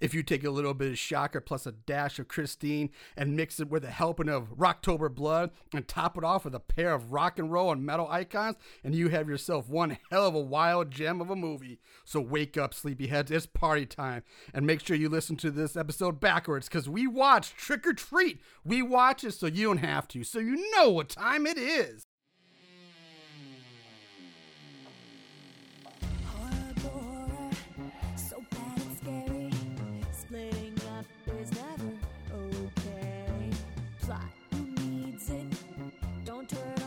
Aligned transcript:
If 0.00 0.14
you 0.14 0.22
take 0.22 0.44
a 0.44 0.50
little 0.50 0.72
bit 0.72 0.92
of 0.92 0.98
Shocker 0.98 1.40
plus 1.40 1.66
a 1.66 1.72
dash 1.72 2.18
of 2.18 2.26
Christine 2.26 2.90
and 3.16 3.36
mix 3.36 3.60
it 3.60 3.68
with 3.68 3.84
a 3.84 3.90
helping 3.90 4.30
of 4.30 4.56
Rocktober 4.56 5.14
Blood 5.14 5.50
and 5.74 5.86
top 5.86 6.16
it 6.16 6.24
off 6.24 6.44
with 6.44 6.54
a 6.54 6.60
pair 6.60 6.94
of 6.94 7.12
rock 7.12 7.38
and 7.38 7.52
roll 7.52 7.70
and 7.70 7.84
metal 7.84 8.08
icons, 8.08 8.56
and 8.82 8.94
you 8.94 9.08
have 9.08 9.28
yourself 9.28 9.68
one 9.68 9.98
hell 10.10 10.26
of 10.26 10.34
a 10.34 10.40
wild 10.40 10.90
gem 10.90 11.20
of 11.20 11.30
a 11.30 11.36
movie. 11.36 11.80
So 12.04 12.20
wake 12.20 12.56
up, 12.56 12.72
sleepyheads. 12.72 13.30
It's 13.30 13.46
party 13.46 13.84
time. 13.84 14.22
And 14.54 14.66
make 14.66 14.80
sure 14.84 14.96
you 14.96 15.08
listen 15.08 15.36
to 15.36 15.50
this 15.50 15.76
episode 15.76 16.18
backwards 16.18 16.68
because 16.68 16.88
we 16.88 17.06
watch 17.06 17.54
Trick 17.54 17.86
or 17.86 17.92
Treat. 17.92 18.40
We 18.64 18.80
watch 18.82 19.22
it 19.22 19.32
so 19.32 19.46
you 19.46 19.66
don't 19.66 19.78
have 19.78 20.08
to, 20.08 20.24
so 20.24 20.38
you 20.38 20.70
know 20.74 20.90
what 20.90 21.10
time 21.10 21.46
it 21.46 21.58
is. 21.58 22.04
Don't 36.40 36.48
turn 36.48 36.79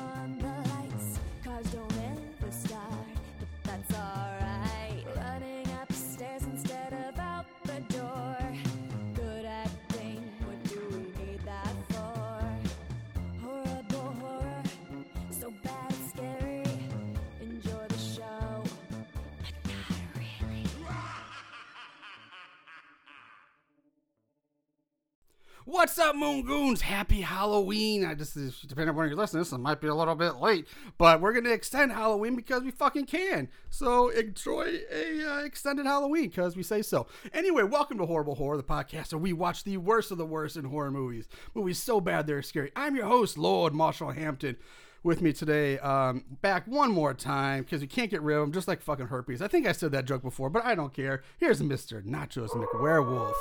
What's 25.66 25.98
up, 25.98 26.17
Moon 26.17 26.41
Goons? 26.41 26.81
Happy 26.81 27.22
Halloween. 27.22 28.03
I 28.03 28.16
just 28.16 28.36
depending 28.67 28.89
on 28.89 28.95
when 28.97 29.08
you're 29.08 29.16
listening, 29.16 29.44
this 29.44 29.52
might 29.53 29.80
be 29.80 29.88
a 29.88 29.95
little 29.95 30.14
bit 30.14 30.36
late, 30.36 30.67
but 30.97 31.22
we're 31.22 31.31
gonna 31.31 31.52
extend 31.53 31.94
Halloween 31.94 32.36
because 32.36 32.64
we 32.64 32.72
fucking 32.72 33.05
can. 33.05 33.47
So 33.70 34.09
enjoy 34.09 34.80
a 34.92 35.23
uh, 35.25 35.44
extended 35.45 35.86
Halloween 35.86 36.28
because 36.28 36.58
we 36.58 36.64
say 36.64 36.81
so. 36.81 37.08
Anyway, 37.31 37.64
welcome 37.64 37.97
to 38.00 38.05
Horrible 38.05 38.36
Horror, 38.36 38.58
the 38.58 38.64
podcast 38.64 39.14
where 39.14 39.20
we 39.20 39.31
watch 39.31 39.64
the 39.64 39.78
worst 39.78 40.11
of 40.11 40.17
the 40.17 40.25
worst 40.25 40.58
in 40.58 40.66
horror 40.66 40.92
movies. 40.92 41.30
Movies 41.55 41.81
so 41.81 42.02
bad 42.02 42.27
they're 42.27 42.42
scary. 42.42 42.73
I'm 42.75 42.98
your 42.98 43.05
host, 43.05 43.38
Lord 43.38 43.73
Marshall 43.73 44.11
Hampton. 44.11 44.58
With 45.02 45.22
me 45.22 45.31
today, 45.31 45.80
um, 45.80 46.23
back 46.42 46.66
one 46.66 46.92
more 46.92 47.14
time 47.14 47.64
because 47.64 47.81
we 47.81 47.88
can't 47.88 48.09
get 48.11 48.22
rid 48.22 48.38
of 48.38 48.44
him, 48.44 48.52
just 48.53 48.67
like 48.70 48.81
fucking 48.81 49.08
herpes. 49.08 49.42
I 49.42 49.48
think 49.48 49.66
I 49.66 49.72
said 49.73 49.92
that 49.94 50.05
joke 50.05 50.23
before, 50.23 50.50
but 50.50 50.66
I 50.66 50.75
don't 50.75 50.94
care. 50.94 51.23
Here's 51.39 51.61
Mr. 51.61 52.02
Nachos 52.05 52.50
McWerewolf. 52.50 53.33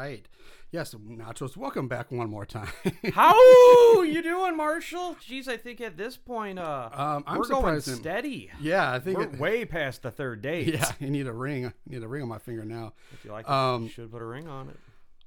Right. 0.00 0.28
Yes, 0.72 0.94
Nachos, 0.94 1.56
welcome 1.56 1.88
back 1.88 2.12
one 2.12 2.30
more 2.30 2.46
time. 2.46 2.68
How 3.12 4.02
you 4.02 4.22
doing, 4.22 4.56
Marshall? 4.56 5.16
Jeez, 5.28 5.48
I 5.48 5.56
think 5.56 5.80
at 5.80 5.96
this 5.96 6.16
point, 6.16 6.58
uh, 6.60 6.88
Um, 6.92 7.24
I'm 7.26 7.38
we're 7.38 7.48
going 7.48 7.74
him- 7.74 7.80
steady. 7.80 8.50
yeah, 8.60 8.92
I 8.92 9.00
think 9.00 9.18
We're 9.18 9.24
it, 9.24 9.38
way 9.40 9.64
past 9.64 10.02
the 10.02 10.10
third 10.12 10.42
date. 10.42 10.68
Yeah, 10.74 10.90
you 11.00 11.10
need 11.10 11.26
a 11.26 11.32
ring. 11.32 11.66
I 11.66 11.72
need 11.86 12.02
a 12.04 12.08
ring 12.08 12.22
on 12.22 12.28
my 12.28 12.38
finger 12.38 12.64
now. 12.64 12.92
If 13.12 13.24
you 13.24 13.32
like 13.32 13.46
it, 13.46 13.50
Um, 13.50 13.84
you 13.84 13.88
should 13.88 14.10
put 14.12 14.22
a 14.22 14.26
ring 14.26 14.46
on 14.46 14.68
it. 14.68 14.76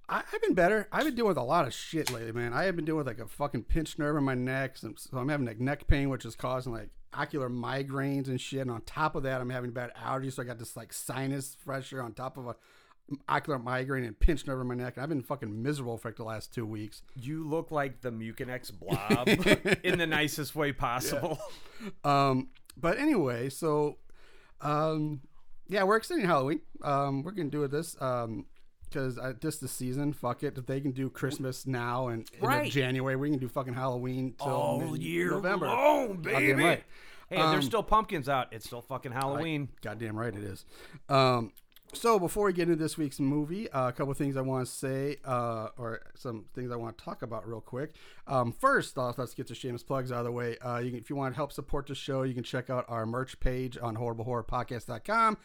I, 0.07 0.23
I've 0.31 0.41
been 0.41 0.53
better. 0.53 0.87
I've 0.93 1.03
been 1.05 1.15
dealing 1.15 1.29
with 1.29 1.37
a 1.37 1.43
lot 1.43 1.67
of 1.67 1.73
shit 1.73 2.09
lately, 2.09 2.31
man. 2.31 2.53
I 2.53 2.63
have 2.63 2.75
been 2.77 2.85
dealing 2.85 2.99
with 2.99 3.07
like 3.07 3.19
a 3.19 3.27
fucking 3.27 3.63
pinched 3.63 3.99
nerve 3.99 4.15
in 4.15 4.23
my 4.23 4.35
neck, 4.35 4.77
so, 4.77 4.93
so 4.97 5.17
I'm 5.17 5.27
having 5.29 5.45
like 5.45 5.59
neck 5.59 5.87
pain, 5.87 6.09
which 6.09 6.23
is 6.25 6.35
causing 6.35 6.71
like 6.71 6.89
ocular 7.13 7.49
migraines 7.49 8.27
and 8.27 8.39
shit. 8.39 8.61
And 8.61 8.71
on 8.71 8.81
top 8.81 9.15
of 9.15 9.23
that, 9.23 9.41
I'm 9.41 9.49
having 9.49 9.71
bad 9.71 9.91
allergies, 9.95 10.33
so 10.33 10.41
I 10.41 10.45
got 10.45 10.57
this 10.57 10.77
like 10.77 10.93
sinus 10.93 11.55
pressure 11.65 12.01
on 12.01 12.13
top 12.13 12.37
of 12.37 12.47
a 12.47 12.55
ocular 13.27 13.59
migraine 13.59 14.03
and 14.05 14.17
pinched 14.19 14.47
nerve 14.47 14.61
in 14.61 14.67
my 14.67 14.75
neck. 14.75 14.97
I've 14.97 15.09
been 15.09 15.21
fucking 15.21 15.61
miserable 15.61 15.97
for 15.97 16.07
like 16.09 16.15
the 16.15 16.23
last 16.23 16.53
two 16.53 16.65
weeks. 16.65 17.01
You 17.19 17.47
look 17.47 17.71
like 17.71 18.01
the 18.01 18.11
Mucinex 18.11 18.71
blob 18.71 19.27
in 19.83 19.97
the 19.97 20.07
nicest 20.07 20.55
way 20.55 20.71
possible. 20.71 21.39
Um, 22.03 22.49
but 22.77 22.97
anyway, 22.97 23.49
so 23.49 23.97
um, 24.61 25.21
yeah, 25.67 25.83
we're 25.83 25.97
extending 25.97 26.25
Halloween. 26.27 26.61
Um, 26.81 27.23
we're 27.23 27.31
gonna 27.31 27.49
do 27.49 27.67
this 27.67 27.95
um, 28.01 28.45
because 28.85 29.19
this 29.41 29.57
the 29.57 29.67
season. 29.67 30.13
Fuck 30.13 30.43
it, 30.43 30.57
if 30.57 30.65
they 30.65 30.79
can 30.79 30.91
do 30.91 31.09
Christmas 31.09 31.67
now 31.67 32.07
and 32.07 32.29
in 32.39 32.47
Right. 32.47 32.71
January, 32.71 33.15
we 33.15 33.29
can 33.29 33.39
do 33.39 33.47
fucking 33.49 33.73
Halloween 33.73 34.35
till 34.37 34.47
All 34.51 34.97
year 34.97 35.31
November. 35.31 35.65
Goddamn 35.67 36.21
baby. 36.21 36.53
right. 36.63 36.83
Hey, 37.29 37.37
there's 37.37 37.65
still 37.65 37.81
pumpkins 37.81 38.29
out. 38.29 38.49
It's 38.51 38.65
still 38.65 38.81
fucking 38.81 39.11
Halloween. 39.11 39.69
Goddamn 39.81 40.15
right 40.15 40.35
it 40.35 40.43
is. 40.43 40.65
Um, 41.09 41.51
so 41.93 42.19
before 42.19 42.45
we 42.45 42.53
get 42.53 42.63
into 42.63 42.75
this 42.75 42.97
week's 42.97 43.19
movie, 43.19 43.69
uh, 43.71 43.89
a 43.89 43.91
couple 43.91 44.13
things 44.13 44.35
I 44.35 44.41
want 44.41 44.65
to 44.67 44.71
say, 44.71 45.17
uh, 45.25 45.69
or 45.77 46.01
some 46.15 46.45
things 46.53 46.71
I 46.71 46.75
want 46.75 46.97
to 46.97 47.03
talk 47.03 47.21
about 47.21 47.47
real 47.47 47.61
quick. 47.61 47.95
Um, 48.27 48.51
first 48.51 48.97
off, 48.97 49.17
let's 49.17 49.33
get 49.33 49.47
the 49.47 49.55
shameless 49.55 49.83
plugs 49.83 50.11
out 50.11 50.19
of 50.19 50.25
the 50.25 50.31
way. 50.31 50.57
Uh, 50.61 50.79
can, 50.79 50.95
if 50.95 51.09
you 51.09 51.15
want 51.15 51.33
to 51.33 51.35
help 51.35 51.51
support 51.51 51.87
the 51.87 51.95
show, 51.95 52.23
you 52.23 52.33
can 52.33 52.43
check 52.43 52.69
out 52.69 52.85
our 52.87 53.05
merch 53.05 53.39
page 53.39 53.77
on 53.81 53.97
horriblehorrorpodcast.com 53.97 55.37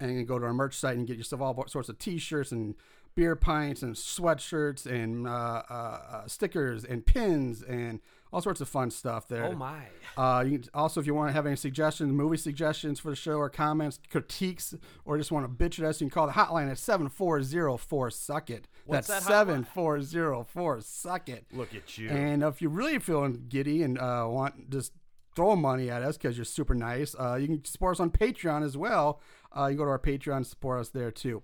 and 0.00 0.26
go 0.26 0.38
to 0.38 0.44
our 0.44 0.54
merch 0.54 0.74
site 0.74 0.96
and 0.96 1.06
get 1.06 1.16
yourself 1.16 1.40
all 1.40 1.66
sorts 1.68 1.88
of 1.88 1.98
t-shirts 1.98 2.52
and 2.52 2.74
beer 3.14 3.36
pints 3.36 3.82
and 3.82 3.94
sweatshirts 3.94 4.86
and 4.86 5.26
uh, 5.26 5.62
uh, 5.70 5.72
uh, 5.72 6.26
stickers 6.26 6.84
and 6.84 7.06
pins 7.06 7.62
and 7.62 8.00
all 8.32 8.40
sorts 8.40 8.60
of 8.60 8.68
fun 8.68 8.90
stuff 8.90 9.28
there. 9.28 9.44
Oh 9.44 9.52
my. 9.52 9.84
Uh, 10.16 10.44
you 10.44 10.58
can, 10.58 10.68
also, 10.74 11.00
if 11.00 11.06
you 11.06 11.14
want 11.14 11.28
to 11.28 11.32
have 11.32 11.46
any 11.46 11.54
suggestions, 11.54 12.12
movie 12.12 12.36
suggestions 12.36 12.98
for 12.98 13.10
the 13.10 13.16
show, 13.16 13.34
or 13.34 13.48
comments, 13.48 14.00
critiques, 14.10 14.74
or 15.04 15.16
just 15.16 15.30
want 15.30 15.46
to 15.46 15.64
bitch 15.64 15.78
at 15.78 15.84
us, 15.84 16.00
you 16.00 16.06
can 16.06 16.10
call 16.10 16.26
the 16.26 16.32
hotline 16.32 16.68
at 16.68 16.78
seven 16.78 17.08
four 17.08 17.42
zero 17.42 17.76
four 17.76 18.10
suck 18.10 18.50
it. 18.50 18.66
What's 18.86 19.06
That's 19.06 19.24
that 19.24 19.32
seven 19.32 19.62
four 19.62 20.02
zero 20.02 20.42
four 20.42 20.80
suck 20.80 21.28
it. 21.28 21.46
Look 21.52 21.74
at 21.74 21.96
you. 21.96 22.10
And 22.10 22.42
if 22.42 22.60
you're 22.60 22.70
really 22.72 22.98
feeling 22.98 23.44
giddy 23.48 23.84
and 23.84 23.98
uh, 23.98 24.26
want 24.28 24.70
just 24.70 24.92
throw 25.36 25.54
money 25.54 25.88
at 25.88 26.02
us 26.02 26.16
because 26.16 26.36
you're 26.36 26.44
super 26.44 26.74
nice, 26.74 27.14
uh, 27.14 27.36
you 27.36 27.46
can 27.46 27.64
support 27.64 27.96
us 27.96 28.00
on 28.00 28.10
Patreon 28.10 28.64
as 28.64 28.76
well. 28.76 29.20
Uh, 29.56 29.66
you 29.66 29.76
go 29.76 29.84
to 29.84 29.90
our 29.90 29.98
Patreon 30.00 30.44
support 30.44 30.80
us 30.80 30.88
there 30.88 31.12
too. 31.12 31.42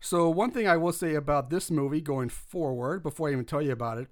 So 0.00 0.30
one 0.30 0.52
thing 0.52 0.68
I 0.68 0.76
will 0.76 0.92
say 0.92 1.14
about 1.14 1.50
this 1.50 1.70
movie 1.70 2.00
going 2.00 2.28
forward, 2.28 3.02
before 3.02 3.28
I 3.28 3.32
even 3.32 3.44
tell 3.44 3.62
you 3.62 3.72
about 3.72 3.98
it, 3.98 4.08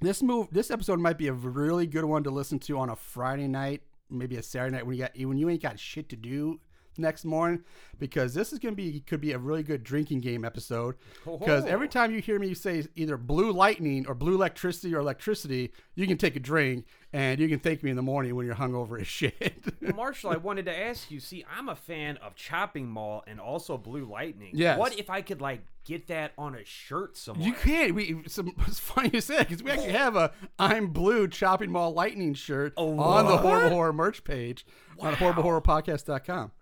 this 0.00 0.22
move, 0.22 0.48
this 0.50 0.70
episode 0.70 0.98
might 0.98 1.18
be 1.18 1.28
a 1.28 1.32
really 1.32 1.86
good 1.86 2.04
one 2.04 2.24
to 2.24 2.30
listen 2.30 2.58
to 2.60 2.78
on 2.78 2.90
a 2.90 2.96
Friday 2.96 3.46
night, 3.46 3.82
maybe 4.10 4.36
a 4.36 4.42
Saturday 4.42 4.76
night 4.76 4.86
when 4.86 4.96
you 4.96 5.02
got 5.02 5.16
when 5.16 5.38
you 5.38 5.48
ain't 5.48 5.62
got 5.62 5.78
shit 5.78 6.08
to 6.08 6.16
do 6.16 6.60
next 6.96 7.24
morning, 7.24 7.64
because 7.98 8.34
this 8.34 8.52
is 8.52 8.58
gonna 8.58 8.74
be 8.74 9.00
could 9.00 9.20
be 9.20 9.32
a 9.32 9.38
really 9.38 9.62
good 9.62 9.82
drinking 9.82 10.20
game 10.20 10.44
episode. 10.44 10.96
Oh. 11.26 11.38
Because 11.38 11.64
every 11.64 11.88
time 11.88 12.12
you 12.12 12.20
hear 12.20 12.38
me 12.38 12.54
say 12.54 12.84
either 12.94 13.16
blue 13.16 13.52
lightning 13.52 14.06
or 14.06 14.14
blue 14.14 14.34
electricity 14.34 14.94
or 14.94 14.98
electricity, 14.98 15.72
you 15.94 16.06
can 16.06 16.18
take 16.18 16.36
a 16.36 16.40
drink 16.40 16.86
and 17.12 17.40
you 17.40 17.48
can 17.48 17.58
thank 17.58 17.82
me 17.82 17.90
in 17.90 17.96
the 17.96 18.02
morning 18.02 18.34
when 18.34 18.46
you're 18.46 18.54
hungover 18.54 19.00
as 19.00 19.06
shit. 19.08 19.64
Well, 19.80 19.94
Marshall, 19.94 20.30
I 20.30 20.36
wanted 20.36 20.66
to 20.66 20.78
ask 20.78 21.10
you. 21.10 21.20
See, 21.20 21.44
I'm 21.56 21.68
a 21.68 21.76
fan 21.76 22.16
of 22.18 22.34
Chopping 22.34 22.88
Mall 22.88 23.22
and 23.26 23.40
also 23.40 23.76
Blue 23.76 24.04
Lightning. 24.04 24.50
Yes. 24.54 24.78
What 24.78 24.98
if 24.98 25.10
I 25.10 25.22
could 25.22 25.40
like 25.40 25.60
get 25.84 26.06
that 26.08 26.32
on 26.38 26.54
a 26.54 26.64
shirt 26.64 27.16
somewhere? 27.16 27.46
You 27.46 27.54
can't. 27.54 27.94
We 27.94 28.22
some, 28.28 28.54
it's 28.66 28.78
funny 28.78 29.10
you 29.12 29.20
said 29.20 29.48
because 29.48 29.62
we 29.62 29.70
actually 29.70 29.92
have 29.92 30.16
a 30.16 30.32
"I'm 30.58 30.88
Blue" 30.88 31.28
Chopping 31.28 31.70
Mall 31.70 31.92
Lightning 31.92 32.34
shirt 32.34 32.72
on 32.76 33.26
the? 33.26 33.36
Horrible 33.42 33.70
Horror 33.70 33.92
merch 33.92 34.24
page 34.24 34.64
on 35.00 35.14
horriblehorrorpodcast.com. 35.14 36.52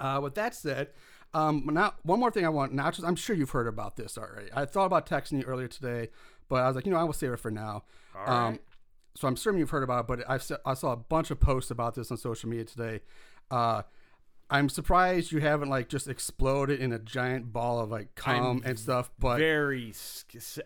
Uh, 0.00 0.18
with 0.22 0.34
that 0.34 0.54
said, 0.54 0.88
um, 1.34 1.68
now 1.72 1.94
one 2.02 2.18
more 2.18 2.30
thing 2.30 2.44
I 2.44 2.48
want. 2.48 2.72
Now, 2.72 2.90
I'm 3.04 3.14
sure 3.16 3.36
you've 3.36 3.50
heard 3.50 3.68
about 3.68 3.96
this 3.96 4.18
already. 4.18 4.48
I 4.54 4.64
thought 4.64 4.86
about 4.86 5.06
texting 5.06 5.38
you 5.38 5.44
earlier 5.44 5.68
today, 5.68 6.08
but 6.48 6.56
I 6.56 6.66
was 6.66 6.74
like, 6.74 6.86
you 6.86 6.92
know, 6.92 6.98
I 6.98 7.04
will 7.04 7.12
save 7.12 7.32
it 7.32 7.36
for 7.38 7.50
now. 7.50 7.84
All 8.16 8.28
Um, 8.28 8.50
right. 8.52 8.60
so 9.14 9.28
I'm 9.28 9.36
certain 9.36 9.60
you've 9.60 9.70
heard 9.70 9.84
about 9.84 10.00
it, 10.00 10.06
but 10.08 10.28
I've 10.28 10.50
I 10.64 10.74
saw 10.74 10.92
a 10.92 10.96
bunch 10.96 11.30
of 11.30 11.38
posts 11.38 11.70
about 11.70 11.94
this 11.94 12.10
on 12.10 12.16
social 12.16 12.48
media 12.48 12.64
today. 12.64 13.00
Uh, 13.50 13.82
I'm 14.52 14.68
surprised 14.68 15.30
you 15.30 15.40
haven't 15.40 15.68
like 15.68 15.88
just 15.88 16.08
exploded 16.08 16.80
in 16.80 16.92
a 16.92 16.98
giant 16.98 17.52
ball 17.52 17.78
of 17.78 17.90
like 17.92 18.16
cum 18.16 18.44
I'm 18.58 18.62
and 18.64 18.76
stuff. 18.76 19.08
But 19.16 19.38
Very 19.38 19.94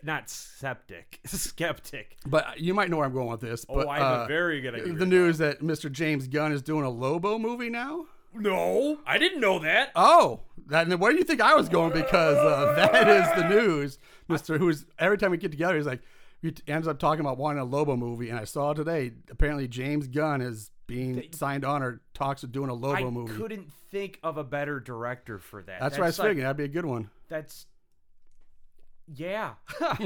not 0.03 0.31
septic, 0.31 1.21
skeptic. 1.27 2.17
but 2.27 2.59
you 2.59 2.73
might 2.73 2.89
know 2.89 2.97
where 2.97 3.05
I'm 3.07 3.13
going 3.13 3.29
with 3.29 3.43
this. 3.43 3.67
Oh, 3.69 3.87
I 3.87 3.99
have 3.99 4.21
uh, 4.21 4.25
a 4.25 4.27
very 4.27 4.63
good 4.63 4.75
idea. 4.75 4.95
the 4.95 5.05
news 5.05 5.37
that 5.39 5.61
Mr. 5.61 5.93
James 5.93 6.29
Gunn 6.29 6.53
is 6.53 6.63
doing 6.63 6.85
a 6.87 6.91
Lobo 6.91 7.39
movie 7.39 7.69
now. 7.69 8.07
No, 8.35 8.99
I 9.07 9.19
didn't 9.19 9.41
know 9.41 9.61
that. 9.61 9.91
Oh, 9.95 10.41
that, 10.67 10.89
where 10.99 11.13
do 11.13 11.19
you 11.19 11.25
think 11.25 11.41
I 11.41 11.55
was 11.55 11.69
going? 11.69 11.93
Because 11.93 12.37
uh, 12.37 12.75
that 12.93 13.09
is 13.09 13.43
the 13.43 13.49
news, 13.49 13.99
Mister. 14.29 14.59
Who's 14.59 14.87
every 14.99 15.19
time 15.19 15.31
we 15.31 15.37
get 15.37 15.51
together, 15.51 15.77
he's 15.77 15.87
like, 15.87 16.03
he 16.43 16.53
ends 16.67 16.89
up 16.89 16.99
talking 16.99 17.21
about 17.21 17.39
wanting 17.39 17.61
a 17.61 17.65
Lobo 17.65 17.97
movie, 17.97 18.31
and 18.31 18.39
I 18.39 18.45
saw 18.45 18.73
today. 18.73 19.13
Apparently, 19.31 19.69
James 19.69 20.09
Gunn 20.09 20.41
is 20.41 20.71
being 20.87 21.23
signed 21.33 21.65
on 21.65 21.83
or 21.83 22.01
talks 22.13 22.43
of 22.43 22.53
doing 22.53 22.71
a 22.71 22.75
Lobo 22.75 23.07
I 23.07 23.11
movie. 23.11 23.35
couldn't 23.35 23.73
think 23.91 24.19
of 24.23 24.37
a 24.37 24.45
better 24.45 24.81
director 24.81 25.39
for 25.39 25.63
that. 25.63 25.81
That's, 25.81 25.97
what 25.99 26.05
I 26.05 26.07
was 26.09 26.19
like- 26.19 26.29
thinking. 26.29 26.43
That'd 26.43 26.57
be 26.57 26.65
a 26.65 26.69
good 26.69 26.85
one. 26.87 27.11
That's 27.29 27.67
yeah. 29.13 29.55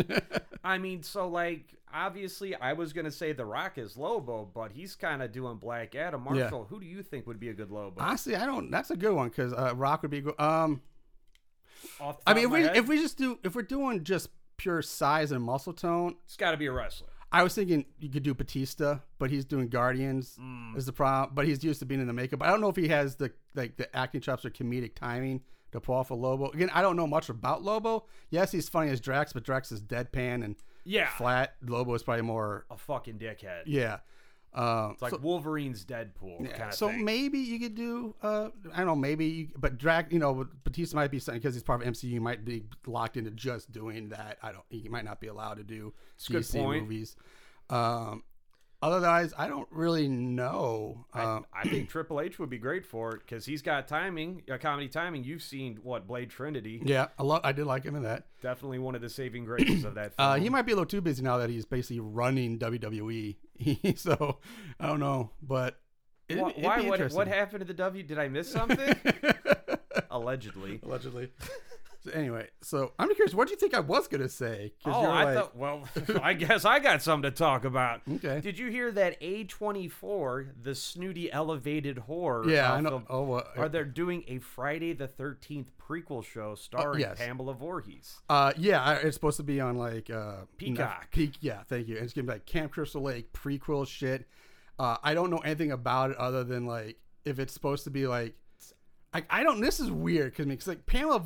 I 0.65 0.79
mean, 0.79 1.03
so 1.03 1.29
like 1.29 1.75
obviously 1.93 2.55
I 2.55 2.73
was 2.75 2.93
gonna 2.93 3.11
say 3.11 3.33
The 3.33 3.45
Rock 3.45 3.79
is 3.79 3.97
Lobo, 3.97 4.49
but 4.53 4.73
he's 4.73 4.95
kind 4.97 5.23
of 5.23 5.33
doing 5.33 5.57
Black 5.57 5.95
Adam. 5.95 6.25
Yeah. 6.33 6.43
Marshall, 6.43 6.67
who 6.69 6.81
do 6.81 6.87
you 6.87 7.03
think 7.03 7.27
would 7.27 7.41
be 7.41 7.49
a 7.49 7.55
good 7.55 7.71
Lobo? 7.71 8.01
Honestly, 8.01 8.37
I 8.37 8.47
don't. 8.47 8.71
That's 8.71 8.91
a 8.91 8.97
good 8.97 9.15
one 9.15 9.29
because 9.29 9.53
uh, 9.53 9.73
Rock 9.77 10.03
would 10.03 10.11
be 10.11 10.21
good. 10.21 10.39
Um, 10.41 10.81
I 12.27 12.35
mean, 12.35 12.45
if 12.47 12.51
we 12.51 12.63
head, 12.63 12.77
if 12.77 12.89
we 12.89 12.99
just 12.99 13.17
do 13.19 13.39
if 13.45 13.55
we're 13.55 13.63
doing 13.63 14.05
just 14.05 14.29
pure 14.57 14.83
size 14.83 15.33
and 15.33 15.43
muscle 15.43 15.73
tone, 15.73 16.17
it's 16.25 16.37
got 16.37 16.51
to 16.53 16.57
be 16.57 16.67
a 16.67 16.73
wrestler. 16.73 17.09
I 17.31 17.43
was 17.43 17.55
thinking 17.55 17.85
you 17.99 18.09
could 18.09 18.23
do 18.23 18.33
Batista, 18.35 19.01
but 19.19 19.31
he's 19.31 19.45
doing 19.45 19.69
Guardians 19.69 20.37
Mm. 20.41 20.77
is 20.77 20.87
the 20.87 20.93
problem. 20.93 21.35
But 21.35 21.47
he's 21.47 21.63
used 21.63 21.79
to 21.81 21.87
being 21.87 22.01
in 22.01 22.07
the 22.07 22.13
makeup. 22.13 22.43
I 22.43 22.49
don't 22.51 22.61
know 22.61 22.71
if 22.71 22.77
he 22.77 22.89
has 22.89 23.17
the 23.17 23.31
like 23.55 23.77
the 23.77 23.95
acting 23.95 24.21
chops 24.21 24.45
or 24.45 24.51
comedic 24.51 24.95
timing 24.95 25.43
to 25.73 25.81
pull 25.81 25.95
off 25.95 26.11
a 26.11 26.15
Lobo. 26.15 26.51
Again, 26.51 26.71
I 26.73 26.83
don't 26.83 26.97
know 26.97 27.07
much 27.07 27.29
about 27.29 27.63
Lobo. 27.63 28.07
Yes, 28.31 28.53
he's 28.53 28.69
funny 28.69 28.91
as 28.91 29.01
Drax, 29.01 29.33
but 29.33 29.45
Drax 29.45 29.71
is 29.73 29.81
deadpan 29.83 30.45
and 30.45 30.57
Yeah, 30.85 31.09
flat. 31.11 31.55
Lobo 31.63 31.95
is 31.95 32.03
probably 32.03 32.23
more. 32.23 32.67
a 32.71 32.77
fucking 32.77 33.19
dickhead. 33.19 33.63
Yeah. 33.67 33.99
Um, 34.55 34.93
It's 34.93 35.03
like 35.03 35.11
so, 35.11 35.19
Wolverine's 35.19 35.85
Deadpool 35.85 36.41
yeah, 36.41 36.57
kind 36.57 36.69
of 36.71 36.75
so 36.75 36.89
thing. 36.89 37.05
maybe 37.05 37.39
you 37.39 37.61
could 37.61 37.75
do. 37.75 38.15
Uh, 38.23 38.49
I 38.73 38.79
don't 38.79 38.87
know. 38.87 38.97
Maybe, 38.97 39.27
you, 39.27 39.49
but 39.59 39.77
Drax. 39.77 40.11
You 40.11 40.19
know, 40.19 40.49
Batista 40.65 40.97
might 40.97 41.11
be 41.11 41.19
something 41.19 41.39
because 41.39 41.55
he's 41.55 41.63
part 41.63 41.83
of 41.83 41.93
MCU. 41.93 42.19
Might 42.19 42.47
be 42.47 42.65
locked 42.87 43.19
into 43.19 43.31
just 43.31 43.71
doing 43.73 44.09
that. 44.09 44.39
I 44.43 44.53
don't. 44.53 44.65
He 44.71 44.89
might 44.89 45.05
not 45.05 45.21
be 45.21 45.27
allowed 45.27 45.59
to 45.59 45.65
do 45.65 45.93
good 46.31 46.43
DC 46.45 46.59
point. 46.63 46.85
movies. 46.85 47.15
Um, 47.69 48.23
otherwise, 48.83 49.33
I 49.37 49.49
don't 49.49 49.69
really 49.71 50.09
know. 50.09 51.05
Um, 51.15 51.47
I 51.53 51.69
think 51.69 51.89
Triple 51.91 52.21
H 52.21 52.39
would 52.39 52.51
be 52.51 52.59
great 52.59 52.85
for 52.85 53.15
it 53.15 53.21
because 53.21 53.45
he's 53.47 53.63
got 53.63 53.89
timing, 53.89 54.43
uh, 54.53 54.59
comedy 54.59 54.89
timing. 54.89 55.25
You've 55.25 55.43
seen 55.43 55.79
what 55.83 56.07
Blade 56.07 56.31
Trinity? 56.31 56.81
yeah, 56.85 57.09
I 57.19 57.23
love. 57.23 57.41
I 57.45 57.53
did 57.53 57.67
like 57.67 57.85
him 57.85 57.97
in 57.97 58.03
that. 58.05 58.27
Definitely 58.43 58.79
one 58.79 58.95
of 58.95 59.01
the 59.01 59.09
saving 59.11 59.45
graces 59.45 59.85
of 59.85 59.95
that. 59.95 60.15
Film. 60.15 60.29
Uh, 60.29 60.35
he 60.37 60.49
might 60.49 60.63
be 60.63 60.73
a 60.73 60.75
little 60.75 60.87
too 60.87 61.01
busy 61.01 61.23
now 61.23 61.39
that 61.39 61.49
he's 61.51 61.65
basically 61.65 62.01
running 62.01 62.59
WWE. 62.59 63.37
so 63.99 64.39
I 64.79 64.87
don't 64.87 65.01
know, 65.01 65.31
but 65.43 65.81
it'd, 66.29 66.43
Why? 66.43 66.53
why 66.57 66.81
what, 66.83 67.13
what 67.13 67.29
happened 67.29 67.61
to 67.61 67.67
the 67.67 67.75
W? 67.75 68.03
Did 68.03 68.19
I 68.19 68.29
miss 68.29 68.51
something? 68.53 68.95
Allegedly. 70.11 70.81
Allegedly. 70.83 71.31
So 72.01 72.11
anyway, 72.13 72.47
so 72.63 72.93
I'm 72.99 73.13
curious. 73.15 73.35
What 73.35 73.49
do 73.49 73.53
you 73.53 73.59
think 73.59 73.75
I 73.75 73.81
was 73.81 74.07
gonna 74.09 74.29
say? 74.29 74.73
'Cause 74.85 74.95
Oh, 74.97 75.03
you're 75.03 75.11
I 75.11 75.25
like- 75.25 75.35
thought. 75.37 75.57
Well, 75.57 75.89
I 76.23 76.33
guess 76.35 76.65
I 76.65 76.79
got 76.79 77.03
something 77.03 77.31
to 77.31 77.37
talk 77.37 77.65
about. 77.65 78.03
Okay. 78.17 78.41
Did 78.41 78.59
you 78.59 78.71
hear 78.71 78.93
that 78.93 79.21
A24, 79.21 80.53
the 80.63 80.75
snooty 80.75 81.31
elevated 81.33 81.99
horror? 81.99 82.49
Yeah, 82.49 82.73
uh, 82.73 82.77
I 82.77 82.81
know. 82.81 82.89
film, 82.91 83.07
Oh, 83.09 83.23
what? 83.23 83.57
Are 83.57 83.69
they 83.69 83.85
doing 83.85 84.25
a 84.29 84.39
Friday 84.39 84.93
the 84.93 85.09
13th 85.09 85.67
prequel 85.81 86.25
show 86.25 86.55
starring 86.55 87.01
yes. 87.01 87.19
Pamela 87.19 87.55
Voorhees? 87.55 88.21
Uh, 88.29 88.53
yeah, 88.57 88.93
it's 88.95 89.15
supposed 89.15 89.37
to 89.39 89.43
be 89.43 89.61
on 89.61 89.77
like 89.77 90.11
uh, 90.11 90.43
Peacock. 90.57 91.11
Peak, 91.11 91.35
yeah, 91.41 91.63
thank 91.69 91.89
you. 91.89 91.97
And 91.97 92.05
it's 92.05 92.13
gonna 92.15 92.27
be 92.27 92.33
like 92.35 92.47
Camp 92.47 92.73
Crystal 92.73 93.03
Lake 93.03 93.33
prequel 93.33 93.87
shit. 93.87 94.27
Uh, 94.79 94.97
I 95.03 95.15
don't 95.15 95.31
know 95.31 95.39
anything 95.39 95.73
about 95.73 96.11
it 96.13 96.17
other 96.19 96.45
than 96.45 96.65
like 96.67 96.99
if 97.25 97.39
it's 97.39 97.53
supposed 97.53 97.85
to 97.85 97.91
be 97.91 98.07
like, 98.07 98.35
I, 99.13 99.25
I 99.31 99.43
don't. 99.43 99.61
This 99.61 99.81
is 99.81 99.91
weird 99.91 100.37
because 100.37 100.67
like 100.69 100.87
Pamela 100.87 101.25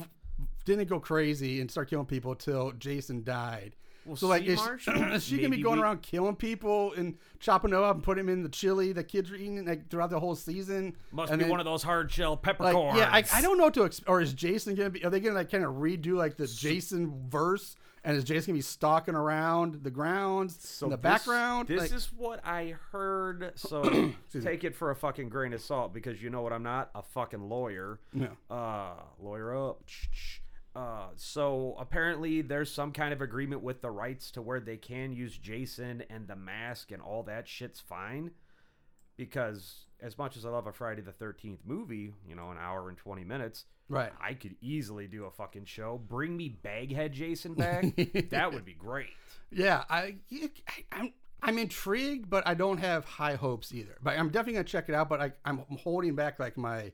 didn't 0.64 0.88
go 0.88 1.00
crazy 1.00 1.61
and 1.61 1.70
start 1.70 1.91
killing 1.91 2.06
people 2.06 2.35
till 2.35 2.73
Jason 2.73 3.23
died. 3.25 3.75
Well, 4.05 4.17
so 4.17 4.26
like, 4.26 4.43
is, 4.43 4.61
is 4.88 5.25
she 5.25 5.37
gonna 5.37 5.50
be 5.56 5.62
going 5.62 5.79
we- 5.79 5.85
around 5.85 6.03
killing 6.03 6.35
people 6.35 6.93
and 6.94 7.17
chopping 7.38 7.70
them 7.70 7.85
up 7.85 7.94
and 7.94 8.03
putting 8.03 8.26
them 8.26 8.32
in 8.32 8.43
the 8.43 8.49
chili 8.49 8.93
that 8.94 9.05
kids 9.05 9.31
are 9.31 9.37
eating 9.37 9.64
like 9.64 9.88
throughout 9.91 10.11
the 10.11 10.19
whole 10.19 10.35
season? 10.35 10.97
Must 11.12 11.31
And 11.31 11.38
be 11.38 11.44
then- 11.44 11.50
one 11.53 11.61
of 11.61 11.67
those 11.67 11.85
hard 11.85 12.11
shell 12.11 12.32
like 12.32 12.43
peppercorns. 12.43 12.99
yeah 12.99 13.09
I, 13.12 13.23
I 13.32 13.41
don't 13.41 13.59
know 13.59 13.64
what 13.64 13.75
to 13.75 13.85
ex- 13.85 14.00
or 14.09 14.20
is 14.20 14.32
jason 14.32 14.75
gonna 14.75 14.91
be 14.91 15.05
are 15.05 15.11
they 15.11 15.20
gonna 15.20 15.37
like 15.37 15.53
kind 15.53 15.64
of 15.64 15.75
redo 15.75 16.14
like 16.17 16.37
the 16.37 16.49
jason 16.49 17.29
verse 17.29 17.76
and 18.03 18.17
is 18.17 18.25
jason 18.25 18.50
gonna 18.50 18.58
be 18.58 18.62
stalking 18.62 19.15
around 19.15 19.85
the 19.85 19.91
grounds 19.93 20.56
So 20.69 20.87
in 20.87 20.91
the 20.91 20.97
this- 20.97 21.03
background 21.05 21.69
This 21.69 21.82
Like- 21.82 21.93
is 21.93 22.11
what 22.12 22.44
I 22.44 22.75
heard. 22.91 23.53
So 23.56 24.12
take 24.41 24.65
it 24.65 24.75
for 24.75 24.91
a 24.91 24.97
fucking 24.97 25.29
grain 25.29 25.53
of 25.53 25.61
salt 25.61 25.94
because 25.94 26.20
you 26.20 26.29
know 26.29 26.43
what 26.43 26.53
I'm 26.53 26.65
not 26.65 26.91
a 26.97 27.03
fucking 27.03 27.49
lawyer. 27.49 28.00
No. 28.12 28.31
Uh, 28.50 28.94
lawyer 29.20 29.56
up. 29.69 29.85
Uh, 30.75 31.09
so 31.17 31.77
apparently 31.79 32.41
there's 32.41 32.71
some 32.73 32.93
kind 32.93 33.13
of 33.13 33.21
agreement 33.21 33.63
with 33.63 33.83
the 33.83 33.91
rights 33.91 34.31
to 34.31 34.41
where 34.43 34.61
they 34.61 34.77
can 34.79 35.13
use 35.13 35.37
Jason 35.37 36.03
and 36.09 36.27
the 36.27 36.37
mask 36.37 36.91
and 36.93 37.03
all 37.03 37.23
that 37.25 37.47
shit's 37.47 37.81
fine. 37.81 38.31
Because 39.17 39.87
as 40.01 40.17
much 40.17 40.37
as 40.37 40.47
I 40.47 40.49
love 40.49 40.67
a 40.67 40.73
Friday 40.73 41.03
the 41.03 41.13
13th 41.13 41.59
movie, 41.65 42.15
you 42.27 42.35
know, 42.35 42.51
an 42.51 42.57
hour 42.59 42.89
and 42.89 42.97
20 42.97 43.25
minutes, 43.25 43.67
right 43.89 44.13
I 44.21 44.33
could 44.35 44.57
easily 44.63 45.07
do 45.07 45.27
a 45.27 45.31
fucking 45.31 45.67
show. 45.67 46.01
Bring 46.09 46.37
me 46.37 46.49
Baghead 46.49 47.13
Jason 47.13 47.55
back. 47.55 47.85
that 48.31 48.53
would 48.53 48.65
be 48.65 48.73
great. 48.75 49.11
yeah 49.51 49.85
I, 49.91 50.17
I 50.33 50.51
i'm 50.93 51.13
i'm 51.43 51.59
intrigued 51.59 52.31
but 52.31 52.47
i 52.47 52.55
don't 52.55 52.79
have 52.79 53.05
high 53.05 53.35
hopes 53.35 53.75
either 53.75 53.97
but 54.03 54.19
i'm 54.19 54.29
definitely 54.31 54.55
gonna 54.55 54.65
check 54.65 54.89
it 54.89 54.95
out 54.95 55.11
but 55.11 55.21
I, 55.21 55.33
i'm 55.45 55.59
holding 55.83 56.15
back 56.15 56.39
like 56.39 56.57
my 56.57 56.93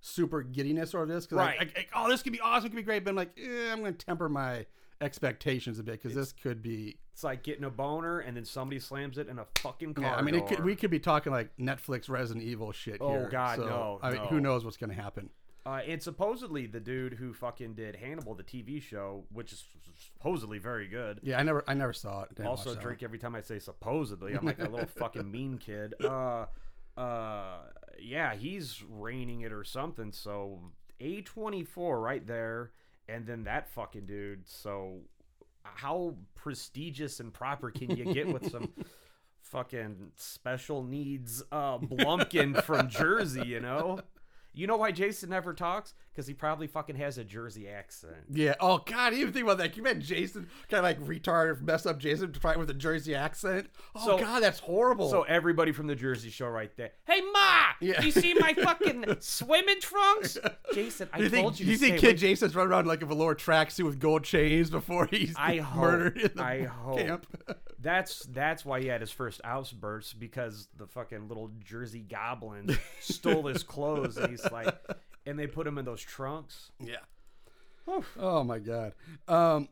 super 0.00 0.42
giddiness 0.42 0.94
over 0.94 1.06
this 1.06 1.26
because 1.26 1.38
Right. 1.38 1.58
like, 1.58 1.76
like, 1.76 1.88
oh 1.94 2.08
this 2.08 2.22
could 2.22 2.32
be 2.32 2.40
awesome 2.40 2.66
it 2.66 2.70
could 2.70 2.76
be 2.76 2.82
great 2.82 3.04
but 3.04 3.10
i'm 3.10 3.16
like 3.16 3.30
eh, 3.36 3.72
i'm 3.72 3.80
gonna 3.80 3.92
temper 3.92 4.28
my 4.28 4.64
expectations 5.00 5.78
a 5.78 5.82
bit 5.82 6.00
because 6.02 6.14
this 6.14 6.32
could 6.32 6.60
be 6.62 6.96
It's 7.12 7.22
like 7.24 7.42
getting 7.42 7.64
a 7.64 7.70
boner 7.70 8.18
and 8.20 8.36
then 8.36 8.44
somebody 8.44 8.80
slams 8.80 9.16
it 9.18 9.28
in 9.28 9.38
a 9.38 9.46
fucking 9.58 9.94
car. 9.94 10.04
Yeah, 10.04 10.14
I 10.16 10.22
mean, 10.22 10.34
it 10.34 10.46
could, 10.48 10.64
we 10.64 10.74
could 10.74 10.90
be 10.90 10.98
talking 10.98 11.32
like 11.32 11.56
Netflix 11.56 12.08
Resident 12.08 12.44
Evil 12.44 12.72
shit 12.72 12.98
Oh, 13.00 13.10
here. 13.10 13.28
God, 13.30 13.58
so, 13.58 13.64
no, 13.64 13.98
I 14.02 14.10
mean, 14.10 14.22
no. 14.22 14.26
who 14.26 14.40
knows 14.40 14.64
what's 14.64 14.76
gonna 14.76 14.94
happen? 14.94 15.30
Uh, 15.64 15.80
and 15.86 16.02
supposedly 16.02 16.66
the 16.66 16.80
dude 16.80 17.12
who 17.14 17.32
fucking 17.32 17.74
did 17.74 17.94
Hannibal, 17.96 18.34
the 18.34 18.42
TV 18.42 18.82
show, 18.82 19.24
which 19.32 19.52
is 19.52 19.64
supposedly 20.16 20.58
very 20.58 20.88
good. 20.88 21.20
Yeah, 21.22 21.38
I 21.38 21.42
never, 21.44 21.62
I 21.68 21.74
never 21.74 21.92
saw 21.92 22.22
it. 22.22 22.34
Didn't 22.34 22.48
also 22.48 22.74
drink 22.74 23.02
every 23.04 23.18
time 23.18 23.34
I 23.36 23.40
say 23.42 23.58
supposedly. 23.60 24.34
I'm 24.34 24.44
like 24.46 24.58
a 24.58 24.68
little 24.68 24.86
fucking 24.86 25.30
mean 25.30 25.58
kid. 25.58 25.94
Uh, 26.02 26.46
uh, 26.96 27.58
yeah, 28.00 28.34
he's 28.34 28.82
raining 28.88 29.42
it 29.42 29.52
or 29.52 29.64
something. 29.64 30.12
So 30.12 30.60
A24 31.00 32.02
right 32.02 32.26
there, 32.26 32.72
and 33.08 33.26
then 33.26 33.44
that 33.44 33.68
fucking 33.68 34.06
dude. 34.06 34.48
So 34.48 35.00
how 35.62 36.16
prestigious 36.34 37.20
and 37.20 37.32
proper 37.32 37.70
can 37.70 37.96
you 37.96 38.12
get 38.12 38.32
with 38.32 38.50
some 38.50 38.70
fucking 39.42 40.12
special 40.16 40.82
needs 40.82 41.42
uh 41.52 41.78
Blumpkin 41.78 42.62
from 42.62 42.88
Jersey? 42.88 43.46
You 43.46 43.60
know. 43.60 44.00
You 44.54 44.66
know 44.66 44.76
why 44.76 44.90
Jason 44.90 45.30
never 45.30 45.54
talks? 45.54 45.94
Because 46.18 46.26
he 46.26 46.34
probably 46.34 46.66
fucking 46.66 46.96
has 46.96 47.16
a 47.16 47.22
Jersey 47.22 47.68
accent. 47.68 48.16
Yeah. 48.28 48.54
Oh 48.58 48.78
God, 48.84 49.14
even 49.14 49.32
think 49.32 49.44
about 49.44 49.58
that. 49.58 49.72
Can 49.72 49.84
you 49.84 49.88
imagine 49.88 50.02
Jason 50.02 50.48
kind 50.68 50.78
of 50.78 50.82
like 50.82 50.98
retarded, 51.22 51.60
messed 51.62 51.86
up 51.86 52.00
Jason 52.00 52.34
with 52.56 52.68
a 52.70 52.74
Jersey 52.74 53.14
accent? 53.14 53.68
Oh 53.94 54.04
So- 54.04 54.18
God, 54.18 54.42
that's 54.42 54.58
horrible. 54.58 55.08
So 55.10 55.22
everybody 55.22 55.70
from 55.70 55.86
the 55.86 55.94
Jersey 55.94 56.30
Shore 56.30 56.50
right 56.50 56.76
there. 56.76 56.90
Hey 57.06 57.20
Ma, 57.20 57.66
Yeah. 57.80 58.02
you 58.02 58.10
see 58.10 58.34
my 58.34 58.52
fucking 58.64 59.18
swimming 59.20 59.80
trunks? 59.80 60.36
Jason, 60.74 61.08
I 61.12 61.18
you 61.20 61.28
think, 61.28 61.42
told 61.44 61.60
you. 61.60 61.66
you 61.66 61.74
to 61.74 61.78
think 61.78 61.98
Kid 62.00 62.06
away- 62.08 62.14
Jason's 62.16 62.56
running 62.56 62.72
around 62.72 62.88
like 62.88 63.00
a 63.02 63.06
velour 63.06 63.36
tracksuit 63.36 63.84
with 63.84 64.00
gold 64.00 64.24
chains 64.24 64.70
before 64.70 65.06
he's 65.06 65.36
I 65.38 65.58
hope- 65.58 65.80
murdered 65.80 66.16
in 66.18 66.30
the 66.34 66.42
I 66.42 66.62
hope. 66.64 66.98
camp? 66.98 67.26
That's 67.78 68.24
that's 68.32 68.64
why 68.64 68.80
he 68.80 68.88
had 68.88 69.02
his 69.02 69.12
first 69.12 69.40
outburst 69.44 70.18
because 70.18 70.66
the 70.76 70.88
fucking 70.88 71.28
little 71.28 71.52
Jersey 71.64 72.00
goblin 72.00 72.76
stole 72.98 73.46
his 73.46 73.62
clothes 73.62 74.16
and 74.16 74.30
he's 74.30 74.50
like, 74.50 74.74
and 75.28 75.38
they 75.38 75.46
put 75.46 75.66
him 75.66 75.78
in 75.78 75.84
those 75.84 76.00
trunks. 76.02 76.70
Yeah. 76.80 76.96
Oh 78.18 78.44
my 78.44 78.58
god. 78.58 78.92
Um, 79.26 79.68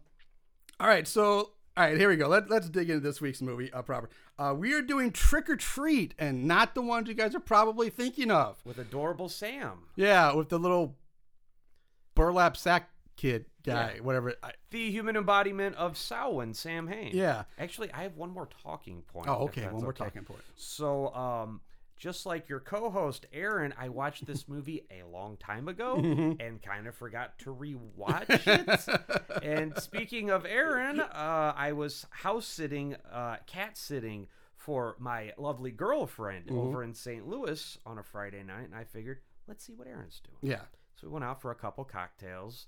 all 0.81 0.87
right, 0.89 1.07
so 1.07 1.51
all 1.77 1.85
right, 1.85 1.99
here 1.99 2.09
we 2.09 2.17
go. 2.17 2.29
Let, 2.29 2.49
let's 2.49 2.69
dig 2.71 2.89
into 2.89 3.01
this 3.01 3.21
week's 3.21 3.43
movie 3.43 3.71
uh, 3.73 3.83
proper. 3.83 4.09
Uh, 4.39 4.55
we 4.57 4.73
are 4.73 4.81
doing 4.83 5.11
Trick 5.13 5.51
or 5.51 5.57
Treat, 5.57 6.15
and 6.19 6.45
not 6.47 6.75
the 6.75 6.81
ones 6.83 7.09
you 7.09 7.15
guys 7.15 7.35
are 7.35 7.41
probably 7.41 7.91
thinking 7.91 8.31
of. 8.31 8.57
with 8.65 8.79
adorable 8.79 9.29
Sam, 9.29 9.81
Yeah, 9.97 10.33
with 10.35 10.49
the 10.49 10.59
little 10.59 10.97
burlap 12.15 12.57
sack 12.57 12.89
kid 13.17 13.47
guy, 13.63 13.95
Yeah. 13.97 14.01
whatever. 14.03 14.35
I, 14.43 14.53
the 14.71 14.91
human 14.91 15.17
embodiment 15.17 15.77
of 15.77 15.97
Samhain, 15.99 16.55
Sam 16.55 16.87
Hain. 16.89 17.11
yeah. 17.15 17.45
Actually, 17.59 17.93
I 17.93 18.03
have 18.03 18.17
one 18.17 18.31
more 18.31 18.49
talking 18.63 19.03
point. 19.03 19.29
Oh, 19.29 19.45
okay. 19.45 19.65
One 19.67 19.83
more 19.83 19.91
okay. 19.91 20.05
talking 20.05 20.25
point. 20.25 20.43
So, 20.55 21.15
um, 21.15 21.61
just 21.97 22.27
like 22.27 22.49
your 22.49 22.61
co-host 22.61 23.27
Aaron, 23.33 23.73
I 23.79 23.89
watched 23.89 24.27
this 24.27 24.49
movie 24.49 24.87
a 24.91 25.07
long 25.07 25.37
time 25.37 25.69
ago 25.69 25.97
and 25.97 26.63
kind 26.63 26.87
of 26.87 26.95
forgot 26.95 27.39
to 27.41 27.55
rewatch 27.55 28.47
it. 28.47 29.45
and 29.45 29.77
speaking 29.83 30.31
of 30.31 30.45
Aaron, 30.45 31.01
uh, 31.01 31.55
I 31.57 31.73
was 31.73 32.07
house 32.11 32.47
sitting, 32.47 32.97
uh, 33.11 33.37
cat 33.47 33.77
sitting 33.77 34.29
for 34.57 34.97
my 34.99 35.33
lovely 35.39 35.71
girlfriend 35.71 36.51
over 36.51 36.83
in 36.83 36.93
St. 36.93 37.27
Louis 37.27 37.79
on 37.87 37.99
a 37.99 38.03
Friday 38.03 38.43
night, 38.43 38.65
and 38.65 38.75
I 38.75 38.85
figured, 38.85 39.21
let's 39.47 39.65
see 39.65 39.75
what 39.75 39.87
Aaron's 39.87 40.21
doing. 40.25 40.53
Yeah. 40.53 40.63
So 41.01 41.07
we 41.07 41.13
went 41.13 41.25
out 41.25 41.41
for 41.41 41.51
a 41.51 41.55
couple 41.55 41.85
cocktails, 41.85 42.67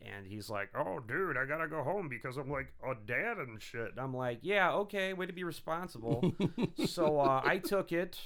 and 0.00 0.26
he's 0.26 0.50
like, 0.50 0.68
"Oh, 0.74 1.00
dude, 1.00 1.36
I 1.36 1.44
gotta 1.46 1.68
go 1.68 1.82
home 1.82 2.08
because 2.08 2.36
I'm 2.36 2.50
like 2.50 2.72
a 2.84 2.94
dad 2.94 3.38
and 3.38 3.60
shit." 3.60 3.90
And 3.90 3.98
I'm 3.98 4.14
like, 4.14 4.40
"Yeah, 4.42 4.72
okay, 4.72 5.12
way 5.14 5.26
to 5.26 5.32
be 5.32 5.44
responsible." 5.44 6.32
so 6.86 7.18
uh, 7.18 7.40
I 7.44 7.58
took 7.58 7.92
it, 7.92 8.18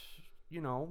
you 0.48 0.60
know, 0.60 0.90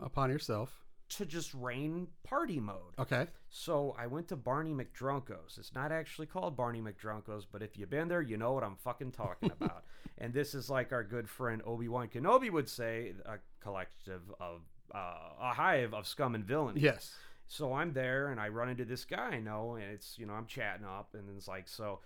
Upon 0.00 0.30
yourself. 0.30 0.84
to 1.10 1.24
just 1.24 1.54
rain 1.54 2.08
party 2.24 2.58
mode. 2.58 2.94
Okay. 2.98 3.26
So 3.48 3.94
I 3.98 4.06
went 4.06 4.28
to 4.28 4.36
Barney 4.36 4.72
McDrunkos. 4.74 5.56
It's 5.58 5.74
not 5.74 5.92
actually 5.92 6.26
called 6.26 6.56
Barney 6.56 6.80
McDrunkos, 6.80 7.44
but 7.50 7.62
if 7.62 7.78
you've 7.78 7.90
been 7.90 8.08
there, 8.08 8.20
you 8.22 8.36
know 8.36 8.52
what 8.52 8.64
I'm 8.64 8.76
fucking 8.76 9.12
talking 9.12 9.50
about. 9.60 9.84
and 10.18 10.32
this 10.34 10.54
is 10.54 10.68
like 10.68 10.92
our 10.92 11.04
good 11.04 11.28
friend 11.28 11.62
Obi 11.64 11.88
Wan 11.88 12.08
Kenobi 12.08 12.50
would 12.50 12.68
say, 12.68 13.14
a 13.24 13.36
collective 13.60 14.22
of 14.40 14.62
uh, 14.94 15.14
a 15.40 15.52
hive 15.54 15.94
of 15.94 16.06
scum 16.06 16.34
and 16.34 16.44
villainy. 16.44 16.80
Yes. 16.80 17.14
So 17.46 17.72
I'm 17.74 17.92
there 17.92 18.28
and 18.28 18.40
I 18.40 18.48
run 18.48 18.68
into 18.68 18.84
this 18.84 19.04
guy 19.04 19.28
I 19.34 19.38
know, 19.38 19.74
and 19.74 19.84
it's, 19.84 20.18
you 20.18 20.26
know, 20.26 20.32
I'm 20.34 20.46
chatting 20.46 20.84
up, 20.86 21.10
and 21.14 21.24
it's 21.36 21.46
like, 21.46 21.68
so 21.68 22.00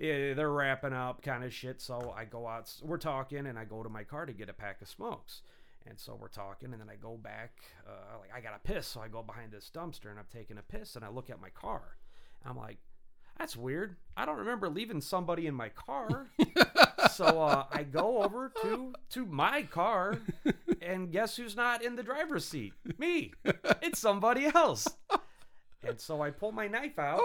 eh, 0.00 0.32
they're 0.34 0.52
wrapping 0.52 0.92
up 0.92 1.20
kind 1.22 1.44
of 1.44 1.52
shit. 1.52 1.80
So 1.82 2.14
I 2.16 2.24
go 2.24 2.46
out, 2.46 2.72
we're 2.82 2.96
talking, 2.98 3.46
and 3.46 3.58
I 3.58 3.64
go 3.64 3.82
to 3.82 3.88
my 3.88 4.04
car 4.04 4.24
to 4.24 4.32
get 4.32 4.48
a 4.48 4.52
pack 4.54 4.80
of 4.82 4.88
smokes. 4.88 5.42
And 5.86 5.98
so 5.98 6.16
we're 6.18 6.28
talking, 6.28 6.72
and 6.72 6.80
then 6.80 6.88
I 6.88 6.96
go 6.96 7.16
back, 7.16 7.52
uh, 7.86 8.18
like, 8.18 8.30
I 8.34 8.40
got 8.40 8.52
to 8.52 8.72
piss. 8.72 8.86
So 8.86 9.00
I 9.00 9.08
go 9.08 9.22
behind 9.22 9.52
this 9.52 9.70
dumpster 9.74 10.10
and 10.10 10.18
I'm 10.18 10.26
taking 10.32 10.56
a 10.56 10.62
piss, 10.62 10.96
and 10.96 11.04
I 11.04 11.08
look 11.08 11.28
at 11.28 11.40
my 11.40 11.50
car. 11.50 11.96
I'm 12.44 12.56
like, 12.56 12.78
that's 13.38 13.56
weird. 13.56 13.96
I 14.16 14.24
don't 14.24 14.38
remember 14.38 14.68
leaving 14.68 15.00
somebody 15.00 15.46
in 15.46 15.54
my 15.54 15.68
car. 15.70 16.28
so 17.12 17.42
uh, 17.42 17.64
I 17.70 17.82
go 17.82 18.22
over 18.22 18.52
to 18.62 18.94
to 19.10 19.26
my 19.26 19.62
car, 19.62 20.18
and 20.80 21.10
guess 21.10 21.36
who's 21.36 21.56
not 21.56 21.82
in 21.82 21.96
the 21.96 22.02
driver's 22.02 22.44
seat? 22.44 22.74
Me. 22.98 23.32
It's 23.82 23.98
somebody 23.98 24.46
else. 24.46 24.86
And 25.82 26.00
so 26.00 26.22
I 26.22 26.30
pull 26.30 26.52
my 26.52 26.68
knife 26.68 26.98
out, 26.98 27.20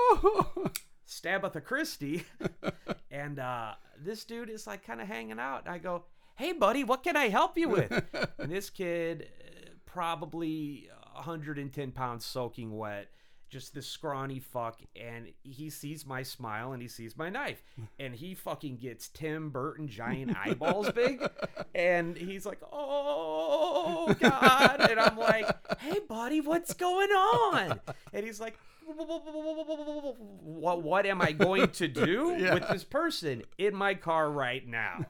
stab 1.06 1.46
at 1.46 1.54
the 1.54 1.62
Christie, 1.62 2.26
and 3.12 3.40
uh, 3.40 3.74
this 4.04 4.26
dude 4.26 4.50
is 4.50 4.68
like 4.68 4.86
kind 4.86 5.02
of 5.02 5.08
hanging 5.08 5.40
out. 5.40 5.66
And 5.66 5.74
I 5.74 5.78
go, 5.78 6.06
"Hey, 6.40 6.54
buddy, 6.54 6.86
what 6.86 7.04
can 7.04 7.18
I 7.18 7.28
help 7.28 7.58
you 7.58 7.68
with?" 7.70 7.92
and 8.40 8.50
this 8.50 8.70
kid, 8.70 9.28
uh, 9.46 9.72
probably 9.86 10.90
110 11.14 11.92
pounds, 11.92 12.26
soaking 12.26 12.76
wet. 12.78 13.10
Just 13.50 13.74
this 13.74 13.88
scrawny 13.88 14.40
fuck, 14.40 14.80
and 14.96 15.34
he 15.42 15.72
sees 15.72 16.06
my 16.06 16.22
smile 16.22 16.72
and 16.72 16.82
he 16.82 16.88
sees 16.88 17.18
my 17.18 17.30
knife, 17.30 17.62
and 18.00 18.14
he 18.16 18.36
fucking 18.36 18.78
gets 18.78 19.10
Tim 19.10 19.50
Burton 19.50 19.88
giant 19.88 20.38
eyeballs 20.38 20.92
big, 20.92 21.28
and 21.76 22.16
he's 22.16 22.46
like, 22.46 22.60
"Oh 22.72 24.16
God!" 24.20 24.88
and 24.90 25.00
I'm 25.00 25.18
like, 25.18 25.48
"Hey, 25.80 26.00
buddy, 26.08 26.42
what's 26.42 26.74
going 26.74 27.10
on?" 27.10 27.80
And 28.14 28.26
he's 28.26 28.40
like, 28.40 28.58
"What? 30.42 30.84
What 30.84 31.06
am 31.06 31.22
I 31.22 31.32
going 31.32 31.70
to 31.70 31.88
do 32.06 32.36
Yeah. 32.38 32.54
with 32.56 32.68
this 32.70 32.84
person 32.84 33.44
in 33.58 33.76
my 33.76 33.94
car 33.94 34.30
right 34.32 34.66
now?" 34.68 35.06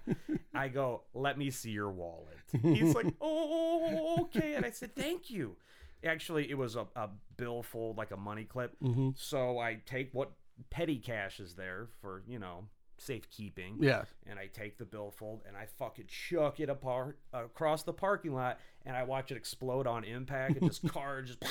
I 0.53 0.67
go, 0.67 1.03
"Let 1.13 1.38
me 1.38 1.50
see 1.51 1.71
your 1.71 1.89
wallet." 1.91 2.38
He's 2.62 2.93
like, 2.95 3.13
"Oh, 3.21 4.17
okay," 4.21 4.55
and 4.55 4.65
I 4.65 4.71
said, 4.71 4.95
"Thank 4.95 5.29
you." 5.29 5.55
Actually, 6.03 6.50
it 6.50 6.57
was 6.57 6.75
a, 6.75 6.88
a 6.95 7.09
billfold, 7.38 7.98
like 7.98 8.12
a 8.12 8.17
money 8.17 8.45
clip. 8.45 8.75
Mm-hmm. 8.81 9.09
So 9.15 9.59
I 9.59 9.79
take 9.86 10.13
what 10.13 10.31
petty 10.69 10.98
cash 10.98 11.39
is 11.41 11.55
there 11.55 11.88
for, 12.01 12.24
you 12.27 12.39
know, 12.39 12.65
safekeeping 12.98 13.77
Yeah. 13.79 14.03
and 14.27 14.38
I 14.39 14.48
take 14.48 14.77
the 14.77 14.83
billfold 14.86 15.41
and 15.48 15.55
I 15.57 15.67
fucking 15.77 16.07
chuck 16.07 16.59
it 16.59 16.69
apart 16.69 17.17
across 17.33 17.83
the 17.83 17.93
parking 17.93 18.33
lot 18.33 18.59
and 18.86 18.95
I 18.95 19.03
watch 19.03 19.31
it 19.31 19.38
explode 19.38 19.88
on 19.88 20.03
impact 20.03 20.57
and 20.57 20.67
just 20.69 20.86
car 20.91 21.21
just 21.21 21.41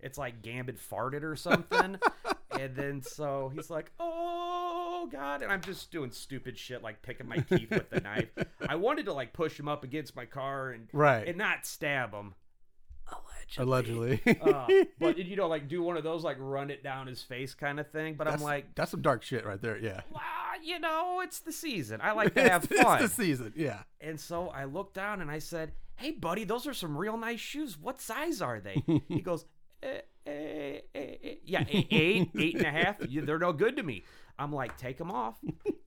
it's 0.00 0.18
like 0.18 0.42
Gambit 0.42 0.78
farted 0.78 1.22
or 1.22 1.36
something. 1.36 1.98
and 2.58 2.74
then 2.76 3.02
so 3.02 3.50
he's 3.54 3.70
like, 3.70 3.90
"Oh 4.00 5.08
god." 5.10 5.42
And 5.42 5.50
I'm 5.52 5.60
just 5.60 5.90
doing 5.90 6.10
stupid 6.10 6.58
shit 6.58 6.82
like 6.82 7.02
picking 7.02 7.28
my 7.28 7.38
teeth 7.38 7.70
with 7.70 7.90
the 7.90 8.00
knife. 8.00 8.28
I 8.68 8.76
wanted 8.76 9.06
to 9.06 9.12
like 9.12 9.32
push 9.32 9.58
him 9.58 9.68
up 9.68 9.84
against 9.84 10.14
my 10.16 10.24
car 10.24 10.70
and 10.70 10.88
Right. 10.92 11.26
and 11.28 11.36
not 11.38 11.66
stab 11.66 12.12
him. 12.12 12.34
Allegedly. 13.56 14.20
Uh, 14.42 14.66
but 14.98 15.16
you 15.18 15.34
know 15.36 15.48
like 15.48 15.68
do 15.68 15.82
one 15.82 15.96
of 15.96 16.04
those 16.04 16.22
like 16.22 16.36
run 16.38 16.70
it 16.70 16.82
down 16.82 17.06
his 17.06 17.22
face 17.22 17.54
kind 17.54 17.80
of 17.80 17.90
thing, 17.90 18.14
but 18.14 18.28
I'm 18.28 18.40
like 18.42 18.74
that's 18.74 18.90
some 18.90 19.00
dark 19.02 19.22
shit 19.22 19.46
right 19.46 19.60
there. 19.60 19.78
Yeah. 19.78 20.02
well, 20.10 20.22
you 20.62 20.78
know, 20.78 21.20
it's 21.22 21.40
the 21.40 21.52
season. 21.52 22.00
I 22.02 22.12
like 22.12 22.34
to 22.34 22.42
have 22.48 22.64
it's, 22.70 22.80
fun. 22.82 23.02
it's 23.02 23.16
the 23.16 23.24
season. 23.24 23.52
Yeah. 23.56 23.82
And 24.00 24.20
so 24.20 24.48
I 24.48 24.64
looked 24.64 24.94
down 24.94 25.22
and 25.22 25.30
I 25.30 25.38
said, 25.38 25.72
"Hey, 25.96 26.10
buddy, 26.10 26.44
those 26.44 26.66
are 26.66 26.74
some 26.74 26.96
real 26.96 27.16
nice 27.16 27.40
shoes. 27.40 27.78
What 27.80 28.00
size 28.00 28.42
are 28.42 28.60
they?" 28.60 28.82
he 29.08 29.20
goes, 29.22 29.46
eh, 29.82 30.00
eh, 30.26 30.80
eh. 30.94 31.34
"Yeah, 31.44 31.64
eh, 31.70 31.82
eight, 31.90 32.30
eight 32.38 32.54
and 32.56 32.66
a 32.66 32.70
half. 32.70 32.96
You- 33.08 33.22
They're 33.22 33.38
no 33.38 33.52
good 33.52 33.76
to 33.76 33.82
me." 33.82 34.04
I'm 34.40 34.52
like, 34.52 34.76
"Take 34.78 34.98
them 34.98 35.10
off 35.10 35.36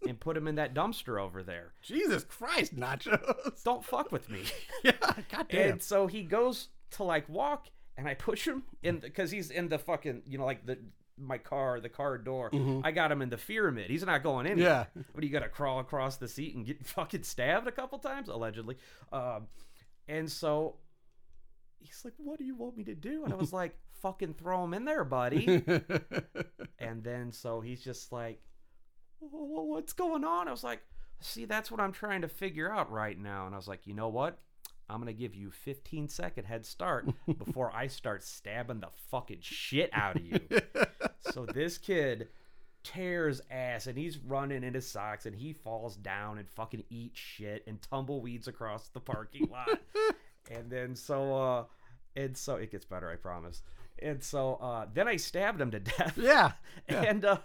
and 0.08 0.20
put 0.20 0.36
them 0.36 0.48
in 0.48 0.56
that 0.56 0.74
dumpster 0.74 1.22
over 1.22 1.42
there. 1.42 1.72
Jesus 1.82 2.24
Christ, 2.26 2.76
nachos. 2.76 3.64
Don't 3.64 3.84
fuck 3.86 4.12
with 4.12 4.30
me." 4.30 4.44
yeah. 4.84 4.92
God 5.32 5.48
damn. 5.50 5.72
And 5.74 5.82
so 5.82 6.08
he 6.08 6.24
goes 6.24 6.68
to 6.92 7.04
like 7.04 7.30
walk, 7.30 7.68
and 7.98 8.08
I 8.08 8.14
push 8.16 8.46
him 8.48 8.64
in 8.84 8.98
because 9.00 9.32
he's 9.32 9.52
in 9.52 9.70
the 9.70 9.80
fucking, 9.80 10.24
you 10.28 10.38
know, 10.38 10.46
like 10.46 10.66
the 10.66 10.80
my 11.18 11.38
car, 11.38 11.80
the 11.80 11.88
car 11.90 12.18
door. 12.18 12.50
I 12.84 12.92
got 12.92 13.12
him 13.12 13.22
in 13.22 13.30
the 13.30 13.38
pyramid. 13.38 13.90
He's 13.92 14.04
not 14.04 14.24
going 14.24 14.48
in. 14.48 14.58
Yeah. 14.58 14.86
What 15.12 15.22
do 15.22 15.28
you 15.28 15.32
got 15.32 15.42
to 15.44 15.50
crawl 15.50 15.80
across 15.80 16.18
the 16.18 16.28
seat 16.28 16.56
and 16.56 16.66
get 16.66 16.84
fucking 16.86 17.24
stabbed 17.24 17.68
a 17.68 17.72
couple 17.72 18.00
times, 18.00 18.28
allegedly? 18.28 18.78
Um, 19.14 19.48
and 20.08 20.30
so 20.32 20.78
he's 21.82 22.02
like, 22.04 22.14
"What 22.18 22.38
do 22.40 22.46
you 22.46 22.56
want 22.56 22.78
me 22.78 22.84
to 22.86 22.96
do?" 22.96 23.24
And 23.24 23.34
I 23.34 23.36
was 23.36 23.54
like, 23.62 23.78
"Fucking 24.02 24.36
throw 24.36 24.64
him 24.64 24.74
in 24.74 24.86
there, 24.86 25.04
buddy." 25.04 25.46
and 26.80 27.04
then 27.04 27.32
so 27.32 27.62
he's 27.62 27.82
just 27.84 28.12
like, 28.12 28.42
"Wh- 29.20 29.70
"What's 29.70 29.94
going 29.94 30.24
on?" 30.24 30.48
I 30.48 30.52
was 30.52 30.64
like, 30.64 30.82
"See, 31.20 31.46
that's 31.46 31.72
what 31.72 31.80
I'm 31.80 31.92
trying 31.92 32.22
to 32.22 32.28
figure 32.28 32.72
out 32.72 32.92
right 32.92 33.18
now." 33.18 33.46
And 33.46 33.56
I 33.56 33.58
was 33.58 33.68
like, 33.68 33.88
"You 33.88 33.94
know 33.94 34.10
what?" 34.10 34.40
I'm 34.90 35.00
gonna 35.00 35.14
give 35.14 35.36
you 35.36 35.52
15 35.52 36.10
second 36.10 36.44
head 36.44 36.66
start 36.66 37.08
before 37.38 37.72
I 37.74 37.88
start 37.88 38.24
stabbing 38.24 38.82
the 38.82 38.90
fucking 39.10 39.40
shit 39.40 39.90
out 39.94 40.18
of 40.18 40.26
you. 40.26 40.40
so 41.32 41.46
this 41.46 41.78
kid 41.78 42.28
tears 42.84 43.42
ass 43.50 43.88
and 43.88 43.98
he's 43.98 44.18
running 44.18 44.64
into 44.64 44.82
socks 44.82 45.26
and 45.26 45.36
he 45.36 45.54
falls 45.54 45.96
down 45.96 46.40
and 46.40 46.50
fucking 46.50 46.84
eats 46.90 47.20
shit 47.20 47.64
and 47.68 47.82
tumbleweeds 47.82 48.48
across 48.50 48.90
the 48.90 49.00
parking 49.00 49.48
lot. 49.50 49.80
And 50.50 50.70
then 50.70 50.96
so 50.96 51.36
uh 51.36 51.64
and 52.16 52.36
so 52.38 52.56
it 52.56 52.72
gets 52.72 52.86
better, 52.86 53.10
I 53.10 53.16
promise. 53.16 53.62
And 54.00 54.24
so 54.24 54.56
uh 54.56 54.86
then 54.94 55.08
I 55.08 55.18
stabbed 55.18 55.62
him 55.62 55.72
to 55.72 55.80
death. 55.80 56.18
yeah. 56.18 56.54
Yeah. 56.90 57.02
And 57.04 57.26
uh 57.26 57.38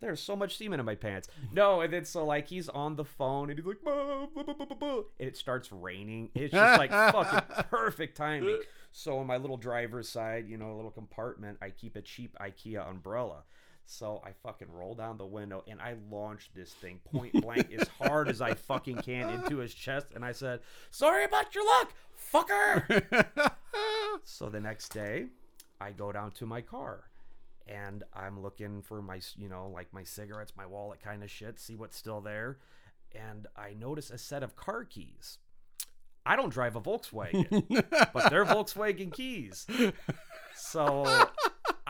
there's 0.00 0.20
so 0.20 0.36
much 0.36 0.58
semen 0.58 0.78
in 0.78 0.84
my 0.84 0.94
pants. 0.94 1.28
No, 1.52 1.80
and 1.80 1.90
then 1.92 2.04
so 2.04 2.24
like 2.26 2.48
he's 2.48 2.68
on 2.68 2.96
the 2.96 3.04
phone 3.04 3.48
and 3.48 3.58
he's 3.58 3.66
like, 3.66 3.82
"Boo, 3.82 4.28
boo, 4.34 4.44
boo, 4.44 4.54
boo, 4.54 4.66
boo, 4.66 4.74
boo," 4.74 5.06
and 5.18 5.28
it 5.28 5.36
starts 5.38 5.72
raining. 5.72 6.28
It's 6.34 6.52
just 6.52 6.78
like 6.78 6.90
fucking 7.12 7.64
perfect 7.70 8.16
timing. 8.16 8.60
So 8.92 9.18
on 9.18 9.26
my 9.26 9.36
little 9.36 9.58
driver's 9.58 10.08
side, 10.08 10.48
you 10.48 10.56
know, 10.56 10.72
a 10.72 10.76
little 10.76 10.90
compartment, 10.90 11.58
I 11.60 11.68
keep 11.68 11.96
a 11.96 12.00
cheap 12.00 12.34
IKEA 12.40 12.88
umbrella. 12.88 13.42
So 13.86 14.20
I 14.24 14.32
fucking 14.42 14.68
roll 14.70 14.94
down 14.94 15.16
the 15.16 15.26
window 15.26 15.62
and 15.68 15.80
I 15.80 15.94
launch 16.10 16.50
this 16.54 16.72
thing 16.72 17.00
point 17.04 17.32
blank 17.40 17.72
as 17.72 17.88
hard 18.00 18.28
as 18.28 18.42
I 18.42 18.54
fucking 18.54 18.96
can 18.98 19.30
into 19.30 19.58
his 19.58 19.72
chest. 19.72 20.08
And 20.14 20.24
I 20.24 20.32
said, 20.32 20.60
Sorry 20.90 21.24
about 21.24 21.54
your 21.54 21.64
luck, 21.64 21.92
fucker. 22.32 23.52
So 24.24 24.48
the 24.48 24.60
next 24.60 24.88
day, 24.94 25.26
I 25.80 25.92
go 25.92 26.10
down 26.10 26.30
to 26.32 26.46
my 26.46 26.60
car 26.62 27.04
and 27.68 28.02
I'm 28.14 28.42
looking 28.42 28.82
for 28.82 29.02
my, 29.02 29.20
you 29.36 29.48
know, 29.48 29.70
like 29.72 29.92
my 29.92 30.04
cigarettes, 30.04 30.52
my 30.56 30.66
wallet 30.66 31.00
kind 31.02 31.22
of 31.22 31.30
shit, 31.30 31.60
see 31.60 31.74
what's 31.76 31.96
still 31.96 32.20
there. 32.20 32.58
And 33.14 33.46
I 33.56 33.74
notice 33.78 34.10
a 34.10 34.18
set 34.18 34.42
of 34.42 34.56
car 34.56 34.84
keys. 34.84 35.38
I 36.24 36.34
don't 36.34 36.50
drive 36.52 36.74
a 36.76 36.80
Volkswagen, 36.80 37.62
but 38.12 38.30
they're 38.30 38.44
Volkswagen 38.44 39.12
keys. 39.12 39.66
So 40.56 41.04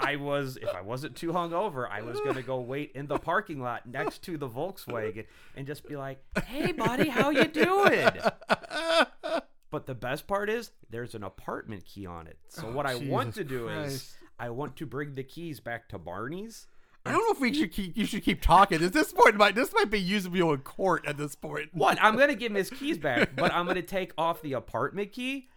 I 0.06 0.16
was, 0.16 0.56
if 0.56 0.72
I 0.72 0.82
wasn't 0.82 1.16
too 1.16 1.32
hungover, 1.32 1.90
I 1.90 2.02
was 2.02 2.20
to 2.20 2.42
go 2.42 2.60
wait 2.60 2.92
in 2.94 3.08
the 3.08 3.18
parking 3.18 3.60
lot 3.60 3.86
next 3.86 4.22
to 4.22 4.38
the 4.38 4.48
Volkswagen 4.48 5.26
and 5.56 5.66
just 5.66 5.86
be 5.88 5.96
like, 5.96 6.22
hey, 6.44 6.70
buddy, 6.70 7.08
how 7.08 7.30
you 7.30 7.44
doing? 7.44 8.10
But 9.68 9.86
the 9.86 9.96
best 9.96 10.28
part 10.28 10.48
is 10.48 10.70
there's 10.90 11.16
an 11.16 11.24
apartment 11.24 11.84
key 11.84 12.06
on 12.06 12.28
it. 12.28 12.38
So 12.48 12.68
oh, 12.68 12.72
what 12.72 12.86
I 12.86 12.94
want 12.94 13.34
to 13.34 13.44
do 13.44 13.68
is 13.68 14.16
I 14.38 14.50
want 14.50 14.76
to 14.76 14.86
bring 14.86 15.14
the 15.14 15.24
keys 15.24 15.58
back 15.58 15.88
to 15.88 15.98
Barney's 15.98 16.68
I 17.04 17.12
don't 17.12 17.20
know 17.20 17.32
if 17.32 17.40
we 17.40 17.54
should 17.54 17.72
keep. 17.72 17.96
You 17.96 18.04
should 18.04 18.24
keep 18.24 18.42
talking. 18.42 18.82
At 18.82 18.92
this 18.92 19.12
point, 19.12 19.36
might 19.36 19.54
this 19.54 19.72
might 19.72 19.90
be 19.90 20.00
usable 20.00 20.52
in 20.52 20.60
court 20.60 21.06
at 21.06 21.16
this 21.16 21.36
point. 21.36 21.70
What? 21.72 21.98
I'm 22.02 22.16
gonna 22.16 22.34
give 22.34 22.50
him 22.50 22.56
his 22.56 22.68
keys 22.68 22.98
back, 22.98 23.36
but 23.36 23.52
I'm 23.52 23.66
gonna 23.66 23.82
take 23.82 24.12
off 24.18 24.42
the 24.42 24.54
apartment 24.54 25.12
key 25.12 25.48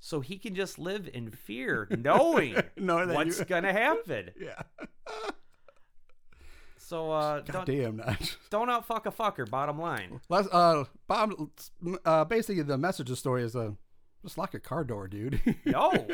so 0.00 0.20
he 0.20 0.38
can 0.38 0.54
just 0.54 0.78
live 0.78 1.08
in 1.12 1.30
fear, 1.30 1.88
knowing 1.98 2.54
what's 2.76 3.38
you- 3.38 3.44
gonna 3.46 3.72
happen. 3.72 4.30
Yeah. 4.40 4.62
So 6.78 7.10
uh, 7.10 7.40
God 7.40 7.66
don't, 7.66 7.66
damn, 7.66 8.16
don't 8.50 8.68
outfuck 8.68 9.06
a 9.06 9.10
fucker. 9.10 9.48
Bottom 9.48 9.78
line. 9.80 10.20
Let's, 10.28 10.48
uh, 10.52 10.84
Bob. 11.08 11.32
Uh, 12.04 12.24
basically, 12.24 12.62
the 12.62 12.78
message 12.78 13.06
of 13.08 13.12
the 13.12 13.16
story 13.16 13.42
is 13.42 13.56
uh, 13.56 13.70
just 14.22 14.38
lock 14.38 14.52
your 14.52 14.60
car 14.60 14.84
door, 14.84 15.08
dude. 15.08 15.40
No. 15.64 16.06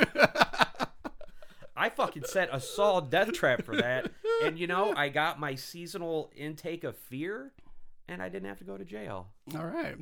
I 1.77 1.89
fucking 1.91 2.25
set 2.25 2.49
a 2.53 2.61
solid 2.61 3.11
death 3.11 3.33
trap 3.33 3.65
for 3.65 3.77
that, 3.77 4.13
and 4.45 4.59
you 4.59 4.67
know 4.67 4.95
I 4.97 5.09
got 5.09 5.39
my 5.41 5.57
seasonal 5.57 6.31
intake 6.37 6.85
of 6.85 6.97
fear, 6.97 7.53
and 8.09 8.23
I 8.23 8.29
didn't 8.31 8.49
have 8.49 8.59
to 8.59 8.65
go 8.65 8.79
to 8.79 8.85
jail. 8.85 9.29
All 9.57 9.67
right. 9.67 9.97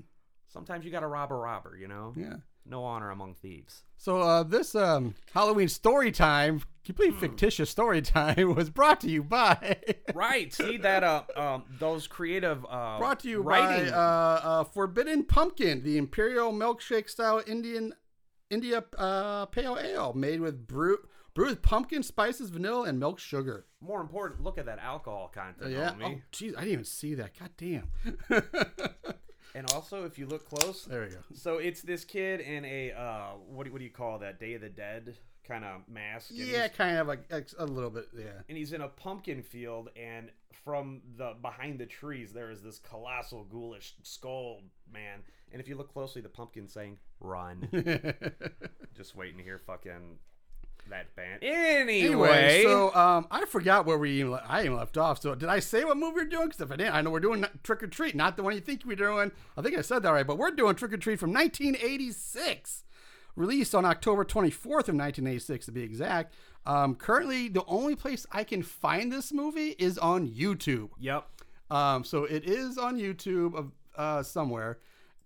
Sometimes 0.52 0.84
you 0.84 0.90
got 0.90 1.00
to 1.00 1.06
rob 1.06 1.30
a 1.32 1.34
robber, 1.36 1.76
you 1.80 1.88
know. 1.88 2.12
Yeah. 2.16 2.34
No 2.66 2.84
honor 2.84 3.10
among 3.10 3.34
thieves. 3.34 3.82
So 3.96 4.20
uh, 4.20 4.42
this 4.44 4.74
um, 4.74 5.14
Halloween 5.34 5.68
story 5.68 6.12
time, 6.12 6.62
complete 6.84 7.12
Hmm. 7.14 7.18
fictitious 7.20 7.68
story 7.70 8.00
time, 8.02 8.54
was 8.56 8.70
brought 8.70 9.00
to 9.00 9.10
you 9.10 9.22
by 9.22 9.78
Right. 10.14 10.52
See 10.52 10.76
that 10.78 11.02
uh 11.04 11.22
um 11.36 11.64
those 11.78 12.06
creative 12.06 12.64
uh 12.68 12.98
brought 12.98 13.20
to 13.20 13.28
you 13.28 13.40
writing 13.42 13.90
by 13.90 13.96
uh, 13.96 14.40
uh, 14.42 14.64
Forbidden 14.64 15.24
Pumpkin, 15.24 15.82
the 15.82 15.96
Imperial 15.98 16.52
milkshake 16.52 17.08
style 17.10 17.42
Indian 17.46 17.92
India 18.50 18.84
uh, 18.98 19.46
pale 19.46 19.78
ale 19.78 20.12
made 20.12 20.40
with 20.40 20.66
brew 20.66 20.98
brewed 21.34 21.50
with 21.50 21.62
pumpkin 21.62 22.02
spices, 22.02 22.50
vanilla, 22.50 22.82
and 22.88 22.98
milk 22.98 23.18
sugar. 23.20 23.64
more 23.80 24.00
important, 24.00 24.42
look 24.42 24.58
at 24.58 24.66
that 24.66 24.80
alcohol 24.80 25.30
content, 25.32 25.70
yeah. 25.70 25.92
homie. 25.92 26.16
Oh, 26.16 26.20
jeez, 26.32 26.56
I 26.56 26.60
didn't 26.62 26.72
even 26.72 26.84
see 26.84 27.14
that. 27.14 27.38
God 27.38 27.50
damn. 27.56 27.90
And 29.54 29.70
also, 29.72 30.04
if 30.04 30.18
you 30.18 30.26
look 30.26 30.48
close, 30.48 30.84
there 30.84 31.02
we 31.02 31.08
go. 31.08 31.18
so 31.34 31.58
it's 31.58 31.82
this 31.82 32.04
kid 32.04 32.40
in 32.40 32.64
a 32.64 32.92
uh 32.92 33.30
what 33.48 33.64
do, 33.66 33.72
what 33.72 33.78
do 33.78 33.84
you 33.84 33.90
call 33.90 34.18
that 34.20 34.38
Day 34.38 34.54
of 34.54 34.60
the 34.60 34.68
Dead 34.68 35.16
kind 35.44 35.64
of 35.64 35.82
mask? 35.88 36.30
Yeah, 36.32 36.68
kind 36.68 36.98
of 36.98 37.08
like 37.08 37.30
a 37.58 37.64
little 37.66 37.90
bit. 37.90 38.08
Yeah. 38.16 38.26
and 38.48 38.56
he's 38.56 38.72
in 38.72 38.80
a 38.80 38.88
pumpkin 38.88 39.42
field, 39.42 39.90
and 39.96 40.30
from 40.64 41.00
the 41.16 41.34
behind 41.40 41.78
the 41.78 41.86
trees 41.86 42.32
there 42.32 42.50
is 42.50 42.62
this 42.62 42.78
colossal 42.78 43.44
ghoulish 43.44 43.94
skull 44.02 44.60
man. 44.92 45.20
And 45.52 45.60
if 45.60 45.68
you 45.68 45.76
look 45.76 45.92
closely, 45.92 46.22
the 46.22 46.28
pumpkin's 46.28 46.72
saying 46.72 46.98
"Run." 47.18 47.68
Just 48.96 49.16
waiting 49.16 49.38
to 49.38 49.42
hear 49.42 49.58
fucking 49.58 50.18
that 50.88 51.14
band. 51.14 51.42
Anyway, 51.42 52.00
Anyway, 52.00 52.62
so 52.64 52.94
um, 52.94 53.26
I 53.30 53.44
forgot 53.44 53.86
where 53.86 53.98
we 53.98 54.10
even 54.12 54.32
le- 54.32 54.44
I 54.48 54.60
even 54.64 54.76
left 54.76 54.96
off. 54.96 55.20
So 55.20 55.34
did 55.34 55.48
I 55.48 55.60
say 55.60 55.84
what 55.84 55.96
movie 55.96 56.16
we're 56.16 56.24
doing? 56.24 56.46
Because 56.48 56.60
if 56.62 56.72
I 56.72 56.76
didn't, 56.76 56.94
I 56.94 57.00
know 57.02 57.10
we're 57.10 57.20
doing 57.20 57.44
Trick 57.62 57.82
or 57.82 57.86
Treat, 57.86 58.14
not 58.14 58.36
the 58.36 58.42
one 58.42 58.54
you 58.54 58.60
think 58.60 58.82
we're 58.84 58.96
doing. 58.96 59.30
I 59.56 59.62
think 59.62 59.76
I 59.76 59.82
said 59.82 60.02
that 60.02 60.10
right, 60.10 60.26
but 60.26 60.38
we're 60.38 60.50
doing 60.50 60.74
Trick 60.74 60.92
or 60.92 60.96
Treat 60.96 61.18
from 61.18 61.32
1986, 61.32 62.84
released 63.36 63.74
on 63.74 63.84
October 63.84 64.24
24th 64.24 64.88
of 64.88 64.96
1986 64.96 65.66
to 65.66 65.72
be 65.72 65.82
exact. 65.82 66.34
Um, 66.66 66.94
currently, 66.94 67.48
the 67.48 67.64
only 67.66 67.96
place 67.96 68.26
I 68.32 68.44
can 68.44 68.62
find 68.62 69.12
this 69.12 69.32
movie 69.32 69.76
is 69.78 69.98
on 69.98 70.28
YouTube. 70.28 70.90
yep. 70.98 71.26
Um, 71.70 72.02
so 72.02 72.24
it 72.24 72.44
is 72.44 72.78
on 72.78 72.98
YouTube 72.98 73.54
of 73.54 73.70
uh, 73.96 74.22
somewhere. 74.24 74.78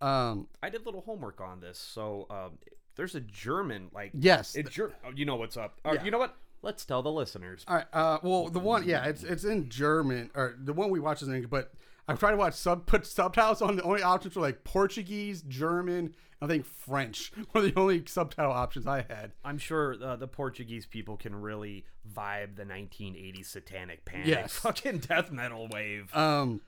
Um, 0.03 0.47
I 0.63 0.69
did 0.69 0.83
a 0.83 0.85
little 0.85 1.01
homework 1.01 1.41
on 1.41 1.61
this. 1.61 1.79
So 1.79 2.27
um, 2.29 2.59
there's 2.97 3.15
a 3.15 3.21
German 3.21 3.89
like 3.93 4.11
yes, 4.15 4.55
It 4.57 4.71
Ger- 4.71 4.93
oh, 5.05 5.11
you 5.15 5.25
know 5.25 5.37
what's 5.37 5.57
up. 5.57 5.81
Yeah. 5.85 6.03
You 6.05 6.11
know 6.11 6.19
what? 6.19 6.37
Let's 6.63 6.85
tell 6.85 7.03
the 7.03 7.11
listeners. 7.13 7.65
All 7.69 7.77
right. 7.77 7.87
Uh, 7.93 8.19
well, 8.23 8.49
the 8.49 8.59
one, 8.59 8.89
yeah, 8.89 9.05
it's 9.05 9.23
it's 9.23 9.45
in 9.45 9.69
German, 9.69 10.31
or 10.35 10.55
the 10.59 10.73
one 10.73 10.91
we 10.91 10.99
watch 11.01 11.21
is 11.21 11.29
in 11.29 11.35
English. 11.35 11.51
But 11.51 11.73
I'm 12.09 12.17
trying 12.17 12.33
to 12.33 12.39
watch 12.39 12.55
sub 12.55 12.87
put 12.87 13.05
subtitles 13.07 13.61
on. 13.61 13.77
The 13.77 13.83
only 13.83 14.03
options 14.03 14.35
were 14.37 14.43
like 14.43 14.65
Portuguese, 14.65 15.43
German, 15.43 16.15
I 16.41 16.47
think 16.47 16.65
French 16.65 17.33
were 17.53 17.61
the 17.61 17.75
only 17.77 18.03
subtitle 18.07 18.53
options 18.53 18.87
I 18.87 19.05
had. 19.09 19.33
I'm 19.45 19.59
sure 19.59 19.97
uh, 20.03 20.17
the 20.17 20.27
Portuguese 20.29 20.87
people 20.87 21.17
can 21.19 21.35
really 21.35 21.85
vibe 22.17 22.57
the 22.57 22.65
1980s 22.65 23.47
satanic 23.47 24.05
panic, 24.07 24.29
Yes. 24.29 24.53
fucking 24.57 24.99
death 24.99 25.31
metal 25.31 25.69
wave. 25.71 26.15
Um, 26.17 26.63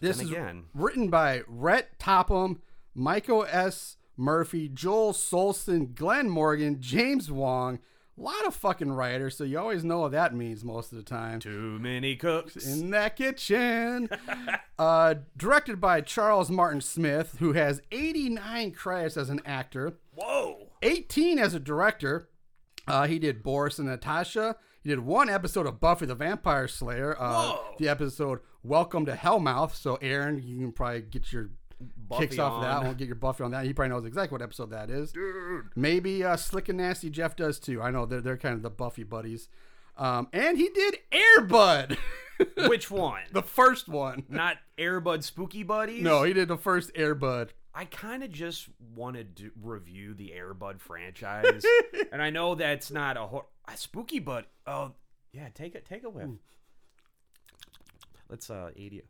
this 0.00 0.16
Then 0.16 0.26
is 0.26 0.32
again- 0.32 0.64
written 0.74 1.08
by 1.10 1.42
Rhett 1.46 1.98
Topham, 1.98 2.60
Michael 2.94 3.44
S. 3.48 3.96
Murphy, 4.16 4.68
Joel 4.68 5.12
Soisson, 5.12 5.94
Glenn 5.94 6.28
Morgan, 6.28 6.78
James 6.80 7.30
Wong. 7.30 7.78
A 8.18 8.20
lot 8.20 8.46
of 8.46 8.54
fucking 8.54 8.92
writers, 8.92 9.36
so 9.36 9.44
you 9.44 9.58
always 9.58 9.84
know 9.84 10.00
what 10.00 10.12
that 10.12 10.34
means 10.34 10.64
most 10.64 10.92
of 10.92 10.98
the 10.98 11.04
time. 11.04 11.40
Too 11.40 11.78
many 11.80 12.14
cooks. 12.14 12.56
in 12.56 12.90
that 12.90 13.16
kitchen. 13.16 14.10
uh, 14.78 15.14
directed 15.36 15.80
by 15.80 16.02
Charles 16.02 16.50
Martin 16.50 16.82
Smith, 16.82 17.36
who 17.38 17.54
has 17.54 17.80
89 17.90 18.72
credits 18.72 19.16
as 19.16 19.30
an 19.30 19.40
actor, 19.46 19.94
Whoa. 20.14 20.68
18 20.82 21.38
as 21.38 21.54
a 21.54 21.60
director. 21.60 22.28
Uh, 22.86 23.06
he 23.06 23.18
did 23.18 23.42
Boris 23.42 23.78
and 23.78 23.88
Natasha. 23.88 24.56
He 24.82 24.90
did 24.90 25.00
one 25.00 25.30
episode 25.30 25.66
of 25.66 25.80
Buffy 25.80 26.04
the 26.04 26.14
Vampire 26.14 26.68
Slayer. 26.68 27.16
Uh, 27.18 27.52
Whoa. 27.52 27.74
the 27.78 27.88
episode 27.88 28.40
Welcome 28.64 29.06
to 29.06 29.14
Hellmouth. 29.14 29.74
So, 29.74 29.96
Aaron, 29.96 30.40
you 30.40 30.58
can 30.58 30.70
probably 30.70 31.00
get 31.00 31.32
your 31.32 31.50
Buffy 32.08 32.26
kicks 32.26 32.38
off 32.38 32.54
of 32.54 32.62
that 32.62 32.78
on. 32.78 32.86
one. 32.86 32.94
Get 32.96 33.06
your 33.06 33.14
Buffy 33.16 33.44
on 33.44 33.50
that. 33.52 33.64
He 33.64 33.72
probably 33.72 33.90
knows 33.90 34.04
exactly 34.04 34.34
what 34.34 34.42
episode 34.42 34.70
that 34.70 34.90
is. 34.90 35.12
Dude. 35.12 35.66
Maybe 35.76 36.24
uh, 36.24 36.36
Slick 36.36 36.68
and 36.68 36.78
Nasty 36.78 37.10
Jeff 37.10 37.36
does 37.36 37.58
too. 37.58 37.80
I 37.82 37.90
know 37.90 38.06
they're, 38.06 38.20
they're 38.20 38.36
kind 38.36 38.54
of 38.54 38.62
the 38.62 38.70
Buffy 38.70 39.04
buddies. 39.04 39.48
Um, 39.96 40.28
and 40.32 40.56
he 40.56 40.70
did 40.70 40.96
Airbud, 41.12 41.98
Which 42.68 42.90
one? 42.90 43.22
the 43.32 43.42
first 43.42 43.88
one. 43.88 44.24
Not 44.28 44.56
Airbud 44.78 45.22
Spooky 45.22 45.62
Buddies? 45.62 46.02
No, 46.02 46.22
he 46.22 46.32
did 46.32 46.48
the 46.48 46.56
first 46.56 46.94
Airbud. 46.94 47.50
I 47.74 47.84
kind 47.86 48.22
of 48.22 48.30
just 48.30 48.68
want 48.94 49.16
to 49.16 49.24
do, 49.24 49.50
review 49.62 50.14
the 50.14 50.32
Airbud 50.36 50.80
franchise, 50.80 51.64
and 52.12 52.20
I 52.22 52.30
know 52.30 52.54
that's 52.54 52.90
not 52.90 53.16
a, 53.16 53.22
hor- 53.22 53.46
a 53.66 53.76
spooky, 53.76 54.18
but 54.18 54.46
oh 54.66 54.92
yeah, 55.32 55.48
take 55.54 55.74
it, 55.74 55.86
take 55.86 56.04
a 56.04 56.10
whiff. 56.10 56.28
Let's 58.28 58.50
uh, 58.50 58.70
eat 58.76 58.92
it. 58.94 59.06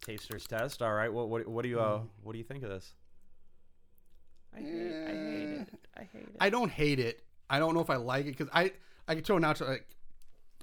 Taster's 0.00 0.46
test. 0.46 0.82
All 0.82 0.92
right. 0.92 1.12
What 1.12 1.28
what 1.28 1.46
what 1.46 1.62
do 1.62 1.68
you 1.68 1.80
uh 1.80 2.00
what 2.22 2.32
do 2.32 2.38
you 2.38 2.44
think 2.44 2.62
of 2.62 2.70
this? 2.70 2.94
I 4.54 4.60
hate, 4.60 4.66
I 4.66 5.10
hate 5.10 5.50
it. 5.60 5.68
I 5.96 6.00
hate 6.00 6.22
it. 6.22 6.36
I 6.40 6.50
don't 6.50 6.70
hate 6.70 6.98
it. 6.98 7.22
I 7.48 7.58
don't 7.58 7.74
know 7.74 7.80
if 7.80 7.90
I 7.90 7.96
like 7.96 8.26
it 8.26 8.36
because 8.36 8.48
I 8.52 8.72
I 9.06 9.14
can 9.14 9.24
tell 9.24 9.38
now 9.38 9.52
to 9.52 9.64
like 9.64 9.86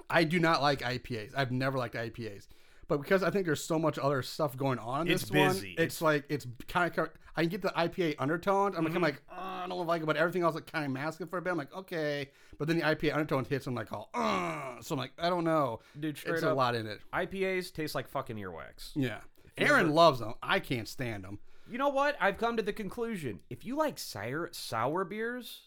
I 0.09 0.23
do 0.23 0.39
not 0.39 0.61
like 0.61 0.81
IPAs. 0.81 1.33
I've 1.35 1.51
never 1.51 1.77
liked 1.77 1.95
IPAs. 1.95 2.47
But 2.87 3.01
because 3.01 3.21
I 3.23 3.29
think 3.29 3.45
there's 3.45 3.63
so 3.63 3.77
much 3.77 3.99
other 3.99 4.21
stuff 4.21 4.55
going 4.55 4.79
on 4.79 5.07
It's 5.09 5.23
this 5.23 5.31
one, 5.31 5.49
busy. 5.49 5.71
it's, 5.71 5.79
It's- 5.81 6.01
like 6.01 6.23
it's 6.29 6.47
kind 6.67 6.97
of 6.97 7.09
I 7.35 7.41
can 7.41 7.49
get 7.49 7.61
the 7.61 7.69
IPA 7.77 8.15
undertones. 8.17 8.75
I'm 8.75 8.83
like, 8.85 8.95
I'm 8.95 9.01
like, 9.01 9.21
oh, 9.31 9.35
I 9.37 9.65
don't 9.69 9.85
like 9.85 10.01
it, 10.01 10.05
but 10.05 10.17
everything 10.17 10.41
else 10.41 10.55
like 10.55 10.71
kind 10.71 10.85
of 10.85 10.91
masks 10.91 11.21
it 11.21 11.29
for 11.29 11.37
a 11.37 11.41
bit. 11.41 11.51
I'm 11.51 11.57
like, 11.57 11.71
okay, 11.75 12.29
but 12.57 12.67
then 12.67 12.77
the 12.77 12.83
IPA 12.83 13.13
undertones 13.13 13.47
hits. 13.47 13.67
I'm 13.67 13.75
like, 13.75 13.93
oh, 13.93 14.07
uh, 14.15 14.81
so 14.81 14.95
I'm 14.95 14.99
like, 14.99 15.11
I 15.19 15.29
don't 15.29 15.43
know, 15.43 15.79
Dude, 15.99 16.17
It's 16.25 16.41
a 16.43 16.53
lot 16.53 16.73
in 16.75 16.87
it. 16.87 16.99
IPAs 17.13 17.71
taste 17.73 17.93
like 17.93 18.07
fucking 18.07 18.37
earwax. 18.37 18.91
Yeah, 18.95 19.19
Aaron 19.57 19.81
ever- 19.81 19.89
loves 19.89 20.19
them. 20.19 20.33
I 20.41 20.59
can't 20.59 20.87
stand 20.87 21.25
them. 21.25 21.37
You 21.69 21.77
know 21.77 21.89
what? 21.89 22.15
I've 22.21 22.37
come 22.37 22.55
to 22.57 22.63
the 22.63 22.71
conclusion. 22.73 23.41
If 23.49 23.65
you 23.65 23.75
like 23.75 23.99
sour 23.99 24.49
sour 24.53 25.03
beers, 25.03 25.59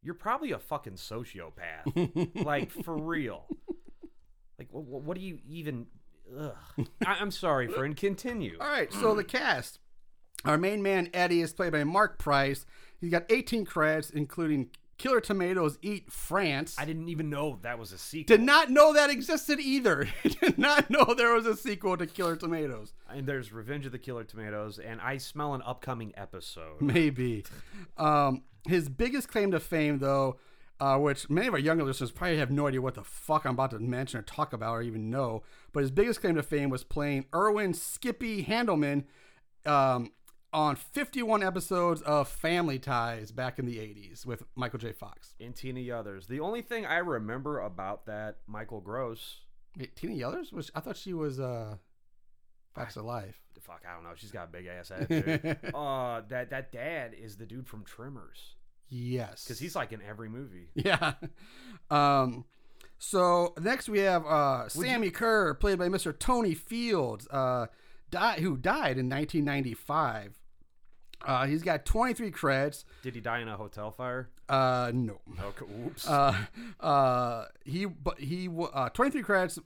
you're 0.00 0.14
probably 0.14 0.52
a 0.52 0.58
fucking 0.58 0.94
sociopath. 0.94 2.34
like 2.46 2.70
for 2.70 2.96
real. 2.96 3.44
Like 4.58 4.68
what, 4.70 5.02
what 5.02 5.16
do 5.16 5.20
you 5.22 5.38
even? 5.48 5.86
Ugh. 6.38 6.54
I, 7.06 7.14
I'm 7.20 7.30
sorry, 7.30 7.68
friend. 7.68 7.96
Continue. 7.96 8.56
All 8.60 8.68
right, 8.68 8.92
so 8.92 9.14
the 9.14 9.24
cast. 9.24 9.78
Our 10.44 10.58
main 10.58 10.82
man 10.82 11.10
Eddie 11.12 11.40
is 11.40 11.52
played 11.52 11.72
by 11.72 11.84
Mark 11.84 12.18
Price. 12.18 12.64
He's 13.00 13.10
got 13.10 13.24
18 13.30 13.64
credits, 13.64 14.10
including 14.10 14.70
Killer 14.98 15.20
Tomatoes 15.20 15.78
Eat 15.80 16.12
France. 16.12 16.74
I 16.78 16.84
didn't 16.84 17.08
even 17.08 17.30
know 17.30 17.58
that 17.62 17.78
was 17.78 17.92
a 17.92 17.98
sequel. 17.98 18.36
did 18.36 18.44
not 18.44 18.70
know 18.70 18.92
that 18.92 19.10
existed 19.10 19.60
either. 19.60 20.08
did 20.40 20.58
not 20.58 20.90
know 20.90 21.14
there 21.16 21.34
was 21.34 21.46
a 21.46 21.56
sequel 21.56 21.96
to 21.96 22.06
Killer 22.06 22.36
Tomatoes. 22.36 22.92
And 23.08 23.26
there's 23.26 23.52
Revenge 23.52 23.86
of 23.86 23.92
the 23.92 23.98
Killer 23.98 24.24
Tomatoes, 24.24 24.78
and 24.78 25.00
I 25.00 25.18
smell 25.18 25.54
an 25.54 25.62
upcoming 25.64 26.12
episode. 26.16 26.80
Maybe. 26.80 27.44
Um, 27.96 28.44
his 28.68 28.88
biggest 28.88 29.28
claim 29.28 29.50
to 29.50 29.58
fame, 29.58 29.98
though, 29.98 30.38
uh, 30.80 30.96
which 30.96 31.28
many 31.28 31.46
of 31.46 31.54
our 31.54 31.60
younger 31.60 31.84
listeners 31.84 32.10
probably 32.10 32.38
have 32.38 32.50
no 32.50 32.66
idea 32.66 32.80
what 32.80 32.94
the 32.94 33.04
fuck 33.04 33.44
I'm 33.44 33.52
about 33.52 33.70
to 33.72 33.78
mention 33.78 34.20
or 34.20 34.22
talk 34.22 34.52
about 34.52 34.72
or 34.72 34.82
even 34.82 35.10
know, 35.10 35.42
but 35.72 35.80
his 35.80 35.90
biggest 35.90 36.20
claim 36.20 36.36
to 36.36 36.42
fame 36.42 36.70
was 36.70 36.84
playing 36.84 37.26
Erwin 37.34 37.74
Skippy 37.74 38.44
Handelman 38.44 39.04
um, 39.66 40.12
on 40.52 40.76
51 40.76 41.42
episodes 41.42 42.00
of 42.02 42.28
Family 42.28 42.78
Ties 42.78 43.32
back 43.32 43.58
in 43.58 43.66
the 43.66 43.76
80s 43.76 44.24
with 44.24 44.44
Michael 44.54 44.78
J. 44.78 44.92
Fox. 44.92 45.34
And 45.40 45.54
Tina 45.54 45.80
Yothers. 45.80 46.26
The 46.26 46.40
only 46.40 46.62
thing 46.62 46.86
I 46.86 46.98
remember 46.98 47.60
about 47.60 48.06
that 48.06 48.38
Michael 48.46 48.80
Gross, 48.80 49.40
Wait, 49.76 49.94
Tina 49.96 50.14
Yothers? 50.14 50.52
Was, 50.52 50.70
I 50.74 50.80
thought 50.80 50.96
she 50.96 51.12
was 51.12 51.38
uh, 51.38 51.76
Facts 52.74 52.96
of 52.96 53.04
Life. 53.04 53.40
fuck, 53.60 53.82
I 53.88 53.94
don't 53.94 54.04
know. 54.04 54.10
She's 54.14 54.32
got 54.32 54.48
a 54.48 54.50
big 54.50 54.66
ass. 54.66 54.90
Dude. 55.08 55.58
uh, 55.74 56.22
that 56.28 56.50
that 56.50 56.72
dad 56.72 57.14
is 57.14 57.36
the 57.36 57.46
dude 57.46 57.66
from 57.66 57.84
Tremors. 57.84 58.54
Yes, 58.88 59.44
because 59.44 59.58
he's 59.58 59.76
like 59.76 59.92
in 59.92 60.00
every 60.02 60.28
movie. 60.28 60.68
Yeah. 60.74 61.14
Um, 61.90 62.44
so 62.98 63.54
next 63.60 63.88
we 63.88 64.00
have 64.00 64.24
uh, 64.26 64.68
Sammi 64.68 65.10
Curr, 65.12 65.54
played 65.54 65.78
by 65.78 65.88
Mr. 65.88 66.16
Tony 66.18 66.54
Fields, 66.54 67.28
uh, 67.28 67.66
die, 68.10 68.40
who 68.40 68.56
died 68.56 68.98
in 68.98 69.08
1995. 69.08 70.38
Uh, 71.24 71.46
he's 71.46 71.62
got 71.62 71.84
23 71.84 72.30
credits. 72.30 72.84
Did 73.02 73.14
he 73.14 73.20
die 73.20 73.40
in 73.40 73.48
a 73.48 73.56
hotel 73.56 73.90
fire? 73.90 74.30
Uh, 74.48 74.92
no. 74.94 75.20
Okay, 75.40 75.66
oops. 75.84 76.08
Uh, 76.08 76.34
uh, 76.80 77.44
he 77.64 77.86
but 77.86 78.18
he 78.20 78.48
uh, 78.72 78.88
23 78.90 79.22
credits. 79.22 79.58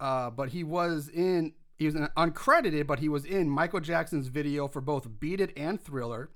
Uh, 0.00 0.30
but 0.30 0.50
he 0.50 0.62
was 0.62 1.08
in 1.08 1.54
he 1.76 1.86
was 1.86 1.94
uncredited, 1.94 2.86
but 2.86 2.98
he 2.98 3.08
was 3.08 3.24
in 3.24 3.48
Michael 3.48 3.80
Jackson's 3.80 4.28
video 4.28 4.68
for 4.68 4.80
both 4.80 5.18
Beat 5.18 5.40
It 5.40 5.52
and 5.56 5.80
Thriller. 5.80 6.30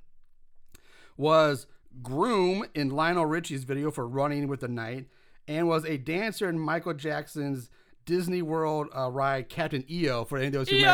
Was 1.17 1.67
groom 2.03 2.65
in 2.75 2.91
Lionel 2.91 3.27
Richie's 3.27 3.65
video 3.65 3.91
for 3.91 4.07
Running 4.07 4.49
with 4.49 4.61
the 4.61 4.69
Night, 4.69 5.07
and 5.49 5.69
was 5.69 5.85
a 5.85 5.99
dancer 5.99 6.49
in 6.49 6.59
Michael 6.59 6.95
Jackson's 6.95 7.69
Disney 8.05 8.43
World 8.43 8.89
uh, 8.97 9.11
ride 9.11 9.49
Captain 9.49 9.85
EO. 9.91 10.25
For 10.25 10.39
any 10.39 10.47
of 10.49 10.53
those 10.53 10.69
who 10.69 10.77
me- 10.77 10.85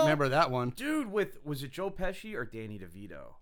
remember 0.00 0.28
that 0.28 0.50
one. 0.50 0.70
Dude, 0.70 1.10
with 1.12 1.38
was 1.44 1.62
it 1.62 1.70
Joe 1.70 1.90
Pesci 1.90 2.34
or 2.34 2.44
Danny 2.44 2.78
DeVito? 2.78 3.34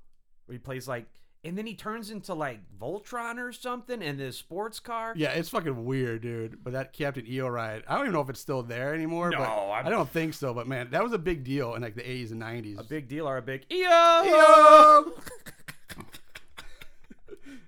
Where 0.46 0.52
he 0.54 0.58
plays 0.58 0.86
like, 0.88 1.06
and 1.44 1.56
then 1.58 1.66
he 1.66 1.74
turns 1.74 2.10
into 2.10 2.34
like 2.34 2.60
Voltron 2.80 3.38
or 3.38 3.52
something 3.52 4.02
in 4.02 4.16
this 4.18 4.36
sports 4.36 4.80
car. 4.80 5.14
Yeah, 5.16 5.30
it's 5.30 5.48
fucking 5.48 5.84
weird, 5.84 6.22
dude. 6.22 6.62
But 6.64 6.72
that 6.74 6.92
Captain 6.92 7.26
EO 7.26 7.48
ride, 7.48 7.82
I 7.88 7.94
don't 7.94 8.04
even 8.04 8.12
know 8.14 8.20
if 8.20 8.30
it's 8.30 8.40
still 8.40 8.62
there 8.62 8.94
anymore. 8.94 9.30
No, 9.30 9.38
but 9.38 9.44
I'm- 9.48 9.86
I 9.86 9.90
don't 9.90 10.08
think 10.08 10.34
so. 10.34 10.54
But 10.54 10.66
man, 10.68 10.88
that 10.90 11.02
was 11.02 11.12
a 11.12 11.18
big 11.18 11.44
deal 11.44 11.74
in 11.74 11.82
like 11.82 11.94
the 11.96 12.02
80s 12.02 12.30
and 12.32 12.40
90s. 12.42 12.78
A 12.78 12.84
big 12.84 13.08
deal 13.08 13.28
or 13.28 13.36
a 13.36 13.42
big 13.42 13.64
EO? 13.70 14.24
EO! 14.24 15.12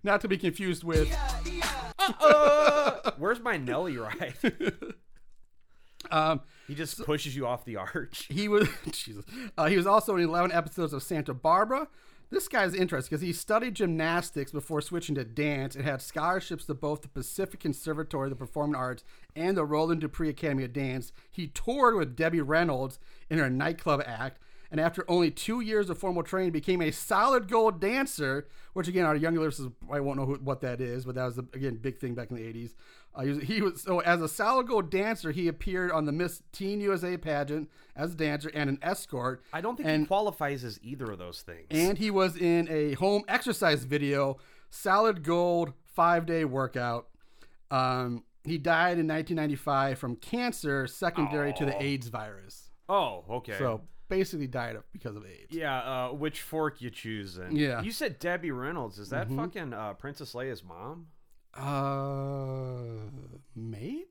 Not 0.03 0.21
to 0.23 0.29
be 0.29 0.39
confused 0.39 0.85
with. 0.85 1.09
Uh, 2.19 3.13
where's 3.19 3.39
my 3.39 3.57
Nelly 3.57 3.97
ride? 3.97 4.35
Um, 6.11 6.41
he 6.67 6.75
just 6.75 7.05
pushes 7.05 7.37
you 7.37 7.47
off 7.47 7.65
the 7.65 7.77
arch. 7.77 8.27
he 8.31 8.49
was 8.49 8.69
Jesus. 8.91 9.25
Uh, 9.57 9.67
he 9.67 9.77
was 9.77 9.87
also 9.87 10.17
in 10.17 10.25
11 10.25 10.53
episodes 10.53 10.93
of 10.93 11.03
Santa 11.03 11.35
Barbara. 11.35 11.89
This 12.31 12.47
guy's 12.47 12.75
interesting 12.75 13.11
because 13.11 13.27
he 13.27 13.33
studied 13.33 13.75
gymnastics 13.75 14.53
before 14.53 14.81
switching 14.81 15.17
to 15.17 15.25
dance 15.25 15.75
and 15.75 15.85
had 15.85 16.01
scholarships 16.01 16.65
to 16.67 16.75
both 16.75 17.03
the 17.03 17.09
Pacific 17.09 17.59
Conservatory 17.59 18.27
of 18.27 18.31
the 18.31 18.37
Performing 18.37 18.77
Arts 18.77 19.03
and 19.35 19.57
the 19.57 19.65
Roland 19.65 20.01
Dupree 20.01 20.29
Academy 20.29 20.63
of 20.63 20.73
Dance. 20.73 21.13
He 21.31 21.49
toured 21.49 21.97
with 21.97 22.15
Debbie 22.15 22.41
Reynolds 22.41 23.01
in 23.29 23.39
her 23.39 23.51
nightclub 23.51 24.03
act, 24.07 24.41
and 24.71 24.81
after 24.81 25.05
only 25.09 25.31
two 25.31 25.61
years 25.61 25.91
of 25.91 25.99
formal 25.99 26.23
training, 26.23 26.53
became 26.53 26.81
a 26.81 26.91
solid 26.91 27.49
gold 27.49 27.81
dancer. 27.81 28.47
Which 28.73 28.87
again, 28.87 29.05
our 29.05 29.17
younger 29.17 29.41
listeners 29.41 29.73
probably 29.81 30.01
won't 30.01 30.19
know 30.19 30.27
who, 30.27 30.37
what 30.37 30.61
that 30.61 30.81
is, 30.81 31.05
but 31.05 31.17
that 31.17 31.25
was 31.25 31.39
a, 31.39 31.45
again 31.55 31.77
big 31.77 31.99
thing 31.99 32.15
back 32.15 32.31
in 32.31 32.37
the 32.37 32.43
80s. 32.43 32.75
Uh, 33.13 33.23
he, 33.23 33.29
was, 33.31 33.43
he 33.43 33.63
was 33.63 33.83
so 33.83 33.99
as 34.01 34.23
a 34.23 34.29
solid 34.29 34.69
gold 34.69 34.91
dancer, 34.91 35.33
he 35.33 35.49
appeared 35.49 35.91
on 35.91 36.05
the 36.05 36.13
Miss 36.13 36.43
Teen 36.53 36.81
USA 36.81 37.17
pageant 37.17 37.69
as 37.97 38.13
a 38.13 38.17
dancer 38.17 38.51
and 38.55 38.71
an 38.71 38.79
escort. 38.83 39.43
I 39.53 39.61
don't 39.61 39.77
think 39.77 39.89
and 39.89 40.03
he 40.03 40.07
qualifies 40.07 40.63
as 40.63 40.79
either 40.83 41.11
of 41.11 41.19
those 41.19 41.43
things. 41.43 41.67
and 41.71 41.99
he 41.99 42.11
was 42.11 42.37
in 42.37 42.69
a 42.71 42.95
home 42.95 43.25
exercise 43.27 43.83
video, 43.83 44.39
Solid 44.71 45.25
Gold 45.25 45.73
Five 45.85 46.27
Day 46.27 46.45
Workout. 46.45 47.09
Um, 47.73 48.23
he 48.45 48.57
died 48.57 48.99
in 48.99 49.07
1995 49.07 49.99
from 49.99 50.17
cancer 50.17 50.87
secondary 50.87 51.53
to 51.55 51.65
the 51.65 51.81
AIDS 51.83 52.09
virus. 52.09 52.71
oh, 52.89 53.25
okay. 53.29 53.57
So 53.59 53.83
basically 54.11 54.47
died 54.47 54.77
of, 54.77 54.83
because 54.93 55.17
of 55.17 55.25
AIDS. 55.25 55.55
yeah, 55.55 55.79
uh, 55.79 56.09
which 56.11 56.43
fork 56.43 56.83
you 56.83 56.91
choosing? 56.91 57.57
Yeah. 57.57 57.77
Mm-hmm. 57.77 57.85
You 57.87 57.93
said 57.93 58.19
Debbie 58.19 58.51
Reynolds. 58.51 58.99
Is 58.99 59.09
that 59.09 59.31
fucking 59.31 59.73
uh, 59.73 59.95
Princess 59.95 60.35
Leia's 60.35 60.63
mom? 60.63 61.07
Uh, 61.55 63.11
maybe. 63.57 64.05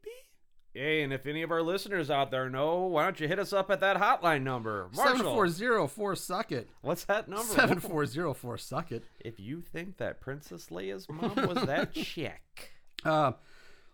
Hey, 0.73 1.01
and 1.01 1.11
if 1.11 1.25
any 1.25 1.41
of 1.41 1.51
our 1.51 1.61
listeners 1.61 2.09
out 2.11 2.31
there 2.31 2.49
know, 2.49 2.85
why 2.85 3.03
don't 3.03 3.19
you 3.19 3.27
hit 3.27 3.39
us 3.39 3.53
up 3.53 3.69
at 3.71 3.79
that 3.81 3.97
hotline 3.97 4.43
number? 4.43 4.87
Seven 4.93 5.13
Marshall, 5.13 5.33
four 5.33 5.47
zero 5.49 5.87
four 5.87 6.15
suck 6.15 6.51
it. 6.51 6.69
what's 6.81 7.05
that 7.05 7.27
number? 7.27 7.43
Seven 7.53 7.79
four 7.79 8.05
zero 8.05 8.33
four 8.33 8.57
suck 8.57 8.91
it. 8.91 9.03
If 9.19 9.39
you 9.39 9.61
think 9.61 9.97
that 9.97 10.21
Princess 10.21 10.67
Leia's 10.67 11.07
mom 11.09 11.35
was 11.35 11.65
that 11.65 11.93
chick. 11.93 12.71
Uh, 13.03 13.33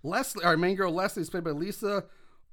Leslie, 0.03 0.43
our 0.43 0.57
main 0.57 0.75
girl 0.75 0.91
Leslie 0.91 1.21
is 1.21 1.29
played 1.29 1.43
by 1.45 1.51
Lisa 1.51 2.03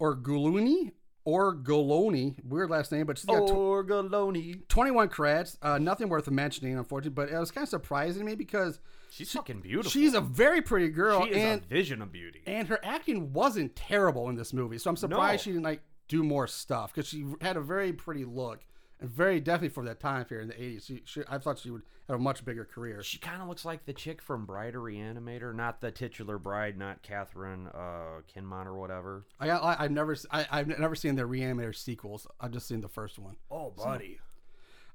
Orguloni 0.00 0.92
or 1.24 1.54
Goloni. 1.56 2.36
Weird 2.44 2.70
last 2.70 2.90
name, 2.92 3.06
but 3.06 3.18
she's 3.18 3.26
got 3.26 3.46
tw- 3.46 3.52
Orgaloni. 3.52 4.66
21 4.68 5.08
credits. 5.08 5.56
Uh, 5.62 5.78
nothing 5.78 6.08
worth 6.08 6.30
mentioning, 6.30 6.76
unfortunately, 6.76 7.14
but 7.14 7.30
it 7.34 7.38
was 7.38 7.50
kind 7.50 7.62
of 7.64 7.68
surprising 7.68 8.20
to 8.20 8.26
me 8.26 8.34
because 8.34 8.80
She's 9.10 9.30
fucking 9.32 9.60
beautiful. 9.60 9.90
she's 9.90 10.14
a 10.14 10.20
very 10.20 10.62
pretty 10.62 10.88
girl, 10.88 11.24
she 11.24 11.32
is 11.32 11.36
and 11.36 11.62
a 11.62 11.66
vision 11.66 12.00
of 12.02 12.10
beauty. 12.12 12.42
and 12.46 12.66
her 12.68 12.78
acting 12.82 13.32
wasn't 13.32 13.76
terrible 13.76 14.28
in 14.30 14.36
this 14.36 14.52
movie. 14.52 14.78
So 14.78 14.88
I'm 14.90 14.96
surprised 14.96 15.40
No. 15.40 15.42
she 15.44 15.50
didn't 15.52 15.64
like 15.64 15.82
do 16.08 16.22
more 16.22 16.46
stuff 16.46 16.92
because 16.94 17.08
she 17.08 17.24
had 17.40 17.56
a 17.56 17.60
very 17.60 17.92
pretty 17.92 18.24
look 18.24 18.60
and 19.02 19.10
very 19.10 19.40
definitely 19.40 19.68
for 19.70 19.84
that 19.84 20.00
time 20.00 20.24
period 20.24 20.44
in 20.44 20.48
the 20.48 20.76
80s. 20.78 20.86
She, 20.86 21.02
she, 21.04 21.22
I 21.28 21.38
thought 21.38 21.58
she 21.58 21.70
would 21.70 21.82
have 22.08 22.16
a 22.16 22.22
much 22.22 22.44
bigger 22.44 22.64
career. 22.64 23.02
She 23.02 23.18
kind 23.18 23.42
of 23.42 23.48
looks 23.48 23.64
like 23.64 23.84
the 23.84 23.92
chick 23.92 24.22
from 24.22 24.46
Bride 24.46 24.74
or 24.74 24.80
Reanimator, 24.80 25.54
not 25.54 25.80
the 25.80 25.90
titular 25.90 26.38
bride, 26.38 26.78
not 26.78 27.02
Catherine 27.02 27.68
uh, 27.68 28.20
Kinmont 28.34 28.66
or 28.66 28.74
whatever. 28.74 29.26
I, 29.40 29.50
I 29.50 29.84
I've 29.84 29.90
never 29.90 30.16
I, 30.30 30.44
have 30.50 30.68
never 30.68 30.94
seen 30.94 31.16
the 31.16 31.22
Reanimator 31.22 31.74
sequels. 31.74 32.26
I've 32.40 32.52
just 32.52 32.68
seen 32.68 32.80
the 32.80 32.88
first 32.88 33.18
one. 33.18 33.36
Oh, 33.50 33.70
buddy. 33.70 34.20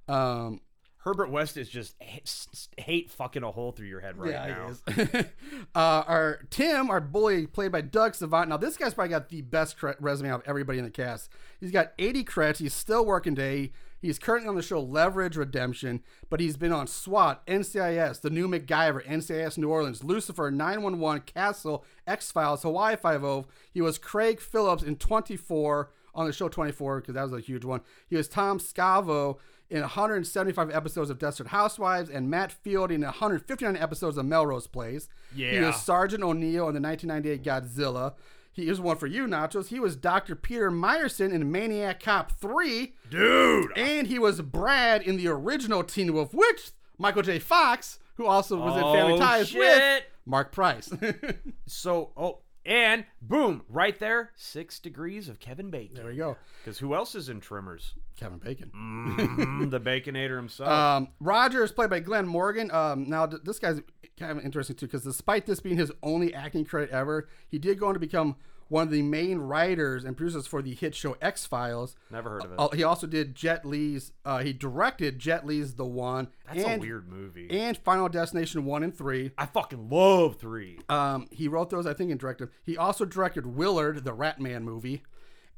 Um, 0.08 0.62
Herbert 1.08 1.30
West 1.30 1.56
is 1.56 1.70
just 1.70 1.96
hate, 2.02 2.24
s- 2.24 2.48
s- 2.52 2.70
hate 2.78 3.10
fucking 3.10 3.44
a 3.44 3.52
hole 3.52 3.72
through 3.72 3.88
your 3.88 4.02
head 4.02 4.18
right 4.18 4.34
now. 4.50 4.72
he 4.94 5.02
is. 5.02 5.26
uh, 5.76 6.04
our 6.06 6.42
Tim, 6.50 6.90
our 6.90 7.00
bully, 7.00 7.48
played 7.48 7.72
by 7.72 7.80
Doug 7.82 8.14
Savant. 8.16 8.50
Now, 8.50 8.58
this 8.58 8.76
guy's 8.76 8.94
probably 8.94 9.12
got 9.12 9.30
the 9.30 9.42
best 9.42 9.78
resume 10.00 10.32
of 10.32 10.42
everybody 10.46 10.80
in 10.80 10.86
the 10.86 10.92
cast. 10.92 11.30
He's 11.62 11.72
got 11.72 11.94
80 11.98 12.26
credits. 12.26 12.60
He's 12.60 12.74
still 12.74 13.06
working 13.06 13.36
day. 13.36 13.72
He's 14.02 14.20
currently 14.20 14.48
on 14.48 14.56
the 14.56 14.62
show 14.62 14.80
Leverage 14.80 15.36
Redemption, 15.36 16.02
but 16.30 16.40
he's 16.40 16.58
been 16.58 16.72
on 16.72 16.88
SWAT, 16.88 17.46
NCIS, 17.48 18.22
The 18.22 18.30
New 18.30 18.48
MacGyver, 18.48 19.04
NCIS 19.06 19.58
New 19.58 19.70
Orleans, 19.70 20.04
Lucifer, 20.04 20.52
911, 20.52 21.22
Castle, 21.22 21.84
X 22.06 22.32
Files, 22.32 22.62
Hawaii 22.62 22.96
Five 22.96 23.24
O. 23.24 23.46
He 23.72 23.82
was 23.82 23.98
Craig 23.98 24.40
Phillips 24.40 24.84
in 24.84 24.98
24 24.98 25.92
on 26.14 26.26
the 26.28 26.34
show 26.34 26.48
24 26.50 27.02
because 27.02 27.16
that 27.16 27.24
was 27.24 27.34
a 27.34 27.40
huge 27.40 27.66
one. 27.66 27.82
He 28.08 28.16
was 28.16 28.28
Tom 28.28 28.60
Scavo 28.60 29.38
in 29.70 29.82
175 29.82 30.72
episodes 30.72 31.10
of 31.10 31.20
Desperate 31.20 31.50
Housewives 31.50 32.10
and 32.10 32.30
Matt 32.30 32.52
Field 32.52 32.92
in 32.92 33.02
159 33.02 33.76
episodes 33.76 34.18
of 34.18 34.26
Melrose 34.26 34.68
Place. 34.68 35.10
He 35.52 35.60
was 35.66 35.82
Sergeant 35.82 36.24
O'Neill 36.24 36.70
in 36.70 36.74
the 36.74 36.82
1998 36.82 37.44
Godzilla. 37.44 38.14
He 38.58 38.70
is 38.70 38.82
one 38.82 38.98
for 38.98 39.06
you, 39.06 39.28
Nachos. 39.28 39.68
He 39.68 39.80
was 39.80 39.96
Dr. 39.96 40.36
Peter 40.36 40.72
Meyerson 40.72 41.32
in 41.32 41.52
Maniac 41.52 42.02
Cop 42.02 42.32
3. 42.32 42.96
Dude! 43.08 43.72
And 43.78 44.08
he 44.08 44.18
was 44.18 44.42
Brad 44.42 45.04
in 45.04 45.16
the 45.16 45.28
original 45.28 45.84
Teen 45.84 46.12
Wolf 46.12 46.34
Witch, 46.34 46.72
Michael 46.98 47.22
J. 47.22 47.38
Fox, 47.38 48.00
who 48.16 48.26
also 48.26 48.58
was 48.58 48.76
in 48.76 48.82
Family 48.82 49.14
Oh, 49.14 49.18
Ties 49.20 49.54
with. 49.54 50.04
Mark 50.26 50.52
Price. 50.52 50.92
So, 51.68 52.12
oh, 52.18 52.40
and 52.68 53.06
boom, 53.22 53.64
right 53.70 53.98
there, 53.98 54.32
six 54.36 54.78
degrees 54.80 55.30
of 55.30 55.40
Kevin 55.40 55.72
Bacon. 55.72 55.96
there 55.96 56.06
we 56.06 56.16
go. 56.18 56.36
Because 56.64 56.78
who 56.78 56.94
else 56.94 57.16
is 57.16 57.30
in 57.30 57.40
Tremors? 57.40 57.94
Kevin 58.18 58.38
Bacon. 58.40 58.72
Mm, 58.76 59.72
the 59.72 59.80
Baconator 59.80 60.36
himself. 60.38 60.70
Um, 60.98 61.08
Roger 61.20 61.64
is 61.64 61.72
played 61.72 61.90
by 61.90 62.00
Glenn 62.02 62.28
Morgan. 62.28 62.70
Um, 62.72 63.10
now, 63.10 63.26
th- 63.26 63.42
this 63.44 63.58
guy's 63.58 63.80
kind 64.20 64.38
of 64.38 64.44
interesting 64.44 64.76
too, 64.76 64.86
because 64.88 65.04
despite 65.04 65.46
this 65.46 65.60
being 65.60 65.78
his 65.78 65.92
only 66.04 66.34
acting 66.34 66.66
credit 66.66 66.90
ever, 66.92 67.30
he 67.48 67.58
did 67.58 67.80
go 67.80 67.88
on 67.88 67.94
to 67.94 68.00
become 68.00 68.36
one 68.70 68.84
of 68.84 68.92
the 68.92 69.02
main 69.02 69.40
writers 69.40 70.04
and 70.04 70.16
producers 70.16 70.48
for 70.48 70.62
the 70.62 70.74
hit 70.74 70.96
show 70.96 71.16
X 71.22 71.46
Files. 71.46 71.96
Never 72.12 72.30
heard 72.32 72.46
of 72.46 72.52
it. 72.52 72.60
Uh, 72.60 72.70
he 72.70 72.84
also 72.84 73.08
did 73.08 73.36
Jet 73.36 73.66
Li's. 73.66 74.12
Uh, 74.26 74.40
he 74.40 74.54
directed 74.54 75.20
Jet 75.20 75.46
Li's 75.46 75.76
The 75.76 75.86
One. 75.86 76.30
That's 76.48 76.64
and, 76.64 76.82
a 76.82 76.86
weird 76.86 77.08
movie. 77.10 77.50
And 77.50 77.78
Final 77.78 78.10
Destination 78.10 78.66
One 78.66 78.84
and 78.84 78.96
Three. 78.96 79.32
I 79.38 79.46
fucking 79.46 79.90
love 79.90 80.38
three. 80.38 80.80
Um, 80.90 81.28
he 81.32 81.48
wrote 81.48 81.70
those, 81.70 81.86
I 81.86 81.94
think, 81.94 82.12
and 82.12 82.20
directed. 82.20 82.50
He 82.64 82.78
also 82.78 83.06
directed 83.06 83.46
Willard, 83.46 84.04
the 84.04 84.14
Rat 84.14 84.40
Man 84.40 84.64
movie, 84.64 85.04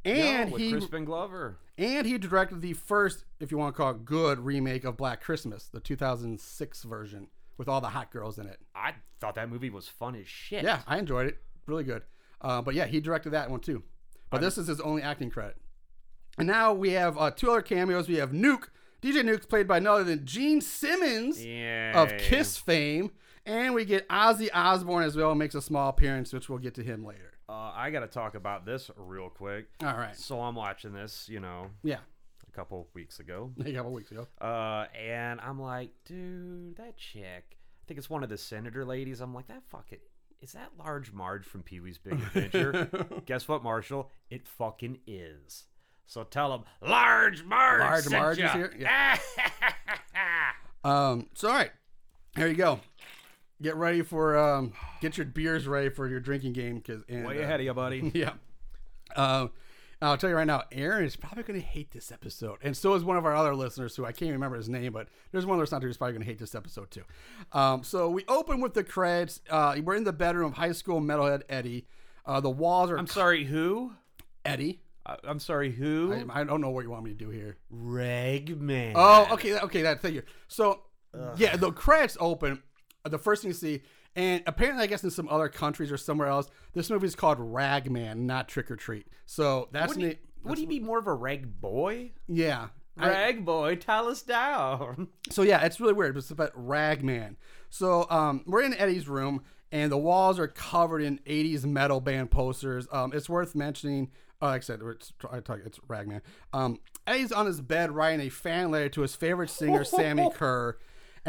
and 0.05 0.51
with 0.51 0.61
he 0.61 0.71
Crispin 0.71 1.05
Glover. 1.05 1.57
and 1.77 2.05
he 2.05 2.17
directed 2.17 2.61
the 2.61 2.73
first, 2.73 3.25
if 3.39 3.51
you 3.51 3.57
want 3.57 3.75
to 3.75 3.77
call 3.77 3.91
it 3.91 4.05
good, 4.05 4.39
remake 4.39 4.83
of 4.83 4.97
Black 4.97 5.21
Christmas, 5.21 5.65
the 5.65 5.79
2006 5.79 6.83
version 6.83 7.27
with 7.57 7.67
all 7.67 7.81
the 7.81 7.89
hot 7.89 8.11
girls 8.11 8.39
in 8.39 8.47
it. 8.47 8.59
I 8.73 8.93
thought 9.19 9.35
that 9.35 9.49
movie 9.49 9.69
was 9.69 9.87
fun 9.87 10.15
as 10.15 10.27
shit. 10.27 10.63
Yeah, 10.63 10.79
I 10.87 10.97
enjoyed 10.97 11.27
it. 11.27 11.37
Really 11.67 11.83
good. 11.83 12.03
Uh, 12.41 12.61
but 12.61 12.73
yeah, 12.75 12.85
he 12.85 12.99
directed 12.99 13.31
that 13.31 13.49
one 13.49 13.59
too. 13.59 13.83
But 14.29 14.41
this 14.41 14.57
is 14.57 14.67
his 14.67 14.79
only 14.81 15.01
acting 15.01 15.29
credit. 15.31 15.57
And 16.37 16.47
now 16.47 16.73
we 16.73 16.91
have 16.91 17.17
uh, 17.17 17.31
two 17.31 17.49
other 17.51 17.61
cameos. 17.61 18.07
We 18.07 18.15
have 18.17 18.31
Nuke. 18.31 18.67
DJ 19.01 19.23
Nuke's 19.23 19.45
played 19.45 19.67
by 19.67 19.79
none 19.79 19.93
other 19.95 20.03
than 20.03 20.25
Gene 20.25 20.61
Simmons 20.61 21.43
Yeah. 21.43 21.99
of 22.01 22.17
Kiss 22.17 22.57
fame. 22.57 23.11
And 23.45 23.73
we 23.73 23.85
get 23.85 24.07
Ozzy 24.09 24.49
Osbourne 24.53 25.03
as 25.03 25.15
well, 25.15 25.33
makes 25.33 25.55
a 25.55 25.61
small 25.61 25.89
appearance, 25.89 26.31
which 26.33 26.49
we'll 26.49 26.59
get 26.59 26.75
to 26.75 26.83
him 26.83 27.03
later. 27.05 27.33
Uh, 27.49 27.71
I 27.73 27.89
got 27.89 28.01
to 28.01 28.07
talk 28.07 28.35
about 28.35 28.65
this 28.65 28.91
real 28.95 29.29
quick. 29.29 29.67
All 29.81 29.97
right. 29.97 30.15
So 30.15 30.39
I'm 30.41 30.53
watching 30.55 30.93
this, 30.93 31.27
you 31.27 31.39
know, 31.39 31.71
Yeah, 31.81 31.97
a 32.47 32.51
couple 32.51 32.87
weeks 32.93 33.19
ago. 33.19 33.51
a 33.65 33.73
couple 33.73 33.91
weeks 33.91 34.11
ago. 34.11 34.27
Uh, 34.39 34.85
and 34.95 35.41
I'm 35.41 35.59
like, 35.59 35.89
dude, 36.05 36.75
that 36.77 36.95
chick. 36.97 37.57
I 37.57 37.83
think 37.87 37.97
it's 37.97 38.09
one 38.09 38.21
of 38.21 38.29
the 38.29 38.37
senator 38.37 38.85
ladies. 38.85 39.19
I'm 39.19 39.33
like, 39.33 39.47
that 39.47 39.63
fucking 39.67 39.97
is 40.41 40.53
that 40.53 40.71
large 40.77 41.11
Marge 41.11 41.45
from 41.45 41.63
Pee 41.63 41.79
Wee's 41.79 41.97
Big 41.97 42.13
Adventure? 42.13 43.07
Guess 43.25 43.47
what, 43.47 43.63
Marshall? 43.63 44.11
It 44.29 44.47
fucking 44.47 44.99
is. 45.05 45.65
So 46.05 46.23
tell 46.23 46.53
him, 46.53 46.63
large 46.81 47.43
Marge. 47.43 47.81
Large 47.81 48.09
Marge 48.09 48.37
is 48.37 48.43
ya." 48.43 48.53
here? 48.53 48.73
Um, 50.83 51.27
so 51.33 51.49
all 51.49 51.55
right, 51.55 51.71
here 52.35 52.47
you 52.47 52.55
go. 52.55 52.79
Get 53.61 53.75
ready 53.75 54.01
for 54.01 54.37
um, 54.37 54.73
get 55.01 55.17
your 55.17 55.25
beers 55.25 55.67
ready 55.67 55.89
for 55.89 56.07
your 56.07 56.21
drinking 56.21 56.53
game, 56.53 56.79
cause 56.79 57.03
and, 57.09 57.25
Way 57.25 57.39
uh, 57.39 57.43
ahead 57.43 57.59
of 57.59 57.65
you, 57.65 57.73
buddy. 57.73 58.11
yeah. 58.13 58.31
Um, 59.15 59.51
I'll 60.01 60.17
tell 60.17 60.29
you 60.29 60.35
right 60.37 60.47
now, 60.47 60.63
Aaron 60.71 61.03
is 61.03 61.17
probably 61.17 61.43
going 61.43 61.59
to 61.59 61.65
hate 61.65 61.91
this 61.91 62.09
episode, 62.11 62.59
and 62.61 62.75
so 62.75 62.93
is 62.93 63.03
one 63.03 63.17
of 63.17 63.25
our 63.25 63.35
other 63.35 63.53
listeners 63.53 63.95
who 63.95 64.05
I 64.05 64.13
can't 64.13 64.31
remember 64.31 64.55
his 64.55 64.69
name, 64.69 64.93
but 64.93 65.09
there's 65.31 65.45
one 65.45 65.59
listener 65.59 65.79
here 65.79 65.89
who's 65.89 65.97
probably 65.97 66.13
going 66.13 66.21
to 66.21 66.27
hate 66.27 66.39
this 66.39 66.55
episode 66.55 66.89
too. 66.89 67.03
Um, 67.51 67.83
so 67.83 68.09
we 68.09 68.23
open 68.29 68.61
with 68.61 68.73
the 68.73 68.83
credits. 68.83 69.41
Uh, 69.49 69.75
we're 69.83 69.95
in 69.95 70.05
the 70.05 70.13
bedroom 70.13 70.47
of 70.47 70.53
high 70.53 70.71
school 70.71 71.01
metalhead 71.01 71.41
Eddie. 71.49 71.85
Uh, 72.25 72.39
the 72.39 72.49
walls 72.49 72.89
are 72.91 72.97
I'm 72.97 73.07
sorry, 73.07 73.43
who? 73.43 73.91
Eddie. 74.45 74.81
I'm 75.23 75.39
sorry, 75.39 75.71
who? 75.71 76.13
I, 76.13 76.41
I 76.41 76.43
don't 76.43 76.61
know 76.61 76.69
what 76.69 76.83
you 76.83 76.91
want 76.91 77.03
me 77.03 77.11
to 77.11 77.17
do 77.17 77.29
here. 77.29 77.57
Ragman. 77.69 78.93
Oh, 78.95 79.27
okay, 79.31 79.57
okay, 79.59 79.81
that 79.81 80.01
thank 80.01 80.13
you. 80.15 80.23
So, 80.47 80.81
yeah, 81.35 81.57
the 81.57 81.71
credits 81.71 82.15
open. 82.19 82.61
The 83.03 83.17
first 83.17 83.41
thing 83.41 83.49
you 83.49 83.55
see, 83.55 83.81
and 84.19 84.43
apparently, 84.45 84.83
I 84.83 84.87
guess 84.87 85.03
in 85.03 85.11
some 85.11 85.29
other 85.29 85.47
countries 85.47 85.91
or 85.91 85.97
somewhere 85.97 86.27
else, 86.27 86.49
this 86.73 86.89
movie 86.89 87.07
is 87.07 87.15
called 87.15 87.37
Ragman, 87.39 88.25
not 88.27 88.49
Trick 88.49 88.69
or 88.69 88.75
Treat. 88.75 89.07
So 89.25 89.69
that's 89.71 89.95
Would 89.95 90.01
he, 90.01 90.07
ne- 90.09 90.19
would 90.43 90.57
he 90.57 90.65
be 90.65 90.79
more 90.81 90.99
of 90.99 91.07
a 91.07 91.13
rag 91.13 91.61
boy? 91.61 92.11
yeah. 92.27 92.67
I- 92.97 93.07
Rag 93.07 93.45
boy, 93.45 93.75
tell 93.77 94.09
us 94.09 94.21
down. 94.21 95.07
so 95.29 95.41
yeah, 95.43 95.63
it's 95.63 95.79
really 95.79 95.93
weird. 95.93 96.17
It's 96.17 96.31
about 96.31 96.51
Ragman. 96.53 97.37
So 97.69 98.05
um, 98.09 98.43
we're 98.45 98.63
in 98.63 98.73
Eddie's 98.73 99.07
room, 99.07 99.41
and 99.71 99.89
the 99.89 99.97
walls 99.97 100.37
are 100.37 100.49
covered 100.49 101.01
in 101.01 101.19
'80s 101.25 101.63
metal 101.63 102.01
band 102.01 102.29
posters. 102.29 102.89
Um, 102.91 103.13
it's 103.13 103.29
worth 103.29 103.55
mentioning. 103.55 104.11
Uh, 104.41 104.47
like 104.47 104.63
I 104.63 104.65
said, 104.65 104.81
it's, 104.83 105.13
I 105.31 105.39
talk, 105.39 105.59
it's 105.65 105.79
Ragman. 105.87 106.21
Um, 106.51 106.79
Eddie's 107.07 107.31
on 107.31 107.45
his 107.45 107.61
bed 107.61 107.91
writing 107.91 108.25
a 108.25 108.29
fan 108.29 108.69
letter 108.71 108.89
to 108.89 109.01
his 109.01 109.15
favorite 109.15 109.49
singer, 109.49 109.85
Sammy 109.85 110.29
Curr. 110.35 110.77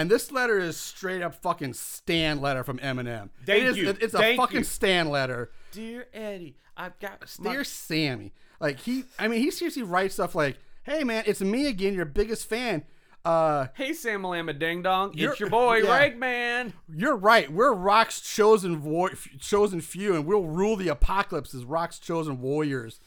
And 0.00 0.10
this 0.10 0.32
letter 0.32 0.58
is 0.58 0.78
straight 0.78 1.20
up 1.20 1.34
fucking 1.34 1.74
Stan 1.74 2.40
letter 2.40 2.64
from 2.64 2.78
Eminem. 2.78 3.28
Thank 3.44 3.64
it 3.64 3.66
is, 3.68 3.76
you. 3.76 3.90
it's 3.90 4.14
a 4.14 4.18
Thank 4.18 4.40
fucking 4.40 4.60
you. 4.60 4.64
Stan 4.64 5.10
letter. 5.10 5.50
Dear 5.72 6.06
Eddie, 6.14 6.56
I've 6.74 6.98
got 7.00 7.20
my- 7.38 7.52
Dear 7.52 7.64
Sammy. 7.64 8.32
Like 8.60 8.80
he 8.80 9.04
I 9.18 9.28
mean 9.28 9.40
he 9.40 9.50
seriously 9.50 9.82
writes 9.82 10.14
stuff 10.14 10.34
like, 10.34 10.56
Hey 10.84 11.04
man, 11.04 11.24
it's 11.26 11.42
me 11.42 11.66
again, 11.66 11.92
your 11.92 12.06
biggest 12.06 12.48
fan. 12.48 12.84
Uh 13.26 13.66
Hey 13.74 13.92
Sam 13.92 14.22
Lama 14.22 14.54
Ding 14.54 14.80
Dong, 14.80 15.12
it's 15.14 15.38
your 15.38 15.50
boy 15.50 15.76
yeah. 15.84 15.90
Ragman. 15.98 16.72
You're 16.88 17.16
right. 17.16 17.52
We're 17.52 17.74
Rock's 17.74 18.22
chosen 18.22 18.78
vo- 18.78 19.10
chosen 19.38 19.82
few, 19.82 20.14
and 20.14 20.24
we'll 20.24 20.44
rule 20.46 20.76
the 20.76 20.88
apocalypse 20.88 21.54
as 21.54 21.64
Rock's 21.66 21.98
chosen 21.98 22.40
warriors. 22.40 23.00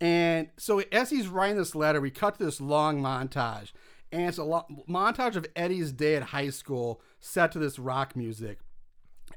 And 0.00 0.48
so, 0.56 0.78
as 0.92 1.10
he's 1.10 1.28
writing 1.28 1.58
this 1.58 1.74
letter, 1.74 2.00
we 2.00 2.10
cut 2.10 2.38
to 2.38 2.44
this 2.46 2.58
long 2.60 3.02
montage, 3.02 3.72
and 4.12 4.22
it's 4.22 4.38
a 4.38 4.42
montage 4.88 5.36
of 5.36 5.46
Eddie's 5.54 5.92
day 5.92 6.16
at 6.16 6.24
high 6.24 6.50
school, 6.50 7.00
set 7.20 7.52
to 7.52 7.58
this 7.58 7.78
rock 7.78 8.16
music. 8.16 8.58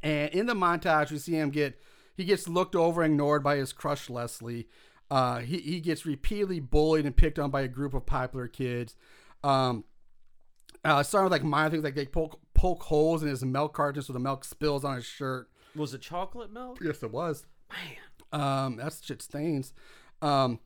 And 0.01 0.31
in 0.31 0.45
the 0.45 0.53
montage, 0.53 1.11
we 1.11 1.17
see 1.17 1.33
him 1.33 1.49
get 1.49 1.79
he 2.15 2.25
gets 2.25 2.47
looked 2.47 2.75
over, 2.75 3.01
and 3.01 3.13
ignored 3.13 3.43
by 3.43 3.57
his 3.57 3.73
crush 3.73 4.09
Leslie. 4.09 4.67
Uh, 5.09 5.39
he 5.39 5.57
he 5.57 5.79
gets 5.79 6.05
repeatedly 6.05 6.59
bullied 6.59 7.05
and 7.05 7.15
picked 7.15 7.39
on 7.39 7.51
by 7.51 7.61
a 7.61 7.67
group 7.67 7.93
of 7.93 8.05
popular 8.05 8.47
kids. 8.47 8.95
Um, 9.43 9.83
uh, 10.83 11.03
starting 11.03 11.25
with 11.25 11.31
like 11.31 11.43
minor 11.43 11.69
things 11.69 11.83
like 11.83 11.95
they 11.95 12.05
poke 12.05 12.39
poke 12.53 12.83
holes 12.83 13.23
in 13.23 13.29
his 13.29 13.43
milk 13.43 13.73
carton 13.73 14.01
so 14.01 14.13
the 14.13 14.19
milk 14.19 14.43
spills 14.43 14.83
on 14.83 14.95
his 14.95 15.05
shirt. 15.05 15.49
Was 15.75 15.93
it 15.93 16.01
chocolate 16.01 16.51
milk? 16.51 16.79
Yes, 16.81 17.03
it 17.03 17.11
was. 17.11 17.45
Man. 17.71 18.41
Um, 18.41 18.75
that's 18.77 19.03
shit 19.03 19.21
stains. 19.21 19.73
Um, 20.21 20.59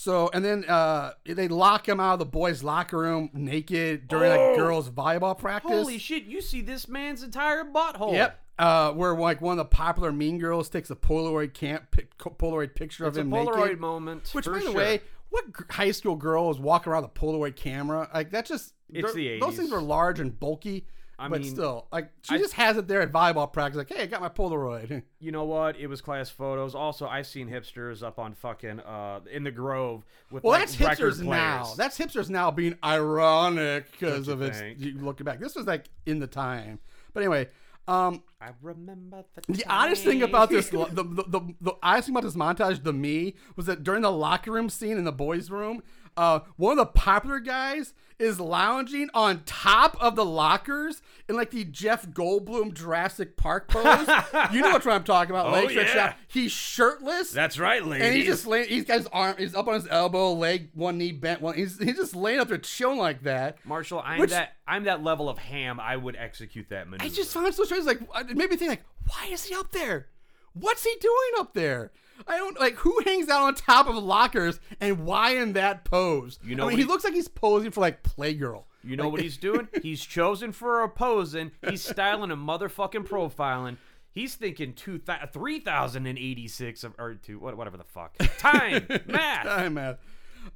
so 0.00 0.30
and 0.32 0.42
then 0.42 0.64
uh, 0.66 1.12
they 1.26 1.46
lock 1.46 1.86
him 1.86 2.00
out 2.00 2.14
of 2.14 2.18
the 2.20 2.24
boys' 2.26 2.62
locker 2.62 2.96
room 2.98 3.28
naked 3.34 4.08
during 4.08 4.30
like 4.30 4.40
Oh! 4.40 4.56
girls' 4.56 4.88
volleyball 4.88 5.36
practice. 5.36 5.70
Holy 5.70 5.98
shit, 5.98 6.24
you 6.24 6.40
see 6.40 6.62
this 6.62 6.88
man's 6.88 7.22
entire 7.22 7.64
butthole. 7.64 8.14
Yep. 8.14 8.40
Uh, 8.58 8.92
where 8.92 9.14
like 9.14 9.40
one 9.42 9.52
of 9.52 9.58
the 9.58 9.64
popular 9.66 10.10
Mean 10.12 10.38
Girls 10.38 10.68
takes 10.70 10.90
a 10.90 10.96
Polaroid 10.96 11.52
camp 11.54 11.90
pic- 11.90 12.16
Polaroid 12.18 12.74
picture 12.74 13.06
It's 13.06 13.16
of 13.18 13.26
him. 13.26 13.32
a 13.32 13.36
Polaroid 13.36 13.56
naked. 13.64 13.80
moment. 13.80 14.30
Which, 14.32 14.46
by 14.46 14.52
the 14.52 14.60
sure. 14.60 14.74
way, 14.74 15.00
what 15.30 15.44
high 15.70 15.90
school 15.92 16.16
girl 16.16 16.50
is 16.50 16.58
walking 16.58 16.92
around 16.92 17.02
with 17.02 17.10
a 17.16 17.18
Polaroid 17.20 17.56
camera? 17.56 18.08
Like 18.14 18.30
that 18.30 18.46
just 18.46 18.72
It's 18.92 19.12
the 19.14 19.38
Those 19.38 19.56
things 19.56 19.70
80s. 19.70 19.74
are 19.74 19.80
large 19.82 20.18
and 20.20 20.38
bulky. 20.38 20.86
I 21.20 21.28
but 21.28 21.42
mean, 21.42 21.50
still, 21.50 21.86
like 21.92 22.10
she 22.22 22.36
I- 22.36 22.38
just 22.38 22.54
has 22.54 22.76
it 22.76 22.88
there 22.88 23.02
at 23.02 23.12
volleyball 23.12 23.52
practice. 23.52 23.76
Like, 23.76 23.90
hey, 23.90 24.02
I 24.02 24.06
got 24.06 24.20
my 24.22 24.28
Polaroid. 24.28 25.02
you 25.20 25.32
know 25.32 25.44
what? 25.44 25.78
It 25.78 25.86
was 25.86 26.00
class 26.00 26.30
photos. 26.30 26.74
Also, 26.74 27.06
I've 27.06 27.26
seen 27.26 27.48
hipsters 27.48 28.02
up 28.02 28.18
on 28.18 28.34
fucking 28.34 28.80
uh 28.80 29.20
in 29.30 29.44
the 29.44 29.50
Grove 29.50 30.04
with 30.30 30.42
Well, 30.42 30.52
like, 30.58 30.68
that's 30.70 30.76
hipsters 30.76 31.22
now. 31.22 31.74
That's 31.76 31.98
hipsters 31.98 32.30
now 32.30 32.50
being 32.50 32.76
ironic 32.82 33.92
because 33.92 34.28
of 34.28 34.40
it. 34.42 34.78
You 34.78 34.98
looking 34.98 35.24
back, 35.24 35.40
this 35.40 35.54
was 35.54 35.66
like 35.66 35.86
in 36.06 36.18
the 36.18 36.26
time. 36.26 36.78
But 37.12 37.22
anyway, 37.22 37.48
um, 37.88 38.22
I 38.40 38.50
remember 38.62 39.24
the, 39.34 39.52
the 39.52 39.64
oddest 39.68 40.04
thing 40.04 40.22
about 40.22 40.48
this, 40.48 40.68
the, 40.68 40.86
the, 40.92 41.02
the, 41.02 41.54
the 41.60 41.72
oddest 41.82 42.06
thing 42.06 42.14
about 42.16 42.22
this 42.22 42.36
montage 42.36 42.82
the 42.84 42.92
me 42.92 43.34
was 43.56 43.66
that 43.66 43.82
during 43.82 44.02
the 44.02 44.12
locker 44.12 44.52
room 44.52 44.70
scene 44.70 44.96
in 44.96 45.04
the 45.04 45.12
boys' 45.12 45.50
room, 45.50 45.82
uh, 46.16 46.40
one 46.56 46.72
of 46.72 46.78
the 46.78 46.86
popular 46.86 47.40
guys 47.40 47.94
is 48.20 48.38
lounging 48.38 49.08
on 49.14 49.42
top 49.46 49.96
of 49.98 50.14
the 50.14 50.24
lockers 50.24 51.00
in 51.28 51.36
like 51.36 51.50
the 51.50 51.64
Jeff 51.64 52.06
Goldblum 52.06 52.74
Jurassic 52.74 53.36
Park 53.36 53.68
pose. 53.68 54.06
you 54.52 54.60
know 54.60 54.72
what 54.72 54.86
I'm 54.86 55.04
talking 55.04 55.30
about? 55.30 55.46
Oh, 55.46 55.52
Legs 55.52 55.72
stretched 55.72 55.94
yeah. 55.94 56.14
He's 56.28 56.52
shirtless. 56.52 57.30
That's 57.30 57.58
right, 57.58 57.84
ladies. 57.84 58.06
And 58.06 58.14
he's 58.14 58.26
just 58.26 58.46
laying. 58.46 58.68
He's 58.68 58.84
got 58.84 58.98
his 58.98 59.06
arm. 59.06 59.36
He's 59.38 59.54
up 59.54 59.66
on 59.68 59.74
his 59.74 59.88
elbow, 59.88 60.32
leg, 60.34 60.68
one 60.74 60.98
knee 60.98 61.12
bent. 61.12 61.40
One. 61.40 61.54
He's 61.54 61.78
he's 61.78 61.96
just 61.96 62.14
laying 62.14 62.40
up 62.40 62.48
there 62.48 62.58
chilling 62.58 62.98
like 62.98 63.22
that. 63.22 63.56
Marshall. 63.64 64.02
I'm 64.04 64.20
Which- 64.20 64.30
that. 64.30 64.52
I'm 64.66 64.84
that 64.84 65.02
level 65.02 65.28
of 65.28 65.38
ham. 65.38 65.80
I 65.80 65.96
would 65.96 66.14
execute 66.14 66.68
that 66.68 66.88
maneuver. 66.88 67.04
I 67.04 67.08
just 67.08 67.32
found 67.32 67.48
it 67.48 67.54
so 67.54 67.64
strange. 67.64 67.86
Like 67.86 68.00
it 68.02 68.36
made 68.36 68.50
me 68.50 68.56
think, 68.56 68.68
like, 68.70 68.84
why 69.08 69.28
is 69.32 69.44
he 69.44 69.54
up 69.54 69.72
there? 69.72 70.06
What's 70.52 70.84
he 70.84 70.94
doing 71.00 71.30
up 71.38 71.54
there? 71.54 71.90
I 72.26 72.36
don't 72.38 72.58
like 72.60 72.74
who 72.76 73.00
hangs 73.04 73.28
out 73.28 73.42
on 73.42 73.54
top 73.54 73.88
of 73.88 73.96
lockers 73.96 74.60
and 74.80 75.00
why 75.04 75.36
in 75.36 75.54
that 75.54 75.84
pose. 75.84 76.38
You 76.44 76.54
know 76.56 76.64
I 76.66 76.68
mean, 76.70 76.78
he 76.78 76.84
he- 76.84 76.88
looks 76.88 77.04
like 77.04 77.14
he's 77.14 77.28
posing 77.28 77.70
for 77.70 77.80
like 77.80 78.02
Playgirl. 78.02 78.64
You 78.82 78.96
know 78.96 79.04
Like- 79.04 79.12
what 79.12 79.20
he's 79.22 79.36
doing? 79.48 79.68
He's 79.82 80.04
chosen 80.04 80.52
for 80.52 80.82
a 80.82 80.88
posing. 80.88 81.50
He's 81.68 81.82
styling 81.84 82.30
a 82.30 82.36
motherfucking 82.36 83.06
profiling. 83.06 83.76
He's 84.12 84.34
thinking 84.34 84.72
two 84.72 84.98
thou- 84.98 85.26
3,086 85.32 86.84
of- 86.84 86.94
or 86.98 87.14
two, 87.14 87.38
what- 87.38 87.56
whatever 87.56 87.76
the 87.76 87.84
fuck. 87.84 88.16
Time, 88.38 88.86
math. 89.06 89.44
Time 89.44 89.74
math. 89.74 89.98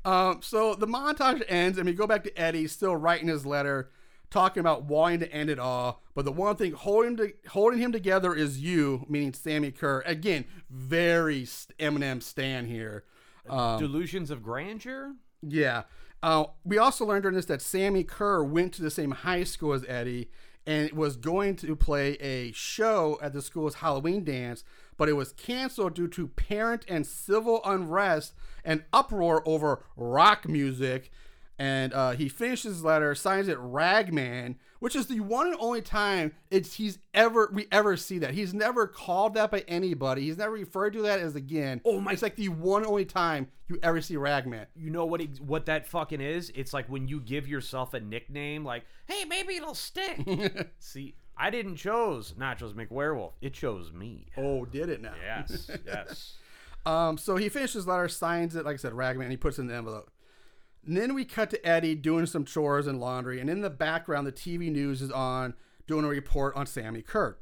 Um, 0.05 0.40
so 0.42 0.74
the 0.74 0.87
montage 0.87 1.42
ends, 1.48 1.77
and 1.79 1.87
we 1.87 1.92
go 1.92 2.07
back 2.07 2.24
to 2.24 2.40
Eddie 2.40 2.66
still 2.66 2.96
writing 2.96 3.29
his 3.29 3.44
letter, 3.44 3.90
talking 4.30 4.60
about 4.60 4.84
wanting 4.84 5.20
to 5.20 5.32
end 5.32 5.50
it 5.50 5.58
all. 5.58 6.02
But 6.14 6.24
the 6.24 6.32
one 6.32 6.56
thing 6.56 6.72
holding 6.72 7.16
to, 7.18 7.32
holding 7.48 7.80
him 7.80 7.92
together 7.92 8.34
is 8.34 8.60
you, 8.60 9.04
meaning 9.08 9.32
Sammi 9.32 9.70
Curr. 9.76 10.02
Again, 10.06 10.44
very 10.70 11.42
Eminem 11.44 12.22
stan 12.22 12.66
here. 12.66 13.04
Um, 13.48 13.78
Delusions 13.78 14.30
of 14.30 14.42
grandeur? 14.42 15.14
yeah. 15.42 15.82
Uh, 16.22 16.46
we 16.64 16.78
also 16.78 17.04
learned 17.04 17.22
during 17.22 17.37
this 17.37 17.44
that 17.44 17.60
Sammi 17.60 18.02
Curr 18.02 18.42
went 18.42 18.72
to 18.74 18.82
the 18.82 18.90
same 18.90 19.10
high 19.10 19.44
school 19.44 19.74
as 19.74 19.84
Eddie 19.87 20.30
and 20.66 20.90
was 20.92 21.16
going 21.16 21.56
to 21.56 21.76
play 21.76 22.12
a 22.14 22.50
show 22.52 23.18
at 23.20 23.34
the 23.34 23.42
school's 23.42 23.74
Halloween 23.76 24.24
dance, 24.24 24.64
but 24.96 25.10
it 25.10 25.12
was 25.12 25.34
canceled 25.34 25.94
due 25.94 26.08
to 26.08 26.28
parent 26.28 26.87
and 26.88 27.06
civil 27.06 27.60
unrest 27.66 28.32
and 28.64 28.84
uproar 28.92 29.42
over 29.46 29.84
rock 29.96 30.48
music. 30.48 31.10
And 31.58 31.94
uh, 31.94 32.12
he 32.12 32.28
finishes 32.28 32.76
his 32.76 32.84
letter, 32.84 33.14
signs 33.14 33.46
it 33.46 33.58
Ragman, 33.60 34.56
which 34.80 34.96
is 34.96 35.06
the 35.06 35.20
one 35.20 35.46
and 35.46 35.56
only 35.60 35.82
time 35.82 36.32
it's 36.50 36.74
he's 36.74 36.98
ever 37.14 37.48
we 37.52 37.68
ever 37.70 37.96
see 37.96 38.18
that. 38.18 38.34
He's 38.34 38.52
never 38.52 38.88
called 38.88 39.34
that 39.34 39.52
by 39.52 39.64
anybody. 39.68 40.22
He's 40.22 40.36
never 40.36 40.52
referred 40.52 40.94
to 40.94 41.02
that 41.02 41.20
as 41.20 41.36
again. 41.36 41.80
Oh 41.84 42.00
my! 42.00 42.12
It's 42.12 42.22
like 42.22 42.36
the 42.36 42.48
one 42.48 42.82
and 42.82 42.90
only 42.90 43.04
time 43.04 43.48
you 43.68 43.78
ever 43.82 44.00
see 44.00 44.16
Ragman. 44.16 44.66
You 44.74 44.90
know 44.90 45.06
what 45.06 45.20
ex- 45.20 45.40
what 45.40 45.66
that 45.66 45.86
fucking 45.86 46.20
is? 46.20 46.50
It's 46.56 46.72
like 46.74 46.88
when 46.88 47.06
you 47.06 47.20
give 47.20 47.46
yourself 47.46 47.94
a 47.94 48.00
nickname 48.00 48.64
like, 48.64 48.84
"Hey, 49.06 49.24
maybe 49.24 49.54
it'll 49.54 49.76
stick." 49.76 50.72
See, 50.80 51.14
I 51.36 51.50
didn't 51.50 51.76
chose 51.76 52.32
Nachos 52.32 52.74
McWerewolf. 52.74 53.32
It 53.40 53.54
chose 53.54 53.92
me. 53.92 54.26
Oh, 54.36 54.64
did 54.64 54.88
it 54.88 55.00
now? 55.00 55.14
Yes, 55.24 55.70
yes. 55.86 56.34
Um, 56.86 57.16
so 57.16 57.36
he 57.36 57.48
finishes 57.48 57.74
his 57.74 57.86
letter, 57.86 58.08
signs 58.08 58.54
it, 58.56 58.66
like 58.66 58.74
I 58.74 58.76
said, 58.76 58.92
Ragman, 58.92 59.22
and 59.22 59.30
he 59.30 59.38
puts 59.38 59.58
it 59.58 59.62
in 59.62 59.68
the 59.68 59.74
envelope. 59.74 60.10
And 60.86 60.96
then 60.96 61.14
we 61.14 61.24
cut 61.24 61.50
to 61.50 61.66
Eddie 61.66 61.94
doing 61.94 62.26
some 62.26 62.44
chores 62.44 62.86
and 62.86 63.00
laundry, 63.00 63.40
and 63.40 63.48
in 63.48 63.60
the 63.60 63.70
background, 63.70 64.26
the 64.26 64.32
TV 64.32 64.70
news 64.70 65.00
is 65.02 65.10
on 65.10 65.54
doing 65.86 66.04
a 66.04 66.08
report 66.08 66.54
on 66.56 66.66
Sammi 66.66 67.02
Curr. 67.02 67.36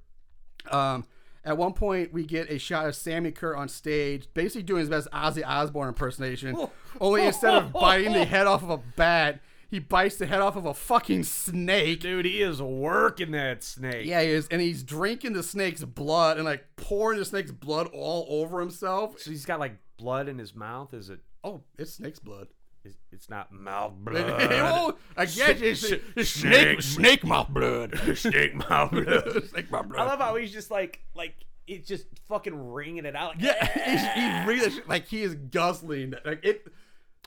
Um, 0.70 1.06
at 1.44 1.56
one 1.56 1.72
point, 1.72 2.12
we 2.12 2.24
get 2.24 2.50
a 2.50 2.58
shot 2.58 2.86
of 2.86 2.94
Sammi 2.94 3.32
Curr 3.32 3.56
on 3.56 3.68
stage, 3.68 4.28
basically 4.32 4.62
doing 4.62 4.80
his 4.80 4.88
best 4.88 5.08
Ozzy 5.10 5.44
Osbourne 5.44 5.88
impersonation. 5.88 6.56
only 7.00 7.26
instead 7.26 7.54
of 7.54 7.72
biting 7.72 8.12
the 8.12 8.24
head 8.24 8.46
off 8.46 8.62
of 8.62 8.70
a 8.70 8.78
bat, 8.78 9.40
he 9.68 9.78
bites 9.78 10.16
the 10.16 10.26
head 10.26 10.40
off 10.40 10.54
of 10.54 10.66
a 10.66 10.74
fucking 10.74 11.24
snake. 11.24 12.00
Dude, 12.00 12.26
he 12.26 12.42
is 12.42 12.62
working 12.62 13.32
that 13.32 13.64
snake. 13.64 14.06
Yeah, 14.06 14.20
he 14.20 14.28
is, 14.28 14.46
and 14.48 14.60
he's 14.60 14.82
drinking 14.84 15.32
the 15.32 15.42
snake's 15.42 15.82
blood 15.82 16.36
and 16.36 16.44
like 16.44 16.64
pouring 16.76 17.18
the 17.18 17.24
snake's 17.24 17.50
blood 17.50 17.88
all 17.92 18.26
over 18.28 18.60
himself. 18.60 19.18
So 19.18 19.30
he's 19.30 19.46
got 19.46 19.58
like 19.58 19.78
blood 19.96 20.28
in 20.28 20.38
his 20.38 20.54
mouth. 20.54 20.94
Is 20.94 21.10
it? 21.10 21.20
Oh, 21.42 21.62
it's 21.76 21.94
snake's 21.94 22.20
blood. 22.20 22.48
It's, 22.84 22.96
it's 23.12 23.30
not 23.30 23.52
mouth 23.52 23.92
blood. 23.98 24.24
oh, 24.52 24.96
I 25.16 25.24
guess 25.26 25.60
it's, 25.60 25.84
it's 26.16 26.30
snake, 26.30 26.80
snake- 26.80 26.82
snake 26.82 27.24
mouth 27.24 27.48
blood. 27.48 27.98
snake 28.16 28.54
mouth 28.54 28.90
blood. 28.92 29.48
snake 29.50 29.70
mouth 29.70 29.88
blood. 29.88 30.00
I 30.00 30.04
love 30.06 30.18
how 30.18 30.36
he's 30.36 30.52
just 30.52 30.70
like 30.70 31.00
like 31.14 31.34
it's 31.68 31.86
just 31.86 32.06
fucking 32.28 32.72
ringing 32.72 33.04
it 33.04 33.14
out. 33.14 33.36
Like, 33.40 33.44
Yeah, 33.44 33.66
he's, 33.66 34.12
he's 34.14 34.46
really 34.68 34.82
like 34.88 35.06
he 35.06 35.22
is 35.22 35.34
guzzling. 35.34 36.14
Like 36.24 36.44
it. 36.44 36.66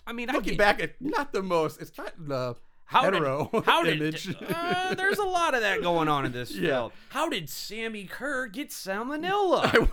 I 0.05 0.11
mean, 0.13 0.29
I 0.29 0.33
Looking 0.33 0.51
get- 0.51 0.57
back, 0.57 0.81
at 0.83 1.01
not 1.01 1.31
the 1.33 1.41
most. 1.41 1.81
It's 1.81 1.97
not 1.97 2.13
the 2.17 2.55
How 2.83 3.03
hetero 3.05 3.49
did, 3.51 3.63
how 3.63 3.81
did 3.83 4.01
image. 4.01 4.35
uh, 4.53 4.93
there's 4.93 5.17
a 5.17 5.23
lot 5.23 5.55
of 5.55 5.61
that 5.61 5.81
going 5.81 6.07
on 6.09 6.25
in 6.25 6.31
this 6.31 6.51
Yeah. 6.55 6.69
film. 6.71 6.91
How 7.09 7.29
did 7.29 7.45
Sammi 7.47 8.07
Curr 8.09 8.47
get 8.47 8.69
salmonella? 8.71 9.89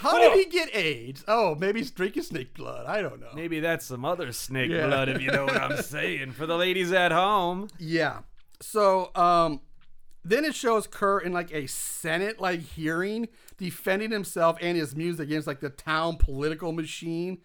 How 0.00 0.18
did 0.18 0.32
he 0.34 0.44
get 0.46 0.74
AIDS? 0.74 1.24
Oh, 1.28 1.54
maybe 1.54 1.80
he's 1.80 1.90
drinking 1.90 2.24
snake 2.24 2.54
blood. 2.54 2.86
I 2.86 3.02
don't 3.02 3.20
know. 3.20 3.30
Maybe 3.34 3.60
that's 3.60 3.84
some 3.86 4.04
other 4.04 4.32
snake 4.32 4.70
Yeah. 4.70 4.86
blood, 4.86 5.08
if 5.08 5.20
you 5.20 5.30
know 5.30 5.44
what 5.44 5.56
I'm 5.56 5.80
saying. 5.82 6.32
For 6.32 6.46
the 6.46 6.56
ladies 6.56 6.92
at 6.92 7.12
home, 7.12 7.68
Yeah. 7.78 8.20
So, 8.60 9.10
um, 9.16 9.60
then 10.24 10.44
it 10.44 10.54
shows 10.54 10.86
Curr 10.86 11.18
in 11.18 11.32
like 11.32 11.52
a 11.52 11.66
Senate 11.66 12.40
like 12.40 12.60
hearing 12.60 13.28
defending 13.58 14.10
himself 14.12 14.56
and 14.60 14.76
his 14.76 14.94
music 14.94 15.26
against 15.28 15.46
like 15.48 15.60
the 15.60 15.70
town 15.70 16.16
political 16.16 16.70
machine. 16.72 17.38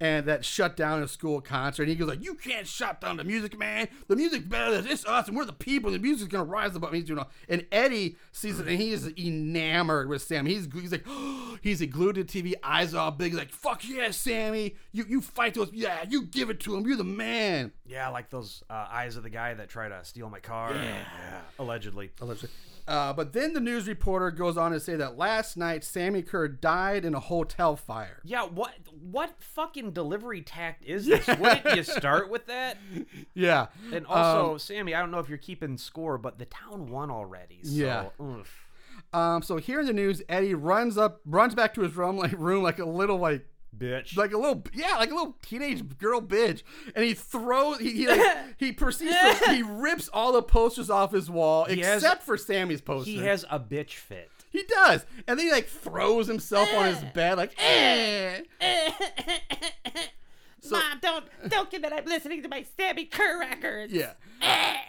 And 0.00 0.26
that 0.26 0.44
shut 0.44 0.76
down 0.76 1.02
a 1.02 1.08
school 1.08 1.40
concert. 1.40 1.84
And 1.84 1.90
he 1.90 1.96
goes 1.96 2.08
like, 2.08 2.22
"You 2.22 2.34
can't 2.34 2.66
shut 2.66 3.00
down 3.00 3.16
the 3.16 3.24
music, 3.24 3.56
man. 3.56 3.88
The 4.08 4.16
music's 4.16 4.44
better. 4.44 4.80
than 4.80 4.90
It's 4.90 5.06
us, 5.06 5.28
and 5.28 5.36
we're 5.36 5.44
the 5.44 5.52
people. 5.52 5.92
The 5.92 6.00
music's 6.00 6.32
gonna 6.32 6.44
rise 6.44 6.74
above." 6.74 6.92
He's 6.92 7.04
doing 7.04 7.20
all. 7.20 7.30
And 7.48 7.64
Eddie 7.70 8.16
sees 8.32 8.58
it, 8.58 8.66
and 8.66 8.80
he 8.80 8.90
is 8.90 9.08
enamored 9.16 10.08
with 10.08 10.22
Sam. 10.22 10.46
He's 10.46 10.68
he's 10.72 10.90
like, 10.90 11.06
he's 11.62 11.80
glued 11.86 12.16
to 12.16 12.24
TV, 12.24 12.54
eyes 12.62 12.92
all 12.92 13.12
big, 13.12 13.30
He's 13.32 13.38
like, 13.38 13.52
"Fuck 13.52 13.88
yeah, 13.88 14.08
Sammi! 14.08 14.74
You 14.92 15.04
you 15.08 15.20
fight 15.20 15.54
those. 15.54 15.70
Yeah, 15.72 16.04
you 16.08 16.24
give 16.24 16.50
it 16.50 16.58
to 16.60 16.74
him. 16.76 16.86
You're 16.86 16.96
the 16.96 17.04
man." 17.04 17.72
yeah, 17.86 18.08
like 18.08 18.30
those 18.30 18.62
uh, 18.68 18.86
eyes 18.90 19.16
of 19.16 19.22
the 19.22 19.30
guy 19.30 19.54
that 19.54 19.68
tried 19.68 19.90
to 19.90 20.04
steal 20.04 20.28
my 20.28 20.40
car. 20.40 20.74
Yeah, 20.74 21.40
allegedly. 21.58 22.10
Allegedly. 22.20 22.50
Uh, 22.86 23.12
but 23.14 23.32
then 23.32 23.54
the 23.54 23.60
news 23.60 23.88
reporter 23.88 24.30
goes 24.30 24.58
on 24.58 24.72
to 24.72 24.78
say 24.78 24.94
that 24.96 25.16
last 25.16 25.56
night 25.56 25.82
Sammi 25.82 26.20
Curr 26.26 26.48
died 26.48 27.04
in 27.06 27.14
a 27.14 27.20
hotel 27.20 27.76
fire. 27.76 28.20
Yeah, 28.24 28.44
what 28.44 28.74
what 29.00 29.34
fucking 29.42 29.92
delivery 29.92 30.42
tact 30.42 30.84
is 30.84 31.06
this? 31.06 31.26
Wouldn't 31.26 31.76
you 31.76 31.82
start 31.82 32.30
with 32.30 32.46
that? 32.46 32.76
Yeah. 33.34 33.66
And 33.92 34.06
also, 34.06 34.56
Sammi, 34.58 34.94
I 34.94 35.00
don't 35.00 35.10
know 35.10 35.18
if 35.18 35.28
you're 35.28 35.38
keeping 35.38 35.76
score, 35.78 36.18
but 36.18 36.38
the 36.38 36.44
town 36.44 36.88
won 36.90 37.10
already. 37.10 37.60
So, 37.64 37.72
Yeah. 37.72 38.04
oof. 38.22 38.68
Um, 39.12 39.42
so 39.42 39.56
here 39.56 39.80
in 39.80 39.86
the 39.86 39.92
news, 39.92 40.22
Eddie 40.28 40.54
runs 40.54 40.96
up, 40.98 41.20
runs 41.24 41.54
back 41.54 41.74
to 41.74 41.80
his 41.82 41.96
room 41.96 42.16
like 42.16 42.32
room 42.36 42.62
like 42.62 42.78
a 42.78 42.84
little 42.84 43.16
like 43.18 43.46
bitch. 43.78 44.16
like 44.16 44.32
a 44.32 44.38
little 44.38 44.62
yeah 44.72 44.96
like 44.96 45.10
a 45.10 45.14
little 45.14 45.36
teenage 45.42 45.96
girl 45.98 46.20
bitch, 46.20 46.62
and 46.94 47.04
he 47.04 47.14
throws 47.14 47.78
he 47.78 47.92
he, 47.92 48.08
like, 48.08 48.36
he 48.58 48.72
proceeds 48.72 49.14
to 49.40 49.52
he 49.52 49.62
rips 49.62 50.08
all 50.08 50.32
the 50.32 50.42
posters 50.42 50.90
off 50.90 51.12
his 51.12 51.30
wall 51.30 51.64
He 51.64 51.80
has- 51.80 52.02
except 52.02 52.22
for 52.22 52.36
Sammi's 52.36 52.80
poster. 52.80 53.10
he 53.10 53.18
has 53.18 53.44
a 53.50 53.58
bitch 53.60 53.92
fit. 53.94 54.30
he 54.50 54.62
does, 54.64 55.04
and 55.26 55.38
then 55.38 55.46
he 55.46 55.52
like 55.52 55.66
throws 55.66 56.26
himself 56.26 56.68
on 56.74 56.86
his 56.86 57.02
bed 57.14 57.36
like 57.38 57.52
eh. 57.58 58.40
So- 60.60 60.76
Mom, 60.76 60.98
don't 61.02 61.24
don't 61.48 61.70
get 61.70 61.82
that 61.82 61.92
I'm 61.92 62.06
listening 62.06 62.42
to 62.42 62.48
my 62.48 62.64
Sammi 62.78 63.10
Curr 63.10 63.38
records. 63.38 63.92
Yeah. 63.92 64.12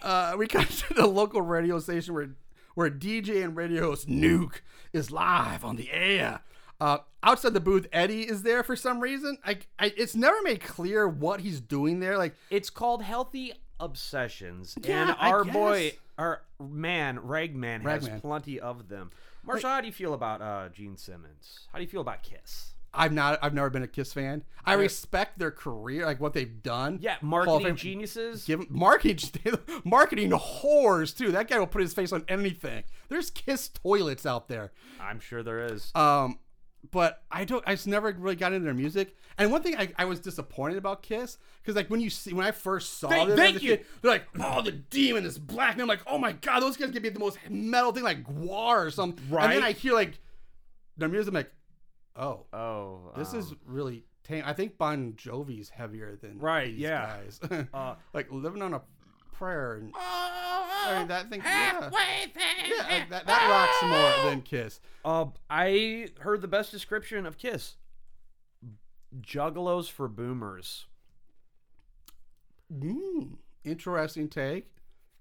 Uh, 0.02 0.34
we 0.38 0.46
got 0.46 0.68
to 0.70 0.94
the 0.94 1.06
local 1.06 1.42
radio 1.42 1.78
station 1.80 2.14
where 2.14 2.30
where 2.74 2.90
DJ 2.90 3.44
and 3.44 3.54
radio 3.54 3.82
host 3.82 4.08
Nuke 4.08 4.60
is 4.94 5.10
live 5.10 5.64
on 5.66 5.76
the 5.76 5.90
air. 5.92 6.40
Uh, 6.80 6.98
outside 7.22 7.54
the 7.54 7.60
booth, 7.60 7.86
Eddie 7.92 8.22
is 8.22 8.42
there 8.42 8.62
for 8.62 8.76
some 8.76 9.00
reason. 9.00 9.38
I, 9.44 9.58
I, 9.78 9.92
it's 9.96 10.14
never 10.14 10.40
made 10.42 10.60
clear 10.60 11.08
what 11.08 11.40
he's 11.40 11.60
doing 11.60 12.00
there. 12.00 12.18
Like, 12.18 12.34
It's 12.50 12.70
called 12.70 13.02
Healthy 13.02 13.52
Obsessions, 13.80 14.76
Yeah, 14.82 15.02
and 15.08 15.16
our 15.18 15.44
boy, 15.44 15.92
our 16.18 16.42
man, 16.60 17.18
Ragman, 17.20 17.82
has 17.82 18.08
plenty 18.20 18.60
of 18.60 18.88
them. 18.88 19.10
Marshall, 19.44 19.70
how 19.70 19.80
do 19.80 19.86
you 19.86 19.92
feel 19.92 20.14
about 20.14 20.42
uh, 20.42 20.68
Gene 20.70 20.96
Simmons? 20.96 21.60
How 21.72 21.78
do 21.78 21.84
you 21.84 21.88
feel 21.90 22.00
about 22.00 22.22
Kiss? 22.22 22.72
I've 22.92 23.12
not, 23.12 23.38
I've 23.42 23.54
never 23.54 23.68
been 23.70 23.82
a 23.82 23.88
Kiss 23.88 24.12
fan. 24.12 24.42
I 24.64 24.72
respect 24.72 25.38
their 25.38 25.50
career, 25.50 26.06
like 26.06 26.20
what 26.20 26.32
they've 26.32 26.62
done. 26.62 26.98
Yeah, 27.00 27.16
marketing 27.20 27.76
geniuses. 27.76 28.44
Give 28.44 28.68
marketing, 28.70 29.18
marketing 29.84 30.30
whores 30.30 31.16
too. 31.16 31.30
That 31.32 31.48
guy 31.48 31.58
will 31.58 31.66
put 31.66 31.82
his 31.82 31.92
face 31.92 32.12
on 32.12 32.24
anything. 32.28 32.84
There's 33.08 33.30
Kiss 33.30 33.68
toilets 33.68 34.24
out 34.26 34.48
there. 34.48 34.72
I'm 34.98 35.20
sure 35.20 35.42
there 35.42 35.66
is. 35.66 35.92
Um, 35.94 36.38
but 36.90 37.22
I 37.30 37.44
don't. 37.44 37.62
I 37.66 37.74
just 37.74 37.86
never 37.86 38.12
really 38.12 38.36
got 38.36 38.52
into 38.52 38.64
their 38.64 38.74
music. 38.74 39.14
And 39.38 39.52
one 39.52 39.62
thing 39.62 39.76
I, 39.76 39.92
I 39.98 40.04
was 40.06 40.20
disappointed 40.20 40.78
about 40.78 41.02
Kiss 41.02 41.38
because 41.62 41.76
like 41.76 41.88
when 41.90 42.00
you 42.00 42.08
see 42.10 42.32
when 42.32 42.46
I 42.46 42.50
first 42.52 42.98
saw 42.98 43.08
Thank- 43.08 43.28
them, 43.28 43.36
thank 43.36 43.62
you. 43.62 43.78
they're 44.00 44.10
like, 44.10 44.24
oh, 44.40 44.62
the 44.62 44.72
demon 44.72 45.24
is 45.24 45.38
black. 45.38 45.72
And 45.74 45.82
I'm 45.82 45.88
like, 45.88 46.00
oh 46.06 46.18
my 46.18 46.32
god, 46.32 46.60
those 46.60 46.76
guys 46.76 46.90
could 46.90 47.02
be 47.02 47.08
the 47.10 47.18
most 47.18 47.38
metal 47.50 47.92
thing 47.92 48.02
like 48.04 48.24
Gwar 48.24 48.86
or 48.86 48.90
something. 48.90 49.28
Right. 49.30 49.44
And 49.44 49.52
then 49.54 49.62
I 49.62 49.72
hear 49.72 49.92
like 49.92 50.18
their 50.96 51.08
music, 51.08 51.28
I'm 51.28 51.34
like, 51.34 51.52
oh, 52.16 52.46
oh, 52.52 53.12
this 53.16 53.34
is 53.34 53.50
um, 53.50 53.58
really 53.66 54.04
tame. 54.24 54.42
I 54.46 54.52
think 54.54 54.78
Bon 54.78 55.12
Jovi's 55.14 55.68
heavier 55.68 56.16
than 56.20 56.38
Right, 56.38 56.68
These 56.68 56.78
yeah. 56.78 57.16
guys. 57.40 57.66
Uh, 57.74 57.94
like 58.14 58.30
living 58.32 58.62
on 58.62 58.74
a 58.74 58.80
prayer 59.38 59.74
and 59.74 59.92
Oh, 59.94 60.68
I 60.86 60.98
mean, 60.98 61.08
that 61.08 61.30
thing. 61.30 61.40
Yeah, 61.40 61.80
halfway 61.80 62.32
yeah 62.68 62.86
like, 62.88 63.10
that, 63.10 63.26
that 63.26 63.50
rocks 63.50 63.82
more 64.22 64.30
than 64.30 64.42
Kiss. 64.42 64.80
Uh, 65.04 65.26
I 65.50 66.08
heard 66.20 66.40
the 66.42 66.48
best 66.48 66.70
description 66.70 67.26
of 67.26 67.38
Kiss. 67.38 67.76
Juggalos 69.20 69.90
for 69.90 70.08
boomers. 70.08 70.86
Mm, 72.72 73.36
interesting 73.64 74.28
take. 74.28 74.68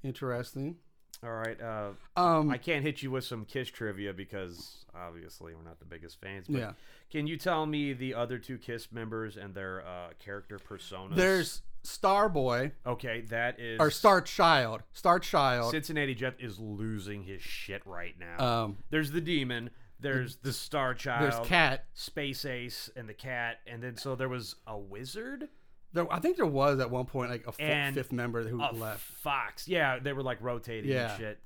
Interesting. 0.04 0.75
All 1.23 1.32
right. 1.32 1.60
Uh, 1.62 1.91
Um, 2.15 2.49
I 2.51 2.58
can't 2.58 2.84
hit 2.84 3.01
you 3.01 3.12
with 3.12 3.23
some 3.23 3.45
Kiss 3.45 3.69
trivia 3.69 4.13
because 4.13 4.85
obviously 4.95 5.53
we're 5.55 5.63
not 5.63 5.79
the 5.79 5.86
biggest 5.86 6.19
fans. 6.21 6.47
But 6.47 6.58
Yeah. 6.60 6.71
Can 7.12 7.27
you 7.27 7.38
tell 7.38 7.65
me 7.65 7.93
the 7.93 8.13
other 8.13 8.38
two 8.38 8.58
Kiss 8.58 8.91
members 8.91 9.38
and 9.38 9.53
their 9.53 9.86
uh, 9.86 10.10
character 10.19 10.58
personas? 10.60 11.15
there's 11.15 11.62
Starboy 11.84 12.71
okay. 12.86 13.21
That 13.29 13.60
is 13.60 13.79
or 13.79 13.91
Star 13.91 14.21
Child. 14.21 14.81
Star 14.93 15.19
Child. 15.19 15.71
Cincinnati 15.71 16.15
Jeff 16.15 16.34
is 16.39 16.60
losing 16.60 17.23
his 17.23 17.41
shit 17.41 17.81
right 17.86 18.15
now. 18.19 18.63
Um, 18.63 18.77
there's 18.89 19.12
the 19.12 19.21
demon. 19.21 19.69
There's 19.99 20.38
the 20.38 20.51
Star 20.51 20.93
Child. 20.93 21.31
there's 21.31 21.47
Cat. 21.47 21.86
Space 21.93 22.43
Ace 22.45 22.89
and 22.95 23.08
the 23.08 23.13
cat, 23.13 23.60
and 23.65 23.81
then 23.81 23.95
so 23.97 24.15
there 24.15 24.27
was 24.29 24.55
a 24.67 24.77
wizard, 24.77 25.47
There, 25.93 26.12
I 26.12 26.19
think 26.19 26.36
there 26.38 26.45
was 26.45 26.79
at 26.79 26.91
one 26.91 27.05
point 27.05 27.29
like 27.31 27.47
a 27.47 27.51
fifth 27.93 28.12
member 28.12 28.43
who 28.47 28.58
left. 28.58 29.01
fox. 29.01 29.67
Yeah, 29.67 29.99
they 29.99 30.12
were 30.12 30.23
like 30.23 30.39
rotating 30.41 30.91
Yeah. 30.91 31.12
and 31.12 31.19
shit. 31.19 31.39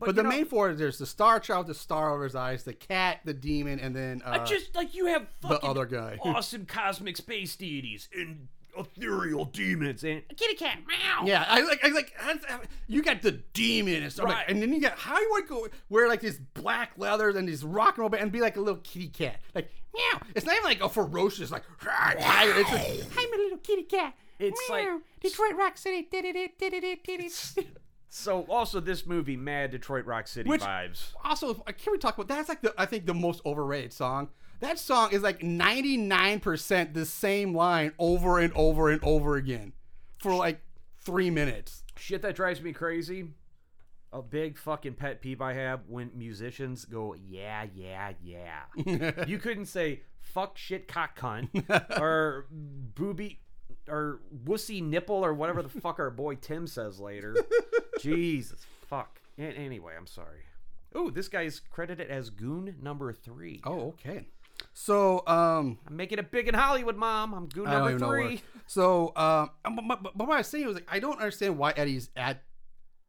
But, 0.00 0.06
you 0.08 0.12
the 0.14 0.22
know, 0.24 0.28
main 0.30 0.44
four, 0.46 0.72
there's 0.74 0.98
the 0.98 1.06
Star 1.06 1.38
Child, 1.40 1.66
the 1.68 1.74
Star 1.74 2.12
over 2.14 2.24
his 2.24 2.34
eyes, 2.34 2.64
the 2.64 2.72
cat, 2.72 3.20
the 3.24 3.34
demon, 3.34 3.78
and 3.80 3.94
then 3.94 4.22
uh, 4.24 4.38
I 4.40 4.44
just 4.44 4.74
like 4.74 4.94
you 4.94 5.06
have 5.06 5.26
fucking 5.42 5.68
other 5.68 5.86
guy. 5.86 6.18
awesome 6.24 6.66
cosmic 6.66 7.16
space 7.16 7.54
deities 7.56 8.08
and 8.16 8.48
ethereal 8.78 9.44
demons 9.46 10.04
and 10.04 10.22
Kitty 10.36 10.54
cat, 10.54 10.78
meow. 10.86 11.26
Yeah, 11.26 11.44
I 11.48 11.60
like. 11.62 11.80
I 11.84 11.88
like. 11.90 12.14
You 12.86 13.02
got 13.02 13.20
the 13.22 13.32
demon 13.52 14.02
and 14.02 14.12
stuff, 14.12 14.26
like, 14.26 14.36
Right. 14.36 14.48
and 14.48 14.62
then 14.62 14.72
you 14.72 14.80
got 14.80 14.98
how 14.98 15.18
you 15.18 15.28
want 15.30 15.46
to 15.48 15.54
go 15.54 15.68
wear 15.88 16.08
like 16.08 16.20
this 16.20 16.38
black 16.54 16.92
leather 16.96 17.28
and 17.30 17.48
these 17.48 17.64
rock 17.64 17.90
and 17.94 17.98
roll 17.98 18.08
band 18.08 18.22
and 18.22 18.32
be 18.32 18.40
like 18.40 18.56
a 18.56 18.60
little 18.60 18.80
kitty 18.82 19.08
cat, 19.08 19.40
like 19.54 19.70
meow. 19.94 20.20
It's 20.34 20.46
not 20.46 20.54
even 20.54 20.64
like 20.64 20.80
a 20.82 20.88
ferocious 20.88 21.50
like. 21.50 21.62
It's 21.82 22.70
just, 22.70 23.18
I'm 23.18 23.32
a 23.34 23.36
little 23.36 23.58
kitty 23.58 23.82
cat. 23.82 24.14
It's 24.38 24.58
Meow. 24.70 24.76
like- 24.76 25.02
Detroit 25.20 25.54
Rock 25.56 25.76
City. 25.76 26.08
Did-it-it-did-it-it-did-it. 26.10 27.66
So 28.10 28.42
also 28.48 28.80
this 28.80 29.06
movie 29.06 29.36
mad 29.36 29.70
Detroit 29.70 30.04
Rock 30.04 30.26
City 30.28 30.50
Which- 30.50 30.60
vibes. 30.60 31.12
also, 31.24 31.62
uh, 31.66 31.72
can 31.72 31.92
we 31.92 31.98
talk 31.98 32.16
about 32.18 32.28
that's 32.28 32.48
like 32.48 32.60
the 32.60 32.74
I 32.76 32.84
think 32.86 33.06
the 33.06 33.14
most 33.14 33.40
overrated 33.46 33.92
song. 33.92 34.28
That 34.60 34.78
song 34.78 35.12
is 35.12 35.22
like 35.22 35.42
ninety 35.42 35.96
nine 35.96 36.40
percent 36.40 36.92
the 36.92 37.06
same 37.06 37.54
line 37.54 37.92
over 37.98 38.38
and 38.38 38.52
over 38.54 38.90
and 38.90 39.02
over 39.02 39.36
again 39.36 39.72
for 40.18 40.34
like 40.34 40.60
three 41.00 41.30
minutes. 41.30 41.84
Shit 41.96 42.20
that 42.22 42.34
drives 42.36 42.60
me 42.60 42.72
crazy. 42.72 43.30
A 44.12 44.20
big 44.20 44.58
fucking 44.58 44.94
pet 44.94 45.22
peeve 45.22 45.40
I 45.40 45.52
have 45.52 45.82
when 45.86 46.10
musicians 46.16 46.84
go, 46.84 47.14
yeah, 47.14 47.64
yeah, 47.72 48.12
yeah. 48.20 49.24
you 49.26 49.38
couldn't 49.38 49.66
say 49.66 50.02
fuck 50.20 50.58
shit 50.58 50.88
cock 50.88 51.16
cunt 51.18 51.48
or 52.00 52.46
booby 52.50 53.40
or 53.90 54.20
wussy 54.44 54.82
nipple 54.82 55.24
or 55.24 55.34
whatever 55.34 55.62
the 55.62 55.68
fuck 55.68 55.98
our 55.98 56.10
boy 56.10 56.36
Tim 56.36 56.66
says 56.66 57.00
later. 57.00 57.36
Jesus 58.00 58.66
fuck. 58.90 59.20
Anyway, 59.38 59.94
I'm 59.96 60.06
sorry. 60.06 60.40
Ooh, 60.96 61.10
this 61.10 61.28
guy's 61.28 61.60
credited 61.70 62.10
as 62.10 62.28
goon 62.30 62.74
number 62.82 63.12
three. 63.12 63.60
Oh, 63.64 63.88
okay. 63.88 64.26
So 64.74 65.22
um, 65.26 65.78
I'm 65.86 65.96
making 65.96 66.18
it 66.18 66.30
big 66.30 66.48
in 66.48 66.54
Hollywood, 66.54 66.96
Mom. 66.96 67.32
I'm 67.32 67.46
goon 67.46 67.64
number 67.64 67.90
even 67.90 68.00
know 68.00 68.08
where. 68.08 68.26
three. 68.26 68.42
So, 68.66 69.12
um, 69.16 69.50
but, 69.64 70.02
but, 70.02 70.02
but 70.02 70.26
what 70.26 70.34
I 70.34 70.38
was 70.38 70.48
saying 70.48 70.66
was 70.66 70.74
like, 70.74 70.88
I 70.90 70.98
don't 70.98 71.18
understand 71.18 71.56
why 71.56 71.72
Eddie's 71.76 72.10
at 72.16 72.42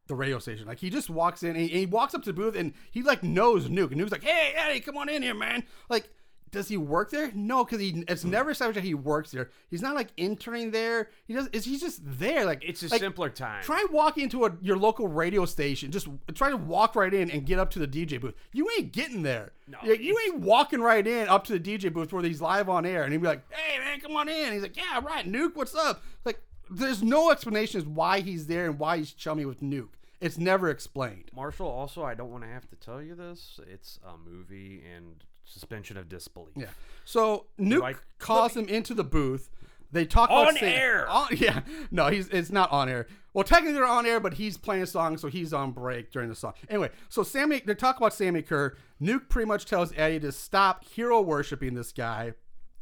the 0.06 0.14
radio 0.14 0.38
station. 0.38 0.66
Like, 0.66 0.78
he 0.78 0.88
just 0.88 1.10
walks 1.10 1.42
in 1.42 1.50
and 1.50 1.58
he, 1.58 1.64
and 1.64 1.78
he 1.80 1.86
walks 1.86 2.14
up 2.14 2.22
to 2.22 2.32
the 2.32 2.40
booth 2.40 2.56
and 2.56 2.72
he 2.90 3.02
like 3.02 3.22
knows 3.22 3.68
Nuke. 3.68 3.92
And 3.92 4.00
Nuke's 4.00 4.12
like, 4.12 4.22
"Hey, 4.24 4.52
Eddie, 4.56 4.80
come 4.80 4.96
on 4.96 5.08
in 5.08 5.22
here, 5.22 5.34
man." 5.34 5.64
Like, 5.88 6.08
does 6.52 6.68
he 6.68 6.76
work 6.76 7.10
there? 7.10 7.32
No, 7.34 7.64
because 7.64 7.80
he 7.80 8.04
it's 8.06 8.24
never 8.24 8.50
established 8.50 8.74
that 8.74 8.84
he 8.84 8.92
works 8.92 9.30
there. 9.30 9.50
He's 9.70 9.80
not 9.80 9.94
like 9.94 10.08
interning 10.18 10.70
there. 10.70 11.08
He 11.24 11.32
does. 11.32 11.48
Is 11.48 11.64
he's 11.64 11.80
just 11.80 12.00
there? 12.04 12.44
Like, 12.44 12.62
It's 12.62 12.82
a 12.82 12.88
like, 12.88 13.00
simpler 13.00 13.30
time. 13.30 13.64
Try 13.64 13.84
walking 13.90 14.24
into 14.24 14.44
a, 14.44 14.52
your 14.60 14.76
local 14.76 15.08
radio 15.08 15.46
station. 15.46 15.90
Just 15.90 16.08
try 16.34 16.50
to 16.50 16.56
walk 16.58 16.94
right 16.94 17.12
in 17.12 17.30
and 17.30 17.46
get 17.46 17.58
up 17.58 17.70
to 17.70 17.78
the 17.78 17.88
DJ 17.88 18.20
booth. 18.20 18.34
You 18.52 18.68
ain't 18.78 18.92
getting 18.92 19.22
there. 19.22 19.52
No, 19.66 19.78
you, 19.82 19.94
you 19.94 20.18
ain't 20.26 20.40
walking 20.40 20.80
right 20.80 21.06
in 21.06 21.26
up 21.26 21.44
to 21.44 21.58
the 21.58 21.78
DJ 21.78 21.90
booth 21.90 22.12
where 22.12 22.22
he's 22.22 22.42
live 22.42 22.68
on 22.68 22.84
air, 22.84 23.02
and 23.02 23.12
he'd 23.12 23.22
be 23.22 23.26
like, 23.26 23.50
"Hey 23.50 23.78
man, 23.78 24.00
come 24.00 24.14
on 24.14 24.28
in." 24.28 24.52
He's 24.52 24.62
like, 24.62 24.76
"Yeah, 24.76 25.00
right, 25.02 25.26
Nuke, 25.26 25.56
what's 25.56 25.74
up?" 25.74 26.02
Like, 26.26 26.38
there's 26.70 27.02
no 27.02 27.30
explanation 27.30 27.80
as 27.80 27.86
why 27.86 28.20
he's 28.20 28.46
there 28.46 28.66
and 28.66 28.78
why 28.78 28.98
he's 28.98 29.12
chummy 29.12 29.46
with 29.46 29.62
Nuke. 29.62 29.88
It's 30.20 30.36
never 30.38 30.68
explained. 30.68 31.30
Marshall, 31.34 31.66
also, 31.66 32.04
I 32.04 32.14
don't 32.14 32.30
want 32.30 32.44
to 32.44 32.50
have 32.50 32.68
to 32.68 32.76
tell 32.76 33.02
you 33.02 33.14
this. 33.14 33.58
It's 33.66 33.98
a 34.06 34.16
movie 34.16 34.82
and 34.94 35.24
suspension 35.44 35.96
of 35.96 36.08
disbelief. 36.08 36.54
Yeah. 36.56 36.66
So 37.04 37.46
Nuke 37.58 37.96
calls 38.18 38.56
him 38.56 38.68
into 38.68 38.94
the 38.94 39.04
booth. 39.04 39.50
They 39.90 40.06
talk 40.06 40.30
On 40.30 40.48
about 40.48 40.62
air! 40.62 41.08
On, 41.08 41.28
yeah. 41.36 41.60
No, 41.90 42.08
he's 42.08 42.28
it's 42.28 42.50
not 42.50 42.72
on 42.72 42.88
air. 42.88 43.06
Well, 43.34 43.44
technically 43.44 43.74
they're 43.74 43.86
on 43.86 44.06
air, 44.06 44.20
but 44.20 44.34
he's 44.34 44.56
playing 44.56 44.82
a 44.82 44.86
song, 44.86 45.18
so 45.18 45.28
he's 45.28 45.52
on 45.52 45.72
break 45.72 46.10
during 46.10 46.28
the 46.28 46.34
song. 46.34 46.54
Anyway, 46.68 46.90
so 47.08 47.22
Sammi, 47.22 47.60
they 47.64 47.74
talk 47.74 47.98
about 47.98 48.12
Sammi 48.12 48.42
Curr. 48.46 48.76
Nuke 49.00 49.28
pretty 49.28 49.46
much 49.46 49.66
tells 49.66 49.92
Eddie 49.96 50.20
to 50.20 50.32
stop 50.32 50.84
hero 50.84 51.20
worshiping 51.20 51.74
this 51.74 51.92
guy. 51.92 52.32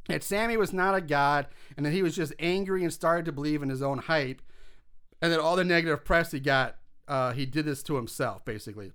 That 0.09 0.23
Sammi 0.23 0.57
was 0.57 0.73
not 0.73 0.95
a 0.95 1.01
god, 1.01 1.47
and 1.77 1.85
that 1.85 1.93
he 1.93 2.03
was 2.03 2.17
just 2.17 2.33
angry 2.39 2.83
and 2.83 2.93
started 2.93 3.25
to 3.27 3.33
believe 3.33 3.63
in 3.63 3.69
his 3.69 3.83
own 3.83 3.99
hype, 3.99 4.43
and 5.21 5.33
that 5.33 5.41
all 5.41 5.57
the 5.57 5.65
negative 5.65 6.05
press 6.05 6.33
he 6.33 6.41
got, 6.41 6.77
uh, 7.07 7.33
he 7.33 7.47
did 7.47 7.65
this 7.65 7.83
to 7.85 7.97
himself, 7.97 8.45
basically. 8.45 8.93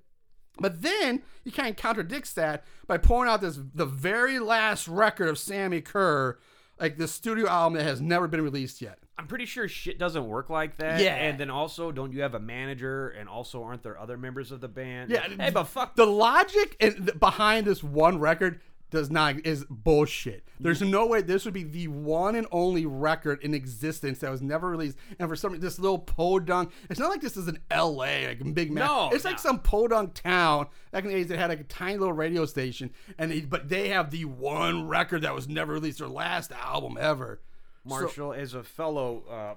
But 0.59 0.81
then 0.81 1.21
he 1.43 1.51
kind 1.51 1.69
of 1.69 1.75
contradicts 1.75 2.33
that 2.33 2.63
by 2.87 2.97
pulling 2.97 3.27
out 3.27 3.41
this 3.41 3.59
the 3.73 3.85
very 3.85 4.39
last 4.39 4.87
record 4.87 5.27
of 5.27 5.37
Sammi 5.37 5.81
Curr, 5.83 6.37
like 6.79 6.97
the 6.97 7.07
studio 7.07 7.47
album 7.47 7.77
that 7.77 7.83
has 7.83 8.01
never 8.01 8.27
been 8.27 8.41
released 8.41 8.81
yet. 8.81 8.99
I'm 9.17 9.27
pretty 9.27 9.45
sure 9.45 9.67
shit 9.69 9.97
doesn't 9.97 10.27
work 10.27 10.49
like 10.49 10.75
that. 10.77 10.99
Yeah. 10.99 11.15
And 11.15 11.39
then 11.39 11.49
also, 11.49 11.91
don't 11.91 12.11
you 12.11 12.21
have 12.21 12.35
a 12.35 12.39
manager? 12.39 13.09
And 13.09 13.29
also, 13.29 13.63
aren't 13.63 13.81
there 13.81 13.97
other 13.97 14.17
members 14.17 14.51
of 14.51 14.59
the 14.59 14.67
band? 14.67 15.09
Yeah, 15.09 15.27
Hey, 15.39 15.51
but 15.51 15.65
fuck. 15.65 15.95
The 15.95 16.05
logic 16.05 16.75
and 16.81 17.17
behind 17.19 17.65
this 17.65 17.81
one 17.81 18.19
record 18.19 18.59
does 18.95 19.11
not 19.11 19.45
is 19.45 19.65
bullshit. 19.69 20.43
There's 20.59 20.81
no 20.81 21.05
way 21.05 21.21
this 21.21 21.45
would 21.45 21.53
be 21.53 21.63
the 21.63 21.87
one 21.89 22.35
and 22.35 22.47
only 22.51 22.85
record 22.85 23.43
in 23.43 23.53
existence 23.53 24.19
that 24.19 24.31
was 24.31 24.41
never 24.41 24.69
released. 24.69 24.97
And 25.19 25.29
for 25.29 25.35
some 25.35 25.51
reason, 25.51 25.63
this 25.63 25.77
little 25.79 25.99
podunk, 25.99 26.71
it's 26.89 26.99
not 26.99 27.09
like 27.09 27.21
this 27.21 27.37
is 27.37 27.47
an 27.47 27.59
L.A. 27.69 28.27
like 28.27 28.41
a 28.41 28.45
big 28.45 28.71
man. 28.71 28.85
No, 28.85 29.09
it's 29.11 29.25
like 29.25 29.37
some 29.39 29.59
podunk 29.59 30.13
town 30.15 30.67
back 30.91 31.03
in 31.03 31.11
the 31.11 31.15
80s 31.23 31.27
that 31.27 31.37
had 31.37 31.49
like 31.49 31.59
a 31.59 31.63
tiny 31.65 31.97
little 31.97 32.13
radio 32.13 32.45
station, 32.45 32.91
and 33.17 33.31
they, 33.31 33.41
but 33.41 33.69
they 33.69 33.89
have 33.89 34.11
the 34.11 34.25
one 34.25 34.87
record 34.87 35.21
that 35.23 35.35
was 35.35 35.47
never 35.47 35.73
released, 35.73 35.99
their 35.99 36.07
last 36.07 36.51
album 36.51 36.97
ever. 36.99 37.41
So- 37.87 37.89
Marshall, 37.89 38.33
as 38.33 38.53
a 38.55 38.63
fellow 38.63 39.23
uh, 39.29 39.53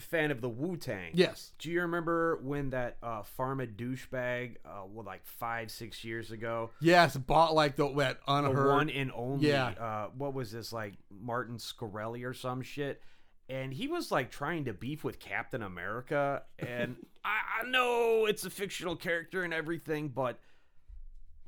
fan 0.00 0.30
of 0.30 0.40
the 0.40 0.48
Wu 0.48 0.76
Tang, 0.76 1.10
yes. 1.14 1.52
Do 1.58 1.70
you 1.70 1.82
remember 1.82 2.38
when 2.42 2.70
that 2.70 2.96
uh, 3.02 3.22
Pharma 3.38 3.66
douchebag, 3.74 4.56
uh, 4.64 4.82
well, 4.92 5.04
like 5.04 5.24
five, 5.24 5.70
six 5.70 6.02
years 6.04 6.30
ago, 6.30 6.70
Yes, 6.80 7.16
bought 7.16 7.54
like 7.54 7.76
the 7.76 7.88
that 7.94 8.18
the 8.26 8.32
unheard. 8.32 8.68
one 8.68 8.90
and 8.90 9.12
only, 9.14 9.48
Yeah. 9.48 9.68
uh, 9.78 10.08
what 10.16 10.34
was 10.34 10.50
this, 10.52 10.72
like 10.72 10.94
Martin 11.10 11.56
Shkreli 11.58 12.24
or 12.24 12.34
some 12.34 12.62
shit? 12.62 13.02
And 13.48 13.72
he 13.74 13.88
was 13.88 14.10
like 14.12 14.30
trying 14.30 14.66
to 14.66 14.72
beef 14.72 15.02
with 15.04 15.18
Captain 15.18 15.62
America. 15.62 16.42
And 16.58 16.96
I, 17.24 17.62
I 17.62 17.68
know 17.68 18.26
it's 18.26 18.44
a 18.44 18.50
fictional 18.50 18.94
character 18.96 19.42
and 19.42 19.52
everything, 19.52 20.08
but 20.08 20.38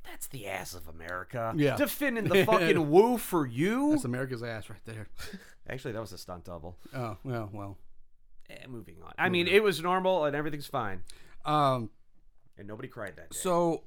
that's 0.03 0.27
the 0.27 0.47
ass 0.47 0.73
of 0.73 0.87
America. 0.89 1.53
Yeah. 1.55 1.77
Defending 1.77 2.25
the 2.25 2.43
fucking 2.45 2.89
Wu 2.91 3.17
for 3.17 3.45
you? 3.45 3.91
That's 3.91 4.03
America's 4.03 4.43
ass 4.43 4.69
right 4.69 4.79
there. 4.85 5.07
Actually, 5.69 5.93
that 5.93 6.01
was 6.01 6.11
a 6.11 6.17
stunt 6.17 6.43
double. 6.43 6.75
oh 6.93 7.15
well, 7.23 7.49
well. 7.53 7.77
Eh, 8.49 8.67
moving 8.67 8.95
on. 9.03 9.13
I 9.17 9.29
mean, 9.29 9.47
it 9.47 9.63
was 9.63 9.81
normal 9.81 10.25
and 10.25 10.35
everything's 10.35 10.67
fine. 10.67 11.03
Um. 11.45 11.89
And 12.57 12.67
nobody 12.67 12.87
cried 12.87 13.15
that 13.15 13.31
day. 13.31 13.37
So, 13.37 13.83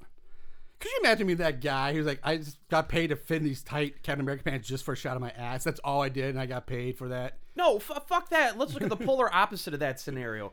could 0.81 0.91
you 0.91 0.99
imagine 1.05 1.27
me 1.27 1.35
that 1.35 1.61
guy 1.61 1.95
who's 1.95 2.05
like, 2.05 2.21
I 2.25 2.37
just 2.39 2.59
got 2.69 2.89
paid 2.89 3.09
to 3.09 3.17
fit 3.17 3.39
in 3.39 3.45
these 3.45 3.63
tight 3.63 4.03
Captain 4.03 4.21
America 4.21 4.43
pants 4.43 4.67
just 4.67 4.85
for 4.85 4.93
a 4.93 4.97
shot 4.97 5.15
of 5.15 5.23
my 5.23 5.31
ass. 5.31 5.63
That's 5.63 5.81
all 5.81 6.03
I 6.03 6.09
did, 6.09 6.31
and 6.31 6.41
I 6.41 6.47
got 6.47 6.67
paid 6.67 6.99
for 6.99 7.09
that. 7.09 7.39
No, 7.55 7.77
f- 7.77 8.07
fuck 8.09 8.29
that. 8.31 8.59
Let's 8.59 8.75
look 8.75 8.83
at 8.83 8.89
the 8.89 8.97
polar 8.97 9.33
opposite 9.33 9.73
of 9.73 9.81
that 9.81 10.01
scenario. 10.01 10.53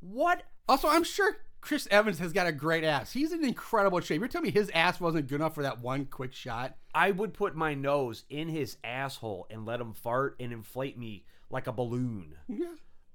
What? 0.00 0.44
Also, 0.68 0.88
I'm 0.88 1.04
sure 1.04 1.36
Chris 1.60 1.88
Evans 1.90 2.18
has 2.18 2.32
got 2.32 2.46
a 2.46 2.52
great 2.52 2.84
ass. 2.84 3.12
He's 3.12 3.32
in 3.32 3.44
incredible 3.44 4.00
shape. 4.00 4.20
You're 4.20 4.28
telling 4.28 4.46
me 4.46 4.50
his 4.52 4.70
ass 4.74 5.00
wasn't 5.00 5.28
good 5.28 5.36
enough 5.36 5.54
for 5.54 5.62
that 5.62 5.80
one 5.80 6.06
quick 6.06 6.32
shot? 6.32 6.76
I 6.94 7.10
would 7.10 7.34
put 7.34 7.56
my 7.56 7.74
nose 7.74 8.24
in 8.30 8.48
his 8.48 8.76
asshole 8.84 9.46
and 9.50 9.66
let 9.66 9.80
him 9.80 9.92
fart 9.92 10.36
and 10.38 10.52
inflate 10.52 10.96
me 10.96 11.24
like 11.50 11.66
a 11.66 11.72
balloon. 11.72 12.34
Yeah. 12.48 12.66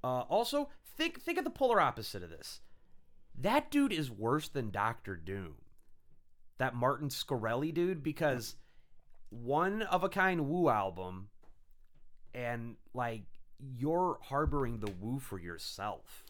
Uh, 0.02 0.20
also, 0.28 0.68
think 0.96 1.20
think 1.20 1.38
of 1.38 1.44
the 1.44 1.50
polar 1.50 1.80
opposite 1.80 2.22
of 2.22 2.30
this. 2.30 2.60
That 3.38 3.70
dude 3.70 3.92
is 3.92 4.10
worse 4.10 4.48
than 4.48 4.70
Doctor 4.70 5.16
Doom. 5.16 5.56
That 6.58 6.74
Martin 6.74 7.08
Shkreli 7.08 7.72
dude, 7.72 8.02
because 8.02 8.56
one 9.30 9.82
of 9.82 10.04
a 10.04 10.08
kind 10.08 10.48
Wu 10.48 10.68
album, 10.68 11.28
and 12.34 12.76
like 12.92 13.22
you're 13.58 14.18
harboring 14.22 14.80
the 14.80 14.90
Wu 15.00 15.18
for 15.18 15.38
yourself. 15.38 16.24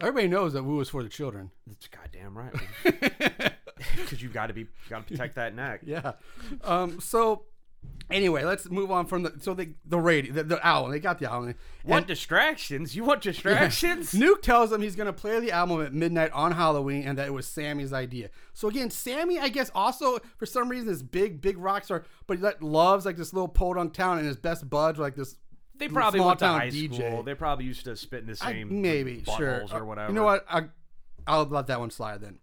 Everybody 0.00 0.26
knows 0.28 0.52
that 0.54 0.64
Wu 0.64 0.80
is 0.80 0.88
for 0.88 1.02
the 1.02 1.08
children. 1.08 1.50
That's 1.66 1.86
goddamn 1.88 2.36
right. 2.36 2.54
Because 3.96 4.22
you've 4.22 4.32
got 4.32 4.46
to 4.46 4.52
be, 4.54 4.66
got 4.88 5.06
to 5.06 5.12
protect 5.12 5.34
that 5.36 5.54
neck. 5.54 5.80
Yeah. 5.84 6.12
Um. 6.62 7.00
So, 7.00 7.44
anyway, 8.12 8.44
let's 8.44 8.70
move 8.70 8.90
on 8.90 9.06
from 9.06 9.22
the 9.22 9.32
so 9.40 9.54
the 9.54 9.70
the 9.84 9.98
radio 9.98 10.32
the, 10.32 10.44
the 10.44 10.66
album. 10.66 10.92
They 10.92 11.00
got 11.00 11.18
the 11.18 11.30
album. 11.30 11.54
Want 11.84 12.06
distractions? 12.06 12.94
You 12.94 13.04
want 13.04 13.22
distractions? 13.22 14.12
Nuke 14.12 14.42
tells 14.42 14.70
him 14.70 14.82
he's 14.82 14.96
going 14.96 15.06
to 15.06 15.12
play 15.12 15.40
the 15.40 15.50
album 15.50 15.82
at 15.82 15.92
midnight 15.92 16.30
on 16.32 16.52
Halloween 16.52 17.02
and 17.04 17.18
that 17.18 17.26
it 17.26 17.32
was 17.32 17.46
Sammi's 17.46 17.92
idea. 17.92 18.30
So 18.52 18.68
again, 18.68 18.88
Sammi, 18.90 19.38
I 19.38 19.48
guess, 19.48 19.70
also 19.74 20.18
for 20.36 20.46
some 20.46 20.68
reason 20.68 20.88
is 20.88 21.02
big, 21.02 21.40
big 21.40 21.58
rock 21.58 21.84
star, 21.84 22.04
but 22.26 22.38
he 22.38 22.42
like, 22.42 22.62
loves 22.62 23.04
like 23.04 23.16
this 23.16 23.32
little 23.32 23.48
podunk 23.48 23.94
town 23.94 24.18
and 24.18 24.26
his 24.26 24.36
best 24.36 24.68
buds 24.68 24.98
like 24.98 25.16
this. 25.16 25.36
They 25.76 25.88
probably 25.88 26.18
small 26.18 26.28
went 26.28 26.38
to 26.40 26.46
high 26.46 26.70
DJ. 26.70 26.94
school. 26.94 27.22
They 27.22 27.34
probably 27.34 27.64
used 27.64 27.84
to 27.86 27.96
spit 27.96 28.20
in 28.20 28.26
the 28.26 28.38
I- 28.40 28.52
same 28.52 28.82
maybe 28.82 29.24
sure 29.36 29.64
or 29.72 29.84
whatever. 29.84 30.08
You 30.08 30.14
know 30.14 30.24
what? 30.24 30.44
I, 30.48 30.64
I'll 31.26 31.44
let 31.44 31.66
that 31.68 31.80
one 31.80 31.90
slide 31.90 32.20
then. 32.20 32.38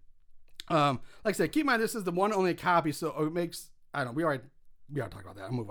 Um, 0.68 1.00
like 1.24 1.34
I 1.34 1.36
said, 1.36 1.52
keep 1.52 1.62
in 1.62 1.66
mind 1.66 1.82
this 1.82 1.94
is 1.94 2.04
the 2.04 2.12
one 2.12 2.32
only 2.32 2.54
copy, 2.54 2.92
so 2.92 3.08
it 3.22 3.32
makes 3.32 3.70
I 3.92 3.98
don't 4.04 4.08
know. 4.08 4.12
We 4.12 4.24
already 4.24 4.44
we 4.92 5.00
already 5.00 5.12
talked 5.14 5.24
about 5.24 5.36
that. 5.36 5.44
I'll 5.44 5.52
move 5.52 5.70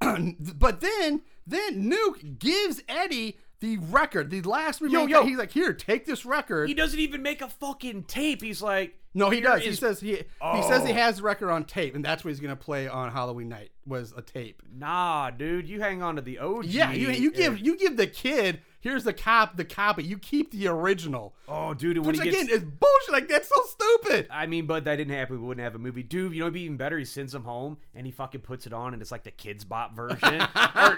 on. 0.00 0.36
but 0.58 0.80
then 0.80 1.22
then 1.46 1.90
Nuke 1.90 2.38
gives 2.38 2.82
Eddie 2.88 3.38
the 3.60 3.76
record, 3.78 4.30
the 4.30 4.40
last 4.42 4.80
remaining. 4.80 5.10
yo. 5.10 5.22
He's 5.24 5.36
like, 5.36 5.50
here, 5.52 5.72
take 5.74 6.06
this 6.06 6.24
record. 6.24 6.68
He 6.68 6.74
doesn't 6.74 6.98
even 6.98 7.20
make 7.22 7.42
a 7.42 7.48
fucking 7.48 8.04
tape. 8.04 8.40
He's 8.42 8.62
like, 8.62 8.96
No, 9.12 9.28
he 9.28 9.40
does. 9.42 9.62
He 9.62 9.72
says 9.74 10.00
he 10.00 10.12
he 10.12 10.62
says 10.62 10.84
he 10.84 10.92
Oh. 10.92 10.94
has 10.94 11.18
the 11.18 11.22
record 11.22 11.50
on 11.50 11.64
tape, 11.64 11.94
and 11.94 12.02
that's 12.04 12.24
what 12.24 12.30
he's 12.30 12.40
gonna 12.40 12.56
play 12.56 12.88
on 12.88 13.10
Halloween 13.12 13.48
night. 13.50 13.70
Was 13.86 14.14
a 14.16 14.22
tape. 14.22 14.62
nah, 14.72 15.30
dude, 15.30 15.68
you 15.68 15.80
hang 15.80 16.02
on 16.02 16.16
to 16.16 16.22
the 16.22 16.38
OG. 16.38 16.66
Yeah, 16.66 16.92
you 16.92 17.10
you 17.10 17.30
give 17.30 17.58
you 17.58 17.76
give 17.76 17.96
the 17.96 18.06
kid 18.06 18.60
here's 18.80 19.04
the 19.04 19.12
cop 19.12 19.56
the 19.56 19.64
copy. 19.64 20.02
You 20.02 20.18
keep 20.18 20.50
the 20.50 20.66
original. 20.68 21.34
Oh, 21.48 21.74
dude, 21.74 21.98
when 21.98 22.08
Which 22.08 22.20
he 22.20 22.28
again 22.28 22.46
gets. 22.46 22.58
is 22.58 22.64
bullshit. 22.64 23.12
Like 23.12 23.28
that's 23.28 23.48
so 23.48 23.62
stupid. 23.68 24.26
I 24.30 24.46
mean, 24.46 24.66
but 24.66 24.84
that 24.84 24.96
didn't 24.96 25.14
happen. 25.14 25.40
We 25.40 25.46
wouldn't 25.46 25.62
have 25.64 25.74
a 25.74 25.78
movie. 25.78 26.02
Dude, 26.02 26.32
you 26.32 26.40
know, 26.40 26.46
it'd 26.46 26.54
be 26.54 26.62
even 26.62 26.76
better. 26.76 26.98
He 26.98 27.04
sends 27.04 27.34
him 27.34 27.44
home 27.44 27.78
and 27.94 28.06
he 28.06 28.12
fucking 28.12 28.40
puts 28.40 28.66
it 28.66 28.72
on, 28.72 28.92
and 28.92 29.00
it's 29.02 29.12
like 29.12 29.24
the 29.24 29.30
Kidz 29.30 29.66
Bop 29.68 29.94
version. 29.94 30.40
or, 30.40 30.92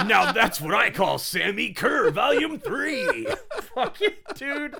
or 0.00 0.04
now 0.04 0.32
that's 0.32 0.60
what 0.60 0.74
I 0.74 0.90
call 0.90 1.18
Sammi 1.18 1.74
Curr, 1.74 2.10
Volume 2.10 2.58
Three. 2.58 3.26
fucking 3.74 4.10
dude. 4.34 4.76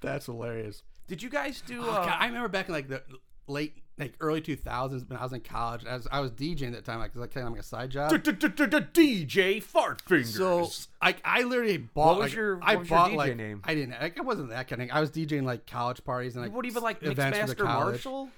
That's 0.00 0.26
hilarious. 0.26 0.82
Did 1.08 1.22
you 1.22 1.28
guys 1.30 1.60
do? 1.66 1.80
Oh, 1.82 1.90
Uh, 1.90 2.04
God, 2.06 2.16
I 2.18 2.26
remember 2.26 2.48
back 2.48 2.68
in 2.68 2.74
like 2.74 2.88
the 2.88 3.02
late 3.46 3.76
like 4.00 4.14
early 4.20 4.40
2000s 4.40 5.08
when 5.08 5.18
I 5.18 5.22
was 5.22 5.32
in 5.32 5.40
college. 5.40 5.84
I 5.86 5.94
was, 5.94 6.08
I 6.10 6.20
was 6.20 6.30
DJing 6.32 6.68
at 6.68 6.72
that 6.72 6.84
time, 6.84 6.98
like, 6.98 7.12
'cause 7.12 7.22
I 7.22 7.26
kind 7.26 7.46
of 7.46 7.52
like 7.52 7.60
a 7.60 7.64
side 7.64 7.90
job. 7.90 8.10
DJ 8.12 9.62
Fart 9.62 10.00
Fingers. 10.02 10.34
So 10.34 10.70
I, 11.00 11.14
I 11.24 11.42
literally 11.42 11.76
bought. 11.78 12.06
What 12.06 12.18
was 12.18 12.30
like, 12.30 12.36
your- 12.36 12.56
what 12.56 12.68
I 12.68 12.76
was 12.76 12.88
your 12.90 12.98
bought 12.98 13.10
DJ 13.12 13.16
like 13.16 13.36
name? 13.36 13.62
I 13.64 13.74
didn't. 13.74 14.00
Like, 14.00 14.18
I 14.18 14.22
wasn't 14.22 14.50
that 14.50 14.68
kind 14.68 14.82
of. 14.82 14.88
I 14.92 15.00
was 15.00 15.10
DJing 15.10 15.44
like 15.44 15.66
college 15.66 16.02
parties 16.04 16.34
and 16.34 16.42
like 16.42 16.50
you 16.50 16.56
would 16.56 16.66
even 16.66 16.82
like 16.82 17.02
events 17.02 17.38
for 17.38 17.46
the 17.46 17.54
Mixmaster 17.54 17.66
college. 17.66 17.92
Marshall. 17.94 18.30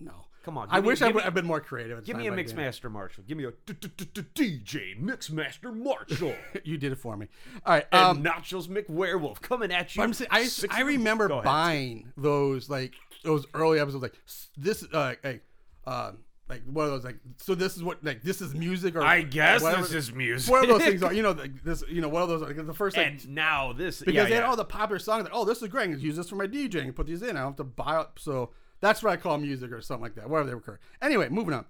No, 0.00 0.12
Come 0.44 0.56
on, 0.56 0.68
I 0.70 0.80
me- 0.80 0.86
wish 0.86 1.02
I 1.02 1.08
would 1.10 1.24
have 1.24 1.34
been 1.34 1.44
more 1.44 1.60
creative. 1.60 2.02
Give 2.04 2.16
me 2.16 2.26
a 2.28 2.30
time, 2.30 2.36
but, 2.36 2.48
yeah. 2.48 2.54
Mixmaster 2.70 2.90
Marshall. 2.90 3.24
Give 3.26 3.36
me 3.36 3.44
a 3.44 3.50
DJ 3.52 4.98
Mixmaster 5.00 5.74
Marshall. 5.74 6.34
You 6.64 6.76
did 6.78 6.92
it 6.92 6.98
for 6.98 7.16
me. 7.16 7.26
All 7.66 7.74
right. 7.74 7.86
and 7.92 8.18
Um, 8.18 8.22
Nachos 8.22 8.68
McWerewolf 8.68 9.40
coming 9.40 9.72
at 9.72 9.94
you. 9.94 10.00
but 10.00 10.04
I'm 10.04 10.12
saying, 10.14 10.28
I, 10.30 10.44
six- 10.44 10.74
I 10.74 10.80
remember 10.82 11.28
Go 11.28 11.34
ahead. 11.34 11.44
buying 11.44 12.12
those 12.16 12.68
like 12.70 12.94
those 13.28 13.46
early 13.54 13.78
episodes 13.78 14.02
like 14.02 14.14
this 14.56 14.84
uh, 14.92 15.14
like 15.22 15.42
uh, 15.86 16.12
like 16.48 16.62
one 16.64 16.86
of 16.86 16.90
those 16.90 17.04
like 17.04 17.18
so 17.36 17.54
this 17.54 17.76
is 17.76 17.82
what 17.82 18.02
like 18.02 18.22
this 18.22 18.40
is 18.40 18.54
music 18.54 18.96
or 18.96 19.02
I 19.02 19.22
guess 19.22 19.62
whatever- 19.62 19.82
this 19.82 19.92
is 19.92 20.12
music. 20.12 20.50
One 20.50 20.64
of 20.64 20.68
those 20.70 20.82
things 20.82 21.02
are 21.02 21.12
you 21.12 21.22
know 21.22 21.32
like 21.32 21.62
this 21.62 21.84
you 21.88 22.00
know 22.00 22.08
one 22.08 22.22
of 22.22 22.28
those 22.28 22.42
like 22.42 22.56
the 22.66 22.74
first 22.74 22.96
like 22.96 23.06
and 23.06 23.28
now 23.28 23.72
this 23.72 24.00
because 24.00 24.14
yeah, 24.14 24.24
they 24.24 24.34
had 24.34 24.44
all 24.44 24.56
the 24.56 24.64
popular 24.64 24.98
songs. 24.98 25.24
Like, 25.24 25.32
oh, 25.34 25.44
this 25.44 25.62
is 25.62 25.68
great. 25.68 25.90
I 25.90 25.92
can 25.92 26.00
use 26.00 26.16
this 26.16 26.28
for 26.28 26.36
my 26.36 26.46
DJing 26.46 26.84
and 26.84 26.96
put 26.96 27.06
these 27.06 27.22
in. 27.22 27.30
I 27.36 27.40
don't 27.40 27.50
have 27.50 27.56
to 27.56 27.64
buy 27.64 28.00
it. 28.00 28.06
So 28.16 28.50
that's 28.80 29.02
what 29.02 29.12
I 29.12 29.16
call 29.16 29.38
music 29.38 29.72
or 29.72 29.80
something 29.80 30.02
like 30.02 30.14
that. 30.14 30.28
Whatever 30.30 30.48
they 30.48 30.54
were. 30.54 30.80
Anyway, 31.02 31.28
moving 31.28 31.54
on. 31.54 31.66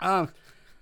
Um, 0.00 0.32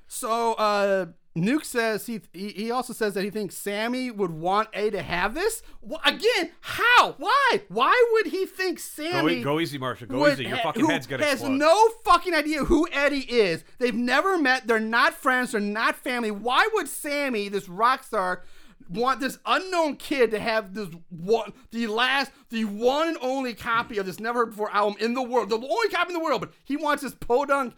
so 0.06 0.54
uh, 0.54 1.06
Nuke 1.44 1.64
says 1.64 2.06
he, 2.06 2.20
he 2.32 2.70
also 2.70 2.92
says 2.92 3.14
that 3.14 3.24
he 3.24 3.30
thinks 3.30 3.56
Sammi 3.56 4.10
would 4.10 4.30
want 4.30 4.68
A 4.74 4.90
to 4.90 5.02
have 5.02 5.34
this. 5.34 5.62
Wh- 5.88 6.06
again, 6.06 6.50
how? 6.60 7.12
Why? 7.18 7.62
Why 7.68 8.08
would 8.12 8.26
he 8.26 8.46
think 8.46 8.78
Sammi? 8.78 9.38
e- 9.38 9.42
go 9.42 9.60
easy, 9.60 9.78
Marshall. 9.78 10.08
Go 10.08 10.28
easy. 10.28 10.44
Your 10.44 10.56
fucking 10.58 10.86
head's 10.86 11.06
gonna 11.06 11.24
has 11.24 11.34
explode. 11.34 11.50
Has 11.50 11.58
no 11.58 11.88
fucking 12.04 12.34
idea 12.34 12.64
who 12.64 12.88
Eddie 12.92 13.30
is. 13.30 13.64
They've 13.78 13.94
never 13.94 14.38
met. 14.38 14.66
They're 14.66 14.80
not 14.80 15.14
friends. 15.14 15.52
They're 15.52 15.60
not 15.60 15.96
family. 15.96 16.30
Why 16.30 16.68
would 16.74 16.86
Sammi, 16.88 17.48
this 17.50 17.68
rock 17.68 18.02
star, 18.04 18.42
want 18.88 19.20
this 19.20 19.38
unknown 19.44 19.96
kid 19.96 20.30
to 20.30 20.38
have 20.38 20.74
this 20.74 20.88
one, 21.10 21.52
the 21.72 21.86
last, 21.88 22.32
the 22.50 22.64
one 22.64 23.08
and 23.08 23.18
only 23.20 23.52
copy 23.54 23.98
of 23.98 24.06
this 24.06 24.18
never 24.18 24.40
heard 24.40 24.50
before 24.50 24.70
album 24.74 24.96
in 25.00 25.14
the 25.14 25.22
world, 25.22 25.50
the 25.50 25.56
only 25.56 25.88
copy 25.90 26.12
in 26.14 26.18
the 26.18 26.24
world? 26.24 26.40
But 26.40 26.52
he 26.64 26.76
wants 26.76 27.02
this 27.02 27.14
podunk 27.14 27.74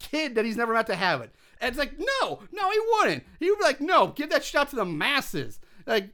kid 0.00 0.34
that 0.34 0.44
he's 0.44 0.56
never 0.56 0.72
met 0.72 0.86
to 0.86 0.96
have 0.96 1.20
it. 1.20 1.32
And 1.60 1.68
it's 1.68 1.78
like, 1.78 1.98
no, 1.98 2.40
no, 2.52 2.70
he 2.70 2.78
wouldn't. 2.92 3.24
He 3.40 3.50
would 3.50 3.58
be 3.58 3.64
like, 3.64 3.80
no, 3.80 4.08
give 4.08 4.30
that 4.30 4.44
shit 4.44 4.60
out 4.60 4.70
to 4.70 4.76
the 4.76 4.84
masses. 4.84 5.58
Like, 5.86 6.10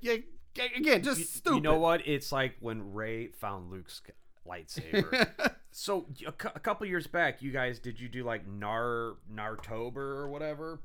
again, 0.76 1.02
just 1.02 1.34
stupid. 1.34 1.56
You 1.56 1.60
know 1.62 1.78
what? 1.78 2.06
It's 2.06 2.32
like 2.32 2.54
when 2.60 2.92
Rey 2.92 3.28
found 3.28 3.70
Luke's 3.70 4.00
lightsaber. 4.46 5.30
so 5.70 6.06
a, 6.26 6.32
cou- 6.32 6.52
a 6.54 6.60
couple 6.60 6.86
years 6.86 7.06
back, 7.06 7.42
you 7.42 7.50
guys 7.50 7.78
did 7.78 8.00
you 8.00 8.08
do 8.08 8.24
like 8.24 8.46
Nar 8.46 9.14
Nartober 9.32 9.96
or 9.96 10.28
whatever? 10.28 10.80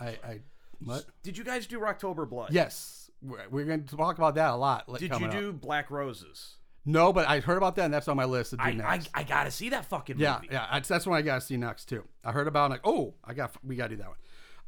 I, 0.00 0.06
I, 0.06 0.40
what? 0.84 1.04
Did 1.22 1.38
you 1.38 1.44
guys 1.44 1.66
do 1.66 1.78
Rocktober 1.78 2.28
Blood? 2.28 2.52
Yes, 2.52 3.10
we're, 3.22 3.48
we're 3.50 3.64
going 3.64 3.84
to 3.84 3.96
talk 3.96 4.18
about 4.18 4.34
that 4.34 4.50
a 4.50 4.56
lot. 4.56 4.88
like, 4.88 5.00
Did 5.00 5.06
you 5.06 5.12
coming 5.12 5.30
up. 5.30 5.36
do 5.36 5.52
Black 5.52 5.90
Roses? 5.90 6.56
No, 6.84 7.12
but 7.12 7.28
I 7.28 7.40
heard 7.40 7.56
about 7.58 7.76
that, 7.76 7.84
and 7.84 7.94
that's 7.94 8.08
on 8.08 8.16
my 8.16 8.24
list 8.24 8.50
to 8.50 8.56
do 8.56 8.62
I, 8.62 8.68
I 8.68 8.72
next. 8.72 9.10
I 9.14 9.22
gotta 9.22 9.50
see 9.50 9.68
that 9.68 9.84
fucking 9.84 10.18
yeah, 10.18 10.36
movie. 10.36 10.48
yeah, 10.52 10.66
that's, 10.72 10.88
that's 10.88 11.06
one 11.06 11.16
I 11.16 11.22
gotta 11.22 11.40
see 11.40 11.56
next 11.56 11.88
too. 11.88 12.04
I 12.24 12.32
heard 12.32 12.48
about 12.48 12.70
it, 12.70 12.74
like, 12.74 12.80
oh, 12.84 13.14
I 13.24 13.34
got, 13.34 13.52
we 13.64 13.76
gotta 13.76 13.96
do 13.96 14.02
that 14.02 14.08
one. 14.08 14.16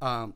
Um, 0.01 0.35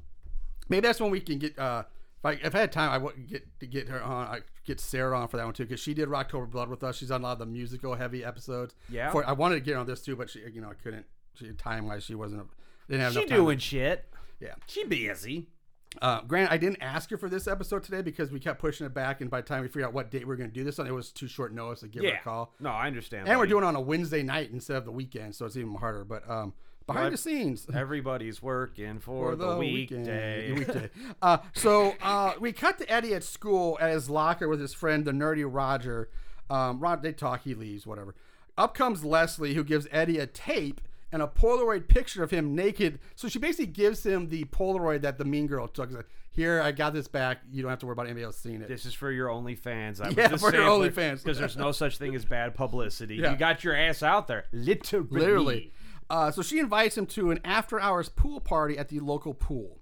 maybe 0.69 0.87
that's 0.87 1.01
when 1.01 1.11
we 1.11 1.21
can 1.21 1.39
get. 1.39 1.59
Uh, 1.59 1.85
if 2.19 2.25
I, 2.25 2.33
if 2.47 2.55
I 2.55 2.59
had 2.59 2.73
time, 2.73 2.91
I 2.91 2.99
would 2.99 3.29
get 3.29 3.47
to 3.61 3.67
get 3.67 3.89
her 3.89 4.03
on. 4.03 4.27
I 4.27 4.41
get 4.65 4.81
Sarah 4.81 5.17
on 5.17 5.29
for 5.29 5.37
that 5.37 5.45
one 5.45 5.55
too, 5.55 5.65
because 5.65 5.79
she 5.79 5.95
did 5.95 6.09
Rocktober 6.09 6.51
Blood 6.51 6.69
with 6.69 6.83
us. 6.83 6.97
She's 6.97 7.13
on 7.13 7.21
a 7.21 7.25
lot 7.25 7.33
of 7.33 7.39
the 7.39 7.47
musical 7.47 7.95
heavy 7.95 8.25
episodes. 8.25 8.75
Yeah? 8.89 9.13
For, 9.13 9.25
I 9.25 9.33
wanted 9.33 9.55
to 9.57 9.61
get 9.61 9.75
her 9.75 9.81
on 9.81 9.87
this 9.87 10.03
too, 10.03 10.17
but 10.17 10.29
she, 10.29 10.41
you 10.53 10.61
know, 10.61 10.71
I 10.71 10.75
couldn't. 10.75 11.07
She 11.35 11.49
time 11.53 11.87
wise, 11.87 12.03
she 12.03 12.17
wasn't. 12.17 12.49
Didn't 12.89 13.03
have 13.03 13.13
She 13.13 13.21
enough 13.21 13.29
time. 13.29 13.39
doing 13.39 13.59
shit. 13.59 14.13
Yeah. 14.41 14.55
She 14.67 14.85
busy. 14.85 15.47
Uh, 16.01 16.21
Grant, 16.23 16.51
I 16.53 16.57
didn't 16.59 16.81
ask 16.81 17.11
you 17.11 17.17
for 17.17 17.29
this 17.29 17.49
episode 17.49 17.83
today 17.83 18.03
because 18.03 18.31
we 18.31 18.39
kept 18.39 18.61
pushing 18.61 18.87
it 18.87 18.95
back, 18.95 19.21
and 19.21 19.29
by 19.31 19.41
the 19.41 19.47
time 19.49 19.63
we 19.63 19.69
figured 19.69 19.85
out 19.87 19.93
what 19.93 20.11
date 20.11 20.21
we 20.23 20.27
were 20.27 20.37
going 20.37 20.51
to 20.51 20.55
do 20.55 20.63
this 20.65 20.79
on, 20.79 20.87
it 20.87 20.93
was 20.95 21.11
too 21.11 21.27
short 21.27 21.53
notice 21.53 21.81
to 21.81 21.89
give 21.89 22.03
her 22.03 22.09
Yeah. 22.09 22.21
a 22.21 22.23
call. 22.23 22.53
No, 22.61 22.71
I 22.71 22.87
understand. 22.87 23.29
And 23.29 23.39
we're 23.39 23.47
doing 23.47 23.65
it 23.65 23.67
on 23.67 23.75
a 23.77 23.81
Wednesday 23.81 24.23
night 24.23 24.51
instead 24.53 24.77
of 24.77 24.85
the 24.85 24.93
weekend, 24.93 25.35
so 25.35 25.47
it's 25.47 25.57
even 25.57 25.75
harder. 25.75 26.05
But 26.05 26.29
um, 26.31 26.53
behind 26.87 27.07
What? 27.07 27.11
the 27.11 27.17
scenes, 27.19 27.67
Everybody's 27.75 28.41
working 28.41 29.01
for, 29.01 29.31
for 29.31 29.37
the, 29.37 29.57
weekend- 29.57 30.07
weekday. 30.07 30.53
weekday. 30.57 30.91
Uh, 31.21 31.39
so 31.55 31.95
uh, 32.01 32.35
we 32.39 32.53
cut 32.53 32.79
to 32.79 32.89
Eddie 32.91 33.15
at 33.15 33.25
school 33.25 33.77
at 33.81 33.91
his 33.91 34.09
locker 34.09 34.49
with 34.49 34.61
his 34.61 34.73
friend, 34.75 35.05
the 35.05 35.13
nerdy 35.13 35.45
Roger. 35.47 36.09
Um, 36.49 36.79
Rod, 36.81 37.03
they 37.03 37.13
talk, 37.13 37.43
he 37.43 37.55
leaves, 37.55 37.87
whatever. 37.87 38.15
Up 38.57 38.75
comes 38.75 39.05
Leslie, 39.05 39.55
who 39.55 39.65
gives 39.65 39.87
Eddie 39.91 40.19
a 40.19 40.27
tape 40.27 40.81
and 41.13 41.23
a 41.23 41.27
Polaroid 41.27 41.89
picture 41.89 42.23
of 42.23 42.31
him 42.31 42.55
naked. 42.55 42.99
So 43.17 43.29
she 43.29 43.39
basically 43.39 43.67
gives 43.67 44.05
him 44.05 44.29
the 44.29 44.45
Polaroid 44.45 45.03
that 45.03 45.19
the 45.19 45.25
mean 45.25 45.47
girl 45.47 45.67
took. 45.69 45.91
Like, 45.91 46.07
Here, 46.31 46.61
I 46.61 46.73
got 46.73 46.93
this 46.93 47.09
back. 47.09 47.39
You 47.51 47.63
don't 47.63 47.71
have 47.71 47.79
to 47.81 47.87
worry 47.87 47.95
about 47.95 48.07
anybody 48.07 48.25
else 48.25 48.37
seeing 48.37 48.61
it. 48.61 48.69
This 48.69 48.85
is 48.87 48.95
for 48.95 49.11
your 49.11 49.29
OnlyFans. 49.29 50.01
I 50.01 50.09
was 50.09 50.17
Yeah, 50.17 50.29
just 50.29 50.45
for 50.45 50.53
your 50.55 50.65
OnlyFans. 50.65 51.23
because 51.25 51.39
there's 51.39 51.57
no 51.57 51.73
such 51.73 51.99
thing 51.99 52.15
as 52.15 52.25
bad 52.25 52.55
publicity. 52.55 53.17
Yeah. 53.17 53.33
You 53.33 53.37
got 53.39 53.65
your 53.65 53.75
ass 53.75 54.03
out 54.03 54.29
there, 54.29 54.45
literally. 54.53 55.07
Literally. 55.11 55.73
Uh, 56.11 56.31
so 56.31 56.41
she 56.43 56.59
invites 56.59 56.97
him 56.97 57.05
to 57.07 57.31
an 57.31 57.41
after 57.45 57.79
hours 57.81 58.09
pool 58.09 58.41
party 58.41 58.79
at 58.79 58.89
the 58.89 59.01
local 59.01 59.35
pool. 59.35 59.79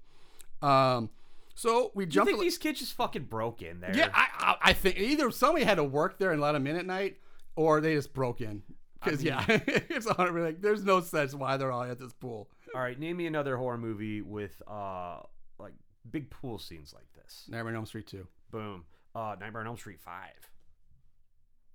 Um, 0.61 1.09
so 1.55 1.91
we 1.95 2.03
You 2.05 2.09
jump. 2.09 2.27
think 2.27 2.39
to- 2.39 2.43
these 2.43 2.57
kids 2.57 2.79
just 2.79 2.93
fucking 2.93 3.23
broke 3.25 3.61
in 3.61 3.79
there? 3.79 3.95
yeah, 3.95 4.09
I, 4.13 4.27
I, 4.39 4.55
I 4.69 4.73
think 4.73 4.97
either 4.97 5.29
somebody 5.31 5.65
had 5.65 5.75
to 5.75 5.83
work 5.83 6.17
there 6.19 6.31
and 6.31 6.41
let 6.41 6.55
him 6.55 6.67
in 6.67 6.75
at 6.75 6.85
night, 6.85 7.17
or 7.55 7.79
they 7.81 7.95
just 7.95 8.13
broke 8.13 8.41
in. 8.41 8.63
Because 9.07 9.23
yeah, 9.23 9.43
it's 9.47 10.07
hundred. 10.07 10.43
Like, 10.43 10.61
there's 10.61 10.83
no 10.83 11.01
sense 11.01 11.33
why 11.33 11.57
they're 11.57 11.71
all 11.71 11.83
at 11.83 11.99
this 11.99 12.13
pool. 12.13 12.49
All 12.75 12.81
right, 12.81 12.99
name 12.99 13.17
me 13.17 13.27
another 13.27 13.57
horror 13.57 13.77
movie 13.77 14.21
with 14.21 14.61
uh 14.67 15.19
like 15.59 15.73
big 16.11 16.29
pool 16.29 16.59
scenes 16.59 16.93
like 16.93 17.07
this. 17.15 17.45
Nightmare 17.49 17.73
on 17.73 17.77
Elm 17.77 17.85
Street 17.85 18.07
two. 18.07 18.27
Boom. 18.51 18.85
Uh, 19.15 19.35
Nightmare 19.39 19.61
on 19.61 19.67
Elm 19.67 19.77
Street 19.77 19.99
five. 19.99 20.49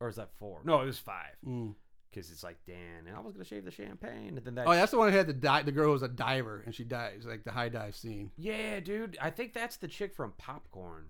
Or 0.01 0.09
is 0.09 0.17
that 0.17 0.31
four? 0.39 0.61
No, 0.65 0.81
it 0.81 0.87
was 0.87 0.99
five. 0.99 1.37
Mm. 1.47 1.75
Because 2.11 2.31
it's 2.31 2.43
like 2.43 2.59
Dan, 2.67 3.07
and 3.07 3.17
I 3.17 3.21
was 3.21 3.33
gonna 3.33 3.45
shave 3.45 3.65
the 3.65 3.71
champagne, 3.71 4.37
and 4.37 4.45
then 4.45 4.55
that. 4.57 4.67
Oh, 4.67 4.73
that's 4.73 4.91
the 4.91 4.99
one 4.99 5.11
who 5.11 5.17
had 5.17 5.27
the 5.27 5.33
di- 5.33 5.63
the 5.63 5.73
girl 5.73 5.87
who 5.87 5.93
was 5.93 6.03
a 6.03 6.09
diver 6.09 6.63
and 6.67 6.75
she 6.75 6.85
dies, 6.85 7.25
like 7.27 7.45
the 7.45 7.53
high 7.53 7.71
dive 7.71 7.97
scene. 7.97 8.31
Yeah, 8.37 8.81
dude. 8.81 9.17
I 9.21 9.31
think 9.31 9.55
that's 9.55 9.77
the 9.77 9.89
chick 9.89 10.15
from 10.15 10.33
Popcorn. 10.37 11.07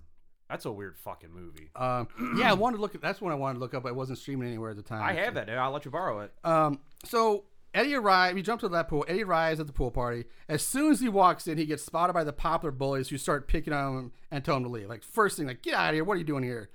That's 0.48 0.64
a 0.66 0.72
weird 0.72 0.96
fucking 0.98 1.30
movie. 1.32 1.70
Um, 1.76 2.08
yeah, 2.38 2.50
I 2.50 2.54
wanted 2.54 2.76
to 2.76 2.82
look. 2.82 2.94
at 2.94 3.00
That's 3.00 3.20
what 3.20 3.32
I 3.32 3.34
wanted 3.36 3.54
to 3.54 3.60
look 3.60 3.74
up. 3.74 3.84
but 3.84 3.90
It 3.90 3.96
wasn't 3.96 4.18
streaming 4.18 4.48
anywhere 4.48 4.70
at 4.70 4.76
the 4.76 4.82
time. 4.82 5.02
I 5.02 5.14
so- 5.14 5.20
have 5.22 5.34
that. 5.34 5.48
and 5.48 5.58
I'll 5.58 5.70
let 5.72 5.84
you 5.84 5.90
borrow 5.90 6.20
it. 6.20 6.32
Um, 6.44 6.80
so 7.04 7.44
Eddie 7.74 7.94
arrives. 7.94 8.34
We 8.34 8.42
jump 8.42 8.60
to 8.60 8.68
that 8.68 8.88
pool. 8.88 9.04
Eddie 9.08 9.24
arrives 9.24 9.60
at 9.60 9.66
the 9.66 9.72
pool 9.72 9.90
party. 9.90 10.24
As 10.48 10.62
soon 10.62 10.92
as 10.92 11.00
he 11.00 11.08
walks 11.08 11.46
in, 11.48 11.56
he 11.56 11.64
gets 11.64 11.82
spotted 11.82 12.12
by 12.12 12.22
the 12.24 12.32
popular 12.32 12.70
bullies 12.70 13.08
who 13.08 13.16
start 13.16 13.48
picking 13.48 13.72
on 13.72 13.96
him 13.98 14.12
and 14.30 14.44
tell 14.44 14.56
him 14.58 14.64
to 14.64 14.68
leave. 14.68 14.88
Like 14.90 15.02
first 15.02 15.38
thing, 15.38 15.46
like 15.46 15.62
get 15.62 15.72
out 15.74 15.88
of 15.90 15.94
here. 15.94 16.04
What 16.04 16.14
are 16.14 16.18
you 16.18 16.24
doing 16.24 16.44
here? 16.44 16.68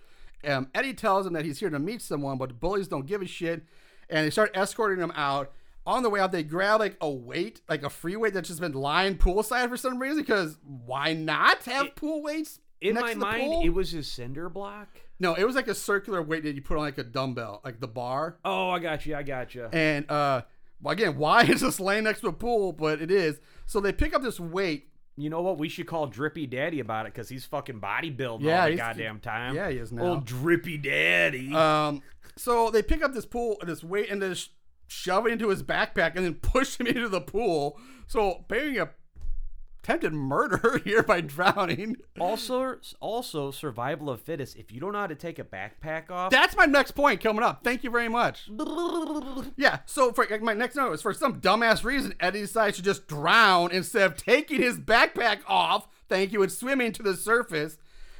Um, 0.43 0.69
Eddie 0.73 0.93
tells 0.95 1.27
him 1.27 1.33
that 1.33 1.45
he's 1.45 1.59
here 1.59 1.69
to 1.69 1.77
meet 1.79 2.01
someone, 2.01 2.37
but 2.39 2.49
the 2.49 2.55
bullies 2.55 2.87
don't 2.87 3.05
give 3.05 3.21
a 3.21 3.27
shit, 3.27 3.63
and 4.09 4.25
they 4.25 4.29
start 4.31 4.51
escorting 4.55 5.03
him 5.03 5.11
out. 5.15 5.51
On 5.85 6.03
the 6.03 6.09
way 6.09 6.19
out, 6.19 6.31
they 6.31 6.43
grab 6.43 6.79
like 6.79 6.97
a 6.99 7.09
weight, 7.09 7.61
like 7.69 7.83
a 7.83 7.89
free 7.89 8.15
weight 8.15 8.33
that's 8.33 8.49
just 8.49 8.59
been 8.59 8.73
lying 8.73 9.17
poolside 9.17 9.69
for 9.69 9.77
some 9.77 9.99
reason. 9.99 10.17
Because 10.19 10.57
why 10.63 11.13
not 11.13 11.63
have 11.63 11.85
It- 11.87 11.95
pool 11.95 12.21
weights 12.23 12.59
In 12.81 12.95
next 12.95 13.15
my 13.15 13.37
mind, 13.37 13.65
it 13.65 13.69
was 13.69 13.93
a 13.93 14.03
cinder 14.03 14.49
block. 14.49 14.87
no, 15.19 15.33
it 15.33 15.43
was 15.45 15.55
like 15.55 15.67
a 15.67 15.75
circular 15.75 16.21
weight 16.21 16.43
that 16.43 16.53
you 16.55 16.61
put 16.61 16.77
on 16.77 16.83
like 16.83 16.97
a 16.97 17.03
dumbbell, 17.03 17.61
like 17.65 17.79
the 17.79 17.87
bar. 17.87 18.37
Oh, 18.45 18.69
I 18.69 18.79
got 18.79 19.05
you. 19.05 19.15
I 19.15 19.23
got 19.23 19.55
you. 19.55 19.67
And 19.71 20.09
uh, 20.11 20.41
again, 20.85 21.17
why 21.17 21.43
is 21.43 21.61
this 21.61 21.79
laying 21.79 22.03
next 22.03 22.21
to 22.21 22.27
a 22.27 22.33
pool? 22.33 22.73
But 22.73 23.01
it 23.01 23.09
is. 23.11 23.39
So 23.65 23.79
they 23.79 23.91
pick 23.91 24.15
up 24.15 24.21
this 24.21 24.39
weight. 24.39 24.89
You 25.19 25.31
know 25.31 25.41
what? 25.41 25.57
We 25.57 25.67
should 25.69 25.87
call 25.87 26.05
Drippy 26.05 26.45
Daddy 26.45 26.79
about 26.79 27.07
it 27.07 27.13
because 27.13 27.27
he's 27.27 27.43
fucking 27.45 27.81
bodybuilding 27.81 28.43
Yeah, 28.43 28.63
all 28.65 28.69
the 28.69 28.75
goddamn 28.75 29.19
time. 29.19 29.55
yeah, 29.55 29.69
he 29.69 29.77
is 29.77 29.91
now. 29.91 30.03
Old 30.03 30.25
Drippy 30.25 30.77
Daddy. 30.77 31.51
Um, 31.55 32.03
so 32.35 32.69
they 32.69 32.83
pick 32.83 33.03
up 33.03 33.15
this 33.15 33.25
pool, 33.25 33.57
this 33.65 33.83
weight, 33.83 34.11
and 34.11 34.21
then 34.21 34.35
sh- 34.35 34.49
shove 34.87 35.25
it 35.25 35.31
into 35.33 35.49
his 35.49 35.63
backpack, 35.63 36.15
and 36.15 36.23
then 36.23 36.33
push 36.41 36.79
him 36.79 36.85
into 36.85 37.09
the 37.09 37.21
pool. 37.21 37.79
So 38.05 38.45
bearing 38.47 38.77
a 38.77 38.91
attempted 39.87 40.13
murder 40.13 40.81
here 40.83 41.01
by 41.01 41.21
drowning. 41.21 41.95
also, 42.19 42.77
also 42.99 43.51
survival 43.51 44.09
of 44.09 44.21
fittest. 44.21 44.57
If 44.57 44.71
you 44.71 44.81
don't 44.81 44.91
know 44.91 44.99
how 44.99 45.07
to 45.07 45.15
take 45.15 45.39
a 45.39 45.45
backpack 45.45 46.11
off, 46.11 46.29
That's 46.29 46.57
my 46.57 46.65
next 46.65 46.91
point 46.91 47.21
coming 47.21 47.41
up. 47.43 47.63
Thank 47.63 47.83
you 47.83 47.89
very 47.89 48.09
much. 48.09 48.49
Yeah, 49.55 49.79
so 49.85 50.11
for 50.11 50.27
like, 50.29 50.41
my 50.41 50.53
next 50.53 50.75
note 50.75 50.93
is 50.93 51.01
for 51.01 51.13
some 51.13 51.39
dumbass 51.39 51.83
reason, 51.83 52.13
Eddie 52.19 52.41
decides 52.41 52.77
to 52.77 52.83
just 52.83 53.07
drown 53.07 53.71
instead 53.71 54.03
of 54.03 54.17
taking 54.17 54.61
his 54.61 54.77
backpack 54.77 55.39
off. 55.47 55.87
Thank 56.09 56.31
you, 56.31 56.43
and 56.43 56.51
swimming 56.51 56.91
to 56.93 57.03
the 57.03 57.15
surface. 57.15 57.77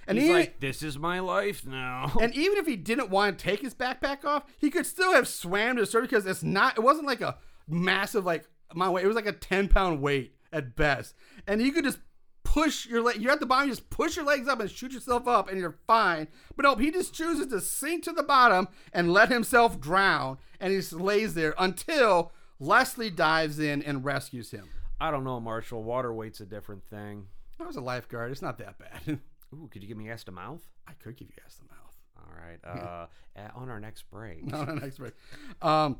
And 0.07 0.17
he's 0.17 0.25
even, 0.25 0.37
like, 0.37 0.59
"This 0.59 0.81
is 0.81 0.97
my 0.97 1.19
life 1.19 1.65
now." 1.65 2.11
and 2.21 2.33
even 2.33 2.57
if 2.57 2.65
he 2.65 2.75
didn't 2.75 3.09
want 3.09 3.37
to 3.37 3.43
take 3.43 3.61
his 3.61 3.75
backpack 3.75 4.25
off, 4.25 4.43
he 4.57 4.69
could 4.69 4.85
still 4.85 5.13
have 5.13 5.27
swam 5.27 5.75
to 5.75 5.81
the 5.83 5.85
surface 5.85 6.09
because 6.09 6.25
it's 6.25 6.43
not. 6.43 6.77
It 6.77 6.81
wasn't 6.81 7.07
like 7.07 7.21
a 7.21 7.37
massive 7.67 8.25
like 8.25 8.45
my 8.73 8.89
weight. 8.89 9.03
It 9.03 9.07
was 9.07 9.15
like 9.15 9.27
a 9.27 9.33
ten 9.33 9.67
pound 9.67 10.01
weight 10.01 10.33
at 10.51 10.75
best, 10.75 11.15
and 11.47 11.61
you 11.61 11.71
could 11.71 11.83
just 11.83 11.99
push 12.43 12.85
your 12.87 13.01
leg. 13.01 13.21
You're 13.21 13.31
at 13.31 13.39
the 13.39 13.45
bottom. 13.45 13.67
You 13.69 13.75
just 13.75 13.89
push 13.89 14.15
your 14.15 14.25
legs 14.25 14.47
up 14.47 14.59
and 14.59 14.69
shoot 14.69 14.91
yourself 14.91 15.27
up, 15.27 15.49
and 15.49 15.59
you're 15.59 15.77
fine. 15.85 16.27
But 16.55 16.63
no, 16.63 16.75
he 16.75 16.91
just 16.91 17.13
chooses 17.13 17.47
to 17.47 17.61
sink 17.61 18.03
to 18.05 18.11
the 18.13 18.23
bottom 18.23 18.67
and 18.93 19.11
let 19.11 19.29
himself 19.29 19.79
drown, 19.79 20.37
and 20.59 20.71
he 20.71 20.79
just 20.79 20.93
lays 20.93 21.33
there 21.33 21.53
until 21.57 22.31
Leslie 22.59 23.09
dives 23.09 23.59
in 23.59 23.83
and 23.83 24.03
rescues 24.03 24.51
him. 24.51 24.69
I 24.99 25.11
don't 25.11 25.23
know, 25.23 25.39
Marshall. 25.39 25.83
Water 25.83 26.13
weight's 26.13 26.39
a 26.39 26.45
different 26.45 26.83
thing. 26.83 27.27
I 27.59 27.65
was 27.65 27.75
a 27.75 27.81
lifeguard. 27.81 28.31
It's 28.31 28.41
not 28.41 28.57
that 28.59 28.77
bad. 28.77 29.19
Ooh, 29.53 29.67
could 29.71 29.81
you 29.81 29.87
give 29.87 29.97
me 29.97 30.09
ass 30.09 30.23
to 30.25 30.31
mouth? 30.31 30.61
I 30.87 30.93
could 30.93 31.15
give 31.15 31.27
you 31.29 31.35
ass 31.45 31.57
to 31.57 31.63
mouth. 31.65 31.77
All 32.17 32.33
right. 32.35 32.59
Uh, 32.63 33.07
on 33.55 33.69
our 33.69 33.79
next 33.79 34.09
break. 34.09 34.51
on 34.53 34.69
an 34.69 34.83
expert. 34.83 35.15
Um, 35.61 35.97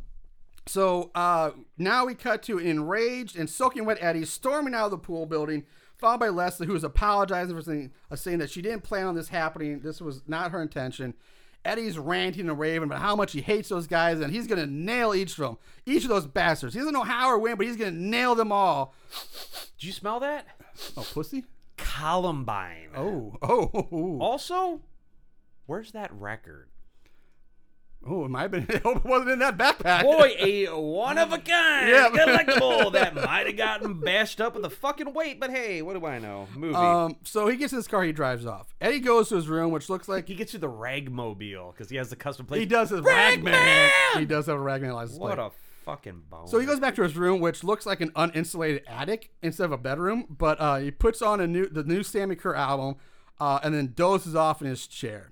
so 0.68 1.12
uh, 1.16 1.52
now 1.78 2.06
we 2.06 2.16
cut 2.16 2.44
to 2.44 2.60
enraged 2.60 3.38
and 3.38 3.50
soaking 3.50 3.86
wet 3.86 3.98
Eddie 4.02 4.26
storming 4.26 4.74
out 4.74 4.86
of 4.86 4.92
the 4.92 4.98
pool 4.98 5.26
building, 5.26 5.66
followed 5.98 6.20
by 6.20 6.30
Leslie, 6.30 6.68
who 6.68 6.76
is 6.76 6.84
apologizing 6.84 7.56
for 7.56 7.62
saying, 7.62 7.92
uh, 8.12 8.16
saying 8.16 8.40
that 8.40 8.50
she 8.50 8.62
didn't 8.62 8.84
plan 8.84 9.08
on 9.08 9.16
this 9.16 9.30
happening. 9.30 9.80
This 9.80 10.02
was 10.02 10.22
not 10.28 10.52
her 10.52 10.62
intention. 10.62 11.14
Eddie's 11.66 11.98
ranting 11.98 12.48
and 12.48 12.58
raving 12.58 12.88
about 12.88 13.02
how 13.02 13.16
much 13.16 13.34
he 13.34 13.42
hates 13.42 13.70
those 13.70 13.88
guys 13.88 14.20
and 14.20 14.32
he's 14.32 14.48
gonna 14.48 14.66
nail 14.66 15.14
each 15.14 15.32
of 15.32 15.38
them, 15.38 15.58
each 15.86 16.04
of 16.04 16.10
those 16.10 16.26
bastards. 16.26 16.74
He 16.74 16.80
doesn't 16.80 16.94
know 16.94 17.04
how 17.04 17.30
or 17.30 17.38
when, 17.38 17.58
but 17.58 17.66
he's 17.66 17.76
gonna 17.76 17.92
nail 17.92 18.36
them 18.36 18.52
all. 18.52 18.94
Do 19.78 19.88
you 19.88 19.94
smell 19.94 20.20
that? 20.22 20.48
Oh, 20.96 21.06
pussy. 21.14 21.46
Columbine. 21.76 22.90
Oh, 22.96 23.36
oh, 23.42 24.18
Also, 24.20 24.82
where's 25.66 25.92
that 25.92 26.12
record? 26.14 26.70
Oh! 28.06 28.26
It 28.26 28.30
might 28.30 28.42
have 28.44 28.52
been. 28.52 28.66
I 28.70 28.78
hope 28.84 28.98
it 28.98 29.06
wasn't 29.06 29.32
in 29.32 29.40
that 29.40 29.58
backpack. 29.58 30.04
Boy, 30.04 30.34
a 30.40 30.66
one 30.68 31.18
of 31.18 31.34
a 31.34 31.38
kind, 31.40 31.90
Yeah. 31.90 32.10
collectible 32.14 32.92
that 32.94 33.16
might 33.16 33.48
have 33.48 33.58
gotten 33.58 34.00
bashed 34.00 34.40
up 34.40 34.56
with 34.56 34.64
a 34.66 34.70
fucking 34.70 35.14
weight, 35.14 35.40
but 35.40 35.50
hey, 35.50 35.82
what 35.82 36.00
do 36.00 36.06
I 36.06 36.20
know? 36.20 36.48
Movie. 36.56 36.76
Um, 36.76 37.18
so 37.24 37.48
he 37.48 37.58
gets 37.58 37.74
in 37.74 37.78
his 37.78 37.88
car, 37.88 38.04
he 38.04 38.12
drives 38.14 38.46
off. 38.46 38.74
Eddie 38.80 39.00
goes 39.00 39.30
to 39.30 39.36
his 39.36 39.48
room, 39.50 39.72
which 39.72 39.90
looks 39.90 40.08
like 40.08 40.28
he 40.28 40.36
gets 40.36 40.54
you 40.54 40.60
the 40.60 40.70
ragmobile 40.70 41.74
because 41.74 41.90
he 41.90 41.98
has 41.98 42.10
the 42.10 42.16
custom 42.16 42.46
plate. 42.46 42.60
he 42.60 42.66
does 42.66 42.90
his 42.92 43.02
Ragman! 43.02 43.54
Ragman. 43.54 44.20
He 44.20 44.26
does 44.26 44.46
have 44.46 44.56
a 44.56 44.60
Ragman 44.62 44.94
license 44.94 45.18
plate. 45.18 45.30
What 45.38 45.40
a 45.40 45.52
fucking 45.86 46.24
bone. 46.30 46.48
So 46.48 46.60
he 46.60 46.66
goes 46.66 46.80
back 46.80 46.96
to 46.96 47.04
his 47.04 47.16
room, 47.18 47.40
which 47.42 47.64
looks 47.64 47.86
like 47.86 48.02
an 48.02 48.12
uninsulated 48.12 48.84
attic 48.88 49.32
instead 49.42 49.66
of 49.66 49.72
a 49.74 49.78
bedroom. 49.78 50.26
But 50.30 50.60
uh, 50.62 50.78
he 50.78 50.92
puts 50.92 51.22
on 51.22 51.40
a 51.42 51.48
new 51.48 51.68
the 51.68 51.84
new 51.84 52.02
Sammi 52.04 52.38
Curr 52.38 52.56
album, 52.56 52.96
uh, 53.40 53.60
and 53.64 53.74
then 53.74 53.94
dozes 53.96 54.36
off 54.36 54.62
in 54.62 54.68
his 54.68 54.88
chair. 54.88 55.32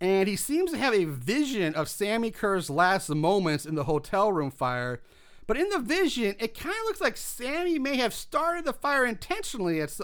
And 0.00 0.28
he 0.28 0.36
seems 0.36 0.70
to 0.70 0.78
have 0.78 0.94
a 0.94 1.04
vision 1.04 1.74
of 1.74 1.88
Sammi 1.88 2.30
Curr's 2.32 2.70
last 2.70 3.08
moments 3.08 3.66
in 3.66 3.74
the 3.74 3.84
hotel 3.84 4.32
room 4.32 4.50
fire. 4.50 5.00
But 5.46 5.56
in 5.56 5.68
the 5.70 5.78
vision, 5.78 6.36
it 6.38 6.56
kind 6.56 6.74
of 6.74 6.84
looks 6.84 7.00
like 7.00 7.16
Sammi 7.16 7.78
may 7.80 7.96
have 7.96 8.14
started 8.14 8.64
the 8.64 8.72
fire 8.72 9.04
intentionally 9.04 9.80
as, 9.80 10.00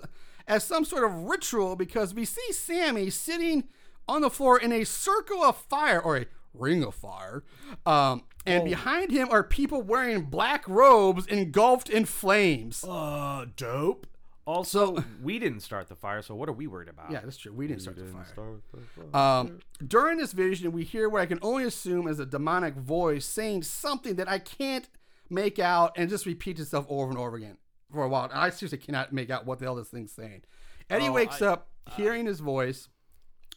as 0.48 0.64
some 0.64 0.84
sort 0.84 1.04
of 1.04 1.12
ritual 1.24 1.76
because 1.76 2.14
we 2.14 2.24
see 2.24 2.52
Sammi 2.52 3.10
sitting 3.10 3.64
on 4.08 4.22
the 4.22 4.30
floor 4.30 4.58
in 4.58 4.72
a 4.72 4.84
circle 4.84 5.42
of 5.42 5.56
fire 5.56 6.00
or 6.00 6.16
a 6.16 6.26
ring 6.54 6.82
of 6.82 6.94
fire. 6.94 7.44
Um, 7.86 8.22
and 8.46 8.64
behind 8.64 9.10
him 9.10 9.28
are 9.30 9.42
people 9.42 9.80
wearing 9.82 10.24
black 10.24 10.68
robes 10.68 11.26
engulfed 11.26 11.88
in 11.88 12.04
flames. 12.04 12.84
uh, 12.84 13.46
dope. 13.56 14.06
Also, 14.46 15.02
we 15.22 15.38
didn't 15.38 15.60
start 15.60 15.88
the 15.88 15.94
fire, 15.94 16.20
so 16.22 16.34
what 16.34 16.48
are 16.48 16.52
we 16.52 16.66
worried 16.66 16.88
about? 16.88 17.10
Yeah, 17.10 17.20
that's 17.20 17.36
true. 17.36 17.52
We 17.52 17.66
didn't 17.66 17.82
start 17.82 17.96
the 17.96 18.04
fire. 18.04 18.26
start 18.30 18.60
the 18.72 19.10
fire. 19.12 19.16
Um, 19.40 19.60
during 19.86 20.18
this 20.18 20.32
vision, 20.32 20.72
we 20.72 20.84
hear 20.84 21.08
what 21.08 21.22
I 21.22 21.26
can 21.26 21.38
only 21.42 21.64
assume 21.64 22.06
is 22.08 22.18
a 22.18 22.26
demonic 22.26 22.74
voice 22.74 23.24
saying 23.24 23.62
something 23.62 24.16
that 24.16 24.28
I 24.28 24.38
can't 24.38 24.88
make 25.30 25.58
out 25.58 25.92
and 25.96 26.10
just 26.10 26.26
repeats 26.26 26.60
itself 26.60 26.84
over 26.88 27.08
and 27.10 27.18
over 27.18 27.36
again 27.36 27.56
for 27.90 28.04
a 28.04 28.08
while. 28.08 28.28
I 28.32 28.50
seriously 28.50 28.78
cannot 28.78 29.12
make 29.12 29.30
out 29.30 29.46
what 29.46 29.58
the 29.60 29.64
hell 29.64 29.76
this 29.76 29.88
thing's 29.88 30.12
saying. 30.12 30.42
Eddie 30.90 31.08
Oh, 31.08 31.12
wakes 31.12 31.40
I- 31.40 31.46
up 31.46 31.68
hearing 31.96 32.26
his 32.26 32.40
voice, 32.40 32.88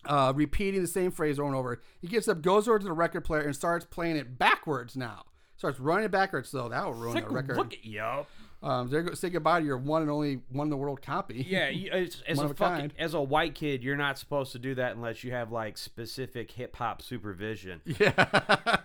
uh, 0.06 0.32
repeating 0.36 0.82
the 0.82 0.88
same 0.88 1.12
phrase 1.12 1.38
over 1.40 1.48
and 1.48 1.56
over. 1.58 1.82
He 2.00 2.08
gets 2.08 2.28
up, 2.30 2.42
goes 2.42 2.68
over 2.68 2.80
to 2.80 2.86
the 2.86 2.94
record 2.94 3.22
player, 3.26 3.42
and 3.42 3.54
starts 3.56 3.86
playing 3.86 4.16
it 4.16 4.38
backwards 4.40 4.96
now. 4.96 5.24
Starts 5.58 5.80
running 5.80 6.06
it 6.06 6.12
backwards, 6.12 6.50
so 6.50 6.70
that 6.70 6.86
will 6.86 6.94
ruin 6.94 7.16
the 7.24 7.30
record. 7.30 7.58
look 7.58 7.74
at 7.74 7.84
yup. 7.84 8.30
Um, 8.64 8.90
there 8.90 9.04
go, 9.04 9.14
say 9.14 9.30
goodbye 9.30 9.60
to 9.60 9.66
your 9.66 9.78
one 9.78 10.02
and 10.02 10.10
only 10.10 10.40
one 10.50 10.66
in 10.66 10.70
the 10.72 10.78
world 10.78 11.02
copy. 11.02 11.46
Yeah, 11.48 11.70
you, 11.70 11.90
as, 11.92 12.24
as 12.28 12.38
One 12.38 12.48
a 12.48 12.50
of 12.50 12.52
a 12.52 12.56
fucking, 12.56 12.78
kind. 12.90 12.94
as 12.98 13.14
a 13.14 13.22
white 13.22 13.54
kid, 13.54 13.84
you're 13.84 13.96
not 13.96 14.18
supposed 14.18 14.52
to 14.54 14.60
do 14.60 14.74
that 14.76 14.96
unless 14.96 15.24
you 15.24 15.32
have 15.32 15.52
like 15.52 15.78
specific 15.78 16.50
hip 16.52 16.76
hop 16.76 17.02
supervision. 17.02 17.82
Yeah. 18.00 18.14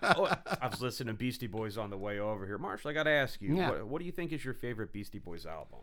oh, 0.02 0.30
I 0.60 0.68
was 0.68 0.80
listening 0.82 1.14
to 1.14 1.18
Beastie 1.18 1.46
Boys 1.46 1.78
on 1.78 1.88
the 1.90 1.96
way 1.96 2.18
over 2.18 2.44
here. 2.46 2.58
Marshall, 2.58 2.90
I 2.90 2.94
got 2.94 3.04
to 3.04 3.10
ask 3.10 3.40
you, 3.40 3.56
Yeah. 3.56 3.70
what, 3.70 3.86
what 3.86 3.98
do 4.00 4.04
you 4.04 4.12
think 4.12 4.32
is 4.32 4.44
your 4.44 4.54
favorite 4.54 4.92
Beastie 4.92 5.18
Boys 5.18 5.46
album? 5.46 5.80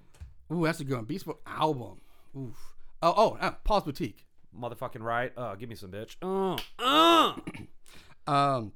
Ooh, 0.53 0.63
that's 0.65 0.79
a 0.79 0.83
good 0.83 0.95
one. 0.95 1.05
Beast 1.05 1.25
Boy 1.25 1.33
album. 1.47 2.01
Oof. 2.37 2.55
Oh, 3.01 3.13
oh, 3.15 3.37
uh, 3.41 3.51
Paul's 3.63 3.83
Boutique. 3.85 4.25
Motherfucking 4.59 5.01
right. 5.01 5.31
Uh, 5.37 5.55
give 5.55 5.69
me 5.69 5.75
some 5.75 5.91
bitch. 5.91 6.15
Uh, 6.21 6.57
uh. 6.79 7.35
Um, 8.27 8.73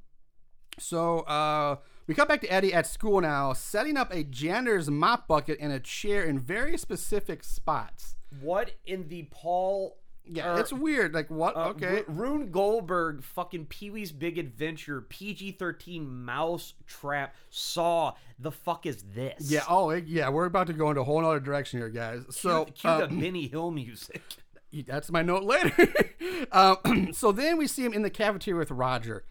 so 0.80 1.20
uh, 1.20 1.76
we 2.08 2.14
come 2.14 2.28
back 2.28 2.42
to 2.42 2.48
Eddie 2.52 2.74
at 2.74 2.86
school 2.88 3.22
now, 3.22 3.54
setting 3.54 3.98
up 3.98 4.14
a 4.14 4.24
janitor's 4.24 4.90
mop 4.90 5.28
bucket 5.28 5.58
and 5.60 5.72
a 5.72 5.80
chair 5.80 6.24
in 6.24 6.40
very 6.40 6.78
specific 6.78 7.44
spots. 7.44 8.16
What 8.42 8.72
in 8.86 9.08
the 9.08 9.24
Paul? 9.32 9.98
Yeah, 10.26 10.54
or, 10.54 10.60
it's 10.60 10.72
weird. 10.72 11.14
Like 11.14 11.30
what? 11.30 11.56
uh, 11.58 11.70
okay. 11.70 12.04
Ru- 12.08 12.38
Rube 12.40 12.52
Goldberg, 12.52 13.24
fucking 13.24 13.66
Pee 13.66 13.90
Wee's 13.90 14.12
Big 14.14 14.38
Adventure, 14.38 15.02
PG 15.02 15.54
thirteen 15.54 16.24
mouse 16.24 16.74
trap. 16.88 17.36
Saw 17.50 18.14
the 18.40 18.52
fuck 18.52 18.86
is 18.86 19.04
this? 19.14 19.52
yeah. 19.52 19.64
Oh, 19.70 19.90
it- 19.90 20.08
yeah. 20.08 20.30
We're 20.30 20.46
about 20.46 20.68
to 20.68 20.74
go 20.74 20.90
into 20.90 21.02
a 21.02 21.04
whole 21.04 21.24
other 21.26 21.40
direction 21.42 21.80
here, 21.80 21.90
guys. 21.90 22.24
So 22.30 22.66
cue, 22.66 22.74
cue 22.74 22.90
uh, 22.90 23.08
the 23.08 23.16
Benny 23.16 23.48
Hill 23.48 23.72
music. 23.72 24.22
That's 24.88 25.12
my 25.12 25.22
note 25.22 25.44
later. 25.44 25.94
um, 26.52 27.10
so 27.14 27.32
then 27.32 27.58
we 27.58 27.68
see 27.68 27.84
him 27.86 27.94
in 27.94 28.02
the 28.02 28.10
cafeteria 28.10 28.58
with 28.58 28.72
Roger. 28.72 29.24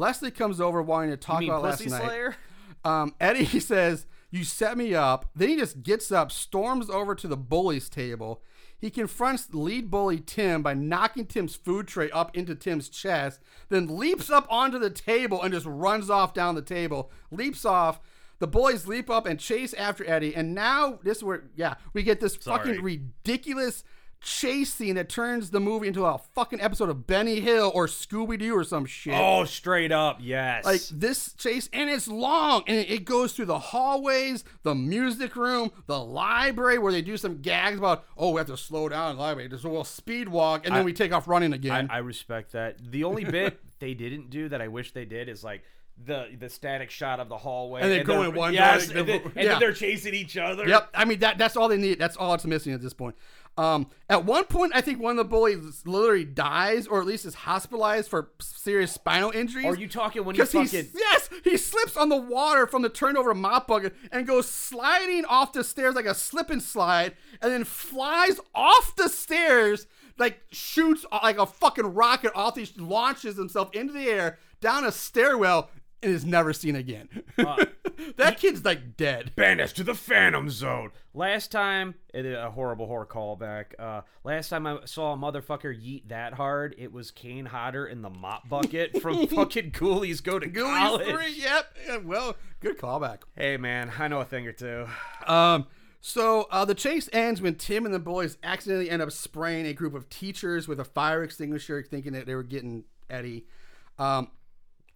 Leslie 0.00 0.30
comes 0.30 0.60
over 0.60 0.80
wanting 0.80 1.10
to 1.10 1.16
talk 1.16 1.42
about 1.42 1.62
last 1.62 1.86
night. 1.86 2.02
Slayer? 2.02 2.36
Um, 2.82 3.14
Eddie 3.20 3.60
says, 3.60 4.06
You 4.30 4.42
set 4.42 4.78
me 4.78 4.94
up. 4.94 5.28
Then 5.36 5.50
he 5.50 5.56
just 5.56 5.82
gets 5.82 6.10
up, 6.10 6.32
storms 6.32 6.88
over 6.88 7.14
to 7.14 7.28
the 7.28 7.36
bullies 7.36 7.90
table. 7.90 8.42
He 8.78 8.88
confronts 8.88 9.52
lead 9.52 9.90
bully 9.90 10.18
Tim 10.18 10.62
by 10.62 10.72
knocking 10.72 11.26
Tim's 11.26 11.54
food 11.54 11.86
tray 11.86 12.10
up 12.10 12.34
into 12.34 12.54
Tim's 12.54 12.88
chest, 12.88 13.42
then 13.68 13.98
leaps 13.98 14.30
up 14.30 14.46
onto 14.48 14.78
the 14.78 14.88
table 14.88 15.42
and 15.42 15.52
just 15.52 15.66
runs 15.66 16.08
off 16.08 16.32
down 16.32 16.54
the 16.54 16.62
table, 16.62 17.10
leaps 17.30 17.66
off. 17.66 18.00
The 18.38 18.46
boys 18.46 18.86
leap 18.86 19.10
up 19.10 19.26
and 19.26 19.38
chase 19.38 19.74
after 19.74 20.08
Eddie. 20.08 20.34
And 20.34 20.54
now, 20.54 21.00
this 21.02 21.18
is 21.18 21.24
where, 21.24 21.42
yeah, 21.54 21.74
we 21.92 22.02
get 22.02 22.20
this 22.20 22.38
Sorry. 22.40 22.56
fucking 22.56 22.82
ridiculous 22.82 23.84
chase 24.20 24.72
scene 24.74 24.96
that 24.96 25.08
turns 25.08 25.50
the 25.50 25.60
movie 25.60 25.88
into 25.88 26.04
a 26.04 26.18
fucking 26.34 26.60
episode 26.60 26.90
of 26.90 27.06
Benny 27.06 27.40
Hill 27.40 27.72
or 27.74 27.86
Scooby 27.86 28.38
Doo 28.38 28.54
or 28.54 28.64
some 28.64 28.84
shit. 28.84 29.14
Oh, 29.16 29.44
straight 29.44 29.92
up, 29.92 30.18
yes. 30.20 30.64
Like 30.64 30.82
this 30.92 31.32
chase, 31.34 31.68
and 31.72 31.88
it's 31.88 32.06
long, 32.06 32.62
and 32.66 32.78
it 32.78 33.04
goes 33.04 33.32
through 33.32 33.46
the 33.46 33.58
hallways, 33.58 34.44
the 34.62 34.74
music 34.74 35.36
room, 35.36 35.72
the 35.86 35.98
library, 35.98 36.78
where 36.78 36.92
they 36.92 37.02
do 37.02 37.16
some 37.16 37.40
gags 37.40 37.78
about, 37.78 38.04
oh, 38.16 38.30
we 38.32 38.38
have 38.38 38.46
to 38.48 38.56
slow 38.56 38.88
down 38.88 39.10
in 39.12 39.16
the 39.16 39.22
library. 39.22 39.48
There's 39.48 39.64
a 39.64 39.68
little 39.68 39.84
speed 39.84 40.28
walk, 40.28 40.66
and 40.66 40.74
then 40.74 40.82
I- 40.82 40.84
we 40.84 40.92
take 40.92 41.12
off 41.12 41.26
running 41.26 41.52
I, 41.52 41.56
again. 41.56 41.88
I 41.90 41.98
respect 41.98 42.52
that. 42.52 42.76
The 42.90 43.04
only 43.04 43.24
bit 43.24 43.60
they 43.78 43.94
didn't 43.94 44.30
do 44.30 44.48
that 44.50 44.60
I 44.60 44.68
wish 44.68 44.92
they 44.92 45.06
did 45.06 45.28
is 45.28 45.42
like 45.42 45.62
the 46.06 46.28
the 46.38 46.48
static 46.48 46.90
shot 46.90 47.20
of 47.20 47.28
the 47.28 47.36
hallway, 47.36 47.82
And 47.82 47.90
they 47.90 48.02
go 48.02 48.20
they're- 48.20 48.30
in 48.30 48.34
one 48.34 48.54
yes, 48.54 48.88
direction, 48.88 48.98
and, 48.98 49.08
then, 49.08 49.20
and 49.22 49.34
yeah. 49.36 49.44
then 49.52 49.60
they're 49.60 49.72
chasing 49.72 50.14
each 50.14 50.36
other. 50.36 50.66
yep. 50.68 50.88
I 50.94 51.04
mean 51.04 51.18
that 51.20 51.38
that's 51.38 51.56
all 51.56 51.68
they 51.68 51.76
need. 51.76 51.98
That's 51.98 52.16
all 52.16 52.34
it's 52.34 52.44
missing 52.44 52.72
at 52.72 52.80
this 52.82 52.92
point. 52.94 53.16
Um, 53.58 53.88
at 54.08 54.24
one 54.24 54.44
point, 54.44 54.72
I 54.74 54.80
think 54.80 55.00
one 55.02 55.10
of 55.10 55.16
the 55.18 55.24
bullies 55.24 55.82
literally 55.84 56.24
dies, 56.24 56.86
or 56.86 57.00
at 57.00 57.06
least 57.06 57.26
is 57.26 57.34
hospitalized 57.34 58.08
for 58.08 58.30
serious 58.40 58.92
spinal 58.92 59.30
injuries. 59.32 59.66
Are 59.66 59.74
you 59.76 59.88
talking 59.88 60.24
when 60.24 60.34
he 60.36 60.40
Because 60.40 60.52
he 60.52 60.64
fucking? 60.78 60.92
yes, 60.94 61.28
he 61.44 61.56
slips 61.56 61.96
on 61.96 62.08
the 62.08 62.16
water 62.16 62.66
from 62.66 62.82
the 62.82 62.88
turnover 62.88 63.34
mop 63.34 63.66
bucket 63.66 63.94
and 64.12 64.26
goes 64.26 64.48
sliding 64.48 65.24
off 65.26 65.52
the 65.52 65.64
stairs 65.64 65.94
like 65.96 66.06
a 66.06 66.14
slip 66.14 66.48
and 66.48 66.62
slide, 66.62 67.14
and 67.42 67.52
then 67.52 67.64
flies 67.64 68.38
off 68.54 68.94
the 68.96 69.08
stairs 69.08 69.86
like 70.16 70.40
shoots 70.52 71.04
uh, 71.10 71.18
like 71.22 71.38
a 71.38 71.44
fucking 71.46 71.92
rocket 71.92 72.30
off. 72.36 72.56
He 72.56 72.68
launches 72.80 73.36
himself 73.36 73.74
into 73.74 73.92
the 73.92 74.06
air 74.08 74.38
down 74.60 74.84
a 74.84 74.92
stairwell 74.92 75.70
and 76.02 76.12
is 76.12 76.24
never 76.24 76.52
seen 76.52 76.76
again. 76.76 77.08
Uh, 77.38 77.64
that 78.16 78.38
kid's 78.38 78.64
like 78.64 78.96
dead. 78.96 79.32
Banished 79.36 79.76
to 79.76 79.84
the 79.84 79.94
Phantom 79.94 80.48
Zone. 80.50 80.90
Last 81.14 81.50
time, 81.50 81.94
it, 82.14 82.24
a 82.26 82.50
horrible 82.50 82.86
horror 82.86 83.06
callback. 83.06 83.66
Uh, 83.78 84.02
last 84.24 84.48
time 84.48 84.66
I 84.66 84.78
saw 84.84 85.12
a 85.12 85.16
motherfucker 85.16 85.74
yeet 85.74 86.08
that 86.08 86.34
hard, 86.34 86.74
it 86.78 86.92
was 86.92 87.10
Kane 87.10 87.46
Hodder 87.46 87.86
in 87.86 88.02
the 88.02 88.10
mop 88.10 88.48
bucket 88.48 89.00
from 89.02 89.26
fucking 89.26 89.72
Ghoulies 89.72 90.22
Go 90.22 90.38
to 90.38 90.48
Ghoulies 90.48 90.78
College. 90.78 91.08
three, 91.08 91.32
yep. 91.34 91.66
Yeah, 91.86 91.96
well, 91.98 92.36
good 92.60 92.78
callback. 92.78 93.20
Hey 93.36 93.56
man, 93.56 93.92
I 93.98 94.08
know 94.08 94.20
a 94.20 94.24
thing 94.24 94.46
or 94.46 94.52
two. 94.52 94.86
Um, 95.26 95.66
so 96.00 96.46
uh, 96.50 96.64
the 96.64 96.74
chase 96.74 97.10
ends 97.12 97.42
when 97.42 97.56
Tim 97.56 97.84
and 97.84 97.94
the 97.94 97.98
boys 97.98 98.38
accidentally 98.42 98.88
end 98.88 99.02
up 99.02 99.12
spraying 99.12 99.66
a 99.66 99.74
group 99.74 99.94
of 99.94 100.08
teachers 100.08 100.66
with 100.66 100.80
a 100.80 100.84
fire 100.84 101.22
extinguisher, 101.22 101.82
thinking 101.82 102.12
that 102.14 102.26
they 102.26 102.34
were 102.34 102.42
getting 102.42 102.84
Eddie. 103.10 103.44
Um, 103.98 104.28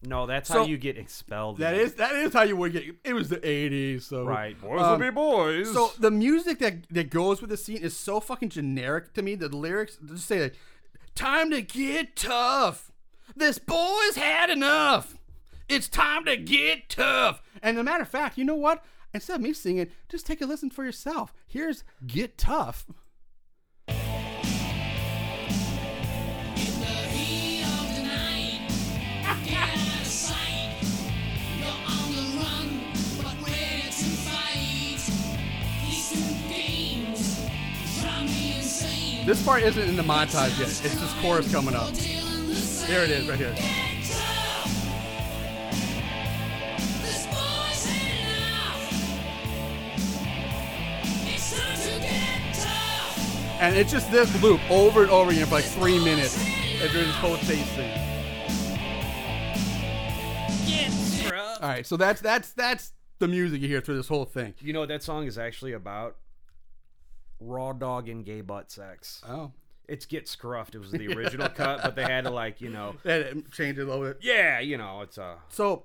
No, 0.06 0.26
that's 0.26 0.48
So- 0.48 0.60
how 0.60 0.64
you 0.66 0.76
get 0.76 0.96
expelled. 0.98 1.58
that 1.58 1.74
is 1.74 1.94
that 1.94 2.14
is 2.14 2.32
how 2.32 2.42
you 2.42 2.56
would 2.56 2.72
get. 2.72 2.84
It 3.04 3.12
was 3.14 3.28
the 3.28 3.38
'80s, 3.46 4.02
so 4.02 4.24
right. 4.24 4.60
Boys 4.60 4.80
Um, 4.80 4.90
will 5.00 5.06
be 5.06 5.10
boys. 5.10 5.72
So 5.72 5.92
the 5.98 6.10
music 6.10 6.58
that 6.58 6.88
that 6.90 7.10
goes 7.10 7.40
with 7.40 7.50
the 7.50 7.56
scene 7.56 7.78
is 7.78 7.96
so 7.96 8.20
fucking 8.20 8.50
generic 8.50 9.12
to 9.14 9.22
me. 9.22 9.34
The 9.34 9.48
lyrics 9.48 9.98
just 10.04 10.26
say 10.26 10.42
like, 10.42 10.54
"Time 11.14 11.50
to 11.50 11.62
get 11.62 12.16
tough. 12.16 12.90
This 13.36 13.58
boy's 13.58 14.16
had 14.16 14.50
enough. 14.50 15.16
It's 15.68 15.88
time 15.88 16.24
to 16.26 16.36
get 16.36 16.88
tough." 16.88 17.42
And 17.62 17.76
as 17.76 17.80
a 17.80 17.84
matter 17.84 18.02
of 18.02 18.08
fact, 18.08 18.36
you 18.36 18.44
know 18.44 18.54
what? 18.54 18.84
Instead 19.14 19.36
of 19.36 19.40
me 19.42 19.52
singing, 19.52 19.90
just 20.08 20.26
take 20.26 20.40
a 20.40 20.46
listen 20.46 20.70
for 20.70 20.84
yourself. 20.84 21.32
Here's 21.46 21.84
"Get 22.06 22.36
Tough." 22.36 22.84
This 39.24 39.42
part 39.42 39.62
isn't 39.62 39.88
in 39.88 39.96
the 39.96 40.02
montage 40.02 40.58
yet. 40.58 40.68
It's 40.68 41.00
just 41.00 41.16
chorus 41.22 41.50
coming 41.50 41.74
up. 41.74 41.92
There 41.92 43.04
it 43.04 43.10
is, 43.10 43.26
right 43.26 43.38
here. 43.38 43.54
And 53.60 53.76
it's 53.76 53.90
just 53.90 54.10
this 54.10 54.42
loop 54.42 54.60
over 54.70 55.02
and 55.02 55.10
over 55.10 55.30
again 55.30 55.46
for 55.46 55.54
like 55.54 55.64
three 55.64 55.98
minutes. 56.04 56.36
And 56.82 56.92
during 56.92 57.06
this 57.06 57.16
whole 57.16 57.38
chase 57.38 57.64
scene. 57.70 57.90
All 61.62 61.70
right, 61.70 61.86
so 61.86 61.96
that's 61.96 62.20
that's 62.20 62.52
that's 62.52 62.92
the 63.20 63.28
music 63.28 63.62
you 63.62 63.68
hear 63.68 63.80
through 63.80 63.96
this 63.96 64.08
whole 64.08 64.26
thing. 64.26 64.52
You 64.60 64.74
know 64.74 64.80
what 64.80 64.90
that 64.90 65.02
song 65.02 65.26
is 65.26 65.38
actually 65.38 65.72
about? 65.72 66.16
Raw 67.40 67.72
dog 67.72 68.08
and 68.08 68.24
gay 68.24 68.40
butt 68.40 68.70
sex. 68.70 69.22
Oh, 69.28 69.52
It's 69.88 70.06
Get 70.06 70.26
Scruffed. 70.26 70.74
It 70.74 70.78
was 70.78 70.90
the 70.92 71.08
original 71.08 71.48
cut, 71.48 71.82
but 71.82 71.94
they 71.96 72.04
had 72.04 72.24
to 72.24 72.30
like, 72.30 72.60
you 72.60 72.70
know, 72.70 72.96
that 73.04 73.50
changed 73.52 73.78
it 73.78 73.82
a 73.82 73.86
little 73.86 74.04
bit. 74.04 74.18
yeah, 74.22 74.60
you 74.60 74.76
know, 74.78 75.00
it's 75.02 75.18
a 75.18 75.36
So 75.48 75.84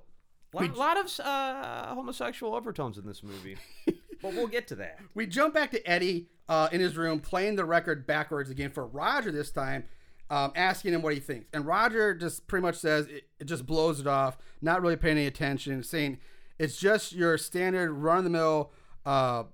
lot, 0.52 0.76
lot 0.76 0.96
of 0.98 1.20
uh, 1.20 1.94
homosexual 1.94 2.54
overtones 2.54 2.98
in 2.98 3.06
this 3.06 3.22
movie. 3.22 3.56
but 3.86 4.34
we'll 4.34 4.46
get 4.46 4.66
to 4.68 4.74
that. 4.76 4.98
we 5.14 5.26
jump 5.26 5.54
back 5.54 5.70
to 5.72 5.86
Eddie 5.88 6.28
uh, 6.48 6.68
in 6.72 6.80
his 6.80 6.96
room 6.96 7.20
playing 7.20 7.56
the 7.56 7.64
record 7.64 8.06
backwards 8.06 8.50
again 8.50 8.70
for 8.70 8.86
Roger 8.86 9.30
this 9.32 9.50
time, 9.50 9.84
um, 10.30 10.52
asking 10.56 10.92
him 10.94 11.02
what 11.02 11.14
he 11.14 11.20
thinks. 11.20 11.46
And 11.52 11.64
Roger 11.66 12.14
just 12.14 12.46
pretty 12.46 12.62
much 12.62 12.76
says 12.76 13.06
it, 13.06 13.24
it 13.38 13.44
just 13.44 13.66
blows 13.66 14.00
it 14.00 14.06
off, 14.06 14.36
not 14.60 14.82
really 14.82 14.96
paying 14.96 15.16
any 15.18 15.26
attention, 15.26 15.82
saying 15.82 16.18
it's 16.58 16.76
just 16.78 17.12
your 17.12 17.38
standard 17.38 17.92
run 17.92 18.18
of 18.18 18.24
the 18.24 18.30
mill 18.30 18.72
uh, 19.06 19.44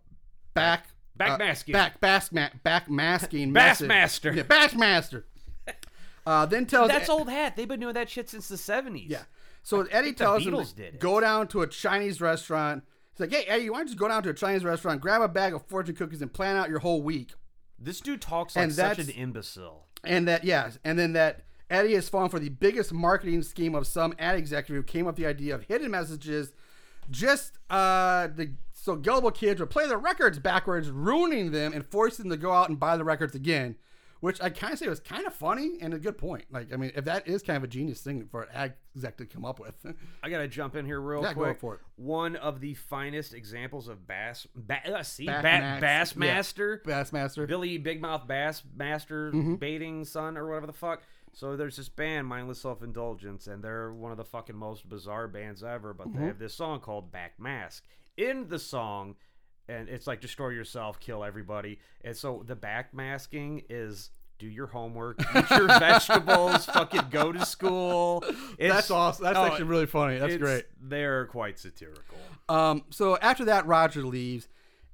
back. 0.55 0.89
Back 1.17 1.31
uh, 1.33 1.39
masking. 1.39 1.73
Back, 1.73 2.01
back, 2.01 2.33
ma- 2.33 2.49
back 2.63 2.91
masking. 2.91 3.53
Bassmaster. 3.53 4.35
Yeah, 4.35 4.43
Bassmaster. 4.45 5.25
Uh, 6.27 6.45
then 6.45 6.67
tells 6.67 6.89
That's 6.89 7.09
old 7.09 7.29
hat. 7.31 7.55
They've 7.55 7.69
been 7.69 7.79
doing 7.79 7.95
that 7.95 8.11
shit 8.11 8.29
since 8.29 8.49
the 8.49 8.57
70s. 8.57 9.09
Yeah. 9.09 9.23
So 9.63 9.83
Eddie 9.83 10.13
tells 10.13 10.45
him 10.45 10.61
did 10.75 10.99
go 10.99 11.21
down 11.21 11.47
to 11.49 11.63
a 11.63 11.69
Chinese 11.69 12.21
restaurant. 12.21 12.83
He's 13.13 13.21
like, 13.21 13.31
"Hey 13.33 13.45
Eddie, 13.47 13.71
why 13.71 13.79
don't 13.79 13.87
you 13.87 13.91
just 13.91 13.99
go 14.01 14.09
down 14.09 14.25
to 14.25 14.31
a 14.31 14.35
Chinese 14.35 14.65
restaurant, 14.65 15.01
grab 15.01 15.23
a 15.23 15.29
bag 15.29 15.55
of 15.55 15.65
fortune 15.67 15.95
cookies, 15.95 16.23
and 16.23 16.33
plan 16.33 16.57
out 16.57 16.69
your 16.69 16.81
whole 16.81 17.01
week?" 17.01 17.33
This 17.79 18.01
dude 18.01 18.21
talks 18.21 18.57
like 18.57 18.65
And 18.65 18.73
such 18.73 18.97
that's- 18.97 19.07
an 19.07 19.15
imbecile. 19.15 19.87
And 20.03 20.27
that 20.27 20.43
yes, 20.43 20.81
and 20.85 20.99
then 20.99 21.13
that 21.13 21.43
Eddie 21.71 21.95
has 21.95 22.09
fallen 22.09 22.29
for 22.29 22.39
the 22.41 22.49
biggest 22.49 22.93
marketing 22.93 23.43
scheme 23.43 23.75
of 23.77 23.87
some 23.87 24.13
ad 24.19 24.37
executive 24.37 24.77
who 24.77 24.83
came 24.83 25.07
up 25.07 25.15
with 25.15 25.17
the 25.17 25.27
idea 25.27 25.55
of 25.55 25.63
hidden 25.63 25.91
messages, 25.93 26.53
just 27.11 27.59
uh, 27.71 28.27
the 28.29 28.51
so 28.87 28.97
gullible 28.97 29.31
kids 29.31 29.61
would 29.61 29.69
play 29.71 29.87
the 29.87 29.97
records 29.99 30.39
backwards, 30.39 30.91
ruining 30.91 31.51
them 31.51 31.73
and 31.75 31.85
forcing 31.85 32.29
them 32.29 32.39
to 32.39 32.43
go 32.43 32.53
out 32.53 32.69
and 32.71 32.81
buy 32.81 32.97
the 32.97 33.05
records 33.05 33.35
again. 33.35 33.77
Which 34.21 34.41
I 34.41 34.49
kind 34.49 34.73
of 34.73 34.79
say 34.79 34.89
was 34.89 34.99
kind 34.99 35.27
of 35.27 35.35
funny 35.35 35.73
and 35.83 35.93
a 35.93 35.99
good 35.99 36.17
point. 36.17 36.45
Like, 36.51 36.73
I 36.73 36.77
mean, 36.77 36.91
if 36.97 37.05
that 37.05 37.29
is 37.29 37.43
kind 37.43 37.59
of 37.59 37.65
a 37.65 37.67
genius 37.67 38.01
thing 38.01 38.27
for 38.31 38.49
exec 38.55 39.19
to 39.19 39.27
come 39.27 39.45
up 39.45 39.61
with, 39.61 39.75
I 40.23 40.31
gotta 40.31 40.49
jump 40.49 40.75
in 40.75 40.87
here 40.87 40.99
real 41.01 41.23
Yeah, 41.23 41.35
go 41.35 41.43
quick. 41.43 41.61
for 41.61 41.75
it. 41.75 41.81
One 41.97 42.35
of 42.37 42.61
the 42.61 42.73
finest 42.75 43.35
examples 43.35 43.89
of 43.89 44.07
bass, 44.07 44.47
ba- 44.57 44.81
uh, 44.91 45.03
see, 45.03 45.27
ba- 45.27 45.43
Max, 45.43 45.81
bass 45.83 46.13
yeah. 46.15 46.19
master, 46.35 46.83
Bassmaster. 46.87 47.47
Billy 47.47 47.77
Big 47.77 48.01
Mouth 48.01 48.27
Bass 48.27 48.63
Master 48.75 49.33
Mm-hmm. 49.33 49.57
baiting 49.57 50.05
son 50.07 50.39
or 50.39 50.49
whatever 50.49 50.67
the 50.67 50.73
fuck. 50.73 51.03
So 51.35 51.55
there's 51.55 51.77
this 51.77 51.91
band, 51.91 52.27
Mindless 52.27 52.63
Self 52.63 52.83
Indulgence, 52.83 53.47
and 53.49 53.63
they're 53.63 53.93
one 53.93 54.13
of 54.13 54.17
the 54.17 54.25
fucking 54.25 54.57
most 54.57 54.89
bizarre 54.89 55.29
bands 55.29 55.63
ever. 55.63 55.93
But 55.93 56.09
Mm-hmm. 56.09 56.19
they 56.21 56.27
have 56.29 56.39
this 56.39 56.55
song 56.55 56.81
called 56.81 57.13
Back 57.13 57.39
Mask. 57.39 57.85
In 58.17 58.49
the 58.49 58.59
song, 58.59 59.17
and 59.69 59.89
it's 59.89 60.07
like 60.07 60.21
destroy 60.21 60.51
yourself, 60.51 61.01
kill 61.01 61.25
everybody. 61.25 61.79
And 62.03 62.17
so 62.17 62.43
the 62.47 62.57
back 62.57 62.95
masking 62.95 63.63
is 63.69 64.11
do 64.39 64.47
your 64.47 64.67
homework, 64.67 65.21
eat 65.35 65.51
your 65.51 65.67
vegetables, 65.79 66.67
fucking 66.67 67.07
go 67.11 67.33
to 67.33 67.45
school. 67.45 68.23
It's, 68.59 68.75
That's 68.75 68.91
awesome. 68.91 69.25
That's 69.25 69.39
oh, 69.39 69.45
actually 69.45 69.65
really 69.65 69.87
funny. 69.87 70.19
That's 70.19 70.37
great. 70.37 70.65
They're 70.81 71.27
quite 71.27 71.59
satirical. 71.59 72.19
Um, 72.49 72.85
so 72.91 73.17
after 73.19 73.45
that, 73.47 73.67
Roger 73.67 74.05
leaves. 74.05 74.49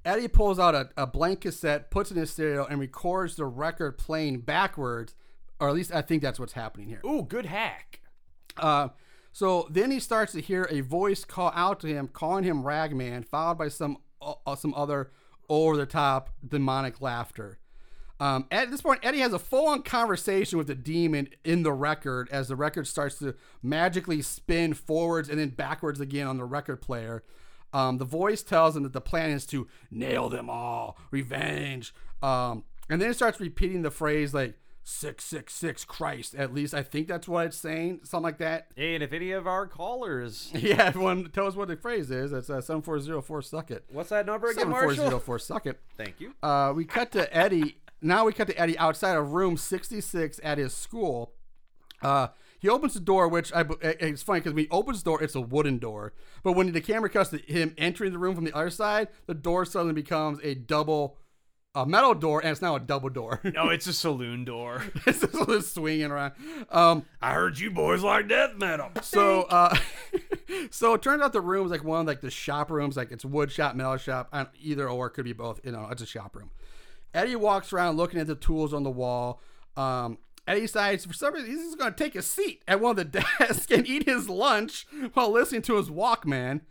Eddie 0.05 0.27
pulls 0.27 0.59
out 0.59 0.75
a, 0.75 0.89
a 0.97 1.07
blank 1.07 1.41
cassette, 1.41 1.89
puts 1.89 2.11
it 2.11 2.15
in 2.15 2.21
his 2.21 2.31
stereo, 2.31 2.65
and 2.65 2.79
records 2.79 3.35
the 3.35 3.45
record 3.45 3.97
playing 3.97 4.39
backwards, 4.41 5.15
or 5.59 5.69
at 5.69 5.75
least 5.75 5.93
I 5.93 6.01
think 6.01 6.21
that's 6.21 6.39
what's 6.39 6.53
happening 6.53 6.89
here. 6.89 7.01
Ooh, 7.05 7.23
good 7.23 7.45
hack. 7.45 8.01
Uh, 8.57 8.89
so 9.33 9.67
then 9.69 9.91
he 9.91 9.99
starts 9.99 10.31
to 10.33 10.41
hear 10.41 10.67
a 10.69 10.81
voice 10.81 11.25
call 11.25 11.51
out 11.55 11.79
to 11.81 11.87
him, 11.87 12.07
calling 12.07 12.43
him 12.43 12.63
Ragman, 12.63 13.23
followed 13.23 13.57
by 13.57 13.67
some 13.67 13.97
uh, 14.21 14.55
some 14.55 14.73
other 14.75 15.11
over 15.49 15.75
the 15.75 15.85
top 15.85 16.29
demonic 16.47 17.01
laughter. 17.01 17.59
Um, 18.19 18.45
at 18.51 18.71
this 18.71 18.81
point, 18.81 19.01
Eddie 19.03 19.19
has 19.19 19.33
a 19.33 19.39
full 19.39 19.67
on 19.67 19.81
conversation 19.81 20.57
with 20.57 20.67
the 20.67 20.75
demon 20.75 21.27
in 21.43 21.63
the 21.63 21.73
record 21.73 22.29
as 22.31 22.47
the 22.47 22.55
record 22.55 22.87
starts 22.87 23.17
to 23.19 23.35
magically 23.61 24.21
spin 24.21 24.75
forwards 24.75 25.27
and 25.27 25.39
then 25.39 25.49
backwards 25.49 25.99
again 25.99 26.27
on 26.27 26.37
the 26.37 26.45
record 26.45 26.81
player. 26.81 27.23
Um, 27.73 27.97
the 27.97 28.05
voice 28.05 28.43
tells 28.43 28.77
him 28.77 28.83
that 28.83 28.93
the 28.93 29.01
plan 29.01 29.31
is 29.31 29.47
to 29.47 29.67
nail 29.89 30.29
them 30.29 30.49
all, 30.49 30.97
revenge. 31.09 31.93
Um, 32.21 32.63
and 32.87 33.01
then 33.01 33.09
it 33.09 33.15
starts 33.15 33.39
repeating 33.39 33.81
the 33.81 33.91
phrase 33.91 34.33
like 34.33 34.59
666 34.83 35.85
Christ. 35.85 36.35
At 36.35 36.53
least 36.53 36.73
I 36.73 36.83
think 36.83 37.07
that's 37.07 37.27
what 37.27 37.47
it's 37.47 37.57
saying, 37.57 38.01
something 38.03 38.23
like 38.23 38.37
that. 38.39 38.67
Hey, 38.75 38.93
and 38.95 39.03
if 39.03 39.13
any 39.13 39.31
of 39.31 39.47
our 39.47 39.67
callers, 39.67 40.51
Yeah, 40.55 40.83
everyone 40.83 41.29
tell 41.31 41.47
us 41.47 41.55
what 41.55 41.67
the 41.67 41.75
phrase 41.77 42.11
is. 42.11 42.31
It's 42.31 42.49
uh, 42.49 42.61
7404 42.61 43.41
suck 43.41 43.71
it. 43.71 43.85
what's 43.91 44.09
that 44.09 44.25
number 44.25 44.47
again, 44.47 44.69
Marshall? 44.69 44.95
7404 44.95 45.39
suck 45.39 45.65
it. 45.65 45.79
Thank 45.97 46.19
you. 46.19 46.33
Uh, 46.43 46.73
we 46.75 46.85
cut 46.85 47.11
to 47.13 47.35
Eddie. 47.35 47.77
Now 48.05 48.25
we 48.25 48.33
cut 48.33 48.47
to 48.47 48.59
Eddie 48.59 48.77
outside 48.77 49.15
of 49.15 49.31
room 49.31 49.55
66 49.55 50.37
at 50.43 50.57
his 50.57 50.73
school. 50.73 51.35
Uh, 52.01 52.27
he 52.59 52.67
opens 52.67 52.93
the 52.95 52.99
door, 52.99 53.29
which 53.29 53.53
I 53.53 53.63
it's 53.81 54.21
funny 54.21 54.41
because 54.41 54.53
when 54.53 54.65
he 54.65 54.69
opens 54.71 55.01
the 55.03 55.09
door, 55.09 55.23
it's 55.23 55.35
a 55.35 55.39
wooden 55.41 55.77
door. 55.79 56.11
But 56.43 56.51
when 56.51 56.69
the 56.73 56.81
camera 56.81 57.09
cuts 57.09 57.29
to 57.29 57.37
him 57.37 57.73
entering 57.77 58.11
the 58.11 58.19
room 58.19 58.35
from 58.35 58.43
the 58.43 58.53
other 58.53 58.69
side, 58.69 59.07
the 59.25 59.33
door 59.33 59.63
suddenly 59.63 59.93
becomes 59.93 60.39
a 60.43 60.53
double, 60.53 61.17
a 61.75 61.85
metal 61.85 62.13
door, 62.13 62.39
and 62.39 62.51
it's 62.51 62.61
now 62.61 62.75
a 62.75 62.79
double 62.79 63.09
door. 63.09 63.39
No, 63.53 63.69
it's 63.69 63.85
a 63.87 63.93
saloon 63.93 64.45
door. 64.45 64.83
it's 65.05 65.19
just 65.19 65.73
swinging 65.75 66.09
around. 66.11 66.33
Um, 66.71 67.05
I 67.21 67.33
heard 67.33 67.59
you 67.59 67.69
boys 67.69 68.01
like 68.01 68.27
death 68.27 68.55
metal. 68.57 68.89
So, 69.03 69.43
uh, 69.43 69.75
so 70.71 70.93
it 70.95 71.01
turns 71.03 71.21
out 71.21 71.33
the 71.33 71.41
room 71.41 71.65
is 71.65 71.71
like 71.71 71.83
one 71.83 72.01
of 72.01 72.07
like 72.07 72.21
the 72.21 72.31
shop 72.31 72.71
rooms, 72.71 72.97
like 72.97 73.11
it's 73.11 73.23
wood 73.23 73.51
shop, 73.51 73.75
metal 73.75 73.97
shop, 73.97 74.33
either 74.59 74.89
or 74.89 75.07
it 75.07 75.11
could 75.11 75.25
be 75.25 75.33
both. 75.33 75.59
You 75.63 75.71
know, 75.71 75.87
it's 75.91 76.01
a 76.01 76.05
shop 76.05 76.35
room. 76.35 76.49
Eddie 77.13 77.35
walks 77.35 77.71
around 77.73 77.97
looking 77.97 78.19
at 78.19 78.27
the 78.27 78.35
tools 78.35 78.73
on 78.73 78.83
the 78.83 78.89
wall. 78.89 79.39
Um, 79.77 80.17
Eddie 80.47 80.61
decides 80.61 81.05
for 81.05 81.13
some 81.13 81.33
reason 81.33 81.49
he's 81.49 81.63
just 81.63 81.77
going 81.77 81.93
to 81.93 81.97
take 81.97 82.15
a 82.15 82.21
seat 82.21 82.63
at 82.67 82.79
one 82.79 82.91
of 82.91 82.97
the 82.97 83.05
desks 83.05 83.71
and 83.71 83.87
eat 83.87 84.07
his 84.07 84.29
lunch 84.29 84.87
while 85.13 85.31
listening 85.31 85.61
to 85.63 85.77
his 85.77 85.89
Walkman. 85.89 86.61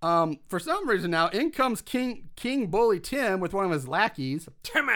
Um, 0.00 0.38
for 0.48 0.60
some 0.60 0.88
reason 0.88 1.10
now, 1.10 1.28
in 1.28 1.50
comes 1.50 1.82
King 1.82 2.28
King 2.36 2.68
Bully 2.68 3.00
Tim 3.00 3.40
with 3.40 3.52
one 3.52 3.64
of 3.64 3.70
his 3.72 3.88
lackeys. 3.88 4.48
Timmy. 4.62 4.92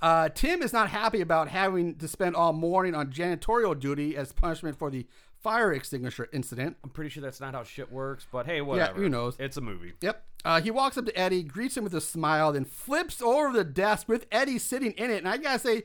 Uh, 0.00 0.28
Tim 0.28 0.62
is 0.62 0.72
not 0.72 0.88
happy 0.88 1.20
about 1.20 1.48
having 1.48 1.96
to 1.96 2.08
spend 2.08 2.36
all 2.36 2.52
morning 2.52 2.94
on 2.94 3.12
janitorial 3.12 3.78
duty 3.78 4.16
as 4.16 4.32
punishment 4.32 4.78
for 4.78 4.90
the 4.90 5.06
fire 5.42 5.72
extinguisher 5.72 6.28
incident. 6.32 6.76
I'm 6.84 6.90
pretty 6.90 7.10
sure 7.10 7.22
that's 7.22 7.40
not 7.40 7.54
how 7.54 7.64
shit 7.64 7.90
works, 7.90 8.26
but 8.30 8.46
hey, 8.46 8.60
whatever. 8.60 8.92
Yeah, 8.92 9.02
who 9.02 9.08
knows? 9.08 9.36
It's 9.38 9.56
a 9.56 9.60
movie. 9.60 9.94
Yep. 10.00 10.24
Uh, 10.44 10.60
he 10.60 10.70
walks 10.70 10.96
up 10.96 11.06
to 11.06 11.18
Eddie, 11.18 11.42
greets 11.42 11.76
him 11.76 11.84
with 11.84 11.94
a 11.94 12.00
smile, 12.00 12.52
then 12.52 12.64
flips 12.64 13.20
over 13.20 13.52
the 13.52 13.64
desk 13.64 14.08
with 14.08 14.26
Eddie 14.30 14.58
sitting 14.58 14.92
in 14.92 15.10
it. 15.10 15.18
And 15.18 15.28
I 15.28 15.36
gotta 15.36 15.58
say, 15.58 15.82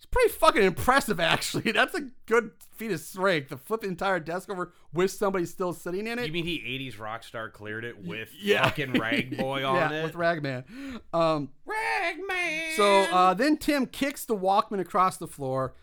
it's 0.00 0.06
pretty 0.06 0.30
fucking 0.30 0.62
impressive, 0.62 1.20
actually. 1.20 1.72
That's 1.72 1.94
a 1.94 2.08
good 2.24 2.52
feat 2.74 2.90
of 2.90 3.00
strength 3.00 3.50
to 3.50 3.58
flip 3.58 3.82
the 3.82 3.88
entire 3.88 4.18
desk 4.18 4.48
over 4.48 4.72
with 4.94 5.10
somebody 5.10 5.44
still 5.44 5.74
sitting 5.74 6.06
in 6.06 6.18
it. 6.18 6.26
You 6.26 6.32
mean 6.32 6.46
he 6.46 6.56
80s 6.90 6.98
rock 6.98 7.22
star 7.22 7.50
cleared 7.50 7.84
it 7.84 8.02
with 8.02 8.30
Yeah. 8.40 8.62
fucking 8.64 8.94
Rag 8.94 9.36
Boy 9.36 9.62
on 9.62 9.76
yeah, 9.76 9.90
it? 10.00 10.04
with 10.04 10.14
Ragman. 10.14 10.64
Um, 11.12 11.50
Ragman. 11.66 12.72
so 12.76 13.02
uh, 13.12 13.34
then 13.34 13.58
Tim 13.58 13.84
kicks 13.84 14.24
the 14.24 14.34
Walkman 14.34 14.80
across 14.80 15.18
the 15.18 15.26
floor, 15.26 15.74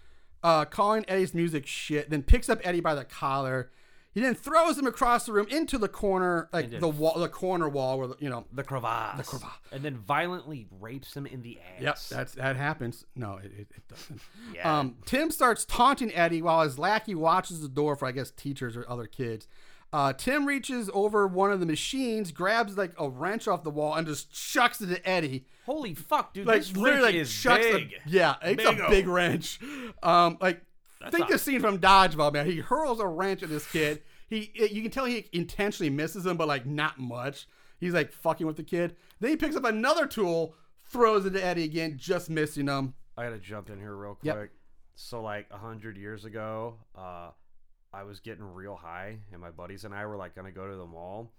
uh, 0.42 0.66
calling 0.66 1.06
Eddie's 1.08 1.36
music 1.36 1.68
shit. 1.68 2.10
Then 2.10 2.24
picks 2.24 2.50
up 2.50 2.60
Eddie 2.64 2.82
by 2.82 2.96
the 2.96 3.06
collar. 3.06 3.70
He 4.18 4.24
then 4.24 4.34
throws 4.34 4.80
him 4.80 4.88
across 4.88 5.28
the 5.28 5.32
room 5.32 5.46
into 5.52 5.78
the 5.78 5.88
corner, 5.88 6.50
like 6.52 6.72
the 6.80 6.88
wall, 6.88 7.20
the 7.20 7.30
corner 7.30 7.70
wall, 7.70 8.00
where 8.00 8.10
you 8.18 8.32
know 8.32 8.48
the 8.52 8.64
crevasse. 8.64 9.16
The 9.16 9.24
crevasse. 9.24 9.52
And 9.72 9.84
then 9.84 9.96
violently 9.96 10.66
rapes 10.80 11.16
him 11.16 11.28
in 11.28 11.44
the 11.44 11.60
ass. 11.60 11.84
Yep, 11.84 12.00
that's 12.18 12.32
that 12.34 12.56
happens. 12.56 13.06
No, 13.16 13.36
it, 13.38 13.52
it, 13.56 13.68
it 13.76 13.88
doesn't. 13.88 14.20
Yeah. 14.56 14.80
Um, 14.80 14.96
Tim 15.06 15.30
starts 15.30 15.66
taunting 15.66 16.12
Eddie 16.16 16.42
while 16.42 16.64
his 16.64 16.80
lackey 16.80 17.14
watches 17.14 17.62
the 17.62 17.68
door 17.70 17.96
for, 17.96 18.08
I 18.08 18.12
guess, 18.12 18.32
teachers 18.32 18.76
or 18.76 18.90
other 18.90 19.06
kids. 19.06 19.48
Uh, 19.94 20.14
Tim 20.14 20.48
reaches 20.48 20.90
over 20.96 21.28
one 21.28 21.52
of 21.52 21.60
the 21.60 21.68
machines, 21.68 22.32
grabs 22.32 22.76
like 22.76 22.94
a 22.98 23.08
wrench 23.08 23.48
off 23.48 23.64
the 23.64 23.70
wall, 23.70 23.94
and 23.94 24.08
just 24.08 24.32
chucks 24.34 24.82
it 24.82 24.88
to 24.88 25.08
Eddie. 25.08 25.46
Holy 25.68 25.94
fuck, 25.94 26.34
dude. 26.34 26.48
Like 26.48 26.64
literally, 26.70 26.90
wrench 26.92 27.02
like 27.04 27.16
is 27.16 27.32
chucks 27.44 27.66
big. 27.68 27.90
the 27.92 28.10
yeah, 28.10 28.34
it's 28.42 28.66
a 28.66 28.72
Big-o. 28.72 28.90
big 28.90 29.08
wrench. 29.08 29.60
Um, 30.02 30.40
like 30.42 30.64
think 31.12 31.30
a- 31.30 31.34
the 31.34 31.40
scene 31.40 31.60
from 31.62 31.80
Dodgeball, 31.80 32.34
man. 32.34 32.46
He 32.46 32.58
hurls 32.58 33.00
a 33.00 33.08
wrench 33.08 33.44
at 33.44 33.50
this 33.50 33.70
kid. 33.72 34.02
He, 34.30 34.52
you 34.72 34.82
can 34.82 34.92
tell 34.92 35.06
he 35.06 35.28
intentionally 35.32 35.90
misses 35.90 36.26
him, 36.26 36.36
but 36.38 36.48
like 36.48 36.66
not 36.66 37.00
much. 37.00 37.48
He's 37.80 37.94
like 37.94 38.12
fucking 38.12 38.46
with 38.48 38.58
the 38.58 38.64
kid. 38.64 38.96
Then 39.20 39.30
he 39.32 39.38
picks 39.38 39.56
up 39.56 39.64
another 39.64 40.06
tool, 40.08 40.56
throws 40.90 41.26
it 41.26 41.32
to 41.32 41.44
Eddie 41.46 41.64
again, 41.64 41.96
just 41.98 42.30
missing 42.30 42.68
him. 42.68 42.94
I 43.18 43.24
gotta 43.24 43.38
jump 43.40 43.70
in 43.70 43.80
here 43.80 43.96
real 43.96 44.18
Yep. 44.22 44.36
quick. 44.36 44.52
So 44.96 45.22
like 45.22 45.48
a 45.52 45.58
hundred 45.58 45.96
years 45.98 46.26
ago, 46.26 46.76
uh, 46.96 47.30
I 47.94 48.04
was 48.04 48.20
getting 48.20 48.44
real 48.44 48.76
high, 48.76 49.20
and 49.32 49.40
my 49.40 49.52
buddies 49.52 49.86
and 49.86 49.94
I 49.94 50.06
were 50.08 50.18
like 50.18 50.36
gonna 50.36 50.52
go 50.52 50.68
to 50.68 50.76
the 50.76 50.86
mall, 50.86 51.32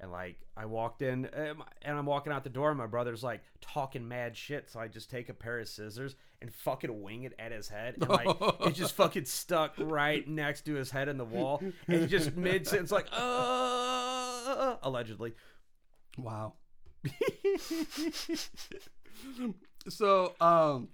and 0.00 0.10
like 0.10 0.36
I 0.56 0.64
walked 0.66 1.02
in, 1.02 1.26
and 1.26 1.62
I'm 1.84 2.06
walking 2.06 2.32
out 2.32 2.42
the 2.42 2.50
door, 2.50 2.70
and 2.70 2.78
my 2.78 2.86
brother's 2.86 3.22
like 3.22 3.42
talking 3.60 4.08
mad 4.08 4.36
shit, 4.36 4.70
so 4.70 4.80
I 4.80 4.88
just 4.88 5.10
take 5.10 5.28
a 5.28 5.34
pair 5.34 5.58
of 5.58 5.68
scissors 5.68 6.16
and 6.40 6.52
fucking 6.52 7.02
wing 7.02 7.24
it 7.24 7.34
at 7.38 7.52
his 7.52 7.68
head, 7.68 7.96
and 8.00 8.08
like 8.08 8.28
it 8.60 8.74
just 8.74 8.94
fucking 8.94 9.26
stuck 9.26 9.74
right 9.78 10.26
next 10.26 10.62
to 10.66 10.74
his 10.74 10.90
head 10.90 11.08
in 11.08 11.18
the 11.18 11.24
wall, 11.24 11.62
and 11.86 12.08
just 12.08 12.36
mid 12.36 12.66
sentence 12.66 12.90
like, 12.90 13.06
uh, 13.12 14.76
allegedly. 14.82 15.34
Wow. 16.18 16.54
so 19.88 20.34
um 20.40 20.88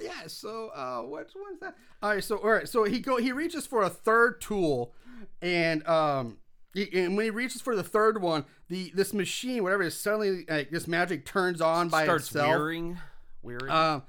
yeah, 0.00 0.26
so 0.26 0.68
uh 0.68 1.00
which 1.02 1.32
one's 1.34 1.60
that? 1.60 1.74
All 2.02 2.10
right, 2.10 2.24
so 2.24 2.36
all 2.36 2.50
right, 2.50 2.68
so 2.68 2.84
he 2.84 3.00
go 3.00 3.16
he 3.18 3.32
reaches 3.32 3.66
for 3.66 3.82
a 3.82 3.90
third 3.90 4.40
tool 4.40 4.94
and 5.42 5.86
um 5.86 6.38
and 6.76 7.16
when 7.16 7.24
he 7.24 7.30
reaches 7.30 7.60
for 7.60 7.74
the 7.74 7.82
third 7.82 8.20
one, 8.20 8.44
the 8.68 8.92
this 8.94 9.14
machine, 9.14 9.62
whatever 9.62 9.82
is 9.82 9.98
suddenly 9.98 10.44
like 10.48 10.70
this 10.70 10.86
magic 10.86 11.24
turns 11.24 11.60
on 11.60 11.88
by 11.88 12.04
Starts 12.04 12.26
itself. 12.26 12.48
wearing, 12.48 12.98
wearing. 13.42 13.70
Um, 13.70 14.02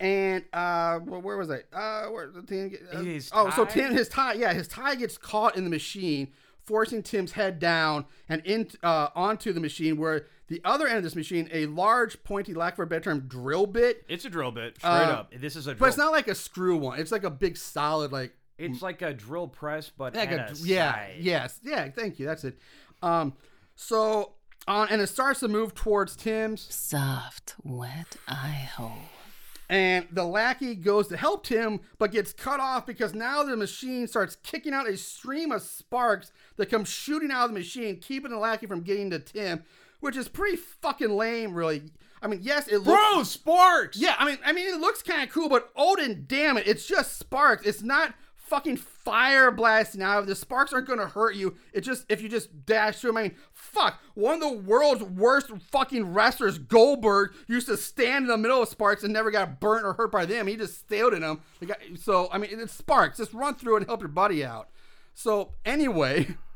and 0.00 0.44
uh, 0.52 1.00
well, 1.04 1.20
where 1.20 1.36
was 1.36 1.50
I? 1.50 1.62
Uh, 1.72 2.10
where 2.10 2.28
the 2.28 2.42
Tim? 2.42 2.72
uh, 2.92 3.26
oh, 3.32 3.50
so? 3.50 3.64
Tim, 3.64 3.92
his 3.92 4.08
tie, 4.08 4.34
yeah, 4.34 4.52
his 4.52 4.68
tie 4.68 4.94
gets 4.94 5.18
caught 5.18 5.56
in 5.56 5.64
the 5.64 5.70
machine, 5.70 6.28
forcing 6.64 7.02
Tim's 7.02 7.32
head 7.32 7.58
down 7.58 8.04
and 8.28 8.40
in 8.44 8.68
uh, 8.82 9.08
onto 9.16 9.52
the 9.52 9.60
machine. 9.60 9.96
Where 9.96 10.26
the 10.46 10.60
other 10.64 10.86
end 10.86 10.98
of 10.98 11.02
this 11.02 11.16
machine, 11.16 11.48
a 11.52 11.66
large, 11.66 12.22
pointy, 12.22 12.54
lack 12.54 12.76
for 12.76 12.84
a 12.84 12.86
better 12.86 13.10
term, 13.10 13.20
drill 13.26 13.66
bit, 13.66 14.04
it's 14.08 14.24
a 14.24 14.30
drill 14.30 14.52
bit, 14.52 14.76
straight 14.76 14.90
uh, 14.90 15.12
up. 15.12 15.34
This 15.36 15.56
is 15.56 15.66
a 15.66 15.70
drill. 15.70 15.80
but 15.80 15.86
it's 15.86 15.98
not 15.98 16.12
like 16.12 16.28
a 16.28 16.34
screw 16.34 16.76
one. 16.76 17.00
It's 17.00 17.10
like 17.10 17.24
a 17.24 17.30
big, 17.30 17.56
solid, 17.56 18.12
like 18.12 18.34
It's 18.58 18.82
like 18.82 19.02
a 19.02 19.12
drill 19.12 19.48
press, 19.48 19.90
but 19.96 20.14
like 20.16 20.30
at 20.32 20.50
a, 20.50 20.52
a 20.52 20.56
yeah, 20.56 20.92
side. 20.92 21.14
yes, 21.20 21.60
yeah. 21.62 21.88
Thank 21.90 22.18
you. 22.18 22.26
That's 22.26 22.44
it. 22.44 22.58
Um, 23.02 23.34
so 23.76 24.32
on, 24.66 24.88
and 24.90 25.00
it 25.00 25.08
starts 25.08 25.40
to 25.40 25.48
move 25.48 25.74
towards 25.74 26.16
Tim's. 26.16 26.62
Soft, 26.74 27.54
wet 27.62 28.16
eye 28.26 28.68
hole. 28.76 28.92
and 29.70 30.06
the 30.10 30.24
lackey 30.24 30.74
goes 30.74 31.08
to 31.08 31.16
help 31.16 31.44
Tim, 31.44 31.80
but 31.98 32.10
gets 32.12 32.32
cut 32.32 32.58
off 32.60 32.84
because 32.86 33.14
now 33.14 33.42
the 33.44 33.56
machine 33.56 34.06
starts 34.08 34.36
kicking 34.42 34.72
out 34.74 34.88
a 34.88 34.96
stream 34.96 35.52
of 35.52 35.62
sparks 35.62 36.32
that 36.56 36.66
come 36.70 36.84
shooting 36.84 37.30
out 37.30 37.44
of 37.44 37.50
the 37.52 37.58
machine, 37.58 37.96
keeping 37.96 38.30
the 38.30 38.38
lackey 38.38 38.66
from 38.66 38.80
getting 38.82 39.10
to 39.10 39.18
Tim, 39.20 39.62
which 40.00 40.16
is 40.16 40.28
pretty 40.28 40.56
fucking 40.56 41.10
lame, 41.10 41.54
really. 41.54 41.82
I 42.20 42.26
mean, 42.26 42.40
yes, 42.42 42.66
it 42.66 42.78
looks. 42.78 43.12
Bro, 43.14 43.22
sparks. 43.22 43.96
Yeah, 43.96 44.16
I 44.18 44.24
mean, 44.26 44.38
I 44.44 44.52
mean, 44.52 44.66
it 44.66 44.80
looks 44.80 45.02
kind 45.02 45.22
of 45.22 45.32
cool, 45.32 45.48
but 45.48 45.70
Odin, 45.76 46.24
damn 46.26 46.56
it, 46.56 46.66
it's 46.66 46.84
just 46.84 47.16
sparks. 47.16 47.64
It's 47.64 47.80
not 47.82 48.12
fucking 48.48 48.76
fire 48.76 49.50
blasting 49.50 50.02
out. 50.02 50.26
The 50.26 50.34
sparks 50.34 50.72
aren't 50.72 50.88
gonna 50.88 51.06
hurt 51.06 51.34
you. 51.34 51.56
It 51.72 51.82
just 51.82 52.04
if 52.08 52.20
you 52.22 52.28
just 52.28 52.66
dash 52.66 53.00
through. 53.00 53.10
'em. 53.10 53.16
I 53.16 53.22
mean, 53.24 53.36
fuck. 53.52 54.00
One 54.14 54.34
of 54.34 54.40
the 54.40 54.58
world's 54.58 55.02
worst 55.02 55.50
fucking 55.70 56.12
wrestlers, 56.12 56.58
Goldberg, 56.58 57.32
used 57.46 57.68
to 57.68 57.76
stand 57.76 58.24
in 58.24 58.28
the 58.28 58.38
middle 58.38 58.62
of 58.62 58.68
sparks 58.68 59.04
and 59.04 59.12
never 59.12 59.30
got 59.30 59.60
burnt 59.60 59.84
or 59.84 59.92
hurt 59.94 60.10
by 60.10 60.26
them. 60.26 60.46
He 60.46 60.56
just 60.56 60.78
stayed 60.80 61.12
in 61.12 61.20
them. 61.20 61.40
So 61.96 62.28
I 62.32 62.38
mean, 62.38 62.50
it's 62.52 62.72
sparks. 62.72 63.18
Just 63.18 63.34
run 63.34 63.54
through 63.54 63.76
and 63.76 63.86
help 63.86 64.00
your 64.00 64.08
buddy 64.08 64.44
out. 64.44 64.68
So 65.14 65.52
anyway. 65.64 66.36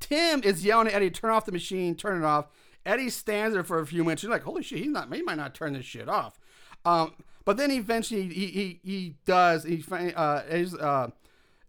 Tim 0.00 0.42
is 0.44 0.64
yelling 0.64 0.86
at 0.88 0.94
Eddie, 0.94 1.10
turn 1.10 1.30
off 1.30 1.44
the 1.44 1.52
machine, 1.52 1.94
turn 1.94 2.22
it 2.22 2.24
off. 2.24 2.46
Eddie 2.86 3.10
stands 3.10 3.54
there 3.54 3.64
for 3.64 3.80
a 3.80 3.86
few 3.86 4.04
minutes. 4.04 4.22
You're 4.22 4.32
like, 4.32 4.44
holy 4.44 4.62
shit, 4.62 4.78
he's 4.78 4.88
not, 4.88 5.12
he 5.12 5.22
might 5.22 5.36
not 5.36 5.54
turn 5.54 5.72
this 5.72 5.84
shit 5.84 6.08
off. 6.08 6.38
Um, 6.84 7.12
but 7.48 7.56
then 7.56 7.70
eventually 7.70 8.28
he, 8.28 8.46
he, 8.48 8.80
he 8.84 9.14
does, 9.24 9.64
he, 9.64 9.82
uh, 9.90 10.42
Eddie's, 10.50 10.74
uh, 10.74 11.08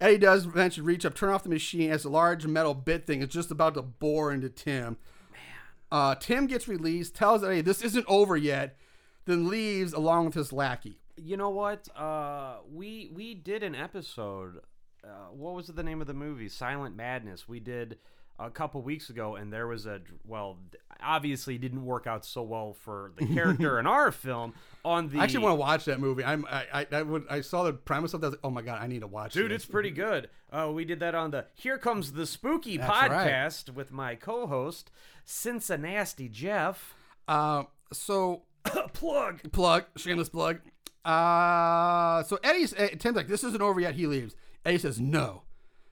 Eddie 0.02 0.18
does 0.18 0.46
eventually 0.46 0.86
reach 0.86 1.06
up, 1.06 1.16
turn 1.16 1.30
off 1.30 1.44
the 1.44 1.50
machine 1.50 1.90
as 1.90 2.04
a 2.04 2.10
large 2.10 2.46
metal 2.46 2.74
bit 2.74 3.08
thing 3.08 3.22
is 3.22 3.30
just 3.30 3.50
about 3.50 3.76
to 3.76 3.82
bore 3.82 4.34
into 4.34 4.50
Tim. 4.50 4.98
Man. 5.32 5.42
Uh, 5.90 6.16
Tim 6.16 6.48
gets 6.48 6.68
released, 6.68 7.16
tells 7.16 7.46
Eddie 7.46 7.62
this 7.62 7.82
isn't 7.82 8.06
over 8.10 8.36
yet, 8.36 8.76
then 9.24 9.48
leaves 9.48 9.94
along 9.94 10.26
with 10.26 10.34
his 10.34 10.52
lackey. 10.52 11.00
You 11.16 11.38
know 11.38 11.50
what? 11.50 11.88
Uh, 11.96 12.58
we 12.70 13.10
we 13.14 13.34
did 13.34 13.64
an 13.64 13.74
episode. 13.74 14.60
Uh, 15.02 15.30
what 15.32 15.54
was 15.54 15.68
the 15.68 15.84
name 15.84 16.02
of 16.02 16.08
the 16.08 16.14
movie? 16.14 16.50
Silent 16.50 16.98
Madness. 16.98 17.48
We 17.48 17.62
did 17.62 18.00
a 18.40 18.50
couple 18.50 18.82
weeks 18.82 19.10
ago, 19.10 19.36
and 19.36 19.52
there 19.52 19.68
was 19.68 19.86
a 19.86 20.02
well, 20.26 20.58
obviously 21.02 21.58
didn't 21.58 21.86
work 21.86 22.08
out 22.08 22.26
so 22.26 22.42
well 22.42 22.74
for 22.74 23.12
the 23.18 23.26
character 23.34 23.80
in 23.80 23.88
our 23.88 24.12
film. 24.12 24.54
On 24.86 25.10
the 25.10 25.20
I 25.20 25.24
actually 25.24 25.44
want 25.44 25.54
to 25.54 25.60
watch 25.60 25.86
that 25.86 26.00
movie. 26.00 26.24
I'm, 26.24 26.46
I, 26.50 26.66
I, 26.74 26.88
I, 26.92 27.02
would, 27.02 27.26
I 27.30 27.42
saw 27.42 27.64
the 27.64 27.74
premise 27.74 28.14
of 28.14 28.22
that. 28.22 28.30
Like, 28.32 28.40
oh 28.44 28.50
my 28.50 28.62
god, 28.62 28.82
I 28.82 28.88
need 28.88 29.02
to 29.02 29.08
watch 29.08 29.36
it. 29.36 29.40
Dude, 29.40 29.52
this. 29.52 29.64
it's 29.64 29.66
pretty 29.66 29.92
good. 29.92 30.30
Uh, 30.52 30.72
we 30.74 30.86
did 30.86 31.02
that 31.02 31.16
on 31.16 31.32
the 31.32 31.46
Here 31.56 31.78
Comes 31.78 32.14
the 32.14 32.26
Spooky 32.26 32.78
That's 32.78 32.90
right. 32.90 33.12
podcast 33.12 33.74
with 33.74 33.92
my 33.92 34.16
co-host 34.16 34.90
Cincinnati 35.26 36.30
Jeff. 36.30 36.96
Uh, 37.28 37.64
so 37.92 38.44
Plug. 38.94 39.52
plug, 39.52 39.86
shameless 39.98 40.30
plug. 40.30 40.60
Uh, 41.06 42.24
so 42.24 42.38
Eddie's 42.44 42.74
uh, 42.74 42.90
Tim's 43.00 43.16
like, 43.16 43.28
this 43.28 43.44
isn't 43.44 43.62
over 43.62 43.80
yet. 43.80 43.96
He 43.96 44.08
leaves. 44.08 44.36
Eddie 44.66 44.78
says, 44.78 45.00
no, 45.00 45.44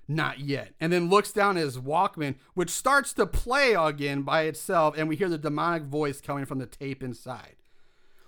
not 0.07 0.39
yet. 0.39 0.73
And 0.79 0.91
then 0.91 1.09
looks 1.09 1.31
down 1.31 1.57
at 1.57 1.63
his 1.63 1.77
Walkman, 1.77 2.35
which 2.53 2.69
starts 2.69 3.13
to 3.13 3.25
play 3.25 3.73
again 3.73 4.21
by 4.21 4.43
itself, 4.43 4.95
and 4.97 5.07
we 5.09 5.15
hear 5.15 5.29
the 5.29 5.37
demonic 5.37 5.83
voice 5.83 6.21
coming 6.21 6.45
from 6.45 6.59
the 6.59 6.65
tape 6.65 7.03
inside. 7.03 7.55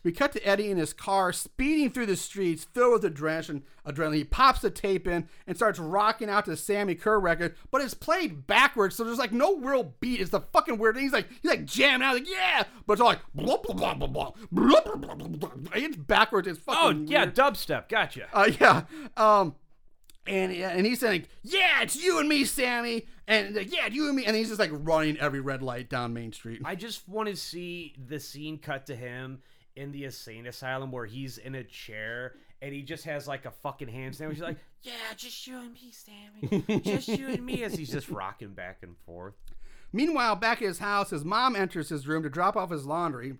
We 0.04 0.12
cut 0.14 0.32
to 0.32 0.48
Eddie 0.48 0.72
in 0.72 0.78
his 0.78 0.94
car, 0.94 1.34
speeding 1.34 1.92
through 1.92 2.06
the 2.06 2.16
streets, 2.16 2.64
filled 2.64 3.04
with 3.04 3.14
adrenaline. 3.14 3.64
Adrenaline. 3.86 4.16
He 4.16 4.24
pops 4.24 4.62
the 4.62 4.70
tape 4.70 5.08
in 5.08 5.28
and 5.46 5.58
starts 5.58 5.78
rocking 5.78 6.30
out 6.30 6.46
to 6.46 6.56
Sammi 6.56 6.96
Curr 6.96 7.20
record, 7.20 7.56
but 7.70 7.82
it's 7.82 7.94
played 7.94 8.48
backwards, 8.48 8.96
so 8.96 9.04
there's 9.04 9.18
like 9.18 9.34
no 9.34 9.58
real 9.58 9.96
beat. 10.00 10.22
It's 10.22 10.32
the 10.32 10.40
fucking 10.40 10.78
weird 10.78 10.96
thing. 10.96 11.04
He's 11.04 11.14
like, 11.14 11.28
he's 11.42 11.52
like 11.52 11.66
jamming 11.66 12.08
out, 12.08 12.16
like 12.16 12.30
yeah, 12.30 12.64
but 12.88 12.94
it's 12.94 13.02
all 13.02 13.08
like 13.08 13.20
blah 13.36 13.58
blah 13.58 13.76
blah 13.76 13.94
blah 13.94 14.08
blah 14.08 14.32
blah 14.52 14.80
blah 14.82 14.96
blah 14.96 15.16
blah. 15.16 15.50
blah. 15.50 15.72
It's 15.74 15.98
backwards. 15.98 16.48
It's 16.48 16.60
fucking. 16.60 16.82
Oh 16.82 17.12
yeah, 17.12 17.26
weird. 17.26 17.36
dubstep. 17.36 17.90
Gotcha. 17.90 18.28
Uh, 18.32 18.50
yeah. 18.60 18.84
Um, 19.18 19.56
and 20.30 20.52
and 20.54 20.86
he's 20.86 21.00
saying, 21.00 21.26
"Yeah, 21.44 21.82
it's 21.82 21.96
you 21.96 22.20
and 22.20 22.30
me, 22.30 22.44
Sammi." 22.44 23.06
And 23.28 23.56
like, 23.56 23.74
yeah, 23.74 23.88
you 23.88 24.08
and 24.08 24.16
me. 24.16 24.26
And 24.26 24.36
he's 24.36 24.48
just 24.48 24.60
like 24.60 24.72
running 24.72 25.18
every 25.20 25.40
red 25.40 25.62
light 25.62 25.90
down 25.90 26.14
Main 26.14 26.32
Street. 26.32 26.62
I 26.64 26.76
just 26.76 27.08
want 27.08 27.30
to 27.30 27.36
see 27.36 27.96
the 28.08 28.20
scene 28.20 28.58
cut 28.58 28.86
to 28.88 28.96
him 28.96 29.40
in 29.76 29.92
the 29.92 30.06
insane 30.06 30.48
asylum 30.48 30.92
where 30.92 31.06
he's 31.06 31.38
in 31.38 31.56
a 31.56 31.64
chair 31.64 32.34
and 32.62 32.74
he 32.74 32.82
just 32.82 33.06
has 33.06 33.28
like 33.28 33.46
a 33.46 33.52
fucking 33.52 33.88
handstand. 33.88 34.32
He's 34.32 34.42
like, 34.42 34.58
"Yeah, 34.82 34.94
just 35.16 35.48
you 35.48 35.58
and 35.60 35.74
me, 35.74 35.92
Sammi. 35.92 36.84
Just 36.84 37.08
you 37.08 37.30
and 37.30 37.46
me." 37.46 37.64
As 37.64 37.74
he's 37.76 37.92
just 37.92 38.10
rocking 38.10 38.54
back 38.54 38.80
and 38.82 38.96
forth. 39.06 39.36
Meanwhile, 39.92 40.36
back 40.36 40.62
at 40.62 40.68
his 40.68 40.80
house, 40.80 41.10
his 41.10 41.26
mom 41.26 41.56
enters 41.56 41.90
his 41.90 42.08
room 42.08 42.22
to 42.24 42.30
drop 42.30 42.56
off 42.56 42.70
his 42.70 42.86
laundry. 42.86 43.38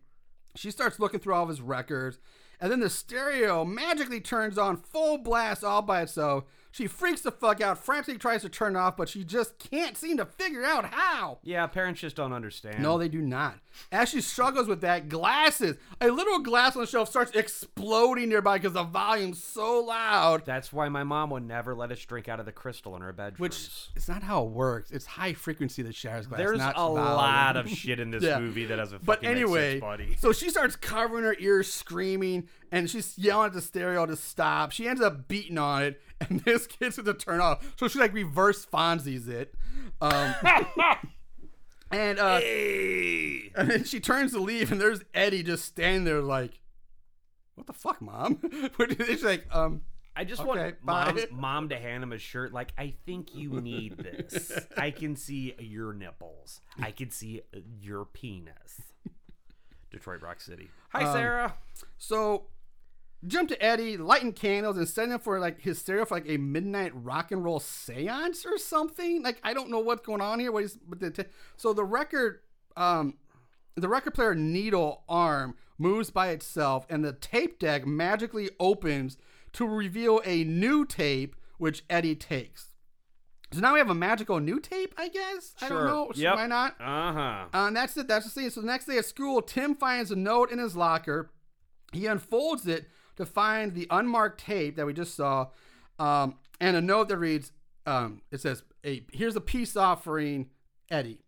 She 0.56 0.72
starts 0.72 1.00
looking 1.00 1.20
through 1.20 1.36
all 1.36 1.44
of 1.44 1.50
his 1.50 1.62
records, 1.62 2.18
and 2.60 2.72
then 2.72 2.80
the 2.80 2.90
stereo 2.90 3.64
magically 3.64 4.20
turns 4.20 4.58
on 4.58 4.78
full 4.78 5.20
blast 5.20 5.64
all 5.64 5.84
by 5.84 6.02
itself. 6.02 6.46
She 6.72 6.86
freaks 6.88 7.22
the 7.22 7.32
fuck 7.32 7.62
out, 7.62 7.78
frantically 7.84 8.18
tries 8.20 8.42
to 8.44 8.50
turn 8.50 8.76
it 8.76 8.80
off, 8.80 8.96
but 8.96 9.10
she 9.10 9.24
just 9.24 9.58
can't 9.58 9.98
seem 9.98 10.18
to 10.18 10.26
figure 10.26 10.64
out 10.64 10.86
how. 10.86 11.40
Yeah, 11.44 11.66
parents 11.68 12.00
just 12.02 12.16
don't 12.16 12.32
understand. 12.32 12.82
No, 12.84 12.98
they 13.00 13.10
do 13.10 13.22
not. 13.22 13.56
As 13.92 14.10
she 14.10 14.22
struggles 14.22 14.68
with 14.68 14.82
that, 14.82 15.10
glasses, 15.10 15.78
a 16.00 16.10
little 16.10 16.40
glass 16.40 16.76
on 16.76 16.82
the 16.84 16.88
shelf 16.88 17.10
starts 17.10 17.32
exploding 17.34 18.30
nearby 18.30 18.58
because 18.58 18.74
the 18.74 18.84
volume's 18.84 19.44
so 19.44 19.80
loud. 19.82 20.46
That's 20.46 20.72
why 20.72 20.90
my 20.90 21.04
mom 21.04 21.30
would 21.32 21.48
never 21.48 21.74
let 21.76 21.92
us 21.92 22.00
drink 22.06 22.28
out 22.30 22.40
of 22.40 22.46
the 22.46 22.52
crystal 22.52 22.96
in 22.96 23.02
her 23.02 23.14
bedroom. 23.14 23.38
Which 23.40 23.70
it's 23.96 24.08
not 24.08 24.24
how 24.24 24.44
it 24.44 24.50
works. 24.52 24.92
It's 24.92 25.06
high 25.06 25.34
frequency 25.34 25.82
that 25.84 25.96
shatters 25.96 26.28
glass. 26.28 26.38
There's 26.40 26.58
not 26.58 26.74
a 26.76 26.80
volume. 26.80 27.04
lot 27.04 27.58
of 27.58 27.70
shit 27.80 28.00
in 28.00 28.12
this 28.12 28.24
Yeah. 28.24 28.40
movie 28.40 28.66
that 28.66 28.76
doesn't 28.76 29.06
But 29.06 29.24
anyway, 29.24 29.80
sense, 29.80 30.20
so 30.22 30.32
she 30.32 30.50
starts 30.50 30.76
covering 30.76 31.24
her 31.24 31.36
ears, 31.40 31.72
screaming, 31.72 32.48
and 32.72 32.90
she's 32.90 33.18
yelling 33.18 33.48
at 33.48 33.54
the 33.54 33.62
stereo 33.62 34.06
to 34.06 34.16
stop. 34.16 34.72
She 34.72 34.88
ends 34.88 35.02
up 35.02 35.28
beating 35.28 35.58
on 35.58 35.84
it, 35.84 36.02
and 36.30 36.40
this 36.42 36.68
gets 36.68 36.98
it 36.98 37.04
to 37.04 37.14
turn 37.14 37.40
off. 37.42 37.74
So 37.78 37.88
she 37.88 38.00
like 38.00 38.14
reverse 38.14 38.66
Fonzie's 38.66 39.28
it. 39.28 39.54
Um, 40.02 40.34
and 41.92 42.20
uh, 42.20 42.40
and 43.56 43.70
then 43.72 43.84
she 43.84 44.00
turns 44.00 44.34
to 44.34 44.40
leave, 44.40 44.72
and 44.72 44.80
there's 44.80 45.02
Eddie 45.14 45.44
just 45.44 45.66
standing 45.66 46.04
there 46.04 46.22
like, 46.22 46.60
"What 47.56 47.68
the 47.68 47.74
fuck, 47.74 48.02
mom?" 48.02 48.40
She's 49.06 49.24
like, 49.24 49.46
um. 49.54 49.82
I 50.16 50.26
just 50.26 50.42
Okay, 50.42 50.50
want 50.50 50.84
mom, 50.84 51.18
mom 51.32 51.70
to 51.70 51.78
hand 51.80 52.04
him 52.04 52.12
a 52.12 52.18
shirt. 52.18 52.52
Like, 52.52 52.74
I 52.78 52.94
think 53.06 53.36
you 53.36 53.62
need 53.62 53.98
this. 54.00 54.52
I 54.76 54.92
can 54.92 55.16
see 55.16 55.56
your 55.60 55.94
nipples. 55.94 56.60
I 56.82 56.92
can 56.92 57.10
see 57.10 57.44
your 57.80 58.04
penis. 58.04 58.82
Detroit 59.92 60.22
Rock 60.22 60.42
City. 60.42 60.70
Hi, 60.90 61.06
Um, 61.06 61.14
Sarah. 61.14 61.54
So, 61.98 62.48
jump 63.28 63.50
to 63.50 63.62
Eddie, 63.64 63.98
lighting 63.98 64.34
candles, 64.34 64.78
and 64.78 64.88
setting 64.88 65.14
up 65.14 65.22
for 65.24 65.40
like 65.40 65.60
his 65.62 65.78
stereo 65.80 66.06
for 66.06 66.16
like 66.16 66.30
a 66.30 66.38
midnight 66.38 66.92
rock 66.96 67.32
and 67.32 67.44
roll 67.44 67.60
seance 67.60 68.46
or 68.46 68.58
something. 68.58 69.24
Like 69.24 69.40
I 69.44 69.54
don't 69.54 69.70
know 69.70 69.80
what's 69.80 70.06
going 70.06 70.22
on 70.22 70.40
here. 70.40 70.52
What 70.52 70.64
is 70.64 70.78
but 70.88 71.00
the 71.00 71.12
t- 71.12 71.24
so 71.58 71.74
the 71.74 71.84
record, 71.84 72.40
um, 72.78 73.16
the 73.76 73.90
record 73.90 74.14
player 74.14 74.36
needle 74.36 75.04
arm 75.10 75.56
moves 75.78 76.10
by 76.12 76.30
itself, 76.30 76.86
and 76.90 77.04
the 77.04 77.14
tape 77.14 77.60
deck 77.60 77.86
magically 77.86 78.50
opens 78.60 79.18
to 79.54 79.68
reveal 79.68 80.22
a 80.26 80.44
new 80.44 80.86
tape, 80.86 81.36
which 81.58 81.84
Eddie 81.90 82.16
takes. 82.16 82.68
So 83.52 83.62
now 83.62 83.74
we 83.74 83.80
have 83.80 83.90
a 83.90 83.96
magical 83.96 84.40
new 84.40 84.60
tape, 84.60 84.94
I 84.96 85.08
guess. 85.08 85.56
I 85.60 85.70
don't 85.70 85.78
Sure. 85.80 85.88
know. 85.88 86.12
Yep. 86.14 86.36
Why 86.36 86.46
not? 86.46 86.76
Uh 86.80 87.14
huh. 87.14 87.46
Uh, 87.52 87.68
and 87.68 87.76
that's 87.76 87.98
it. 87.98 88.08
That's 88.08 88.26
the 88.26 88.30
scene. 88.32 88.52
So 88.52 88.62
the 88.62 88.68
next 88.68 88.86
day 88.86 88.98
at 89.00 89.06
school, 89.06 89.42
Tim 89.42 89.74
finds 89.74 90.12
a 90.12 90.16
note 90.16 90.52
in 90.52 90.60
his 90.60 90.76
locker. 90.76 91.32
He 91.92 92.06
unfolds 92.06 92.68
it 92.68 92.88
to 93.20 93.26
find 93.26 93.76
the 93.76 93.86
unmarked 93.92 94.40
tape 94.40 94.78
that 94.78 94.86
we 94.86 94.94
just 94.94 95.16
saw, 95.16 95.48
um, 96.00 96.36
and 96.60 96.76
a 96.76 96.82
note 96.82 97.10
that 97.10 97.18
reads, 97.18 97.52
um, 97.86 98.22
"It 98.32 98.42
says, 98.42 98.64
a, 98.86 99.06
here's 99.12 99.36
a 99.36 99.42
peace 99.42 99.76
offering, 99.76 100.50
Eddie." 100.90 101.22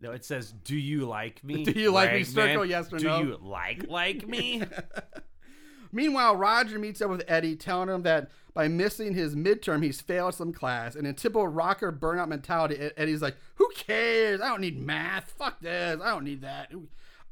No, 0.00 0.10
it 0.10 0.24
says, 0.24 0.52
"Do 0.52 0.76
you 0.76 1.06
like 1.06 1.42
me? 1.44 1.64
Do 1.72 1.72
you 1.72 1.92
like 1.92 2.12
me? 2.12 2.24
Circle 2.24 2.66
yes 2.66 2.92
or 2.92 2.98
Do 2.98 3.04
no." 3.06 3.22
you 3.22 3.38
like 3.40 3.88
like 3.88 4.28
me? 4.28 4.62
Meanwhile, 5.92 6.34
Roger 6.34 6.80
meets 6.80 7.00
up 7.00 7.10
with 7.10 7.22
Eddie, 7.28 7.54
telling 7.54 7.88
him 7.88 8.02
that 8.02 8.32
by 8.52 8.66
missing 8.66 9.14
his 9.14 9.36
midterm, 9.36 9.84
he's 9.84 10.00
failed 10.00 10.34
some 10.34 10.52
class. 10.52 10.96
And 10.96 11.06
in 11.06 11.14
typical 11.14 11.46
rocker 11.46 11.92
burnout 11.92 12.26
mentality, 12.26 12.90
Eddie's 12.96 13.22
like, 13.22 13.36
"Who 13.54 13.70
cares? 13.76 14.40
I 14.40 14.48
don't 14.48 14.60
need 14.60 14.80
math. 14.80 15.30
Fuck 15.38 15.60
this. 15.60 16.00
I 16.02 16.10
don't 16.10 16.24
need 16.24 16.42
that." 16.42 16.72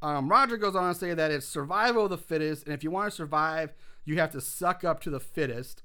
Um, 0.03 0.29
Roger 0.29 0.57
goes 0.57 0.75
on 0.75 0.93
to 0.93 0.99
say 0.99 1.13
that 1.13 1.31
it's 1.31 1.47
survival 1.47 2.03
of 2.03 2.09
the 2.09 2.17
fittest, 2.17 2.65
and 2.65 2.73
if 2.73 2.83
you 2.83 2.91
want 2.91 3.09
to 3.09 3.15
survive, 3.15 3.73
you 4.05 4.17
have 4.17 4.31
to 4.33 4.41
suck 4.41 4.83
up 4.83 4.99
to 5.01 5.09
the 5.09 5.19
fittest. 5.19 5.81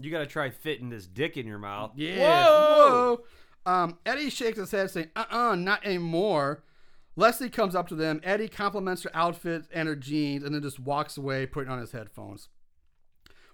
you 0.00 0.10
gotta 0.10 0.26
try 0.26 0.48
fitting 0.48 0.88
this 0.90 1.06
dick 1.06 1.36
in 1.36 1.46
your 1.46 1.58
mouth. 1.58 1.92
Yeah. 1.96 2.46
Whoa. 2.46 3.20
Whoa. 3.66 3.72
Um, 3.72 3.98
Eddie 4.06 4.30
shakes 4.30 4.56
his 4.58 4.70
head, 4.70 4.90
saying, 4.90 5.10
"Uh, 5.14 5.24
uh 5.30 5.54
not 5.54 5.84
anymore." 5.84 6.64
Leslie 7.16 7.50
comes 7.50 7.74
up 7.74 7.88
to 7.88 7.96
them. 7.96 8.20
Eddie 8.22 8.46
compliments 8.48 9.02
her 9.02 9.10
outfit 9.12 9.64
and 9.72 9.88
her 9.88 9.96
jeans, 9.96 10.44
and 10.44 10.54
then 10.54 10.62
just 10.62 10.78
walks 10.78 11.16
away, 11.18 11.46
putting 11.46 11.68
on 11.70 11.80
his 11.80 11.90
headphones. 11.92 12.48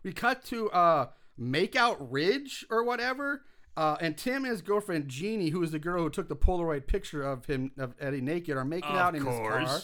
We 0.02 0.12
cut 0.12 0.44
to 0.44 0.70
uh, 0.70 1.06
Makeout 1.40 1.96
Ridge 1.98 2.66
or 2.70 2.84
whatever, 2.84 3.42
uh, 3.76 3.96
and 4.02 4.16
Tim 4.18 4.44
and 4.44 4.52
his 4.52 4.60
girlfriend 4.60 5.08
Jeannie, 5.08 5.48
who 5.48 5.62
is 5.62 5.72
the 5.72 5.78
girl 5.78 6.02
who 6.02 6.10
took 6.10 6.28
the 6.28 6.36
Polaroid 6.36 6.86
picture 6.86 7.22
of 7.22 7.46
him 7.46 7.72
of 7.78 7.94
Eddie 7.98 8.20
naked, 8.20 8.54
are 8.56 8.66
making 8.66 8.90
Of 8.90 8.96
out 8.96 9.14
in 9.14 9.24
his 9.24 9.34
course. 9.38 9.66
car. 9.66 9.80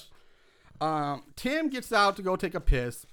Um, 0.81 1.23
Tim 1.37 1.69
gets 1.69 1.93
out 1.93 2.17
to 2.17 2.23
go 2.23 2.37
take 2.37 2.55
a 2.55 2.61
piss. 2.61 3.07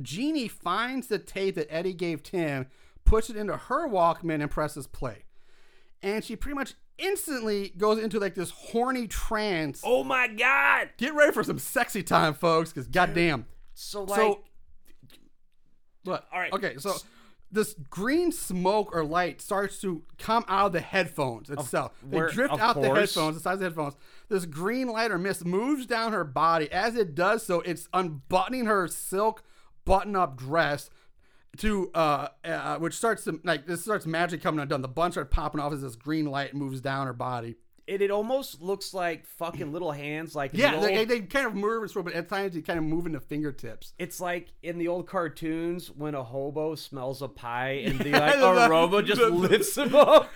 Jeannie 0.00 0.48
finds 0.48 1.06
the 1.08 1.18
tape 1.18 1.54
that 1.54 1.72
Eddie 1.72 1.92
gave 1.92 2.22
Tim, 2.22 2.66
puts 3.04 3.30
it 3.30 3.36
into 3.36 3.56
her 3.56 3.88
Walkman, 3.88 4.40
and 4.40 4.50
presses 4.50 4.86
play. 4.86 5.24
And 6.02 6.24
she 6.24 6.36
pretty 6.36 6.54
much 6.54 6.74
instantly 6.98 7.72
goes 7.76 7.98
into 7.98 8.18
like 8.20 8.34
this 8.34 8.50
horny 8.50 9.06
trance. 9.06 9.82
Oh 9.84 10.04
my 10.04 10.28
god! 10.28 10.90
Get 10.98 11.14
ready 11.14 11.32
for 11.32 11.42
some 11.44 11.58
sexy 11.58 12.02
time, 12.02 12.34
folks, 12.34 12.72
because 12.72 12.86
goddamn. 12.86 13.46
So 13.74 14.04
like, 14.04 14.18
So, 14.18 14.40
what? 16.04 16.26
All 16.32 16.38
right. 16.40 16.52
Okay, 16.52 16.76
so 16.78 16.94
this 17.54 17.74
green 17.88 18.32
smoke 18.32 18.94
or 18.94 19.04
light 19.04 19.40
starts 19.40 19.80
to 19.80 20.02
come 20.18 20.44
out 20.48 20.66
of 20.66 20.72
the 20.72 20.80
headphones 20.80 21.48
itself. 21.48 21.92
they 22.02 22.18
where- 22.18 22.28
drift 22.28 22.52
of 22.52 22.60
out 22.60 22.74
the 22.74 22.92
headphones, 22.92 23.36
the 23.36 23.42
size 23.42 23.54
of 23.54 23.58
the 23.60 23.66
headphones. 23.66 23.94
This 24.28 24.44
green 24.44 24.88
light 24.88 25.10
or 25.12 25.18
mist 25.18 25.44
moves 25.44 25.86
down 25.86 26.12
her 26.12 26.24
body. 26.24 26.70
As 26.70 26.96
it 26.96 27.14
does 27.14 27.46
so, 27.46 27.60
it's 27.60 27.88
unbuttoning 27.92 28.66
her 28.66 28.88
silk 28.88 29.42
button-up 29.84 30.36
dress 30.36 30.90
to 31.58 31.90
uh, 31.94 32.28
uh 32.44 32.78
which 32.78 32.94
starts 32.94 33.22
to 33.24 33.40
like 33.44 33.66
this 33.66 33.82
starts 33.82 34.06
magic 34.06 34.42
coming 34.42 34.60
undone. 34.60 34.82
The 34.82 34.88
bunch 34.88 35.16
are 35.16 35.24
popping 35.24 35.60
off 35.60 35.72
as 35.72 35.82
this 35.82 35.94
green 35.94 36.26
light 36.26 36.54
moves 36.54 36.80
down 36.80 37.06
her 37.06 37.12
body. 37.12 37.54
It, 37.86 38.00
it 38.02 38.10
almost 38.10 38.62
looks 38.62 38.94
like 38.94 39.26
fucking 39.26 39.72
little 39.72 39.92
hands, 39.92 40.34
like 40.34 40.52
Yeah, 40.54 40.76
the 40.80 40.86
they, 40.86 40.98
old- 41.00 41.08
they 41.08 41.20
kind 41.20 41.46
of 41.46 41.54
move, 41.54 41.90
but 41.94 42.12
at 42.14 42.28
times 42.28 42.54
they 42.54 42.62
kind 42.62 42.78
of 42.78 42.84
move 42.84 43.06
into 43.06 43.20
fingertips. 43.20 43.92
It's 43.98 44.20
like 44.20 44.52
in 44.62 44.78
the 44.78 44.88
old 44.88 45.06
cartoons 45.06 45.90
when 45.90 46.14
a 46.14 46.22
hobo 46.24 46.74
smells 46.76 47.20
a 47.22 47.28
pie 47.28 47.82
and 47.84 47.98
the 47.98 48.10
like 48.10 48.34
the- 48.38 48.46
a 48.66 48.68
robo 48.70 49.02
just 49.02 49.20
the- 49.20 49.28
lifts 49.30 49.76
him 49.76 49.94
up. 49.94 50.30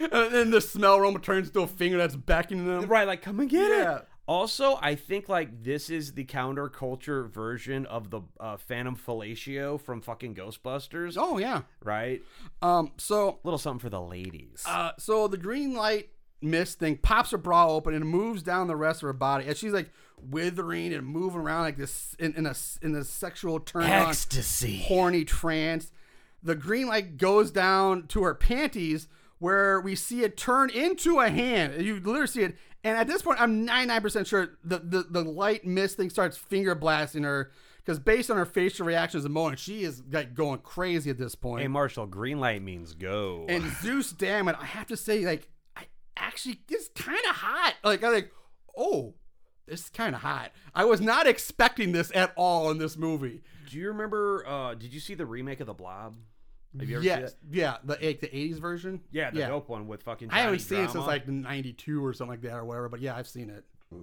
and 0.00 0.32
then 0.34 0.50
the 0.50 0.60
smell 0.60 0.96
aroma 0.96 1.18
turns 1.18 1.50
to 1.50 1.60
a 1.60 1.66
finger 1.66 1.98
that's 1.98 2.16
beckoning 2.16 2.66
them. 2.66 2.86
Right, 2.86 3.06
like 3.06 3.22
come 3.22 3.40
and 3.40 3.48
get 3.48 3.68
Yeah. 3.70 3.96
it. 3.98 4.08
Also, 4.26 4.78
I 4.80 4.94
think 4.94 5.28
like 5.28 5.64
this 5.64 5.90
is 5.90 6.12
the 6.12 6.24
counterculture 6.24 7.28
version 7.28 7.86
of 7.86 8.10
the 8.10 8.20
uh, 8.38 8.56
Phantom 8.56 8.96
Fellatio 8.96 9.80
from 9.80 10.00
fucking 10.00 10.34
Ghostbusters, 10.36 11.16
Oh 11.18 11.38
yeah. 11.38 11.62
right? 11.82 12.22
Um. 12.62 12.92
So 12.98 13.40
little 13.42 13.58
something 13.58 13.80
for 13.80 13.90
the 13.90 14.00
ladies. 14.00 14.62
Uh, 14.66 14.92
so 14.98 15.26
the 15.26 15.36
green 15.38 15.74
light 15.74 16.10
mist 16.42 16.78
thing 16.78 16.96
pops 16.96 17.30
her 17.30 17.38
bra 17.38 17.68
open 17.68 17.94
and 17.94 18.04
moves 18.06 18.42
down 18.42 18.66
the 18.66 18.76
rest 18.76 19.02
of 19.02 19.06
her 19.06 19.12
body, 19.12 19.46
and 19.46 19.56
she's 19.56 19.72
like 19.72 19.90
withering 20.30 20.92
and 20.92 21.06
moving 21.06 21.40
around 21.40 21.62
like 21.62 21.76
this 21.76 22.14
in, 22.18 22.34
in 22.34 22.46
a 22.46 22.54
in 22.80 22.94
a 22.94 23.04
sexual 23.04 23.60
turn 23.60 23.84
on, 23.84 24.08
Ecstasy. 24.08 24.78
horny 24.86 25.24
trance. 25.24 25.92
The 26.42 26.54
green 26.54 26.88
light 26.88 27.18
goes 27.18 27.50
down 27.50 28.08
to 28.08 28.22
her 28.24 28.34
panties, 28.34 29.08
where 29.38 29.80
we 29.80 29.94
see 29.94 30.22
it 30.22 30.36
turn 30.36 30.70
into 30.70 31.20
a 31.20 31.28
hand. 31.28 31.80
You 31.84 31.94
literally 32.00 32.26
see 32.26 32.42
it, 32.42 32.56
and 32.84 32.96
at 32.96 33.06
this 33.06 33.22
point, 33.22 33.40
I'm 33.40 33.66
99% 33.66 34.26
sure 34.26 34.58
the 34.64 34.78
the, 34.78 35.06
the 35.08 35.22
light 35.22 35.64
mist 35.64 35.96
thing 35.96 36.10
starts 36.10 36.36
finger 36.36 36.74
blasting 36.74 37.22
her. 37.24 37.50
Because 37.84 37.98
based 37.98 38.30
on 38.30 38.36
her 38.36 38.46
facial 38.46 38.86
reactions 38.86 39.24
and 39.24 39.34
moment, 39.34 39.58
she 39.58 39.82
is 39.82 40.04
like 40.08 40.34
going 40.34 40.60
crazy 40.60 41.10
at 41.10 41.18
this 41.18 41.34
point. 41.34 41.62
Hey 41.62 41.68
Marshall, 41.68 42.06
green 42.06 42.38
light 42.38 42.62
means 42.62 42.94
go. 42.94 43.44
And 43.48 43.64
Zeus, 43.82 44.12
damn 44.12 44.46
it, 44.46 44.54
I 44.60 44.66
have 44.66 44.86
to 44.86 44.96
say, 44.96 45.26
like, 45.26 45.48
actually 46.16 46.60
it's 46.68 46.88
kind 46.94 47.20
of 47.28 47.36
hot. 47.36 47.74
Like, 47.84 48.02
I 48.04 48.08
like, 48.10 48.32
oh, 48.76 49.14
this 49.66 49.80
is 49.84 49.88
kind 49.90 50.14
of 50.14 50.20
hot. 50.22 50.52
I 50.74 50.84
was 50.84 51.00
not 51.00 51.26
expecting 51.26 51.92
this 51.92 52.10
at 52.14 52.32
all 52.36 52.70
in 52.70 52.78
this 52.78 52.96
movie. 52.96 53.42
Do 53.70 53.78
you 53.78 53.88
remember? 53.88 54.44
uh 54.46 54.74
Did 54.74 54.92
you 54.92 55.00
see 55.00 55.14
the 55.14 55.26
remake 55.26 55.60
of 55.60 55.66
the 55.66 55.74
Blob? 55.74 56.16
Have 56.78 56.88
you 56.88 56.96
ever 56.96 57.04
seen 57.04 57.12
it? 57.24 57.34
yeah, 57.50 57.76
the 57.84 57.98
like, 58.00 58.20
the 58.20 58.28
'80s 58.28 58.58
version. 58.58 59.02
Yeah, 59.10 59.30
the 59.30 59.40
dope 59.40 59.68
one 59.68 59.86
with 59.86 60.02
fucking. 60.04 60.30
I 60.30 60.40
haven't 60.40 60.58
Johnny 60.58 60.58
seen 60.60 60.78
it 60.78 60.82
since 60.84 60.92
Drama. 60.94 61.06
like 61.06 61.28
'92 61.28 62.04
or 62.04 62.12
something 62.14 62.30
like 62.30 62.40
that 62.42 62.54
or 62.54 62.64
whatever. 62.64 62.88
But 62.88 63.00
yeah, 63.00 63.14
I've 63.14 63.28
seen 63.28 63.50
it. 63.50 63.64
Do 63.90 63.98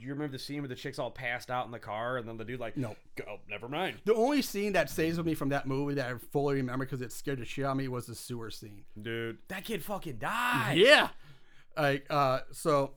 you 0.00 0.12
remember 0.12 0.32
the 0.32 0.38
scene 0.40 0.62
where 0.62 0.68
the 0.68 0.74
chick's 0.74 0.98
all 0.98 1.12
passed 1.12 1.48
out 1.48 1.64
in 1.64 1.70
the 1.70 1.78
car 1.78 2.16
and 2.16 2.28
then 2.28 2.36
the 2.38 2.44
dude 2.44 2.58
like, 2.58 2.76
No. 2.76 2.96
go, 3.14 3.38
never 3.48 3.68
mind, 3.68 3.98
The 4.04 4.12
only 4.14 4.42
scene 4.42 4.72
that 4.72 4.90
stays 4.90 5.16
with 5.16 5.26
me 5.26 5.34
from 5.34 5.50
that 5.50 5.64
movie 5.64 5.94
that 5.94 6.10
I 6.12 6.18
fully 6.32 6.56
remember 6.56 6.84
because 6.84 7.02
it 7.02 7.12
scared 7.12 7.38
the 7.38 7.44
shit 7.44 7.64
out 7.64 7.70
of 7.70 7.76
me 7.76 7.86
was 7.86 8.06
the 8.06 8.16
sewer 8.16 8.50
scene. 8.50 8.82
dude. 9.00 9.38
That 9.46 9.62
kid 9.64 9.84
fucking 9.84 10.16
died. 10.18 10.78
Yeah. 10.78 11.10
Like 11.78 12.06
uh 12.10 12.40
so 12.52 12.92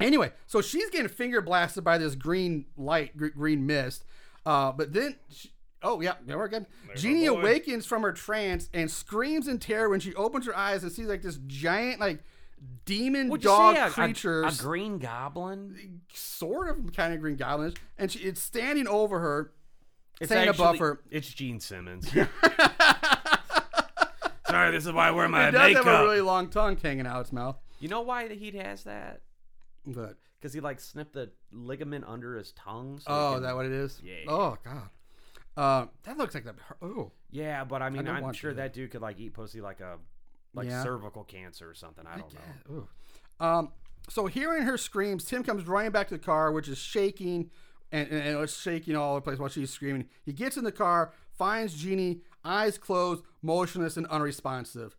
anyway, 0.00 0.32
so 0.46 0.62
she's 0.62 0.88
getting 0.90 1.08
finger 1.08 1.40
blasted 1.42 1.84
by 1.84 1.98
this 1.98 2.14
green 2.14 2.64
light, 2.76 3.16
gr- 3.16 3.28
green 3.28 3.66
mist. 3.66 4.04
Uh 4.46 4.72
but 4.72 4.92
then 4.92 5.16
she, 5.30 5.50
oh 5.82 6.00
yeah, 6.00 6.14
yeah, 6.26 6.36
we're 6.36 6.48
good. 6.48 6.66
Jeannie 6.96 7.26
awakens 7.26 7.84
from 7.86 8.02
her 8.02 8.12
trance 8.12 8.68
and 8.72 8.90
screams 8.90 9.46
in 9.48 9.58
terror 9.58 9.88
when 9.88 10.00
she 10.00 10.14
opens 10.14 10.46
her 10.46 10.56
eyes 10.56 10.82
and 10.82 10.90
sees 10.92 11.06
like 11.06 11.22
this 11.22 11.38
giant 11.46 12.00
like 12.00 12.20
demon 12.84 13.28
What'd 13.28 13.44
dog 13.44 13.74
say? 13.76 13.82
A- 13.82 13.86
a- 13.86 13.90
creature 13.90 14.42
A, 14.44 14.52
green 14.52 14.98
goblin. 14.98 16.00
sort 16.14 16.68
of 16.70 16.92
kind 16.94 17.12
of 17.12 17.20
green 17.20 17.36
goblinish 17.36 17.76
and 17.98 18.10
she 18.10 18.20
it's 18.20 18.40
standing 18.40 18.86
over 18.88 19.18
her 19.20 19.52
It's 20.20 20.28
saying 20.30 20.48
above 20.48 20.78
her 20.78 21.00
It's 21.10 21.28
Gene 21.32 21.60
Simmons. 21.60 22.08
Sorry, 24.48 24.70
this 24.70 24.84
is 24.86 24.92
why 24.92 25.08
I 25.08 25.10
wear 25.12 25.28
my 25.28 25.48
it 25.48 25.52
does 25.52 25.68
makeup. 25.68 25.84
have 25.86 26.00
a 26.00 26.04
really 26.04 26.20
long 26.20 26.48
tongue 26.48 26.76
hanging 26.76 27.06
out 27.06 27.22
its 27.22 27.32
mouth. 27.32 27.56
You 27.82 27.88
know 27.88 28.00
why 28.02 28.28
the 28.28 28.34
Heat 28.34 28.54
has 28.54 28.84
that? 28.84 29.20
But 29.86 30.16
Because 30.40 30.52
he 30.52 30.60
like 30.60 30.80
snipped 30.80 31.12
the 31.12 31.30
ligament 31.50 32.04
under 32.06 32.36
his 32.36 32.52
tongue. 32.52 32.98
So 33.00 33.12
he 33.12 33.18
oh, 33.18 33.28
can- 33.30 33.36
is 33.36 33.42
that 33.48 33.54
what 33.56 33.66
it 33.66 33.72
is? 33.72 34.00
Yeah. 34.02 34.14
Oh 34.28 34.56
god. 34.64 34.88
Uh, 35.56 35.86
that 36.04 36.16
looks 36.16 36.34
like 36.34 36.44
the 36.44 36.54
oh. 36.80 37.12
Yeah, 37.30 37.64
but 37.64 37.82
I 37.82 37.90
mean, 37.90 38.04
don't 38.04 38.16
I'm 38.16 38.22
want 38.22 38.36
sure 38.36 38.50
to. 38.50 38.56
that 38.56 38.72
dude 38.72 38.90
could 38.90 39.02
like 39.02 39.18
eat 39.20 39.34
pussy 39.34 39.60
like 39.60 39.80
a 39.80 39.98
like 40.54 40.68
Yeah. 40.68 40.82
cervical 40.82 41.24
cancer 41.24 41.68
or 41.68 41.74
something. 41.74 42.06
I 42.06 42.18
don't 42.18 42.32
know. 42.32 42.40
Yeah, 42.70 42.74
ooh. 42.74 42.88
Um, 43.40 43.72
so 44.08 44.26
hearing 44.26 44.62
her 44.62 44.76
screams, 44.78 45.24
Tim 45.24 45.42
comes 45.42 45.66
running 45.66 45.90
back 45.90 46.08
to 46.08 46.14
the 46.14 46.24
car, 46.24 46.52
which 46.52 46.68
is 46.68 46.78
shaking, 46.78 47.50
and, 47.90 48.08
and, 48.08 48.22
and 48.28 48.38
it's 48.40 48.60
shaking 48.60 48.96
all 48.96 49.10
over 49.12 49.20
the 49.20 49.24
place 49.24 49.38
while 49.38 49.48
she's 49.48 49.70
screaming. 49.70 50.08
He 50.24 50.32
gets 50.32 50.56
in 50.56 50.64
the 50.64 50.72
car, 50.72 51.12
finds 51.36 51.74
Jeannie, 51.74 52.20
eyes 52.44 52.78
closed, 52.78 53.24
motionless, 53.42 53.96
and 53.96 54.06
unresponsive. 54.06 54.96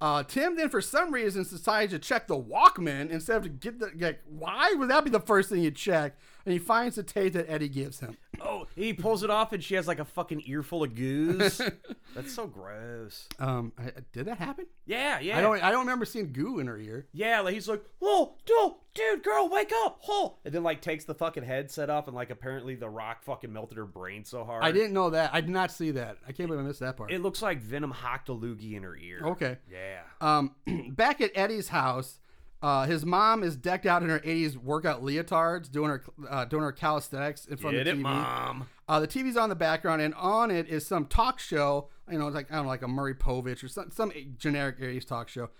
Uh, 0.00 0.22
Tim 0.22 0.56
then, 0.56 0.68
for 0.68 0.82
some 0.82 1.12
reason, 1.12 1.42
decides 1.42 1.92
to 1.92 1.98
check 1.98 2.26
the 2.26 2.38
Walkman 2.38 3.10
instead 3.10 3.38
of 3.38 3.42
to 3.44 3.48
get 3.48 3.78
the. 3.78 3.90
Like, 3.98 4.20
why 4.28 4.74
would 4.76 4.90
that 4.90 5.04
be 5.04 5.10
the 5.10 5.20
first 5.20 5.48
thing 5.48 5.62
you 5.62 5.70
check? 5.70 6.16
And 6.46 6.52
he 6.52 6.58
finds 6.60 6.94
the 6.94 7.02
tape 7.02 7.32
that 7.32 7.50
Eddie 7.50 7.68
gives 7.68 7.98
him. 7.98 8.16
Oh, 8.40 8.68
he 8.76 8.92
pulls 8.92 9.24
it 9.24 9.30
off 9.30 9.52
and 9.52 9.62
she 9.62 9.74
has 9.74 9.88
like 9.88 9.98
a 9.98 10.04
fucking 10.04 10.44
earful 10.46 10.84
of 10.84 10.94
goose. 10.94 11.60
That's 12.14 12.32
so 12.32 12.46
gross. 12.46 13.26
Um, 13.40 13.72
I, 13.76 13.90
did 14.12 14.26
that 14.26 14.38
happen? 14.38 14.66
Yeah, 14.86 15.18
yeah. 15.18 15.36
I 15.36 15.40
don't. 15.40 15.60
I 15.62 15.70
don't 15.72 15.80
remember 15.80 16.04
seeing 16.04 16.32
goo 16.32 16.60
in 16.60 16.68
her 16.68 16.78
ear. 16.78 17.08
Yeah, 17.12 17.40
like 17.40 17.54
he's 17.54 17.68
like, 17.68 17.82
"Whoa, 17.98 18.36
dude, 18.46 18.72
dude, 18.94 19.24
girl, 19.24 19.48
wake 19.48 19.72
up!" 19.84 20.00
Oh, 20.08 20.36
and 20.44 20.54
then 20.54 20.62
like 20.62 20.80
takes 20.80 21.04
the 21.04 21.14
fucking 21.14 21.42
headset 21.42 21.90
off, 21.90 22.06
and 22.06 22.14
like 22.14 22.30
apparently 22.30 22.76
the 22.76 22.88
rock 22.88 23.24
fucking 23.24 23.52
melted 23.52 23.76
her 23.78 23.84
brain 23.84 24.24
so 24.24 24.44
hard. 24.44 24.62
I 24.62 24.70
didn't 24.70 24.92
know 24.92 25.10
that. 25.10 25.34
I 25.34 25.40
did 25.40 25.50
not 25.50 25.72
see 25.72 25.90
that. 25.92 26.18
I 26.28 26.32
can't 26.32 26.48
believe 26.48 26.64
I 26.64 26.68
missed 26.68 26.80
that 26.80 26.96
part. 26.96 27.10
It 27.10 27.22
looks 27.22 27.42
like 27.42 27.58
Venom 27.60 27.90
hocked 27.90 28.28
a 28.28 28.32
loogie 28.32 28.74
in 28.74 28.84
her 28.84 28.96
ear. 28.96 29.20
okay. 29.24 29.58
Yeah. 29.70 30.02
Um, 30.20 30.54
back 30.90 31.20
at 31.20 31.32
Eddie's 31.34 31.68
house, 31.68 32.20
Uh, 32.62 32.86
his 32.86 33.04
mom 33.04 33.42
is 33.42 33.54
decked 33.54 33.84
out 33.86 34.02
in 34.02 34.08
her 34.08 34.18
80s 34.20 34.56
workout 34.56 35.02
leotards, 35.02 35.70
doing 35.70 35.90
her 35.90 36.02
uh, 36.28 36.44
doing 36.46 36.62
her 36.62 36.72
calisthenics 36.72 37.44
in 37.46 37.56
front 37.58 37.76
Get 37.76 37.82
of 37.82 37.86
it, 37.88 37.90
the 37.96 37.98
TV. 37.98 38.02
mom. 38.02 38.68
Uh, 38.88 39.00
the 39.00 39.06
TV's 39.08 39.36
on 39.36 39.48
the 39.48 39.54
background, 39.54 40.00
and 40.00 40.14
on 40.14 40.50
it 40.50 40.68
is 40.68 40.86
some 40.86 41.06
talk 41.06 41.38
show. 41.38 41.88
You 42.10 42.18
know, 42.18 42.26
it's 42.26 42.34
like 42.36 42.50
I 42.50 42.56
don't 42.56 42.64
know, 42.64 42.70
like 42.70 42.82
a 42.82 42.88
Maury 42.88 43.14
Povich 43.14 43.62
or 43.62 43.68
some 43.68 43.90
some 43.90 44.12
generic 44.38 44.78
80s 44.80 45.06
talk 45.06 45.28
show. 45.28 45.50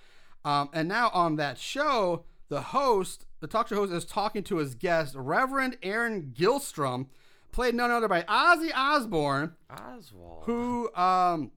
Um, 0.45 0.71
and 0.73 0.89
now 0.89 1.11
on 1.13 1.37
that 1.37 1.59
show, 1.59 2.25
the 2.49 2.61
host, 2.61 3.27
the 3.41 3.47
talk 3.49 3.69
show 3.69 3.75
host, 3.77 3.93
is 3.93 4.05
talking 4.05 4.43
to 4.45 4.57
his 4.57 4.75
guest, 4.75 5.15
Reverend 5.17 5.77
Aaron 5.83 6.33
Gilstrom, 6.37 7.07
played 7.53 7.75
none 7.75 7.91
other 7.91 8.07
by 8.09 8.23
Ozzy 8.23 8.71
Osbourne, 8.75 9.55
Oswald. 9.71 10.45
who 10.47 10.93
um 10.95 11.51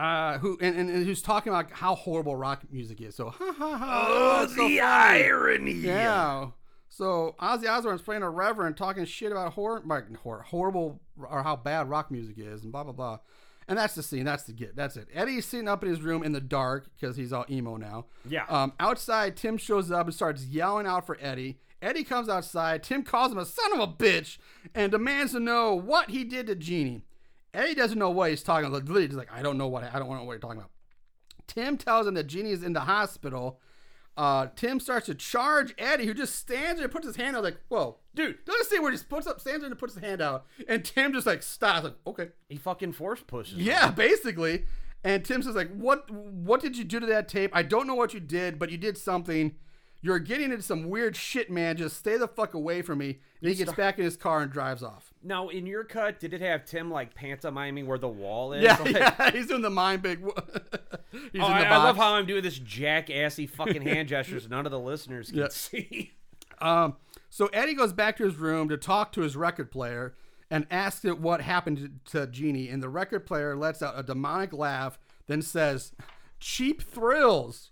uh 0.00 0.38
who 0.38 0.56
and, 0.60 0.76
and, 0.76 0.88
and 0.88 1.04
who's 1.04 1.20
talking 1.22 1.52
about 1.52 1.70
how 1.70 1.94
horrible 1.94 2.34
rock 2.34 2.62
music 2.70 3.00
is. 3.00 3.14
So 3.14 3.30
ha 3.30 3.52
ha 3.56 3.76
ha. 3.76 4.06
Oh, 4.08 4.46
so 4.46 4.68
the 4.68 4.80
irony. 4.80 5.72
Yeah. 5.72 6.48
So 6.88 7.34
Ozzy 7.40 7.68
Osbourne's 7.68 8.02
playing 8.02 8.22
a 8.22 8.30
reverend 8.30 8.76
talking 8.76 9.04
shit 9.04 9.30
about 9.30 9.52
hor- 9.52 9.82
like, 9.84 10.16
hor- 10.16 10.42
horrible 10.42 11.00
or 11.22 11.42
how 11.42 11.56
bad 11.56 11.88
rock 11.88 12.10
music 12.10 12.36
is 12.38 12.62
and 12.62 12.72
blah 12.72 12.84
blah 12.84 12.92
blah. 12.92 13.18
And 13.68 13.78
that's 13.78 13.94
the 13.94 14.02
scene. 14.02 14.24
That's 14.24 14.42
the 14.44 14.52
get. 14.52 14.74
That's 14.74 14.96
it. 14.96 15.08
Eddie's 15.14 15.46
sitting 15.46 15.68
up 15.68 15.84
in 15.84 15.90
his 15.90 16.02
room 16.02 16.24
in 16.24 16.32
the 16.32 16.40
dark 16.40 16.90
because 16.98 17.16
he's 17.16 17.32
all 17.32 17.44
emo 17.48 17.76
now. 17.76 18.06
Yeah. 18.28 18.44
Um, 18.48 18.72
outside, 18.80 19.36
Tim 19.36 19.56
shows 19.58 19.92
up 19.92 20.06
and 20.06 20.14
starts 20.14 20.44
yelling 20.46 20.86
out 20.86 21.06
for 21.06 21.16
Eddie. 21.20 21.60
Eddie 21.80 22.04
comes 22.04 22.28
outside. 22.28 22.82
Tim 22.82 23.02
calls 23.04 23.30
him 23.30 23.38
a 23.38 23.46
son 23.46 23.72
of 23.72 23.80
a 23.80 23.86
bitch 23.86 24.38
and 24.74 24.90
demands 24.90 25.32
to 25.32 25.40
know 25.40 25.74
what 25.74 26.10
he 26.10 26.24
did 26.24 26.48
to 26.48 26.54
Jeannie. 26.56 27.04
Eddie 27.54 27.74
doesn't 27.74 27.98
know 27.98 28.10
what 28.10 28.30
he's 28.30 28.42
talking 28.42 28.66
about. 28.66 28.84
Literally, 28.84 29.06
just 29.08 29.18
like 29.18 29.32
I 29.32 29.42
don't 29.42 29.58
know 29.58 29.68
what 29.68 29.84
I 29.84 29.98
don't 29.98 30.08
know 30.08 30.22
what 30.24 30.32
you're 30.32 30.38
talking 30.38 30.58
about. 30.58 30.70
Tim 31.46 31.76
tells 31.76 32.06
him 32.06 32.14
that 32.14 32.24
Jeannie 32.28 32.52
is 32.52 32.62
in 32.62 32.72
the 32.72 32.80
hospital. 32.80 33.60
Uh, 34.16 34.48
Tim 34.54 34.78
starts 34.80 35.06
to 35.06 35.14
charge 35.14 35.74
Eddie, 35.78 36.04
who 36.06 36.12
just 36.14 36.34
stands 36.36 36.76
there 36.76 36.84
and 36.84 36.92
puts 36.92 37.06
his 37.06 37.16
hand 37.16 37.36
out, 37.36 37.42
like, 37.42 37.58
"Whoa, 37.68 37.98
dude!" 38.14 38.44
Doesn't 38.44 38.66
see 38.66 38.78
where 38.78 38.90
he 38.90 38.96
just 38.96 39.08
puts 39.08 39.26
up, 39.26 39.40
stands 39.40 39.60
there 39.62 39.70
and 39.70 39.78
puts 39.78 39.94
his 39.94 40.02
hand 40.02 40.20
out, 40.20 40.46
and 40.68 40.84
Tim 40.84 41.12
just 41.12 41.26
like 41.26 41.42
stops, 41.42 41.84
like, 41.84 41.94
"Okay, 42.06 42.28
He 42.48 42.56
fucking 42.56 42.92
force 42.92 43.20
pushes. 43.26 43.54
him. 43.54 43.60
yeah, 43.64 43.90
basically." 43.90 44.64
And 45.02 45.24
Tim 45.24 45.42
says, 45.42 45.54
"Like, 45.54 45.70
what? 45.74 46.10
What 46.10 46.60
did 46.60 46.76
you 46.76 46.84
do 46.84 47.00
to 47.00 47.06
that 47.06 47.28
tape? 47.28 47.50
I 47.54 47.62
don't 47.62 47.86
know 47.86 47.94
what 47.94 48.12
you 48.12 48.20
did, 48.20 48.58
but 48.58 48.70
you 48.70 48.76
did 48.76 48.98
something. 48.98 49.56
You're 50.02 50.18
getting 50.18 50.50
into 50.50 50.62
some 50.62 50.88
weird 50.90 51.16
shit, 51.16 51.50
man. 51.50 51.76
Just 51.78 51.96
stay 51.96 52.16
the 52.18 52.28
fuck 52.28 52.52
away 52.54 52.82
from 52.82 52.98
me." 52.98 53.20
He 53.40 53.54
gets 53.54 53.72
back 53.72 53.98
in 53.98 54.04
his 54.04 54.16
car 54.16 54.40
and 54.42 54.52
drives 54.52 54.82
off. 54.82 55.12
Now, 55.22 55.48
in 55.48 55.66
your 55.66 55.84
cut, 55.84 56.18
did 56.20 56.34
it 56.34 56.40
have 56.40 56.64
Tim 56.64 56.90
like 56.90 57.14
pantomiming 57.14 57.86
where 57.86 57.98
the 57.98 58.08
wall 58.08 58.52
is? 58.52 58.62
Yeah, 58.62 58.76
Like, 58.82 58.94
yeah, 58.94 59.30
he's 59.30 59.46
doing 59.46 59.62
the 59.62 59.70
mind 59.70 60.02
big. 60.02 60.20
he's 61.12 61.22
Oh, 61.42 61.46
in 61.46 61.52
I, 61.52 61.60
the 61.62 61.66
I 61.68 61.76
love 61.78 61.96
how 61.96 62.14
I'm 62.14 62.26
doing 62.26 62.42
this 62.42 62.58
jackassy 62.58 63.46
fucking 63.48 63.82
hand 63.82 64.08
gestures 64.10 64.48
none 64.48 64.66
of 64.66 64.72
the 64.72 64.78
listeners 64.78 65.30
can 65.30 65.38
Yeah. 65.40 65.48
see. 65.50 66.12
Um, 66.60 66.96
so 67.30 67.46
Eddie 67.52 67.74
goes 67.74 67.92
back 67.92 68.16
to 68.18 68.24
his 68.24 68.36
room 68.36 68.68
to 68.68 68.76
talk 68.76 69.12
to 69.12 69.22
his 69.22 69.36
record 69.36 69.70
player 69.70 70.14
and 70.50 70.66
asks 70.70 71.04
it 71.04 71.18
what 71.20 71.40
happened 71.40 72.00
to, 72.06 72.26
to 72.26 72.26
Jeannie. 72.30 72.68
And 72.68 72.82
the 72.82 72.88
record 72.88 73.24
player 73.26 73.56
lets 73.56 73.82
out 73.82 73.94
a 73.98 74.02
demonic 74.02 74.52
laugh, 74.52 74.98
then 75.28 75.40
says, 75.42 75.92
"Cheap 76.40 76.82
thrills." 76.82 77.70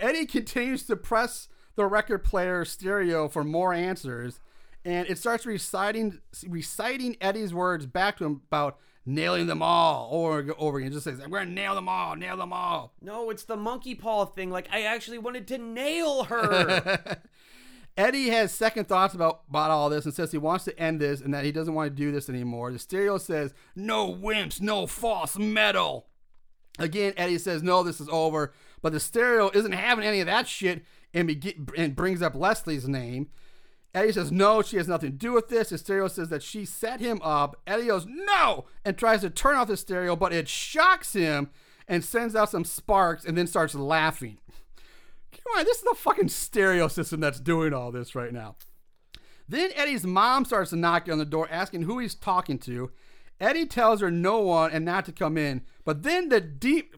Eddie 0.00 0.26
continues 0.26 0.82
to 0.84 0.96
press 0.96 1.48
the 1.76 1.86
record 1.86 2.24
player 2.24 2.64
stereo 2.64 3.28
for 3.28 3.44
more 3.44 3.72
answers, 3.72 4.40
and 4.86 5.08
it 5.08 5.18
starts 5.18 5.44
reciting 5.44 6.20
reciting 6.46 7.16
Eddie's 7.20 7.52
words 7.52 7.86
back 7.86 8.16
to 8.18 8.24
him 8.24 8.42
about 8.46 8.78
nailing 9.04 9.48
them 9.48 9.60
all 9.60 10.08
over 10.12 10.38
and 10.38 10.52
over 10.52 10.78
again. 10.78 10.90
It 10.90 10.94
just 10.94 11.04
says, 11.04 11.20
"I'm 11.20 11.30
to 11.30 11.44
nail 11.44 11.74
them 11.74 11.88
all, 11.88 12.14
nail 12.14 12.36
them 12.36 12.52
all." 12.52 12.94
No, 13.02 13.28
it's 13.30 13.44
the 13.44 13.56
monkey 13.56 13.96
paw 13.96 14.24
thing. 14.24 14.50
Like, 14.50 14.68
I 14.70 14.82
actually 14.82 15.18
wanted 15.18 15.48
to 15.48 15.58
nail 15.58 16.24
her. 16.24 17.18
Eddie 17.96 18.28
has 18.28 18.52
second 18.52 18.86
thoughts 18.86 19.14
about, 19.14 19.42
about 19.48 19.70
all 19.70 19.88
this 19.88 20.04
and 20.04 20.12
says 20.12 20.30
he 20.30 20.38
wants 20.38 20.64
to 20.66 20.78
end 20.78 21.00
this 21.00 21.22
and 21.22 21.32
that 21.32 21.44
he 21.46 21.52
doesn't 21.52 21.72
want 21.72 21.90
to 21.90 21.96
do 21.96 22.12
this 22.12 22.28
anymore. 22.28 22.70
The 22.70 22.78
stereo 22.78 23.16
says, 23.16 23.54
No 23.74 24.14
wimps, 24.14 24.60
no 24.60 24.86
false 24.86 25.38
metal. 25.38 26.06
Again, 26.78 27.14
Eddie 27.16 27.38
says, 27.38 27.62
No, 27.62 27.82
this 27.82 28.00
is 28.00 28.08
over. 28.10 28.52
But 28.82 28.92
the 28.92 29.00
stereo 29.00 29.50
isn't 29.54 29.72
having 29.72 30.04
any 30.04 30.20
of 30.20 30.26
that 30.26 30.46
shit 30.46 30.84
and, 31.14 31.26
be, 31.26 31.56
and 31.76 31.96
brings 31.96 32.20
up 32.20 32.34
Leslie's 32.34 32.86
name. 32.86 33.28
Eddie 33.96 34.12
says, 34.12 34.30
No, 34.30 34.60
she 34.60 34.76
has 34.76 34.86
nothing 34.86 35.12
to 35.12 35.16
do 35.16 35.32
with 35.32 35.48
this. 35.48 35.70
The 35.70 35.78
stereo 35.78 36.06
says 36.06 36.28
that 36.28 36.42
she 36.42 36.66
set 36.66 37.00
him 37.00 37.18
up. 37.22 37.56
Eddie 37.66 37.86
goes, 37.86 38.06
No, 38.06 38.66
and 38.84 38.96
tries 38.96 39.22
to 39.22 39.30
turn 39.30 39.56
off 39.56 39.68
the 39.68 39.76
stereo, 39.76 40.14
but 40.14 40.34
it 40.34 40.48
shocks 40.48 41.14
him 41.14 41.48
and 41.88 42.04
sends 42.04 42.36
out 42.36 42.50
some 42.50 42.64
sparks 42.64 43.24
and 43.24 43.38
then 43.38 43.46
starts 43.46 43.74
laughing. 43.74 44.36
Come 45.32 45.58
on, 45.58 45.64
this 45.64 45.78
is 45.78 45.84
the 45.84 45.94
fucking 45.96 46.28
stereo 46.28 46.88
system 46.88 47.20
that's 47.20 47.40
doing 47.40 47.72
all 47.72 47.90
this 47.90 48.14
right 48.14 48.34
now. 48.34 48.56
Then 49.48 49.70
Eddie's 49.74 50.04
mom 50.04 50.44
starts 50.44 50.70
to 50.70 50.76
knock 50.76 51.08
on 51.08 51.16
the 51.16 51.24
door, 51.24 51.48
asking 51.50 51.82
who 51.82 51.98
he's 51.98 52.14
talking 52.14 52.58
to. 52.60 52.90
Eddie 53.40 53.64
tells 53.64 54.02
her 54.02 54.10
no 54.10 54.40
one 54.40 54.72
and 54.72 54.84
not 54.84 55.06
to 55.06 55.12
come 55.12 55.38
in. 55.38 55.62
But 55.86 56.02
then 56.02 56.28
the 56.28 56.42
deep. 56.42 56.96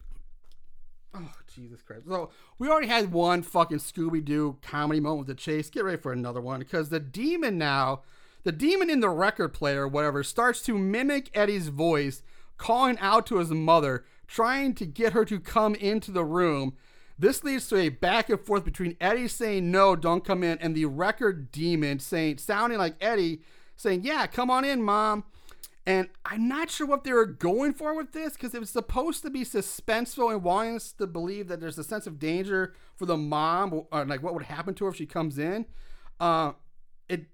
Jesus 1.59 1.83
Christ. 1.83 2.05
So 2.09 2.31
we 2.59 2.69
already 2.69 2.87
had 2.87 3.13
one 3.13 3.43
fucking 3.43 3.79
Scooby 3.79 4.25
Doo 4.25 4.57
comedy 4.63 5.01
moment 5.01 5.27
with 5.27 5.37
the 5.37 5.43
chase. 5.43 5.69
Get 5.69 5.85
ready 5.85 5.99
for 5.99 6.13
another 6.13 6.41
one 6.41 6.61
because 6.61 6.89
the 6.89 7.01
demon 7.01 7.59
now, 7.59 8.03
the 8.45 8.53
demon 8.53 8.89
in 8.89 9.01
the 9.01 9.09
record 9.09 9.53
player, 9.53 9.89
whatever, 9.89 10.23
starts 10.23 10.63
to 10.63 10.79
mimic 10.79 11.31
Eddie's 11.35 11.69
voice, 11.69 12.23
calling 12.57 12.99
out 13.01 13.27
to 13.27 13.39
his 13.39 13.51
mother, 13.51 14.05
trying 14.29 14.75
to 14.75 14.87
get 14.87 15.13
her 15.13 15.25
to 15.25 15.41
come 15.41 15.75
into 15.75 16.13
the 16.13 16.25
room. 16.25 16.77
This 17.19 17.43
leads 17.43 17.67
to 17.69 17.77
a 17.77 17.89
back 17.89 18.31
and 18.31 18.41
forth 18.41 18.65
between 18.65 18.97
Eddie 19.01 19.27
saying 19.27 19.71
no, 19.73 19.97
don't 19.97 20.25
come 20.25 20.45
in, 20.45 20.59
and 20.59 20.77
the 20.77 20.85
record 20.85 21.51
demon 21.51 21.99
saying, 21.99 22.39
sounding 22.39 22.79
like 22.79 22.95
Eddie, 23.01 23.41
saying, 23.77 24.03
yeah, 24.05 24.27
come 24.29 24.51
on 24.51 24.65
in, 24.65 24.83
mom. 24.83 25.25
And 25.89 26.09
I'm 26.27 26.47
not 26.49 26.71
sure 26.71 26.87
what 26.87 27.03
they 27.05 27.13
were 27.15 27.25
going 27.25 27.73
for 27.73 27.97
with 27.97 28.13
this 28.13 28.35
because 28.35 28.55
it 28.55 28.61
was 28.61 28.69
supposed 28.69 29.23
to 29.23 29.31
be 29.31 29.43
suspenseful 29.43 30.31
and 30.31 30.43
wanting 30.43 30.77
us 30.77 30.93
to 30.93 31.07
believe 31.07 31.49
that 31.49 31.61
there's 31.61 31.79
a 31.79 31.83
sense 31.85 32.07
of 32.07 32.19
danger 32.19 32.75
for 32.95 33.07
the 33.07 33.17
mom 33.17 33.85
or 33.91 34.05
like 34.05 34.23
what 34.23 34.35
would 34.35 34.43
happen 34.43 34.75
to 34.75 34.85
her 34.85 34.91
if 34.91 34.97
she 34.97 35.07
comes 35.07 35.39
in. 35.39 35.65
Uh, 36.21 36.53
it 37.09 37.25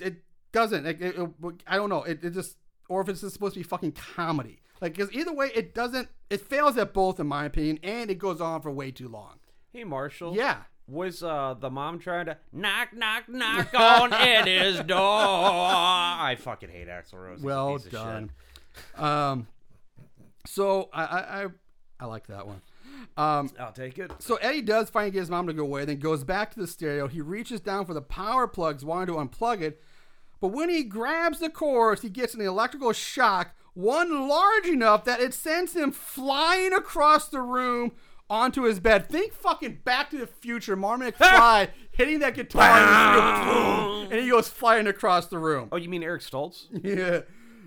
it 0.00 0.24
doesn't. 0.50 0.84
Like, 0.84 1.00
it, 1.00 1.16
it- 1.16 1.62
I 1.68 1.76
don't 1.76 1.88
know. 1.88 2.02
It, 2.02 2.24
it 2.24 2.30
just 2.30 2.56
or 2.88 3.00
if 3.00 3.08
it's 3.08 3.20
just 3.20 3.32
supposed 3.34 3.54
to 3.54 3.60
be 3.60 3.64
fucking 3.64 3.92
comedy. 3.92 4.60
Like 4.80 4.96
because 4.96 5.12
either 5.12 5.32
way, 5.32 5.52
it 5.54 5.72
doesn't. 5.72 6.08
It 6.30 6.40
fails 6.40 6.76
at 6.76 6.92
both 6.94 7.20
in 7.20 7.28
my 7.28 7.44
opinion, 7.44 7.78
and 7.84 8.10
it 8.10 8.18
goes 8.18 8.40
on 8.40 8.60
for 8.60 8.72
way 8.72 8.90
too 8.90 9.08
long. 9.08 9.38
hey, 9.72 9.84
Marshall. 9.84 10.34
Yeah. 10.34 10.62
Was 10.86 11.22
uh, 11.22 11.54
the 11.58 11.70
mom 11.70 11.98
trying 11.98 12.26
to 12.26 12.36
knock, 12.52 12.92
knock, 12.94 13.28
knock 13.28 13.72
on 13.74 14.12
Eddie's 14.12 14.80
door? 14.86 14.98
I 15.00 16.36
fucking 16.38 16.68
hate 16.68 16.88
Axl 16.88 17.14
Rose. 17.14 17.36
He's 17.38 17.42
a 17.42 17.46
Well 17.46 17.72
piece 17.74 17.86
of 17.86 17.92
done. 17.92 18.30
shit. 18.96 19.00
Um, 19.02 19.46
so 20.46 20.90
I 20.92 21.04
I 21.04 21.42
I, 21.44 21.46
I 22.00 22.04
like 22.06 22.26
that 22.26 22.46
one. 22.46 22.60
Um, 23.16 23.50
I'll 23.58 23.72
take 23.72 23.98
it. 23.98 24.10
So 24.18 24.36
Eddie 24.36 24.60
does 24.62 24.90
finally 24.90 25.10
get 25.10 25.20
his 25.20 25.30
mom 25.30 25.46
to 25.46 25.52
go 25.52 25.62
away, 25.62 25.84
then 25.84 25.98
goes 26.00 26.22
back 26.24 26.52
to 26.54 26.60
the 26.60 26.66
stereo. 26.66 27.06
He 27.08 27.20
reaches 27.20 27.60
down 27.60 27.86
for 27.86 27.94
the 27.94 28.02
power 28.02 28.46
plugs, 28.46 28.84
wanting 28.84 29.14
to 29.14 29.20
unplug 29.20 29.60
it. 29.62 29.80
But 30.40 30.48
when 30.48 30.68
he 30.68 30.82
grabs 30.84 31.38
the 31.38 31.48
cords, 31.48 32.02
he 32.02 32.10
gets 32.10 32.34
an 32.34 32.40
electrical 32.42 32.92
shock, 32.92 33.54
one 33.72 34.28
large 34.28 34.66
enough 34.66 35.04
that 35.04 35.20
it 35.20 35.32
sends 35.32 35.74
him 35.74 35.92
flying 35.92 36.72
across 36.74 37.28
the 37.28 37.40
room 37.40 37.92
onto 38.28 38.62
his 38.62 38.80
bed. 38.80 39.08
Think 39.08 39.32
fucking 39.32 39.80
Back 39.84 40.10
to 40.10 40.18
the 40.18 40.26
Future, 40.26 40.76
Martin 40.76 41.10
McFly 41.10 41.68
hitting 41.92 42.20
that 42.20 42.34
guitar, 42.34 42.78
and 44.10 44.20
he 44.20 44.28
goes 44.28 44.48
flying 44.48 44.86
across 44.86 45.26
the 45.26 45.38
room. 45.38 45.68
Oh, 45.72 45.76
you 45.76 45.88
mean 45.88 46.02
Eric 46.02 46.22
Stoltz? 46.22 46.66
Yeah. 46.82 47.20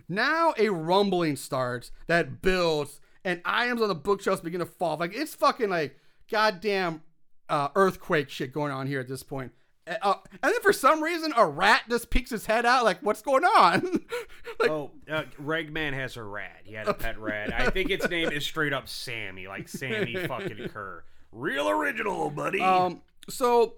Now 0.10 0.54
a 0.58 0.70
rumbling 0.70 1.36
starts 1.36 1.92
that 2.08 2.42
builds, 2.42 3.02
and 3.26 3.42
items 3.44 3.82
on 3.82 3.90
the 3.90 3.96
bookshelves 3.96 4.42
begin 4.42 4.60
to 4.60 4.66
fall. 4.66 4.98
Like 4.98 5.14
it's 5.14 5.36
fucking 5.36 5.70
like 5.70 5.98
goddamn 6.30 7.02
uh, 7.50 7.70
earthquake 7.76 8.30
shit 8.30 8.54
going 8.54 8.72
on 8.72 8.88
here 8.88 9.00
at 9.00 9.08
this 9.08 9.24
point. 9.24 9.52
Uh, 10.02 10.16
and 10.32 10.54
then 10.54 10.62
for 10.62 10.74
some 10.74 11.02
reason, 11.02 11.34
a 11.38 11.46
rat 11.46 11.84
just 11.90 12.10
peeks 12.10 12.30
his 12.30 12.46
head 12.46 12.66
out. 12.66 12.84
Like, 12.84 13.00
what's 13.02 13.22
going 13.22 13.46
on? 13.46 13.82
like, 14.60 14.70
Oh, 14.70 14.92
uh, 15.10 15.24
Ragman 15.38 15.94
has 15.94 16.18
a 16.18 16.24
rat. 16.24 16.62
He 16.64 16.74
had 16.74 16.88
a 16.88 16.94
pet 16.94 17.18
rat. 17.20 17.54
I 17.54 17.70
think 17.70 17.90
its 17.90 18.10
name 18.10 18.32
is 18.32 18.44
straight 18.46 18.74
up 18.74 18.88
Sammi, 18.88 19.48
like 19.48 19.68
Sammi 19.68 20.16
fucking 20.28 20.70
Curr. 20.70 21.04
Real 21.32 21.70
original, 21.70 22.30
buddy. 22.30 22.60
Um, 22.60 23.02
so 23.30 23.76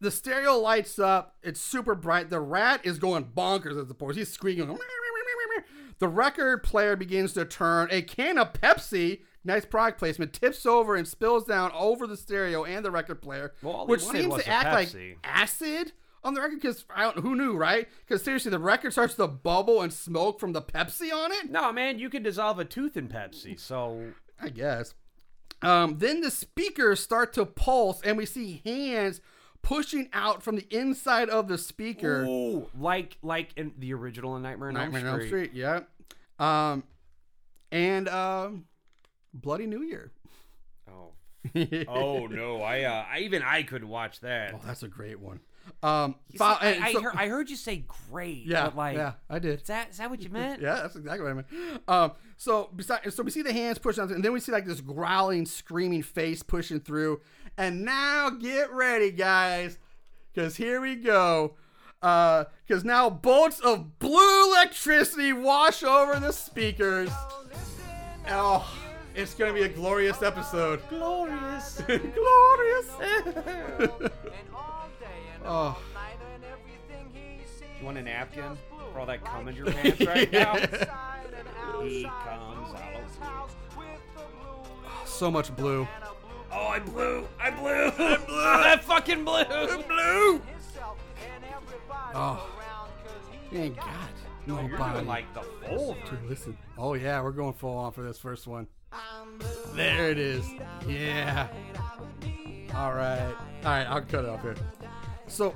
the 0.00 0.10
stereo 0.10 0.56
lights 0.58 0.98
up. 0.98 1.36
It's 1.42 1.60
super 1.60 1.94
bright. 1.94 2.30
The 2.30 2.40
rat 2.40 2.80
is 2.84 2.98
going 2.98 3.24
bonkers 3.24 3.80
at 3.80 3.88
the 3.88 3.94
point. 3.94 4.16
He's 4.16 4.32
squeaking. 4.32 4.78
The 5.98 6.08
record 6.08 6.64
player 6.64 6.96
begins 6.96 7.32
to 7.34 7.44
turn. 7.44 7.88
A 7.92 8.02
can 8.02 8.36
of 8.38 8.52
Pepsi, 8.52 9.20
nice 9.44 9.64
product 9.64 9.98
placement, 9.98 10.32
tips 10.32 10.66
over 10.66 10.96
and 10.96 11.06
spills 11.06 11.44
down 11.44 11.70
over 11.74 12.06
the 12.06 12.16
stereo 12.16 12.64
and 12.64 12.84
the 12.84 12.90
record 12.90 13.20
player, 13.22 13.52
Well, 13.62 13.86
which 13.86 14.02
seems 14.02 14.34
to 14.34 14.48
act 14.48 14.72
like 14.94 15.18
acid 15.24 15.92
on 16.24 16.34
the 16.34 16.40
record. 16.40 16.60
Because 16.60 16.84
I 16.94 17.02
don't 17.02 17.18
who 17.18 17.34
knew, 17.34 17.56
right? 17.56 17.88
Because 18.06 18.22
seriously, 18.22 18.50
the 18.50 18.58
record 18.58 18.92
starts 18.92 19.14
to 19.14 19.26
bubble 19.26 19.82
and 19.82 19.92
smoke 19.92 20.40
from 20.40 20.52
the 20.52 20.62
Pepsi 20.62 21.12
on 21.12 21.32
it. 21.32 21.50
no, 21.50 21.72
man, 21.72 21.98
you 21.98 22.08
can 22.08 22.22
dissolve 22.22 22.58
a 22.58 22.64
tooth 22.64 22.96
in 22.96 23.08
Pepsi. 23.08 23.58
So 23.58 24.12
I 24.40 24.48
guess. 24.48 24.94
Um, 25.62 25.98
then 25.98 26.20
the 26.20 26.30
speakers 26.30 26.98
start 27.00 27.32
to 27.34 27.46
pulse, 27.46 28.02
and 28.02 28.16
we 28.16 28.26
see 28.26 28.62
hands 28.66 29.20
pushing 29.62 30.08
out 30.12 30.42
from 30.42 30.56
the 30.56 30.66
inside 30.76 31.28
of 31.28 31.46
the 31.46 31.56
speaker. 31.56 32.24
Ooh, 32.24 32.68
like 32.78 33.16
like 33.22 33.50
in 33.56 33.72
the 33.78 33.94
original 33.94 34.36
in 34.36 34.42
Nightmare 34.42 34.68
on 34.68 34.74
Nightmare 34.74 35.02
on 35.02 35.06
Elm 35.06 35.20
Elm 35.20 35.26
Street. 35.28 35.50
Street, 35.50 35.60
yeah. 35.60 35.80
Um, 36.38 36.82
and 37.70 38.08
um, 38.08 38.64
Bloody 39.34 39.66
New 39.66 39.82
Year. 39.82 40.12
Oh. 40.88 41.12
oh 41.88 42.26
no! 42.28 42.62
I 42.62 42.82
uh, 42.82 43.04
I 43.10 43.18
even 43.20 43.42
I 43.42 43.64
could 43.64 43.82
watch 43.82 44.20
that. 44.20 44.54
Oh, 44.54 44.60
that's 44.64 44.84
a 44.84 44.88
great 44.88 45.18
one. 45.18 45.40
Um, 45.82 46.14
fo- 46.36 46.54
see, 46.54 46.66
I, 46.66 46.70
and 46.70 46.84
I, 46.84 46.92
heard, 46.92 47.14
I 47.16 47.28
heard 47.28 47.50
you 47.50 47.56
say 47.56 47.84
great. 48.10 48.44
yeah, 48.46 48.66
but 48.66 48.76
like, 48.76 48.96
yeah, 48.96 49.12
I 49.28 49.38
did. 49.38 49.60
is 49.60 49.66
that 49.66 49.90
is 49.90 49.98
that 49.98 50.08
what 50.10 50.22
you 50.22 50.30
meant? 50.30 50.60
Yeah, 50.62 50.76
that's 50.76 50.94
exactly 50.96 51.22
what 51.24 51.30
I 51.30 51.34
meant. 51.34 51.46
Um, 51.88 52.12
so 52.36 52.70
besides, 52.74 53.14
so 53.14 53.22
we 53.22 53.30
see 53.30 53.42
the 53.42 53.52
hands 53.52 53.78
pushing, 53.78 54.04
on, 54.04 54.12
and 54.12 54.24
then 54.24 54.32
we 54.32 54.40
see 54.40 54.52
like 54.52 54.66
this 54.66 54.80
growling, 54.80 55.46
screaming 55.46 56.02
face 56.02 56.42
pushing 56.42 56.78
through. 56.78 57.20
And 57.56 57.84
now 57.84 58.30
get 58.30 58.72
ready, 58.72 59.10
guys, 59.10 59.78
because 60.32 60.56
here 60.56 60.80
we 60.80 60.94
go. 60.96 61.54
Because 62.00 62.84
now 62.84 63.10
bolts 63.10 63.60
of 63.60 63.98
blue 63.98 64.48
electricity 64.52 65.32
wash 65.32 65.82
over 65.82 66.18
the 66.18 66.32
speakers. 66.32 67.10
Oh, 68.28 68.68
it's 69.14 69.34
gonna 69.34 69.52
be 69.52 69.62
a 69.62 69.68
glorious 69.68 70.22
episode. 70.22 70.80
Glorious. 70.88 71.80
glorious. 71.86 72.88
oh. 75.44 75.78
You 77.78 77.86
want 77.86 77.98
a 77.98 78.02
napkin 78.02 78.56
for 78.92 79.00
all 79.00 79.06
that 79.06 79.24
cum 79.24 79.48
in 79.48 79.56
your 79.56 79.66
pants 79.66 80.00
right 80.06 80.32
now? 80.32 80.54
he 81.82 82.04
comes 82.04 82.74
out. 82.74 83.50
Oh, 83.74 85.02
so 85.04 85.30
much 85.30 85.54
blue. 85.56 85.86
Oh, 86.52 86.66
I 86.66 86.78
blew! 86.78 87.26
I 87.40 87.50
blew! 87.50 87.86
I 87.86 88.16
blew! 88.18 88.44
I 88.44 88.76
fucking 88.76 89.24
blew! 89.24 89.44
Blue. 89.44 90.42
Oh. 92.14 92.48
Thank 93.50 93.76
God. 93.76 93.88
You're 94.46 94.62
Nobody. 94.62 94.92
doing 94.94 95.06
like 95.06 95.34
the 95.34 95.42
full. 95.66 95.96
Dude, 96.08 96.28
listen. 96.28 96.56
Oh 96.76 96.94
yeah, 96.94 97.22
we're 97.22 97.30
going 97.32 97.52
full 97.52 97.76
on 97.76 97.92
for 97.92 98.02
this 98.02 98.18
first 98.18 98.46
one. 98.46 98.66
There 99.74 100.10
it 100.10 100.18
is. 100.18 100.44
Yeah. 100.86 101.48
All 102.74 102.92
right. 102.92 103.34
All 103.64 103.70
right. 103.70 103.86
I'll 103.86 104.02
cut 104.02 104.24
it 104.24 104.30
off 104.30 104.42
here. 104.42 104.56
So 105.28 105.54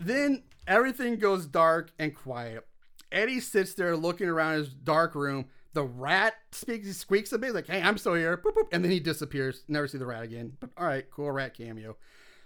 then 0.00 0.42
everything 0.66 1.18
goes 1.18 1.46
dark 1.46 1.90
and 1.98 2.14
quiet. 2.14 2.66
Eddie 3.12 3.40
sits 3.40 3.74
there 3.74 3.96
looking 3.96 4.28
around 4.28 4.54
his 4.54 4.68
dark 4.68 5.14
room. 5.14 5.46
The 5.74 5.84
rat 5.84 6.34
speaks, 6.52 6.96
squeaks 6.96 7.32
a 7.32 7.38
bit, 7.38 7.54
like, 7.54 7.66
"Hey, 7.66 7.82
I'm 7.82 7.98
still 7.98 8.14
here," 8.14 8.36
boop, 8.36 8.54
boop, 8.54 8.68
and 8.72 8.82
then 8.82 8.90
he 8.90 8.98
disappears. 8.98 9.62
Never 9.68 9.86
see 9.86 9.98
the 9.98 10.06
rat 10.06 10.22
again. 10.22 10.56
But 10.58 10.70
all 10.76 10.86
right, 10.86 11.04
cool 11.10 11.30
rat 11.30 11.54
cameo. 11.54 11.96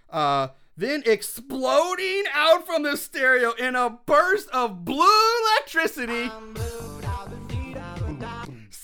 Uh, 0.09 0.49
then 0.75 1.03
exploding 1.05 2.23
out 2.33 2.65
from 2.65 2.83
the 2.83 2.97
stereo 2.97 3.51
in 3.53 3.75
a 3.75 3.89
burst 4.05 4.49
of 4.49 4.83
blue 4.83 5.07
electricity. 5.57 6.29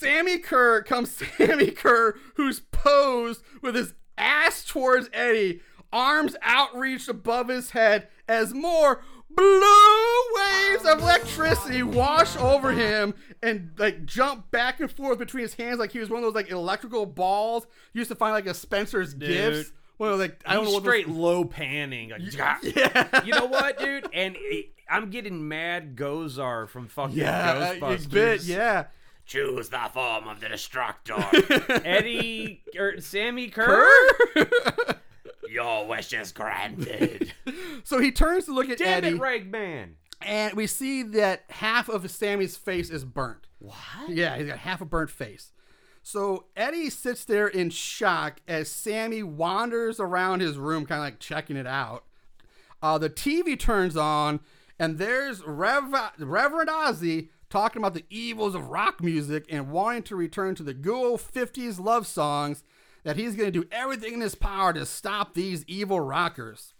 Sammi 0.00 0.38
Curr 0.42 0.82
comes 0.82 1.10
Sammi 1.38 1.74
Curr, 1.74 2.16
who's 2.36 2.60
posed 2.60 3.42
with 3.62 3.74
his 3.74 3.94
ass 4.16 4.64
towards 4.64 5.08
Eddie, 5.12 5.60
arms 5.92 6.36
outreached 6.44 7.08
above 7.08 7.48
his 7.48 7.70
head 7.70 8.08
as 8.28 8.52
more 8.54 9.02
blue 9.30 10.22
waves 10.36 10.84
of 10.84 11.00
electricity 11.00 11.82
wash 11.82 12.36
over 12.36 12.72
him 12.72 13.14
and 13.42 13.70
like 13.78 14.04
jump 14.04 14.50
back 14.50 14.80
and 14.80 14.90
forth 14.90 15.18
between 15.18 15.42
his 15.42 15.54
hands 15.54 15.78
like 15.78 15.92
he 15.92 15.98
was 16.00 16.10
one 16.10 16.18
of 16.18 16.24
those 16.24 16.34
like 16.34 16.50
electrical 16.50 17.06
balls 17.06 17.66
you 17.92 18.00
used 18.00 18.10
to 18.10 18.16
find 18.16 18.32
like 18.32 18.46
a 18.46 18.54
Spencer's 18.54 19.14
gifts. 19.14 19.72
One 19.98 20.12
of 20.12 20.18
like 20.18 20.42
I 20.46 20.54
don't 20.54 20.64
He's 20.64 20.74
know 20.74 20.80
straight 20.80 21.06
those- 21.06 21.16
low 21.16 21.44
panning. 21.44 22.10
Like, 22.10 22.22
Yeah. 22.34 23.20
You 23.24 23.32
know 23.32 23.46
what, 23.46 23.78
dude? 23.78 24.08
And 24.12 24.36
I'm 24.90 25.10
getting 25.10 25.46
mad 25.48 25.96
Gozer 25.96 26.68
from 26.68 26.86
fucking 26.88 27.16
Yeah, 27.16 27.74
Ghostbusters. 27.76 28.10
bit, 28.10 28.42
yeah. 28.44 28.84
Choose 29.28 29.68
the 29.68 29.90
form 29.92 30.26
of 30.26 30.40
the 30.40 30.48
destructor. 30.48 31.14
Eddie 31.84 32.62
or 32.78 32.94
Sammi 32.98 33.52
Curr. 33.52 33.86
Your 35.50 35.86
wish 35.86 36.12
is 36.12 36.32
granted. 36.32 37.32
So 37.84 37.98
he 38.00 38.10
turns 38.10 38.46
to 38.46 38.52
look 38.54 38.68
at 38.70 38.78
Damn 38.78 39.04
Eddie. 39.04 39.16
it, 39.16 39.20
Ragman. 39.20 39.96
and 40.22 40.54
we 40.54 40.66
see 40.66 41.02
that 41.02 41.44
half 41.50 41.88
of 41.90 42.10
Sammi's 42.10 42.56
face 42.56 42.90
is 42.90 43.04
burnt. 43.04 43.46
What? 43.58 43.76
Yeah, 44.08 44.36
he's 44.38 44.46
got 44.48 44.58
half 44.58 44.80
a 44.80 44.84
burnt 44.86 45.10
face. 45.10 45.52
So 46.02 46.46
Eddie 46.56 46.88
sits 46.90 47.24
there 47.24 47.48
in 47.48 47.68
shock 47.70 48.40
as 48.48 48.68
Sammi 48.70 49.22
wanders 49.22 50.00
around 50.00 50.40
his 50.40 50.56
room, 50.56 50.86
kind 50.86 51.00
of 51.00 51.04
like 51.04 51.18
checking 51.18 51.56
it 51.58 51.66
out. 51.66 52.04
Uh, 52.82 52.96
the 52.96 53.10
TV 53.10 53.58
turns 53.58 53.94
on, 53.96 54.40
and 54.78 54.96
there's 54.98 55.42
Rev- 55.44 56.12
Reverend 56.18 56.70
Ozzy 56.70 57.28
talking 57.50 57.80
about 57.80 57.94
the 57.94 58.04
evils 58.10 58.54
of 58.54 58.68
rock 58.68 59.02
music 59.02 59.46
and 59.48 59.70
wanting 59.70 60.02
to 60.04 60.16
return 60.16 60.54
to 60.54 60.62
the 60.62 60.74
good 60.74 60.94
old 60.94 61.20
50s 61.20 61.80
love 61.80 62.06
songs, 62.06 62.62
that 63.04 63.16
he's 63.16 63.36
going 63.36 63.50
to 63.50 63.60
do 63.60 63.68
everything 63.72 64.14
in 64.14 64.20
his 64.20 64.34
power 64.34 64.72
to 64.72 64.84
stop 64.84 65.34
these 65.34 65.64
evil 65.66 66.00
rockers. 66.00 66.74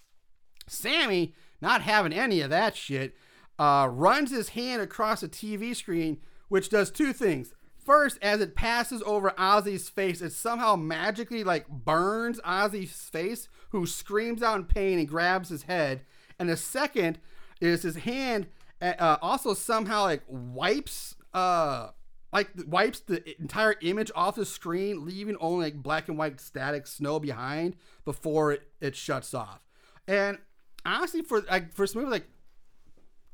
Sammi, 0.66 1.34
not 1.60 1.82
having 1.82 2.12
any 2.12 2.40
of 2.40 2.50
that 2.50 2.76
shit, 2.76 3.16
uh, 3.58 3.88
runs 3.90 4.30
his 4.30 4.50
hand 4.50 4.82
across 4.82 5.20
the 5.20 5.28
TV 5.28 5.74
screen, 5.74 6.18
which 6.48 6.68
does 6.68 6.90
two 6.90 7.12
things. 7.12 7.54
First, 7.88 8.18
as 8.20 8.40
it 8.40 8.54
passes 8.54 9.02
over 9.06 9.30
Ozzy's 9.38 9.88
face, 9.88 10.20
it 10.20 10.32
somehow 10.32 10.76
magically 10.76 11.42
like 11.42 11.68
burns 11.68 12.38
Ozzy's 12.40 12.92
face, 12.92 13.48
who 13.70 13.86
screams 13.86 14.42
out 14.42 14.58
in 14.58 14.64
pain 14.66 14.98
and 14.98 15.08
grabs 15.08 15.48
his 15.48 15.62
head. 15.62 16.02
And 16.38 16.48
the 16.48 16.56
second 16.56 17.18
is 17.60 17.82
his 17.82 17.96
hand 17.96 18.48
uh, 18.80 19.16
also 19.22 19.54
somehow 19.54 20.02
like 20.02 20.22
wipes 20.28 21.14
uh 21.34 21.88
like 22.32 22.50
wipes 22.66 23.00
the 23.00 23.22
entire 23.40 23.74
image 23.80 24.10
off 24.14 24.36
the 24.36 24.44
screen, 24.44 25.04
leaving 25.06 25.36
only 25.40 25.66
like 25.66 25.82
black 25.82 26.08
and 26.08 26.18
white 26.18 26.40
static 26.40 26.86
snow 26.86 27.18
behind 27.18 27.74
before 28.04 28.52
it, 28.52 28.62
it 28.80 28.94
shuts 28.94 29.32
off. 29.32 29.60
And 30.06 30.38
honestly, 30.84 31.22
for 31.22 31.40
like 31.42 31.72
for 31.74 31.82
this 31.82 31.94
movie, 31.94 32.10
like 32.10 32.26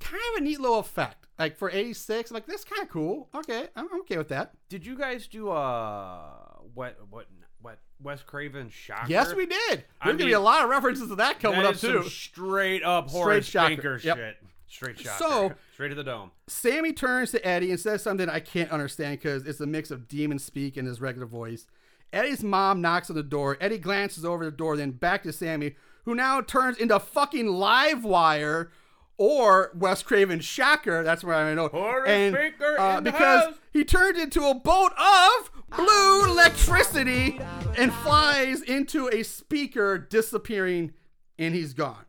kind 0.01 0.23
of 0.35 0.41
a 0.43 0.45
neat 0.45 0.61
little 0.61 0.79
effect. 0.79 1.27
Like 1.39 1.57
for 1.57 1.69
'86, 1.71 2.31
like 2.31 2.47
that's 2.47 2.63
kind 2.65 2.83
of 2.83 2.89
cool. 2.89 3.29
Okay, 3.35 3.67
I'm 3.75 3.89
okay 4.03 4.17
with 4.17 4.29
that. 4.29 4.53
Did 4.69 4.87
you 4.87 4.97
guys 4.97 5.27
do 5.27 5.51
uh 5.51 6.31
what 6.75 6.97
what 7.11 7.27
what 7.61 7.81
Wes 8.01 8.23
Craven 8.23 8.71
shocker? 8.71 9.07
Yes, 9.09 9.35
we 9.35 9.47
did. 9.47 9.59
There's 9.69 9.83
I 10.01 10.07
gonna 10.13 10.25
be 10.25 10.33
a 10.33 10.39
lot 10.41 10.63
of 10.63 10.71
references 10.71 11.09
to 11.09 11.17
that 11.17 11.41
coming 11.41 11.63
That 11.63 11.75
up 11.75 11.77
too. 11.81 12.05
straight 12.05 12.85
up 12.85 13.11
Horace 13.11 13.47
shocker. 13.47 13.75
Baker 13.75 14.01
Yep. 14.05 14.17
shit. 14.17 14.37
Straight 14.67 14.99
shocker. 14.99 15.19
So- 15.19 15.53
straight 15.73 15.89
to 15.91 15.95
the 15.95 16.05
dome. 16.05 16.31
Sammi 16.49 16.93
turns 16.93 17.31
to 17.33 17.47
Eddie 17.47 17.71
and 17.71 17.79
says 17.81 18.03
something 18.03 18.29
I 18.29 18.41
can't 18.41 18.71
understand 18.71 19.19
because 19.19 19.47
it's 19.47 19.61
a 19.61 19.67
mix 19.67 19.91
of 19.91 20.09
demon 20.09 20.39
speak 20.39 20.77
and 20.77 20.87
his 20.87 21.01
regular 21.01 21.27
voice. 21.27 21.67
Eddie's 22.13 22.43
mom 22.45 22.81
knocks 22.81 23.11
on 23.11 23.17
the 23.17 23.23
door. 23.23 23.57
Eddie 23.61 23.79
glances 23.79 24.25
over 24.25 24.45
the 24.45 24.51
door, 24.51 24.77
then 24.77 24.93
back 24.93 25.23
to 25.25 25.33
Sammi, 25.33 25.75
who 26.05 26.15
now 26.15 26.41
turns 26.41 26.79
into 26.79 26.99
fucking 27.01 27.47
live 27.49 28.05
wire 28.05 28.71
or 29.17 29.71
Wes 29.75 30.03
Craven 30.03 30.41
Shocker. 30.41 31.03
That's 31.03 31.25
where 31.25 31.35
I 31.37 31.55
know. 31.55 31.69
Horace 31.69 32.09
and 32.09 32.37
uh, 32.37 32.97
in 32.99 33.05
the 33.05 33.13
because 33.13 33.45
house. 33.45 33.55
he 33.73 33.85
turned 33.85 34.17
into 34.19 34.45
a 34.45 34.55
bolt 34.55 34.93
of 34.99 35.51
blue 35.77 36.25
electricity 36.31 37.41
and 37.77 37.93
flies 37.93 38.61
into 38.63 39.09
a 39.09 39.23
speaker, 39.23 39.99
disappearing, 39.99 40.93
and 41.39 41.55
he's 41.55 41.75
gone. 41.75 42.05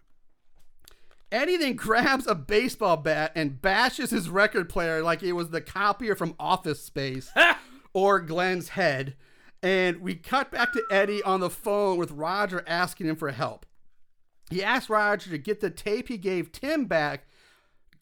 Eddie 1.36 1.58
then 1.58 1.76
grabs 1.76 2.26
a 2.28 2.34
baseball 2.34 2.96
bat 2.96 3.34
and 3.36 3.62
bashes 3.62 4.10
his 4.10 4.30
record 4.30 4.70
player 4.70 5.04
like 5.04 5.22
it 5.22 5.34
was 5.34 5.50
the 5.50 5.60
copier 5.60 6.16
from 6.16 6.34
Office 6.40 6.82
Space 6.82 7.30
or 7.94 8.22
Glenn's 8.22 8.70
head. 8.70 9.18
And 9.62 10.00
we 10.00 10.16
cut 10.16 10.50
back 10.50 10.72
to 10.72 10.84
Eddie 10.90 11.22
on 11.24 11.42
the 11.42 11.50
phone 11.50 11.98
with 11.98 12.12
Roger 12.12 12.64
asking 12.66 13.08
him 13.08 13.18
for 13.18 13.32
help. 13.32 13.66
He 14.50 14.64
asked 14.64 14.90
Roger 14.90 15.30
to 15.30 15.38
get 15.38 15.60
the 15.60 15.70
tape 15.70 16.08
he 16.08 16.18
gave 16.18 16.54
Tim 16.54 16.86
back. 16.86 17.28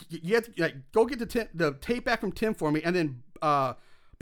You 0.09 0.35
have 0.35 0.53
to 0.53 0.61
like, 0.61 0.91
go 0.91 1.05
get 1.05 1.17
the, 1.17 1.25
Tim, 1.25 1.47
the 1.55 1.73
tape 1.73 2.05
back 2.05 2.21
from 2.21 2.33
Tim 2.33 2.53
for 2.53 2.71
me, 2.71 2.83
and 2.83 2.95
then, 2.95 3.23
uh, 3.41 3.73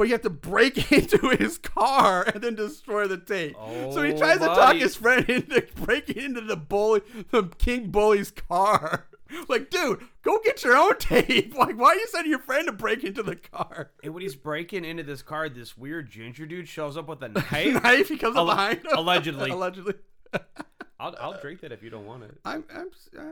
but 0.01 0.07
you 0.07 0.13
have 0.15 0.21
to 0.23 0.31
break 0.31 0.91
into 0.91 1.29
his 1.37 1.59
car 1.59 2.23
and 2.23 2.41
then 2.43 2.55
destroy 2.55 3.05
the 3.05 3.17
tape. 3.17 3.55
so 3.91 4.01
he 4.01 4.13
Oh, 4.13 4.17
tries 4.17 4.39
to 4.39 4.45
talk 4.47 4.75
his 4.77 4.95
friend 4.95 5.29
into 5.29 5.61
breaking 5.75 6.17
into 6.17 6.41
the 6.41 6.55
bully, 6.55 7.01
the 7.29 7.43
King 7.59 7.91
Bully's 7.91 8.31
car. 8.31 9.05
Like, 9.47 9.69
dude, 9.69 10.01
go 10.23 10.39
get 10.43 10.61
your 10.61 10.75
own 10.75 10.97
tape. 10.97 11.55
Like, 11.55 11.77
why 11.77 11.91
are 11.91 11.95
you 11.95 12.05
sending 12.07 12.31
your 12.31 12.39
friend 12.41 12.65
to 12.65 12.73
break 12.73 13.05
into 13.05 13.23
the 13.23 13.37
car? 13.37 13.91
And 14.03 14.13
when 14.13 14.23
he's 14.23 14.35
breaking 14.35 14.83
into 14.83 15.03
this 15.03 15.21
car, 15.21 15.47
this 15.47 15.77
weird 15.77 16.09
ginger 16.09 16.45
dude 16.45 16.67
shows 16.67 16.97
up 16.97 17.07
with 17.07 17.21
a 17.23 17.29
knife. 17.29 17.81
Knife, 17.81 18.09
he 18.09 18.17
comes 18.17 18.35
Alle- 18.35 18.47
behind 18.47 18.79
him. 18.79 18.91
allegedly. 18.93 19.49
allegedly. 19.51 19.93
I'll, 20.99 21.15
I'll 21.17 21.39
drink 21.39 21.61
that 21.61 21.71
if 21.71 21.81
you 21.81 21.89
don't 21.89 22.05
want 22.05 22.23
it. 22.23 22.37
I'm, 22.43 22.65
I'm, 22.75 22.89
uh, 23.17 23.23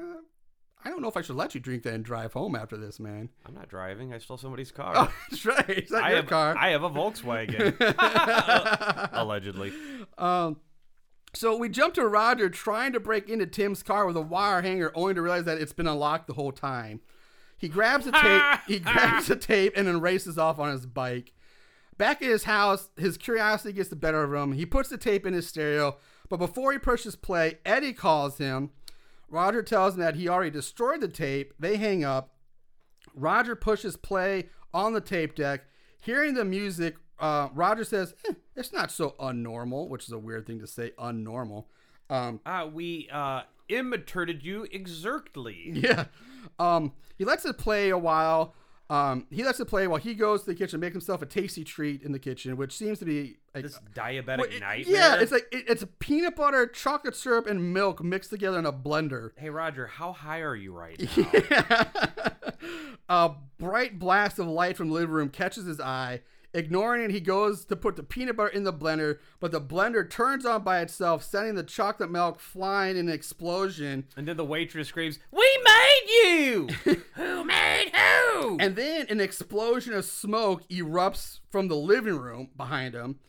I 0.84 0.90
don't 0.90 1.02
know 1.02 1.10
if 1.10 1.18
I 1.18 1.22
should 1.22 1.36
let 1.36 1.54
you 1.54 1.60
drink 1.60 1.84
that 1.84 1.94
and 1.94 2.06
drive 2.06 2.34
home 2.34 2.56
after 2.56 2.78
this, 2.78 3.00
man. 3.00 3.30
I'm 3.46 3.54
not 3.54 3.68
driving. 3.68 4.14
I 4.14 4.18
stole 4.18 4.38
somebody's 4.38 4.72
car. 4.72 4.94
Oh, 4.96 5.14
that's 5.30 5.46
right. 5.46 5.70
It's 5.70 5.92
not 5.92 6.04
I 6.04 6.10
your 6.10 6.18
have 6.18 6.28
car. 6.28 6.56
I 6.58 6.70
have 6.70 6.84
a 6.84 6.90
Volkswagen. 6.90 7.76
Allegedly. 9.12 9.74
Um, 10.18 10.58
So 11.34 11.58
we 11.58 11.70
jump 11.70 11.94
to 11.96 12.08
Roger 12.08 12.50
trying 12.50 12.94
to 12.94 13.00
break 13.00 13.30
into 13.30 13.46
Tim's 13.46 13.84
car 13.84 14.06
with 14.06 14.16
a 14.18 14.22
wire 14.22 14.62
hanger, 14.62 14.92
only 14.96 15.14
to 15.14 15.22
realize 15.22 15.46
that 15.46 15.60
it's 15.60 15.74
been 15.74 15.88
unlocked 15.88 16.28
the 16.28 16.34
whole 16.34 16.52
time. 16.52 17.02
He 17.58 17.68
grabs 17.68 18.06
the 18.06 18.12
tape. 18.14 18.60
he 18.68 18.80
grabs 18.80 19.28
the 19.28 19.36
tape 19.36 19.74
and 19.76 19.86
then 19.88 20.00
races 20.00 20.38
off 20.38 20.60
on 20.60 20.72
his 20.72 20.86
bike. 20.86 21.34
Back 21.98 22.22
at 22.22 22.30
his 22.30 22.46
house, 22.46 22.88
his 22.96 23.18
curiosity 23.18 23.74
gets 23.74 23.90
the 23.90 23.98
better 23.98 24.24
of 24.24 24.34
him. 24.34 24.54
He 24.54 24.66
puts 24.66 24.88
the 24.88 24.98
tape 24.98 25.26
in 25.26 25.34
his 25.34 25.46
stereo, 25.48 25.98
but 26.30 26.38
before 26.38 26.72
he 26.72 26.80
pushes 26.80 27.18
play, 27.18 27.58
Eddie 27.66 27.92
calls 27.92 28.38
him. 28.38 28.70
Roger 29.30 29.62
tells 29.64 29.94
him 29.96 30.02
that 30.02 30.16
he 30.16 30.28
already 30.28 30.52
destroyed 30.52 31.02
the 31.02 31.08
tape. 31.08 31.54
They 31.60 31.78
hang 31.78 32.04
up. 32.04 32.36
Roger 33.16 33.56
pushes 33.56 33.96
play 33.98 34.50
on 34.74 34.94
the 34.94 35.02
tape 35.02 35.36
deck. 35.36 35.66
Hearing 36.02 36.34
the 36.34 36.46
music, 36.46 36.96
uh, 37.20 37.50
Roger 37.54 37.84
says, 37.84 38.14
"Eh, 38.28 38.34
"It's 38.56 38.72
not 38.72 38.92
so 38.92 39.16
unnormal," 39.20 39.90
which 39.90 40.06
is 40.06 40.12
a 40.12 40.18
weird 40.20 40.46
thing 40.48 40.60
to 40.60 40.68
say, 40.68 40.92
unnormal. 40.98 41.66
Um, 42.10 42.40
Uh, 42.46 42.70
we 42.72 43.10
uh, 43.12 43.42
imitated 43.68 44.44
you 44.44 44.66
exactly. 44.72 45.72
yeah. 45.74 46.06
Um, 46.58 46.94
he 47.18 47.26
lets 47.26 47.46
it 47.46 47.58
play 47.58 47.90
a 47.90 47.98
while. 47.98 48.56
Um, 48.90 49.28
he 49.30 49.44
lets 49.44 49.60
it 49.60 49.66
play 49.66 49.86
while 49.88 50.00
he 50.00 50.16
goes 50.16 50.42
to 50.42 50.46
the 50.48 50.56
kitchen, 50.56 50.80
make 50.80 50.94
himself 50.94 51.22
a 51.22 51.26
tasty 51.26 51.64
treat 51.64 52.02
in 52.02 52.12
the 52.12 52.20
kitchen, 52.20 52.58
which 52.58 52.76
seems 52.76 52.98
to 53.00 53.06
be 53.06 53.38
like, 53.54 53.64
This 53.64 53.80
diabetic 53.94 54.38
Well, 54.38 54.48
it- 54.50 54.60
nightmare. 54.60 54.96
Yeah, 54.96 55.16
it's 55.20 55.32
like 55.32 55.48
it, 55.52 55.66
it's 55.68 55.84
peanut 56.00 56.36
butter, 56.36 56.68
chocolate 56.68 57.16
syrup, 57.16 57.48
and 57.48 57.74
milk 57.74 58.04
mixed 58.04 58.30
together 58.30 58.60
in 58.60 58.66
a 58.66 58.74
blender. 58.74 59.32
Hey 59.38 59.50
Roger, 59.50 59.88
how 59.88 60.12
high 60.14 60.42
are 60.42 60.56
you 60.56 60.74
right 60.74 61.00
now? 61.50 61.88
a 63.10 63.32
bright 63.58 64.00
blast 64.00 64.40
of 64.40 64.48
light 64.48 64.78
from 64.78 64.88
the 64.90 64.94
living 64.94 65.10
room 65.12 65.30
catches 65.30 65.66
his 65.66 65.80
eye. 65.80 66.22
Ignoring 66.52 67.04
it, 67.04 67.12
he 67.12 67.20
goes 67.20 67.64
to 67.66 67.76
put 67.76 67.96
the 67.96 68.02
peanut 68.02 68.36
butter 68.36 68.50
in 68.50 68.64
the 68.64 68.74
blender, 68.74 69.20
but 69.40 69.52
the 69.52 69.62
blender 69.62 70.10
turns 70.10 70.48
on 70.48 70.64
by 70.64 70.80
itself, 70.82 71.24
sending 71.24 71.54
the 71.54 71.62
chocolate 71.62 72.10
milk 72.10 72.40
flying 72.40 72.98
in 72.98 73.08
an 73.08 73.14
explosion. 73.14 74.06
and 74.18 74.28
then 74.28 74.36
the 74.36 74.44
waitress 74.44 74.88
screams, 74.88 75.20
"We 75.32 75.48
made 75.64 76.08
you! 76.08 76.68
who 77.14 77.44
made 77.44 77.92
who?" 77.94 78.58
And 78.60 78.76
then 78.76 79.06
an 79.10 79.22
explosion 79.22 79.94
of 79.94 80.06
smoke 80.06 80.68
erupts 80.70 81.40
from 81.52 81.68
the 81.68 81.76
living 81.76 82.18
room 82.18 82.50
behind 82.58 82.96
him. 82.96 83.20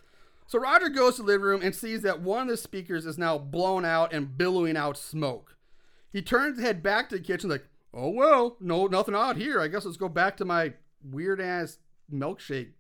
So 0.51 0.59
Roger 0.59 0.89
goes 0.89 1.15
to 1.15 1.23
the 1.23 1.29
living 1.29 1.47
room 1.47 1.63
and 1.63 1.73
sees 1.73 2.03
that 2.03 2.23
one 2.23 2.43
of 2.43 2.49
the 2.49 2.57
speakers 2.57 3.07
is 3.07 3.17
now 3.17 3.39
blown 3.39 3.85
out 3.85 4.13
and 4.13 4.37
billowing 4.37 4.77
out 4.77 4.99
smoke. 4.99 5.57
He 6.13 6.23
turns 6.23 6.57
to 6.57 6.63
head 6.65 6.83
back 6.83 7.09
to 7.09 7.19
the 7.19 7.23
kitchen, 7.23 7.49
like, 7.49 7.69
oh 7.95 8.09
well, 8.09 8.57
no, 8.59 8.89
nothing 8.89 9.15
odd 9.15 9.37
here. 9.37 9.61
I 9.61 9.69
guess 9.69 9.85
let's 9.85 9.97
go 9.97 10.09
back 10.09 10.37
to 10.39 10.45
my 10.45 10.73
weird 11.09 11.41
ass 11.41 11.79
milkshake 12.13 12.71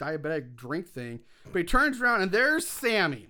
diabetic 0.00 0.56
drink 0.56 0.88
thing. 0.88 1.20
But 1.52 1.58
he 1.58 1.64
turns 1.64 2.00
around 2.00 2.22
and 2.22 2.32
there's 2.32 2.66
Sammi. 2.66 3.26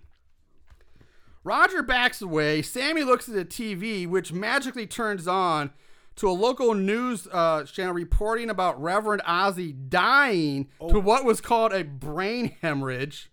Roger 1.42 1.82
backs 1.82 2.22
away. 2.22 2.62
Sammi 2.62 3.02
looks 3.02 3.28
at 3.28 3.34
the 3.34 3.44
TV, 3.44 4.06
which 4.06 4.32
magically 4.32 4.86
turns 4.86 5.26
on 5.26 5.72
to 6.14 6.28
a 6.28 6.30
local 6.30 6.72
news 6.72 7.26
uh, 7.32 7.64
channel 7.64 7.94
reporting 7.94 8.48
about 8.48 8.80
Reverend 8.80 9.22
Ozzy 9.24 9.74
dying 9.88 10.68
to 10.88 11.00
what 11.00 11.24
was 11.24 11.40
called 11.40 11.72
a 11.72 11.82
brain 11.82 12.54
hemorrhage. 12.62 13.32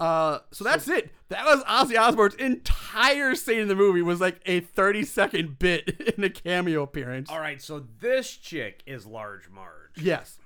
Uh, 0.00 0.38
so 0.50 0.64
that's 0.64 0.88
it. 0.88 1.10
That 1.28 1.44
was 1.44 1.62
Ozzy 1.64 1.96
Osbourne's 1.96 2.34
entire 2.36 3.34
scene 3.34 3.60
in 3.60 3.68
the 3.68 3.76
movie 3.76 4.00
was 4.00 4.20
like 4.20 4.40
a 4.46 4.60
30 4.60 5.04
second 5.04 5.58
bit 5.58 6.14
in 6.16 6.24
a 6.24 6.30
cameo 6.30 6.82
appearance. 6.82 7.30
All 7.30 7.38
right, 7.38 7.60
so 7.60 7.86
this 8.00 8.30
chick 8.30 8.82
is 8.86 9.04
Large 9.06 9.50
Marge. 9.50 9.98
Yes. 10.02 10.38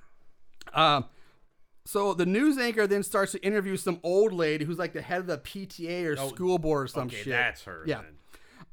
Um, 0.75 1.05
so 1.87 2.15
the 2.15 2.27
news 2.27 2.59
anchor 2.59 2.87
then 2.87 3.03
starts 3.03 3.33
to 3.33 3.45
interview 3.45 3.77
some 3.77 4.01
old 4.03 4.33
lady 4.33 4.65
who's 4.65 4.79
like 4.79 4.93
the 4.93 5.03
head 5.03 5.21
of 5.21 5.27
the 5.27 5.39
PTA 5.39 6.05
or 6.05 6.17
school 6.29 6.59
board 6.59 6.85
or 6.85 6.89
some 6.89 7.07
okay, 7.07 7.17
shit. 7.17 7.33
that's 7.33 7.63
her. 7.63 7.85
Yeah. 7.87 8.03
then. 8.03 8.15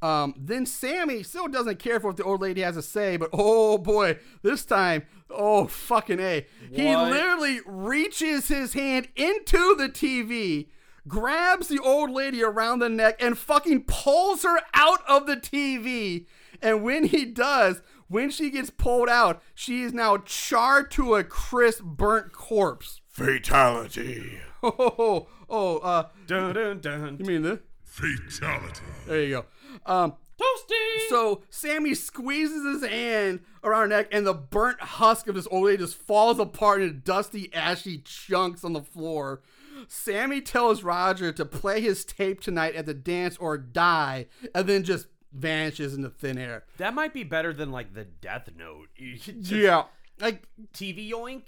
Um, 0.01 0.33
then 0.35 0.65
Sammi 0.65 1.23
still 1.23 1.47
doesn't 1.47 1.77
care 1.77 1.99
for 1.99 2.07
what 2.07 2.17
the 2.17 2.23
old 2.23 2.41
lady 2.41 2.61
has 2.61 2.75
to 2.75 2.81
say, 2.81 3.17
but 3.17 3.29
oh 3.33 3.77
boy, 3.77 4.17
this 4.41 4.65
time, 4.65 5.03
oh 5.33 5.67
fucking 5.67 6.19
A. 6.19 6.45
He 6.71 6.95
literally 6.95 7.59
reaches 7.65 8.47
his 8.47 8.73
hand 8.73 9.07
into 9.15 9.75
the 9.75 9.89
TV, 9.89 10.67
grabs 11.07 11.67
the 11.67 11.79
old 11.79 12.11
lady 12.11 12.43
around 12.43 12.79
the 12.79 12.89
neck, 12.89 13.15
and 13.19 13.37
fucking 13.37 13.83
pulls 13.83 14.43
her 14.43 14.59
out 14.73 15.01
of 15.07 15.27
the 15.27 15.37
TV. 15.37 16.25
And 16.61 16.83
when 16.83 17.05
he 17.05 17.25
does, 17.25 17.81
when 18.07 18.29
she 18.29 18.49
gets 18.49 18.69
pulled 18.69 19.09
out, 19.09 19.41
she 19.55 19.81
is 19.81 19.93
now 19.93 20.17
charred 20.17 20.91
to 20.91 21.15
a 21.15 21.23
crisp, 21.23 21.83
burnt 21.83 22.33
corpse. 22.33 23.01
Fatality. 23.09 24.39
Oh, 24.63 24.77
oh, 24.99 25.27
oh 25.49 25.77
uh, 25.79 26.09
Dun 26.27 26.53
dun 26.53 26.79
dun. 26.81 27.17
you 27.17 27.25
mean 27.25 27.41
the 27.41 27.61
Fatality. 27.83 28.81
There 29.07 29.23
you 29.23 29.29
go. 29.29 29.45
Um, 29.91 30.13
Toasty. 30.41 31.09
So 31.09 31.43
Sammi 31.49 31.95
squeezes 31.95 32.81
his 32.81 32.89
hand 32.89 33.41
around 33.63 33.81
her 33.81 33.87
neck, 33.97 34.07
and 34.11 34.25
the 34.25 34.33
burnt 34.33 34.81
husk 34.81 35.27
of 35.27 35.35
this 35.35 35.47
old 35.51 35.65
lady 35.65 35.77
just 35.77 35.95
falls 35.95 36.39
apart 36.39 36.81
into 36.81 36.93
dusty, 36.95 37.53
ashy 37.53 37.99
chunks 37.99 38.63
on 38.63 38.73
the 38.73 38.81
floor. 38.81 39.41
Sammi 39.87 40.41
tells 40.41 40.83
Roger 40.83 41.31
to 41.31 41.45
play 41.45 41.81
his 41.81 42.05
tape 42.05 42.41
tonight 42.41 42.75
at 42.75 42.85
the 42.85 42.93
dance 42.93 43.37
or 43.37 43.57
die, 43.57 44.27
and 44.53 44.67
then 44.67 44.83
just 44.83 45.07
vanishes 45.33 45.93
into 45.93 46.09
thin 46.09 46.37
air. 46.37 46.65
That 46.77 46.93
might 46.93 47.13
be 47.13 47.23
better 47.23 47.53
than 47.53 47.71
like 47.71 47.93
the 47.93 48.05
Death 48.05 48.49
Note. 48.55 48.89
Just 48.97 49.51
Yeah. 49.51 49.85
Like, 50.19 50.43
TV 50.73 51.09
yoink. 51.09 51.43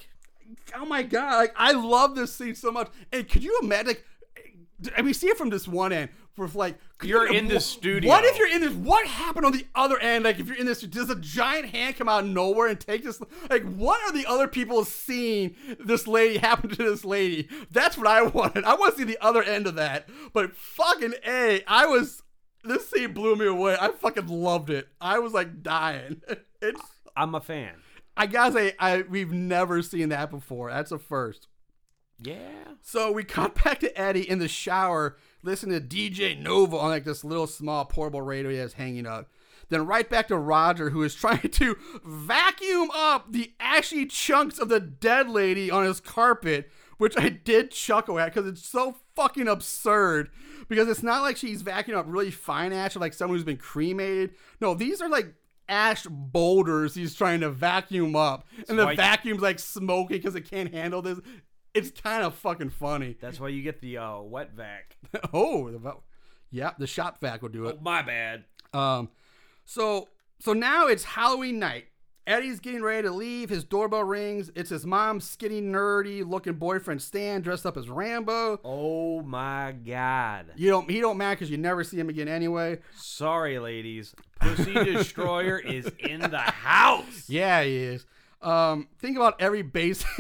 oh 0.76 0.86
my 0.86 1.04
god, 1.04 1.38
like 1.38 1.54
I 1.56 1.74
love 1.74 2.16
this 2.16 2.34
scene 2.34 2.56
so 2.56 2.72
much. 2.72 2.90
And 3.12 3.28
could 3.30 3.44
you 3.44 3.60
imagine? 3.62 3.88
Like, 3.88 4.06
I 4.98 5.02
mean, 5.02 5.14
see 5.14 5.28
it 5.28 5.38
from 5.38 5.50
this 5.50 5.68
one 5.68 5.94
end. 5.94 6.10
For 6.36 6.48
like, 6.48 6.80
You're 7.04 7.32
you- 7.32 7.38
in 7.38 7.48
the 7.48 7.60
studio. 7.60 8.10
What 8.10 8.26
if 8.26 8.38
you're 8.40 8.50
in 8.50 8.62
this? 8.62 8.74
What 8.74 9.06
happened 9.06 9.46
on 9.46 9.52
the 9.52 9.68
other 9.76 10.00
end? 10.00 10.24
Like, 10.24 10.40
if 10.40 10.48
you're 10.48 10.58
in 10.58 10.66
this, 10.66 10.82
does 10.82 11.10
a 11.12 11.16
giant 11.16 11.68
hand 11.70 11.96
come 11.96 12.10
out 12.10 12.24
of 12.24 12.30
nowhere 12.30 12.68
and 12.70 12.80
take 12.80 13.04
this? 13.04 13.22
Like, 13.52 13.64
what 13.76 14.02
are 14.02 14.12
the 14.12 14.26
other 14.26 14.48
people 14.48 14.84
seeing? 14.84 15.56
This 15.80 16.08
lady 16.08 16.40
happen 16.40 16.72
to 16.72 16.76
this 16.84 17.06
lady. 17.06 17.48
That's 17.70 17.98
what 17.98 18.08
I 18.08 18.24
wanted. 18.24 18.64
I 18.64 18.74
want 18.76 18.94
to 18.96 18.98
see 19.00 19.04
the 19.06 19.18
other 19.24 19.44
end 19.44 19.68
of 19.68 19.76
that. 19.76 20.10
But 20.34 20.56
fucking 20.56 21.14
a, 21.28 21.62
I 21.68 21.86
was. 21.86 22.24
This 22.64 22.90
scene 22.90 23.14
blew 23.14 23.36
me 23.36 23.46
away. 23.46 23.76
I 23.80 23.90
fucking 23.90 24.28
loved 24.28 24.70
it. 24.70 24.88
I 25.02 25.20
was 25.20 25.34
like 25.34 25.62
dying. 25.62 26.22
It's. 26.62 26.82
I'm 27.16 27.36
a 27.36 27.42
fan. 27.42 27.74
I 28.16 28.26
gotta 28.26 28.54
say, 28.54 28.74
I 28.80 29.02
we've 29.02 29.34
never 29.34 29.82
seen 29.82 30.10
that 30.10 30.32
before. 30.32 30.72
That's 30.72 30.94
a 30.94 30.98
first. 30.98 31.48
Yeah. 32.20 32.38
So 32.82 33.12
we 33.12 33.24
cut 33.26 33.54
back 33.64 33.80
to 33.82 34.00
Eddie 34.00 34.28
in 34.30 34.40
the 34.40 34.48
shower, 34.48 35.18
listening 35.44 35.80
to 35.80 35.86
DJ 35.86 36.40
Nova 36.40 36.78
on 36.78 36.90
like 36.90 37.04
this 37.04 37.24
little 37.24 37.48
small 37.48 37.86
portable 37.86 38.22
radio 38.22 38.50
he 38.50 38.58
has 38.58 38.74
hanging 38.74 39.06
up. 39.06 39.30
Then 39.70 39.86
right 39.86 40.10
back 40.10 40.28
to 40.28 40.38
Roger, 40.38 40.90
who 40.90 41.04
is 41.04 41.16
trying 41.16 41.50
to 41.50 41.76
vacuum 42.06 42.90
up 42.94 43.32
the 43.32 43.54
ashy 43.60 44.06
chunks 44.06 44.60
of 44.60 44.70
the 44.70 44.80
dead 44.80 45.30
lady 45.30 45.70
on 45.70 45.86
his 45.86 46.00
carpet, 46.00 46.70
which 46.98 47.18
I 47.18 47.30
did 47.30 47.72
chuckle 47.72 48.20
at 48.20 48.34
because 48.34 48.48
it's 48.48 48.68
so 48.68 48.96
fucking 49.16 49.48
absurd. 49.48 50.30
Because 50.70 50.88
it's 50.88 51.04
not 51.04 51.22
like 51.22 51.38
she's 51.38 51.62
vacuuming 51.62 51.98
up 51.98 52.06
really 52.08 52.32
fine 52.32 52.72
ash, 52.72 52.96
like 52.96 53.14
someone 53.14 53.38
who's 53.38 53.46
been 53.46 53.58
cremated. 53.58 54.32
No, 54.62 54.74
these 54.74 55.02
are 55.02 55.10
like 55.10 55.34
ash 55.70 56.06
boulders 56.10 56.94
he's 56.94 57.16
trying 57.16 57.42
to 57.42 57.50
vacuum 57.50 58.16
up, 58.16 58.46
and 58.70 58.78
the 58.80 58.94
vacuum's 58.96 59.42
like 59.42 59.60
smoking 59.60 60.18
because 60.18 60.36
it 60.36 60.50
can't 60.50 60.74
handle 60.74 61.02
this. 61.02 61.20
It's 61.74 61.90
kind 61.90 62.24
of 62.24 62.36
fucking 62.36 62.70
funny. 62.70 63.18
That's 63.20 63.40
why 63.40 63.50
you 63.50 63.64
get 63.64 63.82
the 63.82 63.98
uh, 63.98 64.20
wet 64.20 64.52
vac. 64.54 64.98
oh, 65.34 65.72
the, 65.72 65.96
yeah, 66.52 66.72
the 66.78 66.88
shop 66.88 67.20
vac 67.20 67.42
will 67.42 67.50
do 67.50 67.66
it. 67.66 67.78
Oh, 67.80 67.84
my 67.84 68.02
bad. 68.02 68.46
Um, 68.74 69.10
so 69.66 70.10
so 70.40 70.54
now 70.54 70.88
it's 70.88 71.04
Halloween 71.04 71.60
night. 71.60 71.86
Eddie's 72.26 72.62
getting 72.62 72.82
ready 72.82 73.06
to 73.06 73.14
leave. 73.14 73.50
His 73.50 73.66
doorbell 73.66 74.04
rings. 74.04 74.50
It's 74.56 74.70
his 74.70 74.86
mom's 74.86 75.28
skinny, 75.28 75.62
nerdy 75.62 76.26
looking 76.26 76.54
boyfriend 76.54 77.02
Stan 77.02 77.42
dressed 77.42 77.66
up 77.66 77.76
as 77.76 77.90
Rambo. 77.90 78.62
Oh 78.64 79.22
my 79.24 79.74
god. 79.86 80.46
You 80.56 80.70
don't 80.70 80.90
he 80.90 81.02
don't 81.02 81.18
matter 81.18 81.36
because 81.36 81.50
you 81.50 81.58
never 81.58 81.84
see 81.84 81.98
him 82.00 82.10
again 82.10 82.30
anyway. 82.30 82.80
Sorry, 82.96 83.60
ladies. 83.60 84.16
Pussy 84.40 84.74
Destroyer 84.74 85.60
is 85.60 85.92
in 86.00 86.22
the 86.22 86.40
house. 86.40 87.04
Yeah, 87.30 87.64
he 87.64 87.78
is. 87.78 88.06
Um, 88.44 88.90
think 89.00 89.16
about 89.16 89.42
every 89.42 89.62
basic 89.62 90.08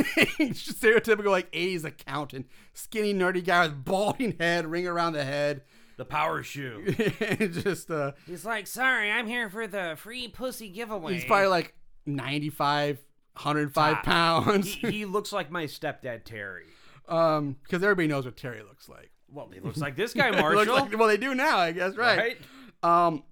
stereotypical 0.54 1.30
like 1.32 1.52
80s 1.52 1.84
accountant, 1.84 2.48
skinny, 2.74 3.14
nerdy 3.14 3.44
guy 3.44 3.68
with 3.68 3.84
balding 3.84 4.36
head, 4.40 4.66
ring 4.66 4.88
around 4.88 5.14
the 5.14 5.26
head, 5.26 5.62
The 5.98 6.06
power 6.06 6.42
shoe. 6.42 6.86
just 7.52 7.92
uh, 7.92 8.14
He's 8.26 8.46
like, 8.46 8.68
sorry, 8.68 9.12
I'm 9.12 9.28
here 9.28 9.50
for 9.50 9.68
the 9.68 9.96
free 9.98 10.28
pussy 10.30 10.70
giveaway. 10.70 11.16
he's 11.16 11.26
probably 11.26 11.48
like 11.48 11.74
95, 12.06 13.00
105 13.34 13.94
Top. 13.96 14.04
pounds. 14.04 14.74
he, 14.74 14.92
he 14.92 15.06
looks 15.06 15.32
like 15.34 15.52
my 15.52 15.66
stepdad 15.66 16.24
Terry. 16.24 16.66
um, 17.10 17.58
because 17.64 17.84
everybody 17.84 18.08
knows 18.08 18.26
what 18.26 18.38
Terry 18.38 18.62
looks 18.64 18.88
like. 18.88 19.12
Well, 19.30 19.50
he 19.54 19.60
looks 19.60 19.80
like 19.80 19.96
this 19.96 20.14
guy, 20.16 20.30
Looks 20.30 20.42
Marshall. 20.42 20.76
like- 20.76 20.98
well, 20.98 21.08
they 21.08 21.18
do 21.18 21.36
now, 21.36 21.58
I 21.58 21.72
guess, 21.74 21.96
right? 21.96 22.38
right? 22.84 23.08
Um, 23.08 23.24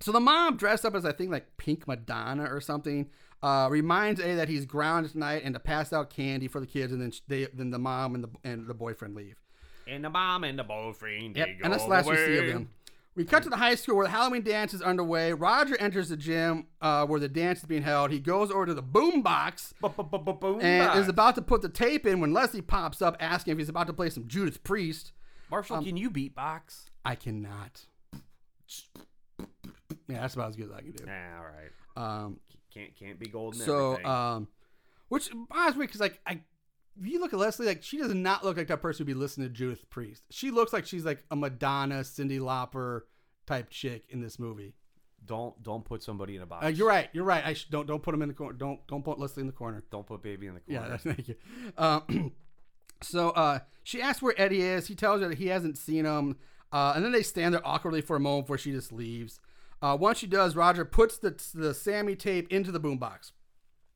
So 0.00 0.10
the 0.12 0.20
mom, 0.20 0.56
dressed 0.56 0.84
up 0.84 0.94
as 0.94 1.04
I 1.04 1.12
think 1.12 1.30
like 1.30 1.56
Pink 1.56 1.86
Madonna 1.86 2.44
or 2.52 2.60
something, 2.60 3.10
uh, 3.44 3.68
reminds 3.70 4.20
Eddie 4.20 4.36
that 4.36 4.48
he's 4.48 4.64
grounded 4.64 5.12
tonight 5.12 5.42
and 5.44 5.54
to 5.54 5.60
pass 5.60 5.92
out 5.92 6.08
candy 6.08 6.48
for 6.48 6.60
the 6.60 6.66
kids, 6.66 6.92
and 6.92 7.00
then 7.02 7.12
they, 7.28 7.46
then 7.52 7.70
the 7.70 7.78
mom 7.78 8.14
and 8.14 8.24
the 8.24 8.30
and 8.42 8.66
the 8.66 8.72
boyfriend 8.74 9.14
leave. 9.14 9.36
And 9.86 10.02
the 10.02 10.08
mom 10.08 10.44
and 10.44 10.58
the 10.58 10.64
boyfriend. 10.64 11.36
Yep, 11.36 11.48
and 11.62 11.72
that's 11.72 11.84
the 11.84 11.90
last 11.90 12.08
we 12.08 12.16
see 12.16 12.38
of 12.38 12.46
them. 12.46 12.70
We 13.14 13.24
cut 13.24 13.44
to 13.44 13.50
the 13.50 13.56
high 13.56 13.76
school 13.76 13.96
where 13.96 14.06
the 14.06 14.10
Halloween 14.10 14.42
dance 14.42 14.74
is 14.74 14.82
underway. 14.82 15.32
Roger 15.34 15.76
enters 15.78 16.08
the 16.08 16.16
gym 16.16 16.66
uh, 16.80 17.06
where 17.06 17.20
the 17.20 17.28
dance 17.28 17.60
is 17.60 17.64
being 17.66 17.82
held. 17.82 18.10
He 18.10 18.18
goes 18.18 18.50
over 18.50 18.66
to 18.66 18.74
the 18.74 18.82
boom 18.82 19.22
box 19.22 19.72
Boom 19.80 20.58
and 20.60 20.88
box. 20.88 20.98
is 20.98 21.08
about 21.08 21.36
to 21.36 21.42
put 21.42 21.62
the 21.62 21.68
tape 21.68 22.06
in 22.06 22.18
when 22.18 22.32
Leslie 22.32 22.60
pops 22.60 23.00
up 23.00 23.16
asking 23.20 23.52
if 23.52 23.58
he's 23.58 23.68
about 23.68 23.86
to 23.86 23.92
play 23.92 24.10
some 24.10 24.26
Judas 24.26 24.56
Priest. 24.56 25.12
Marshall, 25.48 25.76
um, 25.76 25.84
can 25.84 25.96
you 25.96 26.10
beatbox? 26.10 26.86
I 27.04 27.14
cannot. 27.14 27.82
Yeah, 30.08 30.20
that's 30.20 30.34
about 30.34 30.48
as 30.48 30.56
good 30.56 30.70
as 30.70 30.72
I 30.72 30.80
can 30.80 30.92
do. 30.92 31.04
Nah, 31.04 31.12
all 31.38 31.44
right. 31.44 31.70
Um, 31.96 32.40
Can't 32.74 32.94
can't 32.96 33.18
be 33.18 33.26
golden. 33.28 33.60
so, 33.60 34.02
um, 34.04 34.48
which 35.08 35.30
bothers 35.48 35.76
me 35.76 35.86
because 35.86 36.00
like 36.00 36.20
I, 36.26 36.40
if 37.00 37.06
you 37.06 37.20
look 37.20 37.32
at 37.32 37.38
Leslie, 37.38 37.66
like 37.66 37.82
she 37.82 37.98
does 37.98 38.12
not 38.12 38.44
look 38.44 38.56
like 38.56 38.66
that 38.66 38.82
person 38.82 39.06
who'd 39.06 39.14
be 39.14 39.18
listening 39.18 39.48
to 39.48 39.54
Judas 39.54 39.78
Priest. 39.88 40.24
She 40.30 40.50
looks 40.50 40.72
like 40.72 40.84
she's 40.86 41.04
like 41.04 41.22
a 41.30 41.36
Madonna, 41.36 42.00
Cyndi 42.00 42.40
Lauper 42.40 43.02
type 43.46 43.70
chick 43.70 44.06
in 44.08 44.20
this 44.20 44.38
movie. 44.38 44.74
don't 45.26 45.60
don't 45.62 45.84
put 45.84 46.02
somebody 46.02 46.36
in 46.36 46.42
a 46.42 46.46
box. 46.46 46.64
Uh, 46.64 46.68
you're 46.68 46.88
right. 46.88 47.08
You're 47.12 47.24
right. 47.24 47.44
I 47.44 47.54
sh- 47.54 47.66
don't 47.70 47.86
don't 47.86 48.02
put 48.02 48.14
him 48.14 48.22
in 48.22 48.28
the 48.28 48.34
corner. 48.34 48.54
Don't 48.54 48.84
don't 48.88 49.04
put 49.04 49.18
Leslie 49.18 49.42
in 49.42 49.46
the 49.46 49.52
corner. 49.52 49.84
Don't 49.90 50.06
put 50.06 50.22
baby 50.22 50.46
in 50.46 50.54
the 50.54 50.60
corner. 50.60 50.88
that's, 50.88 51.02
thank 51.04 51.28
you. 51.28 51.36
Um, 51.78 52.32
so 53.02 53.30
uh, 53.30 53.60
she 53.84 54.02
asks 54.02 54.22
where 54.22 54.34
Eddie 54.36 54.62
is. 54.62 54.86
He 54.86 54.94
tells 54.94 55.20
her 55.20 55.28
that 55.28 55.38
he 55.38 55.46
hasn't 55.48 55.78
seen 55.78 56.04
him. 56.04 56.36
Uh, 56.72 56.92
and 56.96 57.04
then 57.04 57.12
they 57.12 57.22
stand 57.22 57.54
there 57.54 57.64
awkwardly 57.64 58.00
for 58.00 58.16
a 58.16 58.20
moment 58.20 58.46
before 58.46 58.58
she 58.58 58.72
just 58.72 58.92
leaves. 58.92 59.38
Uh, 59.82 59.96
once 59.98 60.18
she 60.18 60.26
does, 60.26 60.56
Roger 60.56 60.84
puts 60.84 61.18
the, 61.18 61.30
the 61.54 61.74
Sammi 61.74 62.16
tape 62.16 62.50
into 62.52 62.72
the 62.72 62.80
boombox. 62.80 63.32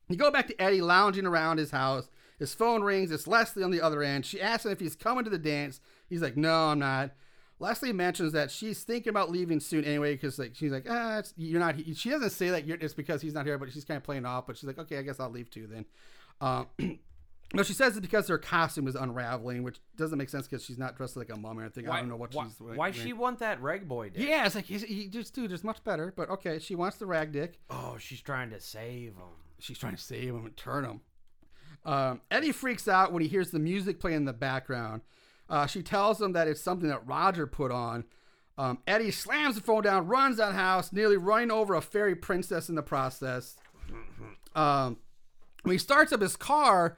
You 0.07 0.17
go 0.17 0.31
back 0.31 0.47
to 0.47 0.61
Eddie 0.61 0.81
lounging 0.81 1.25
around 1.25 1.57
his 1.57 1.71
house. 1.71 2.09
His 2.39 2.53
phone 2.53 2.81
rings. 2.81 3.11
It's 3.11 3.27
Leslie 3.27 3.63
on 3.63 3.71
the 3.71 3.81
other 3.81 4.01
end. 4.01 4.25
She 4.25 4.41
asks 4.41 4.65
him 4.65 4.71
if 4.71 4.79
he's 4.79 4.95
coming 4.95 5.23
to 5.25 5.29
the 5.29 5.37
dance. 5.37 5.81
He's 6.07 6.21
like, 6.21 6.37
"No, 6.37 6.69
I'm 6.69 6.79
not." 6.79 7.11
Leslie 7.59 7.91
mentions 7.91 8.31
that 8.31 8.49
she's 8.49 8.83
thinking 8.83 9.09
about 9.09 9.29
leaving 9.29 9.59
soon 9.59 9.83
anyway 9.83 10.13
because 10.13 10.39
like 10.39 10.55
she's 10.55 10.71
like, 10.71 10.85
"Ah, 10.89 11.21
you're 11.35 11.59
not." 11.59 11.75
he-" 11.75 11.93
She 11.93 12.09
doesn't 12.09 12.29
say 12.29 12.49
that 12.49 12.67
it's 12.67 12.93
because 12.93 13.21
he's 13.21 13.33
not 13.33 13.45
here, 13.45 13.57
but 13.57 13.71
she's 13.71 13.83
kind 13.83 13.97
of 13.97 14.03
playing 14.03 14.25
off. 14.25 14.47
But 14.47 14.57
she's 14.57 14.67
like, 14.67 14.79
"Okay, 14.79 14.97
I 14.97 15.01
guess 15.01 15.19
I'll 15.19 15.29
leave 15.29 15.49
too 15.49 15.67
then." 15.67 15.85
Um, 16.41 16.67
no, 17.53 17.63
she 17.63 17.73
says 17.73 17.97
it's 17.97 18.01
because 18.01 18.27
her 18.27 18.37
costume 18.37 18.87
is 18.87 18.95
unraveling, 18.95 19.63
which 19.63 19.79
doesn't 19.97 20.17
make 20.17 20.29
sense 20.29 20.47
because 20.47 20.63
she's 20.63 20.77
not 20.77 20.95
dressed 20.95 21.17
like 21.17 21.29
a 21.29 21.35
mum 21.35 21.57
or 21.57 21.63
anything. 21.63 21.89
I 21.89 21.99
don't 21.99 22.09
know 22.09 22.15
what 22.15 22.33
why, 22.33 22.45
she's. 22.45 22.59
Why 22.59 22.91
she 22.91 23.13
want 23.13 23.39
that 23.39 23.61
rag 23.61 23.87
boy? 23.87 24.09
Dick? 24.09 24.27
Yeah, 24.27 24.45
it's 24.45 24.55
like 24.55 24.65
he's, 24.65 24.83
he 24.83 25.07
just 25.07 25.33
dude, 25.33 25.51
it's 25.51 25.63
much 25.63 25.83
better. 25.83 26.13
But 26.15 26.29
okay, 26.29 26.59
she 26.59 26.75
wants 26.75 26.97
the 26.97 27.07
rag 27.07 27.31
dick. 27.31 27.59
Oh, 27.69 27.97
she's 27.99 28.21
trying 28.21 28.51
to 28.51 28.59
save 28.59 29.15
him. 29.15 29.35
She's 29.59 29.77
trying 29.77 29.95
to 29.95 30.01
save 30.01 30.29
him 30.29 30.45
and 30.45 30.55
turn 30.55 30.85
him. 30.85 31.01
Um, 31.85 32.21
Eddie 32.29 32.51
freaks 32.51 32.87
out 32.87 33.11
when 33.11 33.23
he 33.23 33.27
hears 33.27 33.51
the 33.51 33.59
music 33.59 33.99
playing 33.99 34.17
in 34.17 34.25
the 34.25 34.33
background. 34.33 35.01
Uh, 35.49 35.65
she 35.65 35.81
tells 35.81 36.21
him 36.21 36.33
that 36.33 36.47
it's 36.47 36.61
something 36.61 36.89
that 36.89 37.07
Roger 37.07 37.47
put 37.47 37.71
on. 37.71 38.03
Um, 38.57 38.79
Eddie 38.85 39.11
slams 39.11 39.55
the 39.55 39.61
phone 39.61 39.83
down, 39.83 40.05
runs 40.05 40.39
out 40.39 40.49
of 40.49 40.55
the 40.55 40.59
house, 40.59 40.91
nearly 40.93 41.17
running 41.17 41.49
over 41.49 41.73
a 41.73 41.81
fairy 41.81 42.15
princess 42.15 42.69
in 42.69 42.75
the 42.75 42.83
process. 42.83 43.55
Um, 44.55 44.97
when 45.61 45.73
he 45.73 45.77
starts 45.77 46.11
up 46.11 46.21
his 46.21 46.35
car, 46.35 46.97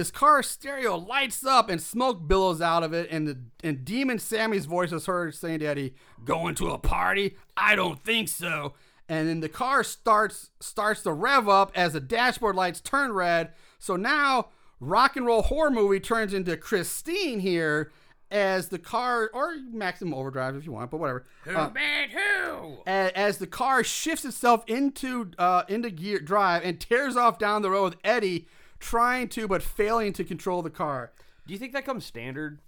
his 0.00 0.10
car 0.10 0.42
stereo 0.42 0.96
lights 0.96 1.44
up 1.44 1.68
and 1.68 1.80
smoke 1.80 2.26
billows 2.26 2.60
out 2.62 2.82
of 2.82 2.92
it, 2.92 3.08
and 3.10 3.28
the 3.28 3.38
and 3.62 3.84
Demon 3.84 4.18
Sammi's 4.18 4.64
voice 4.64 4.92
is 4.92 5.06
heard 5.06 5.34
saying 5.34 5.60
to 5.60 5.66
Eddie, 5.66 5.94
"Going 6.24 6.54
to 6.56 6.70
a 6.70 6.78
party? 6.78 7.36
I 7.56 7.76
don't 7.76 8.02
think 8.02 8.28
so." 8.28 8.72
And 9.08 9.28
then 9.28 9.40
the 9.40 9.48
car 9.48 9.84
starts 9.84 10.50
starts 10.60 11.02
to 11.02 11.12
rev 11.12 11.48
up 11.48 11.70
as 11.74 11.92
the 11.92 12.00
dashboard 12.00 12.56
lights 12.56 12.80
turn 12.80 13.12
red. 13.12 13.52
So 13.78 13.96
now 13.96 14.48
rock 14.80 15.16
and 15.16 15.26
roll 15.26 15.42
horror 15.42 15.70
movie 15.70 16.00
turns 16.00 16.32
into 16.32 16.56
Christine 16.56 17.40
here 17.40 17.92
as 18.30 18.68
the 18.68 18.78
car 18.78 19.28
or 19.34 19.56
maximum 19.72 20.14
overdrive 20.14 20.54
if 20.56 20.64
you 20.64 20.72
want, 20.72 20.90
but 20.90 20.98
whatever. 20.98 21.26
Uh, 21.46 21.68
Bad 21.68 22.10
who? 22.10 22.78
a- 22.86 23.18
as 23.18 23.38
the 23.38 23.46
car 23.46 23.84
shifts 23.84 24.24
itself 24.24 24.64
into 24.66 25.32
uh, 25.38 25.64
into 25.68 25.90
gear 25.90 26.20
drive 26.20 26.62
and 26.64 26.80
tears 26.80 27.16
off 27.16 27.38
down 27.38 27.62
the 27.62 27.70
road 27.70 27.84
with 27.84 27.96
Eddie 28.04 28.46
trying 28.80 29.28
to 29.28 29.46
but 29.46 29.62
failing 29.62 30.12
to 30.14 30.24
control 30.24 30.62
the 30.62 30.70
car. 30.70 31.12
Do 31.46 31.52
you 31.52 31.58
think 31.58 31.72
that 31.72 31.84
comes 31.84 32.04
standard? 32.04 32.60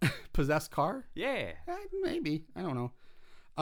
Possessed 0.32 0.70
car? 0.70 1.06
Yeah. 1.14 1.52
Eh, 1.68 1.74
maybe 2.02 2.44
I 2.56 2.62
don't 2.62 2.74
know. 2.74 2.92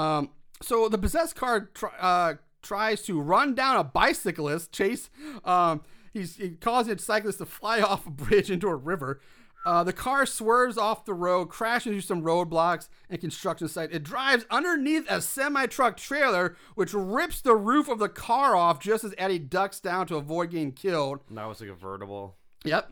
Um, 0.00 0.30
so 0.62 0.88
the 0.88 0.98
possessed 0.98 1.34
car 1.36 1.70
tr- 1.74 1.86
uh, 1.98 2.34
tries 2.62 3.02
to 3.02 3.20
run 3.20 3.54
down 3.54 3.76
a 3.76 3.84
bicyclist. 3.84 4.72
Chase, 4.72 5.10
um, 5.44 5.82
he's 6.12 6.36
he 6.36 6.50
causing 6.50 6.94
a 6.94 6.98
cyclist 6.98 7.38
to 7.38 7.46
fly 7.46 7.80
off 7.80 8.06
a 8.06 8.10
bridge 8.10 8.50
into 8.50 8.68
a 8.68 8.76
river. 8.76 9.20
Uh, 9.64 9.84
the 9.84 9.92
car 9.92 10.24
swerves 10.24 10.78
off 10.78 11.04
the 11.04 11.12
road, 11.12 11.46
crashes 11.50 11.92
into 11.92 12.02
some 12.02 12.22
roadblocks 12.22 12.88
and 13.10 13.20
construction 13.20 13.68
site. 13.68 13.92
It 13.92 14.02
drives 14.02 14.46
underneath 14.50 15.04
a 15.10 15.20
semi 15.20 15.66
truck 15.66 15.96
trailer, 15.96 16.56
which 16.74 16.94
rips 16.94 17.40
the 17.42 17.54
roof 17.54 17.88
of 17.88 17.98
the 17.98 18.08
car 18.08 18.56
off 18.56 18.80
just 18.80 19.04
as 19.04 19.14
Eddie 19.18 19.38
ducks 19.38 19.78
down 19.80 20.06
to 20.06 20.16
avoid 20.16 20.50
getting 20.50 20.72
killed. 20.72 21.20
That 21.30 21.44
was 21.44 21.60
a 21.60 21.66
convertible. 21.66 22.36
Yep. 22.64 22.90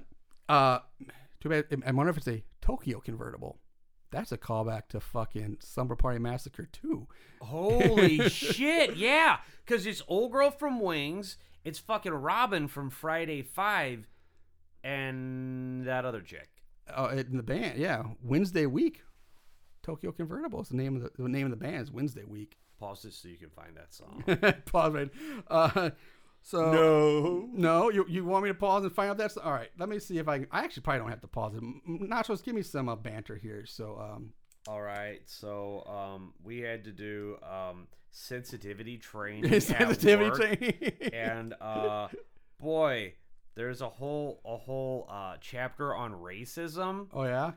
Uh, 0.48 0.80
too 1.40 1.48
bad. 1.48 1.64
I 1.86 1.92
wonder 1.92 2.10
if 2.10 2.18
it's 2.18 2.28
a 2.28 2.42
Tokyo 2.60 3.00
convertible. 3.00 3.58
That's 4.10 4.32
a 4.32 4.38
callback 4.38 4.88
to 4.88 5.00
fucking 5.00 5.58
Slumber 5.60 5.94
Party 5.96 6.18
Massacre 6.18 6.68
2. 6.72 7.06
Holy 7.42 8.28
shit! 8.28 8.96
Yeah, 8.96 9.38
because 9.64 9.86
it's 9.86 10.02
old 10.08 10.32
girl 10.32 10.50
from 10.50 10.80
Wings. 10.80 11.36
It's 11.64 11.78
fucking 11.78 12.12
Robin 12.12 12.68
from 12.68 12.88
Friday 12.88 13.42
Five, 13.42 14.08
and 14.82 15.86
that 15.86 16.04
other 16.06 16.22
chick. 16.22 16.48
Uh, 16.96 17.08
in 17.16 17.36
the 17.36 17.42
band, 17.42 17.78
yeah. 17.78 18.02
Wednesday 18.22 18.66
Week. 18.66 19.02
Tokyo 19.82 20.12
Convertible 20.12 20.60
is 20.60 20.68
the 20.68 20.76
name 20.76 20.96
of 20.96 21.02
the, 21.02 21.22
the 21.22 21.28
name 21.28 21.46
of 21.46 21.50
the 21.50 21.56
band 21.56 21.82
is 21.82 21.90
Wednesday 21.90 22.24
Week. 22.24 22.58
Pause 22.78 23.02
this 23.02 23.16
so 23.16 23.28
you 23.28 23.36
can 23.36 23.50
find 23.50 23.76
that 23.76 23.92
song. 23.94 24.22
pause 24.66 24.92
right. 24.92 25.10
Uh, 25.48 25.90
so 26.42 26.70
no, 26.72 27.48
no. 27.52 27.90
You, 27.90 28.06
you 28.08 28.24
want 28.24 28.44
me 28.44 28.50
to 28.50 28.54
pause 28.54 28.84
and 28.84 28.92
find 28.92 29.10
out 29.10 29.18
that's 29.18 29.36
all 29.36 29.52
right. 29.52 29.70
Let 29.78 29.88
me 29.88 29.98
see 29.98 30.18
if 30.18 30.28
I. 30.28 30.46
I 30.52 30.60
actually 30.64 30.82
probably 30.82 31.00
don't 31.00 31.10
have 31.10 31.20
to 31.22 31.26
pause 31.28 31.54
it. 31.54 31.62
Nachos, 31.88 32.42
give 32.44 32.54
me 32.54 32.62
some 32.62 32.88
uh, 32.88 32.96
banter 32.96 33.36
here. 33.36 33.64
So 33.66 33.98
um, 34.00 34.30
All 34.68 34.80
right, 34.82 35.20
so 35.26 35.84
um, 35.86 36.34
we 36.42 36.60
had 36.60 36.84
to 36.84 36.92
do 36.92 37.36
um, 37.42 37.88
sensitivity 38.10 38.96
training. 38.98 39.60
sensitivity 39.60 40.30
training. 40.30 40.92
and 41.12 41.54
uh, 41.60 42.08
boy, 42.60 43.14
there's 43.58 43.80
a 43.82 43.88
whole 43.88 44.40
a 44.44 44.56
whole 44.56 45.06
uh, 45.10 45.34
chapter 45.40 45.94
on 45.94 46.12
racism. 46.12 47.08
oh 47.12 47.24
yeah. 47.24 47.52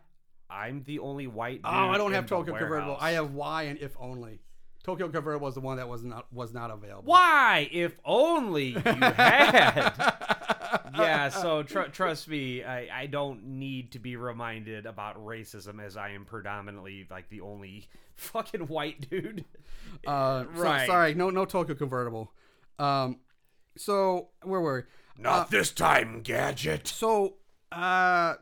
I'm 0.50 0.84
the 0.84 1.00
only 1.00 1.28
white. 1.28 1.62
Oh, 1.64 1.70
I 1.70 1.98
don't 1.98 2.12
have 2.12 2.26
Tokyo 2.26 2.54
Convertible. 2.58 2.98
I 3.00 3.12
have 3.12 3.34
Y 3.34 3.64
and 3.64 3.80
If 3.80 3.96
Only. 3.98 4.42
Tokyo 4.84 5.08
Convertible 5.08 5.46
was 5.46 5.54
the 5.56 5.62
one 5.62 5.78
that 5.78 5.88
was 5.88 6.04
not 6.04 6.26
was 6.34 6.54
not 6.54 6.72
available. 6.72 7.04
Why? 7.06 7.70
If 7.72 7.96
only 8.04 8.70
you 8.70 8.80
had. 8.80 9.94
yeah, 10.98 11.30
so 11.30 11.64
tr- 11.64 11.84
trust 11.84 12.28
me, 12.28 12.64
I, 12.64 13.04
I 13.04 13.06
don't 13.06 13.46
need 13.46 13.92
to 13.94 14.00
be 14.00 14.16
reminded 14.18 14.86
about 14.86 15.24
racism 15.24 15.82
as 15.82 15.96
I 15.96 16.10
am 16.10 16.26
predominantly 16.26 17.08
like 17.10 17.30
the 17.30 17.42
only 17.42 17.88
fucking 18.16 18.68
white 18.68 19.10
dude. 19.10 19.46
Uh, 20.06 20.44
so- 20.44 20.50
Right. 20.62 20.88
sorry, 20.88 21.14
no 21.14 21.30
no 21.30 21.46
Tokyo 21.46 21.76
Convertible. 21.76 22.34
Um, 22.80 23.20
so 23.78 24.30
where 24.44 24.60
were 24.60 24.76
we? 24.80 24.82
Not 25.22 25.52
this 25.52 25.72
time, 25.72 26.22
Gadget. 26.22 26.88
So, 26.88 27.36
uh, 27.72 28.36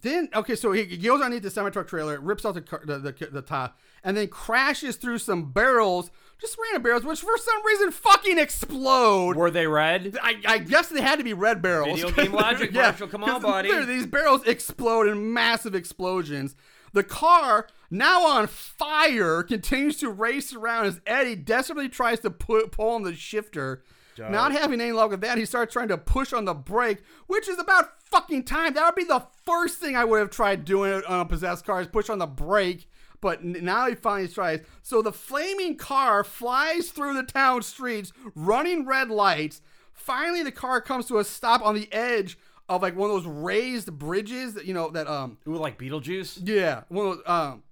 then 0.00 0.28
okay, 0.34 0.56
so 0.56 0.72
he, 0.72 0.84
he 0.84 0.96
goes 0.96 1.20
underneath 1.20 1.42
the 1.42 1.50
semi 1.50 1.70
truck 1.70 1.86
trailer, 1.86 2.18
rips 2.20 2.44
out 2.44 2.54
the, 2.54 2.62
car, 2.62 2.82
the 2.84 2.98
the 2.98 3.28
the 3.30 3.42
top, 3.42 3.78
and 4.02 4.16
then 4.16 4.28
crashes 4.28 4.96
through 4.96 5.18
some 5.18 5.52
barrels, 5.52 6.10
just 6.40 6.56
random 6.64 6.82
barrels, 6.82 7.04
which 7.04 7.20
for 7.20 7.36
some 7.38 7.66
reason 7.66 7.90
fucking 7.90 8.38
explode. 8.38 9.36
Were 9.36 9.50
they 9.50 9.66
red? 9.66 10.18
I, 10.22 10.36
I 10.46 10.58
guess 10.58 10.88
they 10.88 11.00
had 11.00 11.18
to 11.18 11.24
be 11.24 11.32
red 11.32 11.62
barrels. 11.62 12.00
Video 12.00 12.10
game 12.10 12.32
logic, 12.34 12.72
Marshall, 12.72 13.08
come 13.08 13.24
on, 13.24 13.40
buddy. 13.40 13.84
These 13.84 14.06
barrels 14.06 14.46
explode 14.46 15.08
in 15.08 15.32
massive 15.32 15.74
explosions. 15.74 16.56
The 16.92 17.04
car, 17.04 17.66
now 17.90 18.24
on 18.26 18.46
fire, 18.46 19.42
continues 19.42 19.96
to 19.98 20.08
race 20.08 20.54
around 20.54 20.86
as 20.86 21.00
Eddie 21.06 21.34
desperately 21.36 21.88
tries 21.88 22.20
to 22.20 22.30
put, 22.30 22.70
pull 22.72 22.90
on 22.90 23.02
the 23.02 23.14
shifter. 23.14 23.82
Not 24.30 24.52
having 24.52 24.80
any 24.80 24.92
luck 24.92 25.10
with 25.10 25.20
that, 25.22 25.38
he 25.38 25.44
starts 25.44 25.72
trying 25.72 25.88
to 25.88 25.98
push 25.98 26.32
on 26.32 26.44
the 26.44 26.54
brake, 26.54 27.02
which 27.26 27.48
is 27.48 27.58
about 27.58 28.00
fucking 28.02 28.44
time. 28.44 28.74
That 28.74 28.84
would 28.84 28.94
be 28.94 29.04
the 29.04 29.26
first 29.44 29.78
thing 29.78 29.96
I 29.96 30.04
would 30.04 30.18
have 30.20 30.30
tried 30.30 30.64
doing 30.64 31.02
on 31.06 31.20
a 31.20 31.24
possessed 31.24 31.64
car 31.64 31.80
is 31.80 31.86
push 31.86 32.08
on 32.08 32.18
the 32.18 32.26
brake. 32.26 32.88
But 33.20 33.42
now 33.42 33.88
he 33.88 33.94
finally 33.94 34.28
tries. 34.28 34.60
So 34.82 35.00
the 35.00 35.12
flaming 35.12 35.76
car 35.76 36.22
flies 36.24 36.90
through 36.90 37.14
the 37.14 37.22
town 37.22 37.62
streets, 37.62 38.12
running 38.34 38.84
red 38.86 39.08
lights. 39.08 39.62
Finally, 39.94 40.42
the 40.42 40.52
car 40.52 40.80
comes 40.80 41.06
to 41.06 41.18
a 41.18 41.24
stop 41.24 41.62
on 41.64 41.74
the 41.74 41.90
edge 41.92 42.36
of 42.68 42.82
like 42.82 42.96
one 42.96 43.10
of 43.10 43.16
those 43.16 43.26
raised 43.26 43.92
bridges 43.98 44.54
that 44.54 44.64
you 44.64 44.74
know 44.74 44.90
that 44.90 45.06
um 45.06 45.38
Ooh, 45.46 45.56
like 45.56 45.78
Beetlejuice? 45.78 46.40
yeah 46.44 46.82
one 46.88 47.06
of 47.06 47.16
those, 47.16 47.22
um 47.26 47.62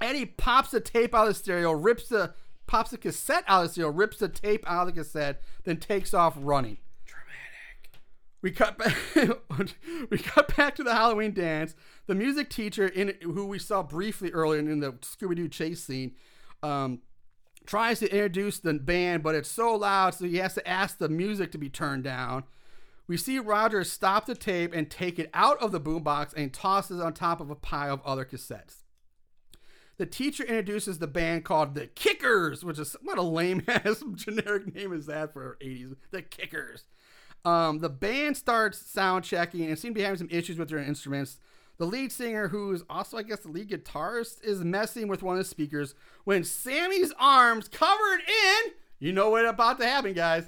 Eddie 0.00 0.24
pops 0.24 0.70
the 0.70 0.80
tape 0.80 1.14
out 1.14 1.28
of 1.28 1.28
the 1.28 1.34
stereo, 1.34 1.72
rips 1.72 2.08
the 2.08 2.32
pops 2.70 2.92
the 2.92 2.98
cassette 2.98 3.42
out 3.48 3.64
of 3.64 3.68
the 3.68 3.74
seal, 3.74 3.90
rips 3.90 4.18
the 4.18 4.28
tape 4.28 4.64
out 4.64 4.86
of 4.86 4.94
the 4.94 5.00
cassette, 5.00 5.42
then 5.64 5.76
takes 5.76 6.14
off 6.14 6.36
running. 6.38 6.78
Dramatic. 7.04 8.00
We 8.42 8.52
cut 8.52 8.78
back. 8.78 8.96
we 10.10 10.18
cut 10.18 10.56
back 10.56 10.76
to 10.76 10.84
the 10.84 10.94
Halloween 10.94 11.34
dance. 11.34 11.74
The 12.06 12.14
music 12.14 12.48
teacher, 12.48 12.86
in 12.86 13.14
who 13.22 13.46
we 13.46 13.58
saw 13.58 13.82
briefly 13.82 14.30
earlier 14.30 14.60
in 14.60 14.78
the 14.78 14.92
Scooby 14.92 15.34
Doo 15.34 15.48
chase 15.48 15.82
scene, 15.82 16.12
um, 16.62 17.00
tries 17.66 17.98
to 17.98 18.08
introduce 18.08 18.60
the 18.60 18.74
band, 18.74 19.24
but 19.24 19.34
it's 19.34 19.50
so 19.50 19.74
loud, 19.74 20.14
so 20.14 20.26
he 20.26 20.36
has 20.36 20.54
to 20.54 20.68
ask 20.68 20.98
the 20.98 21.08
music 21.08 21.50
to 21.50 21.58
be 21.58 21.68
turned 21.68 22.04
down. 22.04 22.44
We 23.08 23.16
see 23.16 23.40
Roger 23.40 23.82
stop 23.82 24.26
the 24.26 24.36
tape 24.36 24.72
and 24.72 24.88
take 24.88 25.18
it 25.18 25.28
out 25.34 25.60
of 25.60 25.72
the 25.72 25.80
boombox 25.80 26.32
and 26.36 26.54
toss 26.54 26.92
it 26.92 27.00
on 27.00 27.14
top 27.14 27.40
of 27.40 27.50
a 27.50 27.56
pile 27.56 27.94
of 27.94 28.02
other 28.06 28.24
cassettes. 28.24 28.79
The 30.00 30.06
teacher 30.06 30.44
introduces 30.44 30.98
the 30.98 31.06
band 31.06 31.44
called 31.44 31.74
the 31.74 31.86
Kickers, 31.86 32.64
which 32.64 32.78
is 32.78 32.96
what 33.02 33.18
a 33.18 33.22
lame 33.22 33.62
ass 33.68 34.02
generic 34.14 34.74
name 34.74 34.94
is 34.94 35.04
that 35.04 35.34
for 35.34 35.58
80s. 35.60 35.94
The 36.10 36.22
Kickers. 36.22 36.84
Um, 37.44 37.80
the 37.80 37.90
band 37.90 38.38
starts 38.38 38.78
sound 38.78 39.24
checking 39.24 39.66
and 39.66 39.78
seem 39.78 39.92
to 39.92 39.98
be 39.98 40.02
having 40.02 40.16
some 40.16 40.30
issues 40.30 40.56
with 40.56 40.70
their 40.70 40.78
instruments. 40.78 41.38
The 41.76 41.84
lead 41.84 42.12
singer, 42.12 42.48
who's 42.48 42.82
also, 42.88 43.18
I 43.18 43.24
guess, 43.24 43.40
the 43.40 43.50
lead 43.50 43.68
guitarist, 43.68 44.42
is 44.42 44.64
messing 44.64 45.06
with 45.06 45.22
one 45.22 45.36
of 45.36 45.44
the 45.44 45.44
speakers 45.44 45.94
when 46.24 46.44
Sammi's 46.44 47.12
arms 47.18 47.68
covered 47.68 48.20
in. 48.20 48.72
You 49.00 49.12
know 49.12 49.28
what 49.28 49.44
about 49.44 49.78
to 49.80 49.86
happen, 49.86 50.14
guys. 50.14 50.46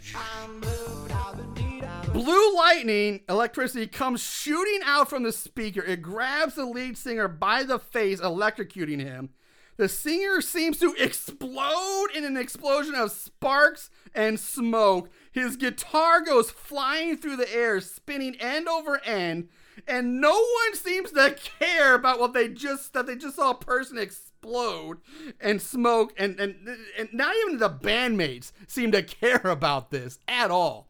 Blue 2.14 2.56
lightning, 2.56 3.20
electricity 3.28 3.86
comes 3.86 4.22
shooting 4.22 4.80
out 4.86 5.10
from 5.10 5.24
the 5.24 5.32
speaker. 5.32 5.82
It 5.82 6.00
grabs 6.00 6.54
the 6.54 6.64
lead 6.64 6.96
singer 6.96 7.28
by 7.28 7.64
the 7.64 7.78
face, 7.78 8.18
electrocuting 8.18 9.00
him. 9.00 9.28
The 9.76 9.88
singer 9.88 10.40
seems 10.40 10.78
to 10.78 10.94
explode 10.98 12.08
in 12.14 12.24
an 12.24 12.36
explosion 12.36 12.94
of 12.94 13.10
sparks 13.10 13.90
and 14.14 14.38
smoke. 14.38 15.10
His 15.32 15.56
guitar 15.56 16.20
goes 16.20 16.50
flying 16.50 17.16
through 17.16 17.36
the 17.36 17.52
air, 17.54 17.80
spinning 17.80 18.36
end 18.36 18.68
over 18.68 19.02
end, 19.04 19.48
and 19.88 20.20
no 20.20 20.32
one 20.32 20.74
seems 20.74 21.12
to 21.12 21.36
care 21.58 21.94
about 21.94 22.20
what 22.20 22.34
they 22.34 22.48
just 22.48 22.92
that 22.92 23.06
they 23.06 23.16
just 23.16 23.36
saw 23.36 23.50
a 23.50 23.54
person 23.54 23.98
explode 23.98 24.98
and 25.40 25.62
smoke 25.62 26.12
and 26.18 26.38
and, 26.38 26.56
and 26.98 27.08
not 27.12 27.34
even 27.42 27.58
the 27.58 27.70
bandmates 27.70 28.52
seem 28.66 28.92
to 28.92 29.02
care 29.02 29.40
about 29.44 29.90
this 29.90 30.18
at 30.28 30.50
all. 30.50 30.88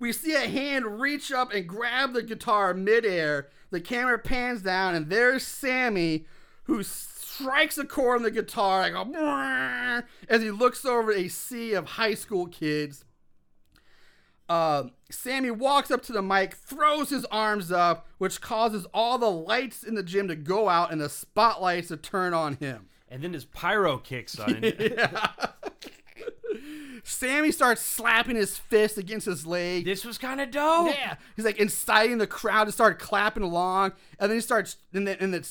We 0.00 0.12
see 0.12 0.34
a 0.34 0.48
hand 0.48 1.00
reach 1.00 1.32
up 1.32 1.52
and 1.52 1.68
grab 1.68 2.12
the 2.12 2.22
guitar 2.22 2.74
midair. 2.74 3.48
The 3.70 3.80
camera 3.80 4.18
pans 4.18 4.62
down, 4.62 4.94
and 4.94 5.10
there's 5.10 5.44
Sammi, 5.44 6.24
who 6.64 6.82
strikes 7.38 7.78
a 7.78 7.84
chord 7.84 8.16
on 8.16 8.22
the 8.22 8.30
guitar 8.30 8.80
like 8.80 8.94
a 8.94 10.04
as 10.28 10.42
he 10.42 10.50
looks 10.50 10.84
over 10.84 11.12
a 11.12 11.28
sea 11.28 11.72
of 11.74 11.86
high 11.86 12.14
school 12.14 12.46
kids. 12.46 13.04
Uh, 14.48 14.84
Sammi 15.10 15.50
walks 15.50 15.90
up 15.90 16.02
to 16.04 16.12
the 16.12 16.22
mic, 16.22 16.54
throws 16.54 17.10
his 17.10 17.26
arms 17.26 17.70
up, 17.70 18.06
which 18.16 18.40
causes 18.40 18.86
all 18.94 19.18
the 19.18 19.30
lights 19.30 19.82
in 19.82 19.94
the 19.94 20.02
gym 20.02 20.26
to 20.28 20.36
go 20.36 20.68
out 20.70 20.90
and 20.90 21.00
the 21.00 21.08
spotlights 21.08 21.88
to 21.88 21.98
turn 21.98 22.32
on 22.32 22.54
him. 22.54 22.86
And 23.10 23.22
then 23.22 23.34
his 23.34 23.44
pyro 23.44 23.98
kicks 23.98 24.38
on. 24.38 24.64
Sammi 27.04 27.52
starts 27.52 27.82
slapping 27.82 28.36
his 28.36 28.56
fist 28.56 28.98
against 28.98 29.26
his 29.26 29.46
leg. 29.46 29.84
this 29.84 30.04
was 30.04 30.18
kind 30.18 30.40
of 30.40 30.50
dope. 30.50 30.94
Yeah, 30.94 31.16
he's 31.36 31.44
like 31.44 31.58
inciting 31.58 32.18
the 32.18 32.26
crowd 32.26 32.64
to 32.64 32.72
start 32.72 32.98
clapping 32.98 33.42
along, 33.42 33.92
and 34.18 34.30
then 34.30 34.36
he 34.36 34.40
starts, 34.40 34.76
and 34.92 35.06
then 35.06 35.16
and 35.20 35.32
the 35.32 35.48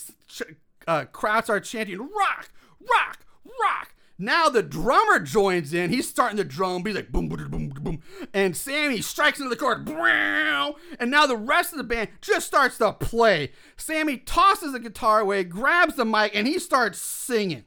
uh, 0.88 1.04
crowd 1.04 1.44
starts 1.44 1.70
chanting 1.70 1.98
"Rock, 1.98 2.50
rock, 2.80 3.24
rock." 3.44 3.94
Now 4.18 4.48
the 4.48 4.64
drummer 4.64 5.20
joins 5.20 5.72
in. 5.72 5.90
He's 5.90 6.08
starting 6.08 6.38
the 6.38 6.44
drum. 6.44 6.84
He's 6.84 6.96
like 6.96 7.12
boom, 7.12 7.28
boom, 7.28 7.48
boom, 7.48 7.68
boom, 7.68 8.02
and 8.34 8.54
Sammi 8.54 9.00
strikes 9.00 9.38
into 9.38 9.50
the 9.50 9.56
chord. 9.56 9.88
And 9.88 11.10
now 11.10 11.26
the 11.26 11.36
rest 11.36 11.72
of 11.72 11.78
the 11.78 11.84
band 11.84 12.08
just 12.20 12.48
starts 12.48 12.78
to 12.78 12.92
play. 12.92 13.52
Sammi 13.76 14.16
tosses 14.26 14.72
the 14.72 14.80
guitar 14.80 15.20
away, 15.20 15.44
grabs 15.44 15.94
the 15.94 16.04
mic, 16.04 16.34
and 16.34 16.48
he 16.48 16.58
starts 16.58 17.00
singing. 17.00 17.64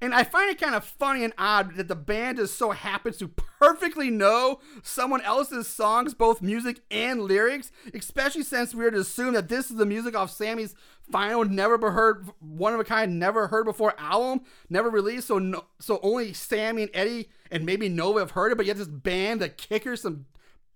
And 0.00 0.14
I 0.14 0.24
find 0.24 0.50
it 0.50 0.60
kind 0.60 0.74
of 0.74 0.84
funny 0.84 1.24
and 1.24 1.32
odd 1.38 1.76
that 1.76 1.88
the 1.88 1.94
band 1.94 2.38
just 2.38 2.56
so 2.56 2.70
happens 2.70 3.16
to 3.18 3.28
perfectly 3.28 4.10
know 4.10 4.60
someone 4.82 5.22
else's 5.22 5.66
songs, 5.66 6.14
both 6.14 6.42
music 6.42 6.80
and 6.90 7.22
lyrics, 7.22 7.70
especially 7.94 8.42
since 8.42 8.74
we 8.74 8.84
are 8.84 8.90
to 8.90 9.00
assume 9.00 9.34
that 9.34 9.48
this 9.48 9.70
is 9.70 9.76
the 9.76 9.86
music 9.86 10.16
off 10.16 10.30
Sammi's 10.30 10.74
final, 11.10 11.44
never 11.44 11.90
heard, 11.90 12.28
one 12.40 12.74
of 12.74 12.80
a 12.80 12.84
kind, 12.84 13.18
never 13.18 13.48
heard 13.48 13.64
before 13.64 13.94
album, 13.98 14.44
never 14.68 14.90
released. 14.90 15.28
So, 15.28 15.38
no, 15.38 15.64
so 15.78 16.00
only 16.02 16.32
Sammi 16.32 16.82
and 16.82 16.90
Eddie 16.92 17.28
and 17.50 17.64
maybe 17.64 17.88
Nova 17.88 18.20
have 18.20 18.32
heard 18.32 18.52
it, 18.52 18.56
but 18.56 18.66
yet 18.66 18.76
this 18.76 18.88
band, 18.88 19.40
the 19.40 19.48
Kickers, 19.48 20.02
some 20.02 20.26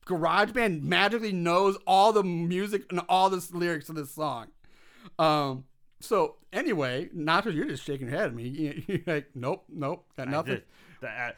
garage 0.05 0.53
band, 0.53 0.85
magically 0.85 1.33
knows 1.33 1.77
all 1.87 2.13
the 2.13 2.23
music 2.23 2.85
and 2.91 3.01
all 3.09 3.31
the 3.31 3.45
lyrics 3.53 3.89
of 3.89 3.97
this 3.97 4.13
song. 4.13 4.49
Um, 5.19 5.65
so 6.01 6.37
anyway, 6.53 7.09
Nacho, 7.17 7.55
you're 7.55 7.67
just 7.67 7.85
shaking 7.85 8.09
your 8.09 8.17
head 8.17 8.27
at 8.27 8.35
me. 8.35 8.49
You- 8.49 8.83
You're 8.89 9.01
like, 9.07 9.31
nope, 9.35 9.65
nope, 9.69 10.05
got 10.17 10.29
nothing. 10.29 10.63
The- 11.01 11.09
uh, 11.09 11.11
I- 11.11 11.33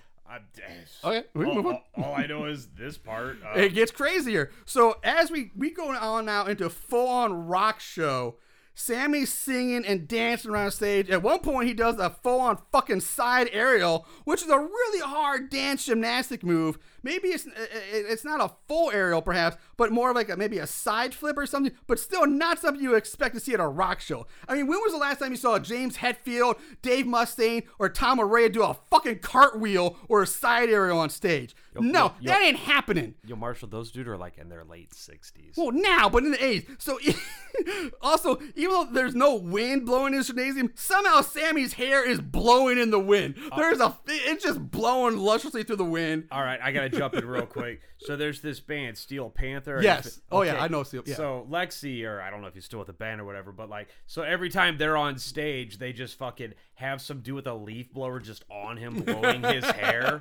Okay, 1.04 1.24
we 1.34 1.44
all, 1.44 1.54
move 1.56 1.66
on. 1.66 1.74
all- 1.96 2.04
all 2.04 2.14
I 2.14 2.24
know 2.26 2.46
is 2.46 2.68
this 2.68 2.96
part. 2.96 3.36
Uh, 3.44 3.58
It 3.58 3.74
gets 3.74 3.90
crazier. 3.92 4.50
So 4.64 4.96
as 5.04 5.30
we 5.30 5.50
we 5.54 5.70
go 5.70 5.90
on 5.94 6.24
now 6.24 6.46
into 6.46 6.70
full 6.70 7.06
on 7.08 7.46
rock 7.48 7.80
show, 7.80 8.36
Sammi's 8.74 9.30
singing 9.30 9.84
and 9.84 10.08
dancing 10.08 10.50
around 10.50 10.70
stage. 10.70 11.10
At 11.10 11.22
one 11.22 11.40
point, 11.40 11.68
he 11.68 11.74
does 11.74 11.98
a 11.98 12.08
full 12.08 12.40
on 12.40 12.58
fucking 12.72 13.00
side 13.00 13.50
aerial, 13.52 14.06
which 14.24 14.42
is 14.42 14.48
a 14.48 14.58
really 14.58 15.00
hard 15.00 15.50
dance 15.50 15.84
gymnastic 15.84 16.42
move. 16.42 16.78
Maybe 17.02 17.28
it's 17.28 17.46
it's 17.92 18.24
not 18.24 18.40
a 18.40 18.52
full 18.68 18.90
aerial, 18.90 19.22
perhaps, 19.22 19.56
but 19.76 19.90
more 19.92 20.12
like 20.14 20.28
a, 20.28 20.36
maybe 20.36 20.58
a 20.58 20.66
side 20.66 21.14
flip 21.14 21.36
or 21.36 21.46
something. 21.46 21.72
But 21.86 21.98
still, 21.98 22.26
not 22.26 22.58
something 22.58 22.82
you 22.82 22.94
expect 22.94 23.34
to 23.34 23.40
see 23.40 23.54
at 23.54 23.60
a 23.60 23.66
rock 23.66 24.00
show. 24.00 24.26
I 24.48 24.54
mean, 24.54 24.66
when 24.66 24.78
was 24.80 24.92
the 24.92 24.98
last 24.98 25.18
time 25.18 25.30
you 25.30 25.36
saw 25.36 25.58
James 25.58 25.96
Hetfield, 25.98 26.58
Dave 26.82 27.06
Mustaine, 27.06 27.64
or 27.78 27.88
Tom 27.88 28.18
Araya 28.18 28.52
do 28.52 28.62
a 28.62 28.74
fucking 28.90 29.18
cartwheel 29.20 29.96
or 30.08 30.22
a 30.22 30.26
side 30.26 30.68
aerial 30.68 30.98
on 30.98 31.10
stage? 31.10 31.54
no, 31.74 31.80
yo- 31.80 32.12
yo- 32.20 32.32
that 32.32 32.42
ain't 32.42 32.58
happening. 32.58 33.14
Yo, 33.26 33.34
Marshall, 33.34 33.68
those 33.68 33.90
dude 33.90 34.06
are 34.06 34.16
like 34.18 34.36
in 34.38 34.48
their 34.48 34.62
late 34.64 34.94
sixties. 34.94 35.54
Well, 35.56 35.72
now, 35.72 36.08
but 36.08 36.22
in 36.24 36.32
the 36.32 36.36
80s. 36.36 36.80
So, 36.82 36.98
also, 38.00 38.38
even 38.56 38.70
though 38.70 38.88
there's 38.92 39.14
no 39.14 39.34
wind 39.34 39.86
blowing 39.86 40.12
in 40.14 40.18
the 40.20 40.24
gymnasium, 40.24 40.70
somehow 40.74 41.20
Sammi's 41.20 41.74
hair 41.74 42.06
is 42.08 42.20
blowing 42.20 42.78
in 42.78 42.90
the 42.90 42.98
wind. 42.98 43.36
Uh, 43.50 43.56
There's 43.56 43.80
a, 43.80 43.96
it's 44.06 44.44
just 44.44 44.60
blowing 44.70 45.16
lusciously 45.16 45.62
through 45.62 45.76
the 45.76 45.84
wind. 45.84 46.24
All 46.30 46.42
right, 46.42 46.60
I 46.62 46.72
gotta 46.72 46.90
jump 46.92 47.14
in 47.14 47.26
real 47.26 47.46
quick. 47.46 47.80
So 47.98 48.16
there's 48.16 48.40
this 48.40 48.60
band, 48.60 48.96
Steel 48.98 49.30
Panther. 49.30 49.80
Yes. 49.82 50.20
Oh, 50.30 50.42
yeah, 50.42 50.62
I 50.62 50.68
know 50.68 50.82
Steel- 50.84 51.02
yeah. 51.06 51.14
So 51.16 51.46
Lexi, 51.50 52.04
or 52.04 52.20
I 52.20 52.30
don't 52.30 52.40
know 52.40 52.46
if 52.48 52.54
he's 52.54 52.64
still 52.64 52.78
with 52.78 52.86
the 52.88 52.92
band 52.92 53.20
or 53.20 53.24
whatever, 53.24 53.52
but 53.52 53.68
like, 53.68 53.88
so 54.06 54.22
every 54.22 54.48
time 54.50 54.78
they're 54.78 54.96
on 54.96 55.18
stage, 55.18 55.78
they 55.78 55.92
just 55.92 56.18
fucking 56.18 56.54
have 56.74 57.00
some 57.00 57.20
dude 57.20 57.34
with 57.34 57.46
a 57.46 57.54
leaf 57.54 57.92
blower 57.92 58.20
just 58.20 58.44
on 58.50 58.76
him 58.76 59.00
blowing 59.02 59.42
his 59.42 59.64
hair. 59.70 60.20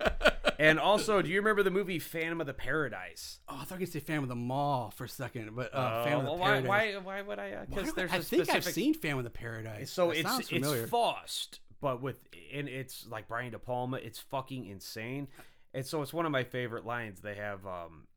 And 0.60 0.80
also, 0.80 1.22
do 1.22 1.30
you 1.30 1.38
remember 1.40 1.64
the 1.64 1.72
movie 1.72 1.98
Phantom 1.98 2.40
of 2.40 2.46
the 2.48 2.54
Paradise? 2.54 3.40
Oh, 3.50 3.58
I 3.62 3.64
thought 3.66 3.80
you 3.80 3.86
said 3.88 4.04
Phantom 4.04 4.24
of 4.26 4.30
the 4.30 4.36
Mall 4.36 4.92
for 4.96 5.06
a 5.06 5.10
second, 5.10 5.56
but 5.56 5.74
uh, 5.74 5.78
Uh, 5.78 6.04
Fan 6.04 6.14
of 6.18 6.24
the 6.26 6.30
well, 6.30 6.38
why, 6.40 6.48
Paradise. 6.62 6.70
why, 6.70 6.98
why 7.04 7.22
would 7.24 7.40
I? 7.40 7.66
Because 7.68 7.88
would- 7.88 7.96
there's 7.96 8.12
I 8.12 8.18
a 8.18 8.22
think 8.22 8.44
specific. 8.44 8.56
I've 8.68 8.74
seen 8.74 8.94
Phantom 8.94 9.20
of 9.20 9.24
the 9.24 9.30
Paradise. 9.32 9.92
So 9.92 10.10
That 10.10 10.18
it's 10.20 10.52
it's 10.52 10.90
Faust, 10.92 11.60
but 11.82 12.02
with 12.02 12.20
and 12.54 12.68
it's 12.70 13.08
like 13.08 13.28
Brian 13.28 13.52
De 13.52 13.58
Palma. 13.60 13.98
It's 13.98 14.20
fucking 14.20 14.68
insane. 14.68 15.28
And 15.74 15.86
so 15.86 16.02
it's 16.02 16.14
one 16.14 16.26
of 16.26 16.32
my 16.32 16.44
favorite 16.44 16.86
lines. 16.86 17.22
They 17.22 17.36
have 17.36 17.66
um, 17.66 18.08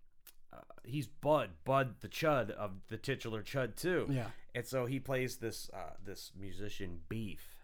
uh, 0.52 0.58
he's 0.84 1.06
Bud, 1.06 1.50
Bud 1.64 1.96
the 2.00 2.08
Chud 2.08 2.50
of 2.50 2.72
the 2.88 2.96
titular 2.96 3.42
Chud 3.42 3.76
too. 3.76 4.06
Yeah. 4.10 4.26
And 4.54 4.66
so 4.66 4.86
he 4.86 5.00
plays 5.00 5.36
this 5.36 5.70
uh, 5.72 5.94
this 6.04 6.32
musician 6.38 7.00
Beef, 7.08 7.56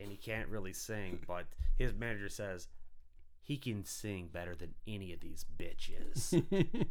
and 0.00 0.10
he 0.10 0.16
can't 0.16 0.48
really 0.48 0.72
sing, 0.72 1.20
but 1.26 1.46
his 1.76 1.94
manager 1.94 2.28
says 2.28 2.68
he 3.42 3.56
can 3.56 3.84
sing 3.84 4.28
better 4.32 4.54
than 4.54 4.74
any 4.88 5.12
of 5.12 5.20
these 5.20 5.44
bitches. 5.58 6.30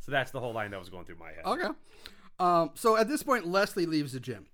so 0.00 0.10
that's 0.10 0.30
the 0.30 0.40
whole 0.40 0.52
line 0.52 0.70
that 0.72 0.78
was 0.78 0.90
going 0.90 1.04
through 1.06 1.16
my 1.16 1.28
head. 1.28 1.44
Okay. 1.46 1.68
Um, 2.38 2.72
so 2.74 2.96
at 2.96 3.08
this 3.08 3.22
point, 3.22 3.46
Leslie 3.46 3.86
leaves 3.86 4.12
the 4.12 4.20
gym. 4.20 4.46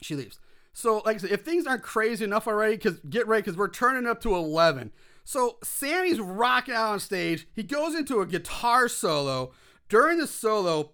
She 0.00 0.14
leaves. 0.14 0.38
So, 0.72 1.02
like 1.06 1.16
I 1.16 1.18
said, 1.20 1.30
if 1.32 1.42
things 1.42 1.66
aren't 1.66 1.82
crazy 1.82 2.24
enough 2.24 2.46
already, 2.46 2.76
because 2.76 3.00
get 3.00 3.26
ready, 3.26 3.42
because 3.42 3.56
we're 3.56 3.70
turning 3.70 4.06
up 4.06 4.20
to 4.20 4.34
11. 4.34 4.92
So, 5.28 5.58
Sammi's 5.64 6.20
rocking 6.20 6.72
out 6.72 6.92
on 6.92 7.00
stage. 7.00 7.48
He 7.52 7.64
goes 7.64 7.96
into 7.96 8.20
a 8.20 8.26
guitar 8.26 8.86
solo. 8.86 9.50
During 9.88 10.18
the 10.18 10.26
solo, 10.28 10.92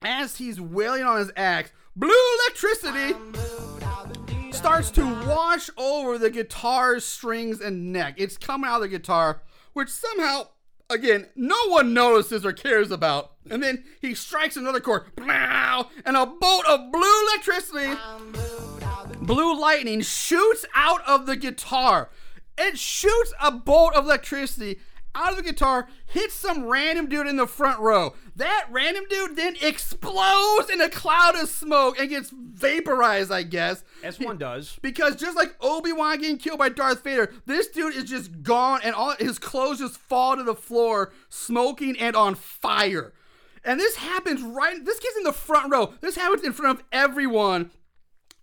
as 0.00 0.36
he's 0.36 0.60
wailing 0.60 1.02
on 1.02 1.18
his 1.18 1.32
axe, 1.34 1.72
blue 1.96 2.14
electricity 2.38 3.16
starts 4.52 4.92
to 4.92 5.02
wash 5.26 5.70
over 5.76 6.18
the 6.18 6.30
guitar's 6.30 7.04
strings 7.04 7.60
and 7.60 7.92
neck. 7.92 8.14
It's 8.16 8.36
coming 8.36 8.70
out 8.70 8.76
of 8.76 8.82
the 8.82 8.88
guitar, 8.88 9.42
which 9.72 9.88
somehow, 9.88 10.46
again, 10.88 11.26
no 11.34 11.58
one 11.66 11.92
notices 11.92 12.46
or 12.46 12.52
cares 12.52 12.92
about. 12.92 13.32
And 13.50 13.60
then 13.60 13.82
he 14.00 14.14
strikes 14.14 14.56
another 14.56 14.78
chord, 14.78 15.06
and 15.18 16.16
a 16.16 16.26
bolt 16.26 16.64
of 16.66 16.92
blue 16.92 17.28
electricity, 17.28 17.98
blue 19.20 19.60
lightning 19.60 20.02
shoots 20.02 20.64
out 20.76 21.00
of 21.08 21.26
the 21.26 21.34
guitar. 21.34 22.10
It 22.56 22.78
shoots 22.78 23.32
a 23.40 23.50
bolt 23.50 23.94
of 23.94 24.04
electricity 24.04 24.78
out 25.14 25.30
of 25.30 25.36
the 25.36 25.42
guitar, 25.42 25.86
hits 26.06 26.34
some 26.34 26.64
random 26.64 27.08
dude 27.08 27.26
in 27.26 27.36
the 27.36 27.46
front 27.46 27.78
row. 27.80 28.14
That 28.36 28.66
random 28.70 29.04
dude 29.08 29.36
then 29.36 29.56
explodes 29.62 30.70
in 30.70 30.80
a 30.80 30.88
cloud 30.88 31.36
of 31.36 31.48
smoke 31.48 31.98
and 31.98 32.08
gets 32.08 32.30
vaporized, 32.34 33.30
I 33.30 33.44
guess. 33.44 33.84
As 34.02 34.18
one 34.18 34.38
does. 34.38 34.78
Because 34.82 35.16
just 35.16 35.36
like 35.36 35.54
Obi 35.60 35.92
Wan 35.92 36.20
getting 36.20 36.38
killed 36.38 36.58
by 36.58 36.68
Darth 36.68 37.04
Vader, 37.04 37.32
this 37.46 37.68
dude 37.68 37.94
is 37.94 38.04
just 38.04 38.42
gone, 38.42 38.80
and 38.82 38.94
all 38.94 39.14
his 39.18 39.38
clothes 39.38 39.78
just 39.78 39.96
fall 39.96 40.36
to 40.36 40.42
the 40.42 40.54
floor, 40.54 41.12
smoking 41.28 41.98
and 41.98 42.16
on 42.16 42.34
fire. 42.34 43.12
And 43.64 43.80
this 43.80 43.96
happens 43.96 44.42
right. 44.42 44.84
This 44.84 44.98
kid's 44.98 45.16
in 45.16 45.22
the 45.22 45.32
front 45.32 45.72
row. 45.72 45.94
This 46.00 46.16
happens 46.16 46.42
in 46.42 46.52
front 46.52 46.78
of 46.78 46.84
everyone. 46.92 47.70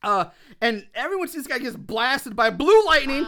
Uh, 0.03 0.25
and 0.61 0.87
everyone 0.95 1.27
sees 1.27 1.43
this 1.43 1.47
guy 1.47 1.59
gets 1.59 1.75
blasted 1.75 2.35
by 2.35 2.49
blue 2.49 2.85
lightning 2.85 3.27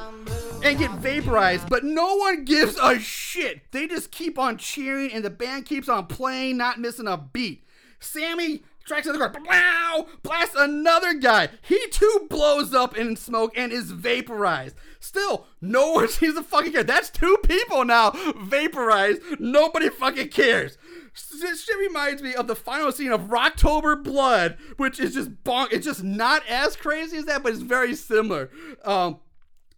and 0.63 0.77
get 0.79 0.91
vaporized, 0.91 1.69
but 1.69 1.83
no 1.83 2.15
one 2.15 2.45
gives 2.45 2.77
a 2.81 2.97
shit. 2.99 3.61
They 3.71 3.87
just 3.87 4.11
keep 4.11 4.39
on 4.39 4.57
cheering, 4.57 5.11
and 5.11 5.23
the 5.23 5.29
band 5.29 5.65
keeps 5.65 5.89
on 5.89 6.07
playing, 6.07 6.57
not 6.57 6.79
missing 6.79 7.07
a 7.07 7.17
beat. 7.17 7.63
Sammi 7.99 8.63
tracks 8.85 9.07
another 9.07 9.29
car, 9.29 9.41
wow, 9.45 10.07
blasts 10.23 10.55
another 10.57 11.13
guy. 11.13 11.49
He 11.61 11.87
too 11.89 12.27
blows 12.29 12.73
up 12.73 12.97
in 12.97 13.15
smoke 13.15 13.53
and 13.55 13.71
is 13.71 13.91
vaporized. 13.91 14.75
Still, 14.99 15.47
no 15.61 15.91
one 15.91 16.07
seems 16.09 16.35
to 16.35 16.43
fucking 16.43 16.73
care. 16.73 16.83
That's 16.83 17.09
two 17.09 17.37
people 17.43 17.85
now 17.85 18.11
vaporized. 18.37 19.21
Nobody 19.39 19.89
fucking 19.89 20.29
cares. 20.29 20.77
This 21.13 21.63
shit 21.63 21.77
reminds 21.77 22.21
me 22.21 22.33
of 22.33 22.47
the 22.47 22.55
final 22.55 22.91
scene 22.91 23.11
of 23.11 23.23
Rocktober 23.23 24.03
Blood, 24.03 24.57
which 24.77 24.99
is 24.99 25.13
just 25.13 25.43
bonk. 25.43 25.71
It's 25.71 25.85
just 25.85 26.03
not 26.03 26.41
as 26.47 26.75
crazy 26.75 27.17
as 27.17 27.25
that, 27.25 27.43
but 27.43 27.53
it's 27.53 27.61
very 27.61 27.95
similar. 27.95 28.49
Um, 28.83 29.19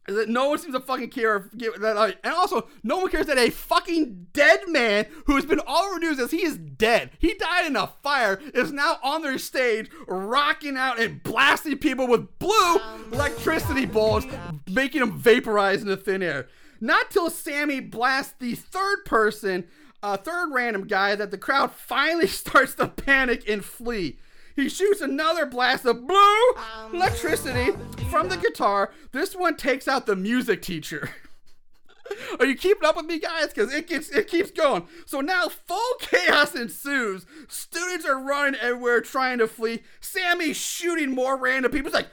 that 0.07 0.29
no 0.29 0.49
one 0.49 0.59
seems 0.59 0.75
to 0.75 0.79
fucking 0.79 1.09
care. 1.09 1.49
that, 1.53 1.97
uh, 1.97 2.11
and 2.23 2.33
also, 2.33 2.67
no 2.83 2.97
one 2.97 3.09
cares 3.09 3.25
that 3.25 3.37
a 3.37 3.49
fucking 3.49 4.27
dead 4.33 4.61
man 4.67 5.07
who 5.25 5.35
has 5.35 5.45
been 5.45 5.59
all 5.65 5.83
over 5.83 5.99
news 5.99 6.19
as 6.19 6.31
he 6.31 6.45
is 6.45 6.57
dead. 6.57 7.11
He 7.19 7.33
died 7.33 7.65
in 7.65 7.75
a 7.75 7.87
fire. 7.87 8.39
Is 8.53 8.71
now 8.71 8.97
on 9.03 9.23
their 9.23 9.37
stage, 9.39 9.89
rocking 10.07 10.77
out 10.77 10.99
and 10.99 11.23
blasting 11.23 11.77
people 11.79 12.07
with 12.07 12.37
blue 12.39 12.77
electricity 13.11 13.85
balls, 13.85 14.25
making 14.69 15.01
them 15.01 15.17
vaporize 15.17 15.81
into 15.81 15.97
thin 15.97 16.21
air. 16.21 16.47
Not 16.79 17.09
till 17.09 17.29
Sammi 17.29 17.79
blasts 17.89 18.35
the 18.39 18.53
third 18.53 19.05
person, 19.05 19.65
uh, 20.05 20.17
third 20.17 20.51
random 20.51 20.85
guy, 20.85 21.15
that 21.15 21.31
the 21.31 21.37
crowd 21.37 21.71
finally 21.75 22.27
starts 22.27 22.75
to 22.75 22.87
panic 22.87 23.49
and 23.49 23.65
flee. 23.65 24.19
He 24.55 24.69
shoots 24.69 25.01
another 25.01 25.45
blast 25.45 25.85
of 25.85 26.07
blue 26.07 26.53
electricity 26.93 27.71
from 28.09 28.29
the 28.29 28.37
guitar. 28.37 28.93
This 29.11 29.35
one 29.35 29.57
takes 29.57 29.85
out 29.85 30.05
the 30.05 30.15
music 30.15 30.61
teacher. 30.61 31.09
Are 32.39 32.45
you 32.45 32.55
keeping 32.55 32.87
up 32.87 32.95
with 32.95 33.05
me, 33.05 33.19
guys? 33.19 33.47
Because 33.47 33.73
it 33.73 33.87
gets 33.87 34.09
it 34.09 34.27
keeps 34.27 34.51
going. 34.51 34.87
So 35.05 35.19
now 35.19 35.49
full 35.49 35.93
chaos 35.99 36.55
ensues. 36.55 37.25
Students 37.49 38.05
are 38.05 38.21
running 38.21 38.57
everywhere 38.61 39.01
trying 39.01 39.39
to 39.39 39.47
flee. 39.47 39.81
Sammi's 39.99 40.55
shooting 40.55 41.13
more 41.13 41.35
random 41.35 41.71
people. 41.71 41.87
It's 41.87 41.95
like 41.95 42.07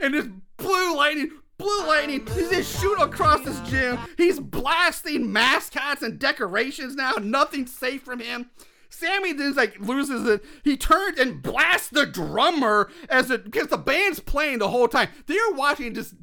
and 0.00 0.14
this 0.14 0.28
blue 0.56 0.96
lightning. 0.96 1.32
Blue 1.58 1.86
lightning. 1.86 2.24
He's 2.34 2.50
just 2.50 2.80
shooting 2.80 3.02
across 3.02 3.40
this 3.44 3.60
gym. 3.68 3.98
He's 4.16 4.38
blasting 4.38 5.32
mascots 5.32 6.02
and 6.02 6.18
decorations 6.18 6.94
now. 6.94 7.12
Nothing's 7.20 7.74
safe 7.74 8.02
from 8.02 8.20
him. 8.20 8.50
Sammi 8.90 9.36
then 9.36 9.54
like 9.54 9.78
loses 9.80 10.26
it. 10.26 10.44
He 10.62 10.76
turns 10.76 11.18
and 11.18 11.42
blasts 11.42 11.90
the 11.90 12.06
drummer 12.06 12.90
as 13.08 13.30
it 13.30 13.44
because 13.44 13.68
the 13.68 13.76
band's 13.76 14.20
playing 14.20 14.58
the 14.58 14.70
whole 14.70 14.88
time. 14.88 15.08
They're 15.26 15.50
watching 15.50 15.92
this 15.92 16.14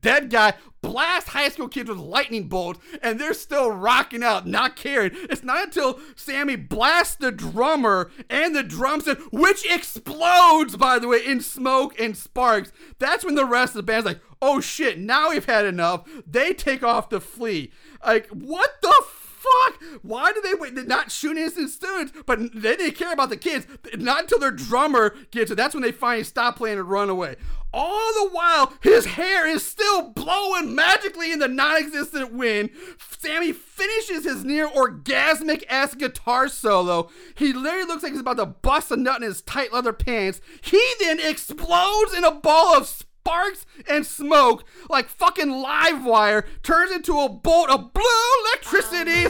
dead 0.00 0.30
guy 0.30 0.54
blast 0.80 1.28
high 1.28 1.48
school 1.48 1.68
kids 1.68 1.88
with 1.88 1.98
lightning 1.98 2.48
bolts, 2.48 2.80
and 3.02 3.18
they're 3.18 3.34
still 3.34 3.70
rocking 3.72 4.22
out, 4.22 4.46
not 4.46 4.76
caring. 4.76 5.10
It's 5.14 5.42
not 5.42 5.64
until 5.64 5.98
Sammi 6.14 6.56
blasts 6.56 7.16
the 7.16 7.32
drummer 7.32 8.10
and 8.30 8.54
the 8.54 8.62
drum 8.62 9.00
set, 9.00 9.18
which 9.32 9.68
explodes, 9.70 10.76
by 10.76 10.98
the 10.98 11.08
way, 11.08 11.24
in 11.24 11.40
smoke 11.40 11.98
and 11.98 12.16
sparks. 12.16 12.70
That's 12.98 13.24
when 13.24 13.34
the 13.34 13.44
rest 13.44 13.70
of 13.70 13.78
the 13.78 13.82
band's 13.82 14.06
like, 14.06 14.20
"Oh 14.40 14.60
shit! 14.60 14.98
Now 14.98 15.30
we've 15.30 15.44
had 15.44 15.66
enough." 15.66 16.08
They 16.26 16.52
take 16.52 16.82
off 16.82 17.08
to 17.10 17.20
flee. 17.20 17.72
Like, 18.04 18.28
what 18.28 18.80
the 18.82 19.04
fuck? 19.38 19.82
Why 20.02 20.32
do 20.32 20.40
they 20.40 20.54
wait? 20.54 20.74
They're 20.74 20.84
not 20.84 21.10
shooting 21.10 21.42
innocent 21.42 21.70
students, 21.70 22.12
but 22.26 22.38
they 22.54 22.76
didn't 22.76 22.96
care 22.96 23.12
about 23.12 23.30
the 23.30 23.36
kids. 23.36 23.66
Not 23.96 24.22
until 24.22 24.38
their 24.38 24.50
drummer 24.50 25.14
gets 25.30 25.50
it. 25.50 25.54
That's 25.54 25.74
when 25.74 25.82
they 25.82 25.92
finally 25.92 26.24
stop 26.24 26.56
playing 26.56 26.78
and 26.78 26.88
run 26.88 27.08
away. 27.08 27.36
All 27.72 28.12
the 28.14 28.30
while, 28.30 28.72
his 28.82 29.04
hair 29.04 29.46
is 29.46 29.64
still 29.64 30.10
blowing 30.10 30.74
magically 30.74 31.32
in 31.32 31.38
the 31.38 31.48
non-existent 31.48 32.32
wind. 32.32 32.70
Sammi 32.98 33.52
finishes 33.52 34.24
his 34.24 34.42
near 34.42 34.66
orgasmic 34.68 35.64
ass 35.68 35.94
guitar 35.94 36.48
solo. 36.48 37.10
He 37.34 37.52
literally 37.52 37.86
looks 37.86 38.02
like 38.02 38.12
he's 38.12 38.22
about 38.22 38.38
to 38.38 38.46
bust 38.46 38.90
a 38.90 38.96
nut 38.96 39.16
in 39.16 39.28
his 39.28 39.42
tight 39.42 39.72
leather 39.72 39.92
pants. 39.92 40.40
He 40.62 40.82
then 40.98 41.20
explodes 41.20 42.14
in 42.14 42.24
a 42.24 42.32
ball 42.32 42.74
of 42.74 42.86
sparks 43.28 43.66
and 43.86 44.06
smoke 44.06 44.64
like 44.88 45.06
fucking 45.06 45.50
live 45.50 46.02
wire 46.02 46.46
turns 46.62 46.90
into 46.90 47.18
a 47.20 47.28
bolt 47.28 47.68
of 47.68 47.92
blue 47.92 48.02
electricity 48.46 49.26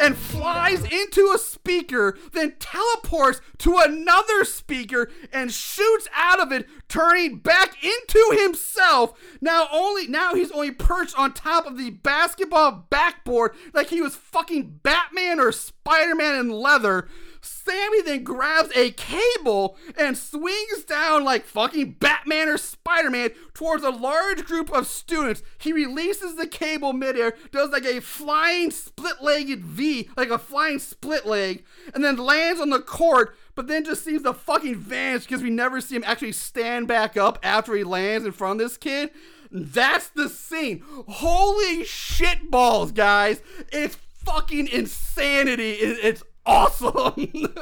and 0.00 0.16
flies 0.16 0.84
into 0.84 1.32
a 1.34 1.38
speaker 1.38 2.16
then 2.32 2.54
teleports 2.60 3.40
to 3.58 3.76
another 3.78 4.44
speaker 4.44 5.10
and 5.32 5.50
shoots 5.50 6.06
out 6.14 6.38
of 6.38 6.52
it 6.52 6.68
turning 6.88 7.38
back 7.38 7.74
into 7.82 8.36
himself. 8.40 9.18
Now 9.40 9.66
only 9.72 10.06
now 10.06 10.34
he's 10.34 10.52
only 10.52 10.70
perched 10.70 11.18
on 11.18 11.32
top 11.32 11.66
of 11.66 11.76
the 11.76 11.90
basketball 11.90 12.86
backboard 12.88 13.56
like 13.74 13.88
he 13.88 14.00
was 14.00 14.14
fucking 14.14 14.78
batman 14.84 15.40
or 15.40 15.50
spider-man 15.50 16.36
in 16.36 16.50
leather 16.50 17.08
Sammi 17.42 18.02
then 18.04 18.24
grabs 18.24 18.70
a 18.76 18.90
cable 18.92 19.76
and 19.98 20.16
swings 20.16 20.84
down 20.86 21.24
like 21.24 21.44
fucking 21.44 21.92
Batman 22.00 22.48
or 22.48 22.58
Spider 22.58 23.10
Man 23.10 23.30
towards 23.54 23.84
a 23.84 23.90
large 23.90 24.44
group 24.44 24.70
of 24.72 24.86
students. 24.86 25.42
He 25.58 25.72
releases 25.72 26.36
the 26.36 26.46
cable 26.46 26.92
midair, 26.92 27.34
does 27.50 27.70
like 27.70 27.84
a 27.84 28.00
flying 28.00 28.70
split 28.70 29.22
legged 29.22 29.64
V, 29.64 30.08
like 30.16 30.30
a 30.30 30.38
flying 30.38 30.78
split 30.78 31.26
leg, 31.26 31.64
and 31.94 32.04
then 32.04 32.16
lands 32.16 32.60
on 32.60 32.70
the 32.70 32.80
court, 32.80 33.36
but 33.54 33.66
then 33.66 33.84
just 33.84 34.04
seems 34.04 34.22
to 34.22 34.32
fucking 34.32 34.76
vanish 34.76 35.24
because 35.24 35.42
we 35.42 35.50
never 35.50 35.80
see 35.80 35.96
him 35.96 36.04
actually 36.06 36.32
stand 36.32 36.88
back 36.88 37.16
up 37.16 37.38
after 37.42 37.74
he 37.74 37.84
lands 37.84 38.24
in 38.26 38.32
front 38.32 38.60
of 38.60 38.66
this 38.66 38.76
kid. 38.76 39.10
That's 39.50 40.08
the 40.10 40.28
scene. 40.28 40.84
Holy 41.08 41.84
shit 41.84 42.50
balls, 42.50 42.92
guys. 42.92 43.42
It's 43.72 43.96
fucking 44.24 44.68
insanity. 44.68 45.72
It's 45.72 46.22
awesome. 46.50 47.54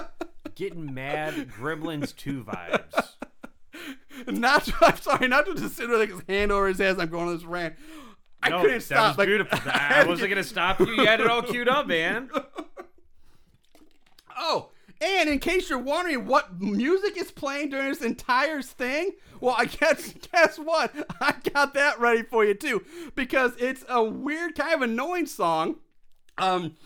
Getting 0.54 0.94
mad 0.94 1.34
Gremlins 1.48 2.14
2 2.16 2.44
vibes. 2.44 3.10
not 4.28 4.64
to, 4.64 4.74
I'm 4.82 4.96
sorry, 4.96 5.28
not 5.28 5.46
to 5.46 5.54
just 5.54 5.76
sit 5.76 5.88
with 5.88 6.00
like 6.00 6.10
his 6.10 6.22
hand 6.28 6.50
over 6.52 6.68
his 6.68 6.78
head 6.78 6.98
I'm 6.98 7.08
going 7.10 7.28
on 7.28 7.34
this 7.36 7.44
rant. 7.44 7.74
I 8.42 8.48
No, 8.50 8.60
couldn't 8.60 8.76
that 8.78 8.82
stop. 8.82 9.08
was 9.10 9.18
like, 9.18 9.26
beautiful. 9.28 9.58
I 9.66 10.02
I 10.02 10.06
wasn't 10.06 10.30
gonna 10.30 10.44
stop 10.44 10.80
you. 10.80 10.86
You 10.86 11.04
had 11.06 11.20
it 11.20 11.26
all 11.26 11.42
queued 11.42 11.68
up, 11.68 11.86
man. 11.86 12.30
Oh, 14.38 14.70
and 15.00 15.28
in 15.28 15.38
case 15.38 15.68
you're 15.70 15.78
wondering 15.78 16.26
what 16.26 16.60
music 16.60 17.16
is 17.16 17.30
playing 17.30 17.70
during 17.70 17.88
this 17.88 18.02
entire 18.02 18.62
thing, 18.62 19.12
well, 19.40 19.54
I 19.58 19.64
guess 19.66 20.12
guess 20.32 20.58
what? 20.58 20.94
I 21.20 21.34
got 21.52 21.74
that 21.74 21.98
ready 22.00 22.22
for 22.22 22.44
you 22.44 22.54
too, 22.54 22.82
because 23.14 23.52
it's 23.58 23.84
a 23.88 24.02
weird 24.02 24.54
kind 24.54 24.74
of 24.74 24.82
annoying 24.82 25.26
song. 25.26 25.76
Um, 26.38 26.76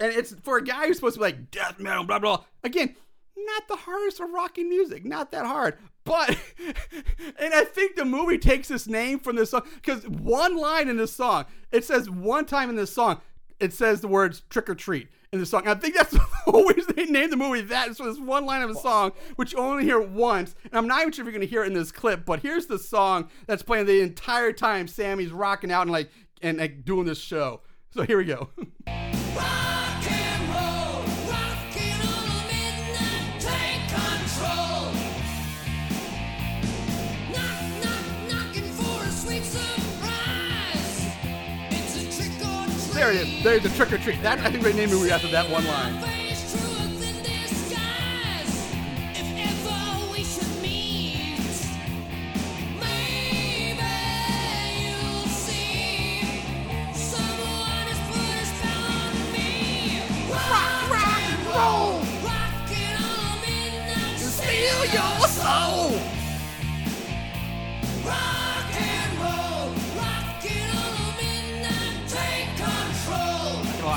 and 0.00 0.12
it's 0.12 0.34
for 0.42 0.58
a 0.58 0.64
guy 0.64 0.86
who's 0.86 0.96
supposed 0.96 1.14
to 1.14 1.20
be 1.20 1.24
like 1.24 1.50
death 1.50 1.78
metal, 1.78 2.04
blah 2.04 2.18
blah. 2.18 2.44
Again, 2.62 2.94
not 3.36 3.68
the 3.68 3.76
hardest 3.76 4.20
of 4.20 4.30
rocking 4.30 4.68
music, 4.68 5.04
not 5.04 5.30
that 5.32 5.46
hard. 5.46 5.78
But, 6.04 6.36
and 7.38 7.54
I 7.54 7.64
think 7.64 7.96
the 7.96 8.04
movie 8.04 8.38
takes 8.38 8.70
its 8.70 8.86
name 8.86 9.18
from 9.18 9.36
this 9.36 9.50
song 9.50 9.62
because 9.74 10.06
one 10.08 10.56
line 10.56 10.88
in 10.88 10.96
this 10.96 11.12
song, 11.12 11.46
it 11.72 11.84
says 11.84 12.10
one 12.10 12.44
time 12.44 12.68
in 12.68 12.76
this 12.76 12.92
song, 12.92 13.20
it 13.58 13.72
says 13.72 14.00
the 14.00 14.08
words 14.08 14.42
trick 14.50 14.68
or 14.68 14.74
treat 14.74 15.08
in 15.32 15.40
the 15.40 15.46
song. 15.46 15.66
I 15.66 15.74
think 15.74 15.94
that's 15.94 16.16
always 16.46 16.86
they 16.88 17.06
named 17.06 17.32
the 17.32 17.36
movie 17.36 17.62
that. 17.62 17.96
So 17.96 18.04
this 18.04 18.18
one 18.18 18.44
line 18.44 18.62
of 18.62 18.70
a 18.70 18.74
song, 18.74 19.12
which 19.36 19.52
you 19.52 19.58
only 19.58 19.84
hear 19.84 20.00
once. 20.00 20.54
And 20.64 20.74
I'm 20.74 20.86
not 20.86 21.00
even 21.00 21.12
sure 21.12 21.26
if 21.26 21.32
you're 21.32 21.40
to 21.40 21.46
hear 21.46 21.64
it 21.64 21.68
in 21.68 21.72
this 21.72 21.92
clip, 21.92 22.24
but 22.24 22.40
here's 22.40 22.66
the 22.66 22.78
song 22.78 23.30
that's 23.46 23.62
playing 23.62 23.86
the 23.86 24.00
entire 24.00 24.52
time 24.52 24.86
Sammi's 24.86 25.32
rocking 25.32 25.72
out 25.72 25.82
and 25.82 25.90
like, 25.90 26.10
and 26.42 26.58
like 26.58 26.84
doing 26.84 27.06
this 27.06 27.18
show. 27.18 27.62
So 27.90 28.02
here 28.02 28.18
we 28.18 28.24
go. 28.24 28.50
there 43.04 43.12
it 43.12 43.28
is. 43.28 43.42
There's 43.42 43.62
the 43.62 43.68
trick 43.70 43.92
or 43.92 43.98
treat. 43.98 44.22
That 44.22 44.38
I 44.40 44.50
think 44.50 44.64
they 44.64 44.72
named 44.72 44.92
the 44.92 45.12
after 45.12 45.28
that 45.28 45.50
one 45.50 45.66
line. 45.66 46.00
Rock, 60.30 60.90
rock, 60.90 61.54
roll. 61.54 62.04
Steal 64.16 64.84
your 64.86 65.28
soul. 65.28 65.93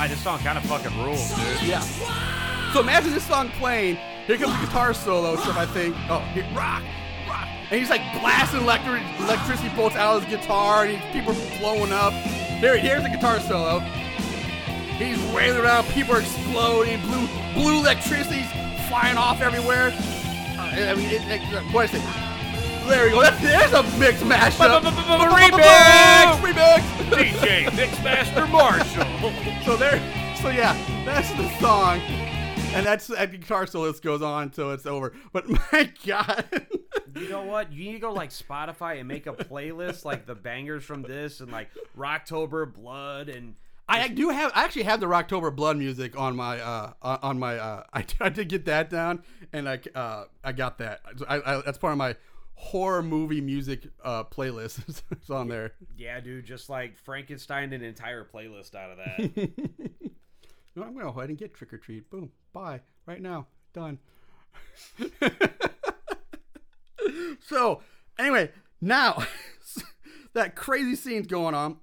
This 0.08 0.22
song 0.22 0.38
kind 0.40 0.58
of 0.58 0.64
fucking 0.64 0.96
rules, 1.02 1.28
dude. 1.30 1.62
Yeah. 1.62 1.80
So 2.72 2.80
imagine 2.80 3.12
this 3.12 3.24
song 3.24 3.50
playing. 3.50 3.96
Here 4.26 4.36
comes 4.36 4.58
the 4.60 4.66
guitar 4.66 4.92
solo 4.94 5.36
stuff. 5.36 5.56
I 5.56 5.66
think. 5.66 5.96
Oh, 6.10 6.20
here, 6.32 6.46
rock, 6.54 6.82
rock, 7.28 7.48
and 7.70 7.80
he's 7.80 7.90
like 7.90 8.02
blasting 8.20 8.60
electric 8.60 9.02
electricity 9.20 9.70
bolts 9.76 9.96
out 9.96 10.16
of 10.16 10.24
his 10.24 10.38
guitar, 10.38 10.84
and 10.84 10.98
he, 10.98 11.12
people 11.12 11.32
are 11.32 11.58
blowing 11.58 11.92
up. 11.92 12.12
Here, 12.12 12.76
here's 12.76 13.02
the 13.02 13.08
guitar 13.08 13.40
solo. 13.40 13.80
He's 14.98 15.18
wailing 15.32 15.60
around. 15.60 15.86
People 15.88 16.16
are 16.16 16.20
exploding. 16.20 17.00
Blue, 17.02 17.28
blue 17.54 17.78
electricity's 17.80 18.50
flying 18.88 19.16
off 19.16 19.40
everywhere. 19.40 19.92
Uh, 20.58 20.90
I 20.90 20.94
mean, 20.94 21.08
it, 21.10 21.22
it, 21.30 21.72
what 21.72 21.84
is 21.86 21.94
it? 21.94 22.27
There 22.88 23.04
we 23.04 23.10
go. 23.10 23.20
That's, 23.20 23.40
there's 23.42 23.72
a 23.72 23.82
mix 23.98 24.22
mashup. 24.22 24.80
Remix! 24.80 26.40
Remix! 26.40 26.80
DJ 27.10 27.66
Mixmaster 27.66 28.50
Marshall. 28.50 29.62
So 29.64 29.76
there, 29.76 30.00
so 30.40 30.48
yeah, 30.48 30.74
that's 31.04 31.30
the 31.32 31.48
song, 31.58 32.00
and 32.74 32.86
that's 32.86 33.08
that 33.08 33.30
guitar 33.30 33.66
solo 33.66 33.92
goes 33.92 34.22
on 34.22 34.44
until 34.44 34.72
it's 34.72 34.86
over. 34.86 35.12
But 35.32 35.48
my 35.72 35.92
God, 36.06 36.46
You 37.14 37.28
know 37.28 37.44
what? 37.44 37.72
You 37.72 37.84
need 37.84 37.92
to 37.92 37.98
go 37.98 38.12
like 38.12 38.30
Spotify 38.30 38.98
and 39.00 39.06
make 39.06 39.26
a 39.26 39.34
playlist 39.34 40.06
like 40.06 40.24
the 40.24 40.34
bangers 40.34 40.82
from 40.82 41.02
this 41.02 41.40
and 41.40 41.52
like 41.52 41.68
Rocktober, 41.96 42.72
Blood, 42.72 43.28
and 43.28 43.56
I 43.88 44.08
do 44.08 44.28
have 44.28 44.52
I 44.54 44.64
actually 44.64 44.82
have 44.84 45.00
the 45.00 45.06
Rocktober 45.06 45.54
Blood 45.54 45.76
music 45.78 46.18
on 46.18 46.36
my 46.36 46.60
uh 46.60 46.92
on 47.02 47.18
on 47.22 47.38
my 47.38 47.58
uh 47.58 47.82
I, 47.92 48.04
I 48.20 48.28
did 48.28 48.48
get 48.48 48.64
that 48.66 48.90
down 48.90 49.22
and 49.52 49.68
I 49.68 49.80
uh 49.94 50.24
I 50.44 50.52
got 50.52 50.78
that 50.78 51.00
I, 51.28 51.36
I 51.44 51.62
that's 51.62 51.78
part 51.78 51.92
of 51.92 51.98
my 51.98 52.16
horror 52.60 53.02
movie 53.04 53.40
music 53.40 53.86
uh 54.04 54.24
playlist 54.24 54.80
it's 55.12 55.30
on 55.30 55.46
there. 55.48 55.72
yeah, 55.96 56.18
dude, 56.18 56.44
just 56.44 56.68
like 56.68 56.98
Frankenstein 56.98 57.72
an 57.72 57.82
entire 57.82 58.24
playlist 58.24 58.74
out 58.74 58.90
of 58.90 58.96
that. 58.98 59.50
No, 60.76 60.84
I'm 60.84 60.92
gonna 60.92 61.10
go 61.10 61.18
ahead 61.18 61.30
and 61.30 61.38
get 61.38 61.54
Trick 61.54 61.72
or 61.72 61.78
Treat. 61.78 62.08
Boom, 62.08 62.30
bye, 62.52 62.80
right 63.04 63.20
now, 63.20 63.48
done. 63.72 63.98
so, 67.40 67.82
anyway, 68.16 68.50
now 68.80 69.24
that 70.34 70.54
crazy 70.54 70.94
scene's 70.94 71.26
going 71.26 71.56
on. 71.56 71.78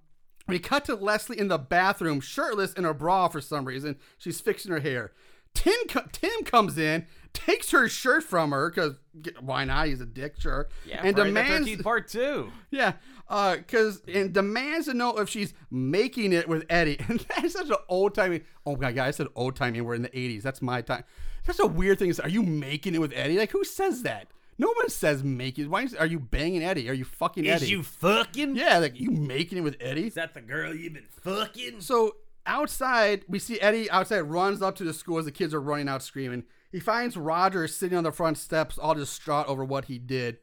We 0.47 0.59
cut 0.59 0.85
to 0.85 0.95
Leslie 0.95 1.39
in 1.39 1.49
the 1.49 1.57
bathroom, 1.57 2.21
shirtless 2.21 2.71
in 2.73 2.85
her 2.85 2.93
bra 2.93 3.27
for 3.27 3.41
some 3.41 3.65
reason. 3.65 3.97
She's 4.17 4.39
fixing 4.39 4.71
her 4.71 4.79
hair. 4.79 5.11
Tim 5.53 5.75
Tim 6.13 6.43
comes 6.45 6.77
in, 6.77 7.05
takes 7.35 7.71
her 7.71 7.87
shirt 7.87 8.23
from 8.23 8.51
her 8.51 8.69
because 8.69 8.95
why 9.39 9.65
not? 9.65 9.87
He's 9.87 10.01
a 10.01 10.05
dick, 10.05 10.35
sure. 10.39 10.69
Yeah, 10.85 11.01
and 11.03 11.15
Friday 11.15 11.15
the 11.15 11.23
demands 11.25 11.69
13th 11.69 11.83
part 11.83 12.07
two. 12.07 12.51
yeah, 12.71 12.93
uh, 13.29 13.57
cause 13.67 14.01
and 14.07 14.33
demands 14.33 14.87
to 14.87 14.93
know 14.93 15.17
if 15.17 15.29
she's 15.29 15.53
making 15.69 16.33
it 16.33 16.47
with 16.47 16.65
Eddie, 16.69 16.97
and 17.07 17.19
that's 17.19 17.53
such 17.53 17.69
an 17.69 17.75
old 17.89 18.15
timey. 18.15 18.41
Oh 18.65 18.75
my 18.75 18.91
god, 18.91 19.07
I 19.07 19.11
said 19.11 19.27
old 19.35 19.55
timey. 19.55 19.81
We're 19.81 19.95
in 19.95 20.01
the 20.01 20.09
'80s. 20.09 20.41
That's 20.41 20.61
my 20.61 20.81
time. 20.81 21.03
That's 21.45 21.59
a 21.59 21.67
weird 21.67 21.99
thing. 21.99 22.09
Is 22.09 22.19
are 22.19 22.29
you 22.29 22.43
making 22.43 22.95
it 22.95 23.01
with 23.01 23.13
Eddie? 23.15 23.37
Like 23.37 23.51
who 23.51 23.63
says 23.63 24.03
that? 24.03 24.27
No 24.57 24.71
one 24.75 24.89
says 24.89 25.23
making. 25.23 25.65
It. 25.65 25.69
Why 25.69 25.83
is, 25.83 25.93
are 25.95 26.05
you 26.05 26.19
banging 26.19 26.63
Eddie? 26.63 26.89
Are 26.89 26.93
you 26.93 27.03
fucking 27.03 27.45
Eddie? 27.45 27.65
Is 27.65 27.71
you 27.71 27.83
fucking? 27.83 28.55
yeah, 28.55 28.77
like 28.77 28.99
you 28.99 29.11
making 29.11 29.57
it 29.57 29.61
with 29.61 29.75
Eddie. 29.79 30.07
Is 30.07 30.13
that 30.13 30.33
the 30.33 30.41
girl 30.41 30.73
you've 30.73 30.93
been 30.93 31.07
fucking? 31.09 31.81
So 31.81 32.15
outside, 32.45 33.25
we 33.27 33.39
see 33.39 33.59
Eddie 33.59 33.89
outside 33.91 34.21
runs 34.21 34.61
up 34.61 34.75
to 34.75 34.83
the 34.83 34.93
school 34.93 35.17
as 35.17 35.25
the 35.25 35.31
kids 35.31 35.53
are 35.53 35.61
running 35.61 35.89
out 35.89 36.03
screaming. 36.03 36.43
He 36.75 36.81
finds 36.81 37.15
Roger 37.15 37.69
sitting 37.69 37.97
on 37.97 38.03
the 38.03 38.11
front 38.11 38.37
steps, 38.37 38.77
all 38.77 38.95
distraught 38.95 39.47
over 39.47 39.63
what 39.63 39.85
he 39.85 39.97
did. 39.97 40.39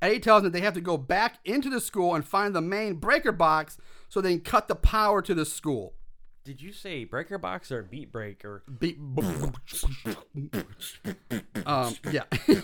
Eddie 0.00 0.20
tells 0.20 0.44
them 0.44 0.52
they 0.52 0.60
have 0.60 0.74
to 0.74 0.80
go 0.80 0.96
back 0.96 1.40
into 1.44 1.68
the 1.68 1.80
school 1.80 2.14
and 2.14 2.24
find 2.24 2.54
the 2.54 2.60
main 2.60 2.94
breaker 2.94 3.32
box 3.32 3.76
so 4.08 4.20
they 4.20 4.34
can 4.34 4.42
cut 4.42 4.68
the 4.68 4.76
power 4.76 5.20
to 5.20 5.34
the 5.34 5.44
school. 5.44 5.94
Did 6.44 6.62
you 6.62 6.72
say 6.72 7.02
breaker 7.02 7.38
box 7.38 7.72
or 7.72 7.82
beat 7.82 8.12
breaker? 8.12 8.62
Be- 8.78 8.96
um, 11.66 11.96
yeah. 12.12 12.22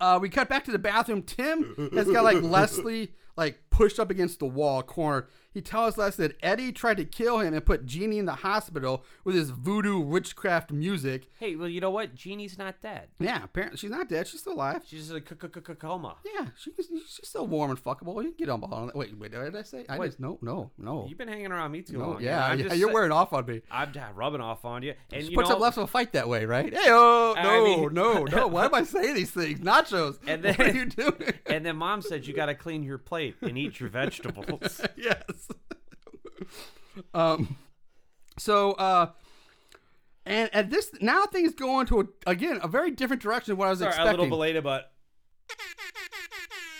uh, 0.00 0.18
we 0.22 0.30
cut 0.30 0.48
back 0.48 0.64
to 0.64 0.72
the 0.72 0.78
bathroom. 0.78 1.24
Tim 1.24 1.90
has 1.92 2.10
got 2.10 2.24
like 2.24 2.36
Leslie 2.42 3.12
like 3.40 3.58
pushed 3.70 3.98
up 3.98 4.10
against 4.10 4.38
the 4.38 4.46
wall 4.46 4.82
corner. 4.82 5.26
He 5.52 5.60
tells 5.60 5.98
Leslie 5.98 6.28
that 6.28 6.36
Eddie 6.44 6.70
tried 6.70 6.98
to 6.98 7.04
kill 7.04 7.40
him 7.40 7.52
and 7.54 7.66
put 7.66 7.84
Jeannie 7.84 8.18
in 8.18 8.24
the 8.26 8.36
hospital 8.36 9.04
with 9.24 9.34
his 9.34 9.50
voodoo 9.50 9.98
witchcraft 9.98 10.70
music. 10.70 11.26
Hey, 11.40 11.56
well, 11.56 11.68
you 11.68 11.80
know 11.80 11.90
what? 11.90 12.14
Jeannie's 12.14 12.56
not 12.56 12.80
dead. 12.80 13.08
Yeah, 13.18 13.42
apparently 13.42 13.76
she's 13.76 13.90
not 13.90 14.08
dead. 14.08 14.28
She's 14.28 14.42
still 14.42 14.52
alive. 14.52 14.82
She's 14.86 15.10
in 15.10 15.16
a 15.16 15.20
c- 15.20 15.34
c- 15.42 15.48
c- 15.66 15.74
coma. 15.74 16.14
Yeah, 16.24 16.46
she, 16.56 16.70
she's 16.76 17.20
still 17.24 17.48
warm 17.48 17.70
and 17.72 17.82
fuckable. 17.82 18.14
You 18.22 18.28
can 18.30 18.34
get 18.38 18.48
on 18.48 18.62
on 18.62 18.86
that. 18.88 18.96
Wait, 18.96 19.18
wait, 19.18 19.32
what 19.34 19.42
did 19.52 19.56
I 19.56 19.62
say? 19.62 19.84
I 19.88 19.98
Wait. 19.98 20.08
just 20.08 20.20
no, 20.20 20.38
no, 20.40 20.70
no. 20.78 21.06
You've 21.08 21.18
been 21.18 21.26
hanging 21.26 21.50
around 21.50 21.72
me 21.72 21.82
too 21.82 21.98
no 21.98 22.10
long. 22.10 22.22
yeah, 22.22 22.44
I'm 22.46 22.58
yeah, 22.60 22.66
just 22.66 22.76
you're 22.76 22.90
sa- 22.90 22.94
wearing 22.94 23.10
off 23.12 23.32
on 23.32 23.44
me. 23.46 23.62
I'm 23.72 23.92
rubbing 24.14 24.40
off 24.40 24.64
on 24.64 24.84
you, 24.84 24.94
and 25.12 25.24
She 25.24 25.30
you 25.30 25.36
puts 25.36 25.48
know, 25.48 25.56
up 25.56 25.60
left 25.62 25.78
of 25.78 25.84
a 25.84 25.86
fight 25.88 26.12
that 26.12 26.28
way, 26.28 26.44
right? 26.44 26.72
Hey, 26.80 26.90
oh, 26.90 27.34
I 27.36 27.42
no, 27.42 27.64
mean- 27.64 27.94
no, 27.94 28.24
no. 28.24 28.46
Why 28.54 28.66
am 28.66 28.74
I 28.74 28.84
saying 28.84 29.14
these 29.14 29.32
things? 29.32 29.58
Nachos. 29.58 30.18
And 30.28 30.44
what 30.44 30.60
are 30.60 30.64
then- 30.64 30.76
you 30.76 30.86
doing? 30.86 31.32
And 31.46 31.66
then 31.66 31.74
mom 31.76 32.00
said 32.02 32.26
you 32.28 32.32
got 32.34 32.46
to 32.46 32.54
clean 32.54 32.84
your 32.84 32.96
plate 32.98 33.29
and 33.40 33.56
eat 33.58 33.80
your 33.80 33.88
vegetables. 33.88 34.80
yes. 34.96 35.22
um. 37.14 37.56
So, 38.38 38.72
uh, 38.72 39.10
and 40.24 40.48
at 40.54 40.70
this 40.70 40.90
now 41.00 41.26
things 41.26 41.54
go 41.54 41.80
into 41.80 42.00
a, 42.00 42.04
again 42.30 42.58
a 42.62 42.68
very 42.68 42.90
different 42.90 43.20
direction 43.22 43.52
than 43.52 43.58
what 43.58 43.66
I 43.66 43.70
was 43.70 43.82
expecting. 43.82 44.08
A 44.08 44.10
little 44.12 44.28
belated, 44.28 44.64
but 44.64 44.92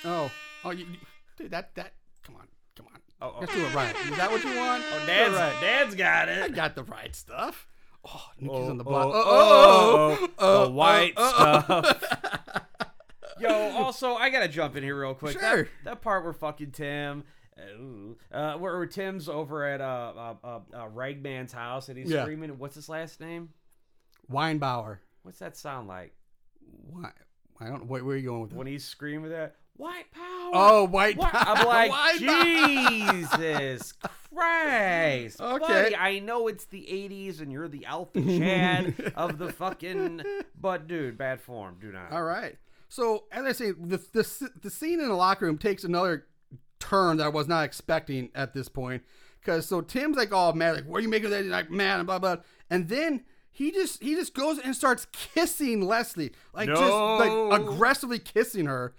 oh, 0.05 0.31
oh, 0.65 0.71
you, 0.71 0.87
you- 0.87 0.97
dude, 1.37 1.51
that 1.51 1.75
that 1.75 1.93
come 2.25 2.37
on, 2.37 2.47
come 2.77 2.87
on. 2.87 3.01
Oh, 3.21 3.35
oh. 3.37 3.41
Let's 3.41 3.55
do 3.55 3.61
it 3.65 3.75
right. 3.75 3.95
Is 4.11 4.17
that 4.17 4.31
what 4.31 4.43
you 4.45 4.57
want? 4.57 4.83
Oh, 4.95 5.07
Dad's 5.07 5.35
right. 5.35 5.61
Dad's 5.61 5.95
got 5.95 6.29
it. 6.31 6.43
I 6.43 6.49
got 6.49 6.75
the 6.75 6.85
right 6.85 7.15
stuff. 7.15 7.67
Oh, 8.03 8.23
Nikki's 8.39 8.57
Oh, 8.57 8.71
on 8.71 8.79
the 8.79 8.85
oh, 8.85 8.89
block. 8.89 9.07
oh, 9.09 9.13
Oh, 9.27 10.19
oh, 10.21 10.29
oh, 10.39 10.65
the 10.65 10.71
white 10.71 11.13
oh, 11.19 11.65
oh. 11.69 11.83
stuff. 11.83 12.63
Yo, 13.41 13.49
also, 13.77 14.15
I 14.15 14.31
gotta 14.31 14.49
jump 14.49 14.77
in 14.77 14.83
here 14.83 14.99
real 15.01 15.15
quick. 15.15 15.39
Sure. 15.39 15.69
That, 15.85 16.01
part 16.03 16.25
where 16.25 16.33
fucking 16.33 16.73
Tim, 16.73 17.25
uh, 17.59 18.35
uh, 18.35 18.59
where, 18.59 18.77
where 18.77 18.87
Tim's 18.87 19.29
over 19.29 19.65
at 19.67 19.81
uh, 19.81 20.13
uh, 20.17 20.35
uh, 20.45 20.61
uh, 20.75 20.89
Ragman's 20.89 21.53
house 21.53 21.89
and 21.89 21.99
he's 21.99 22.11
Yeah. 22.11 22.23
screaming. 22.23 22.59
What's 22.59 22.75
his 22.75 22.89
last 22.89 23.21
name? 23.21 23.51
Weinbauer. 24.31 24.99
What's 25.23 25.39
that 25.41 25.57
sound 25.57 25.89
like 25.89 26.15
Why? 26.91 27.11
I 27.61 27.67
don't. 27.69 27.87
Where, 27.87 28.05
where 28.05 28.15
are 28.15 28.19
you 28.19 28.27
going 28.29 28.41
with 28.43 28.51
that? 28.51 28.57
when 28.57 28.67
he's 28.67 28.85
screaming 28.85 29.31
that 29.31 29.57
white 29.77 30.11
power? 30.13 30.51
Oh, 30.53 30.87
white. 30.87 31.17
What? 31.17 31.33
power. 31.33 31.57
I'm 31.59 31.67
like. 31.67 32.19
Jesus 32.19 33.93
Christ. 33.93 34.11
Okay. 35.41 35.59
Buddy, 35.67 35.97
I 35.97 36.19
know 36.21 36.47
it's 36.49 36.67
the 36.67 36.83
80s 36.83 37.41
and 37.41 37.51
you're 37.51 37.67
the 37.69 37.85
Alpha 37.87 38.21
Chad 38.39 39.13
of 39.17 39.39
the 39.39 39.53
fucking. 39.53 40.23
But, 40.59 40.87
dude, 40.87 41.19
bad 41.19 41.41
form. 41.41 41.77
Do 41.81 41.91
not. 41.93 42.13
All 42.13 42.23
right. 42.23 42.57
So 42.91 43.25
as 43.33 43.45
I 43.45 43.53
say, 43.53 43.71
the, 43.71 43.97
the 44.13 44.51
the 44.63 44.69
scene 44.71 45.01
in 45.01 45.09
the 45.09 45.15
locker 45.15 45.47
room 45.47 45.57
takes 45.57 45.85
another 45.85 46.27
turn 46.81 47.19
that 47.19 47.25
I 47.25 47.29
was 47.29 47.47
not 47.49 47.65
expecting 47.65 48.31
at 48.35 48.53
this 48.53 48.69
point. 48.69 49.03
Because 49.41 49.65
so 49.67 49.81
Tim's 49.81 50.17
like 50.17 50.33
all 50.33 50.53
mad, 50.53 50.75
like, 50.75 50.87
"What 50.87 50.99
are 50.99 51.01
you 51.01 51.09
making 51.09 51.27
of 51.27 51.31
that?" 51.31 51.45
He's 51.45 51.53
like 51.53 51.71
mad 51.71 52.01
and 52.01 52.07
blah 52.07 52.19
blah. 52.19 52.37
And 52.69 52.89
then 52.89 53.25
he 53.51 53.71
just 53.71 54.03
he 54.03 54.15
just 54.17 54.35
goes 54.35 54.59
and 54.59 54.75
starts 54.75 55.07
kissing 55.13 55.87
Leslie, 55.87 56.33
like 56.53 56.69
just 56.69 56.81
like 56.83 57.61
aggressively 57.61 58.19
kissing 58.19 58.67
her. 58.67 58.95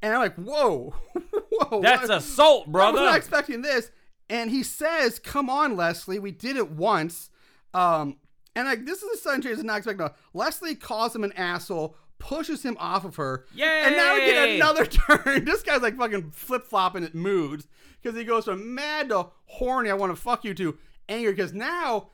And 0.00 0.14
I'm 0.14 0.20
like, 0.20 0.36
"Whoa, 0.36 0.94
whoa!" 1.50 1.82
That's 1.82 2.08
what- 2.08 2.18
assault, 2.18 2.72
brother. 2.72 2.98
I 2.98 3.02
was 3.02 3.10
not 3.10 3.16
expecting 3.18 3.60
this. 3.62 3.90
And 4.30 4.50
he 4.50 4.62
says, 4.62 5.18
"Come 5.18 5.50
on, 5.50 5.76
Leslie, 5.76 6.18
we 6.18 6.30
did 6.32 6.56
it 6.56 6.70
once." 6.70 7.28
Um, 7.74 8.16
and 8.56 8.66
like 8.66 8.86
this 8.86 9.02
is 9.02 9.18
a 9.18 9.22
sudden 9.22 9.42
change. 9.42 9.54
I 9.54 9.56
was 9.56 9.64
not 9.64 9.76
expecting. 9.78 10.08
Leslie 10.32 10.74
calls 10.74 11.14
him 11.14 11.24
an 11.24 11.32
asshole, 11.32 11.96
pushes 12.28 12.62
him 12.62 12.76
off 12.80 13.04
of 13.04 13.16
her. 13.16 13.44
And 13.60 13.96
now 13.96 14.14
we 14.14 14.20
get 14.26 14.48
another 14.56 14.86
turn. 14.86 15.44
this 15.44 15.62
guy's 15.62 15.82
like 15.82 15.96
fucking 15.96 16.30
flip 16.30 16.64
flopping 16.66 17.04
at 17.04 17.14
moods 17.14 17.66
because 18.02 18.16
he 18.18 18.24
goes 18.24 18.44
from 18.46 18.74
mad 18.74 19.10
to 19.10 19.26
horny. 19.46 19.90
I 19.90 19.94
want 19.94 20.14
to 20.14 20.20
fuck 20.20 20.44
you 20.44 20.54
to 20.54 20.78
angry 21.08 21.32
because 21.32 21.52
now. 21.52 22.08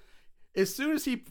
As 0.57 0.74
soon 0.74 0.97
as 0.97 1.05
he 1.05 1.23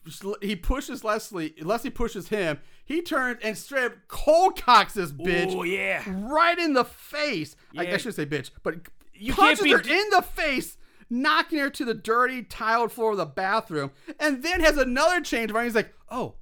he 0.42 0.56
pushes 0.56 1.04
Leslie, 1.04 1.54
Leslie 1.62 1.90
pushes 1.90 2.30
him. 2.30 2.58
He 2.86 3.02
turns 3.02 3.40
and 3.44 3.58
straight 3.58 3.84
up 3.88 3.94
cold 4.08 4.56
cocks 4.62 4.94
this 4.94 5.12
bitch 5.12 5.54
Oh, 5.54 5.64
yeah. 5.64 6.02
right 6.08 6.58
in 6.58 6.72
the 6.72 6.86
face. 6.86 7.58
I, 7.78 7.82
I 7.82 7.84
Yeah. 7.84 7.98
should 7.98 8.16
say 8.16 8.26
bitch, 8.26 8.50
but 8.64 8.76
You 9.14 9.34
punches 9.34 9.60
can't 9.60 9.84
be 9.84 9.90
her 9.92 10.00
in 10.02 10.10
the 10.12 10.22
face, 10.22 10.78
knocking 11.10 11.60
her 11.60 11.70
to 11.70 11.84
the 11.84 11.94
dirty 11.94 12.44
tiled 12.44 12.94
floor 12.94 13.12
of 13.12 13.18
the 13.18 13.26
bathroom, 13.26 13.92
and 14.22 14.42
then 14.42 14.62
has 14.62 14.78
another 14.78 15.20
change 15.20 15.52
where 15.52 15.66
he's 15.66 15.76
like, 15.76 15.94
"Oh, 16.10 16.36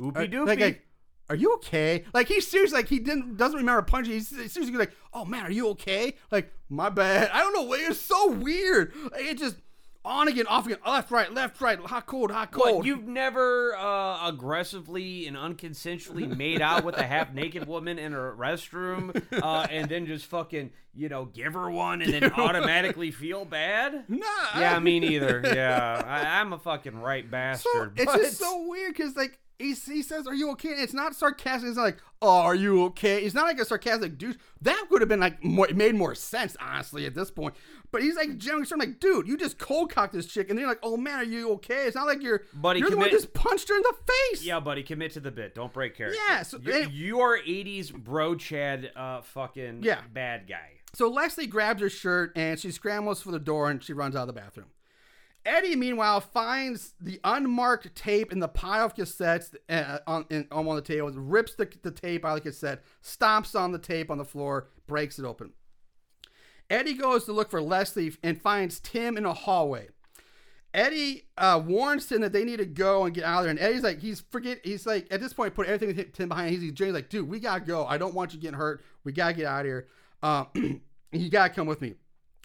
Oopie 0.00 0.32
doopie. 0.32 0.38
Uh, 0.40 0.44
like, 0.46 0.60
like, 0.60 0.85
are 1.30 1.36
you 1.36 1.54
okay?" 1.54 2.04
Like 2.14 2.28
he's 2.28 2.46
serious. 2.46 2.72
like 2.72 2.88
he 2.88 2.98
didn't 2.98 3.36
doesn't 3.36 3.58
remember 3.58 3.82
punching. 3.82 4.12
He's 4.12 4.28
seriously 4.28 4.72
like, 4.72 4.92
"Oh 5.12 5.24
man, 5.24 5.44
are 5.46 5.50
you 5.50 5.68
okay?" 5.70 6.14
Like 6.30 6.52
my 6.68 6.88
bad. 6.88 7.30
I 7.32 7.40
don't 7.40 7.54
know. 7.54 7.62
Why 7.62 7.78
it's 7.88 8.00
so 8.00 8.30
weird. 8.32 8.92
Like, 9.12 9.22
it 9.22 9.38
just 9.38 9.56
on 10.04 10.28
again, 10.28 10.46
off 10.46 10.66
again, 10.66 10.78
left, 10.86 11.10
right, 11.10 11.34
left, 11.34 11.60
right, 11.60 11.80
hot, 11.80 12.06
cold, 12.06 12.30
hot, 12.30 12.52
cold. 12.52 12.76
What, 12.76 12.86
you've 12.86 13.08
never 13.08 13.76
uh, 13.76 14.28
aggressively 14.28 15.26
and 15.26 15.36
unconsensually 15.36 16.28
made 16.36 16.62
out 16.62 16.84
with 16.84 16.96
a 16.96 17.02
half 17.02 17.32
naked 17.34 17.66
woman 17.66 17.98
in 17.98 18.12
a 18.14 18.16
restroom 18.16 19.20
uh, 19.42 19.66
and 19.68 19.88
then 19.88 20.06
just 20.06 20.26
fucking, 20.26 20.70
you 20.94 21.08
know, 21.08 21.24
give 21.24 21.54
her 21.54 21.68
one 21.68 22.02
and 22.02 22.12
then 22.12 22.32
automatically 22.34 23.10
feel 23.10 23.44
bad? 23.44 24.04
nah. 24.08 24.24
Yeah, 24.56 24.78
me 24.78 25.00
neither. 25.00 25.42
Yeah, 25.56 26.02
I, 26.06 26.38
I'm 26.40 26.52
a 26.52 26.58
fucking 26.58 27.00
right 27.00 27.24
So 27.24 27.30
bastard. 27.30 27.92
it's 27.96 28.04
but- 28.04 28.20
just 28.20 28.38
so 28.38 28.64
weird 28.68 28.94
because 28.94 29.16
like 29.16 29.40
he, 29.58 29.68
he 29.74 30.02
says, 30.02 30.26
"Are 30.26 30.34
you 30.34 30.50
okay?" 30.52 30.72
And 30.72 30.80
it's 30.80 30.92
not 30.92 31.14
sarcastic. 31.14 31.68
It's 31.68 31.76
not 31.76 31.82
like, 31.84 31.98
"Oh, 32.20 32.40
are 32.42 32.54
you 32.54 32.84
okay?" 32.84 33.22
It's 33.22 33.34
not 33.34 33.44
like 33.44 33.58
a 33.58 33.64
sarcastic 33.64 34.18
dude. 34.18 34.38
That 34.62 34.86
would 34.90 35.00
have 35.02 35.08
been 35.08 35.20
like 35.20 35.42
more, 35.44 35.68
made 35.74 35.94
more 35.94 36.14
sense, 36.14 36.56
honestly, 36.60 37.06
at 37.06 37.14
this 37.14 37.30
point. 37.30 37.54
But 37.90 38.02
he's 38.02 38.16
like 38.16 38.36
generally 38.38 38.62
of 38.70 38.78
like, 38.78 39.00
"Dude, 39.00 39.26
you 39.28 39.36
just 39.36 39.58
cold 39.58 39.90
cocked 39.90 40.12
this 40.12 40.26
chick," 40.26 40.48
and 40.50 40.58
then 40.58 40.62
you're 40.62 40.70
like, 40.70 40.80
"Oh 40.82 40.96
man, 40.96 41.18
are 41.20 41.24
you 41.24 41.50
okay?" 41.52 41.86
It's 41.86 41.96
not 41.96 42.06
like 42.06 42.22
you're, 42.22 42.42
Buddy, 42.54 42.80
you're 42.80 42.90
the 42.90 42.96
one 42.96 43.10
just 43.10 43.32
punched 43.32 43.68
her 43.68 43.76
in 43.76 43.82
the 43.82 43.94
face. 44.30 44.44
Yeah, 44.44 44.60
buddy, 44.60 44.82
commit 44.82 45.12
to 45.12 45.20
the 45.20 45.30
bit. 45.30 45.54
Don't 45.54 45.72
break 45.72 45.96
character. 45.96 46.18
Yeah, 46.28 46.42
so- 46.42 46.58
you, 46.62 46.72
and- 46.72 46.92
you 46.92 47.20
are 47.20 47.38
'80s 47.38 47.92
bro 47.92 48.34
Chad, 48.34 48.90
uh, 48.96 49.20
fucking 49.22 49.82
Yeah. 49.82 50.00
bad 50.12 50.46
guy. 50.48 50.72
So 50.94 51.08
Leslie 51.08 51.46
grabs 51.46 51.82
her 51.82 51.90
shirt 51.90 52.32
and 52.36 52.58
she 52.58 52.70
scrambles 52.70 53.20
for 53.20 53.30
the 53.30 53.38
door 53.38 53.70
and 53.70 53.82
she 53.84 53.92
runs 53.92 54.16
out 54.16 54.22
of 54.22 54.34
the 54.34 54.40
bathroom. 54.40 54.68
Eddie, 55.46 55.76
meanwhile, 55.76 56.20
finds 56.20 56.94
the 57.00 57.20
unmarked 57.22 57.94
tape 57.94 58.32
in 58.32 58.40
the 58.40 58.48
pile 58.48 58.86
of 58.86 58.94
cassettes 58.96 59.54
uh, 59.68 59.98
on, 60.06 60.26
on 60.50 60.76
the 60.76 60.82
tables, 60.82 61.16
rips 61.16 61.54
the, 61.54 61.68
the 61.82 61.92
tape 61.92 62.24
out 62.24 62.36
of 62.36 62.42
the 62.44 62.50
cassette, 62.50 62.82
stomps 63.02 63.58
on 63.58 63.70
the 63.70 63.78
tape 63.78 64.10
on 64.10 64.18
the 64.18 64.24
floor, 64.24 64.68
breaks 64.88 65.20
it 65.20 65.24
open. 65.24 65.52
Eddie 66.68 66.94
goes 66.94 67.24
to 67.26 67.32
look 67.32 67.48
for 67.48 67.62
Leslie 67.62 68.12
and 68.24 68.42
finds 68.42 68.80
Tim 68.80 69.16
in 69.16 69.24
a 69.24 69.32
hallway. 69.32 69.88
Eddie 70.74 71.28
uh, 71.38 71.62
warns 71.64 72.06
Tim 72.06 72.20
that 72.22 72.32
they 72.32 72.44
need 72.44 72.58
to 72.58 72.66
go 72.66 73.04
and 73.04 73.14
get 73.14 73.24
out 73.24 73.38
of 73.38 73.44
there. 73.44 73.50
And 73.50 73.60
Eddie's 73.60 73.84
like, 73.84 74.00
he's 74.00 74.20
forget. 74.20 74.60
He's 74.64 74.84
like, 74.84 75.06
at 75.12 75.20
this 75.20 75.32
point, 75.32 75.54
put 75.54 75.68
everything 75.68 76.10
Tim 76.12 76.28
behind. 76.28 76.50
He's, 76.50 76.60
he's 76.60 76.80
like, 76.80 77.08
dude, 77.08 77.28
we 77.28 77.38
gotta 77.38 77.64
go. 77.64 77.86
I 77.86 77.98
don't 77.98 78.14
want 78.14 78.34
you 78.34 78.40
getting 78.40 78.58
hurt. 78.58 78.84
We 79.04 79.12
gotta 79.12 79.34
get 79.34 79.46
out 79.46 79.60
of 79.60 79.66
here. 79.66 79.86
Um, 80.22 80.80
you 81.12 81.30
gotta 81.30 81.54
come 81.54 81.66
with 81.66 81.80
me. 81.80 81.94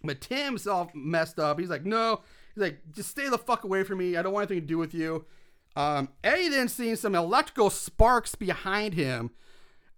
But 0.04 0.22
Tim's 0.22 0.68
all 0.68 0.92
messed 0.94 1.40
up. 1.40 1.60
He's 1.60 1.70
like, 1.70 1.84
no. 1.84 2.22
He's 2.54 2.62
like, 2.62 2.80
just 2.92 3.10
stay 3.10 3.30
the 3.30 3.38
fuck 3.38 3.64
away 3.64 3.84
from 3.84 4.00
me. 4.00 4.18
I 4.18 4.22
don't 4.22 4.34
want 4.34 4.50
anything 4.50 4.64
to 4.64 4.68
do 4.68 4.78
with 4.78 4.94
you. 4.94 5.26
Um, 5.76 6.10
Eddie 6.24 6.50
then 6.50 6.68
sees 6.68 7.00
some 7.00 7.16
electrical 7.16 7.70
sparks 7.70 8.36
behind 8.36 8.94
him, 8.94 9.32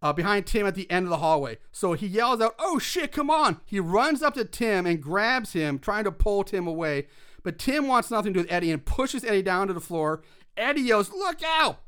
uh, 0.02 0.14
behind 0.14 0.46
Tim 0.46 0.68
at 0.68 0.76
the 0.76 0.90
end 0.92 1.06
of 1.06 1.10
the 1.10 1.18
hallway. 1.18 1.58
So 1.72 1.94
he 1.94 2.06
yells 2.06 2.42
out, 2.42 2.56
"Oh 2.60 2.78
shit, 2.78 3.12
come 3.12 3.30
on!" 3.30 3.60
He 3.66 3.80
runs 3.80 4.22
up 4.22 4.36
to 4.36 4.46
Tim 4.46 4.86
and 4.86 5.02
grabs 5.02 5.54
him, 5.54 5.80
trying 5.80 6.04
to 6.04 6.12
pull 6.12 6.44
Tim 6.44 6.68
away. 6.68 7.08
But 7.42 7.58
Tim 7.58 7.88
wants 7.88 8.12
nothing 8.12 8.34
to 8.34 8.40
do 8.40 8.44
with 8.44 8.52
Eddie 8.52 8.72
and 8.72 8.86
pushes 8.86 9.24
Eddie 9.24 9.42
down 9.42 9.68
to 9.68 9.74
the 9.74 9.82
floor. 9.82 10.22
Eddie 10.56 10.82
yells, 10.82 11.12
"Look 11.12 11.42
out!" 11.44 11.80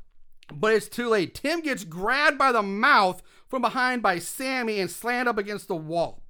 But 0.52 0.74
it's 0.74 0.88
too 0.88 1.08
late. 1.08 1.34
Tim 1.34 1.60
gets 1.60 1.84
grabbed 1.84 2.38
by 2.38 2.52
the 2.52 2.62
mouth 2.62 3.22
from 3.48 3.62
behind 3.62 4.02
by 4.02 4.18
Sammi 4.18 4.80
and 4.80 4.90
slammed 4.90 5.28
up 5.28 5.38
against 5.38 5.68
the 5.68 5.76
wall. 5.76 6.22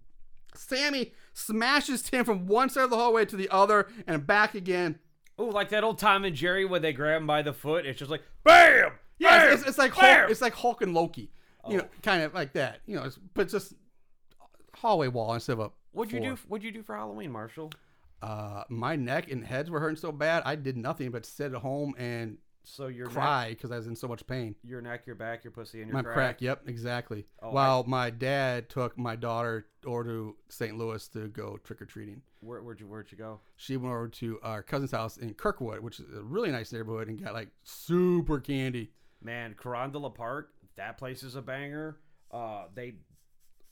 Sammi 0.54 1.12
smashes 1.36 2.00
Tim 2.02 2.24
from 2.24 2.46
one 2.46 2.70
side 2.70 2.84
of 2.84 2.90
the 2.90 2.96
hallway 2.96 3.26
to 3.26 3.36
the 3.36 3.48
other 3.50 3.88
and 4.06 4.26
back 4.26 4.54
again. 4.54 4.98
Oh, 5.38 5.44
like 5.44 5.68
that 5.68 5.84
old 5.84 5.98
Tom 5.98 6.24
and 6.24 6.34
Jerry 6.34 6.64
where 6.64 6.80
they 6.80 6.94
grab 6.94 7.20
him 7.20 7.26
by 7.26 7.42
the 7.42 7.52
foot. 7.52 7.84
It's 7.84 7.98
just 7.98 8.10
like 8.10 8.22
bam. 8.42 8.92
Yeah, 9.18 9.38
bam, 9.44 9.52
it's, 9.52 9.60
it's, 9.60 9.68
it's 9.70 9.78
like 9.78 9.94
bam. 9.94 10.20
Hulk, 10.20 10.30
it's 10.30 10.40
like 10.40 10.54
Hulk 10.54 10.80
and 10.82 10.94
Loki, 10.94 11.30
you 11.68 11.76
know, 11.76 11.84
Oh. 11.84 12.00
kind 12.02 12.22
of 12.22 12.32
like 12.34 12.54
that. 12.54 12.80
You 12.86 12.96
know, 12.96 13.02
it's, 13.04 13.18
but 13.34 13.48
just 13.50 13.74
hallway 14.74 15.08
wall 15.08 15.34
instead 15.34 15.52
of 15.54 15.60
a. 15.60 15.70
What'd 15.92 16.12
you 16.12 16.20
floor. 16.20 16.32
do? 16.36 16.40
What'd 16.48 16.64
you 16.64 16.72
do 16.72 16.82
for 16.82 16.96
Halloween, 16.96 17.30
Marshall? 17.32 17.70
Uh, 18.22 18.64
my 18.70 18.96
neck 18.96 19.30
and 19.30 19.44
heads 19.44 19.70
were 19.70 19.78
hurting 19.80 19.96
so 19.96 20.10
bad, 20.12 20.42
I 20.46 20.56
did 20.56 20.76
nothing 20.76 21.10
but 21.10 21.26
sit 21.26 21.52
at 21.52 21.60
home 21.60 21.94
and 21.98 22.38
So 22.68 22.88
your 22.88 23.06
neck, 23.06 23.14
cry 23.14 23.48
because 23.50 23.70
I 23.70 23.76
was 23.76 23.86
in 23.86 23.94
so 23.94 24.08
much 24.08 24.26
pain. 24.26 24.56
your 24.64 24.80
neck, 24.80 25.06
your 25.06 25.14
back, 25.14 25.44
your 25.44 25.52
pussy, 25.52 25.82
and 25.82 25.88
your 25.88 25.94
My 25.94 26.02
crack. 26.02 26.14
crack. 26.14 26.42
Yep, 26.42 26.62
exactly. 26.66 27.24
Oh, 27.40 27.52
While 27.52 27.84
my 27.84 28.10
dad 28.10 28.68
took 28.68 28.98
my 28.98 29.14
daughter 29.14 29.66
over 29.86 30.02
to 30.02 30.36
St. 30.48 30.76
Louis 30.76 31.06
to 31.08 31.28
go 31.28 31.58
trick 31.62 31.80
or 31.80 31.84
treating. 31.84 32.22
Where, 32.40 32.60
where'd 32.62 32.80
you 32.80 32.88
Where'd 32.88 33.12
you 33.12 33.18
go? 33.18 33.38
She 33.56 33.76
went 33.76 33.94
over 33.94 34.08
to 34.08 34.40
our 34.42 34.64
cousin's 34.64 34.90
house 34.90 35.16
in 35.16 35.34
Kirkwood, 35.34 35.78
which 35.80 36.00
is 36.00 36.06
a 36.12 36.22
really 36.22 36.50
nice 36.50 36.72
neighborhood, 36.72 37.06
and 37.06 37.22
got 37.22 37.34
like 37.34 37.50
super 37.62 38.40
candy. 38.40 38.90
Man, 39.22 39.54
Carondelet 39.54 40.14
Park. 40.16 40.50
That 40.76 40.98
place 40.98 41.22
is 41.22 41.36
a 41.36 41.42
banger. 41.42 41.98
Uh, 42.32 42.64
they. 42.74 42.94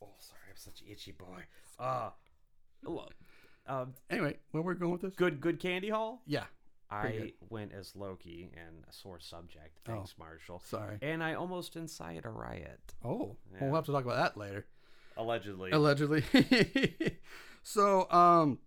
Oh, 0.01 0.09
sorry, 0.19 0.41
I'm 0.51 0.57
such 0.57 0.81
an 0.83 0.87
itchy 0.91 1.11
boy. 1.13 1.43
Uh, 1.81 2.11
um, 3.67 3.95
Anyway, 4.09 4.37
where 4.53 4.63
we're 4.63 4.75
going 4.75 4.93
with 4.93 5.03
this? 5.03 5.15
good, 5.17 5.41
good 5.41 5.59
candy 5.59 5.89
haul. 5.91 6.23
Yeah. 6.27 6.45
I 6.91 7.33
went 7.51 7.73
as 7.73 7.95
Loki 7.97 8.51
and 8.55 8.85
a 8.89 8.93
sore 8.93 9.19
subject. 9.19 9.79
Oh, 9.89 9.93
Thanks, 9.93 10.15
Marshall. 10.19 10.61
Sorry. 10.65 10.99
And 11.03 11.23
I 11.25 11.35
almost 11.35 11.77
incited 11.77 12.25
a 12.25 12.29
riot. 12.31 12.95
Oh, 13.05 13.09
well, 13.17 13.37
Yeah. 13.53 13.65
we'll 13.67 13.75
have 13.75 13.87
to 13.87 13.93
talk 13.93 14.05
about 14.05 14.17
that 14.17 14.37
later. 14.37 14.67
Allegedly. 15.17 15.71
Allegedly. 15.73 16.23
so, 17.63 18.11
um, 18.11 18.59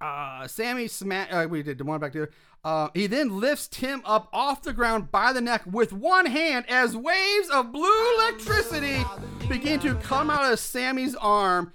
uh, 0.00 0.46
Sammi 0.46 0.88
smash. 0.88 1.28
Uh, 1.30 1.46
we 1.48 1.62
did 1.62 1.78
the 1.78 1.84
one 1.84 2.00
back 2.00 2.12
there. 2.12 2.30
Uh, 2.64 2.88
he 2.94 3.06
then 3.06 3.38
lifts 3.40 3.68
Tim 3.68 4.02
up 4.04 4.28
off 4.32 4.62
the 4.62 4.72
ground 4.72 5.10
by 5.12 5.32
the 5.32 5.40
neck 5.40 5.62
with 5.66 5.92
one 5.92 6.26
hand 6.26 6.64
as 6.68 6.96
waves 6.96 7.48
of 7.52 7.70
blue 7.72 8.14
electricity 8.16 9.04
begin 9.48 9.78
to 9.80 9.94
come 9.96 10.28
out 10.30 10.52
of 10.52 10.58
Sammi's 10.58 11.14
arm 11.14 11.72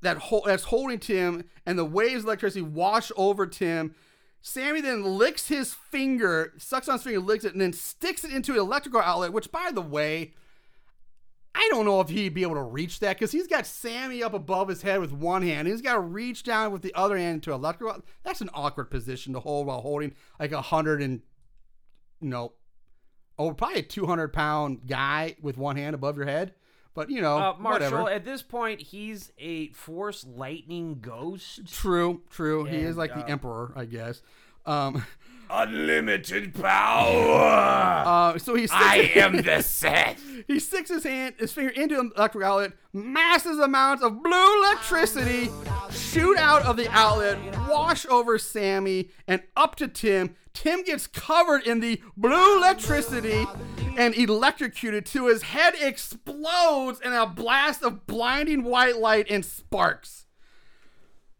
that 0.00 0.16
hol- 0.18 0.42
that's 0.44 0.64
holding 0.64 0.98
Tim, 0.98 1.44
and 1.64 1.78
the 1.78 1.84
waves 1.84 2.22
of 2.22 2.24
electricity 2.24 2.62
wash 2.62 3.12
over 3.16 3.46
Tim. 3.46 3.94
Sammi 4.42 4.82
then 4.82 5.04
licks 5.04 5.48
his 5.48 5.72
finger, 5.72 6.52
sucks 6.58 6.88
on 6.88 6.94
his 6.94 7.04
finger, 7.04 7.20
licks 7.20 7.44
it, 7.44 7.52
and 7.52 7.60
then 7.60 7.72
sticks 7.72 8.24
it 8.24 8.32
into 8.32 8.52
an 8.52 8.58
electrical 8.58 9.00
outlet. 9.00 9.32
Which, 9.32 9.52
by 9.52 9.70
the 9.72 9.80
way, 9.80 10.34
I 11.54 11.68
don't 11.70 11.84
know 11.84 12.00
if 12.00 12.08
he'd 12.08 12.34
be 12.34 12.42
able 12.42 12.56
to 12.56 12.62
reach 12.62 12.98
that 13.00 13.16
because 13.16 13.30
he's 13.30 13.46
got 13.46 13.66
Sammi 13.66 14.22
up 14.22 14.34
above 14.34 14.68
his 14.68 14.82
head 14.82 15.00
with 15.00 15.12
one 15.12 15.42
hand. 15.42 15.60
and 15.60 15.68
He's 15.68 15.80
got 15.80 15.94
to 15.94 16.00
reach 16.00 16.42
down 16.42 16.72
with 16.72 16.82
the 16.82 16.94
other 16.94 17.16
hand 17.16 17.36
into 17.36 17.52
electrical. 17.52 18.02
That's 18.24 18.40
an 18.40 18.50
awkward 18.52 18.90
position 18.90 19.32
to 19.34 19.40
hold 19.40 19.66
while 19.66 19.80
holding 19.80 20.14
like 20.40 20.52
a 20.52 20.60
hundred 20.60 21.02
and 21.02 21.22
you 22.20 22.28
know, 22.28 22.52
oh, 23.38 23.52
probably 23.52 23.80
a 23.80 23.82
two 23.82 24.06
hundred 24.06 24.32
pound 24.32 24.86
guy 24.86 25.36
with 25.42 25.58
one 25.58 25.76
hand 25.76 25.94
above 25.94 26.16
your 26.16 26.26
head. 26.26 26.54
But 26.94 27.10
you 27.10 27.20
know, 27.22 27.38
Uh, 27.38 27.54
Marshall, 27.58 27.90
whatever. 28.02 28.10
at 28.10 28.24
this 28.24 28.42
point, 28.42 28.80
he's 28.80 29.32
a 29.38 29.68
Force 29.70 30.26
Lightning 30.26 30.98
ghost. 31.00 31.66
True, 31.72 32.20
true. 32.30 32.64
he 32.64 32.76
is 32.78 32.96
like 32.96 33.12
uh, 33.12 33.20
the 33.22 33.28
emperor, 33.30 33.72
I 33.74 33.86
guess. 33.86 34.22
Um, 34.66 35.04
Unlimited 35.54 36.54
power. 36.54 38.04
uh, 38.06 38.38
so 38.38 38.54
he 38.54 38.66
sticks, 38.66 38.82
I 38.82 39.12
am 39.16 39.36
the 39.42 39.60
Sith. 39.62 40.44
he 40.46 40.58
sticks 40.58 40.88
his 40.88 41.04
hand, 41.04 41.34
his 41.38 41.52
finger 41.52 41.70
into 41.70 41.96
the 41.96 42.10
electric 42.16 42.44
outlet. 42.44 42.72
Massive 42.94 43.58
amounts 43.58 44.02
of 44.02 44.22
blue 44.22 44.62
electricity 44.64 45.50
shoot 45.90 46.38
out 46.38 46.62
of 46.62 46.76
the 46.76 46.90
outlet, 46.90 47.38
wash 47.68 48.06
over 48.06 48.38
Sammi 48.38 49.10
and 49.28 49.42
up 49.56 49.76
to 49.76 49.88
Tim. 49.88 50.36
Tim 50.54 50.82
gets 50.84 51.06
covered 51.06 51.66
in 51.66 51.80
the 51.80 52.00
blue 52.16 52.56
electricity 52.58 53.44
and 53.98 54.14
electrocuted 54.14 55.04
to 55.06 55.26
his 55.26 55.42
head 55.42 55.74
explodes 55.80 57.00
in 57.02 57.12
a 57.12 57.26
blast 57.26 57.82
of 57.82 58.06
blinding 58.06 58.62
white 58.64 58.96
light 58.96 59.26
and 59.30 59.44
sparks. 59.44 60.26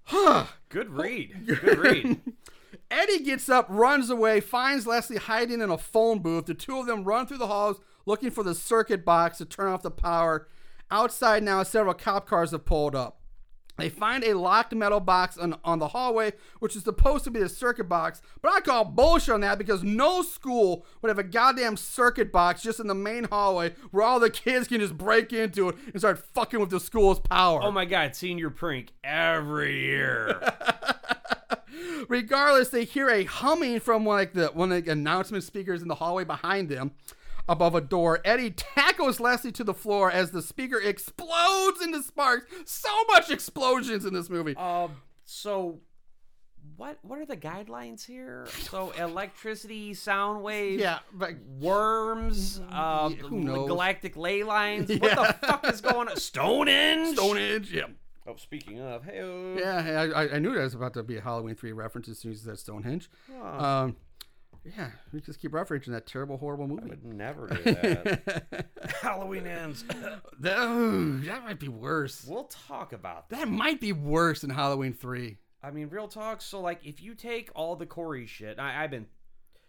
Huh. 0.05 0.45
Good 0.69 0.91
read. 0.91 1.47
Good 1.47 1.79
read. 1.79 2.21
Eddie 2.93 3.25
gets 3.25 3.49
up, 3.49 3.67
runs 3.71 4.11
away, 4.11 4.41
finds 4.41 4.87
Leslie 4.87 5.17
hiding 5.17 5.63
in 5.63 5.71
a 5.71 5.79
phone 5.79 6.19
booth. 6.19 6.45
The 6.45 6.53
two 6.53 6.79
of 6.79 6.85
them 6.85 7.05
run 7.05 7.27
through 7.27 7.39
the 7.39 7.47
halls 7.47 7.81
looking 8.05 8.31
for 8.31 8.45
the 8.45 8.55
circuit 8.55 9.03
box 9.03 9.39
to 9.39 9.47
turn 9.47 9.73
off 9.73 9.81
the 9.81 9.91
power. 9.91 10.47
Outside 10.91 11.43
now, 11.43 11.63
several 11.63 11.95
cop 11.95 12.27
cars 12.27 12.51
have 12.51 12.67
pulled 12.67 12.95
up. 12.95 13.23
They 13.79 13.89
find 13.89 14.23
a 14.23 14.35
locked 14.35 14.75
metal 14.75 15.01
box 15.01 15.39
on, 15.39 15.57
on 15.65 15.79
the 15.79 15.89
hallway, 15.89 16.35
which 16.61 16.77
is 16.77 16.85
supposed 16.85 17.25
to 17.25 17.31
be 17.31 17.41
the 17.41 17.49
circuit 17.49 17.89
box, 17.89 18.21
but 18.43 18.53
I 18.53 18.61
call 18.61 18.85
bullshit 18.85 19.33
on 19.33 19.41
that 19.41 19.57
because 19.57 19.83
no 19.83 20.21
school 20.21 20.85
would 21.01 21.09
have 21.09 21.19
a 21.19 21.25
goddamn 21.25 21.79
circuit 21.79 22.31
box 22.31 22.63
just 22.63 22.79
in 22.79 22.87
the 22.89 22.95
main 22.95 23.25
hallway 23.25 23.73
where 23.91 24.05
all 24.05 24.21
the 24.21 24.29
kids 24.29 24.69
can 24.69 24.81
just 24.81 24.99
break 24.99 25.33
into 25.33 25.71
it 25.71 25.77
and 25.87 25.99
start 25.99 26.19
fucking 26.35 26.61
with 26.61 26.69
the 26.69 26.81
school's 26.81 27.21
power. 27.21 27.61
oh 27.63 27.71
my 27.71 27.87
God, 27.87 28.15
senior 28.15 28.51
prank 28.51 28.93
every 29.03 29.81
year. 29.81 30.39
Regardless, 32.09 32.69
they 32.69 32.85
hear 32.85 33.09
a 33.09 33.25
humming 33.25 33.81
from 33.81 34.05
like 34.07 34.33
the 34.33 34.49
one 34.49 34.73
of 34.73 34.85
the 34.85 34.93
announcement 34.93 35.45
speakers 35.45 35.83
in 35.83 35.89
the 35.89 35.95
hallway 35.97 36.25
behind 36.25 36.69
them 36.69 36.93
above 37.49 37.75
a 37.75 37.81
door. 37.81 38.21
Eddie 38.25 38.51
tackles 38.51 39.21
Leslie 39.21 39.53
to 39.53 39.65
the 39.65 39.75
floor 39.75 40.11
as 40.11 40.31
the 40.31 40.43
speaker 40.43 40.79
explodes 40.81 41.83
into 41.83 42.03
sparks. 42.03 42.47
So 42.65 42.89
much 43.09 43.31
explosions 43.31 44.05
in 44.05 44.15
this 44.15 44.29
movie. 44.31 44.57
um, 44.57 44.93
so. 45.25 45.81
What 46.77 46.99
what 47.03 47.19
are 47.19 47.27
the 47.27 47.37
guidelines 47.37 48.07
here? 48.07 48.47
So 48.71 48.91
electricity, 48.97 49.95
sound 49.95 50.45
waves, 50.45 50.81
yeah, 50.81 51.01
but 51.13 51.33
worms, 51.59 52.61
uh, 52.71 53.11
who 53.11 53.41
knows? 53.41 53.67
galactic 53.69 54.17
ley 54.17 54.45
lines. 54.45 54.89
Yeah. 54.89 54.99
What 54.99 55.41
the 55.41 55.47
fuck 55.47 55.69
is 55.69 55.81
going 55.81 56.09
on? 56.09 56.17
Stonehenge. 56.17 57.17
Stonehenge, 57.17 57.73
yeah. 57.73 57.87
Oh, 58.27 58.37
speaking 58.37 58.81
of, 58.81 59.05
hey, 59.05 59.19
Yeah, 59.59 59.83
hey, 59.83 59.97
I, 59.97 60.05
I- 60.25 60.35
I 60.35 60.39
knew 60.39 60.53
there 60.53 60.63
was 60.63 60.75
about 60.75 60.95
to 60.95 61.03
be 61.03 61.17
a 61.17 61.21
Halloween 61.21 61.55
three 61.57 61.73
reference 61.73 62.09
as 62.09 62.19
soon 62.19 62.33
as 62.33 62.45
that 62.45 62.59
Stonehenge. 62.59 63.11
Um, 63.43 63.97
yeah, 64.77 64.91
we 65.13 65.21
just 65.21 65.41
keep 65.41 65.51
referencing 65.51 65.87
that 65.89 66.07
terrible, 66.07 66.37
horrible 66.39 66.67
I 66.67 66.69
movie. 66.69 66.89
would 66.91 67.05
never 67.05 67.49
do 67.49 67.63
that. 67.65 68.67
Halloween 69.03 69.47
ends. 69.49 69.83
that, 70.41 70.57
oh, 70.59 71.19
that 71.25 71.43
might 71.43 71.59
be 71.59 71.67
worse. 71.69 72.25
we'll 72.29 72.45
talk 72.45 72.93
about 72.93 73.29
that. 73.31 73.41
That 73.41 73.49
might 73.49 73.81
be 73.81 73.93
worse 73.93 74.43
than 74.43 74.51
Halloween 74.51 74.93
three. 74.95 75.39
I 75.65 75.73
mean, 75.73 75.89
real 75.89 76.07
talk. 76.07 76.43
So, 76.43 76.61
like, 76.61 76.87
if 76.87 77.03
you 77.03 77.15
take 77.17 77.51
all 77.57 77.75
the 77.75 77.87
Corey 77.87 78.27
shit, 78.27 78.59
I, 78.61 78.85
I've 78.85 78.91
been, 78.93 79.07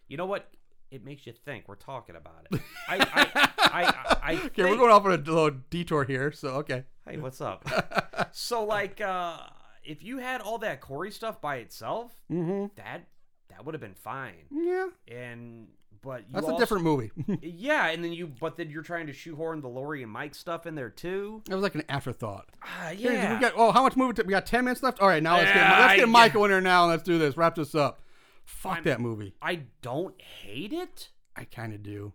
you 0.08 0.18
know 0.18 0.26
what? 0.28 0.48
It 0.94 1.04
makes 1.04 1.26
you 1.26 1.34
think. 1.34 1.68
We're 1.68 1.76
talking 1.76 2.16
about 2.16 2.48
it. 2.52 2.62
I, 2.88 2.98
I, 2.98 3.30
I, 3.36 3.84
I, 3.84 4.34
I 4.34 4.36
Okay, 4.46 4.64
we're 4.64 4.78
going 4.78 4.92
off 4.92 5.04
on 5.06 5.12
a 5.14 5.18
little 5.18 5.50
detour 5.72 6.04
here, 6.04 6.32
so 6.32 6.50
okay. 6.58 6.84
Hey, 7.10 7.18
what's 7.18 7.42
up? 7.42 7.68
so, 8.32 8.64
like, 8.64 9.02
uh, 9.02 9.38
if 9.84 10.04
you 10.04 10.20
had 10.20 10.40
all 10.42 10.60
that 10.60 10.82
Corey 10.82 11.10
stuff 11.12 11.42
by 11.42 11.56
itself, 11.58 12.14
Mm-hmm. 12.32 12.68
that 12.76 13.08
that 13.50 13.66
would 13.66 13.74
have 13.74 13.82
been 13.82 13.96
fine. 13.96 14.46
Yeah, 14.52 14.88
And 15.12 15.68
but 16.04 16.22
you 16.22 16.34
that's 16.34 16.48
a 16.48 16.58
different 16.58 16.84
movie. 16.84 17.12
Yeah, 17.42 17.88
and 17.90 18.04
then 18.04 18.14
you, 18.14 18.28
but 18.28 18.56
then 18.58 18.70
you're 18.70 18.84
trying 18.84 19.08
to 19.08 19.14
shoehorn 19.14 19.62
the 19.62 19.70
Lori 19.70 20.04
and 20.04 20.12
Mike 20.12 20.36
stuff 20.36 20.66
in 20.68 20.76
there 20.76 20.90
too. 20.92 21.42
It 21.50 21.54
was 21.56 21.64
like 21.64 21.74
an 21.76 21.84
afterthought. 21.90 22.50
Here, 22.96 23.12
yeah. 23.14 23.34
We 23.34 23.40
got, 23.42 23.54
oh, 23.56 23.72
how 23.72 23.82
much 23.82 23.96
movie? 23.96 24.14
T- 24.14 24.24
we 24.28 24.32
got 24.32 24.46
ten 24.46 24.64
minutes 24.66 24.84
left. 24.84 25.00
All 25.00 25.08
right, 25.08 25.24
now 25.24 25.38
let's 25.38 25.48
get 25.48 25.56
Yeah, 25.56 25.80
let's 25.80 25.92
I- 25.94 25.98
get 25.98 26.10
Michael 26.10 26.46
in 26.46 26.52
there 26.52 26.62
now 26.62 26.84
and 26.84 26.92
let's 26.92 27.04
do 27.04 27.18
this. 27.18 27.36
Wrap 27.36 27.56
this 27.56 27.74
up. 27.74 28.00
Fuck 28.46 28.74
I'm- 28.74 28.84
that 28.86 29.00
movie. 29.02 29.34
I 29.42 29.62
don't 29.82 30.20
hate 30.22 30.74
it. 30.74 31.10
I 31.36 31.46
kind 31.46 31.74
of 31.74 31.82
do. 31.84 32.14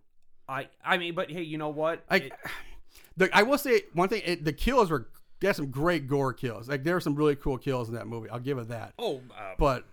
I, 0.48 0.68
I 0.84 0.96
mean, 0.96 1.14
but 1.14 1.30
hey, 1.30 1.42
you 1.42 1.58
know 1.58 1.68
what? 1.68 2.04
I, 2.08 2.16
It- 2.16 2.32
the, 3.16 3.28
I 3.36 3.42
will 3.42 3.58
say 3.58 3.82
one 3.92 4.08
thing: 4.08 4.22
it, 4.24 4.44
the 4.44 4.52
kills 4.52 4.90
were 4.90 5.08
they 5.40 5.46
had 5.48 5.56
some 5.56 5.70
great 5.70 6.08
gore 6.08 6.32
kills. 6.32 6.68
Like 6.68 6.84
there 6.84 6.94
were 6.94 7.00
some 7.00 7.14
really 7.14 7.36
cool 7.36 7.58
kills 7.58 7.88
in 7.88 7.94
that 7.94 8.06
movie. 8.06 8.28
I'll 8.30 8.40
give 8.40 8.58
it 8.58 8.68
that. 8.68 8.94
oh, 8.98 9.20
uh, 9.36 9.54
But 9.58 9.84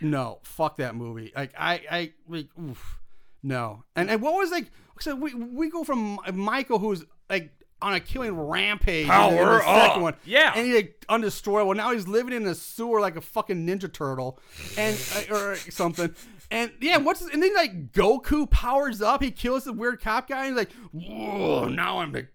no, 0.00 0.38
fuck 0.42 0.76
that 0.78 0.94
movie. 0.96 1.32
Like 1.36 1.52
I, 1.58 1.80
I, 1.90 2.12
like, 2.28 2.48
oof, 2.60 2.98
no. 3.42 3.84
And 3.94 4.10
and 4.10 4.20
what 4.22 4.34
was 4.34 4.50
like? 4.50 4.70
So 5.00 5.14
we 5.14 5.34
we 5.34 5.70
go 5.70 5.84
from 5.84 6.18
Michael, 6.32 6.78
who's 6.78 7.04
like 7.30 7.50
on 7.82 7.94
a 7.94 8.00
killing 8.00 8.38
rampage 8.38 9.06
Power 9.06 9.30
in, 9.30 9.36
the, 9.36 9.42
in 9.42 9.48
the 9.48 9.68
up. 9.68 9.86
second 9.88 10.02
one. 10.02 10.14
Yeah. 10.24 10.52
And 10.54 10.66
he's 10.66 10.76
like, 10.76 11.04
undestroyable. 11.08 11.76
Now 11.76 11.92
he's 11.92 12.06
living 12.08 12.32
in 12.32 12.46
a 12.46 12.54
sewer 12.54 13.00
like 13.00 13.16
a 13.16 13.20
fucking 13.20 13.66
Ninja 13.66 13.92
Turtle 13.92 14.38
and 14.78 14.96
uh, 15.30 15.34
or 15.34 15.56
something. 15.56 16.14
And 16.50 16.70
yeah, 16.82 16.98
what's 16.98 17.20
his, 17.20 17.30
and 17.30 17.42
then 17.42 17.54
like 17.54 17.92
Goku 17.92 18.48
powers 18.50 19.00
up. 19.00 19.22
He 19.22 19.30
kills 19.30 19.64
the 19.64 19.72
weird 19.72 20.02
cop 20.02 20.28
guy. 20.28 20.46
And 20.46 20.48
he's 20.48 20.56
like, 20.56 20.72
whoa, 20.92 21.68
now 21.68 21.98
I'm 22.00 22.12
like, 22.12 22.28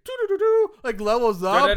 like 0.83 0.99
levels 0.99 1.43
up. 1.43 1.67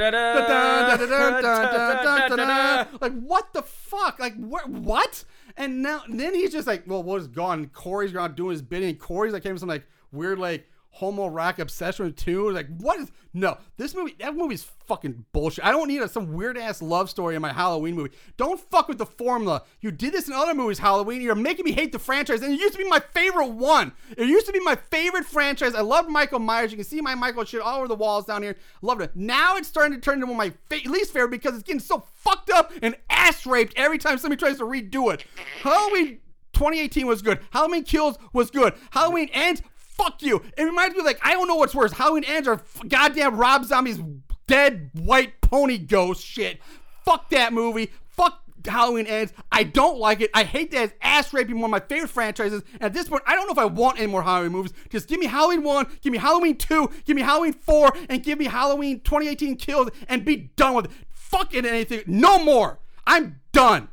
Like 3.01 3.13
what 3.21 3.53
the 3.53 3.63
fuck? 3.63 4.19
Like 4.19 4.35
what? 4.37 5.25
And 5.57 5.83
now 5.83 6.03
and 6.07 6.19
then 6.19 6.35
he's 6.35 6.53
just 6.53 6.67
like, 6.67 6.85
well, 6.87 7.03
what 7.03 7.21
is 7.21 7.29
gone? 7.29 7.67
Corey's 7.67 8.13
gone 8.13 8.35
doing 8.35 8.53
his 8.53 8.63
bidding. 8.63 8.97
Corey's 8.97 9.35
like 9.35 9.43
came 9.43 9.53
with 9.53 9.61
some 9.61 9.69
like 9.69 9.85
weird 10.11 10.39
like 10.39 10.67
homoerotic 10.99 11.59
obsession 11.59 12.07
with 12.07 12.17
two. 12.17 12.51
Like 12.51 12.67
what 12.79 12.99
is? 13.01 13.11
No, 13.33 13.59
this 13.77 13.95
movie. 13.95 14.17
That 14.19 14.35
movie's 14.35 14.65
fucking 14.87 15.25
bullshit. 15.33 15.65
I 15.65 15.71
don't 15.71 15.87
need 15.87 16.03
a, 16.03 16.09
some 16.09 16.33
weird 16.33 16.59
ass 16.59 16.83
love 16.83 17.09
story 17.09 17.37
in 17.37 17.43
my 17.43 17.53
Halloween 17.53 17.95
movie. 17.95 18.11
Don't 18.37 18.59
fuck 18.59 18.89
with 18.89 18.99
the 18.99 19.07
formula. 19.07 19.63
You 19.81 19.93
did 19.93 20.13
this 20.13 20.27
in 20.27 20.35
other 20.35 20.55
movies, 20.55 20.81
Halloween. 20.81 21.23
You're 21.23 21.37
making 21.37 21.65
me 21.65 21.73
hate 21.73 21.93
the 21.93 21.99
franchise, 21.99 22.43
and 22.43 22.53
it 22.53 22.59
used 22.59 22.73
to 22.73 22.79
be 22.79 22.89
my 22.89 22.99
favorite 22.99 23.51
one. 23.51 23.93
It 24.17 24.27
used 24.27 24.47
to 24.47 24.53
be 24.53 24.61
my 24.61 24.75
favorite 24.75 25.27
franchise. 25.27 25.75
I 25.75 25.83
loved 25.83 26.09
Michael 26.09 26.41
Myers. 26.41 26.73
You 26.73 26.77
can 26.77 26.85
see 26.85 27.01
my 27.01 27.15
Michael 27.15 27.45
shit 27.45 27.61
all 27.61 27.79
over 27.79 27.89
the 27.89 27.95
walls 27.95 28.25
down 28.25 28.43
here. 28.43 28.57
Loved 28.83 29.03
it. 29.03 29.15
Now 29.15 29.57
it's 29.57 29.69
starting 29.69 29.95
to 29.95 30.01
turn 30.01 30.15
into 30.15 30.27
one 30.27 30.35
of 30.35 30.39
my 30.39 30.51
fa- 30.69 30.89
least 30.89 31.13
favorite 31.13 31.31
because 31.31 31.55
it's 31.55 31.63
getting 31.63 31.81
so 31.81 32.05
fucked 32.15 32.51
up 32.51 32.73
and 32.83 32.97
ass 33.09 33.47
raped 33.47 33.75
every 33.77 33.99
time 33.99 34.19
somebody 34.19 34.41
tries 34.41 34.59
to 34.59 34.65
redo 34.65 35.15
it. 35.15 35.25
Halloween 35.63 36.21
2018 36.53 37.07
was 37.07 37.23
good. 37.23 37.39
Halloween 37.51 37.85
Kills 37.85 38.19
was 38.33 38.51
good. 38.51 38.75
Halloween 38.91 39.31
Ends, 39.33 39.63
fuck 40.01 40.23
you. 40.23 40.43
It 40.57 40.63
reminds 40.63 40.95
me 40.95 41.01
of 41.01 41.07
like 41.07 41.21
I 41.23 41.33
don't 41.33 41.49
know 41.49 41.57
what's 41.57 41.75
worse. 41.75 41.93
Halloween 41.93 42.25
Ends 42.25 42.49
or 42.49 42.61
goddamn 42.89 43.37
Rob 43.37 43.65
Zombie's 43.65 44.01
dead 44.47 44.91
white 44.95 45.41
pony 45.41 45.79
ghost 45.79 46.25
shit. 46.25 46.61
Fuck 47.05 47.31
that 47.31 47.53
movie. 47.53 47.91
Fuck 48.09 48.43
Halloween 48.67 49.07
Ends. 49.07 49.33
I 49.51 49.65
don't 49.65 49.99
like 49.99 50.21
it. 50.21 50.31
I 50.35 50.45
hate 50.45 50.71
that 50.73 50.85
it's 50.85 50.95
ass 51.03 51.33
raping 51.33 51.57
one 51.57 51.65
of 51.65 51.71
my 51.71 51.81
favorite 51.81 52.11
franchises. 52.11 52.63
And 52.75 52.83
at 52.83 52.93
this 52.93 53.09
point, 53.09 53.23
I 53.27 53.35
don't 53.35 53.47
know 53.47 53.53
if 53.53 53.59
I 53.59 53.65
want 53.65 53.99
any 53.99 54.07
more 54.07 54.23
Halloween 54.23 54.53
movies. 54.53 54.73
Just 54.91 55.09
give 55.09 55.21
me 55.21 55.27
Halloween 55.27 55.63
1, 55.63 55.87
give 56.03 56.13
me 56.13 56.19
Halloween 56.19 56.57
2, 56.57 56.91
give 57.05 57.17
me 57.17 57.23
Halloween 57.23 57.53
4, 57.53 57.93
and 58.09 58.23
give 58.23 58.39
me 58.39 58.47
Halloween 58.47 59.01
2018 59.01 59.57
Kills 59.57 59.91
and 60.09 60.25
be 60.25 60.37
done 60.57 60.75
with 60.75 60.87
it. 60.87 60.91
Fuck 61.11 61.55
it, 61.55 61.65
anything. 61.65 62.03
No 62.07 62.43
more. 62.43 62.81
I'm 63.07 63.41
done. 63.53 63.89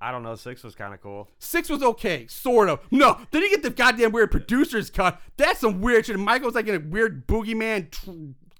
I 0.00 0.12
don't 0.12 0.22
know. 0.22 0.34
Six 0.36 0.62
was 0.62 0.74
kind 0.76 0.94
of 0.94 1.00
cool. 1.02 1.28
Six 1.38 1.68
was 1.68 1.82
okay, 1.82 2.26
sort 2.28 2.68
of. 2.68 2.80
No, 2.90 3.18
then 3.32 3.42
you 3.42 3.50
get 3.50 3.62
the 3.64 3.70
goddamn 3.70 4.12
weird 4.12 4.30
producer's 4.30 4.90
cut. 4.90 5.20
That's 5.36 5.60
some 5.60 5.80
weird 5.80 6.06
shit. 6.06 6.18
Michael's 6.18 6.54
like 6.54 6.68
in 6.68 6.74
a 6.76 6.78
weird 6.78 7.26
boogeyman 7.26 7.90
tr- 7.90 8.10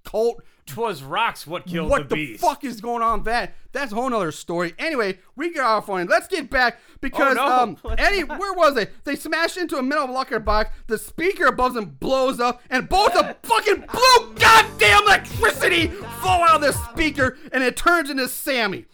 cult. 0.05 0.43
Twas 0.67 1.03
rocks 1.03 1.47
what 1.47 1.65
killed 1.65 1.89
what 1.89 2.11
the 2.11 2.15
the, 2.15 2.27
beast. 2.33 2.43
fuck 2.43 2.63
is 2.63 2.83
going 2.83 3.03
on 3.03 3.21
with 3.21 3.25
that? 3.25 3.55
That's 3.73 3.91
a 3.91 3.95
whole 3.95 4.11
nother 4.11 4.31
story. 4.33 4.75
Anyway, 4.79 5.19
we 5.35 5.51
get 5.51 5.63
off 5.65 5.89
on 5.89 6.03
it. 6.03 6.11
Let's 6.11 6.27
get 6.29 6.51
back 6.51 6.79
because 7.01 7.39
Oh, 7.41 7.47
no. 7.47 7.63
um 7.63 7.79
Eddie, 7.99 8.25
where 8.25 8.53
was 8.53 8.75
they? 8.75 8.89
They 9.05 9.17
smashed 9.17 9.57
into 9.57 9.79
a 9.79 9.83
metal 9.83 10.13
locker 10.13 10.39
box. 10.39 10.69
The 10.87 10.99
speaker 10.99 11.47
above 11.47 11.73
them 11.73 11.97
blows 11.99 12.39
up, 12.39 12.61
and 12.69 12.87
both 12.87 13.13
the 13.15 13.35
fucking 13.45 13.77
blue 13.91 14.35
goddamn 14.35 15.05
electricity 15.05 15.87
fall 15.87 16.43
out 16.43 16.57
of 16.57 16.61
the 16.61 16.73
speaker, 16.93 17.39
and 17.51 17.63
it 17.65 17.75
turns 17.79 18.11
into 18.11 18.25
Sammi. 18.29 18.85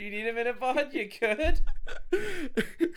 You 0.00 0.10
need 0.10 0.26
a 0.28 0.32
minute, 0.32 0.58
bud? 0.58 0.94
You 0.94 1.10
could. 1.10 1.60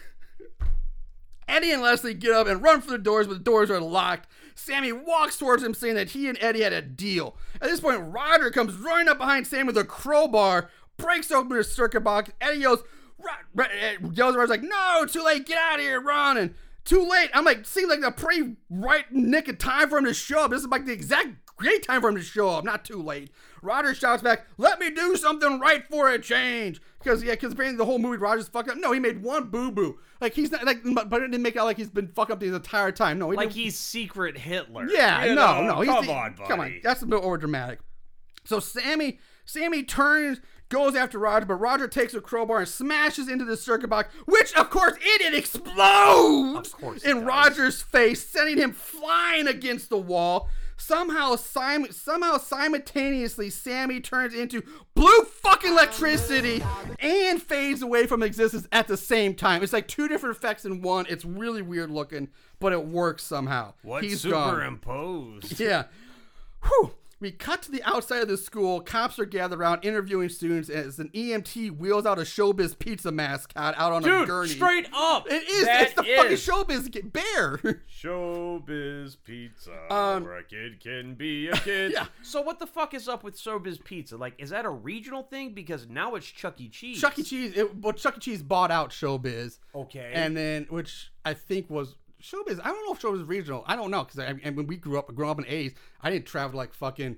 Eddie 1.50 1.72
and 1.72 1.82
Leslie 1.82 2.14
get 2.14 2.32
up 2.32 2.48
and 2.48 2.64
run 2.64 2.80
for 2.80 2.92
the 2.92 2.98
doors, 2.98 3.28
but 3.28 3.34
the 3.34 3.44
doors 3.44 3.70
are 3.70 3.82
locked. 3.82 4.30
Sammi 4.56 4.94
walks 4.94 5.38
towards 5.38 5.62
him, 5.62 5.74
saying 5.74 5.96
that 5.96 6.12
he 6.12 6.30
and 6.30 6.38
Eddie 6.40 6.62
had 6.62 6.72
a 6.72 6.82
deal. 6.82 7.36
At 7.56 7.70
this 7.70 7.82
point, 7.82 8.02
Roger 8.02 8.50
comes 8.52 8.74
running 8.76 9.10
up 9.10 9.18
behind 9.18 9.46
Sammi 9.46 9.66
with 9.68 9.78
a 9.78 9.84
crowbar, 9.84 10.70
breaks 10.96 11.30
open 11.30 11.58
his 11.58 11.70
circuit 11.70 12.02
box. 12.02 12.32
Eddie 12.40 12.60
yells, 12.60 12.84
"Ro- 13.18 13.32
Ro-" 13.54 13.66
uh, 13.66 14.10
yells, 14.14 14.36
Roger's 14.38 14.50
like, 14.50 14.64
"No, 14.64 15.06
too 15.06 15.24
late! 15.24 15.46
Get 15.46 15.58
out 15.58 15.80
of 15.80 15.82
here, 15.82 16.00
run!" 16.00 16.38
And 16.38 16.56
too 16.86 17.06
late. 17.06 17.32
I'm 17.34 17.44
like, 17.44 17.66
seems 17.66 17.90
like 17.90 18.02
the 18.02 18.12
pretty 18.12 18.56
right 18.70 19.12
nick 19.12 19.50
of 19.50 19.58
time 19.58 19.90
for 19.90 19.98
him 19.98 20.06
to 20.06 20.14
show 20.14 20.46
up. 20.46 20.52
This 20.52 20.62
is 20.62 20.68
like 20.68 20.86
the 20.86 20.94
exact 20.94 21.28
great 21.56 21.84
time 21.84 22.02
for 22.02 22.10
him 22.10 22.16
to 22.16 22.22
show 22.22 22.50
up, 22.50 22.64
not 22.64 22.86
too 22.86 23.02
late. 23.02 23.32
Roger 23.62 23.94
shouts 23.94 24.22
back, 24.22 24.48
"Let 24.58 24.80
me 24.80 24.90
do 24.90 25.16
something 25.16 25.60
right 25.60 25.86
for 25.90 26.10
a 26.10 26.20
change." 26.20 26.82
Because 27.04 27.24
yeah, 27.24 27.32
because 27.32 27.54
apparently 27.54 27.78
the 27.78 27.86
whole 27.86 28.00
movie 28.00 28.18
Roger's 28.18 28.48
fucked 28.48 28.70
up. 28.70 28.78
No, 28.78 28.92
he 28.92 29.00
made 29.00 29.22
one 29.24 29.50
boo 29.50 29.72
boo. 29.72 30.00
Like 30.22 30.34
he's 30.34 30.52
not 30.52 30.64
like, 30.66 30.80
but 30.94 31.10
but 31.10 31.22
it 31.22 31.28
didn't 31.32 31.44
make 31.44 31.58
out 31.58 31.66
like 31.66 31.78
he's 31.78 31.90
been 31.90 32.08
fucked 32.08 32.32
up 32.32 32.40
the 32.40 32.54
entire 32.54 32.92
time. 32.92 33.20
No, 33.20 33.30
he 33.32 33.38
Like 33.38 33.50
did- 33.50 33.56
he's 33.58 33.78
secret 33.78 34.38
Hitler. 34.38 34.88
yeah, 34.90 35.26
You 35.26 35.36
no, 35.36 35.62
know? 35.62 35.68
no. 35.76 35.82
He's, 35.82 35.90
Come 35.90 36.10
on, 36.10 36.34
buddy. 36.36 36.48
Come 36.48 36.60
on. 36.62 36.80
That's 36.84 37.02
a 37.02 37.06
bit 37.06 37.22
over 37.22 37.38
dramatic. 37.38 37.80
So 38.46 38.60
Sammi, 38.60 39.20
Sammi 39.46 39.84
turns, 39.88 40.40
goes 40.70 40.96
after 40.96 41.18
Roger, 41.20 41.46
but 41.46 41.56
Roger 41.56 41.88
takes 41.88 42.14
a 42.14 42.20
crowbar 42.22 42.60
and 42.60 42.68
smashes 42.68 43.30
into 43.30 43.46
the 43.46 43.56
circuit 43.56 43.90
box, 43.90 44.14
which 44.26 44.54
of 44.56 44.70
course 44.70 44.94
it, 45.02 45.22
it 45.22 45.34
explodes 45.34 46.74
Of 46.74 46.80
course 46.80 47.04
it 47.04 47.10
in 47.12 47.18
does. 47.18 47.26
Roger's 47.26 47.82
face, 47.82 48.26
sending 48.28 48.58
him 48.58 48.72
flying 48.74 49.48
against 49.48 49.90
the 49.90 49.98
wall. 49.98 50.50
Somehow, 50.86 51.38
sim- 51.38 51.92
somehow 51.92 52.38
simultaneously, 52.38 53.50
Sammi 53.50 54.02
turns 54.02 54.34
into 54.34 54.62
blue 54.96 55.24
fucking 55.24 55.72
electricity 55.72 56.62
and 57.00 57.42
fades 57.42 57.82
away 57.82 58.06
from 58.06 58.22
existence 58.22 58.68
at 58.74 58.90
the 58.90 58.98
same 58.98 59.34
time. 59.34 59.64
It's 59.64 59.72
like 59.72 59.88
two 59.88 60.10
different 60.10 60.36
effects 60.36 60.66
in 60.66 60.82
one. 60.82 61.06
It's 61.08 61.24
really 61.24 61.62
weird 61.62 61.90
looking, 61.90 62.28
but 62.60 62.74
it 62.74 62.86
works 62.86 63.24
somehow. 63.24 63.76
What 63.82 64.04
He's 64.04 64.26
gone. 64.26 64.50
superimposed? 64.50 65.58
Yeah. 65.58 65.86
Whew. 66.64 66.94
We 67.24 67.32
cut 67.32 67.62
to 67.62 67.72
the 67.72 67.82
outside 67.84 68.22
of 68.22 68.28
the 68.28 68.36
school. 68.36 68.82
Cops 68.82 69.18
are 69.18 69.24
gathered 69.24 69.58
around 69.58 69.86
interviewing 69.86 70.28
students 70.28 70.68
as 70.70 71.00
an 71.00 71.10
EMT 71.14 71.78
wheels 71.78 72.06
out 72.06 72.20
a 72.20 72.24
Showbiz 72.24 72.78
pizza 72.78 73.14
mascot 73.14 73.76
out 73.78 73.94
on 73.94 74.04
a 74.04 74.06
Dude, 74.06 74.28
gurney. 74.28 74.50
straight 74.50 74.90
up. 74.94 75.26
It 75.32 75.42
is. 75.48 75.64
That 75.66 75.82
it's 75.84 75.94
the 75.94 76.04
fucking 76.04 76.32
is. 76.34 76.46
Showbiz 76.46 77.14
bear. 77.14 77.82
Showbiz 77.90 79.16
Pizza, 79.24 79.72
Um, 79.90 80.26
where 80.26 80.40
a 80.40 80.44
kid 80.44 80.82
can 80.82 81.16
be 81.16 81.48
a 81.48 81.56
kid. 81.58 81.94
Yeah. 81.94 82.08
So 82.24 82.42
what 82.42 82.60
the 82.60 82.68
fuck 82.68 82.94
is 82.94 83.08
up 83.08 83.24
with 83.24 83.38
Showbiz 83.38 83.82
Pizza? 83.82 84.18
Like, 84.18 84.34
is 84.38 84.50
that 84.50 84.66
a 84.66 84.70
regional 84.70 85.24
thing? 85.24 85.54
Because 85.54 85.88
now 85.88 86.16
it's 86.16 86.28
Chuck 86.28 86.60
E. 86.60 86.68
Cheese. 86.68 87.00
Chuck 87.00 87.18
E. 87.18 87.24
Cheese. 87.24 87.54
It, 87.56 87.78
well, 87.78 87.94
Chuck 87.94 88.18
E. 88.18 88.20
Cheese 88.20 88.44
bought 88.44 88.70
out 88.70 88.90
Showbiz. 88.90 89.60
Okay. 89.74 90.12
And 90.14 90.36
then, 90.36 90.68
which 90.70 91.10
I 91.24 91.34
think 91.36 91.70
was 91.70 91.96
Showbiz. 92.24 92.60
I 92.64 92.70
don't 92.70 92.86
know 92.86 92.94
if 92.94 93.02
Showbiz 93.02 93.22
is 93.22 93.28
regional. 93.28 93.64
I 93.68 93.76
don't 93.76 93.92
know 93.92 94.04
because 94.04 94.20
I, 94.20 94.34
and 94.44 94.56
when 94.56 94.66
we 94.66 94.78
grew 94.78 94.98
up, 94.98 95.14
growing 95.14 95.32
up 95.32 95.40
in 95.40 95.48
A's, 95.48 95.74
I 96.02 96.10
didn't 96.10 96.26
travel 96.26 96.58
like 96.58 96.74
fucking, 96.74 97.18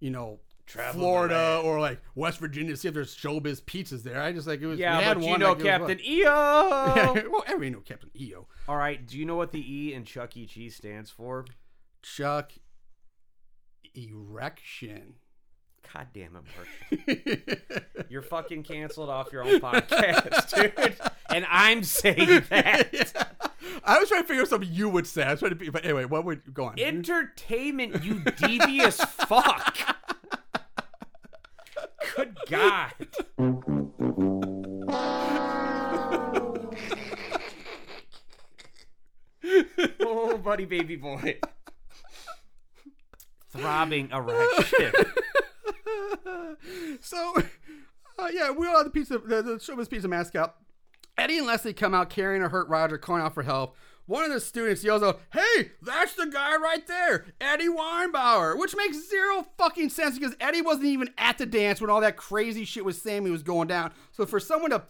you 0.00 0.10
know. 0.10 0.40
Travel 0.66 1.00
Florida 1.00 1.62
or 1.62 1.78
like 1.78 2.00
West 2.16 2.40
Virginia 2.40 2.72
to 2.72 2.76
see 2.76 2.88
if 2.88 2.94
there's 2.94 3.14
Showbiz 3.14 3.62
pizzas 3.62 4.02
there. 4.02 4.20
I 4.20 4.32
just 4.32 4.48
like 4.48 4.60
it 4.60 4.66
was. 4.66 4.80
yeah, 4.80 4.98
we 4.98 5.04
had 5.04 5.14
but 5.18 5.22
you 5.22 5.30
one, 5.30 5.38
know 5.38 5.52
like, 5.52 5.62
Captain. 5.62 6.00
EO. 6.04 6.26
well, 7.30 7.44
everybody 7.46 7.70
knew 7.70 7.82
Captain 7.82 8.10
EO. 8.18 8.48
All 8.66 8.76
right. 8.76 9.06
Do 9.06 9.16
you 9.16 9.24
know 9.24 9.36
what 9.36 9.52
the 9.52 9.60
E 9.60 9.94
in 9.94 10.04
Chuck 10.04 10.36
E. 10.36 10.44
Cheese 10.44 10.74
stands 10.74 11.08
for? 11.08 11.44
Chuck 12.02 12.50
Erection. 13.94 15.14
God 15.94 16.08
damn 16.12 16.36
it, 16.36 16.42
Mark. 17.46 18.06
You're 18.10 18.22
fucking 18.22 18.64
canceled 18.64 19.08
off 19.08 19.32
your 19.32 19.44
own 19.44 19.60
podcast, 19.60 20.54
dude. 20.76 20.96
And 21.30 21.46
I'm 21.48 21.84
saying 21.84 22.44
that. 22.50 23.45
I 23.84 23.98
was 23.98 24.08
trying 24.08 24.22
to 24.22 24.28
figure 24.28 24.42
out 24.42 24.48
something 24.48 24.68
you 24.70 24.88
would 24.88 25.06
say. 25.06 25.22
I 25.22 25.30
was 25.32 25.40
trying 25.40 25.50
to 25.50 25.56
be, 25.56 25.68
but 25.70 25.84
anyway, 25.84 26.04
what 26.04 26.24
would 26.24 26.52
go 26.54 26.66
on? 26.66 26.78
Entertainment, 26.78 28.04
you 28.04 28.20
devious 28.20 29.00
fuck. 29.00 29.76
Good 32.16 32.36
God. 32.48 32.92
oh, 40.00 40.38
buddy, 40.38 40.64
baby 40.64 40.96
boy. 40.96 41.38
Throbbing 43.50 44.10
erection. 44.10 44.92
So, 47.00 47.34
uh, 48.18 48.28
yeah, 48.32 48.50
we're 48.50 48.74
on 48.74 48.84
the 48.84 48.90
pizza, 48.90 49.18
the, 49.18 49.42
the 49.42 49.52
showbiz 49.52 49.88
pizza 49.88 50.08
mascot. 50.08 50.56
Eddie 51.18 51.38
and 51.38 51.46
Leslie 51.46 51.72
come 51.72 51.94
out 51.94 52.10
carrying 52.10 52.42
a 52.42 52.48
hurt 52.48 52.68
Roger, 52.68 52.98
calling 52.98 53.22
out 53.22 53.34
for 53.34 53.42
help. 53.42 53.76
One 54.06 54.24
of 54.24 54.30
the 54.30 54.38
students 54.38 54.84
yells 54.84 55.02
out, 55.02 55.20
"Hey, 55.32 55.72
that's 55.82 56.14
the 56.14 56.26
guy 56.26 56.56
right 56.56 56.86
there, 56.86 57.26
Eddie 57.40 57.68
Weinbauer," 57.68 58.56
which 58.56 58.76
makes 58.76 59.08
zero 59.08 59.46
fucking 59.58 59.90
sense 59.90 60.16
because 60.16 60.36
Eddie 60.40 60.62
wasn't 60.62 60.86
even 60.86 61.12
at 61.18 61.38
the 61.38 61.46
dance 61.46 61.80
when 61.80 61.90
all 61.90 62.00
that 62.00 62.16
crazy 62.16 62.64
shit 62.64 62.84
with 62.84 62.96
Sammi 62.96 63.30
was 63.30 63.42
going 63.42 63.66
down. 63.66 63.92
So 64.12 64.24
for 64.24 64.38
someone 64.38 64.70
to 64.70 64.84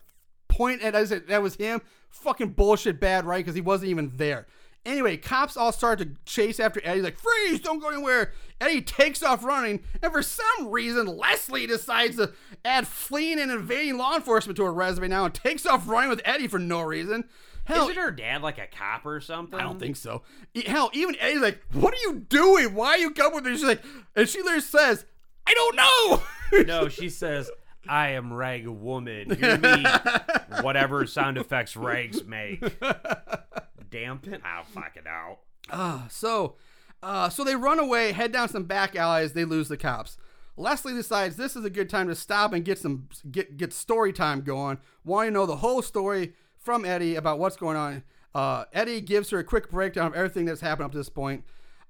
point 0.48 0.82
at 0.82 0.94
it 0.94 1.28
that 1.28 1.42
was 1.42 1.54
him, 1.56 1.80
fucking 2.10 2.50
bullshit, 2.50 3.00
bad, 3.00 3.24
right? 3.24 3.38
Because 3.38 3.54
he 3.54 3.60
wasn't 3.62 3.90
even 3.90 4.12
there. 4.16 4.46
Anyway, 4.86 5.16
cops 5.16 5.56
all 5.56 5.72
start 5.72 5.98
to 5.98 6.08
chase 6.24 6.60
after 6.60 6.80
Eddie, 6.84 7.02
like, 7.02 7.18
freeze, 7.18 7.60
don't 7.60 7.80
go 7.80 7.88
anywhere. 7.90 8.32
Eddie 8.60 8.80
takes 8.80 9.22
off 9.22 9.44
running, 9.44 9.82
and 10.00 10.12
for 10.12 10.22
some 10.22 10.68
reason, 10.70 11.06
Leslie 11.06 11.66
decides 11.66 12.16
to 12.16 12.32
add 12.64 12.86
fleeing 12.86 13.38
and 13.40 13.50
invading 13.50 13.98
law 13.98 14.14
enforcement 14.14 14.56
to 14.56 14.64
her 14.64 14.72
resume 14.72 15.08
now 15.08 15.24
and 15.24 15.34
takes 15.34 15.66
off 15.66 15.88
running 15.88 16.08
with 16.08 16.22
Eddie 16.24 16.46
for 16.46 16.58
no 16.58 16.80
reason. 16.82 17.24
Hell, 17.64 17.88
Isn't 17.88 18.00
her 18.00 18.12
dad 18.12 18.42
like 18.42 18.58
a 18.58 18.68
cop 18.68 19.04
or 19.04 19.20
something? 19.20 19.58
I 19.58 19.64
don't 19.64 19.80
think 19.80 19.96
so. 19.96 20.22
Hell, 20.66 20.88
even 20.92 21.16
Eddie's 21.18 21.40
like, 21.40 21.60
what 21.72 21.92
are 21.92 22.00
you 22.08 22.20
doing? 22.28 22.72
Why 22.74 22.90
are 22.90 22.98
you 22.98 23.10
coming 23.10 23.34
with 23.34 23.44
me? 23.44 23.52
She's 23.56 23.64
like, 23.64 23.82
and 24.14 24.28
she 24.28 24.38
literally 24.40 24.60
says, 24.60 25.04
I 25.46 25.52
don't 25.54 25.76
know. 25.76 26.22
No, 26.64 26.88
she 26.88 27.08
says, 27.10 27.50
I 27.88 28.10
am 28.10 28.32
rag 28.32 28.68
woman. 28.68 29.34
Hear 29.34 29.58
me, 29.58 29.84
whatever 30.60 31.04
sound 31.06 31.38
effects 31.38 31.74
rags 31.76 32.22
make. 32.24 32.62
Dampen? 33.90 34.40
I'll 34.44 34.64
fuck 34.64 34.96
it 34.96 35.06
out. 35.06 35.38
Uh, 35.70 36.08
so, 36.08 36.56
uh, 37.02 37.28
so 37.28 37.44
they 37.44 37.56
run 37.56 37.78
away, 37.78 38.12
head 38.12 38.32
down 38.32 38.48
some 38.48 38.64
back 38.64 38.96
alleys. 38.96 39.32
They 39.32 39.44
lose 39.44 39.68
the 39.68 39.76
cops. 39.76 40.16
Leslie 40.56 40.94
decides 40.94 41.36
this 41.36 41.54
is 41.54 41.64
a 41.64 41.70
good 41.70 41.90
time 41.90 42.08
to 42.08 42.14
stop 42.14 42.52
and 42.52 42.64
get 42.64 42.78
some 42.78 43.08
get 43.30 43.56
get 43.56 43.72
story 43.72 44.12
time 44.12 44.40
going. 44.40 44.78
Want 45.04 45.26
to 45.28 45.30
know 45.30 45.44
the 45.44 45.56
whole 45.56 45.82
story 45.82 46.32
from 46.56 46.84
Eddie 46.84 47.14
about 47.14 47.38
what's 47.38 47.56
going 47.56 47.76
on. 47.76 48.02
Uh, 48.34 48.64
Eddie 48.72 49.00
gives 49.00 49.30
her 49.30 49.38
a 49.38 49.44
quick 49.44 49.70
breakdown 49.70 50.08
of 50.08 50.14
everything 50.14 50.46
that's 50.46 50.60
happened 50.60 50.86
up 50.86 50.92
to 50.92 50.98
this 50.98 51.08
point, 51.08 51.44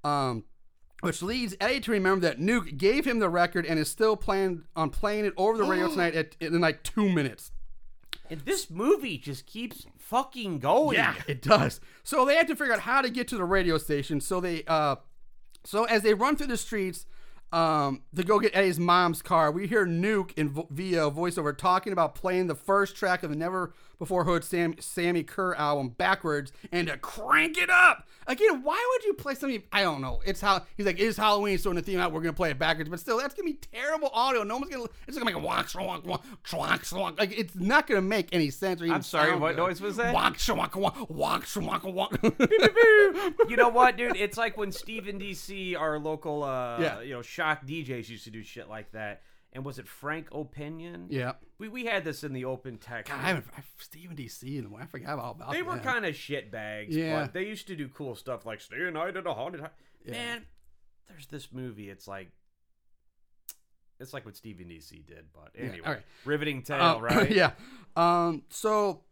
um, 0.04 0.44
which 1.00 1.22
leads 1.22 1.56
Eddie 1.60 1.80
to 1.80 1.92
remember 1.92 2.26
that 2.26 2.38
Nuke 2.38 2.76
gave 2.76 3.04
him 3.04 3.18
the 3.18 3.28
record 3.28 3.66
and 3.66 3.78
is 3.78 3.90
still 3.90 4.16
planning 4.16 4.64
on 4.74 4.90
playing 4.90 5.24
it 5.24 5.34
over 5.36 5.56
the 5.56 5.64
radio 5.64 5.88
tonight 5.90 6.14
at, 6.14 6.36
in 6.40 6.60
like 6.60 6.82
two 6.82 7.08
minutes. 7.08 7.52
And 8.30 8.40
this 8.40 8.70
movie 8.70 9.18
just 9.18 9.46
keeps 9.46 9.86
fucking 9.98 10.58
going. 10.58 10.96
Yeah, 10.96 11.14
it 11.26 11.42
does. 11.42 11.80
So 12.02 12.24
they 12.24 12.36
have 12.36 12.46
to 12.48 12.56
figure 12.56 12.74
out 12.74 12.80
how 12.80 13.02
to 13.02 13.10
get 13.10 13.28
to 13.28 13.36
the 13.36 13.44
radio 13.44 13.78
station. 13.78 14.20
So 14.20 14.40
they, 14.40 14.64
uh, 14.66 14.96
so 15.64 15.84
as 15.84 16.02
they 16.02 16.14
run 16.14 16.36
through 16.36 16.48
the 16.48 16.56
streets, 16.56 17.06
um, 17.52 18.02
to 18.14 18.22
go 18.22 18.38
get 18.38 18.54
Eddie's 18.54 18.78
mom's 18.78 19.22
car, 19.22 19.50
we 19.50 19.66
hear 19.66 19.86
Nuke 19.86 20.32
in 20.36 20.48
via 20.70 21.10
voiceover 21.10 21.56
talking 21.56 21.92
about 21.92 22.14
playing 22.14 22.48
the 22.48 22.54
first 22.54 22.96
track 22.96 23.22
of 23.22 23.30
the 23.30 23.36
Never 23.36 23.72
Before 23.98 24.24
Heard 24.24 24.44
Sam, 24.44 24.74
Sammi 24.74 25.22
Curr 25.26 25.54
album 25.54 25.88
backwards 25.90 26.52
and 26.70 26.88
to 26.88 26.96
crank 26.98 27.56
it 27.58 27.70
up. 27.70 28.06
Again, 28.26 28.62
why 28.62 28.84
would 28.94 29.04
you 29.06 29.14
play 29.14 29.34
something? 29.34 29.62
I 29.72 29.82
don't 29.82 30.00
know. 30.00 30.20
It's 30.26 30.40
how 30.40 30.62
he's 30.76 30.84
like, 30.84 30.98
it's 30.98 31.16
Halloween, 31.16 31.58
so 31.58 31.70
in 31.70 31.76
the 31.76 31.82
theme 31.82 32.00
out, 32.00 32.12
we're 32.12 32.20
gonna 32.20 32.32
play 32.32 32.50
it 32.50 32.58
backwards. 32.58 32.90
But 32.90 32.98
still, 33.00 33.18
that's 33.18 33.34
gonna 33.34 33.48
be 33.48 33.58
terrible 33.72 34.10
audio. 34.12 34.42
No 34.42 34.56
one's 34.56 34.68
gonna. 34.70 34.84
It's 35.06 35.16
gonna 35.16 35.24
make 35.32 35.36
a 35.42 35.46
wonk, 35.46 35.72
swonk, 35.72 36.04
wonk, 36.04 36.22
swonk, 36.44 36.80
swonk. 36.92 37.18
Like 37.18 37.38
it's 37.38 37.54
not 37.54 37.86
gonna 37.86 38.00
make 38.02 38.28
any 38.32 38.50
sense. 38.50 38.82
I'm 38.82 39.02
sorry, 39.02 39.36
what 39.36 39.54
good. 39.54 39.62
noise 39.62 39.80
was 39.80 39.96
that? 39.96 40.14
Wonk, 40.14 40.34
swonk, 40.34 40.70
wonk, 40.72 41.08
wonk, 41.08 41.42
swonk, 41.44 41.82
wonk. 41.82 43.48
You 43.48 43.56
know 43.56 43.68
what, 43.68 43.96
dude? 43.96 44.16
It's 44.16 44.36
like 44.36 44.56
when 44.56 44.72
Steven 44.72 45.18
DC, 45.20 45.78
our 45.78 45.98
local, 45.98 46.42
uh, 46.42 46.78
Yeah. 46.80 47.00
you 47.02 47.14
know, 47.14 47.22
shock 47.22 47.64
DJs 47.64 48.08
used 48.08 48.24
to 48.24 48.30
do 48.30 48.42
shit 48.42 48.68
like 48.68 48.90
that. 48.92 49.22
And 49.56 49.64
was 49.64 49.78
it 49.78 49.88
Frank 49.88 50.28
Opinion? 50.32 51.06
yeah. 51.08 51.32
We, 51.58 51.68
we 51.68 51.86
had 51.86 52.04
this 52.04 52.22
in 52.22 52.34
the 52.34 52.44
open 52.44 52.76
text. 52.76 53.10
God, 53.10 53.18
I 53.18 53.28
haven't. 53.28 53.46
I, 53.56 53.62
Stephen 53.78 54.14
DC. 54.14 54.58
and 54.58 54.70
I 54.78 54.84
forgot 54.84 55.18
all 55.18 55.30
about. 55.32 55.48
It. 55.48 55.54
They 55.56 55.62
were 55.62 55.78
kind 55.78 56.04
of 56.04 56.14
shit 56.14 56.52
bags, 56.52 56.94
Yeah. 56.94 57.22
but 57.22 57.32
they 57.32 57.46
used 57.46 57.66
to 57.68 57.74
do 57.76 57.88
cool 57.88 58.14
stuff 58.14 58.44
like 58.44 58.60
stay 58.60 58.82
a 58.86 58.90
night 58.90 59.16
at 59.16 59.26
a 59.26 59.32
haunted 59.32 59.62
house. 59.62 59.70
Man, 60.06 60.42
there's 61.08 61.26
this 61.28 61.48
movie. 61.52 61.88
It's 61.88 62.06
like, 62.06 62.28
it's 63.98 64.12
like 64.12 64.26
what 64.26 64.36
Stevie 64.36 64.64
DC 64.64 65.06
did, 65.06 65.24
but 65.32 65.52
anyway, 65.56 65.80
alright. 65.86 66.02
riveting 66.26 66.62
tale, 66.62 66.82
Uh, 66.82 67.00
right? 67.00 67.30
yeah. 67.34 67.52
Um. 67.96 68.42
So 68.50 69.04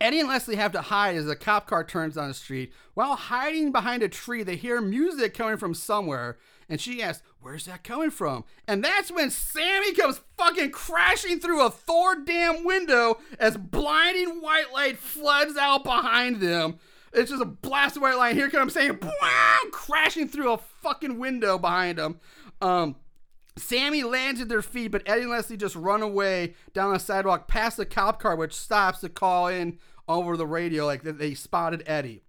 Eddie 0.00 0.20
and 0.20 0.28
Leslie 0.28 0.56
have 0.56 0.72
to 0.72 0.82
hide 0.82 1.16
as 1.16 1.26
a 1.28 1.34
cop 1.34 1.66
car 1.66 1.82
turns 1.82 2.16
down 2.16 2.28
the 2.28 2.34
street. 2.34 2.72
While 2.94 3.16
hiding 3.16 3.72
behind 3.72 4.02
a 4.02 4.08
tree, 4.10 4.42
they 4.42 4.56
hear 4.56 4.82
music 4.82 5.32
coming 5.32 5.56
from 5.56 5.72
somewhere, 5.72 6.36
and 6.68 6.80
she 6.80 7.02
asks, 7.02 7.22
"Where's 7.40 7.64
that 7.66 7.84
coming 7.84 8.10
from?" 8.10 8.44
And 8.66 8.84
that's 8.84 9.10
when 9.10 9.30
Sammi 9.30 9.94
comes 9.94 10.20
fucking 10.36 10.70
crashing 10.70 11.40
through 11.40 11.64
a 11.64 11.70
Thor 11.70 12.16
damn 12.16 12.64
window 12.64 13.18
as 13.38 13.56
blinding 13.56 14.40
white 14.40 14.72
light 14.72 14.98
floods 14.98 15.56
out 15.56 15.84
behind 15.84 16.40
them. 16.40 16.78
It's 17.12 17.30
just 17.30 17.42
a 17.42 17.46
blast 17.46 17.96
of 17.96 18.02
white 18.02 18.16
light. 18.16 18.36
Here 18.36 18.50
comes 18.50 18.74
Sammi, 18.74 18.98
crashing 19.70 20.28
through 20.28 20.52
a 20.52 20.58
fucking 20.58 21.18
window 21.18 21.58
behind 21.58 21.98
them. 21.98 22.20
Um. 22.60 22.96
Sammi 23.56 24.04
lands 24.04 24.40
at 24.40 24.48
their 24.48 24.62
feet, 24.62 24.92
but 24.92 25.02
Eddie 25.04 25.22
and 25.22 25.30
Leslie 25.30 25.56
just 25.56 25.74
run 25.74 26.00
away 26.00 26.54
down 26.74 26.92
the 26.92 27.00
sidewalk 27.00 27.48
past 27.48 27.76
the 27.76 27.84
cop 27.84 28.20
car, 28.22 28.36
which 28.36 28.54
stops 28.54 29.00
to 29.00 29.08
call 29.08 29.48
in 29.48 29.80
over 30.06 30.36
the 30.36 30.46
radio 30.46 30.86
like 30.86 31.02
they 31.02 31.34
spotted 31.34 31.82
Eddie. 31.84 32.22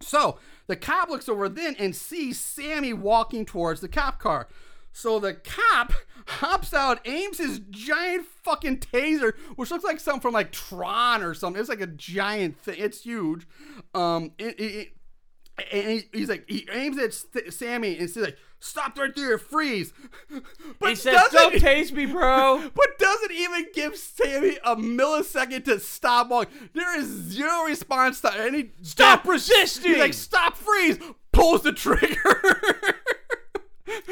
So 0.00 0.38
the 0.66 0.76
cop 0.76 1.08
looks 1.08 1.28
over 1.28 1.48
then 1.48 1.76
and 1.78 1.94
sees 1.94 2.38
Sammi 2.40 2.92
walking 2.92 3.44
towards 3.44 3.80
the 3.80 3.88
cop 3.88 4.18
car. 4.18 4.48
So 4.92 5.18
the 5.18 5.34
cop 5.34 5.92
hops 6.26 6.72
out, 6.72 7.00
aims 7.06 7.38
his 7.38 7.60
giant 7.70 8.26
fucking 8.42 8.78
taser, 8.78 9.34
which 9.56 9.70
looks 9.70 9.84
like 9.84 10.00
something 10.00 10.20
from 10.22 10.34
like 10.34 10.52
Tron 10.52 11.22
or 11.22 11.34
something. 11.34 11.60
It's 11.60 11.68
like 11.68 11.80
a 11.82 11.86
giant 11.86 12.58
thing. 12.58 12.76
It's 12.78 13.02
huge. 13.02 13.46
Um, 13.94 14.32
it, 14.38 14.58
it, 14.58 14.62
it- 14.74 14.92
and 15.72 15.90
he, 15.90 16.02
he's 16.12 16.28
like, 16.28 16.44
he 16.48 16.68
aims 16.70 16.98
at 16.98 17.12
Sammi 17.50 17.98
and 17.98 18.10
says 18.10 18.24
like, 18.24 18.36
"Stop 18.60 18.98
right 18.98 19.14
there, 19.14 19.38
freeze!" 19.38 19.92
But 20.78 20.90
He 20.90 20.94
says, 20.96 21.14
doesn't- 21.14 21.32
"Don't 21.32 21.62
tase 21.62 21.92
me, 21.92 22.06
bro." 22.06 22.70
but 22.74 22.98
doesn't 22.98 23.32
even 23.32 23.66
give 23.74 23.96
Sammi 23.96 24.58
a 24.64 24.76
millisecond 24.76 25.64
to 25.66 25.80
stop 25.80 26.28
walking. 26.28 26.70
There 26.74 26.98
is 26.98 27.06
zero 27.06 27.64
response 27.64 28.20
to 28.22 28.32
any. 28.34 28.70
Stop 28.82 29.26
resisting! 29.26 29.92
He's 29.92 30.00
like, 30.00 30.14
stop, 30.14 30.56
freeze, 30.56 30.98
pulls 31.32 31.62
the 31.62 31.72
trigger. 31.72 32.60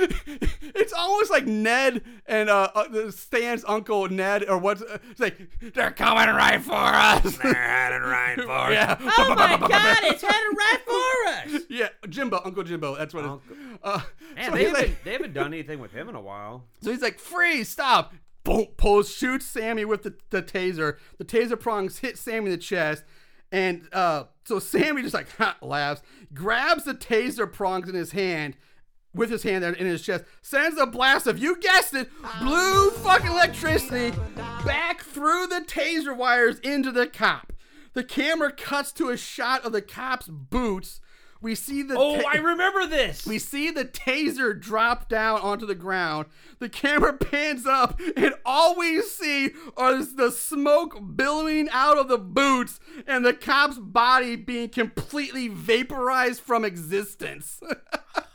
it's 0.75 0.93
almost 0.93 1.31
like 1.31 1.47
Ned 1.47 2.03
and 2.27 2.49
uh, 2.49 2.71
uh 2.75 3.11
Stan's 3.11 3.65
uncle 3.67 4.09
Ned, 4.09 4.49
or 4.49 4.59
what's 4.59 4.83
uh, 4.83 4.99
it's 5.11 5.21
like 5.21 5.37
they're 5.75 5.91
coming 5.91 6.35
right 6.35 6.61
for 6.63 6.73
us. 6.75 7.37
They're 7.39 7.55
heading 7.55 8.03
right 8.09 8.37
for 8.43 8.51
us. 8.51 8.73
yeah. 8.73 8.97
Oh 9.01 9.35
my 9.37 9.57
god, 9.69 9.99
it's 10.05 10.23
headed 10.23 10.57
right 10.57 10.79
for 10.85 11.55
us! 11.57 11.63
Yeah, 11.71 11.89
Jimbo, 12.09 12.41
Uncle 12.45 12.63
Jimbo. 12.63 12.95
That's 12.97 13.13
what. 13.15 13.25
Uncle- 13.25 13.43
It's, 13.51 13.79
uh, 13.83 14.01
Man, 14.37 14.51
so 14.51 14.57
they 14.57 14.65
haven't, 14.65 14.81
like, 14.81 15.05
they 15.05 15.13
haven't 15.13 15.35
done 15.35 15.53
anything 15.53 15.79
with 15.81 15.93
him 15.93 16.09
in 16.09 16.15
a 16.15 16.21
while. 16.21 16.65
So 16.83 16.91
he's 16.91 17.03
like, 17.03 17.19
freeze, 17.19 17.69
stop. 17.69 18.15
Boom, 18.45 18.67
pulls, 18.77 19.11
shoots 19.11 19.47
Sammi 19.47 19.85
with 19.85 20.03
the, 20.03 20.15
the 20.31 20.43
taser. 20.43 20.99
The 21.19 21.25
taser 21.25 21.59
prongs 21.59 21.99
hit 21.99 22.17
Sammi 22.17 22.47
in 22.47 22.51
the 22.51 22.57
chest. 22.59 23.05
And 23.51 23.89
uh, 23.93 24.25
so 24.45 24.59
Sammi 24.59 25.03
just 25.03 25.15
like 25.15 25.29
ha, 25.39 25.57
laughs, 25.63 26.03
grabs 26.33 26.85
the 26.85 26.95
taser 26.95 27.51
prongs 27.51 27.89
in 27.89 27.95
his 27.95 28.11
hand, 28.13 28.57
with 29.15 29.31
his 29.31 29.43
hand 29.45 29.65
in 29.65 29.87
his 29.87 30.03
chest, 30.03 30.25
sends 30.43 30.79
a 30.79 30.87
blast 30.87 31.27
of, 31.27 31.39
you 31.39 31.57
guessed 31.61 31.95
it, 31.95 32.11
blue 32.41 32.91
fucking 32.91 33.31
electricity 33.31 34.11
back 34.65 35.03
through 35.03 35.47
the 35.47 35.61
taser 35.67 36.17
wires 36.17 36.59
into 36.61 36.91
the 36.91 37.07
cop. 37.07 37.53
The 37.93 38.05
camera 38.05 38.51
cuts 38.53 38.91
to 38.95 39.11
a 39.11 39.17
shot 39.17 39.65
of 39.65 39.73
the 39.73 39.83
cop's 39.83 40.27
boots. 40.29 41.01
We 41.41 41.55
see 41.55 41.83
the 41.83 41.95
Oh, 41.97 42.21
ta- 42.23 42.29
I 42.33 42.37
remember 42.39 42.87
this. 42.87 43.27
we 43.27 43.39
see 43.39 43.71
the 43.71 43.85
taser 43.85 44.59
drop 44.59 45.11
down 45.11 45.41
onto 45.43 45.67
the 45.67 45.75
ground. 45.75 46.27
The 46.59 46.71
camera 46.71 47.13
pans 47.19 47.67
up, 47.67 48.01
and 48.17 48.35
all 48.47 48.75
we 48.77 49.03
see 49.03 49.51
are 49.77 50.03
the 50.03 50.31
smoke 50.33 50.99
billowing 51.15 51.69
out 51.71 51.99
of 51.99 52.09
the 52.09 52.17
boots 52.19 52.81
and 53.07 53.25
the 53.27 53.35
cop's 53.35 53.79
body 53.79 54.37
being 54.37 54.71
completely 54.71 55.49
vaporized 55.49 56.41
from 56.41 56.65
existence. 56.65 57.61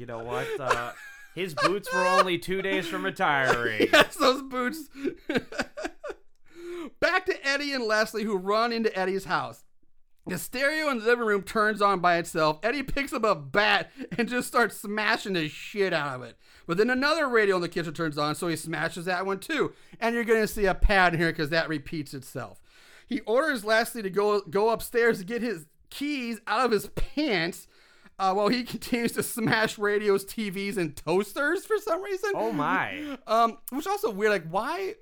You 0.00 0.06
know 0.06 0.24
what? 0.24 0.48
Uh, 0.58 0.92
His 1.34 1.54
boots 1.54 1.92
were 1.92 2.06
only 2.06 2.38
two 2.38 2.62
days 2.62 2.86
from 2.86 3.04
retiring. 3.04 3.88
yes, 3.92 4.16
those 4.16 4.40
boots. 4.42 4.88
Back 7.00 7.26
to 7.26 7.46
Eddie 7.46 7.72
and 7.72 7.84
Leslie, 7.84 8.24
who 8.24 8.36
run 8.36 8.72
into 8.72 8.98
Eddie's 8.98 9.26
house. 9.26 9.62
The 10.26 10.38
stereo 10.38 10.88
in 10.88 10.98
the 10.98 11.04
living 11.04 11.26
room 11.26 11.42
turns 11.42 11.82
on 11.82 12.00
by 12.00 12.16
itself. 12.16 12.58
Eddie 12.62 12.82
picks 12.82 13.12
up 13.12 13.24
a 13.24 13.34
bat 13.34 13.90
and 14.16 14.28
just 14.28 14.48
starts 14.48 14.76
smashing 14.80 15.34
the 15.34 15.48
shit 15.48 15.92
out 15.92 16.16
of 16.16 16.22
it. 16.22 16.36
But 16.66 16.78
then 16.78 16.88
another 16.90 17.28
radio 17.28 17.56
in 17.56 17.62
the 17.62 17.68
kitchen 17.68 17.92
turns 17.92 18.16
on, 18.18 18.34
so 18.34 18.48
he 18.48 18.56
smashes 18.56 19.04
that 19.04 19.26
one 19.26 19.38
too. 19.38 19.72
And 20.00 20.14
you're 20.14 20.24
going 20.24 20.40
to 20.40 20.48
see 20.48 20.64
a 20.64 20.74
pattern 20.74 21.20
here 21.20 21.30
because 21.30 21.50
that 21.50 21.68
repeats 21.68 22.14
itself. 22.14 22.60
He 23.06 23.20
orders 23.20 23.64
Leslie 23.64 24.02
to 24.02 24.10
go 24.10 24.40
go 24.40 24.70
upstairs 24.70 25.18
to 25.18 25.24
get 25.24 25.42
his 25.42 25.66
keys 25.90 26.40
out 26.46 26.64
of 26.64 26.70
his 26.70 26.86
pants 26.88 27.66
uh, 28.20 28.32
while 28.34 28.48
he 28.48 28.62
continues 28.74 29.12
to 29.12 29.22
smash 29.22 29.78
radios, 29.78 30.24
TVs, 30.24 30.76
and 30.76 30.94
toasters 30.96 31.64
for 31.66 31.78
some 31.78 32.02
reason. 32.02 32.30
Oh 32.34 32.52
my. 32.52 33.18
Um, 33.26 33.58
which 33.70 33.86
also 33.86 34.10
weird. 34.10 34.30
Like, 34.32 34.48
why 34.48 34.94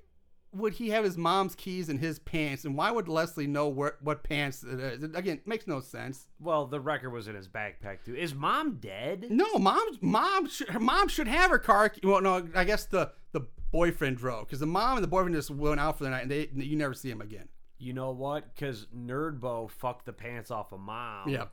would 0.51 0.73
he 0.73 0.89
have 0.89 1.03
his 1.03 1.15
mom's 1.17 1.53
keys 1.53 1.89
in 1.89 1.99
his 1.99 2.17
pants, 2.17 2.65
and 2.65 2.75
why 2.75 2.89
would 2.89 3.07
Leslie 3.07 3.45
know 3.45 3.67
where, 3.67 3.97
what 4.01 4.23
pants 4.23 4.63
it 4.63 4.79
is? 4.79 5.03
It, 5.03 5.15
again, 5.15 5.41
makes 5.45 5.67
no 5.67 5.79
sense. 5.79 6.27
Well, 6.39 6.65
the 6.65 6.79
record 6.79 7.11
was 7.11 7.27
in 7.27 7.35
his 7.35 7.47
backpack 7.47 8.03
too. 8.03 8.15
Is 8.15 8.33
mom 8.33 8.77
dead? 8.81 9.27
No, 9.29 9.59
mom's 9.59 9.99
mom 10.01 10.47
should 10.47 10.69
her 10.69 10.79
mom 10.79 11.07
should 11.07 11.27
have 11.27 11.51
her 11.51 11.59
car. 11.59 11.89
key- 11.89 12.01
Well, 12.03 12.21
no, 12.21 12.47
I 12.55 12.63
guess 12.63 12.85
the 12.85 13.11
the 13.31 13.41
boyfriend 13.71 14.17
drove 14.17 14.47
because 14.47 14.59
the 14.59 14.65
mom 14.65 14.97
and 14.97 15.03
the 15.03 15.07
boyfriend 15.07 15.35
just 15.35 15.51
went 15.51 15.79
out 15.79 15.97
for 15.99 16.03
the 16.05 16.09
night, 16.09 16.23
and 16.23 16.31
they 16.31 16.49
you 16.55 16.75
never 16.75 16.95
see 16.95 17.11
him 17.11 17.21
again. 17.21 17.47
You 17.77 17.93
know 17.93 18.11
what? 18.11 18.53
Because 18.55 18.87
Nerdbo 18.95 19.69
fucked 19.69 20.05
the 20.05 20.13
pants 20.13 20.49
off 20.51 20.71
of 20.73 20.79
mom. 20.79 21.29
Yep. 21.29 21.51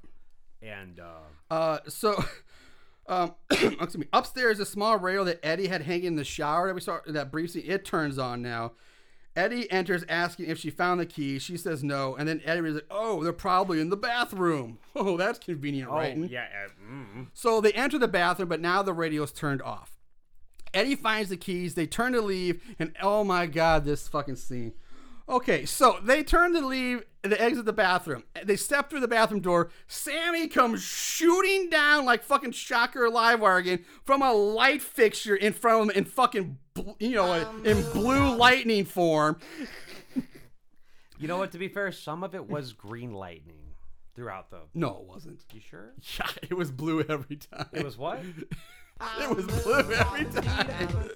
And 0.63 1.01
uh, 1.01 1.55
Uh, 1.55 1.79
so, 1.89 2.23
um, 3.09 3.35
excuse 3.51 3.99
me. 3.99 4.07
Upstairs, 4.13 4.59
a 4.61 4.67
small 4.67 4.99
rail 4.99 5.25
that 5.25 5.41
Eddie 5.43 5.69
had 5.69 5.83
hanging 5.83 6.05
in 6.07 6.17
the 6.17 6.25
shower 6.25 6.67
that 6.69 6.75
we 6.75 6.81
saw 6.81 6.99
that 7.07 7.31
brief 7.31 7.51
scene. 7.51 7.65
It 7.67 7.85
turns 7.85 8.19
on 8.19 8.43
now. 8.43 8.73
Eddie 9.35 9.71
enters 9.71 10.03
asking 10.09 10.47
if 10.47 10.59
she 10.59 10.71
found 10.71 10.99
the 10.99 11.05
key. 11.05 11.39
She 11.39 11.59
says 11.59 11.85
no, 11.85 12.17
and 12.17 12.27
then 12.27 12.41
Eddie 12.47 12.69
is 12.69 12.75
like, 12.77 12.87
"Oh, 12.91 13.23
they're 13.23 13.35
probably 13.35 13.81
in 13.81 13.91
the 13.91 13.97
bathroom. 13.97 14.79
Oh, 14.99 15.19
that's 15.19 15.39
convenient, 15.39 15.91
oh 15.91 15.95
right?" 15.97 16.17
yeah, 16.17 16.47
uh, 16.65 16.71
mm. 16.91 17.27
So 17.35 17.61
they 17.61 17.73
enter 17.73 17.99
the 17.99 18.09
bathroom, 18.09 18.49
but 18.49 18.61
now 18.63 18.83
the 18.83 18.95
radio's 18.95 19.31
turned 19.33 19.61
off. 19.61 19.99
Eddie 20.73 20.95
finds 20.95 21.29
the 21.29 21.37
keys. 21.37 21.75
They 21.75 21.87
turn 21.87 22.15
to 22.15 22.23
leave, 22.23 22.63
and 22.79 22.95
oh 23.03 23.25
my 23.25 23.45
god, 23.45 23.85
this 23.85 24.09
fucking 24.09 24.37
scene. 24.37 24.73
Okay, 25.29 25.67
so 25.67 25.99
they 26.03 26.23
turn 26.23 26.55
to 26.55 26.67
leave, 26.67 27.03
they 27.33 27.37
exit 27.37 27.65
the 27.65 27.73
bathroom. 27.73 28.25
They 28.45 28.57
step 28.57 28.91
through 28.91 29.01
the 29.01 29.09
bathroom 29.09 29.41
door. 29.41 29.71
Sammi 29.89 30.49
comes 30.49 30.83
shooting 30.83 31.71
down 31.71 32.05
like 32.05 32.23
fucking 32.23 32.53
Shocker 32.53 33.09
Live 33.11 33.41
Wire 33.41 33.59
again 33.59 33.85
from 34.05 34.23
a 34.23 34.33
light 34.33 34.83
fixture 34.83 35.37
in 35.37 35.53
front 35.53 35.91
of 35.91 35.97
him 35.97 35.99
in 35.99 36.05
fucking, 36.05 36.59
you 36.99 37.13
know, 37.13 37.33
in 37.65 37.83
blue 37.93 38.37
lightning 38.37 38.85
form. 38.85 39.39
you 41.19 41.29
know 41.29 41.39
what? 41.39 41.53
To 41.53 41.59
be 41.59 41.69
fair, 41.69 41.93
some 41.93 42.23
of 42.23 42.35
it 42.35 42.49
was 42.49 42.73
green 42.73 43.13
lightning 43.13 43.67
throughout 44.15 44.51
the. 44.51 44.61
No, 44.75 44.99
it 45.03 45.09
wasn't. 45.09 45.45
You 45.53 45.61
sure? 45.61 45.93
Yeah, 46.19 46.27
it 46.51 46.55
was 46.55 46.71
blue 46.73 47.03
every 47.03 47.37
time. 47.37 47.67
It 47.73 47.85
was 47.85 47.97
what? 47.97 48.21
It 49.21 49.37
was 49.37 49.45
blue 49.45 49.93
every 49.93 50.25
time. 50.25 51.11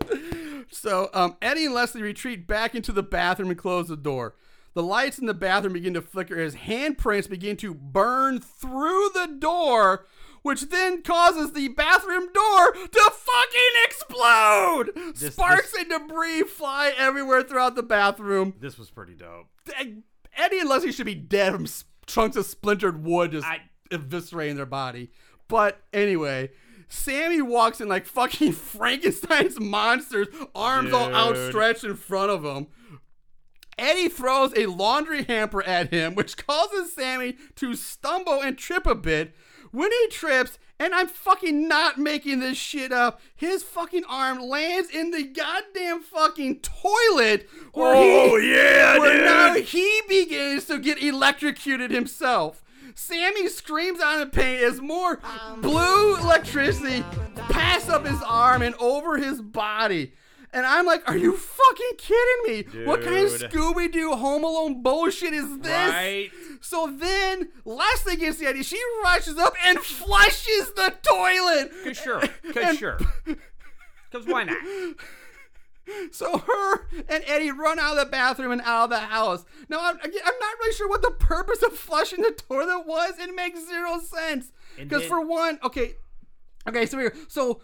So 0.71 1.09
um, 1.15 1.39
Eddie 1.41 1.65
and 1.65 1.75
Leslie 1.75 2.03
retreat 2.03 2.47
back 2.47 2.75
into 2.75 2.93
the 2.93 3.03
bathroom 3.03 3.49
and 3.49 3.59
close 3.59 3.89
the 3.89 3.97
door. 3.97 4.35
The 4.75 4.83
lights 4.83 5.19
in 5.19 5.27
the 5.27 5.35
bathroom 5.35 5.73
begin 5.73 5.95
to 5.95 6.03
flicker 6.03 6.39
as 6.39 6.55
handprints 6.55 7.29
begin 7.29 7.57
to 7.59 7.75
burn 7.75 8.41
through 8.41 9.11
the 9.15 9.27
door, 9.39 10.07
which 10.43 10.69
then 10.71 11.03
causes 11.03 11.53
the 11.53 11.69
bathroom 11.69 12.33
door 12.33 12.73
to 12.73 13.11
fucking 13.13 13.85
explode. 13.85 14.91
This- 15.17 15.35
Sparks 15.35 15.73
this- 15.73 15.83
and 15.83 15.91
debris 16.09 16.43
fly 16.45 16.93
everywhere 16.97 17.43
throughout 17.43 17.75
the 17.75 17.83
bathroom. 17.83 18.55
This 18.61 18.79
was 18.79 18.91
pretty 18.91 19.15
dope. 19.15 19.49
Eddie 19.77 20.61
and 20.61 20.69
Leslie 20.69 20.93
should 20.93 21.07
be 21.07 21.15
dead 21.17 21.53
from 21.53 21.67
chunks 22.07 22.37
of 22.37 22.47
splintered 22.47 23.05
wood 23.05 23.33
just 23.33 23.47
I- 23.47 23.63
eviscerating 23.91 24.57
their 24.57 24.67
body. 24.67 25.11
But 25.49 25.81
anyway, 25.93 26.51
Sammi 26.89 27.43
walks 27.43 27.81
in 27.81 27.89
like 27.89 28.07
fucking 28.07 28.53
Frankenstein's 28.53 29.59
monsters, 29.59 30.29
arms 30.55 30.93
all 30.93 31.13
outstretched 31.13 31.83
in 31.85 31.97
front 31.97 32.31
of 32.31 32.45
him. 32.45 32.69
Eddie 33.81 34.09
throws 34.09 34.53
a 34.57 34.67
laundry 34.67 35.25
hamper 35.25 35.63
at 35.63 35.91
him, 35.93 36.15
which 36.15 36.37
causes 36.37 36.93
Sammi 36.93 37.37
to 37.57 37.75
stumble 37.75 38.41
and 38.43 38.57
trip 38.59 38.87
a 38.87 38.95
bit. 38.95 39.35
When 39.73 39.91
he 39.91 40.09
trips, 40.09 40.59
and 40.79 40.95
I'm 40.95 41.07
fucking 41.09 41.69
not 41.69 41.97
making 41.99 42.41
this 42.41 42.59
shit 42.59 42.91
up, 42.93 43.21
his 43.37 43.63
fucking 43.63 44.05
arm 44.09 44.41
lands 44.41 44.91
in 44.91 45.11
the 45.13 45.23
goddamn 45.23 46.01
fucking 46.03 46.61
toilet. 46.61 47.49
Where 47.73 47.95
Oh, 47.95 48.37
he, 48.39 48.53
yeah, 48.55 48.99
Where 48.99 49.15
dude. 49.17 49.25
now 49.25 49.55
he 49.55 50.01
begins 50.09 50.65
to 50.67 50.79
get 50.79 51.03
electrocuted 51.03 51.91
himself. 51.91 52.63
Sammi 52.95 53.49
screams 53.49 54.01
out 54.01 54.21
in 54.21 54.31
pain 54.31 54.63
as 54.65 54.81
more 54.81 55.21
um, 55.23 55.61
blue 55.61 56.17
electricity 56.17 57.03
pass 57.49 57.89
up 57.89 58.05
his 58.05 58.21
arm 58.27 58.63
and 58.63 58.75
over 58.77 59.17
his 59.17 59.41
body. 59.41 60.13
And 60.53 60.67
I'm 60.67 60.85
like, 60.85 61.09
are 61.09 61.17
you 61.17 61.37
fucking 61.37 61.91
kidding 61.99 62.73
me? 62.75 62.85
What 62.85 63.03
kind 63.03 63.25
of 63.25 63.31
Scooby 63.33 63.91
Doo 63.93 64.13
Home 64.17 64.43
Alone 64.43 64.83
bullshit 64.83 65.33
is 65.33 65.59
this? 65.61 65.71
Right? 65.71 66.31
So 66.61 66.93
then 66.99 67.51
Leslie 67.65 68.17
gets 68.17 68.39
the 68.39 68.49
idea. 68.49 68.65
She 68.65 68.81
rushes 69.05 69.39
up 69.39 69.55
and 69.65 69.79
flushes 69.79 70.73
the 70.75 70.93
toilet. 71.03 71.73
Cause 71.85 71.97
sure. 71.97 72.21
Cause 72.53 72.57
And- 72.65 72.79
sure. 72.79 72.99
Cause 74.13 74.27
why 74.27 74.43
not? 74.43 74.59
So 76.13 76.39
her 76.39 76.87
and 77.09 77.25
Eddie 77.27 77.51
run 77.51 77.79
out 77.79 77.97
of 77.97 78.05
the 78.05 78.11
bathroom 78.11 78.53
and 78.53 78.61
out 78.63 78.85
of 78.85 78.91
the 78.91 78.99
house. 78.99 79.45
Now 79.69 79.79
I'm, 79.83 79.97
I'm 79.97 80.11
not 80.13 80.59
really 80.61 80.75
sure 80.75 80.89
what 80.89 81.03
the 81.03 81.11
purpose 81.13 81.63
of 81.63 81.73
flushing 81.73 82.23
the 82.23 82.31
toilet 82.33 82.87
was. 82.87 83.15
It 83.19 83.35
makes 83.35 83.67
zero 83.67 83.99
sense. 84.01 84.53
Because 84.77 85.05
for 85.05 85.25
one, 85.25 85.59
okay, 85.65 85.95
okay, 86.69 86.87
so 86.87 86.99
here, 86.99 87.15
so 87.29 87.61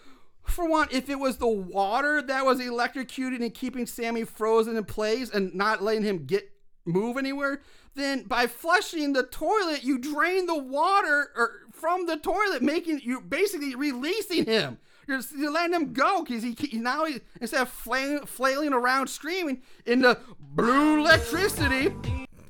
for 0.48 0.68
one, 0.68 0.88
if 0.90 1.08
it 1.08 1.18
was 1.18 1.36
the 1.36 1.48
water 1.48 2.22
that 2.22 2.44
was 2.44 2.60
electrocuted 2.60 3.40
and 3.40 3.52
keeping 3.52 3.86
Sammi 3.86 4.24
frozen 4.26 4.76
in 4.76 4.84
place 4.84 5.30
and 5.30 5.54
not 5.54 5.82
letting 5.82 6.02
him 6.02 6.26
get 6.26 6.50
move 6.84 7.16
anywhere, 7.16 7.60
then 7.94 8.22
by 8.22 8.46
flushing 8.46 9.12
the 9.12 9.22
toilet, 9.22 9.82
you 9.82 9.98
drain 9.98 10.46
the 10.46 10.58
water 10.58 11.30
or 11.34 11.52
from 11.72 12.06
the 12.06 12.16
toilet, 12.16 12.62
making 12.62 13.00
you 13.02 13.20
basically 13.20 13.74
releasing 13.74 14.44
him. 14.44 14.78
You're, 15.06 15.20
you're 15.36 15.52
letting 15.52 15.74
him 15.74 15.92
go 15.92 16.24
because 16.24 16.42
he, 16.42 16.56
he 16.58 16.78
now 16.78 17.04
he, 17.04 17.20
instead 17.40 17.62
of 17.62 17.68
flail, 17.68 18.26
flailing 18.26 18.72
around 18.72 19.08
screaming 19.08 19.62
in 19.84 20.00
the 20.00 20.18
blue 20.40 21.00
electricity, 21.00 21.94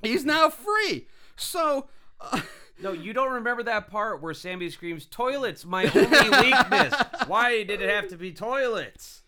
he's 0.03 0.25
now 0.25 0.51
free. 0.51 1.07
So. 1.37 1.89
Uh, 2.21 2.41
No, 2.83 2.93
you 2.93 3.13
don't 3.13 3.33
remember 3.33 3.63
that 3.65 3.89
part 3.91 4.23
where 4.23 4.35
Sammi 4.35 4.71
screams, 4.71 5.07
"Toilets, 5.07 5.65
my 5.65 5.85
only 5.95 6.51
weakness." 6.51 6.95
Why 7.27 7.63
did 7.63 7.81
it 7.81 7.89
have 7.89 8.09
to 8.09 8.17
be 8.17 8.33
toilets? 8.33 9.23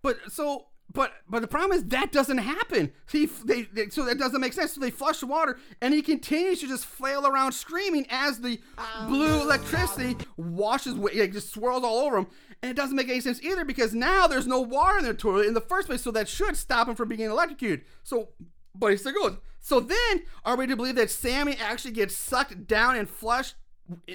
But 0.00 0.16
so, 0.28 0.66
but 0.92 1.12
but 1.28 1.42
the 1.42 1.48
problem 1.48 1.76
is 1.76 1.84
that 1.86 2.12
doesn't 2.12 2.38
happen. 2.38 2.92
He 3.10 3.26
they, 3.44 3.62
they 3.62 3.88
so 3.90 4.04
that 4.04 4.18
doesn't 4.18 4.40
make 4.40 4.52
sense. 4.54 4.72
So 4.72 4.80
they 4.80 4.90
flush 4.90 5.20
the 5.20 5.26
water, 5.26 5.58
and 5.82 5.92
he 5.92 6.00
continues 6.02 6.60
to 6.60 6.68
just 6.68 6.86
flail 6.86 7.26
around 7.26 7.52
screaming 7.52 8.06
as 8.08 8.40
the 8.40 8.60
um, 8.78 9.08
blue 9.08 9.42
electricity 9.42 10.16
washes, 10.36 10.94
wa- 10.94 11.10
like 11.14 11.32
just 11.32 11.52
swirls 11.52 11.84
all 11.84 11.98
over 11.98 12.16
him. 12.18 12.26
And 12.62 12.70
it 12.70 12.74
doesn't 12.74 12.96
make 12.96 13.08
any 13.08 13.20
sense 13.20 13.40
either 13.42 13.64
because 13.64 13.94
now 13.94 14.26
there's 14.26 14.46
no 14.46 14.60
water 14.60 14.98
in 14.98 15.04
the 15.04 15.14
toilet 15.14 15.46
in 15.46 15.54
the 15.54 15.60
first 15.60 15.88
place, 15.88 16.02
so 16.02 16.10
that 16.12 16.28
should 16.28 16.56
stop 16.56 16.88
him 16.88 16.96
from 16.96 17.08
being 17.08 17.20
electrocuted. 17.20 17.82
So, 18.02 18.30
but 18.78 18.90
he 18.92 18.96
still 18.96 19.12
goes. 19.12 19.38
So 19.60 19.80
then, 19.80 20.22
are 20.44 20.56
we 20.56 20.66
to 20.66 20.76
believe 20.76 20.94
that 20.94 21.08
Sammi 21.10 21.56
actually 21.60 21.90
gets 21.92 22.14
sucked 22.14 22.66
down 22.66 22.96
and 22.96 23.08
flushed 23.08 23.56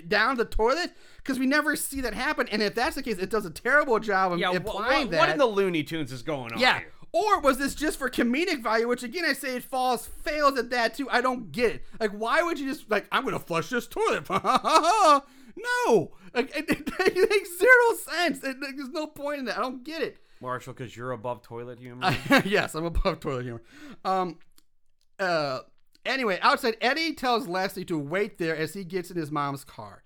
down 0.07 0.37
the 0.37 0.45
toilet? 0.45 0.91
Because 1.17 1.37
we 1.37 1.45
never 1.45 1.75
see 1.75 2.01
that 2.01 2.13
happen. 2.13 2.47
And 2.49 2.61
if 2.63 2.73
that's 2.75 2.95
the 2.95 3.03
case, 3.03 3.17
it 3.17 3.29
does 3.29 3.45
a 3.45 3.49
terrible 3.51 3.99
job 3.99 4.31
of 4.33 4.39
Yeah, 4.39 4.51
wh- 4.51 4.55
implying 4.55 5.07
wh- 5.07 5.11
that. 5.11 5.19
what 5.19 5.29
in 5.29 5.37
the 5.37 5.45
Looney 5.45 5.83
Tunes 5.83 6.11
is 6.11 6.21
going 6.21 6.53
on 6.53 6.59
Yeah. 6.59 6.79
here? 6.79 6.87
Or 7.11 7.41
was 7.41 7.59
this 7.59 7.75
just 7.75 7.99
for 7.99 8.09
comedic 8.09 8.63
value? 8.63 8.87
Which 8.87 9.03
again, 9.03 9.23
I 9.25 9.33
say 9.33 9.55
it 9.55 9.63
falls 9.63 10.07
fails 10.07 10.57
at 10.57 10.71
that 10.71 10.95
too. 10.95 11.07
I 11.11 11.21
don't 11.21 11.51
get 11.51 11.75
it. 11.75 11.83
Like, 11.99 12.09
why 12.11 12.41
would 12.41 12.57
you 12.59 12.67
just 12.67 12.89
like 12.89 13.05
I'm 13.11 13.23
gonna 13.23 13.37
flush 13.37 13.69
this 13.69 13.85
toilet? 13.85 14.27
no, 14.29 16.11
like 16.33 16.55
it, 16.57 16.65
it 16.69 17.29
makes 17.29 17.59
zero 17.59 17.97
sense. 18.09 18.43
It- 18.43 18.59
like, 18.59 18.75
there's 18.75 18.89
no 18.89 19.07
point 19.07 19.39
in 19.39 19.45
that. 19.45 19.57
I 19.57 19.61
don't 19.61 19.83
get 19.83 20.01
it. 20.01 20.17
Marshall, 20.41 20.73
because 20.73 20.95
you're 20.97 21.11
above 21.11 21.41
toilet 21.41 21.79
humor. 21.79 22.15
yes, 22.45 22.75
I'm 22.75 22.85
above 22.85 23.19
toilet 23.19 23.43
humor. 23.43 23.61
Um. 24.03 24.39
Uh. 25.19 25.59
Anyway, 26.05 26.37
outside, 26.41 26.75
Eddie 26.81 27.13
tells 27.13 27.47
Leslie 27.47 27.85
to 27.85 27.97
wait 27.97 28.37
there 28.37 28.55
as 28.57 28.73
he 28.73 28.83
gets 28.83 29.09
in 29.09 29.15
his 29.15 29.31
mom's 29.31 29.63
car. 29.63 30.03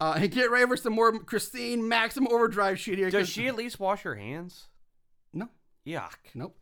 Uh, 0.00 0.14
and 0.16 0.30
get 0.30 0.50
ready 0.50 0.66
for 0.66 0.76
some 0.76 0.92
more 0.92 1.18
Christine 1.18 1.88
Maximum 1.88 2.32
Overdrive 2.32 2.78
shit 2.78 2.98
here. 2.98 3.10
Does 3.10 3.28
she 3.28 3.48
at 3.48 3.56
least 3.56 3.80
wash 3.80 4.02
her 4.02 4.14
hands? 4.14 4.68
No. 5.32 5.48
Yuck. 5.86 6.14
Nope. 6.34 6.56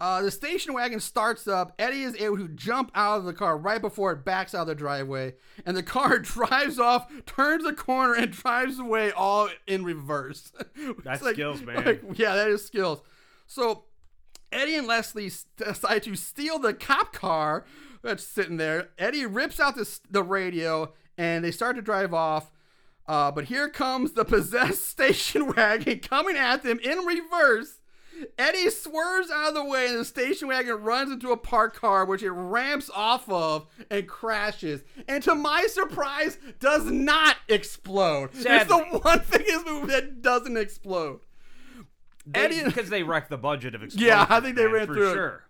Uh, 0.00 0.20
the 0.20 0.30
station 0.30 0.74
wagon 0.74 0.98
starts 0.98 1.46
up. 1.46 1.74
Eddie 1.78 2.02
is 2.02 2.16
able 2.16 2.36
to 2.36 2.48
jump 2.48 2.90
out 2.94 3.18
of 3.18 3.24
the 3.24 3.32
car 3.32 3.56
right 3.56 3.80
before 3.80 4.12
it 4.12 4.24
backs 4.24 4.54
out 4.54 4.62
of 4.62 4.66
the 4.66 4.74
driveway, 4.74 5.34
and 5.64 5.76
the 5.76 5.82
car 5.82 6.18
drives 6.18 6.78
off, 6.78 7.10
turns 7.24 7.64
a 7.64 7.72
corner, 7.72 8.14
and 8.14 8.32
drives 8.32 8.78
away 8.78 9.12
all 9.12 9.48
in 9.66 9.84
reverse. 9.84 10.52
It's 10.74 11.02
That's 11.04 11.24
skills, 11.24 11.62
man. 11.62 11.84
like, 11.84 12.02
yeah, 12.14 12.34
that 12.34 12.48
is 12.48 12.64
skills. 12.64 13.00
So 13.46 13.84
Eddie 14.52 14.76
and 14.76 14.86
Leslie 14.86 15.30
decide 15.56 16.02
to 16.04 16.14
steal 16.14 16.58
the 16.58 16.74
cop 16.74 17.12
car 17.12 17.64
that's 18.02 18.24
sitting 18.24 18.56
there. 18.56 18.90
Eddie 18.98 19.26
rips 19.26 19.58
out 19.58 19.76
the, 19.76 19.98
the 20.10 20.22
radio 20.22 20.92
and 21.16 21.44
they 21.44 21.50
start 21.50 21.76
to 21.76 21.82
drive 21.82 22.12
off. 22.12 22.52
Uh, 23.06 23.30
but 23.30 23.44
here 23.44 23.68
comes 23.68 24.12
the 24.12 24.24
possessed 24.26 24.86
station 24.86 25.48
wagon 25.48 25.98
coming 26.00 26.36
at 26.36 26.62
them 26.62 26.78
in 26.80 26.98
reverse. 26.98 27.78
Eddie 28.38 28.70
swerves 28.70 29.30
out 29.30 29.48
of 29.48 29.54
the 29.54 29.64
way 29.64 29.88
and 29.88 29.98
the 29.98 30.04
station 30.04 30.46
wagon 30.48 30.82
runs 30.82 31.10
into 31.10 31.32
a 31.32 31.36
parked 31.36 31.76
car, 31.76 32.04
which 32.04 32.22
it 32.22 32.30
ramps 32.30 32.90
off 32.94 33.28
of 33.28 33.66
and 33.90 34.06
crashes. 34.06 34.82
And 35.08 35.22
to 35.24 35.34
my 35.34 35.66
surprise, 35.66 36.38
does 36.60 36.84
not 36.84 37.36
explode. 37.48 38.30
It's 38.34 38.68
the 38.68 38.98
one 39.00 39.20
thing 39.20 39.40
in 39.40 39.46
this 39.46 39.64
movie 39.64 39.86
that 39.88 40.22
doesn't 40.22 40.56
explode. 40.56 41.20
Eddie- 42.34 42.64
because 42.64 42.88
they 42.90 43.02
wrecked 43.02 43.30
the 43.30 43.38
budget 43.38 43.74
of 43.74 43.82
explosions. 43.82 44.06
Yeah, 44.08 44.26
I 44.28 44.40
think 44.40 44.56
they 44.56 44.64
man, 44.64 44.72
ran 44.72 44.86
for 44.86 44.94
through 44.94 45.10
it. 45.10 45.14
sure. 45.14 45.42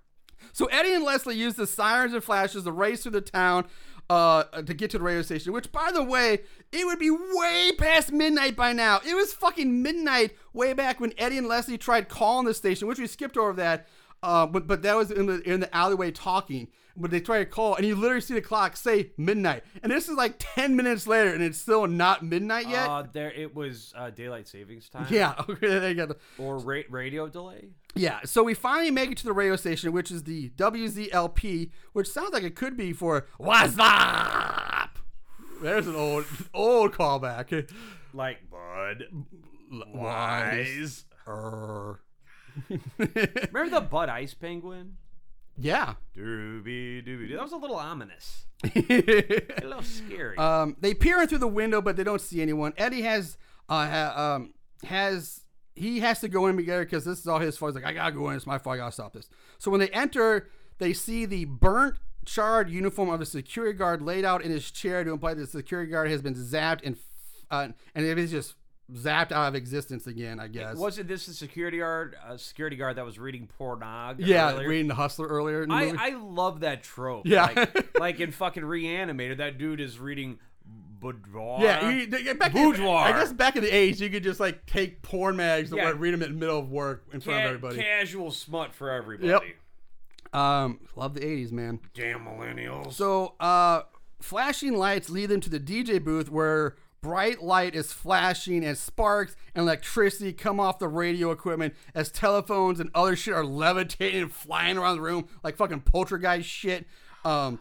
So 0.52 0.66
Eddie 0.66 0.92
and 0.94 1.04
Leslie 1.04 1.36
use 1.36 1.54
the 1.54 1.66
sirens 1.66 2.12
and 2.12 2.22
flashes 2.22 2.64
to 2.64 2.72
race 2.72 3.02
through 3.02 3.12
the 3.12 3.20
town 3.20 3.64
uh, 4.10 4.42
to 4.62 4.74
get 4.74 4.90
to 4.90 4.98
the 4.98 5.04
radio 5.04 5.22
station. 5.22 5.52
Which, 5.52 5.70
by 5.72 5.90
the 5.92 6.02
way, 6.02 6.40
it 6.72 6.84
would 6.84 6.98
be 6.98 7.10
way 7.10 7.72
past 7.78 8.12
midnight 8.12 8.56
by 8.56 8.72
now. 8.72 9.00
It 9.06 9.14
was 9.14 9.32
fucking 9.32 9.82
midnight 9.82 10.36
way 10.52 10.72
back 10.74 11.00
when 11.00 11.12
Eddie 11.16 11.38
and 11.38 11.46
Leslie 11.46 11.78
tried 11.78 12.08
calling 12.08 12.44
the 12.46 12.54
station, 12.54 12.88
which 12.88 12.98
we 12.98 13.06
skipped 13.06 13.36
over 13.36 13.52
that. 13.54 13.86
Uh, 14.22 14.46
but 14.46 14.66
but 14.66 14.82
that 14.82 14.96
was 14.96 15.10
in 15.10 15.26
the 15.26 15.40
in 15.50 15.60
the 15.60 15.74
alleyway 15.74 16.10
talking. 16.10 16.68
But 16.96 17.10
they 17.10 17.20
try 17.20 17.38
to 17.38 17.46
call, 17.46 17.74
and 17.76 17.86
you 17.86 17.94
literally 17.94 18.20
see 18.20 18.34
the 18.34 18.42
clock 18.42 18.76
say 18.76 19.10
midnight, 19.16 19.64
and 19.82 19.90
this 19.90 20.08
is 20.08 20.16
like 20.16 20.34
ten 20.38 20.76
minutes 20.76 21.06
later, 21.06 21.32
and 21.32 21.42
it's 21.42 21.58
still 21.58 21.86
not 21.86 22.22
midnight 22.22 22.68
yet. 22.68 22.88
Uh, 22.88 23.04
there 23.12 23.30
it 23.32 23.54
was 23.54 23.92
uh, 23.96 24.10
daylight 24.10 24.46
savings 24.46 24.88
time. 24.88 25.06
yeah, 25.10 25.34
okay, 25.48 25.78
there 25.78 25.88
you 25.88 25.94
go. 26.06 26.14
Or 26.38 26.58
ra- 26.58 26.82
radio 26.90 27.28
delay. 27.28 27.68
Yeah, 27.94 28.20
so 28.24 28.42
we 28.42 28.54
finally 28.54 28.90
make 28.90 29.10
it 29.10 29.18
to 29.18 29.24
the 29.24 29.32
radio 29.32 29.56
station, 29.56 29.92
which 29.92 30.10
is 30.10 30.24
the 30.24 30.50
WZLP, 30.50 31.70
which 31.92 32.08
sounds 32.08 32.32
like 32.32 32.42
it 32.42 32.54
could 32.54 32.76
be 32.76 32.92
for 32.92 33.26
What's 33.38 33.76
up? 33.78 34.98
There's 35.62 35.86
an 35.86 35.94
old 35.94 36.24
old 36.52 36.92
callback. 36.92 37.70
Like 38.12 38.38
Bud. 38.50 39.04
Wise. 39.94 41.04
Er. 41.26 42.00
Remember 42.98 43.70
the 43.70 43.80
Bud 43.80 44.08
Ice 44.08 44.34
Penguin? 44.34 44.96
Yeah. 45.58 45.94
Doobie 46.16 47.06
doobie. 47.06 47.32
That 47.34 47.42
was 47.42 47.52
a 47.52 47.56
little 47.56 47.76
ominous. 47.76 48.46
A 48.64 48.70
little 49.62 49.82
scary. 49.82 50.36
um, 50.38 50.76
they 50.80 50.94
peer 50.94 51.20
in 51.20 51.26
through 51.28 51.38
the 51.38 51.48
window, 51.48 51.80
but 51.82 51.96
they 51.96 52.04
don't 52.04 52.20
see 52.20 52.40
anyone. 52.40 52.72
Eddie 52.76 53.02
has 53.02 53.36
uh 53.68 53.88
ha, 53.88 54.34
um 54.36 54.54
has 54.84 55.40
he 55.74 56.00
has 56.00 56.20
to 56.20 56.28
go 56.28 56.46
in 56.46 56.56
together 56.56 56.84
because 56.84 57.04
this 57.04 57.18
is 57.18 57.26
all 57.26 57.38
his 57.40 57.56
fault. 57.56 57.70
He's 57.72 57.82
like, 57.82 57.84
I 57.84 57.92
gotta 57.94 58.12
go 58.12 58.28
in. 58.30 58.36
It's 58.36 58.46
my 58.46 58.58
fault. 58.58 58.74
I 58.74 58.76
gotta 58.78 58.92
stop 58.92 59.12
this. 59.14 59.28
So 59.58 59.70
when 59.70 59.80
they 59.80 59.88
enter, 59.88 60.48
they 60.78 60.92
see 60.92 61.24
the 61.26 61.44
burnt, 61.46 61.96
charred 62.24 62.70
uniform 62.70 63.10
of 63.10 63.20
a 63.20 63.26
security 63.26 63.76
guard 63.76 64.00
laid 64.00 64.24
out 64.24 64.42
in 64.42 64.50
his 64.52 64.70
chair 64.70 65.02
to 65.02 65.10
imply 65.10 65.34
that 65.34 65.40
the 65.40 65.46
security 65.46 65.90
guard 65.90 66.08
has 66.10 66.22
been 66.22 66.34
zapped 66.34 66.80
and 66.84 66.96
uh, 67.50 67.68
and 67.96 68.06
it 68.06 68.16
is 68.18 68.30
just 68.30 68.54
zapped 68.94 69.32
out 69.32 69.48
of 69.48 69.54
existence 69.54 70.06
again. 70.06 70.40
I 70.40 70.48
guess. 70.48 70.76
Wasn't 70.76 71.08
this 71.08 71.28
a 71.28 71.34
security 71.34 71.78
guard? 71.78 72.16
A 72.26 72.38
security 72.38 72.76
guard 72.76 72.96
that 72.96 73.04
was 73.04 73.18
reading 73.18 73.48
pornog? 73.58 74.16
yeah, 74.18 74.52
earlier? 74.52 74.68
reading 74.68 74.88
the 74.88 74.94
Hustler 74.94 75.26
earlier. 75.26 75.66
The 75.66 75.72
I. 75.72 75.94
I 75.98 76.08
love 76.16 76.60
that 76.60 76.82
trope. 76.82 77.26
Yeah. 77.26 77.50
Like, 77.54 77.88
like 77.98 78.20
in 78.20 78.30
fucking 78.32 78.62
Reanimator, 78.62 79.36
that 79.38 79.58
dude 79.58 79.80
is 79.80 79.98
reading 79.98 80.38
boudoir. 81.02 81.60
yeah, 81.62 81.90
you, 81.90 82.34
back 82.34 82.52
Boudoir. 82.52 83.08
In, 83.08 83.14
I 83.14 83.18
guess 83.18 83.32
back 83.32 83.56
in 83.56 83.64
the 83.64 83.70
'80s, 83.70 84.00
you 84.00 84.08
could 84.08 84.22
just 84.22 84.40
like 84.40 84.64
take 84.66 85.02
porn 85.02 85.36
mags 85.36 85.70
and 85.72 85.78
Yeah. 85.78 85.92
read 85.96 86.14
them 86.14 86.22
in 86.22 86.32
the 86.32 86.38
middle 86.38 86.58
of 86.58 86.70
work 86.70 87.04
in 87.12 87.20
front 87.20 87.40
of 87.40 87.46
everybody. 87.46 87.76
casual 87.76 88.30
smut 88.30 88.72
for 88.72 88.90
everybody. 88.90 89.28
Yep. 89.28 89.42
Um, 90.32 90.80
love 90.96 91.14
the 91.14 91.20
'80s, 91.20 91.52
man. 91.52 91.80
Damn 91.94 92.24
millennials. 92.24 92.92
So, 92.94 93.34
uh, 93.40 93.82
flashing 94.20 94.76
lights 94.76 95.10
lead 95.10 95.26
them 95.26 95.40
to 95.40 95.50
the 95.50 95.60
DJ 95.60 96.02
booth 96.02 96.30
where 96.30 96.76
bright 97.02 97.42
light 97.42 97.74
is 97.74 97.92
flashing 97.92 98.64
and 98.64 98.78
sparks 98.78 99.34
and 99.54 99.64
electricity 99.64 100.32
come 100.32 100.60
off 100.60 100.78
the 100.78 100.86
radio 100.86 101.32
equipment 101.32 101.74
as 101.94 102.10
telephones 102.12 102.78
and 102.78 102.90
other 102.94 103.16
shit 103.16 103.34
are 103.34 103.44
levitating 103.44 104.22
and 104.22 104.32
flying 104.32 104.78
around 104.78 104.96
the 104.96 105.02
room 105.02 105.28
like 105.42 105.56
fucking 105.56 105.80
poltergeist 105.80 106.48
shit. 106.48 106.86
Um, 107.24 107.58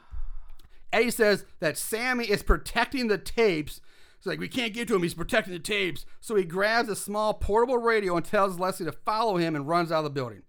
Eddie 0.94 1.12
says 1.12 1.44
that 1.60 1.76
Sammi 1.76 2.30
is 2.30 2.44
protecting 2.44 3.08
the 3.08 3.18
tapes. 3.18 3.82
He's 4.20 4.28
like, 4.28 4.40
we 4.40 4.48
can't 4.48 4.74
get 4.74 4.88
to 4.90 4.96
him. 4.96 5.02
He's 5.02 5.16
protecting 5.16 5.54
the 5.54 5.60
tapes. 5.60 6.06
So 6.20 6.36
he 6.36 6.44
grabs 6.44 6.90
a 6.90 6.96
small 6.96 7.34
portable 7.34 7.80
radio 7.80 8.16
and 8.16 8.26
tells 8.26 8.60
Leslie 8.60 8.86
to 8.86 8.92
follow 8.92 9.38
him 9.38 9.56
and 9.56 9.68
runs 9.68 9.92
out 9.92 10.00
of 10.00 10.04
the 10.04 10.10
building. 10.12 10.44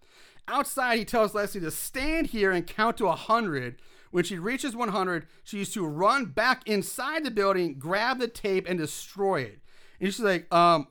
Outside, 0.47 0.99
he 0.99 1.05
tells 1.05 1.33
Leslie 1.33 1.61
to 1.61 1.71
stand 1.71 2.27
here 2.27 2.51
and 2.51 2.67
count 2.67 2.97
to 2.97 3.05
100. 3.05 3.77
When 4.13 4.23
she 4.23 4.37
reaches 4.37 4.75
100, 4.75 5.25
she 5.43 5.57
used 5.57 5.73
to 5.73 5.83
run 5.83 6.25
back 6.25 6.69
inside 6.69 7.25
the 7.25 7.31
building, 7.31 7.79
grab 7.79 8.19
the 8.19 8.27
tape, 8.27 8.69
and 8.69 8.77
destroy 8.77 9.41
it. 9.41 9.59
And 9.99 10.13
she's 10.13 10.19
like, 10.19 10.53
um, 10.53 10.85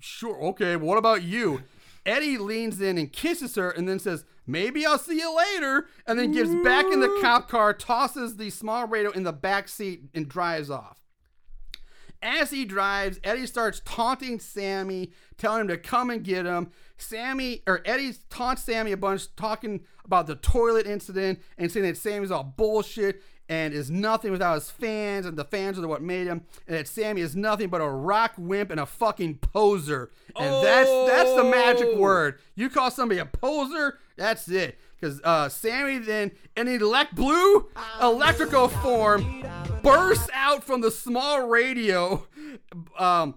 sure, 0.00 0.36
okay, 0.46 0.74
what 0.74 0.98
about 0.98 1.22
you? 1.22 1.62
Eddie 2.04 2.38
leans 2.38 2.80
in 2.80 2.98
and 2.98 3.12
kisses 3.12 3.54
her 3.54 3.70
and 3.70 3.88
then 3.88 4.00
says, 4.00 4.24
Maybe 4.44 4.84
I'll 4.84 4.98
see 4.98 5.18
you 5.18 5.36
later. 5.36 5.86
And 6.04 6.18
then 6.18 6.32
gets 6.32 6.52
back 6.64 6.86
in 6.86 6.98
the 6.98 7.16
cop 7.22 7.48
car, 7.48 7.72
tosses 7.72 8.36
the 8.36 8.50
small 8.50 8.88
radio 8.88 9.12
in 9.12 9.22
the 9.22 9.32
back 9.32 9.68
seat, 9.68 10.02
and 10.12 10.28
drives 10.28 10.68
off. 10.68 10.98
As 12.22 12.50
he 12.50 12.64
drives, 12.64 13.18
Eddie 13.24 13.46
starts 13.46 13.82
taunting 13.84 14.38
Sammi, 14.38 15.10
telling 15.38 15.62
him 15.62 15.68
to 15.68 15.76
come 15.76 16.08
and 16.10 16.22
get 16.22 16.46
him. 16.46 16.70
Sammi 16.96 17.62
or 17.66 17.82
Eddie 17.84 18.14
taunts 18.30 18.62
Sammi 18.62 18.92
a 18.92 18.96
bunch, 18.96 19.34
talking 19.34 19.80
about 20.04 20.26
the 20.28 20.36
toilet 20.36 20.86
incident 20.86 21.40
and 21.58 21.70
saying 21.70 21.86
that 21.86 21.96
Sammi's 21.96 22.30
all 22.30 22.44
bullshit 22.44 23.22
and 23.48 23.74
is 23.74 23.90
nothing 23.90 24.30
without 24.30 24.54
his 24.54 24.70
fans, 24.70 25.26
and 25.26 25.36
the 25.36 25.44
fans 25.44 25.78
are 25.78 25.86
what 25.88 26.00
made 26.00 26.26
him, 26.28 26.42
and 26.66 26.76
that 26.76 26.86
Sammi 26.86 27.20
is 27.20 27.34
nothing 27.34 27.68
but 27.68 27.80
a 27.80 27.88
rock 27.88 28.32
wimp 28.38 28.70
and 28.70 28.78
a 28.80 28.86
fucking 28.86 29.38
poser. 29.38 30.10
And 30.36 30.64
that's 30.64 30.88
that's 31.08 31.34
the 31.34 31.44
magic 31.44 31.88
Oh. 31.92 31.98
word. 31.98 32.38
You 32.54 32.70
call 32.70 32.90
somebody 32.90 33.18
a 33.20 33.26
poser, 33.26 33.98
that's 34.16 34.48
it. 34.48 34.78
Because 35.02 35.20
uh, 35.24 35.48
Sammi 35.48 35.98
then, 35.98 36.30
in 36.56 36.68
elect 36.68 37.16
blue 37.16 37.68
electrical 38.00 38.68
form, 38.68 39.44
bursts 39.82 40.30
out 40.32 40.62
from 40.62 40.80
the 40.80 40.92
small 40.92 41.48
radio. 41.48 42.24
Um, 42.96 43.34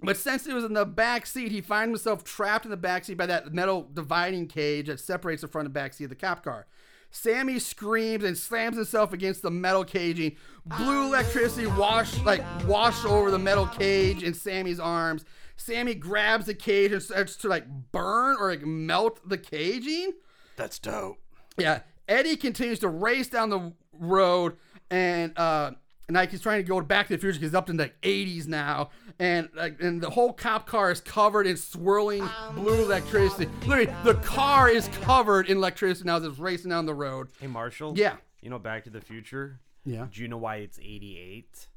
but 0.00 0.16
since 0.16 0.46
he 0.46 0.54
was 0.54 0.64
in 0.64 0.72
the 0.72 0.86
back 0.86 1.26
seat, 1.26 1.52
he 1.52 1.60
finds 1.60 1.90
himself 1.90 2.24
trapped 2.24 2.64
in 2.64 2.70
the 2.70 2.78
back 2.78 3.04
seat 3.04 3.18
by 3.18 3.26
that 3.26 3.52
metal 3.52 3.86
dividing 3.92 4.48
cage 4.48 4.86
that 4.86 5.00
separates 5.00 5.42
the 5.42 5.48
front 5.48 5.66
and 5.66 5.74
back 5.74 5.92
seat 5.92 6.04
of 6.04 6.10
the 6.10 6.16
cop 6.16 6.42
car. 6.42 6.66
Sammi 7.12 7.60
screams 7.60 8.24
and 8.24 8.36
slams 8.38 8.76
himself 8.76 9.12
against 9.12 9.42
the 9.42 9.50
metal 9.50 9.84
caging. 9.84 10.36
Blue 10.64 11.08
electricity 11.08 11.66
wash 11.66 12.18
like 12.20 12.42
washed 12.66 13.04
over 13.04 13.30
the 13.30 13.38
metal 13.38 13.66
cage 13.66 14.22
in 14.22 14.32
Sammi's 14.32 14.80
arms. 14.80 15.26
Sammi 15.58 15.94
grabs 15.94 16.46
the 16.46 16.54
cage 16.54 16.90
and 16.90 17.02
starts 17.02 17.36
to 17.36 17.48
like 17.48 17.66
burn 17.92 18.36
or 18.40 18.48
like 18.48 18.64
melt 18.64 19.20
the 19.28 19.36
caging. 19.36 20.14
That's 20.56 20.78
dope. 20.78 21.18
Yeah, 21.58 21.80
Eddie 22.08 22.36
continues 22.36 22.78
to 22.80 22.88
race 22.88 23.28
down 23.28 23.50
the 23.50 23.72
road, 23.92 24.56
and 24.90 25.36
uh, 25.38 25.72
and 26.08 26.14
like 26.16 26.30
he's 26.30 26.40
trying 26.42 26.58
to 26.62 26.68
go 26.68 26.80
back 26.80 27.08
to 27.08 27.14
the 27.14 27.18
future. 27.20 27.34
'cause 27.38 27.42
He's 27.42 27.54
up 27.54 27.68
in 27.70 27.76
the 27.76 27.90
80s 28.02 28.46
now, 28.46 28.90
and 29.18 29.48
like 29.54 29.80
and 29.80 30.00
the 30.02 30.10
whole 30.10 30.32
cop 30.32 30.66
car 30.66 30.90
is 30.90 31.00
covered 31.00 31.46
in 31.46 31.56
swirling 31.56 32.28
blue 32.54 32.82
electricity. 32.82 33.48
Literally, 33.66 33.92
the 34.04 34.14
car 34.14 34.68
is 34.68 34.88
covered 35.02 35.48
in 35.48 35.58
electricity 35.58 36.06
now 36.06 36.16
as 36.16 36.24
it's 36.24 36.38
racing 36.38 36.70
down 36.70 36.86
the 36.86 36.94
road. 36.94 37.28
Hey, 37.40 37.46
Marshall. 37.46 37.94
Yeah. 37.96 38.16
You 38.40 38.50
know, 38.50 38.58
Back 38.58 38.84
to 38.84 38.90
the 38.90 39.00
Future. 39.00 39.60
Yeah. 39.84 40.06
Do 40.12 40.20
you 40.22 40.28
know 40.28 40.36
why 40.38 40.56
it's 40.56 40.78
88 40.80 41.68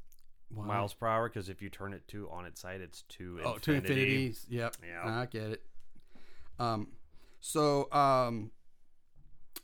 miles 0.54 0.94
per 0.94 1.06
hour? 1.06 1.28
Because 1.28 1.48
if 1.48 1.60
you 1.62 1.68
turn 1.70 1.92
it 1.92 2.06
to 2.08 2.28
on 2.30 2.44
its 2.46 2.60
side, 2.60 2.80
it's 2.80 3.02
to 3.02 3.40
Oh, 3.44 3.58
two 3.58 3.72
infinity. 3.74 4.02
infinities. 4.02 4.46
Yep. 4.48 4.76
Yeah. 4.88 5.20
I 5.20 5.26
get 5.26 5.42
it. 5.50 5.62
Um, 6.58 6.88
so 7.40 7.90
um, 7.92 8.50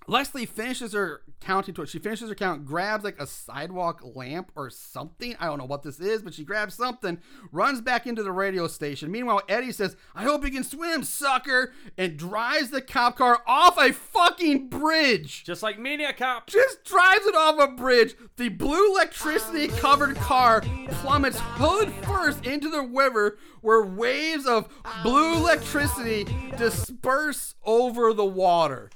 Leslie 0.06 0.46
finishes 0.46 0.92
her 0.92 1.22
counting 1.40 1.74
to 1.74 1.82
it. 1.82 1.88
She 1.88 1.98
finishes 1.98 2.28
her 2.28 2.34
count, 2.34 2.64
grabs 2.64 3.04
like 3.04 3.20
a 3.20 3.26
sidewalk 3.26 4.00
lamp 4.02 4.50
or 4.56 4.68
something. 4.70 5.36
I 5.38 5.46
don't 5.46 5.58
know 5.58 5.64
what 5.64 5.82
this 5.82 6.00
is, 6.00 6.22
but 6.22 6.34
she 6.34 6.44
grabs 6.44 6.74
something, 6.74 7.18
runs 7.50 7.80
back 7.80 8.06
into 8.06 8.22
the 8.22 8.32
radio 8.32 8.66
station. 8.66 9.10
Meanwhile, 9.10 9.42
Eddie 9.48 9.72
says, 9.72 9.96
I 10.14 10.24
hope 10.24 10.44
you 10.44 10.50
can 10.50 10.64
swim, 10.64 11.02
sucker, 11.04 11.72
and 11.96 12.16
drives 12.16 12.70
the 12.70 12.80
cop 12.82 13.16
car 13.16 13.42
off 13.46 13.78
a 13.78 13.92
fucking 13.92 14.68
bridge 14.68 15.44
Just 15.44 15.62
like 15.62 15.78
Maniac 15.78 16.18
Cop. 16.18 16.46
just 16.46 16.84
drives 16.84 17.26
it 17.26 17.34
off 17.34 17.58
a 17.60 17.68
bridge. 17.68 18.14
The 18.36 18.48
blue 18.48 18.92
electricity 18.92 19.68
covered 19.68 20.16
car 20.16 20.62
plummets 20.90 21.38
hood 21.40 21.92
first 22.04 22.44
into 22.44 22.70
the 22.70 22.82
river 22.82 23.38
where 23.60 23.84
waves 23.84 24.46
of 24.46 24.68
blue 25.02 25.34
electricity 25.34 26.24
disperse 26.56 27.54
over 27.64 28.12
the 28.12 28.24
water. 28.24 28.90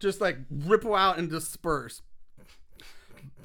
Just 0.00 0.20
like 0.20 0.38
ripple 0.50 0.94
out 0.94 1.18
and 1.18 1.28
disperse. 1.30 2.02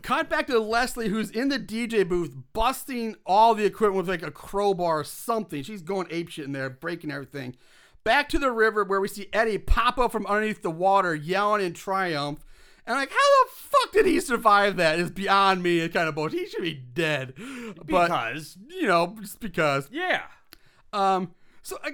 Cut 0.02 0.30
back 0.30 0.48
to 0.48 0.60
Leslie, 0.60 1.08
who's 1.08 1.32
in 1.32 1.48
the 1.48 1.58
DJ 1.58 2.08
booth, 2.08 2.36
busting 2.52 3.16
all 3.26 3.56
the 3.56 3.64
equipment 3.64 3.98
with 4.06 4.10
like 4.10 4.22
a 4.22 4.32
crowbar 4.32 5.00
or 5.00 5.04
something. 5.06 5.64
She's 5.64 5.82
going 5.82 6.08
apeshit 6.08 6.44
in 6.44 6.52
there, 6.52 6.70
breaking 6.70 7.10
everything. 7.10 7.56
Back 8.04 8.28
to 8.30 8.38
the 8.40 8.52
river 8.52 8.84
where 8.84 9.00
we 9.00 9.08
see 9.08 9.30
Eddie 9.32 9.58
pop 9.58 9.98
up 9.98 10.12
from 10.12 10.26
underneath 10.26 10.62
the 10.62 10.70
water, 10.72 11.16
yelling 11.16 11.66
in 11.66 11.72
triumph. 11.74 12.44
And 12.86 12.98
like, 12.98 13.12
how 13.12 13.16
the 13.46 13.50
fuck 13.54 13.94
did 13.94 14.06
he 14.06 14.20
survive 14.20 14.76
that? 14.76 15.00
Is 15.00 15.10
beyond 15.10 15.64
me. 15.64 15.80
It's 15.80 15.94
kind 15.94 16.10
of 16.10 16.16
bullshit. 16.16 16.40
He 16.42 16.48
should 16.48 16.64
be 16.64 16.74
dead. 16.74 17.34
But 17.88 18.08
Because 18.08 18.58
you 18.68 18.88
know, 18.88 19.16
just 19.22 19.40
because. 19.40 19.88
yeah. 19.90 20.24
Um. 20.92 21.34
So, 21.62 21.78
I, 21.82 21.92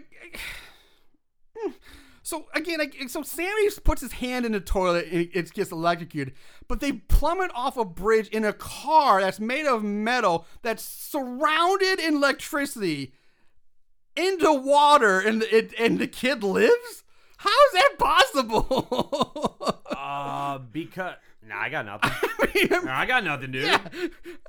I- 1.57 1.73
so 2.29 2.45
again, 2.53 2.79
so 3.09 3.23
Sammi 3.23 3.83
puts 3.83 4.01
his 4.01 4.11
hand 4.13 4.45
in 4.45 4.51
the 4.51 4.59
toilet 4.59 5.07
and 5.11 5.27
it 5.33 5.51
gets 5.51 5.71
electrocuted, 5.71 6.35
but 6.67 6.79
they 6.79 6.91
plummet 6.91 7.49
off 7.55 7.75
a 7.75 7.83
bridge 7.83 8.27
in 8.27 8.45
a 8.45 8.53
car 8.53 9.19
that's 9.19 9.39
made 9.39 9.65
of 9.65 9.83
metal 9.83 10.45
that's 10.61 10.83
surrounded 10.83 11.99
in 11.99 12.17
electricity 12.17 13.13
into 14.15 14.53
water, 14.53 15.19
and 15.19 15.41
it 15.43 15.73
and 15.79 15.97
the 15.97 16.07
kid 16.07 16.43
lives. 16.43 17.03
How 17.37 17.49
is 17.49 17.73
that 17.73 17.95
possible? 17.97 19.75
Uh, 19.99 20.59
because 20.59 21.15
nah, 21.49 21.59
I 21.61 21.69
got 21.69 21.85
nothing. 21.87 22.11
I 22.11 22.47
mean, 22.55 22.85
Nah, 22.85 22.99
I 22.99 23.05
got 23.05 23.23
nothing, 23.23 23.51
dude. 23.51 23.63
yeah, 23.65 23.79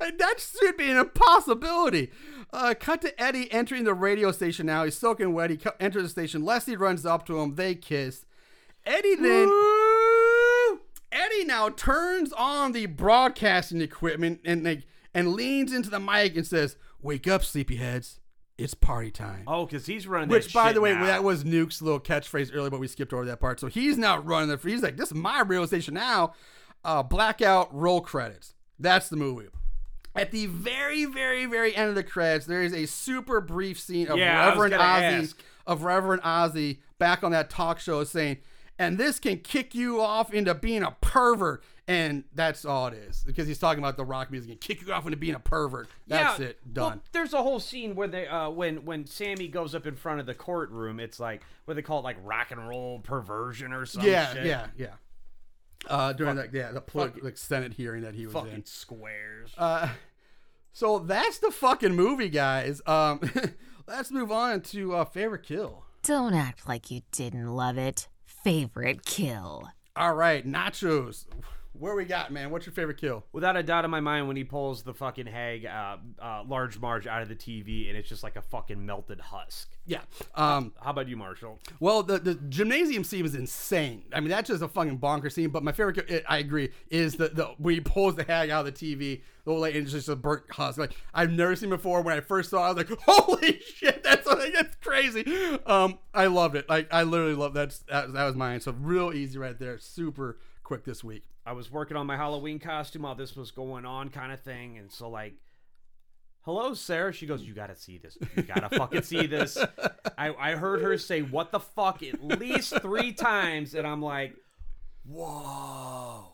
that 0.00 0.34
should 0.60 0.76
be 0.76 0.90
an 0.90 0.96
impossibility. 0.98 2.10
Uh, 2.52 2.74
cut 2.78 3.00
to 3.02 3.20
Eddie 3.22 3.50
entering 3.52 3.84
the 3.84 3.94
radio 3.94 4.32
station 4.32 4.66
now. 4.66 4.84
He's 4.84 4.96
soaking 4.98 5.32
wet. 5.32 5.50
He 5.50 5.56
co- 5.56 5.72
enters 5.80 6.02
the 6.04 6.08
station. 6.08 6.44
Leslie 6.44 6.76
runs 6.76 7.04
up 7.06 7.26
to 7.26 7.38
him. 7.40 7.54
They 7.54 7.74
kiss. 7.74 8.24
Eddie 8.84 9.14
then. 9.16 9.48
Eddie 11.12 11.44
now 11.44 11.68
turns 11.70 12.32
on 12.32 12.72
the 12.72 12.86
broadcasting 12.86 13.80
equipment 13.80 14.40
and 14.44 14.62
like 14.64 14.82
and 15.12 15.32
leans 15.32 15.72
into 15.72 15.90
the 15.90 15.98
mic 16.00 16.36
and 16.36 16.46
says, 16.46 16.76
"Wake 17.02 17.26
up, 17.26 17.42
sleepyheads! 17.42 18.18
It's 18.56 18.74
party 18.74 19.10
time." 19.10 19.42
Oh, 19.46 19.66
because 19.66 19.86
he's 19.86 20.06
running. 20.06 20.28
Which, 20.28 20.52
by 20.52 20.72
the 20.72 20.80
way, 20.80 20.92
now. 20.94 21.06
that 21.06 21.24
was 21.24 21.44
Nuke's 21.44 21.82
little 21.82 21.98
catchphrase 22.00 22.50
earlier, 22.54 22.70
but 22.70 22.78
we 22.80 22.86
skipped 22.86 23.12
over 23.12 23.24
that 23.24 23.40
part. 23.40 23.58
So 23.58 23.66
he's 23.66 23.98
now 23.98 24.18
running 24.18 24.48
the. 24.48 24.56
He's 24.68 24.82
like, 24.82 24.96
"This 24.96 25.08
is 25.08 25.14
my 25.14 25.40
realization 25.42 25.94
now." 25.94 26.32
Uh, 26.84 27.02
blackout 27.02 27.74
roll 27.74 28.00
credits. 28.00 28.54
That's 28.78 29.08
the 29.08 29.16
movie. 29.16 29.48
At 30.16 30.30
the 30.32 30.46
very, 30.46 31.04
very, 31.04 31.46
very 31.46 31.74
end 31.76 31.88
of 31.90 31.94
the 31.94 32.02
credits, 32.02 32.46
there 32.46 32.62
is 32.62 32.72
a 32.72 32.86
super 32.86 33.40
brief 33.40 33.78
scene 33.78 34.08
of 34.08 34.18
Yeah, 34.18 34.48
Reverend 34.48 34.74
Ozzy 34.74 34.78
ask. 35.22 35.42
of 35.66 35.84
Reverend 35.84 36.22
Ozzy 36.22 36.78
back 36.98 37.22
on 37.22 37.30
that 37.32 37.48
talk 37.50 37.78
show 37.78 38.02
saying, 38.04 38.38
"And 38.78 38.98
this 38.98 39.18
can 39.20 39.38
kick 39.38 39.74
you 39.74 40.00
off 40.00 40.32
into 40.34 40.54
being 40.54 40.82
a 40.82 40.96
pervert." 41.00 41.62
And 41.86 42.24
that's 42.34 42.64
all 42.64 42.86
it 42.86 42.94
is 42.94 43.22
because 43.26 43.46
he's 43.48 43.58
talking 43.58 43.80
about 43.82 43.96
the 43.96 44.04
rock 44.04 44.30
music 44.30 44.50
and 44.52 44.60
kick 44.60 44.80
you 44.86 44.92
off 44.92 45.04
into 45.06 45.16
being 45.16 45.34
a 45.34 45.40
pervert. 45.40 45.88
That's 46.06 46.38
Yeah, 46.40 46.46
it. 46.46 46.58
well, 46.74 46.90
Done. 46.90 47.00
there's 47.12 47.32
a 47.34 47.42
whole 47.42 47.58
scene 47.60 47.94
where 47.96 48.06
they, 48.08 48.26
uh, 48.28 48.48
when 48.50 48.84
when 48.84 49.04
Sammi 49.06 49.48
goes 49.48 49.74
up 49.74 49.86
in 49.86 49.96
front 49.96 50.18
of 50.20 50.26
the 50.26 50.34
courtroom, 50.34 50.98
it's 51.00 51.20
like 51.20 51.42
what 51.66 51.74
they 51.74 51.82
call 51.82 52.00
it, 52.00 52.02
like 52.02 52.16
rock 52.22 52.50
and 52.52 52.68
roll 52.68 52.98
perversion 53.00 53.72
or 53.72 53.86
something. 53.86 54.10
yeah, 54.10 54.42
yeah, 54.44 54.66
yeah. 54.76 54.94
Uh, 55.88 56.12
during 56.12 56.36
that, 56.36 56.52
yeah, 56.52 56.72
the 56.72 56.80
political 56.80 57.22
like, 57.24 57.38
Senate 57.38 57.72
hearing 57.74 58.02
that 58.02 58.14
he 58.14 58.26
was 58.26 58.34
Fucking 58.34 58.52
in. 58.52 58.66
squares. 58.66 59.52
Uh, 59.56 59.88
so 60.72 60.98
that's 60.98 61.38
the 61.38 61.50
fucking 61.50 61.94
movie, 61.94 62.28
guys. 62.28 62.82
Um, 62.86 63.20
let's 63.88 64.10
move 64.10 64.30
on 64.30 64.60
to 64.62 64.94
uh, 64.94 65.04
favorite 65.04 65.42
kill. 65.42 65.84
Don't 66.02 66.34
act 66.34 66.68
like 66.68 66.90
you 66.90 67.00
didn't 67.12 67.48
love 67.48 67.76
it. 67.78 68.08
Favorite 68.24 69.04
kill. 69.04 69.68
All 69.96 70.14
right, 70.14 70.46
nachos. 70.46 71.24
Where 71.80 71.94
we 71.94 72.04
got, 72.04 72.30
man? 72.30 72.50
What's 72.50 72.66
your 72.66 72.74
favorite 72.74 72.98
kill? 72.98 73.24
Without 73.32 73.56
a 73.56 73.62
doubt 73.62 73.86
in 73.86 73.90
my 73.90 74.00
mind, 74.00 74.28
when 74.28 74.36
he 74.36 74.44
pulls 74.44 74.82
the 74.82 74.92
fucking 74.92 75.24
hag, 75.24 75.64
uh, 75.64 75.96
uh, 76.20 76.44
large 76.46 76.78
Marge 76.78 77.06
out 77.06 77.22
of 77.22 77.30
the 77.30 77.34
TV, 77.34 77.88
and 77.88 77.96
it's 77.96 78.06
just 78.06 78.22
like 78.22 78.36
a 78.36 78.42
fucking 78.42 78.84
melted 78.84 79.18
husk. 79.18 79.70
Yeah. 79.86 80.02
Um. 80.34 80.74
How 80.78 80.90
about 80.90 81.08
you, 81.08 81.16
Marshall? 81.16 81.58
Well, 81.80 82.02
the 82.02 82.18
the 82.18 82.34
gymnasium 82.34 83.02
scene 83.02 83.24
is 83.24 83.34
insane. 83.34 84.04
I 84.12 84.20
mean, 84.20 84.28
that's 84.28 84.48
just 84.48 84.62
a 84.62 84.68
fucking 84.68 84.98
bonker 84.98 85.30
scene. 85.30 85.48
But 85.48 85.62
my 85.62 85.72
favorite, 85.72 86.06
kill, 86.06 86.20
I 86.28 86.36
agree, 86.36 86.68
is 86.90 87.14
the 87.14 87.30
the 87.30 87.46
when 87.56 87.76
he 87.76 87.80
pulls 87.80 88.14
the 88.14 88.24
hag 88.24 88.50
out 88.50 88.66
of 88.66 88.74
the 88.74 88.96
TV. 88.96 89.22
The 89.46 89.52
old 89.52 89.62
lady 89.62 89.78
and 89.78 89.86
it's 89.86 89.94
just 89.94 90.10
a 90.10 90.16
burnt 90.16 90.50
husk. 90.50 90.76
Like 90.76 90.94
I've 91.14 91.32
never 91.32 91.56
seen 91.56 91.70
before. 91.70 92.02
When 92.02 92.14
I 92.14 92.20
first 92.20 92.50
saw, 92.50 92.58
it, 92.58 92.66
I 92.66 92.72
was 92.72 92.76
like, 92.76 93.00
"Holy 93.06 93.58
shit, 93.60 94.04
that's 94.04 94.26
that's 94.54 94.76
crazy." 94.82 95.24
Um, 95.64 95.98
I 96.12 96.26
loved 96.26 96.56
it. 96.56 96.68
Like 96.68 96.92
I 96.92 97.04
literally 97.04 97.34
loved 97.34 97.54
that. 97.54 97.74
That, 97.88 98.12
that 98.12 98.24
was 98.26 98.36
mine. 98.36 98.60
So 98.60 98.72
real 98.78 99.14
easy 99.14 99.38
right 99.38 99.58
there. 99.58 99.78
Super 99.78 100.36
quick 100.62 100.84
this 100.84 101.02
week. 101.02 101.24
I 101.46 101.52
was 101.52 101.70
working 101.70 101.96
on 101.96 102.06
my 102.06 102.16
Halloween 102.16 102.58
costume 102.58 103.02
while 103.02 103.14
this 103.14 103.34
was 103.34 103.50
going 103.50 103.86
on, 103.86 104.10
kind 104.10 104.32
of 104.32 104.40
thing, 104.40 104.78
and 104.78 104.92
so 104.92 105.08
like, 105.08 105.34
hello, 106.42 106.74
Sarah. 106.74 107.12
She 107.12 107.26
goes, 107.26 107.42
"You 107.42 107.54
gotta 107.54 107.76
see 107.76 107.98
this. 107.98 108.18
You 108.36 108.42
gotta 108.42 108.68
fucking 108.76 109.02
see 109.02 109.26
this." 109.26 109.56
I 110.18 110.34
I 110.34 110.52
heard 110.52 110.82
her 110.82 110.98
say, 110.98 111.22
"What 111.22 111.50
the 111.52 111.60
fuck?" 111.60 112.02
at 112.02 112.22
least 112.22 112.80
three 112.80 113.12
times, 113.12 113.74
and 113.74 113.86
I'm 113.86 114.02
like, 114.02 114.34
"Whoa." 115.04 116.26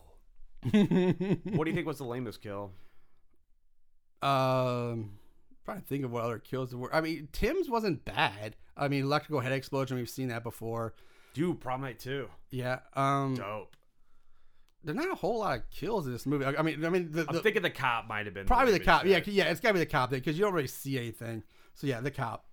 what 0.63 0.71
do 0.71 1.69
you 1.69 1.73
think 1.73 1.87
was 1.87 1.99
the 1.99 2.03
lamest 2.03 2.41
kill? 2.41 2.71
Um, 4.21 5.11
trying 5.63 5.81
to 5.81 5.87
think 5.87 6.03
of 6.03 6.11
what 6.11 6.23
other 6.23 6.39
kills 6.39 6.71
there 6.71 6.79
were. 6.79 6.93
I 6.93 7.01
mean, 7.01 7.29
Tim's 7.31 7.69
wasn't 7.69 8.03
bad. 8.03 8.55
I 8.75 8.87
mean, 8.87 9.03
electrical 9.03 9.39
head 9.39 9.51
explosion. 9.51 9.97
We've 9.97 10.09
seen 10.09 10.27
that 10.29 10.43
before. 10.43 10.95
Dude, 11.33 11.61
prom 11.61 11.81
night 11.81 11.99
two. 11.99 12.29
Yeah. 12.49 12.79
Um, 12.95 13.35
Dope. 13.35 13.76
There's 14.83 14.95
not 14.97 15.11
a 15.11 15.15
whole 15.15 15.39
lot 15.39 15.57
of 15.57 15.69
kills 15.69 16.05
in 16.07 16.13
this 16.13 16.25
movie. 16.25 16.45
I 16.45 16.55
I 16.55 16.61
mean, 16.61 16.83
I 16.85 16.89
mean, 16.89 17.11
the, 17.11 17.25
I'm 17.27 17.35
the, 17.35 17.41
thinking 17.41 17.61
the 17.61 17.69
cop 17.69 18.07
might 18.07 18.25
have 18.25 18.33
been 18.33 18.45
probably 18.45 18.73
the 18.73 18.79
lamest 18.79 18.85
cop. 18.85 19.05
Yeah, 19.05 19.19
yeah, 19.25 19.51
it's 19.51 19.59
gotta 19.59 19.73
be 19.73 19.79
the 19.79 19.85
cop 19.85 20.09
because 20.11 20.37
you 20.37 20.45
don't 20.45 20.53
really 20.53 20.67
see 20.67 20.97
anything. 20.97 21.43
So 21.73 21.87
yeah, 21.87 22.01
the 22.01 22.11
cop. 22.11 22.45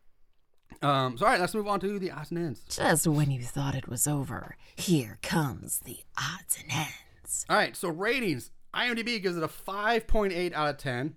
Um, 0.83 1.17
so 1.17 1.25
all 1.27 1.33
right, 1.33 1.41
let's 1.41 1.55
move 1.55 1.69
on 1.69 1.81
to 1.81 1.99
the 1.99 2.11
odds 2.11 2.31
and 2.31 2.39
ends. 2.41 2.63
Just 2.69 3.07
when 3.07 3.31
you 3.31 3.43
thought 3.43 3.75
it 3.75 3.89
was 3.89 4.07
over, 4.07 4.57
here 4.77 5.19
comes 5.23 5.81
the 5.81 5.99
odds 6.19 6.59
and 6.63 6.73
ends. 6.73 7.47
All 7.49 7.57
right, 7.57 7.77
so 7.77 7.89
ratings. 7.89 8.51
IMDb 8.75 9.23
gives 9.23 9.37
it 9.37 9.43
a 9.45 9.49
5.8 9.49 10.53
out 10.53 10.69
of 10.69 10.79
10. 10.79 11.15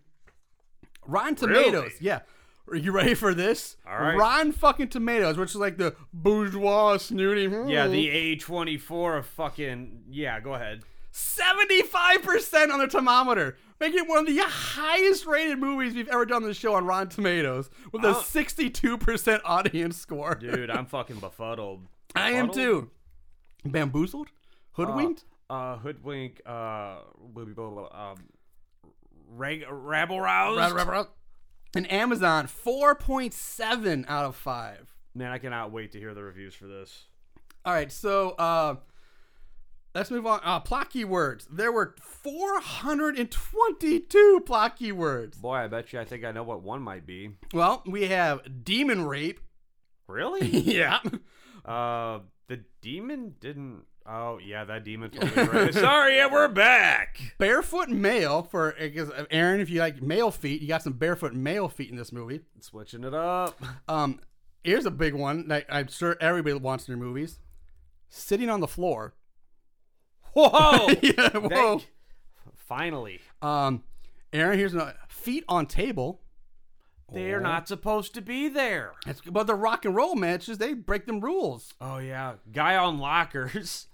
Rotten 1.08 1.36
Tomatoes, 1.36 1.74
Really? 1.74 1.92
yeah. 2.02 2.20
Are 2.70 2.76
you 2.76 2.92
ready 2.92 3.14
for 3.14 3.34
this? 3.34 3.78
All 3.88 3.98
right. 3.98 4.16
Rotten 4.16 4.52
fucking 4.52 4.90
Tomatoes, 4.90 5.38
which 5.38 5.52
is 5.52 5.56
like 5.56 5.78
the 5.78 5.96
bourgeois 6.14 6.98
snooty. 6.98 7.44
Yeah, 7.72 7.88
the 7.88 8.36
A24 8.36 9.20
of 9.20 9.26
fucking 9.26 10.04
yeah. 10.10 10.40
Go 10.42 10.54
ahead. 10.54 10.84
75% 11.18 12.72
on 12.72 12.80
the 12.80 12.88
thermometer, 12.88 13.58
making 13.80 14.00
it 14.00 14.08
one 14.08 14.20
of 14.20 14.28
the 14.28 14.38
highest 14.44 15.26
rated 15.26 15.58
movies 15.60 15.94
we've 15.96 16.08
ever 16.10 16.26
done 16.26 16.44
on 16.44 16.50
the 16.50 16.54
show 16.54 16.76
on 16.76 16.86
Rotten 16.86 17.10
Tomatoes 17.10 17.70
with 17.92 18.04
a 18.06 18.10
Oh. 18.10 18.22
62% 18.22 19.42
audience 19.44 19.98
score. 19.98 20.36
Dude, 20.36 20.70
I'm 20.70 20.86
fucking 20.86 21.20
befuddled. 21.20 21.88
I 22.16 22.32
am 22.32 22.52
too. 22.52 22.90
Bamboozled? 23.66 24.30
Hoodwinked? 24.74 25.26
Uh, 25.50 25.78
hoodwink. 25.78 26.42
Uh, 26.46 26.98
blah, 27.20 27.46
blah, 27.46 27.70
blah, 27.70 28.12
um, 28.12 28.18
rag, 29.30 29.64
rabble 29.70 30.20
roused. 30.22 30.76
Right, 30.76 30.86
right. 30.88 31.06
And 31.76 31.92
Amazon, 31.92 32.48
4.7 32.48 34.06
out 34.08 34.26
of 34.26 34.36
5. 34.36 34.94
Man, 35.16 35.32
I 35.32 35.38
cannot 35.40 35.72
wait 35.72 35.92
to 35.94 36.00
hear 36.00 36.14
the 36.14 36.24
reviews 36.24 36.54
for 36.54 36.68
this. 36.68 37.06
All 37.66 37.74
right, 37.74 37.92
so 37.92 38.32
uh, 38.32 38.76
let's 39.98 40.12
move 40.12 40.28
on. 40.28 40.40
Uh, 40.44 40.60
plot 40.60 40.92
keywords. 40.92 41.48
There 41.50 41.72
were 41.72 41.96
422 42.00 44.44
plot 44.46 44.78
keywords. 44.80 45.42
Boy, 45.42 45.56
I 45.56 45.66
bet 45.68 45.92
you 45.92 46.00
I 46.00 46.06
think 46.06 46.24
I 46.24 46.32
know 46.32 46.44
what 46.44 46.62
one 46.62 46.84
might 46.84 47.08
be. 47.08 47.32
Well, 47.52 47.82
we 47.86 48.06
have 48.08 48.64
demon 48.64 49.06
rape. 49.06 49.42
Really? 50.08 50.48
yeah. 50.48 51.00
uh, 51.66 52.20
the 52.48 52.64
demon 52.82 53.36
didn't. 53.40 53.86
Oh 54.06 54.38
yeah, 54.38 54.66
that 54.66 54.84
demon. 54.86 55.10
Totally 55.10 55.48
right. 55.48 55.74
Sorry, 55.74 56.18
yeah, 56.18 56.32
we're 56.32 56.48
back. 56.48 57.20
Barefoot 57.40 57.90
male 57.90 58.44
for 58.44 58.76
because 58.80 59.10
Aaron, 59.32 59.60
if 59.60 59.70
you 59.70 59.82
like 59.82 60.02
male 60.02 60.32
feet, 60.32 60.62
you 60.62 60.70
got 60.70 60.84
some 60.84 60.94
barefoot 60.94 61.34
male 61.34 61.68
feet 61.68 61.90
in 61.90 61.98
this 61.98 62.14
movie. 62.14 62.40
Switching 62.62 63.04
it 63.04 63.14
up. 63.14 63.62
Um, 63.90 64.22
here's 64.64 64.86
a 64.86 64.92
big 64.92 65.14
one 65.14 65.50
that 65.50 65.66
I'm 65.70 65.90
sure 65.90 66.16
everybody 66.22 66.56
wants 66.56 66.88
in 66.88 66.94
their 66.94 67.06
movies: 67.06 67.40
sitting 68.08 68.50
on 68.50 68.62
the 68.62 68.68
floor. 68.68 69.14
Whoa! 70.38 70.88
yeah, 71.02 71.30
whoa. 71.38 71.50
Thank- 71.80 71.88
Finally, 72.56 73.22
Um, 73.42 73.84
Aaron, 74.34 74.58
here's 74.60 74.74
another 74.74 74.96
feet 75.08 75.44
on 75.48 75.66
table. 75.68 76.22
they're 77.14 77.40
not 77.40 77.66
supposed 77.68 78.14
to 78.16 78.22
be 78.22 78.50
there. 78.50 78.92
That's, 79.06 79.22
but 79.22 79.48
the 79.48 79.56
rock 79.56 79.86
and 79.86 79.96
roll 79.96 80.16
matches, 80.16 80.58
they 80.58 80.74
break 80.74 81.06
them 81.06 81.22
rules. 81.22 81.74
Oh 81.80 81.98
yeah, 82.00 82.34
guy 82.52 82.76
on 82.76 82.98
lockers. 83.00 83.88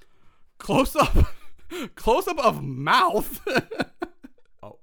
Close 0.57 0.95
up, 0.95 1.15
close 1.95 2.27
up 2.27 2.39
of 2.39 2.63
mouth. 2.63 3.41
Oh. 4.63 4.79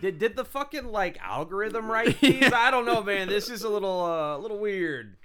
Did 0.00 0.18
did 0.18 0.36
the 0.36 0.44
fucking 0.44 0.84
like 0.86 1.18
algorithm 1.22 1.90
write 1.90 2.20
these? 2.20 2.52
I 2.52 2.70
don't 2.70 2.84
know, 2.86 3.02
man. 3.02 3.28
This 3.28 3.48
is 3.48 3.62
a 3.62 3.68
little 3.68 4.04
uh, 4.04 4.36
little 4.38 4.58
weird. 4.58 5.16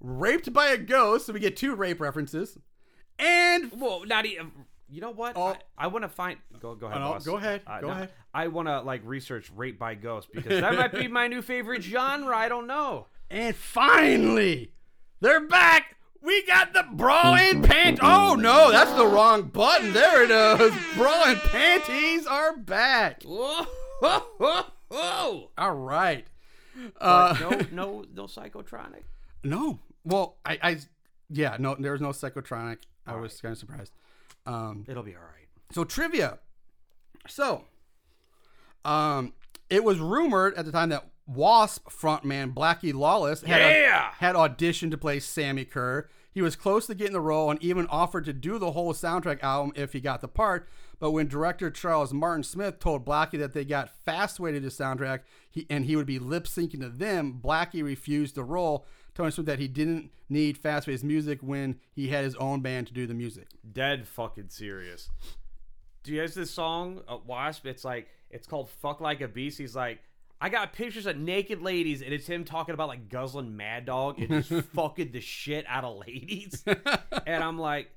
Raped 0.00 0.52
by 0.52 0.68
a 0.68 0.76
ghost, 0.78 1.26
so 1.26 1.32
we 1.32 1.40
get 1.40 1.56
two 1.56 1.74
rape 1.74 2.00
references. 2.00 2.58
And 3.18 3.70
Well, 3.78 4.04
not 4.06 4.24
even 4.26 4.50
You 4.90 5.00
know 5.00 5.10
what? 5.12 5.36
Oh. 5.36 5.48
I, 5.48 5.56
I 5.78 5.86
want 5.86 6.02
to 6.04 6.08
find. 6.08 6.38
Go 6.60 6.74
go 6.74 6.86
ahead. 6.86 7.00
no, 7.00 7.12
boss. 7.12 7.24
go 7.24 7.36
ahead, 7.36 7.62
Uh, 7.66 7.80
go 7.80 7.86
no, 7.88 7.92
ahead. 7.92 8.10
I 8.34 8.48
want 8.48 8.68
to 8.68 8.80
like 8.80 9.02
research 9.04 9.50
Rape 9.54 9.78
by 9.78 9.94
Ghost 9.94 10.28
because 10.32 10.60
that 10.60 10.74
might 10.74 10.92
be 10.92 11.06
my 11.08 11.26
new 11.28 11.42
favorite 11.42 11.82
genre. 11.82 12.36
I 12.36 12.48
don't 12.48 12.66
know. 12.66 13.06
And 13.30 13.54
finally, 13.54 14.72
they're 15.20 15.46
back. 15.46 15.96
We 16.22 16.44
got 16.44 16.74
the 16.74 16.84
bra 16.92 17.34
and 17.38 17.64
pant. 17.64 18.00
Oh 18.02 18.34
no, 18.34 18.70
that's 18.70 18.92
the 18.92 19.06
wrong 19.06 19.42
button. 19.44 19.92
There 19.92 20.24
it 20.24 20.30
is. 20.60 20.74
Bra 20.96 21.24
and 21.28 21.38
panties 21.38 22.26
are 22.26 22.56
back. 22.56 23.22
Whoa, 23.22 23.64
whoa, 24.00 24.18
whoa, 24.38 24.62
whoa. 24.88 25.50
All 25.56 25.74
right. 25.74 26.26
Uh, 27.00 27.36
no, 27.40 27.50
no, 27.72 28.04
no 28.14 28.24
psychotronic. 28.24 29.02
no. 29.44 29.78
Well, 30.02 30.38
I, 30.46 30.58
I, 30.62 30.78
yeah, 31.28 31.56
no, 31.58 31.76
there 31.78 31.92
was 31.92 32.00
no 32.00 32.08
psychotronic. 32.08 32.78
I 33.06 33.16
was 33.16 33.38
kind 33.40 33.52
of 33.52 33.58
surprised. 33.58 33.92
Um, 34.46 34.84
It'll 34.88 35.02
be 35.02 35.14
all 35.14 35.22
right. 35.22 35.48
So 35.72 35.84
trivia. 35.84 36.38
So, 37.28 37.64
um, 38.84 39.34
it 39.68 39.84
was 39.84 39.98
rumored 39.98 40.54
at 40.54 40.64
the 40.64 40.72
time 40.72 40.88
that 40.88 41.06
Wasp 41.26 41.88
frontman 41.88 42.52
Blackie 42.54 42.94
Lawless 42.94 43.42
had, 43.42 43.60
Yeah! 43.60 44.10
had 44.18 44.34
auditioned 44.34 44.90
to 44.90 44.98
play 44.98 45.18
Sammi 45.20 45.64
Curr. 45.64 46.08
He 46.32 46.42
was 46.42 46.56
close 46.56 46.86
to 46.86 46.94
getting 46.94 47.12
the 47.12 47.20
role 47.20 47.50
and 47.50 47.62
even 47.62 47.86
offered 47.88 48.24
to 48.24 48.32
do 48.32 48.58
the 48.58 48.72
whole 48.72 48.92
soundtrack 48.94 49.42
album 49.42 49.72
if 49.76 49.92
he 49.92 50.00
got 50.00 50.20
the 50.20 50.28
part. 50.28 50.68
But 50.98 51.10
when 51.10 51.26
director 51.28 51.70
Charles 51.70 52.12
Martin 52.12 52.42
Smith 52.44 52.78
told 52.78 53.04
Blackie 53.04 53.38
that 53.38 53.52
they 53.52 53.64
got 53.64 53.90
Fastway 54.06 54.52
to 54.52 54.60
the 54.60 54.68
soundtrack 54.68 55.20
he, 55.50 55.66
and 55.68 55.84
he 55.84 55.96
would 55.96 56.06
be 56.06 56.18
lip 56.18 56.44
syncing 56.44 56.80
to 56.80 56.88
them, 56.88 57.40
Blackie 57.42 57.82
refused 57.82 58.34
the 58.34 58.44
role, 58.44 58.86
telling 59.14 59.32
Smith 59.32 59.46
that 59.46 59.58
he 59.58 59.68
didn't 59.68 60.10
need 60.28 60.56
fast 60.58 60.86
Fastway's 60.86 61.04
music 61.04 61.40
when 61.42 61.78
he 61.92 62.08
had 62.08 62.24
his 62.24 62.34
own 62.36 62.60
band 62.60 62.86
to 62.88 62.92
do 62.92 63.06
the 63.06 63.14
music. 63.14 63.48
Dead 63.72 64.06
fucking 64.06 64.48
serious. 64.48 65.10
Do 66.02 66.12
you 66.12 66.20
guys 66.20 66.34
this 66.34 66.50
song 66.50 67.02
uh, 67.08 67.18
Wasp? 67.26 67.66
It's 67.66 67.84
like 67.84 68.08
it's 68.30 68.46
called 68.46 68.70
"Fuck 68.70 69.00
Like 69.00 69.20
a 69.20 69.28
Beast." 69.28 69.58
He's 69.58 69.76
like, 69.76 70.00
I 70.40 70.48
got 70.48 70.72
pictures 70.72 71.06
of 71.06 71.18
naked 71.18 71.60
ladies, 71.60 72.00
and 72.00 72.14
it's 72.14 72.26
him 72.26 72.44
talking 72.44 72.72
about 72.72 72.88
like 72.88 73.08
guzzling 73.08 73.56
Mad 73.56 73.84
Dog 73.84 74.18
and 74.18 74.42
just 74.42 74.68
fucking 74.74 75.12
the 75.12 75.20
shit 75.20 75.66
out 75.68 75.84
of 75.84 75.98
ladies. 75.98 76.64
and 77.26 77.44
I'm 77.44 77.58
like, 77.58 77.90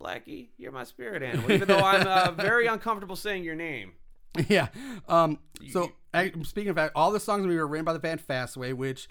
Blackie, 0.00 0.48
you're 0.58 0.72
my 0.72 0.84
spirit 0.84 1.22
animal, 1.22 1.52
even 1.52 1.68
though 1.68 1.78
I'm 1.78 2.06
uh, 2.06 2.32
very 2.32 2.66
uncomfortable 2.66 3.16
saying 3.16 3.44
your 3.44 3.54
name. 3.54 3.92
Yeah. 4.48 4.68
Um, 5.08 5.38
so 5.70 5.92
I, 6.12 6.30
speaking 6.42 6.68
of 6.68 6.76
that, 6.76 6.92
all 6.94 7.10
the 7.10 7.18
songs 7.18 7.46
we 7.46 7.56
were 7.56 7.66
written 7.66 7.86
by 7.86 7.94
the 7.94 7.98
band 7.98 8.20
Fastway, 8.20 8.74
which 8.74 9.08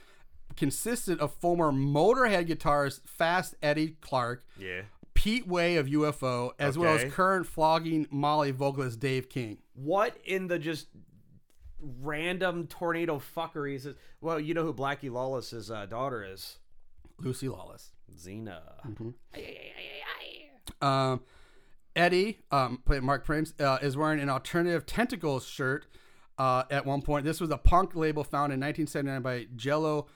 consisted 0.55 1.19
of 1.19 1.33
former 1.33 1.71
Motorhead 1.71 2.47
guitarist 2.47 3.01
Fast 3.07 3.55
Eddie 3.61 3.97
Clarke, 4.01 4.45
Yeah. 4.57 4.83
Pete 5.13 5.47
Way 5.47 5.77
of 5.77 5.87
UFO, 5.87 6.51
as 6.59 6.77
well 6.77 6.95
as 6.95 7.11
current 7.13 7.47
flogging 7.47 8.07
Molly 8.11 8.51
vocalist 8.51 8.99
Dave 8.99 9.29
King. 9.29 9.57
What 9.73 10.17
in 10.25 10.47
the 10.47 10.59
just 10.59 10.87
random 11.79 12.67
tornado 12.67 13.19
fuckery 13.19 13.75
is? 13.75 13.87
Well, 14.21 14.39
you 14.39 14.53
know 14.53 14.63
who 14.63 14.73
Blackie 14.73 15.11
Lawless's 15.11 15.71
uh, 15.71 15.85
daughter 15.85 16.23
is? 16.23 16.57
Lucy 17.19 17.47
Lawless. 17.47 17.91
Xena. 18.15 18.61
Um, 20.81 21.21
Eddie, 21.95 22.39
um, 22.51 22.81
played 22.85 23.03
Mark 23.03 23.23
Prince, 23.25 23.53
uh, 23.59 23.77
is 23.81 23.95
wearing 23.95 24.19
an 24.19 24.29
alternative 24.29 24.85
tentacles 24.85 25.45
shirt. 25.47 25.87
Uh, 26.37 26.63
at 26.69 26.85
one 26.85 27.01
point, 27.01 27.23
this 27.23 27.39
was 27.39 27.49
a 27.51 27.57
punk 27.57 27.95
label 27.95 28.23
found 28.23 28.51
in 28.51 28.59
1979 28.59 29.21
by 29.21 29.47
Jello 29.55 30.03
Bla- 30.03 30.07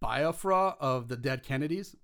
Biafra 0.00 0.76
of 0.80 1.08
the 1.08 1.16
Dead 1.16 1.42
Kennedys. 1.42 1.96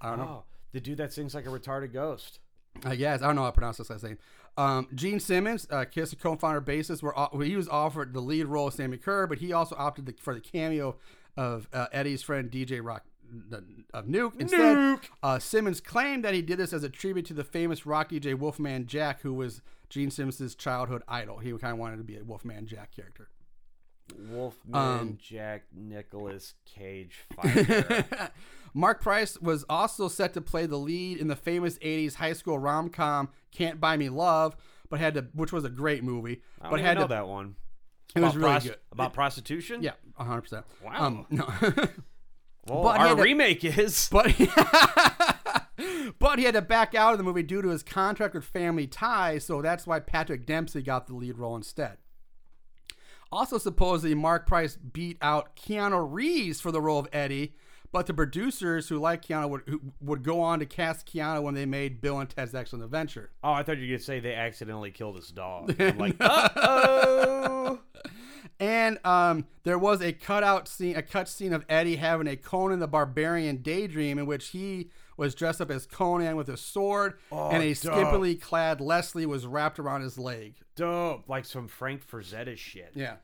I 0.00 0.10
don't 0.10 0.18
know. 0.18 0.24
Oh, 0.24 0.44
the 0.72 0.80
dude 0.80 0.98
that 0.98 1.12
sings 1.12 1.34
like 1.34 1.46
a 1.46 1.50
retarded 1.50 1.92
ghost. 1.92 2.38
I 2.84 2.94
guess 2.96 3.22
I 3.22 3.26
don't 3.26 3.36
know 3.36 3.42
how 3.42 3.48
to 3.48 3.52
pronounce 3.52 3.78
this 3.78 3.90
last 3.90 4.04
name. 4.04 4.18
Um, 4.56 4.88
Gene 4.94 5.20
Simmons, 5.20 5.66
uh, 5.70 5.84
Kiss 5.84 6.14
co-founder 6.14 6.60
bassist, 6.60 7.02
were 7.02 7.14
well, 7.16 7.40
he 7.40 7.56
was 7.56 7.68
offered 7.68 8.14
the 8.14 8.20
lead 8.20 8.46
role 8.46 8.68
of 8.68 8.74
Sammi 8.74 8.96
Curr, 9.02 9.26
but 9.26 9.38
he 9.38 9.52
also 9.52 9.74
opted 9.78 10.06
the, 10.06 10.14
for 10.20 10.34
the 10.34 10.40
cameo 10.40 10.96
of 11.36 11.68
uh, 11.72 11.86
Eddie's 11.92 12.22
friend 12.22 12.50
DJ 12.50 12.80
Rock 12.82 13.04
of 13.92 14.06
Nuke. 14.06 14.40
Instead, 14.40 14.98
Uh, 15.22 15.38
Simmons 15.38 15.80
claimed 15.80 16.24
that 16.24 16.34
he 16.34 16.42
did 16.42 16.58
this 16.58 16.72
as 16.72 16.82
a 16.84 16.88
tribute 16.88 17.26
to 17.26 17.34
the 17.34 17.44
famous 17.44 17.86
rock 17.86 18.10
DJ 18.10 18.36
Wolfman 18.38 18.86
Jack, 18.86 19.22
who 19.22 19.32
was 19.34 19.62
Gene 19.88 20.10
Simmons' 20.10 20.54
childhood 20.54 21.02
idol. 21.08 21.38
He 21.38 21.50
kind 21.52 21.72
of 21.72 21.78
wanted 21.78 21.98
to 21.98 22.04
be 22.04 22.16
a 22.16 22.24
Wolfman 22.24 22.66
Jack 22.66 22.94
character. 22.94 23.28
Wolfman, 24.18 24.74
Um, 25.00 25.18
Jack, 25.20 25.64
Nicolas 25.74 26.54
Cage, 26.64 27.26
Fire. 27.34 28.04
Marc 28.74 29.00
Price 29.02 29.36
was 29.40 29.64
also 29.68 30.08
set 30.08 30.32
to 30.34 30.40
play 30.40 30.66
the 30.66 30.76
lead 30.76 31.18
in 31.18 31.28
the 31.28 31.36
famous 31.36 31.78
80s 31.78 32.14
high 32.14 32.32
school 32.34 32.58
rom-com 32.58 33.28
Can't 33.52 33.80
Buy 33.80 33.96
Me 33.96 34.08
Love, 34.08 34.56
but 34.88 35.00
had 35.00 35.14
to 35.14 35.26
which 35.34 35.52
was 35.52 35.64
a 35.64 35.68
great 35.70 36.04
movie, 36.04 36.42
I 36.60 36.70
but 36.70 36.80
had 36.80 36.96
know 36.96 37.02
to 37.04 37.08
that 37.08 37.26
one. 37.28 37.56
it 38.14 38.20
was 38.20 38.34
About 38.36 38.42
really 38.44 38.52
pros- 38.54 38.64
good. 38.68 38.76
About 38.92 39.12
prostitution? 39.12 39.82
Yeah, 39.82 39.92
100%. 40.20 40.64
Wow. 40.84 40.92
Um, 41.04 41.26
no. 41.30 41.48
Well, 42.68 42.82
But 42.82 43.00
our 43.00 43.16
to- 43.16 43.22
remake 43.22 43.64
is. 43.64 44.08
but 44.12 44.26
but 46.18 46.38
he 46.38 46.44
had 46.44 46.54
to 46.54 46.62
back 46.62 46.94
out 46.94 47.12
of 47.12 47.18
the 47.18 47.24
movie 47.24 47.42
due 47.42 47.62
to 47.62 47.68
his 47.68 47.82
contract 47.82 48.34
with 48.34 48.44
Family 48.44 48.86
Ties, 48.86 49.44
so 49.46 49.62
that's 49.62 49.86
why 49.86 49.98
Patrick 49.98 50.44
Dempsey 50.46 50.82
got 50.82 51.06
the 51.06 51.14
lead 51.14 51.38
role 51.38 51.56
instead. 51.56 51.96
Also, 53.32 53.58
supposedly 53.58 54.14
Marc 54.14 54.46
Price 54.46 54.76
beat 54.76 55.16
out 55.22 55.54
Keanu 55.56 56.06
Reeves 56.10 56.60
for 56.60 56.72
the 56.72 56.80
role 56.80 56.98
of 56.98 57.08
Eddie, 57.12 57.54
but 57.92 58.06
the 58.06 58.14
producers 58.14 58.88
who 58.88 58.98
like 58.98 59.24
Keanu 59.24 59.48
would 59.50 59.62
who 59.66 59.80
would 60.00 60.22
go 60.22 60.40
on 60.40 60.58
to 60.58 60.66
cast 60.66 61.06
Keanu 61.06 61.42
when 61.42 61.54
they 61.54 61.66
made 61.66 62.00
Bill 62.00 62.18
and 62.18 62.28
Ted's 62.28 62.54
Excellent 62.54 62.84
Adventure. 62.84 63.30
Oh, 63.42 63.52
I 63.52 63.62
thought 63.62 63.76
you 63.76 63.82
were 63.82 63.88
going 63.88 63.98
to 63.98 64.04
say 64.04 64.20
they 64.20 64.34
accidentally 64.34 64.90
killed 64.90 65.16
his 65.16 65.28
dog. 65.28 65.74
I'm 65.80 65.98
like, 65.98 66.16
uh 66.20 66.48
oh. 66.56 67.80
And 68.58 68.98
um, 69.06 69.46
there 69.62 69.78
was 69.78 70.02
a 70.02 70.12
cutout 70.12 70.68
scene, 70.68 70.94
a 70.96 71.02
cut 71.02 71.28
scene 71.28 71.52
of 71.52 71.64
Eddie 71.68 71.96
having 71.96 72.26
a 72.26 72.36
Conan 72.36 72.78
the 72.78 72.86
Barbarian 72.86 73.58
daydream 73.62 74.18
in 74.18 74.26
which 74.26 74.48
he 74.48 74.90
was 75.20 75.34
dressed 75.34 75.60
up 75.60 75.70
as 75.70 75.84
Conan 75.84 76.34
with 76.34 76.48
a 76.48 76.56
sword, 76.56 77.18
and 77.30 77.62
a 77.62 77.74
dope. 77.74 77.92
skimpily 77.92 78.40
clad 78.40 78.80
Leslie 78.80 79.26
was 79.26 79.46
wrapped 79.46 79.78
around 79.78 80.00
his 80.00 80.16
leg. 80.16 80.54
Dope. 80.76 81.28
Like 81.28 81.44
some 81.44 81.68
Frank 81.68 82.08
Frazetta 82.08 82.56
shit. 82.56 82.92
Yeah. 82.94 83.16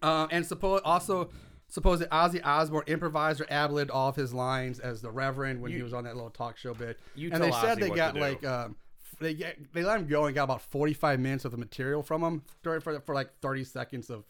Um, 0.00 0.28
and 0.30 0.46
suppose 0.46 0.80
also 0.84 1.30
suppose 1.66 1.98
that 1.98 2.10
Ozzy 2.10 2.40
Osbourne 2.44 2.84
improvised 2.86 3.40
or 3.40 3.46
ad-libbed 3.50 3.90
all 3.90 4.10
of 4.10 4.16
his 4.16 4.32
lines 4.32 4.78
as 4.78 5.02
the 5.02 5.10
Reverend 5.10 5.60
when 5.60 5.72
he 5.72 5.82
was 5.82 5.92
on 5.92 6.04
that 6.04 6.14
little 6.14 6.30
talk 6.30 6.56
show 6.56 6.72
bit. 6.72 7.00
you 7.16 7.30
and 7.32 7.42
they 7.42 7.50
tell 7.50 7.60
said 7.60 7.78
Ozzy 7.78 7.80
they 7.80 7.90
got 7.90 8.16
like 8.16 8.46
um, 8.46 8.76
they 9.18 9.34
get, 9.34 9.72
they 9.74 9.82
let 9.82 9.98
him 9.98 10.06
go 10.06 10.26
and 10.26 10.34
got 10.36 10.44
about 10.44 10.62
45 10.62 11.18
minutes 11.18 11.44
of 11.44 11.50
the 11.50 11.58
material 11.58 12.02
from 12.04 12.22
him 12.22 12.42
for, 12.62 12.80
for, 12.80 13.00
for 13.00 13.14
like 13.14 13.30
30 13.40 13.64
seconds 13.64 14.08
of 14.08 14.24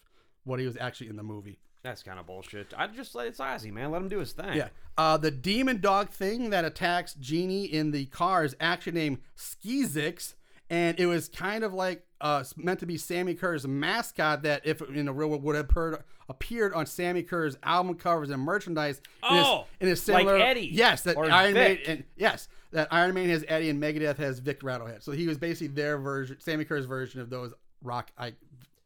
what 0.45 0.59
he 0.59 0.65
was 0.65 0.79
actually 0.79 1.11
in 1.11 1.17
the 1.17 1.23
movie. 1.23 1.59
That's 1.83 2.03
kind 2.03 2.19
of 2.21 2.27
bullshit. 2.27 2.73
I 2.77 2.87
just 2.87 3.15
let 3.15 3.27
it's 3.27 3.41
Ozzy, 3.41 3.73
man. 3.73 3.91
Let 3.91 4.03
him 4.03 4.09
do 4.09 4.19
his 4.19 4.33
thing. 4.33 4.55
Yeah. 4.55 4.69
Uh, 4.97 5.17
the 5.17 5.31
demon 5.31 5.81
dog 5.81 6.11
thing 6.11 6.51
that 6.51 6.65
attacks 6.65 7.15
Genie 7.15 7.65
in 7.65 7.91
the 7.91 8.07
car 8.07 8.45
is 8.45 8.55
actually 8.61 8.93
named 8.93 9.19
Skizix, 9.37 10.35
and 10.71 10.99
it 11.01 11.07
was 11.07 11.29
kind 11.29 11.65
of 11.65 11.75
like 11.75 12.05
uh, 12.21 12.45
meant 12.57 12.79
to 12.81 12.87
be 12.87 12.97
Sammi 12.97 13.35
Curr's 13.35 13.67
mascot 13.67 14.43
that, 14.45 14.63
if 14.65 14.81
in 14.81 15.07
the 15.07 15.13
real 15.13 15.31
world, 15.31 15.43
would 15.43 15.57
have 15.57 15.69
appeared, 15.69 16.05
appeared 16.29 16.73
on 16.73 16.87
Sammi 16.87 17.25
Curr's 17.27 17.59
album 17.65 17.97
covers 17.97 18.31
and 18.31 18.41
merchandise. 18.41 18.99
in 18.99 19.03
Oh, 19.25 19.67
in 19.81 19.89
his 19.89 20.07
like 20.09 20.21
similar, 20.21 20.39
Eddie 20.39 20.69
Yes, 20.73 21.03
that 21.03 21.17
or 21.17 21.29
Iron 21.29 21.55
Vic. 21.55 21.79
Maiden. 21.81 21.93
And, 21.97 22.05
yes, 22.17 22.49
that 22.71 22.89
Iron 22.93 23.13
Maiden 23.15 23.31
has 23.31 23.45
Eddie 23.49 23.71
and 23.71 23.83
Megadeth 23.83 24.19
has 24.19 24.39
Vic 24.39 24.61
Rattlehead. 24.61 25.03
So 25.03 25.11
he 25.11 25.27
was 25.27 25.37
basically 25.37 25.75
their 25.75 25.99
version, 25.99 26.37
Sammi 26.39 26.65
Curr's 26.65 26.87
version 26.87 27.21
of 27.21 27.29
those 27.29 27.53
rock 27.83 28.13
I, 28.17 28.35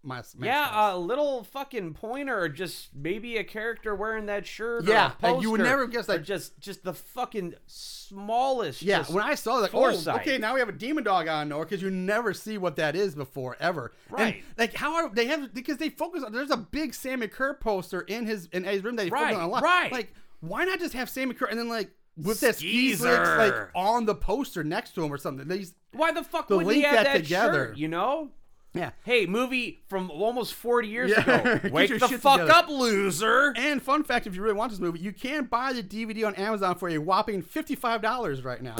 mas- 0.06 0.34
Yeah, 0.40 0.92
a 0.92 0.96
little 0.96 1.44
fucking 1.44 1.94
pointer, 1.94 2.38
or 2.38 2.48
just 2.48 2.94
maybe 2.94 3.36
a 3.36 3.44
character 3.44 3.94
wearing 3.94 4.26
that 4.26 4.46
shirt. 4.46 4.84
Yeah, 4.84 5.12
like, 5.22 5.42
you 5.42 5.50
would 5.50 5.60
never 5.60 5.86
guess, 5.86 6.08
like- 6.08 6.22
just 6.22 6.58
just 6.60 6.84
the 6.84 6.94
fucking 6.94 7.54
smallest. 7.66 8.82
Yeah, 8.82 9.04
when 9.04 9.22
I 9.24 9.34
saw 9.34 9.56
that, 9.60 9.72
like, 9.72 9.74
oh, 9.74 10.12
okay, 10.16 10.38
now 10.38 10.54
we 10.54 10.60
have 10.60 10.68
a 10.68 10.72
demon 10.72 11.04
dog 11.04 11.28
on 11.28 11.48
Nor 11.48 11.64
because 11.64 11.82
you 11.82 11.90
never 11.90 12.32
see 12.32 12.58
what 12.58 12.76
that 12.76 12.94
is 12.96 13.14
before 13.14 13.56
ever. 13.60 13.92
And, 14.10 14.18
Right. 14.18 14.44
like 14.56 14.74
how 14.74 14.94
are 14.96 15.08
they 15.10 15.26
have 15.26 15.52
because 15.52 15.78
they 15.78 15.88
focus 15.90 16.22
on 16.22 16.32
there's 16.32 16.50
a 16.50 16.56
big 16.56 16.92
Sammi 16.92 17.28
Curr 17.30 17.54
poster 17.54 18.02
in 18.02 18.26
his 18.26 18.46
in 18.52 18.64
Eddie's 18.64 18.84
room 18.84 18.96
that 18.96 19.04
he 19.04 19.10
focus 19.10 19.22
Right, 19.24 19.34
on 19.34 19.42
a 19.42 19.48
lot. 19.48 19.62
right. 19.62 19.90
Like 19.92 20.12
why 20.40 20.64
not 20.64 20.78
just 20.78 20.94
have 20.94 21.08
Sammi 21.08 21.34
Curr 21.36 21.46
and 21.46 21.58
then 21.58 21.68
like 21.68 21.90
with 22.16 22.40
that 22.40 22.56
Skeezer. 22.56 23.36
like 23.38 23.54
on 23.74 24.06
the 24.06 24.14
poster 24.14 24.64
next 24.64 24.94
to 24.94 25.04
him 25.04 25.12
or 25.12 25.18
something. 25.18 25.46
These 25.48 25.74
Why 25.92 26.12
the 26.12 26.22
fuck 26.24 26.48
To 26.48 26.56
would 26.58 26.74
he 26.74 26.82
have 26.82 26.94
that 26.94 27.04
that, 27.04 27.16
together. 27.22 27.66
shirt, 27.68 27.76
You 27.78 27.88
know. 27.88 28.30
Yeah. 28.77 28.90
Hey, 29.05 29.27
movie 29.27 29.81
from 29.89 30.11
almost 30.11 30.55
40 30.55 30.89
years 30.89 31.11
Yeah. 31.11 31.40
ago. 31.40 31.69
Wake 31.73 31.90
your 31.90 31.98
the 31.98 32.09
shit 32.09 32.20
fuck 32.20 32.40
together. 32.40 32.53
up, 32.53 32.69
loser. 32.69 33.53
And 33.57 33.82
fun 33.82 34.05
fact, 34.05 34.27
if 34.27 34.35
you 34.35 34.43
really 34.43 34.55
want 34.55 34.70
this 34.70 34.81
movie, 34.81 34.98
you 35.01 35.12
can 35.12 35.44
buy 35.44 35.73
the 35.73 35.82
DVD 35.82 36.27
on 36.27 36.35
Amazon 36.35 36.77
for 36.77 36.89
a 36.89 36.98
whopping 36.98 37.43
fifty-five 37.43 38.03
dollars 38.03 38.43
right 38.44 38.62
now. 38.62 38.77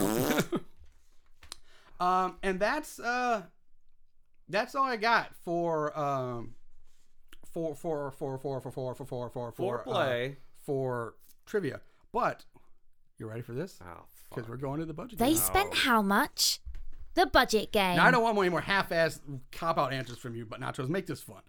um, 2.01 2.37
and 2.43 2.61
that's 2.61 2.99
uh, 3.01 3.43
that's 4.49 4.75
all 4.75 4.85
I 4.85 4.97
got 4.97 5.35
for 5.45 5.99
um, 5.99 6.55
for 7.53 7.75
for 7.75 8.11
for 8.13 8.39
for 8.39 8.61
for 8.61 8.71
for 8.71 8.95
for 8.95 9.07
for 9.31 9.53
for 9.53 9.53
for 9.85 9.89
uh, 9.97 10.29
for 10.65 11.15
trivia. 11.47 11.81
But 12.13 12.45
you 13.19 13.29
ready 13.29 13.43
for 13.43 13.53
this? 13.53 13.79
Oh, 13.83 14.05
because 14.29 14.49
we're 14.49 14.57
going 14.57 14.81
to 14.81 14.87
the 14.87 14.93
budget. 14.95 15.19
They 15.19 15.29
game. 15.29 15.37
spent 15.37 15.75
how 15.75 16.03
much? 16.03 16.61
The 17.17 17.27
budget 17.27 17.73
game. 17.73 17.97
Now, 17.97 18.07
I 18.07 18.11
don't 18.11 18.23
want 18.23 18.37
any 18.39 18.51
more 18.51 18.61
half-ass 18.61 19.21
cop-out 19.51 19.93
answers 19.93 20.19
from 20.19 20.37
you, 20.37 20.45
but 20.45 20.61
Nachos, 20.61 20.89
make 20.89 21.07
this 21.07 21.23
fun. 21.23 21.41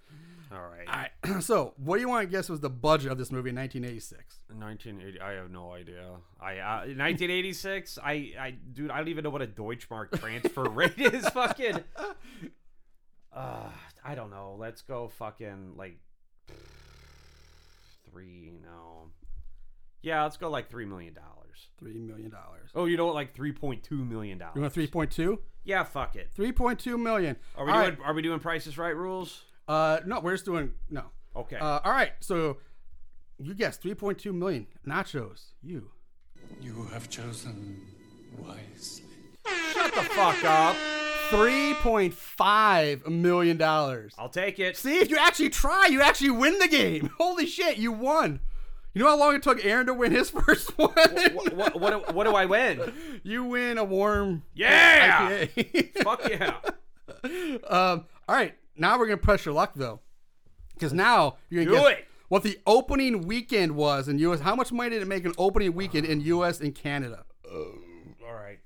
All 0.49 0.61
right. 0.61 0.87
All 0.87 1.33
right. 1.33 1.43
so, 1.43 1.73
what 1.75 1.97
do 1.97 2.01
you 2.01 2.07
want 2.07 2.25
to 2.25 2.31
guess 2.31 2.47
was 2.47 2.61
the 2.61 2.69
budget 2.69 3.11
of 3.11 3.17
this 3.17 3.31
movie 3.31 3.49
in 3.49 3.55
1986? 3.57 4.39
1980. 4.47 5.19
I 5.19 5.33
have 5.33 5.51
no 5.51 5.73
idea. 5.73 6.05
I 6.39 6.59
uh, 6.59 6.77
1986. 6.87 7.99
I 8.01 8.31
I 8.39 8.55
dude. 8.71 8.89
I 8.91 8.99
don't 8.99 9.09
even 9.09 9.25
know 9.25 9.29
what 9.29 9.41
a 9.41 9.47
Deutschmark 9.47 10.17
transfer 10.17 10.63
rate 10.69 10.97
is. 10.97 11.27
Fucking. 11.29 11.83
Uh, 13.33 13.69
I 14.05 14.15
don't 14.15 14.31
know. 14.31 14.55
Let's 14.57 14.81
go. 14.83 15.09
Fucking 15.09 15.73
like 15.75 15.99
three. 18.09 18.53
No. 18.63 19.09
Yeah, 20.01 20.23
let's 20.23 20.37
go 20.37 20.49
like 20.49 20.69
three 20.69 20.85
million 20.85 21.13
dollars. 21.13 21.67
Three 21.79 21.99
million 21.99 22.29
dollars. 22.29 22.69
Oh, 22.75 22.85
you 22.85 22.97
know 22.97 23.05
what? 23.05 23.15
Like 23.15 23.33
three 23.35 23.51
point 23.51 23.83
two 23.83 24.03
million 24.03 24.37
dollars. 24.37 24.55
You 24.55 24.61
want 24.61 24.73
3.2? 24.73 25.37
Yeah, 25.63 25.83
fuck 25.83 26.15
it. 26.15 26.29
3.2 26.37 26.97
million. 26.99 27.35
Are 27.57 27.65
we 27.65 27.71
All 27.71 27.83
doing? 27.83 27.97
Are 28.03 28.13
we 28.13 28.21
doing 28.21 28.39
Prices 28.39 28.77
Right 28.77 28.95
rules? 28.95 29.43
Uh, 29.67 29.99
no, 30.05 30.21
we're 30.21 30.33
just 30.33 30.45
doing 30.45 30.71
no. 30.89 31.03
Okay. 31.35 31.57
Uh, 31.57 31.79
all 31.83 31.91
right. 31.91 32.13
So, 32.21 32.57
you 33.37 33.53
guessed 33.53 33.83
3.2 33.83 34.33
million. 34.33 34.67
Nachos, 34.87 35.47
you. 35.61 35.89
You 36.61 36.87
have 36.93 37.09
chosen 37.09 37.81
wisely. 38.37 39.03
Shut 39.73 39.93
the 39.93 40.03
fuck 40.03 40.43
up. 40.45 40.75
3.5 41.29 43.07
million 43.09 43.57
dollars. 43.57 44.13
I'll 44.17 44.29
take 44.29 44.59
it. 44.59 44.77
See, 44.77 44.99
if 44.99 45.09
you 45.09 45.17
actually 45.17 45.49
try, 45.49 45.87
you 45.87 46.01
actually 46.01 46.31
win 46.31 46.57
the 46.59 46.69
game. 46.69 47.11
Holy 47.17 47.45
shit, 47.45 47.77
you 47.77 47.91
won. 47.91 48.39
You 48.93 49.03
know 49.03 49.09
how 49.09 49.17
long 49.19 49.35
it 49.35 49.43
took 49.43 49.63
Aaron 49.63 49.85
to 49.87 49.93
win 49.93 50.11
his 50.11 50.29
first 50.45 50.75
one? 50.77 50.89
what, 50.93 51.53
what, 51.55 51.79
what, 51.79 52.07
do- 52.07 52.13
what 52.13 52.23
do 52.25 52.31
I 52.35 52.45
win? 52.45 52.93
you 53.23 53.43
win 53.43 53.77
a 53.77 53.83
warm 53.83 54.43
Yeah. 54.55 55.45
IPA. 55.45 56.03
Fuck 56.03 56.27
yeah. 56.29 56.55
um, 57.69 58.05
all 58.27 58.35
right, 58.35 58.55
now 58.75 58.97
we're 58.97 59.05
gonna 59.07 59.17
press 59.17 59.45
your 59.45 59.53
luck 59.53 59.73
though, 59.75 59.99
because 60.73 60.93
now 60.93 61.37
you're 61.49 61.63
gonna 61.65 61.77
Do 61.77 61.83
guess 61.83 61.91
it. 61.99 62.07
what 62.27 62.43
the 62.43 62.59
opening 62.65 63.21
weekend 63.27 63.75
was 63.75 64.07
in 64.07 64.19
U.S. 64.19 64.39
How 64.41 64.55
much 64.55 64.71
money 64.71 64.89
did 64.91 65.01
it 65.01 65.07
make 65.07 65.25
an 65.25 65.33
opening 65.37 65.73
weekend 65.73 66.05
in 66.05 66.21
U.S. 66.21 66.59
and 66.59 66.73
Canada? 66.75 67.23
All 67.49 68.33
right. 68.33 68.59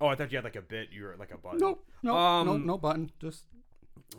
Oh, 0.00 0.06
I 0.06 0.14
thought 0.14 0.32
you 0.32 0.38
had 0.38 0.44
like 0.44 0.56
a 0.56 0.62
bit. 0.62 0.88
You 0.92 1.04
were 1.04 1.16
like 1.18 1.30
a 1.32 1.36
button. 1.38 1.58
Nope, 1.58 1.84
no, 2.02 2.16
Um, 2.16 2.46
no, 2.46 2.56
no 2.56 2.78
button. 2.78 3.10
Just 3.20 3.44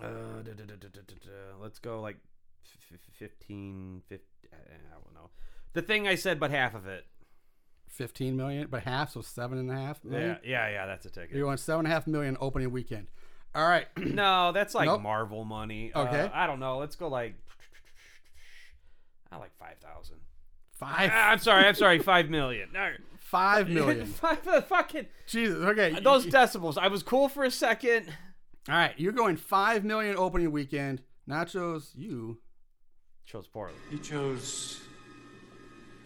Uh, 0.01 0.41
da, 0.43 0.53
da, 0.53 0.63
da. 0.65 1.29
Let's 1.59 1.79
go 1.79 1.99
like 2.01 2.17
f- 2.91 2.99
f- 3.09 3.15
15, 3.17 4.01
I 4.11 4.15
don't 4.93 5.13
know. 5.13 5.29
The 5.73 5.81
thing 5.81 6.07
I 6.07 6.15
said, 6.15 6.39
but 6.39 6.51
half 6.51 6.73
of 6.75 6.87
it. 6.87 7.05
15 7.87 8.35
million, 8.37 8.67
but 8.69 8.83
half, 8.83 9.11
so 9.11 9.21
seven 9.21 9.57
and 9.57 9.69
a 9.69 9.75
half 9.75 10.03
million. 10.03 10.37
Yeah, 10.43 10.67
yeah, 10.67 10.69
yeah. 10.71 10.85
That's 10.85 11.05
a 11.05 11.09
ticket. 11.09 11.35
You're 11.35 11.45
going 11.45 11.57
seven 11.57 11.85
and 11.85 11.91
a 11.91 11.93
half 11.93 12.07
million 12.07 12.37
opening 12.39 12.71
weekend. 12.71 13.07
All 13.53 13.67
right. 13.67 13.87
no, 13.97 14.51
that's 14.53 14.73
like 14.73 14.85
Nope. 14.87 15.01
Marvel 15.01 15.43
money. 15.43 15.91
Okay. 15.95 16.21
Uh, 16.21 16.29
I 16.33 16.47
don't 16.47 16.59
know. 16.59 16.77
Let's 16.77 16.95
go 16.95 17.07
like. 17.09 17.35
I 19.31 19.37
like 19.37 19.55
five 19.57 19.77
thousand. 19.79 20.17
Five, 20.73 21.11
I'm 21.13 21.37
sorry. 21.39 21.65
I'm 21.65 21.75
sorry. 21.75 21.99
Five 21.99 22.29
million. 22.29 22.69
No. 22.73 22.91
five 23.19 23.69
million. 23.69 24.05
Five, 24.07 24.45
uh, 24.47 24.61
fucking 24.61 25.07
Jesus. 25.27 25.57
Okay. 25.57 25.97
those 26.01 26.25
decibels. 26.25 26.77
I 26.77 26.87
was 26.87 27.03
cool 27.03 27.29
for 27.29 27.43
a 27.43 27.51
second. 27.51 28.07
All 28.67 28.75
right. 28.75 28.93
You're 28.97 29.11
going 29.13 29.37
five 29.37 29.83
million 29.85 30.15
opening 30.17 30.51
weekend. 30.51 31.01
Nachos, 31.29 31.91
you. 31.95 32.39
Chose 33.31 33.47
poorly. 33.47 33.73
He 33.89 33.97
chose 33.97 34.81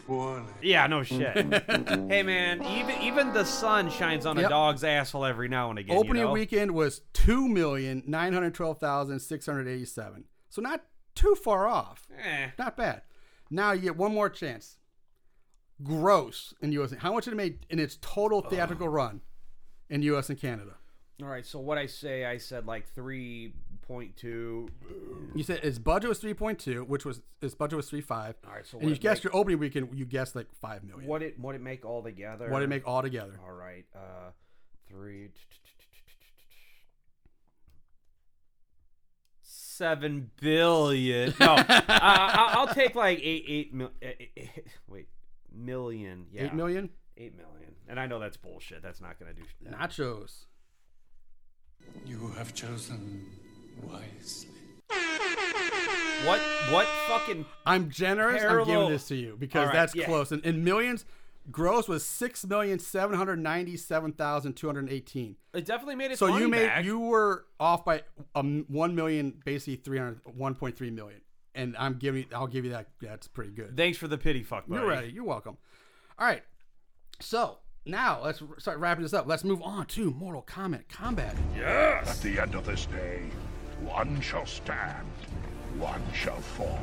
poorly. 0.05 0.43
Yeah, 0.61 0.85
no 0.85 1.01
shit. 1.01 1.35
hey 2.07 2.21
man, 2.21 2.63
even 2.63 3.01
even 3.01 3.33
the 3.33 3.43
sun 3.43 3.89
shines 3.89 4.27
on 4.27 4.37
Yep. 4.37 4.45
a 4.45 4.49
dog's 4.49 4.83
asshole 4.83 5.25
every 5.25 5.47
now 5.47 5.71
and 5.71 5.79
again. 5.79 5.97
Opening 5.97 6.17
you 6.17 6.23
know? 6.25 6.31
weekend 6.33 6.75
was 6.75 7.01
two 7.13 7.47
million 7.47 8.03
nine 8.05 8.31
hundred 8.31 8.53
twelve 8.53 8.77
thousand 8.77 9.19
six 9.21 9.47
hundred 9.47 9.67
eighty-seven. 9.67 10.25
So 10.49 10.61
not 10.61 10.83
too 11.15 11.33
far 11.33 11.67
off. 11.67 12.05
Eh. 12.23 12.49
Not 12.59 12.77
bad. 12.77 13.01
Now 13.49 13.71
you 13.71 13.81
get 13.81 13.97
one 13.97 14.13
more 14.13 14.29
chance. 14.29 14.77
Gross 15.81 16.53
in 16.61 16.71
U.S. 16.73 16.93
How 16.99 17.11
much 17.11 17.25
did 17.25 17.33
it 17.33 17.37
make 17.37 17.63
in 17.71 17.79
its 17.79 17.97
total 18.01 18.41
theatrical 18.41 18.87
run 18.87 19.21
in 19.89 20.03
U.S. 20.03 20.29
and 20.29 20.39
Canada? 20.39 20.75
All 21.23 21.29
right, 21.29 21.45
so 21.45 21.59
what 21.59 21.77
I 21.77 21.85
say, 21.85 22.25
I 22.25 22.37
said 22.37 22.65
like 22.65 22.87
three 22.93 23.53
point 23.85 24.15
two. 24.17 24.67
You 25.35 25.43
said 25.43 25.59
its 25.63 25.77
budget 25.79 26.09
was 26.09 26.19
three 26.19 26.33
point 26.33 26.59
two, 26.59 26.83
which 26.83 27.05
was 27.05 27.21
its 27.41 27.55
budget 27.55 27.77
was 27.77 27.89
three 27.89 28.01
five. 28.01 28.35
All 28.47 28.53
right, 28.53 28.65
so 28.65 28.79
and 28.79 28.89
you 28.89 28.95
guessed 28.95 29.23
make- 29.23 29.33
your 29.33 29.39
opening 29.39 29.59
weekend. 29.59 29.89
You 29.93 30.05
guessed 30.05 30.35
like 30.35 30.47
five 30.61 30.83
million. 30.83 31.07
What 31.07 31.21
it 31.21 31.39
what 31.39 31.55
it 31.55 31.61
make 31.61 31.85
all 31.85 32.03
together? 32.03 32.49
What 32.49 32.59
did 32.59 32.65
it 32.65 32.69
make 32.69 32.87
all 32.87 33.01
together? 33.01 33.39
All 33.45 33.53
right, 33.53 33.85
uh, 33.95 34.31
three. 34.89 35.29
Seven 39.41 40.31
billion. 40.41 41.33
No, 41.39 41.45
uh, 41.55 41.83
I'll, 41.87 42.59
I'll 42.67 42.73
take 42.73 42.95
like 42.95 43.19
eight, 43.21 43.43
eight 43.47 43.73
mil. 43.73 43.91
eh, 44.01 44.13
eh, 44.19 44.25
eh, 44.37 44.61
Wait, 44.87 45.07
million. 45.53 46.27
Yeah, 46.31 46.45
Eight 46.45 46.53
million. 46.53 46.89
Eight 47.17 47.35
million. 47.35 47.75
And 47.87 47.99
I 47.99 48.07
know 48.07 48.19
that's 48.19 48.37
bullshit. 48.37 48.81
That's 48.81 49.01
not 49.01 49.19
gonna 49.19 49.33
do. 49.33 49.41
Nachos. 49.69 50.45
You 52.05 52.29
have 52.37 52.53
chosen 52.55 53.25
wisely. 53.83 54.49
What? 56.25 56.39
What 56.71 56.87
fucking? 57.07 57.45
I'm 57.65 57.89
generous. 57.89 58.43
I'm 58.43 58.65
giving 58.65 58.89
this 58.89 59.07
to 59.09 59.15
you 59.15 59.35
because 59.39 59.59
All 59.59 59.65
right, 59.67 59.73
that's 59.73 59.95
yeah. 59.95 60.05
close. 60.05 60.31
And 60.31 60.43
in 60.45 60.63
millions, 60.63 61.05
gross 61.51 61.87
was 61.87 62.05
six 62.05 62.45
million 62.45 62.79
seven 62.79 63.17
hundred 63.17 63.37
ninety-seven 63.39 64.13
thousand 64.13 64.53
two 64.53 64.67
hundred 64.67 64.91
eighteen. 64.91 65.35
It 65.53 65.65
definitely 65.65 65.95
made 65.95 66.11
it. 66.11 66.19
So 66.19 66.37
you 66.37 66.47
made 66.47 66.67
back. 66.67 66.83
you 66.85 66.99
were 66.99 67.45
off 67.59 67.85
by 67.85 68.03
um, 68.33 68.65
one 68.67 68.95
million, 68.95 69.41
basically 69.45 69.77
300, 69.77 70.21
1.3 70.37 70.93
million. 70.93 71.21
And 71.53 71.75
I'm 71.77 71.93
giving. 71.97 72.25
I'll 72.33 72.47
give 72.47 72.65
you 72.65 72.71
that. 72.71 72.87
That's 73.01 73.27
pretty 73.27 73.51
good. 73.51 73.77
Thanks 73.77 73.97
for 73.97 74.07
the 74.07 74.17
pity 74.17 74.43
fuck. 74.43 74.67
Buddy. 74.67 74.81
You're 74.81 74.89
ready. 74.89 75.11
You're 75.11 75.23
welcome. 75.23 75.57
All 76.19 76.27
right. 76.27 76.43
So 77.21 77.59
now 77.85 78.21
let's 78.23 78.41
start 78.57 78.79
wrapping 78.79 79.03
this 79.03 79.13
up. 79.13 79.27
Let's 79.27 79.43
move 79.43 79.61
on 79.61 79.85
to 79.87 80.11
Mortal 80.11 80.41
Kombat 80.41 80.89
Combat. 80.89 81.35
Yes. 81.55 82.09
At 82.09 82.21
the 82.21 82.39
end 82.41 82.55
of 82.55 82.65
this 82.65 82.87
day, 82.87 83.21
one 83.83 84.21
shall 84.21 84.45
stand, 84.45 85.07
one 85.77 86.01
shall 86.13 86.39
fall. 86.39 86.79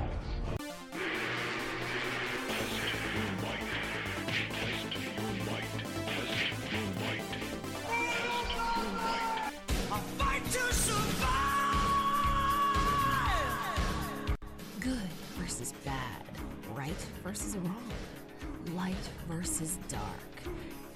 A 9.91 9.99
fight 10.19 10.45
to 10.45 10.75
survive! 10.75 11.33
Good 14.81 14.97
versus 15.39 15.73
bad. 15.85 16.25
Right 16.75 17.07
versus 17.23 17.57
wrong. 17.59 17.93
Light 18.75 18.95
versus 19.29 19.79
dark. 19.89 20.03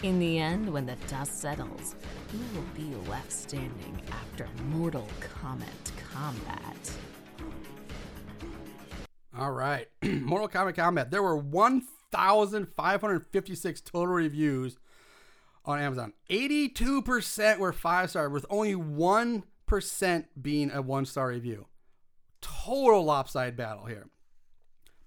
In 0.03 0.19
the 0.19 0.39
end, 0.39 0.71
when 0.71 0.85
the 0.85 0.97
dust 1.09 1.41
settles, 1.41 1.95
who 2.31 2.39
will 2.55 2.67
be 2.75 2.95
left 3.09 3.33
standing 3.33 3.99
after 4.13 4.47
Mortal 4.67 5.09
Kombat 5.21 5.67
combat? 6.13 6.93
All 9.39 9.53
right. 9.53 9.89
Mortal 10.03 10.49
Kombat 10.49 10.77
Combat. 10.77 11.11
There 11.11 11.23
were 11.23 11.39
1,556 11.39 13.81
total 13.81 14.15
reviews 14.15 14.77
on 15.65 15.81
Amazon. 15.81 16.13
82% 16.29 17.59
were 17.59 17.73
five 17.73 18.11
star, 18.11 18.29
with 18.29 18.45
only 18.51 18.75
1% 18.75 20.25
being 20.41 20.71
a 20.71 20.83
one 20.83 21.07
star 21.07 21.29
review. 21.29 21.69
Total 22.43 23.03
lopsided 23.03 23.57
battle 23.57 23.87
here. 23.87 24.11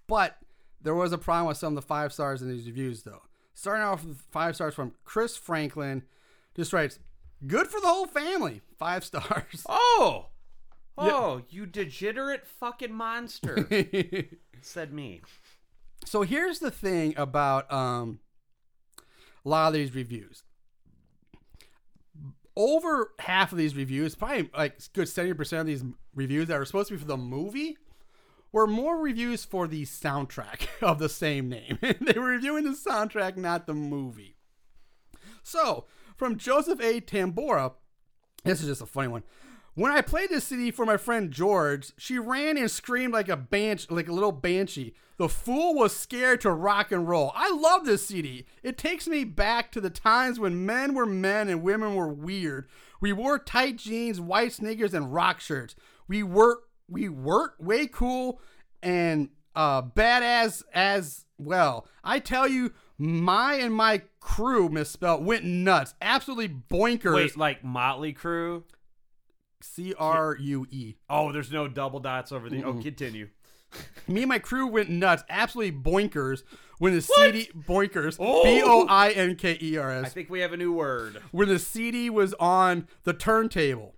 But 0.08 0.38
there 0.82 0.96
was 0.96 1.14
a 1.14 1.20
problem 1.20 1.46
with 1.48 1.58
some 1.58 1.78
of 1.78 1.84
the 1.84 1.88
five 1.88 2.12
stars 2.12 2.42
in 2.42 2.50
these 2.50 2.66
reviews, 2.66 3.04
though. 3.04 3.22
Starting 3.60 3.84
off 3.84 4.06
with 4.06 4.22
five 4.32 4.56
stars 4.56 4.74
from 4.74 4.94
Chris 5.04 5.36
Franklin, 5.36 6.04
just 6.56 6.72
writes, 6.72 6.98
Good 7.46 7.68
for 7.68 7.82
the 7.82 7.88
whole 7.88 8.08
family. 8.08 8.62
Five 8.78 9.04
stars. 9.04 9.66
Oh. 9.68 10.28
Oh, 10.98 11.42
you 11.50 11.66
degenerate 11.66 12.46
fucking 12.46 12.94
monster, 12.94 13.68
said 14.62 14.92
me. 14.94 15.22
So 16.06 16.24
here's 16.24 16.60
the 16.60 16.72
thing 16.72 17.14
about 17.16 17.72
um, 17.72 18.20
a 19.46 19.50
lot 19.50 19.68
of 19.68 19.74
these 19.74 19.96
reviews. 19.96 20.44
Over 22.58 23.14
half 23.20 23.54
of 23.54 23.58
these 23.58 23.78
reviews, 23.78 24.14
probably 24.16 24.50
like 24.58 24.78
good 24.92 25.08
seventy 25.08 25.34
percent 25.34 25.62
of 25.62 25.68
these 25.68 25.86
reviews 26.14 26.50
that 26.50 26.60
were 26.60 26.66
supposed 26.66 26.90
to 26.90 26.96
be 26.96 27.00
for 27.00 27.08
the 27.08 27.16
movie, 27.16 27.78
were 28.52 28.68
more 28.68 28.98
reviews 28.98 29.46
for 29.46 29.68
the 29.68 29.84
soundtrack 29.84 30.68
of 30.82 31.00
the 31.00 31.10
same 31.10 31.50
name. 31.50 31.78
they 31.82 32.20
were 32.20 32.28
reviewing 32.28 32.64
the 32.64 32.72
soundtrack, 32.72 33.38
not 33.38 33.68
the 33.68 33.74
movie. 33.74 34.36
So 35.44 35.86
from 36.18 36.38
Joseph 36.38 36.80
A. 36.82 37.02
Tambora, 37.02 37.74
this 38.44 38.62
is 38.62 38.68
just 38.68 38.82
a 38.82 38.86
funny 38.86 39.08
one. 39.08 39.24
When 39.76 39.92
I 39.92 40.02
played 40.02 40.30
this 40.30 40.46
CD 40.46 40.72
for 40.72 40.86
my 40.86 40.98
friend 40.98 41.32
George, 41.32 41.94
she 41.98 42.20
ran 42.20 42.58
and 42.58 42.70
screamed 42.70 43.14
like 43.14 43.30
a 43.30 43.38
banshee, 43.38 43.88
like 43.90 44.10
a 44.10 44.14
little 44.14 44.32
banshee. 44.32 44.94
The 45.18 45.30
fool 45.30 45.76
was 45.76 45.96
scared 45.96 46.42
to 46.42 46.52
rock 46.52 46.92
and 46.92 47.08
roll. 47.08 47.32
I 47.36 47.52
love 47.52 47.86
this 47.86 48.06
CD. 48.06 48.46
It 48.64 48.78
takes 48.78 49.08
me 49.08 49.24
back 49.24 49.72
to 49.72 49.82
the 49.82 49.90
times 49.90 50.40
when 50.40 50.66
men 50.66 50.94
were 50.94 51.06
men 51.06 51.50
and 51.50 51.62
women 51.62 51.96
were 51.96 52.12
weird. 52.12 52.68
We 53.00 53.14
wore 53.14 53.40
tight 53.40 53.78
jeans, 53.78 54.20
white 54.20 54.54
sneakers, 54.54 54.94
and 54.94 55.14
rock 55.14 55.40
shirts. 55.40 55.76
We 56.08 56.24
were 56.24 56.64
we 56.90 57.10
were 57.10 57.54
way 57.60 57.88
cool 57.88 58.40
and 58.82 59.30
uh, 59.56 59.82
badass 59.82 60.64
as 60.74 61.26
well. 61.38 61.88
I 62.04 62.20
tell 62.20 62.48
you, 62.48 62.74
my 62.98 63.56
and 63.56 63.74
my 63.74 64.04
crew 64.20 64.70
misspelled 64.70 65.26
went 65.26 65.44
nuts. 65.46 65.94
Absolutely 66.02 66.50
boinkers. 66.50 67.14
Wait, 67.14 67.38
like 67.38 67.64
Motley 67.64 68.14
Crew? 68.14 68.64
C 69.62 69.94
R 69.98 70.38
U 70.40 70.66
E. 70.72 70.96
Oh, 71.10 71.32
there's 71.32 71.52
no 71.52 71.68
double 71.68 72.00
dots 72.00 72.32
over 72.32 72.50
the. 72.50 72.64
Oh, 72.64 72.74
continue. 72.74 73.30
Me 74.08 74.22
and 74.22 74.30
my 74.30 74.40
crew 74.40 74.66
went 74.66 74.90
nuts, 74.90 75.24
absolutely 75.30 75.78
boinkers 75.80 76.42
when 76.80 76.94
the 76.94 77.02
CD 77.02 77.50
boinkers 77.56 78.18
B 78.18 78.62
O 78.66 78.88
I 78.88 79.12
N 79.12 79.36
K 79.36 79.58
E 79.62 79.78
R 79.78 79.92
S. 79.92 80.06
I 80.06 80.10
think 80.10 80.30
we 80.30 80.40
have 80.40 80.54
a 80.54 80.58
new 80.58 80.74
word. 80.74 81.22
when 81.32 81.48
the 81.50 81.60
CD 81.60 82.10
was 82.10 82.34
on 82.40 82.88
the 83.04 83.14
turntable. 83.14 83.96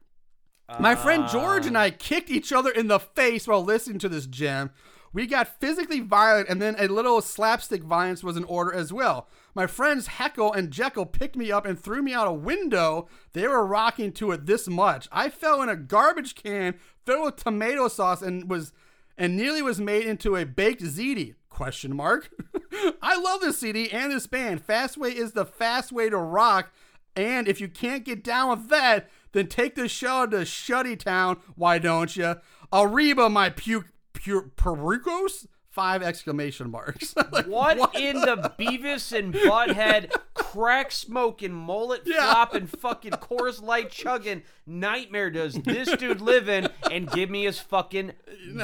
My 0.80 0.96
friend 0.96 1.28
George 1.28 1.66
and 1.66 1.78
I 1.78 1.92
kicked 1.92 2.30
each 2.30 2.52
other 2.52 2.72
in 2.72 2.88
the 2.88 3.00
face 3.00 3.48
while 3.48 3.64
listening 3.64 4.00
to 4.00 4.10
this 4.10 4.26
gem. 4.26 4.72
We 5.14 5.28
got 5.28 5.60
physically 5.60 6.00
violent, 6.00 6.48
and 6.48 6.62
then 6.62 6.76
a 6.80 6.88
little 6.88 7.22
slapstick 7.22 7.84
violence 7.84 8.24
was 8.24 8.38
in 8.38 8.46
order 8.46 8.74
as 8.74 8.94
well. 8.94 9.28
My 9.54 9.68
friends 9.68 10.08
Heckle 10.08 10.54
and 10.54 10.72
Jekyll 10.72 11.06
picked 11.06 11.36
me 11.36 11.52
up 11.52 11.66
and 11.66 11.78
threw 11.78 12.02
me 12.02 12.14
out 12.14 12.28
a 12.28 12.34
window. 12.34 13.10
They 13.34 13.48
were 13.48 13.66
rocking 13.66 14.14
to 14.14 14.32
it 14.32 14.46
this 14.46 14.68
much. 14.68 15.10
I 15.12 15.30
fell 15.30 15.62
in 15.62 15.70
a 15.70 15.76
garbage 15.76 16.36
can 16.36 16.76
filled 17.06 17.26
with 17.26 17.36
tomato 17.36 17.88
sauce 17.90 18.22
and 18.22 18.50
was 18.50 18.72
and 19.18 19.36
nearly 19.36 19.62
was 19.62 19.82
made 19.82 20.06
into 20.06 20.38
a 20.38 20.46
baked 20.46 20.82
ziti. 20.82 21.36
Question 21.50 21.96
mark. 21.96 22.32
I 23.02 23.20
love 23.20 23.42
this 23.42 23.60
CD 23.60 23.92
and 23.92 24.12
this 24.12 24.26
band. 24.26 24.66
Fastway 24.66 25.14
is 25.14 25.34
the 25.34 25.46
fast 25.46 25.92
way 25.92 26.10
to 26.10 26.18
rock. 26.18 26.72
And 27.16 27.48
if 27.48 27.60
you 27.60 27.68
can't 27.68 28.06
get 28.06 28.24
down 28.24 28.50
with 28.50 28.70
that, 28.70 29.10
then 29.34 29.48
take 29.48 29.76
the 29.76 29.88
show 29.88 30.26
to 30.28 30.38
Shutty 30.38 30.98
Town. 30.98 31.38
Why 31.56 31.78
don't 31.80 32.16
you? 32.16 32.36
Arriba, 32.74 33.30
my 33.30 33.50
puke, 33.50 33.88
pericos. 34.14 35.48
Five 35.70 36.04
exclamation 36.04 36.70
marks. 36.70 37.16
Like, 37.32 37.46
What, 37.48 37.96
in 37.96 38.20
the 38.20 38.52
Beavis 38.60 39.18
and 39.18 39.34
Butthead 39.34 40.12
crack 40.34 40.92
smoking, 40.92 41.54
mullet 41.54 42.02
Yeah. 42.06 42.30
flopping, 42.34 42.68
fucking 42.68 43.14
Coors 43.14 43.62
Light 43.64 43.90
chugging 43.90 44.44
nightmare 44.68 45.30
does 45.30 45.54
this 45.54 45.96
dude 45.96 46.20
live 46.20 46.50
in? 46.50 46.68
And 46.92 47.10
give 47.10 47.30
me 47.30 47.46
his 47.46 47.58
fucking, 47.60 48.12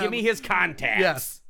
give 0.02 0.12
me 0.12 0.22
his 0.22 0.42
contacts. 0.42 1.00
Yes. 1.00 1.42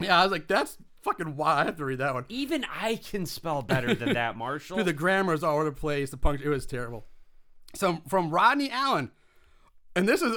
Yeah, 0.00 0.18
I 0.18 0.24
was 0.24 0.32
like, 0.32 0.48
that's 0.48 0.76
fucking 1.02 1.36
wild. 1.36 1.60
I 1.60 1.64
have 1.66 1.76
to 1.76 1.84
read 1.84 1.98
that 1.98 2.12
one. 2.14 2.24
Even 2.28 2.66
I 2.68 2.96
can 2.96 3.26
spell 3.26 3.62
better 3.62 3.94
than 3.94 4.14
that, 4.14 4.36
Marshall. 4.36 4.78
Dude, 4.78 4.86
the 4.86 4.92
grammar's 4.92 5.44
all 5.44 5.54
over 5.54 5.66
the 5.66 5.72
place. 5.72 6.10
The 6.10 6.16
punctuation, 6.16 6.50
it 6.50 6.54
was 6.54 6.66
terrible. 6.66 7.06
So 7.76 8.00
from 8.08 8.30
Rodney 8.30 8.70
Allen, 8.70 9.10
and 9.94 10.08
this 10.08 10.22
is, 10.22 10.36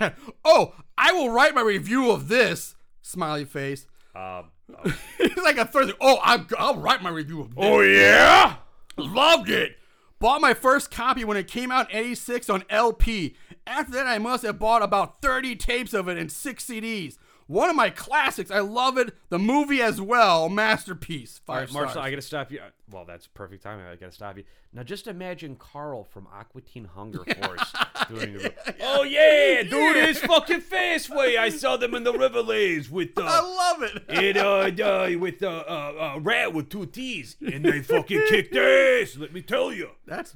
oh, 0.44 0.74
I 0.96 1.12
will 1.12 1.30
write 1.30 1.54
my 1.54 1.62
review 1.62 2.10
of 2.10 2.28
this. 2.28 2.74
Smiley 3.02 3.44
face. 3.44 3.86
Um, 4.14 4.50
He's 5.18 5.36
like 5.36 5.56
a 5.56 5.64
Thursday. 5.64 5.94
Oh, 6.00 6.18
I'm, 6.22 6.46
I'll 6.58 6.76
write 6.76 7.02
my 7.02 7.10
review 7.10 7.40
of 7.40 7.54
this. 7.54 7.64
oh 7.64 7.80
yeah. 7.80 8.56
Loved 8.96 9.48
it. 9.48 9.76
Bought 10.18 10.40
my 10.40 10.52
first 10.52 10.90
copy 10.90 11.24
when 11.24 11.36
it 11.36 11.46
came 11.46 11.70
out 11.70 11.90
in 11.90 11.96
86 11.96 12.50
on 12.50 12.64
LP. 12.68 13.36
After 13.66 13.92
that, 13.92 14.06
I 14.06 14.18
must 14.18 14.44
have 14.44 14.58
bought 14.58 14.82
about 14.82 15.22
30 15.22 15.54
tapes 15.56 15.94
of 15.94 16.08
it 16.08 16.18
and 16.18 16.30
six 16.32 16.64
CDs. 16.66 17.16
One 17.46 17.70
of 17.70 17.76
my 17.76 17.88
classics. 17.90 18.50
I 18.50 18.60
love 18.60 18.98
it. 18.98 19.14
The 19.30 19.38
movie 19.38 19.80
as 19.80 20.00
well. 20.00 20.48
Masterpiece. 20.48 21.40
All 21.48 21.54
Five 21.54 21.68
right, 21.68 21.72
Marshall. 21.72 22.02
I 22.02 22.10
gotta 22.10 22.20
stop 22.22 22.50
you. 22.50 22.60
Well, 22.90 23.04
that's 23.04 23.26
perfect 23.26 23.62
timing. 23.62 23.86
I 23.86 23.96
gotta 23.96 24.12
stop 24.12 24.36
you. 24.38 24.44
Now, 24.72 24.82
just 24.82 25.06
imagine 25.06 25.56
Carl 25.56 26.04
from 26.04 26.26
Aqua 26.32 26.62
Teen 26.62 26.84
Hunger 26.84 27.24
Force 27.42 27.72
doing. 28.08 28.36
A, 28.36 28.74
oh 28.82 29.02
yeah, 29.02 29.62
dude, 29.62 29.96
it's 29.96 30.20
fucking 30.20 30.60
fast 30.60 31.10
way. 31.10 31.36
I 31.36 31.50
saw 31.50 31.76
them 31.76 31.94
in 31.94 32.04
the 32.04 32.12
Riverlands 32.12 32.90
with 32.90 33.16
uh, 33.16 33.22
I 33.26 33.40
love 33.40 33.82
it. 33.82 34.02
it 34.08 34.36
uh, 34.36 34.84
uh 34.84 35.18
with 35.18 35.42
uh, 35.42 35.64
uh, 35.68 36.14
uh 36.16 36.20
rat 36.20 36.54
with 36.54 36.70
two 36.70 36.86
T's, 36.86 37.36
and 37.40 37.64
they 37.64 37.82
fucking 37.82 38.24
kicked 38.28 38.56
ass. 38.56 39.16
Let 39.16 39.32
me 39.32 39.42
tell 39.42 39.72
you. 39.72 39.90
That's 40.06 40.34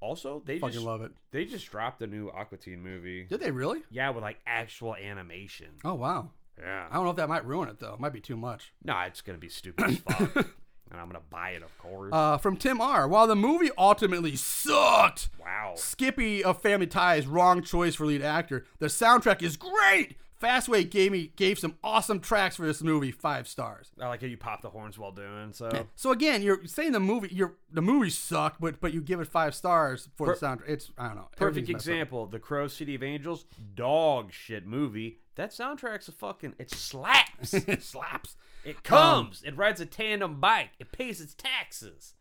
Also, 0.00 0.42
they 0.44 0.58
fucking 0.58 0.74
just 0.74 0.86
love 0.86 1.02
it. 1.02 1.12
they 1.30 1.44
just 1.44 1.70
dropped 1.70 2.02
a 2.02 2.06
new 2.06 2.30
Aqua 2.30 2.58
Teen 2.58 2.82
movie. 2.82 3.24
Did 3.24 3.40
they 3.40 3.50
really? 3.50 3.82
Yeah, 3.90 4.10
with 4.10 4.22
like 4.22 4.38
actual 4.46 4.94
animation. 4.94 5.68
Oh 5.84 5.94
wow. 5.94 6.30
Yeah. 6.58 6.86
I 6.90 6.94
don't 6.94 7.04
know 7.04 7.10
if 7.10 7.16
that 7.16 7.28
might 7.28 7.44
ruin 7.44 7.68
it 7.68 7.80
though. 7.80 7.94
It 7.94 8.00
might 8.00 8.12
be 8.12 8.20
too 8.20 8.36
much. 8.36 8.72
No, 8.82 8.98
it's 9.00 9.20
gonna 9.20 9.38
be 9.38 9.48
stupid 9.48 9.84
as 9.84 9.98
fuck, 9.98 10.46
and 10.90 11.00
I'm 11.00 11.06
gonna 11.08 11.20
buy 11.30 11.50
it, 11.50 11.62
of 11.62 11.76
course. 11.78 12.12
Uh, 12.12 12.38
from 12.38 12.56
Tim 12.56 12.80
R. 12.80 13.08
While 13.08 13.26
the 13.26 13.36
movie 13.36 13.70
ultimately 13.76 14.36
sucked, 14.36 15.28
wow. 15.40 15.74
Skippy 15.76 16.44
of 16.44 16.60
Family 16.62 16.86
Ties, 16.86 17.26
wrong 17.26 17.62
choice 17.62 17.94
for 17.94 18.06
lead 18.06 18.22
actor. 18.22 18.64
The 18.78 18.86
soundtrack 18.86 19.42
is 19.42 19.56
great. 19.56 20.16
Fastway 20.40 20.88
gave 20.88 21.12
me 21.12 21.32
gave 21.36 21.58
some 21.58 21.76
awesome 21.82 22.20
tracks 22.20 22.56
for 22.56 22.66
this 22.66 22.82
movie, 22.82 23.10
five 23.10 23.48
stars. 23.48 23.90
I 23.98 24.08
like 24.08 24.20
how 24.20 24.26
you 24.26 24.36
pop 24.36 24.60
the 24.60 24.68
horns 24.68 24.98
while 24.98 25.12
doing 25.12 25.52
so. 25.52 25.70
So 25.94 26.12
again, 26.12 26.42
you're 26.42 26.66
saying 26.66 26.92
the 26.92 27.00
movie, 27.00 27.28
you're 27.32 27.54
the 27.72 27.80
movie 27.80 28.10
sucked, 28.10 28.60
but 28.60 28.78
but 28.80 28.92
you 28.92 29.00
give 29.00 29.20
it 29.20 29.28
five 29.28 29.54
stars 29.54 30.10
for 30.14 30.26
Per- 30.26 30.34
the 30.34 30.46
soundtrack. 30.46 30.68
It's 30.68 30.90
I 30.98 31.06
don't 31.06 31.16
know. 31.16 31.28
Perfect 31.36 31.70
example: 31.70 32.26
The 32.26 32.38
Crow 32.38 32.68
City 32.68 32.94
of 32.94 33.02
Angels, 33.02 33.46
dog 33.74 34.30
shit 34.32 34.66
movie. 34.66 35.20
That 35.36 35.52
soundtrack's 35.52 36.08
a 36.08 36.12
fucking 36.12 36.54
it 36.58 36.70
slaps. 36.70 37.54
it 37.54 37.82
slaps. 37.82 38.36
It 38.66 38.82
comes. 38.82 39.42
it 39.44 39.56
rides 39.56 39.80
a 39.80 39.86
tandem 39.86 40.40
bike. 40.40 40.70
It 40.78 40.92
pays 40.92 41.20
its 41.20 41.34
taxes. 41.34 42.14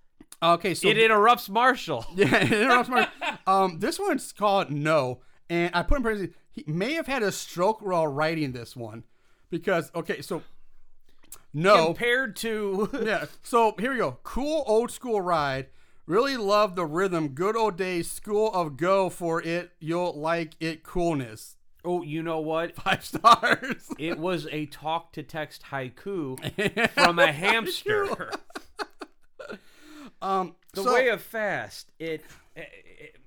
Okay, 0.43 0.73
so 0.73 0.87
it 0.87 0.97
interrupts 0.97 1.49
Marshall. 1.49 2.05
Yeah, 2.15 2.35
it 2.37 2.51
interrupts 2.51 2.89
my. 2.89 3.07
Um, 3.47 3.79
this 3.79 3.99
one's 3.99 4.31
called 4.31 4.71
No, 4.71 5.21
and 5.49 5.69
I 5.75 5.83
put 5.83 5.97
in 5.97 6.03
parentheses. 6.03 6.35
He 6.51 6.63
may 6.65 6.93
have 6.93 7.05
had 7.05 7.21
a 7.21 7.31
stroke 7.31 7.81
while 7.81 8.07
writing 8.07 8.53
this 8.53 8.75
one, 8.75 9.03
because 9.51 9.91
okay, 9.95 10.21
so 10.21 10.41
no, 11.53 11.85
Compared 11.85 12.35
to 12.37 12.89
yeah. 13.05 13.25
So 13.41 13.75
here 13.79 13.91
we 13.93 13.97
go. 13.97 14.17
Cool 14.23 14.63
old 14.67 14.91
school 14.91 15.21
ride. 15.21 15.67
Really 16.05 16.37
love 16.37 16.75
the 16.75 16.85
rhythm. 16.85 17.29
Good 17.29 17.55
old 17.55 17.77
days. 17.77 18.11
School 18.11 18.51
of 18.53 18.77
Go 18.77 19.09
for 19.09 19.41
it. 19.41 19.71
You'll 19.79 20.19
like 20.19 20.55
it. 20.59 20.83
Coolness. 20.83 21.55
Oh, 21.85 22.01
you 22.01 22.23
know 22.23 22.39
what? 22.39 22.75
Five 22.81 23.03
stars. 23.05 23.87
It 23.99 24.17
was 24.19 24.47
a 24.51 24.65
talk 24.67 25.13
to 25.13 25.23
text 25.23 25.63
haiku 25.71 26.89
from 26.91 27.19
a 27.19 27.31
hamster. 27.31 28.31
Um, 30.21 30.55
The 30.73 30.83
so- 30.83 30.93
way 30.93 31.09
of 31.09 31.21
fast. 31.21 31.91
It. 31.99 32.23
it, 32.55 32.69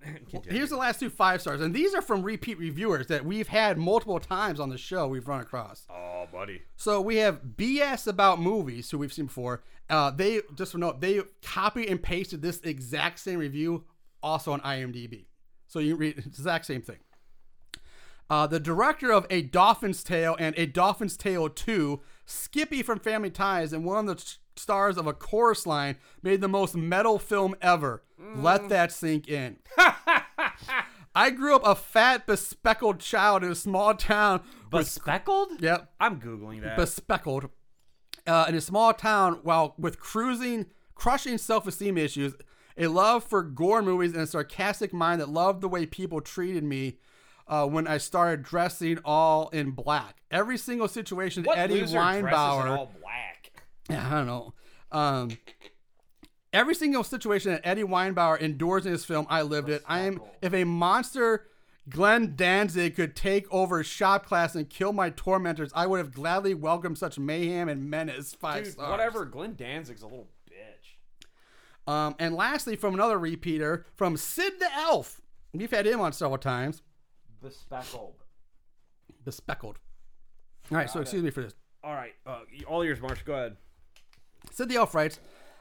it 0.03 0.29
continue. 0.31 0.59
Here's 0.59 0.71
the 0.71 0.77
last 0.77 1.01
two 1.01 1.11
five 1.11 1.41
stars, 1.41 1.61
and 1.61 1.75
these 1.75 1.95
are 1.95 2.03
from 2.03 2.23
repeat 2.23 2.59
reviewers 2.59 3.07
that 3.09 3.25
we've 3.25 3.49
had 3.49 3.77
multiple 3.79 4.19
times 4.19 4.59
on 4.61 4.71
the 4.71 4.79
show. 4.79 5.07
We've 5.09 5.27
run 5.29 5.41
across. 5.41 5.87
oh, 5.91 6.27
buddy. 6.33 6.63
So 6.77 7.01
we 7.01 7.17
have 7.17 7.41
BS 7.57 8.07
about 8.07 8.41
movies, 8.41 8.91
who 8.91 8.99
we've 8.99 9.13
seen 9.13 9.27
before. 9.27 9.63
Uh, 9.91 10.11
they 10.11 10.41
just 10.55 10.73
for 10.73 10.79
note, 10.79 11.01
they 11.01 11.21
copy 11.43 11.87
and 11.89 12.03
pasted 12.03 12.43
this 12.43 12.61
exact 12.61 13.19
same 13.19 13.39
review 13.39 13.85
also 14.23 14.53
on 14.53 14.61
IMDb. 14.61 15.27
So 15.67 15.79
you 15.79 15.97
read 15.97 16.17
the 16.17 16.23
exact 16.27 16.67
same 16.67 16.83
thing. 16.83 16.99
Uh, 18.31 18.47
the 18.47 18.61
director 18.61 19.11
of 19.11 19.27
A 19.31 19.43
Dolphin's 19.43 20.03
Tale 20.05 20.37
and 20.39 20.55
A 20.59 20.67
Dolphin's 20.67 21.17
Tale 21.17 21.49
2, 21.49 22.01
Skippy 22.27 22.83
from 22.83 22.99
Family 23.01 23.31
Ties, 23.31 23.73
and 23.73 23.85
one 23.85 24.07
of 24.09 24.17
the 24.19 24.35
stars 24.57 24.99
of 24.99 25.07
A 25.07 25.13
Chorus 25.15 25.67
Line, 25.67 25.97
made 26.23 26.41
the 26.41 26.49
most 26.49 26.77
metal 26.77 27.19
film 27.19 27.55
ever. 27.63 28.03
Let 28.35 28.69
that 28.69 28.93
sink 28.93 29.29
in. 29.29 29.57
I 31.15 31.31
grew 31.31 31.57
up 31.57 31.63
a 31.67 31.75
fat, 31.75 32.27
bespeckled 32.27 33.01
child 33.01 33.43
in 33.45 33.51
a 33.51 33.55
small 33.55 33.95
town. 33.95 34.43
with- 34.71 34.87
Bespeckled? 34.87 35.61
Yep, 35.61 35.91
I'm 35.99 36.21
googling 36.21 36.63
that. 36.63 36.77
bespeckled 36.77 37.49
uh, 38.27 38.47
in 38.49 38.55
a 38.55 38.61
small 38.61 38.93
town 38.93 39.41
while 39.43 39.75
with 39.79 39.99
cruising 39.99 40.67
crushing 40.95 41.39
self-esteem 41.39 41.97
issues 41.97 42.35
a 42.77 42.89
love 42.89 43.25
for 43.25 43.43
gore 43.43 43.81
movies 43.83 44.13
and 44.13 44.21
a 44.23 44.27
sarcastic 44.27 44.93
mind 44.93 45.21
that 45.21 45.29
loved 45.29 45.61
the 45.63 45.69
way 45.69 45.87
people 45.87 46.21
treated 46.21 46.63
me 46.63 46.99
uh, 47.49 47.67
when 47.67 47.87
I 47.87 47.99
started 47.99 48.43
dressing 48.43 48.99
all 49.05 49.49
in 49.49 49.71
black. 49.73 50.23
Every 50.31 50.59
single 50.59 50.89
situation 50.89 51.45
what 51.45 51.59
Eddie 51.59 51.83
Weinbauer 51.83 52.79
all 52.79 52.93
black? 53.01 53.63
yeah, 53.89 54.07
I 54.07 54.11
don't 54.11 54.27
know. 54.27 54.55
Um, 54.93 55.31
every 56.53 56.75
single 56.75 57.05
situation 57.05 57.53
that 57.53 57.63
Eddie 57.65 57.83
Weinbauer 57.85 58.39
endures 58.39 58.87
in 58.87 58.93
his 58.93 59.05
film, 59.05 59.27
I 59.29 59.43
lived 59.43 59.69
it. 59.69 59.83
I 59.87 60.01
am 60.01 60.21
if 60.43 60.53
a 60.53 60.65
monster 60.65 61.47
Glenn 61.89 62.35
Danzig 62.37 62.97
could 62.97 63.17
take 63.17 63.51
over 63.53 63.83
shop 63.83 64.27
class 64.27 64.55
and 64.55 64.69
kill 64.69 64.93
my 64.93 65.11
tormentors, 65.11 65.71
I 65.75 65.87
would 65.87 65.99
have 65.99 66.13
gladly 66.13 66.55
welcomed 66.55 66.99
such 66.99 67.19
mayhem 67.19 67.69
and 67.69 67.89
menace. 67.89 68.35
Five 68.35 68.65
Dude, 68.65 68.73
stars. 68.75 68.91
whatever. 68.91 69.25
Glenn 69.25 69.55
Danzig's 69.55 70.03
a 70.03 70.07
little 70.07 70.29
bitch. 70.51 71.91
Um, 71.91 72.15
and 72.19 72.35
lastly, 72.35 72.77
from 72.77 72.95
another 72.95 73.19
repeater, 73.19 73.87
from 73.97 74.17
Sid 74.17 74.55
the 74.59 74.69
Elf. 74.75 75.23
We've 75.55 75.71
had 75.71 75.87
him 75.87 76.01
on 76.01 76.13
several 76.13 76.37
times. 76.37 76.83
Bespeckled. 77.43 78.15
Bespeckled. 79.25 79.77
All 80.71 80.77
right, 80.79 80.91
so 80.91 81.01
excuse 81.01 81.23
me 81.23 81.31
for 81.31 81.43
this. 81.43 81.55
All 81.83 81.95
right, 81.95 82.13
uh, 82.27 82.41
all 82.67 82.85
yours, 82.85 83.01
Marsh. 83.01 83.23
Go 83.23 83.35
ahead. 83.35 83.57
Sid 84.51 84.69
the 84.69 84.77
Elf 84.77 84.95
writes, 84.95 85.19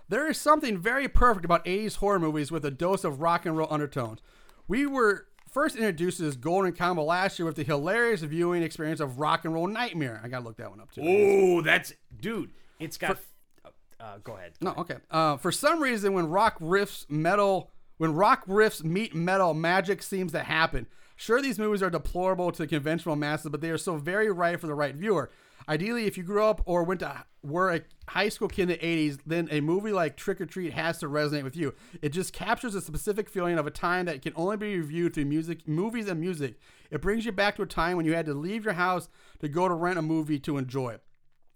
There 0.10 0.28
is 0.30 0.40
something 0.40 0.78
very 0.78 1.08
perfect 1.08 1.46
about 1.46 1.64
80s 1.66 1.98
horror 1.98 2.20
movies 2.20 2.52
with 2.52 2.66
a 2.66 2.72
dose 2.72 3.04
of 3.04 3.22
rock 3.22 3.46
and 3.46 3.56
roll 3.58 3.68
undertones. 3.72 4.20
We 4.68 4.86
were 4.86 5.28
first 5.50 5.76
introduced 5.76 6.18
to 6.18 6.24
this 6.24 6.36
golden 6.36 6.74
combo 6.74 7.04
last 7.04 7.40
year 7.40 7.46
with 7.46 7.56
the 7.56 7.64
hilarious 7.64 8.22
viewing 8.22 8.64
experience 8.64 9.00
of 9.00 9.20
Rock 9.20 9.46
and 9.46 9.54
Roll 9.54 9.68
Nightmare. 9.68 10.20
I 10.24 10.28
gotta 10.28 10.46
look 10.46 10.58
that 10.58 10.70
one 10.70 10.82
up 10.82 10.92
too. 10.92 11.02
Oh, 11.04 11.62
that's 11.62 11.94
dude. 12.20 12.52
It's 12.80 12.98
got. 12.98 13.18
uh, 13.66 13.70
uh, 14.00 14.18
go 14.24 14.36
ahead. 14.36 14.54
No, 14.62 14.74
okay. 14.78 14.98
Uh, 15.10 15.38
for 15.38 15.52
some 15.52 15.82
reason, 15.82 16.14
when 16.14 16.28
rock 16.28 16.60
riffs 16.60 17.10
metal, 17.10 17.72
when 17.98 18.14
rock 18.14 18.46
riffs 18.46 18.84
meet 18.84 19.16
metal, 19.16 19.54
magic 19.54 20.04
seems 20.04 20.32
to 20.34 20.44
happen. 20.44 20.88
Sure, 21.20 21.42
these 21.42 21.58
movies 21.58 21.82
are 21.82 21.90
deplorable 21.90 22.52
to 22.52 22.68
conventional 22.68 23.16
masses, 23.16 23.50
but 23.50 23.60
they 23.60 23.72
are 23.72 23.78
so 23.78 23.98
very 23.98 24.32
right 24.32 24.60
for 24.62 24.68
the 24.68 24.76
right 24.76 24.96
viewer. 24.96 25.32
Ideally, 25.68 26.06
if 26.06 26.16
you 26.16 26.24
grew 26.24 26.44
up 26.44 26.62
or 26.66 26.84
went 26.84 27.00
to 27.02 27.26
were 27.42 27.74
a 27.74 27.82
high 28.08 28.30
school 28.30 28.48
kid 28.48 28.64
in 28.64 28.70
the 28.70 28.78
'80s, 28.78 29.20
then 29.26 29.48
a 29.52 29.60
movie 29.60 29.92
like 29.92 30.16
Trick 30.16 30.40
or 30.40 30.46
Treat 30.46 30.74
has 30.74 31.00
to 31.00 31.10
resonate 31.10 31.44
with 31.44 31.58
you. 31.58 31.74
It 32.04 32.10
just 32.10 32.34
captures 32.34 32.76
a 32.76 32.82
specific 32.82 33.30
feeling 33.30 33.58
of 33.58 33.66
a 33.66 33.72
time 33.72 34.06
that 34.06 34.22
can 34.22 34.34
only 34.36 34.58
be 34.58 34.78
reviewed 34.78 35.16
through 35.16 35.26
music, 35.26 35.68
movies, 35.68 36.08
and 36.08 36.22
music. 36.22 36.60
It 36.92 37.02
brings 37.02 37.26
you 37.26 37.32
back 37.32 37.56
to 37.56 37.64
a 37.64 37.68
time 37.68 37.98
when 37.98 38.06
you 38.06 38.14
had 38.14 38.28
to 38.28 38.34
leave 38.36 38.64
your 38.64 38.76
house 38.76 39.10
to 39.40 39.50
go 39.50 39.68
to 39.68 39.74
rent 39.74 39.98
a 39.98 40.04
movie 40.04 40.40
to 40.40 40.58
enjoy 40.58 40.92
it. 40.92 41.04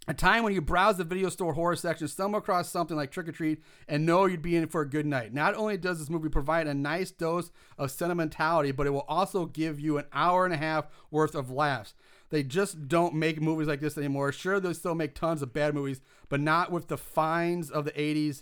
A 0.07 0.15
time 0.15 0.43
when 0.43 0.53
you 0.53 0.61
browse 0.61 0.97
the 0.97 1.03
video 1.03 1.29
store 1.29 1.53
horror 1.53 1.75
section, 1.75 2.07
stumble 2.07 2.39
across 2.39 2.69
something 2.69 2.97
like 2.97 3.11
Trick 3.11 3.27
or 3.27 3.31
Treat, 3.31 3.61
and 3.87 4.03
know 4.03 4.25
you'd 4.25 4.41
be 4.41 4.55
in 4.55 4.67
for 4.67 4.81
a 4.81 4.89
good 4.89 5.05
night. 5.05 5.31
Not 5.31 5.53
only 5.53 5.77
does 5.77 5.99
this 5.99 6.09
movie 6.09 6.27
provide 6.27 6.65
a 6.65 6.73
nice 6.73 7.11
dose 7.11 7.51
of 7.77 7.91
sentimentality, 7.91 8.71
but 8.71 8.87
it 8.87 8.89
will 8.89 9.05
also 9.07 9.45
give 9.45 9.79
you 9.79 9.99
an 9.99 10.05
hour 10.11 10.43
and 10.43 10.53
a 10.55 10.57
half 10.57 10.87
worth 11.11 11.35
of 11.35 11.51
laughs. 11.51 11.93
They 12.31 12.41
just 12.41 12.87
don't 12.87 13.13
make 13.13 13.39
movies 13.39 13.67
like 13.67 13.79
this 13.79 13.97
anymore. 13.97 14.31
Sure, 14.31 14.59
they 14.59 14.73
still 14.73 14.95
make 14.95 15.13
tons 15.13 15.43
of 15.43 15.53
bad 15.53 15.75
movies, 15.75 16.01
but 16.29 16.39
not 16.39 16.71
with 16.71 16.87
the 16.87 16.97
fines 16.97 17.69
of 17.69 17.85
the 17.85 17.91
80s 17.91 18.41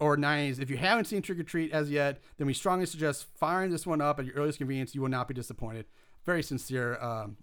or 0.00 0.16
90s. 0.16 0.58
If 0.58 0.70
you 0.70 0.76
haven't 0.76 1.04
seen 1.04 1.22
Trick 1.22 1.38
or 1.38 1.44
Treat 1.44 1.70
as 1.70 1.88
yet, 1.88 2.20
then 2.36 2.48
we 2.48 2.54
strongly 2.54 2.86
suggest 2.86 3.26
firing 3.36 3.70
this 3.70 3.86
one 3.86 4.00
up 4.00 4.18
at 4.18 4.26
your 4.26 4.34
earliest 4.34 4.58
convenience. 4.58 4.94
You 4.94 5.02
will 5.02 5.08
not 5.08 5.28
be 5.28 5.34
disappointed. 5.34 5.86
Very 6.26 6.42
sincere 6.42 6.98
um, 7.00 7.36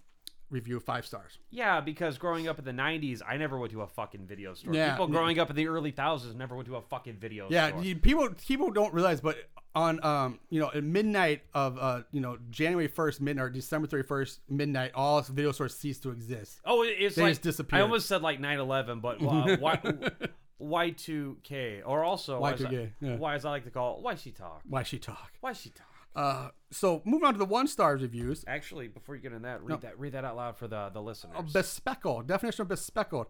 review, 0.49 0.79
five 0.79 1.05
stars. 1.05 1.37
Yeah, 1.49 1.81
because 1.81 2.17
growing 2.17 2.47
up 2.47 2.59
in 2.59 2.65
the 2.65 2.71
'90s, 2.71 3.21
I 3.27 3.37
never 3.37 3.57
went 3.57 3.71
to 3.73 3.81
a 3.81 3.87
fucking 3.87 4.25
video 4.25 4.53
store. 4.53 4.73
Yeah. 4.73 4.91
People 4.91 5.07
growing 5.07 5.39
up 5.39 5.49
in 5.49 5.55
the 5.55 5.67
early 5.67 5.91
thousands 5.91 6.35
never 6.35 6.55
went 6.55 6.67
to 6.67 6.75
a 6.75 6.81
fucking 6.81 7.17
video 7.17 7.47
Yeah, 7.49 7.69
store. 7.69 7.83
you, 7.83 7.95
people 7.95 8.29
people 8.47 8.71
don't 8.71 8.93
realize, 8.93 9.21
but 9.21 9.37
on 9.75 10.03
um 10.03 10.39
you 10.49 10.59
know 10.59 10.71
at 10.73 10.83
midnight 10.83 11.43
of 11.53 11.77
uh 11.77 12.01
you 12.11 12.19
know 12.21 12.37
January 12.49 12.87
first 12.87 13.21
midnight 13.21 13.43
or 13.43 13.49
December 13.49 13.87
thirty 13.87 14.07
first 14.07 14.39
midnight, 14.49 14.91
all 14.95 15.21
video 15.21 15.51
stores 15.51 15.75
cease 15.75 15.99
to 15.99 16.09
exist. 16.11 16.59
Oh, 16.65 16.83
it's 16.83 17.15
They 17.15 17.21
like 17.23 17.31
just 17.31 17.41
disappeared. 17.43 17.79
I 17.79 17.83
almost 17.83 18.07
said 18.07 18.21
like 18.21 18.39
9/11, 18.39 19.01
but 19.01 19.21
uh, 19.21 19.57
y, 19.61 20.89
Y2K, 20.91 21.81
or 21.85 22.03
also 22.03 22.43
as 22.43 22.61
I- 22.63 22.65
Y2K, 22.69 22.91
yeah. 23.01 23.15
why 23.17 23.35
as 23.35 23.45
I 23.45 23.51
like 23.51 23.63
to 23.65 23.69
call 23.71 23.97
it, 23.97 24.01
why 24.03 24.15
she 24.15 24.31
talk? 24.31 24.61
Why 24.67 24.83
she 24.83 24.97
talk? 24.99 25.31
Why 25.41 25.53
she 25.53 25.69
talk? 25.69 25.87
Uh, 26.17 26.49
so 26.71 27.01
moving 27.05 27.27
on 27.27 27.33
to 27.33 27.37
the 27.37 27.45
one 27.45 27.67
stars 27.67 28.01
reviews. 28.01 28.43
Actually, 28.47 28.87
before 28.87 29.15
you 29.15 29.21
get 29.21 29.33
in 29.33 29.43
that, 29.43 29.61
read 29.63 29.69
No. 29.75 29.77
that 29.89 29.99
read 29.99 30.13
that 30.13 30.25
out 30.25 30.35
loud 30.35 30.57
for 30.57 30.67
the 30.67 30.89
the 30.89 31.01
listeners. 31.01 31.35
A 31.37 31.43
bespeckled 31.43 32.27
definition 32.27 32.63
of 32.63 32.67
bespeckled, 32.69 33.27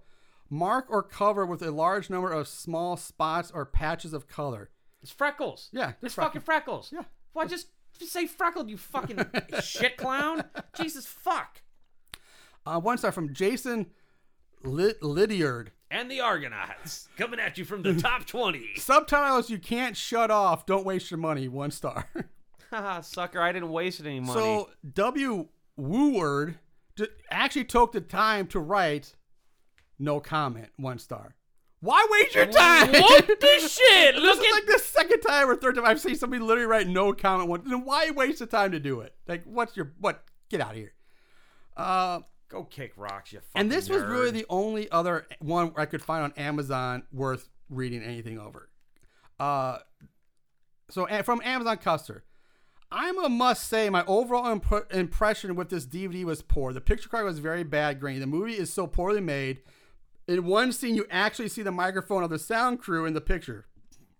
mark 0.49 0.85
or 0.89 1.03
cover 1.03 1.45
with 1.45 1.61
a 1.61 1.71
large 1.71 2.09
number 2.09 2.31
of 2.31 2.47
small 2.47 2.95
spots 2.97 3.51
or 3.51 3.65
patches 3.65 4.13
of 4.13 4.27
color. 4.27 4.69
It's 5.03 5.11
freckles. 5.11 5.69
Yeah, 5.73 5.89
it's 6.01 6.01
just 6.01 6.15
fucking 6.15 6.41
freckles. 6.41 6.91
Yeah. 6.93 7.03
Why 7.33 7.45
just 7.45 7.67
just 7.99 8.13
say 8.13 8.25
freckled, 8.25 8.69
you 8.69 8.77
fucking 8.77 9.19
shit 9.61 9.97
clown? 9.97 10.45
Jesus 10.79 11.05
fuck. 11.05 11.61
Uh, 12.65 12.79
one 12.79 12.97
star 12.97 13.11
from 13.11 13.33
Jason 13.33 13.87
Lid- 14.63 15.01
Lydiard. 15.01 15.71
And 15.89 16.11
the 16.11 16.19
Argonauts 16.19 17.07
coming 17.17 17.39
at 17.39 17.57
you 17.57 17.63
from 17.65 17.81
the 17.81 17.93
top 18.01 18.25
20. 18.25 18.75
Subtitles 18.77 19.49
you 19.49 19.57
can't 19.57 19.95
shut 19.95 20.29
off. 20.31 20.65
Don't 20.65 20.85
waste 20.85 21.09
your 21.11 21.17
money. 21.17 21.47
One 21.47 21.71
star. 21.71 22.07
Haha, 22.69 23.01
sucker, 23.01 23.41
I 23.41 23.51
didn't 23.51 23.71
waste 23.71 23.99
any 24.01 24.19
money. 24.19 24.33
So 24.39 24.69
W 24.93 25.47
Wooward 25.79 26.55
actually 27.29 27.65
took 27.65 27.91
the 27.91 28.01
time 28.01 28.47
to 28.47 28.59
write 28.59 29.15
no 29.99 30.19
comment, 30.19 30.69
one 30.77 30.99
star. 30.99 31.35
Why 31.79 32.07
waste 32.09 32.35
your 32.35 32.47
time? 32.47 32.91
what 32.91 33.27
the 33.39 33.59
shit? 33.59 34.15
this 34.15 34.23
Look 34.23 34.39
is 34.43 34.51
like 34.51 34.65
the 34.65 34.79
second 34.79 35.21
time 35.21 35.47
or 35.47 35.55
third 35.55 35.75
time 35.75 35.85
I've 35.85 36.01
seen 36.01 36.15
somebody 36.15 36.41
literally 36.41 36.67
write 36.67 36.87
no 36.87 37.13
comment 37.13 37.49
one. 37.49 37.61
Then 37.65 37.85
why 37.85 38.09
waste 38.11 38.39
the 38.39 38.47
time 38.47 38.71
to 38.71 38.79
do 38.79 39.01
it? 39.01 39.13
Like, 39.27 39.43
what's 39.45 39.77
your 39.77 39.93
what? 39.99 40.23
Get 40.49 40.61
out 40.61 40.71
of 40.71 40.77
here. 40.77 40.93
Uh, 41.75 42.21
Go 42.49 42.63
kick 42.63 42.93
rocks, 42.95 43.33
you 43.33 43.39
fucking 43.39 43.51
and 43.55 43.71
this 43.71 43.89
was 43.89 44.03
really 44.03 44.31
the 44.31 44.45
only 44.49 44.89
other 44.89 45.27
one 45.39 45.73
I 45.75 45.85
could 45.85 46.01
find 46.01 46.23
on 46.23 46.33
Amazon 46.37 47.03
worth 47.11 47.49
reading 47.69 48.01
anything 48.01 48.39
over. 48.39 48.69
Uh, 49.37 49.79
so 50.89 51.05
from 51.23 51.41
Amazon 51.43 51.77
Custer, 51.77 52.23
I'm 52.91 53.23
a 53.23 53.27
must 53.27 53.67
say 53.67 53.89
my 53.89 54.05
overall 54.05 54.49
imp- 54.51 54.91
impression 54.91 55.55
with 55.55 55.69
this 55.69 55.85
DVD 55.85 56.23
was 56.23 56.41
poor. 56.41 56.71
The 56.71 56.81
picture 56.81 57.09
card 57.09 57.25
was 57.25 57.39
very 57.39 57.63
bad 57.63 57.99
grainy. 57.99 58.19
The 58.19 58.27
movie 58.27 58.57
is 58.57 58.71
so 58.71 58.87
poorly 58.87 59.19
made. 59.19 59.61
In 60.27 60.45
one 60.45 60.71
scene, 60.71 60.95
you 60.95 61.05
actually 61.09 61.49
see 61.49 61.63
the 61.63 61.71
microphone 61.71 62.23
of 62.23 62.29
the 62.29 62.39
sound 62.39 62.79
crew 62.79 63.05
in 63.05 63.13
the 63.13 63.21
picture. 63.21 63.65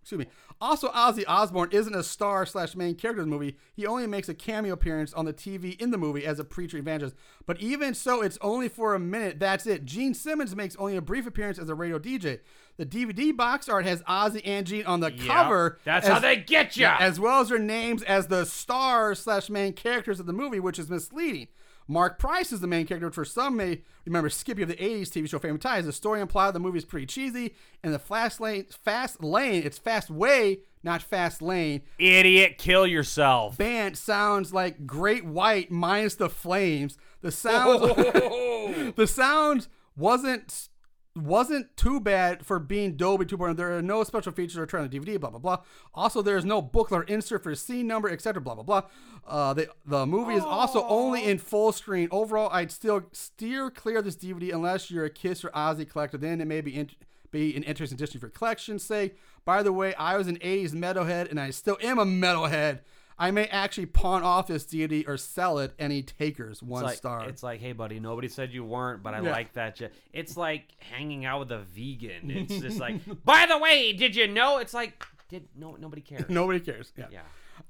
Excuse 0.08 0.20
me. 0.20 0.32
Also, 0.62 0.88
Ozzy 0.92 1.26
Osbourne 1.28 1.68
isn't 1.74 1.94
a 1.94 2.02
star 2.02 2.46
slash 2.46 2.78
main 2.78 2.96
character 2.96 3.22
in 3.22 3.30
the 3.30 3.36
movie. 3.36 3.58
He 3.76 3.86
only 3.86 4.08
makes 4.08 4.30
a 4.30 4.34
cameo 4.34 4.72
appearance 4.72 5.14
on 5.14 5.26
the 5.26 5.34
TV 5.34 5.78
in 5.82 5.92
the 5.92 5.98
movie 5.98 6.26
as 6.26 6.40
a 6.40 6.46
preacher 6.46 6.78
evangelist. 6.78 7.14
But 7.46 7.60
even 7.60 7.94
so, 7.94 8.22
it's 8.22 8.38
only 8.40 8.70
for 8.70 8.96
a 8.96 9.00
minute. 9.00 9.38
That's 9.38 9.68
it. 9.68 9.84
Gene 9.84 10.14
Simmons 10.14 10.56
makes 10.56 10.78
only 10.78 10.96
a 10.96 11.02
brief 11.02 11.28
appearance 11.28 11.60
as 11.60 11.68
a 11.68 11.76
radio 11.76 12.00
DJ. 12.00 12.40
The 12.78 12.86
DVD 12.86 13.36
box 13.36 13.68
art 13.68 13.86
has 13.86 14.02
Ozzy 14.04 14.42
and 14.46 14.66
Gene 14.66 14.86
on 14.86 15.02
the 15.02 15.12
Yep, 15.12 15.28
cover. 15.28 15.80
that's 15.84 16.08
as- 16.08 16.14
how 16.14 16.20
they 16.20 16.38
get. 16.38 16.78
Yeah, 16.78 16.96
as 17.02 17.20
well 17.20 17.42
as 17.42 17.50
their 17.50 17.60
names 17.60 18.02
as 18.04 18.28
the 18.28 18.46
star 18.46 19.14
slash 19.14 19.50
main 19.50 19.74
characters 19.74 20.22
of 20.22 20.26
the 20.26 20.32
movie, 20.34 20.62
which 20.62 20.80
is 20.80 20.90
misleading. 20.90 21.50
Marc 21.88 22.20
Price 22.20 22.52
is 22.52 22.60
the 22.60 22.68
main 22.68 22.86
character, 22.86 23.08
which 23.08 23.16
for 23.16 23.26
some 23.26 23.56
may 23.56 23.82
remember 24.06 24.30
Skippy 24.30 24.62
of 24.62 24.68
the 24.68 24.76
80s 24.76 25.10
TV 25.10 25.30
show 25.30 25.40
Family 25.40 25.60
Ties. 25.60 25.86
The 25.86 25.94
story 25.94 26.20
and 26.20 26.30
plot 26.30 26.50
of 26.50 26.54
the 26.54 26.60
movie 26.60 26.78
is 26.78 26.86
pretty 26.86 27.06
cheesy, 27.06 27.56
and 27.84 27.94
the 27.94 28.00
fast 28.00 28.42
lane, 28.42 28.66
fast 28.84 29.24
lane, 29.24 29.64
it's 29.64 29.78
fast 29.78 30.10
way, 30.10 30.60
not 30.84 31.02
fast 31.02 31.42
lane. 31.42 31.82
Idiot, 31.98 32.58
kill 32.58 32.86
yourself. 32.86 33.58
Band 33.58 33.98
sounds 33.98 34.54
like 34.54 34.86
Great 34.86 35.26
White 35.26 35.72
minus 35.72 36.16
the 36.16 36.30
flames. 36.30 36.98
The 37.22 37.32
sounds, 37.32 37.82
the 38.96 39.08
sound 39.08 39.68
wasn't 39.96 40.70
wasn't 41.18 41.76
too 41.78 42.00
bad 42.00 42.46
for 42.46 42.60
being 42.60 42.96
Dolby 42.96 43.26
2.0. 43.26 43.56
There 43.56 43.78
are 43.78 43.82
no 43.82 44.04
special 44.04 44.32
features 44.32 44.58
or 44.58 44.66
turn 44.66 44.82
on 44.84 44.90
the 44.90 45.00
DVD, 45.00 45.20
blah 45.20 45.30
blah 45.30 45.40
blah. 45.40 45.58
Also, 45.94 46.22
there 46.22 46.38
is 46.38 46.46
no 46.46 46.62
booklet 46.62 47.02
or 47.02 47.04
insert 47.04 47.44
for 47.44 47.54
scene 47.56 47.88
number, 47.88 48.10
etc. 48.10 48.42
Blah 48.42 48.56
blah 48.56 48.64
blah. 48.64 48.82
Uh, 49.28 49.54
the 49.54 49.70
the 49.86 50.06
movie 50.06 50.36
is 50.36 50.44
also 50.44 50.86
only 50.88 51.24
in 51.24 51.38
full 51.38 51.72
screen. 51.72 52.08
Overall, 52.12 52.50
I'd 52.52 52.72
still 52.72 53.04
steer 53.12 53.70
clear 53.70 54.00
of 54.00 54.06
this 54.06 54.16
DVD 54.16 54.54
unless 54.54 54.90
you're 54.92 55.06
a 55.06 55.10
Kiss 55.10 55.44
or 55.44 55.50
Ozzy 55.50 55.90
collector. 55.90 56.18
Then 56.18 56.42
it 56.42 56.46
may 56.46 56.62
be 56.62 56.76
in, 56.76 56.90
be 57.32 57.56
an 57.56 57.64
interesting 57.64 57.98
addition 57.98 58.20
for 58.20 58.30
collection's 58.30 58.84
sake. 58.84 59.18
By 59.46 59.64
the 59.64 59.74
way, 59.74 59.94
I 59.96 60.18
was 60.18 60.28
an 60.28 60.38
80s 60.38 60.72
metalhead 60.72 61.30
and 61.30 61.40
I 61.40 61.52
still 61.52 61.78
am 61.82 62.00
a 62.00 62.06
metalhead. 62.06 62.80
I 63.20 63.32
may 63.32 63.46
actually 63.48 63.88
pawn 63.88 64.22
off 64.24 64.48
this 64.48 64.66
DVD 64.66 65.08
or 65.08 65.18
sell 65.18 65.60
it. 65.60 65.74
Any 65.80 66.04
takers? 66.04 66.62
One 66.62 66.84
like, 66.84 66.98
star. 66.98 67.28
It's 67.28 67.42
like, 67.42 67.60
hey, 67.60 67.72
buddy, 67.74 68.00
nobody 68.00 68.28
said 68.28 68.54
you 68.54 68.64
weren't, 68.64 69.02
but 69.02 69.14
I 69.14 69.22
Yeah. 69.22 69.32
like 69.32 69.54
that. 69.54 69.82
It's 70.14 70.38
like 70.38 70.66
hanging 70.80 71.26
out 71.26 71.40
with 71.40 71.52
a 71.52 71.60
vegan. 71.60 72.30
It's 72.30 72.58
just 72.62 72.80
like, 72.80 73.02
by 73.26 73.48
the 73.48 73.58
way, 73.58 73.94
did 73.94 74.16
you 74.16 74.28
know? 74.28 74.60
It's 74.60 74.74
like, 74.74 75.04
did 75.30 75.48
no 75.56 75.76
nobody 75.76 76.02
cares. 76.02 76.26
Nobody 76.30 76.60
cares. 76.60 76.94
Yeah. 76.96 77.08
Yeah. 77.12 77.22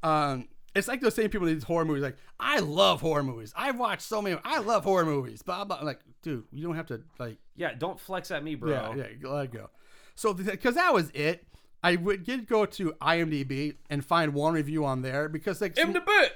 Um, 0.03 0.47
it's 0.75 0.87
like 0.87 1.01
those 1.01 1.15
same 1.15 1.29
people 1.29 1.47
in 1.47 1.55
these 1.55 1.63
horror 1.63 1.85
movies. 1.85 2.03
Like, 2.03 2.17
I 2.39 2.59
love 2.59 3.01
horror 3.01 3.23
movies. 3.23 3.51
I've 3.55 3.79
watched 3.79 4.03
so 4.03 4.21
many. 4.21 4.39
I 4.43 4.59
love 4.59 4.83
horror 4.83 5.05
movies. 5.05 5.41
Blah 5.41 5.65
blah. 5.65 5.81
Like, 5.81 6.01
dude, 6.21 6.43
you 6.51 6.63
don't 6.63 6.75
have 6.75 6.87
to 6.87 7.01
like. 7.19 7.37
Yeah, 7.55 7.73
don't 7.73 7.99
flex 7.99 8.29
at 8.31 8.43
me, 8.43 8.55
bro. 8.55 8.93
Yeah, 8.95 9.07
yeah. 9.19 9.29
Let 9.29 9.51
go. 9.51 9.69
So, 10.13 10.33
because 10.33 10.75
that 10.75 10.93
was 10.93 11.09
it, 11.11 11.47
I 11.83 11.95
would 11.95 12.23
did 12.23 12.47
go 12.47 12.65
to 12.65 12.93
IMDb 13.01 13.75
and 13.89 14.03
find 14.03 14.33
one 14.33 14.53
review 14.53 14.83
on 14.85 15.01
there 15.01 15.29
because 15.29 15.61
like 15.61 15.77
In 15.77 15.93
the 15.93 16.01
bit. 16.01 16.33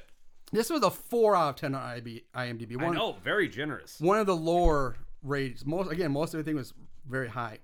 this 0.52 0.70
was 0.70 0.84
a 0.84 0.92
four 0.92 1.36
out 1.36 1.50
of 1.50 1.56
ten 1.58 1.76
on 1.76 1.82
IMDb. 1.82 2.24
IMDb. 2.36 2.80
I 2.80 2.86
One, 2.86 2.96
know, 2.96 3.16
very 3.24 3.48
generous. 3.50 4.00
one 4.00 4.20
of 4.20 4.28
the 4.28 4.36
lower 4.36 4.96
ratings. 5.24 5.66
Most 5.66 5.92
again, 5.92 6.12
most 6.12 6.34
everything 6.34 6.56
was 6.56 6.74
very 7.08 7.28
high. 7.30 7.60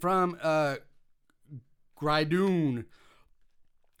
From 0.00 0.36
uh 0.42 0.76
Grydoon. 2.00 2.86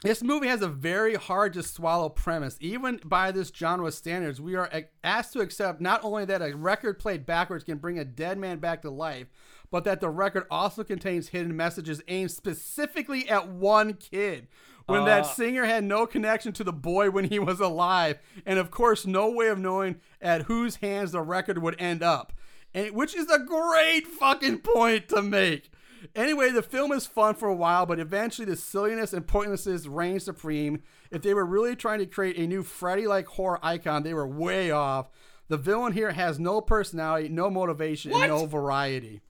This 0.02 0.22
movie 0.22 0.48
has 0.48 0.60
a 0.60 0.68
very 0.68 1.14
hard 1.14 1.54
to 1.54 1.62
swallow 1.62 2.10
premise. 2.10 2.58
Even 2.60 3.00
by 3.06 3.32
this 3.32 3.50
genre 3.54 3.90
standards, 3.90 4.38
we 4.38 4.54
are 4.54 4.70
asked 5.02 5.32
to 5.32 5.40
accept 5.40 5.80
not 5.80 6.04
only 6.04 6.26
that 6.26 6.42
a 6.42 6.54
record 6.54 6.98
played 6.98 7.24
backwards 7.24 7.64
can 7.64 7.78
bring 7.78 7.98
a 7.98 8.04
dead 8.04 8.36
man 8.36 8.58
back 8.58 8.82
to 8.82 8.90
life, 8.90 9.28
but 9.74 9.82
that 9.82 10.00
the 10.00 10.08
record 10.08 10.46
also 10.52 10.84
contains 10.84 11.30
hidden 11.30 11.56
messages 11.56 12.00
aimed 12.06 12.30
specifically 12.30 13.28
at 13.28 13.48
one 13.48 13.94
kid. 13.94 14.46
When 14.86 15.04
that 15.06 15.24
Uh. 15.24 15.28
singer 15.34 15.64
had 15.64 15.82
no 15.82 16.06
connection 16.06 16.52
to 16.52 16.62
the 16.62 16.72
boy 16.72 17.10
when 17.10 17.24
he 17.24 17.40
was 17.40 17.58
alive, 17.58 18.20
and 18.46 18.60
of 18.60 18.70
course, 18.70 19.04
no 19.04 19.28
way 19.28 19.48
of 19.48 19.58
knowing 19.58 19.96
at 20.22 20.42
whose 20.42 20.76
hands 20.76 21.10
the 21.10 21.22
record 21.22 21.58
would 21.58 21.74
end 21.80 22.04
up. 22.04 22.32
And 22.72 22.94
which 22.94 23.16
is 23.16 23.28
a 23.28 23.40
great 23.40 24.06
fucking 24.06 24.58
point 24.58 25.08
to 25.08 25.20
make. 25.20 25.72
Anyway, 26.14 26.52
the 26.52 26.62
film 26.62 26.92
is 26.92 27.06
fun 27.06 27.34
for 27.34 27.48
a 27.48 27.54
while, 27.56 27.84
but 27.84 27.98
eventually 27.98 28.46
the 28.46 28.54
silliness 28.54 29.12
and 29.12 29.26
pointlessness 29.26 29.88
reign 29.88 30.20
supreme. 30.20 30.84
If 31.10 31.22
they 31.22 31.34
were 31.34 31.44
really 31.44 31.74
trying 31.74 31.98
to 31.98 32.06
create 32.06 32.38
a 32.38 32.46
new 32.46 32.62
Freddy 32.62 33.08
like 33.08 33.26
horror 33.26 33.58
icon, 33.60 34.04
they 34.04 34.14
were 34.14 34.24
way 34.28 34.70
off. 34.70 35.10
The 35.48 35.56
villain 35.56 35.94
here 35.94 36.12
has 36.12 36.38
no 36.38 36.60
personality, 36.60 37.28
no 37.28 37.50
motivation, 37.50 38.12
and 38.12 38.28
no 38.28 38.46
variety. 38.46 39.20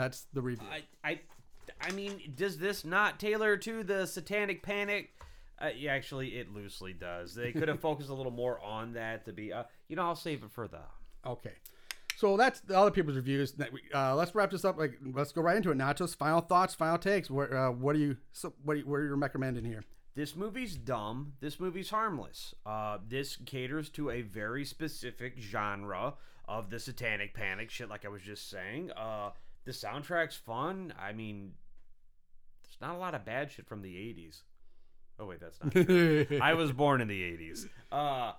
That's 0.00 0.26
the 0.32 0.40
review. 0.40 0.66
I, 0.72 0.82
I, 1.08 1.20
I 1.80 1.92
mean, 1.92 2.32
does 2.34 2.56
this 2.58 2.84
not 2.84 3.20
tailor 3.20 3.56
to 3.58 3.84
the 3.84 4.06
Satanic 4.06 4.62
Panic? 4.62 5.10
Uh, 5.60 5.68
yeah, 5.76 5.92
actually, 5.92 6.38
it 6.38 6.50
loosely 6.54 6.94
does. 6.94 7.34
They 7.34 7.52
could 7.52 7.68
have 7.68 7.80
focused 7.88 8.08
a 8.08 8.14
little 8.14 8.32
more 8.32 8.58
on 8.60 8.94
that 8.94 9.26
to 9.26 9.32
be. 9.34 9.52
Uh, 9.52 9.64
you 9.88 9.96
know, 9.96 10.02
I'll 10.02 10.16
save 10.16 10.42
it 10.42 10.50
for 10.50 10.66
the. 10.68 10.80
Okay. 11.26 11.52
So 12.16 12.36
that's 12.38 12.60
the 12.60 12.76
other 12.78 12.90
people's 12.90 13.16
reviews. 13.16 13.52
That 13.52 13.72
we- 13.72 13.82
Uh, 13.94 14.14
let's 14.14 14.34
wrap 14.34 14.50
this 14.50 14.64
up. 14.64 14.78
Like, 14.78 14.98
let's 15.14 15.32
go 15.32 15.42
right 15.42 15.56
into 15.56 15.70
it. 15.70 15.76
Nachos, 15.76 16.16
final 16.16 16.40
thoughts, 16.40 16.74
final 16.74 16.96
takes. 16.98 17.30
What, 17.30 17.52
uh, 17.52 17.70
what 17.70 17.94
are 17.94 17.98
you? 17.98 18.16
So, 18.32 18.54
what, 18.64 18.74
are 18.74 18.76
you, 18.78 18.86
what 18.86 18.96
are 18.96 19.04
you 19.04 19.14
recommending 19.14 19.64
here? 19.66 19.84
This 20.14 20.34
movie's 20.34 20.76
dumb. 20.76 21.34
This 21.40 21.60
movie's 21.60 21.90
harmless. 21.90 22.54
Uh, 22.64 22.98
this 23.06 23.36
caters 23.46 23.90
to 23.90 24.08
a 24.10 24.22
very 24.22 24.64
specific 24.64 25.34
genre 25.38 26.14
of 26.48 26.68
the 26.70 26.78
Satanic 26.80 27.32
Panic 27.32 27.70
shit, 27.70 27.88
like 27.88 28.04
I 28.04 28.08
was 28.08 28.22
just 28.22 28.50
saying. 28.50 28.90
Uh, 28.92 29.30
the 29.64 29.72
soundtrack's 29.72 30.36
fun. 30.36 30.94
I 30.98 31.12
mean, 31.12 31.52
there's 32.62 32.80
not 32.80 32.96
a 32.96 32.98
lot 32.98 33.14
of 33.14 33.24
bad 33.24 33.50
shit 33.50 33.66
from 33.66 33.82
the 33.82 33.94
'80s. 33.94 34.42
Oh 35.18 35.26
wait, 35.26 35.40
that's 35.40 35.58
not. 35.62 36.40
I 36.42 36.54
was 36.54 36.72
born 36.72 37.00
in 37.00 37.08
the 37.08 37.22
'80s. 37.22 37.68
Uh, 37.92 38.32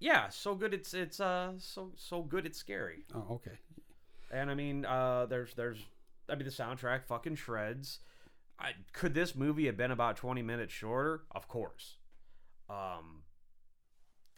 yeah, 0.00 0.28
so 0.28 0.54
good. 0.54 0.74
It's 0.74 0.92
it's 0.94 1.20
uh 1.20 1.52
so 1.58 1.92
so 1.96 2.22
good. 2.22 2.46
It's 2.46 2.58
scary. 2.58 3.04
Oh, 3.14 3.36
okay. 3.36 3.58
And 4.30 4.50
I 4.50 4.54
mean, 4.54 4.84
uh, 4.84 5.26
there's 5.26 5.54
there's, 5.54 5.78
I 6.28 6.34
mean, 6.34 6.44
the 6.44 6.50
soundtrack 6.50 7.04
fucking 7.04 7.36
shreds. 7.36 8.00
I, 8.58 8.72
could 8.92 9.14
this 9.14 9.34
movie 9.34 9.66
have 9.66 9.76
been 9.76 9.90
about 9.90 10.16
20 10.16 10.42
minutes 10.42 10.72
shorter? 10.72 11.22
Of 11.32 11.48
course. 11.48 11.96
Um, 12.70 13.22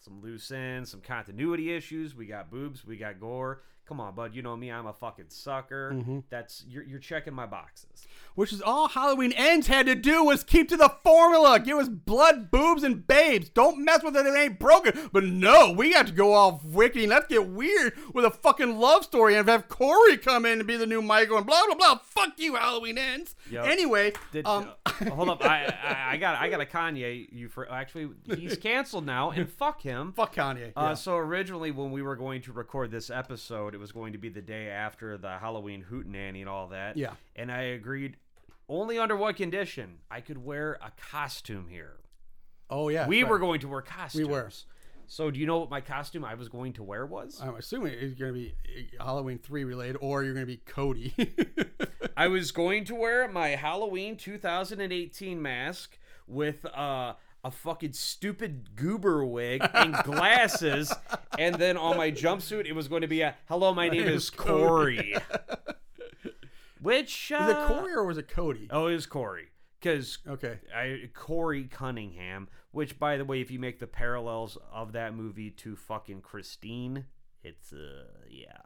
some 0.01 0.23
loose 0.23 0.51
ends, 0.51 0.91
some 0.91 1.01
continuity 1.01 1.73
issues. 1.73 2.15
We 2.15 2.26
got 2.26 2.51
boobs, 2.51 2.86
we 2.86 2.97
got 2.97 3.20
gore. 3.20 3.62
Come 3.86 4.00
on, 4.00 4.15
bud. 4.15 4.34
You 4.34 4.42
know 4.42 4.56
me. 4.56 4.70
I'm 4.73 4.86
a 4.86 4.92
fucking 4.92 5.26
sucker. 5.28 5.92
Mm-hmm. 5.94 6.18
That's 6.28 6.65
you're 6.68 6.82
you're 6.82 6.98
checking 6.98 7.34
my 7.34 7.47
boxes. 7.47 8.06
Which 8.34 8.52
is 8.52 8.60
all 8.60 8.89
Halloween 8.89 9.32
Ends 9.32 9.68
had 9.68 9.86
to 9.86 9.94
do 9.94 10.24
was 10.24 10.42
keep 10.44 10.68
to 10.70 10.76
the 10.76 10.89
formula. 11.05 11.60
Give 11.60 11.78
us 11.78 11.89
blood, 11.89 12.50
boobs, 12.50 12.82
and 12.82 13.06
babes. 13.06 13.48
Don't 13.48 13.84
mess 13.84 14.02
with 14.02 14.16
it. 14.16 14.26
It 14.26 14.36
ain't 14.36 14.58
broken. 14.58 15.08
But 15.12 15.24
no, 15.24 15.73
we 15.73 15.92
got 15.92 16.08
to 16.08 16.12
go 16.12 16.34
off 16.34 16.62
and 16.65 17.08
Let's 17.08 17.28
get 17.28 17.48
weird 17.48 17.94
with 18.12 18.24
a 18.24 18.31
fucking 18.31 18.76
love 18.78 19.05
story 19.05 19.36
and 19.36 19.48
have 19.48 19.68
Corey 19.68 20.16
come 20.16 20.44
in 20.44 20.58
and 20.58 20.66
be 20.66 20.76
the 20.76 20.86
new 20.86 21.00
Michael 21.00 21.36
and 21.39 21.47
blah 21.47 21.65
blah 21.66 21.76
blah. 21.76 21.98
Fuck 22.02 22.39
you, 22.39 22.56
Halloween 22.56 22.98
Ends. 22.98 23.34
Anyway, 23.52 24.12
Did, 24.32 24.47
um, 24.47 24.70
uh, 24.84 24.90
hold 25.10 25.28
up. 25.28 25.44
I, 25.44 25.66
I 25.66 25.97
I 26.15 26.16
got 26.16 26.36
I 26.36 26.48
got 26.48 26.60
a 26.60 26.66
Kanye. 26.66 27.28
You 27.31 27.48
for 27.48 27.70
actually 27.70 28.08
he's 28.24 28.56
canceled 28.56 29.06
now, 29.06 29.31
and 29.31 29.48
fuck 29.48 29.81
him. 29.82 30.12
fuck 30.12 30.34
Kanye. 30.34 30.73
Uh, 30.76 30.82
Yeah. 30.89 30.94
So 30.94 31.16
originally, 31.16 31.70
when 31.70 31.90
we 31.92 32.02
were 32.02 32.16
going 32.16 32.42
to 32.42 32.52
record 32.52 32.90
this 32.90 33.10
episode, 33.10 33.76
it 33.77 33.81
was 33.81 33.93
going 33.93 34.13
to 34.13 34.19
be 34.19 34.31
the 34.31 34.41
day 34.41 34.69
after 34.69 35.19
the 35.19 35.37
Halloween 35.37 35.85
hootenanny 35.91 36.41
and 36.41 36.49
all 36.49 36.69
that. 36.69 36.97
Yeah. 36.97 37.13
And 37.37 37.53
I 37.53 37.61
agreed 37.61 38.17
only 38.71 38.99
under 38.99 39.15
one 39.15 39.35
condition: 39.35 39.99
I 40.11 40.23
could 40.23 40.39
wear 40.39 40.79
a 40.83 40.91
costume 41.11 41.69
here. 41.69 41.99
oh 42.71 42.89
yeah, 42.89 43.07
we 43.07 43.23
right. 43.23 43.31
were 43.31 43.39
going 43.39 43.61
to 43.61 43.69
wear 43.69 43.83
costumes. 43.83 44.27
We 44.27 44.33
were. 44.33 44.51
So 45.09 45.31
do 45.31 45.39
you 45.39 45.47
know 45.47 45.59
what 45.59 45.71
my 45.71 45.83
costume 45.83 46.25
I 46.25 46.35
was 46.35 46.49
going 46.49 46.73
to 46.75 46.83
wear 46.83 47.05
was? 47.05 47.39
I'm 47.41 47.55
assuming 47.55 47.93
it's 47.93 48.19
going 48.19 48.33
to 48.33 48.39
be 48.39 48.55
uh, 48.99 49.05
Halloween 49.05 49.39
three 49.39 49.65
related, 49.65 49.99
or 50.01 50.25
you're 50.25 50.33
going 50.33 50.47
to 50.47 50.53
be 50.53 50.63
Cody. 50.65 51.15
I 52.17 52.29
was 52.29 52.51
going 52.51 52.87
to 52.87 52.95
wear 52.95 53.29
my 53.29 53.49
Halloween 53.51 54.17
2018 54.17 55.41
mask 55.41 55.99
with 56.27 56.65
uh, 56.65 57.13
a 57.47 57.50
fucking 57.52 57.92
stupid 57.92 58.75
goober 58.75 59.25
wig 59.25 59.62
and 59.73 59.94
glasses, 60.05 60.92
and 61.39 61.55
then 61.55 61.76
on 61.76 61.97
my 61.97 62.10
jumpsuit 62.10 62.66
it 62.66 62.73
was 62.73 62.89
going 62.89 63.02
to 63.02 63.07
be 63.08 63.20
a 63.20 63.36
"Hello, 63.49 63.73
my 63.73 63.89
name 63.89 64.08
is 64.08 64.31
Corey." 64.31 65.15
Which 66.83 67.33
uh, 67.33 67.39
was 67.41 67.50
it 67.57 67.66
Corey 67.78 67.92
or 67.94 68.05
was 68.05 68.18
it 68.18 68.28
Cody? 68.28 68.68
Oh, 68.70 68.86
it 68.89 68.94
was 68.94 69.07
Corey. 69.07 69.47
Because 69.81 70.18
Okay. 70.26 70.58
I 70.75 71.08
Corey 71.15 71.65
Cunningham, 71.65 72.49
which 72.73 72.99
by 72.99 73.16
the 73.16 73.25
way, 73.25 73.41
if 73.41 73.50
you 73.50 73.58
make 73.58 73.78
the 73.78 73.86
parallels 73.86 74.58
of 74.73 74.92
that 74.92 75.15
movie 75.15 75.50
to 75.52 75.76
fucking 75.76 76.20
Christine, 76.23 77.07
it's 77.44 77.73
uh 77.73 78.07
yeah. 78.28 78.58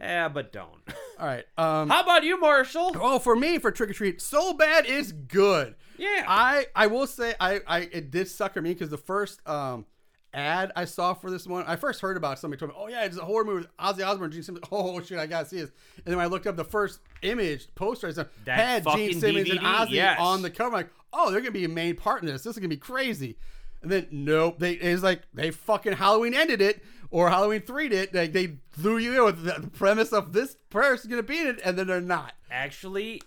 Yeah, 0.00 0.28
but 0.28 0.52
don't. 0.52 0.80
All 1.18 1.26
right. 1.26 1.44
Um, 1.56 1.88
How 1.88 2.02
about 2.02 2.24
you, 2.24 2.38
Marshall? 2.40 2.92
Oh, 2.96 3.18
for 3.18 3.36
me, 3.36 3.58
for 3.58 3.70
Trick 3.70 3.90
or 3.90 3.92
Treat, 3.92 4.20
so 4.20 4.52
bad 4.52 4.86
is 4.86 5.12
good. 5.12 5.76
Yeah. 5.96 6.24
I 6.26 6.66
I 6.74 6.88
will 6.88 7.06
say 7.06 7.34
I 7.38 7.60
I 7.66 7.78
it 7.80 8.10
did 8.10 8.28
sucker 8.28 8.60
me 8.60 8.72
because 8.72 8.90
the 8.90 8.98
first 8.98 9.46
um 9.48 9.86
ad 10.32 10.72
I 10.74 10.84
saw 10.84 11.14
for 11.14 11.30
this 11.30 11.46
one, 11.46 11.64
I 11.66 11.76
first 11.76 12.00
heard 12.00 12.16
about 12.16 12.38
it, 12.38 12.40
somebody 12.40 12.58
told 12.58 12.72
me, 12.72 12.76
oh 12.78 12.88
yeah, 12.88 13.04
it's 13.04 13.16
a 13.16 13.24
horror 13.24 13.44
movie 13.44 13.58
with 13.60 13.76
Ozzy 13.76 14.06
Osbourne, 14.06 14.32
Gene 14.32 14.42
Simmons. 14.42 14.64
Oh 14.72 15.00
shit, 15.00 15.18
I 15.18 15.26
gotta 15.26 15.46
see 15.46 15.60
this. 15.60 15.70
And 15.98 16.06
then 16.06 16.16
when 16.16 16.24
I 16.24 16.28
looked 16.28 16.46
up 16.46 16.56
the 16.56 16.64
first 16.64 17.00
image 17.22 17.72
poster, 17.76 18.08
I 18.08 18.12
said 18.12 18.28
That 18.44 18.84
had 18.84 18.96
Gene 18.96 19.20
Simmons 19.20 19.50
and 19.50 19.60
Ozzy 19.60 19.90
yes. 19.90 20.18
on 20.20 20.42
the 20.42 20.50
cover. 20.50 20.68
I'm 20.68 20.74
like, 20.74 20.90
oh, 21.12 21.30
they're 21.30 21.40
gonna 21.40 21.52
be 21.52 21.64
a 21.64 21.68
main 21.68 21.94
part 21.94 22.22
in 22.22 22.26
this. 22.26 22.42
This 22.42 22.56
is 22.56 22.58
gonna 22.58 22.68
be 22.68 22.76
crazy. 22.76 23.36
And 23.82 23.92
then 23.92 24.08
nope, 24.10 24.58
they 24.58 24.72
it's 24.72 25.02
like 25.02 25.22
they 25.32 25.50
fucking 25.50 25.92
Halloween 25.92 26.34
ended 26.34 26.60
it 26.60 26.82
or 27.14 27.30
Halloween 27.30 27.60
three 27.60 27.88
did. 27.88 28.12
Like 28.12 28.32
they 28.32 28.56
threw 28.72 28.98
you 28.98 29.16
in 29.16 29.24
with 29.24 29.44
the, 29.44 29.60
the 29.60 29.68
premise 29.68 30.12
of 30.12 30.32
this 30.32 30.56
person's 30.68 31.08
gonna 31.08 31.22
be 31.22 31.38
in 31.38 31.46
it, 31.46 31.60
and 31.64 31.78
then 31.78 31.86
they're 31.86 32.00
not. 32.00 32.32
Actually, 32.50 33.22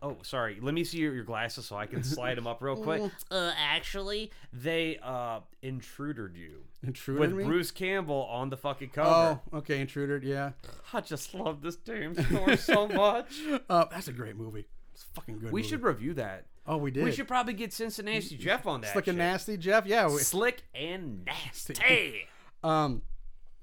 oh 0.00 0.18
sorry. 0.22 0.58
Let 0.62 0.74
me 0.74 0.84
see 0.84 0.98
your, 0.98 1.12
your 1.12 1.24
glasses 1.24 1.66
so 1.66 1.74
I 1.74 1.86
can 1.86 2.04
slide 2.04 2.38
them 2.38 2.46
up 2.46 2.62
real 2.62 2.76
quick. 2.76 3.02
Uh, 3.32 3.52
actually, 3.58 4.30
they 4.52 4.98
uh 5.02 5.40
intrudered 5.62 6.36
you 6.36 6.64
Intruder 6.86 7.20
with 7.20 7.32
me? 7.32 7.44
Bruce 7.44 7.70
Campbell 7.70 8.28
on 8.30 8.50
the 8.50 8.56
fucking 8.56 8.90
cover. 8.90 9.40
Oh, 9.52 9.58
okay, 9.58 9.80
intruded. 9.80 10.22
Yeah, 10.22 10.52
I 10.92 11.00
just 11.00 11.34
love 11.34 11.62
this 11.62 11.76
damn 11.76 12.14
store 12.14 12.56
so 12.56 12.86
much. 12.94 13.32
uh, 13.68 13.86
that's 13.90 14.08
a 14.08 14.12
great 14.12 14.36
movie. 14.36 14.66
It's 14.92 15.04
a 15.04 15.14
fucking 15.14 15.38
good. 15.38 15.50
We 15.50 15.62
movie. 15.62 15.68
should 15.70 15.82
review 15.82 16.14
that. 16.14 16.46
Oh, 16.66 16.76
we 16.76 16.92
did. 16.92 17.02
We 17.04 17.10
should 17.10 17.26
probably 17.26 17.54
get 17.54 17.72
Cincinnati 17.72 18.36
Jeff 18.36 18.66
on 18.66 18.82
that. 18.82 18.92
Slick 18.92 19.08
and 19.08 19.16
shit. 19.16 19.18
nasty, 19.18 19.56
Jeff. 19.56 19.86
Yeah. 19.86 20.06
We, 20.06 20.18
Slick 20.18 20.62
and 20.74 21.24
nasty. 21.24 22.26
um, 22.64 23.02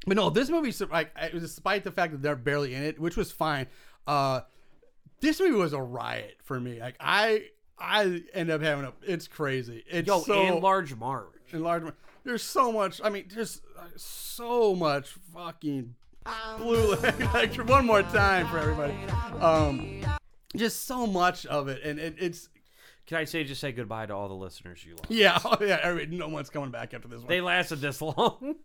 but 0.10 0.18
no, 0.18 0.30
this 0.30 0.50
movie, 0.50 0.72
so, 0.72 0.88
like, 0.92 1.12
despite 1.32 1.84
the 1.86 1.92
fact 1.92 2.12
that 2.12 2.22
they're 2.22 2.36
barely 2.36 2.74
in 2.76 2.84
it, 2.84 3.00
which 3.00 3.16
was 3.16 3.32
fine. 3.32 3.68
Uh, 4.08 4.42
this 5.22 5.40
movie 5.40 5.56
was 5.56 5.74
a 5.74 5.82
riot 5.82 6.38
for 6.44 6.60
me. 6.60 6.80
Like, 6.80 6.96
I, 7.00 7.46
I 7.78 8.24
end 8.34 8.50
up 8.50 8.62
having 8.62 8.86
a. 8.86 8.94
It's 9.04 9.28
crazy. 9.28 9.84
It's 9.90 10.08
Yo, 10.08 10.22
so 10.22 10.42
and 10.42 10.60
large 10.62 10.96
Marge. 10.96 11.28
enlargement. 11.54 11.96
There's 12.24 12.44
so 12.44 12.72
much. 12.72 13.00
I 13.04 13.10
mean, 13.10 13.26
there's 13.34 13.62
uh, 13.78 13.84
so 13.96 14.76
much 14.76 15.10
fucking 15.34 15.96
blue. 16.58 16.96
like 17.34 17.56
one 17.56 17.86
more 17.86 18.04
time 18.04 18.48
for 18.48 18.58
everybody. 18.60 18.94
Um, 19.40 20.02
just 20.56 20.86
so 20.86 21.06
much 21.08 21.46
of 21.46 21.68
it, 21.70 21.82
and 21.84 22.00
it, 22.00 22.16
it's 22.20 22.50
Can 23.08 23.18
I 23.18 23.24
say 23.26 23.44
just 23.44 23.62
say 23.62 23.72
goodbye 23.72 24.06
to 24.08 24.16
all 24.16 24.28
the 24.28 24.34
listeners 24.36 24.84
you 24.86 24.96
love? 24.96 25.06
yeah, 25.10 25.40
oh, 25.46 25.58
yeah. 25.62 25.80
every- 25.82 26.08
No 26.08 26.28
one's 26.28 26.50
coming 26.50 26.72
back 26.72 26.94
after 26.94 27.08
this 27.08 27.20
one. 27.20 27.28
They 27.28 27.42
lasted 27.42 27.78
this 27.82 28.02
long. 28.02 28.56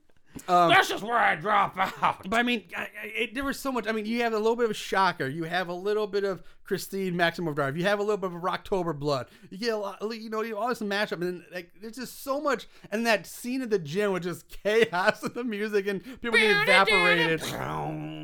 Um, 0.49 0.69
That's 0.69 0.89
just 0.89 1.03
where 1.03 1.17
I 1.17 1.37
drop 1.37 1.77
out. 2.03 2.29
But 2.29 2.39
I 2.39 2.43
mean, 2.43 2.65
I, 2.77 2.83
I, 2.83 2.89
it, 3.17 3.35
there 3.35 3.45
was 3.45 3.59
so 3.59 3.71
much. 3.71 3.87
I 3.87 3.93
mean, 3.93 4.05
you 4.05 4.23
have 4.23 4.33
a 4.33 4.37
little 4.39 4.57
bit 4.57 4.69
of 4.69 4.77
Shocker. 4.77 5.29
You 5.29 5.45
have 5.45 5.69
a 5.69 5.75
little 5.75 6.07
bit 6.07 6.25
of 6.25 6.43
Christine 6.65 7.17
Maximum 7.17 7.55
Drive. 7.55 7.77
You 7.77 7.85
have 7.85 7.99
a 7.99 8.03
little 8.03 8.17
bit 8.17 8.33
of 8.33 8.43
Rocktober 8.43 8.99
Blood. 8.99 9.29
You 9.51 9.59
get 9.59 9.75
a 9.75 9.77
lot, 9.77 10.03
you 10.03 10.31
know, 10.31 10.43
you 10.43 10.57
all 10.57 10.69
this 10.69 10.81
mashup, 10.81 11.13
and 11.13 11.23
then, 11.23 11.45
like, 11.53 11.71
there's 11.81 11.97
just 11.97 12.23
so 12.25 12.41
much. 12.41 12.67
And 12.91 13.07
that 13.07 13.27
scene 13.27 13.63
at 13.63 13.71
the 13.71 13.79
gym 13.79 14.13
with 14.13 14.25
just 14.25 14.49
chaos 14.63 15.23
and 15.23 15.35
the 15.35 15.45
music 15.45 15.87
and 15.87 16.03
people 16.05 16.33
getting 16.39 16.63
evaporated. 16.63 17.41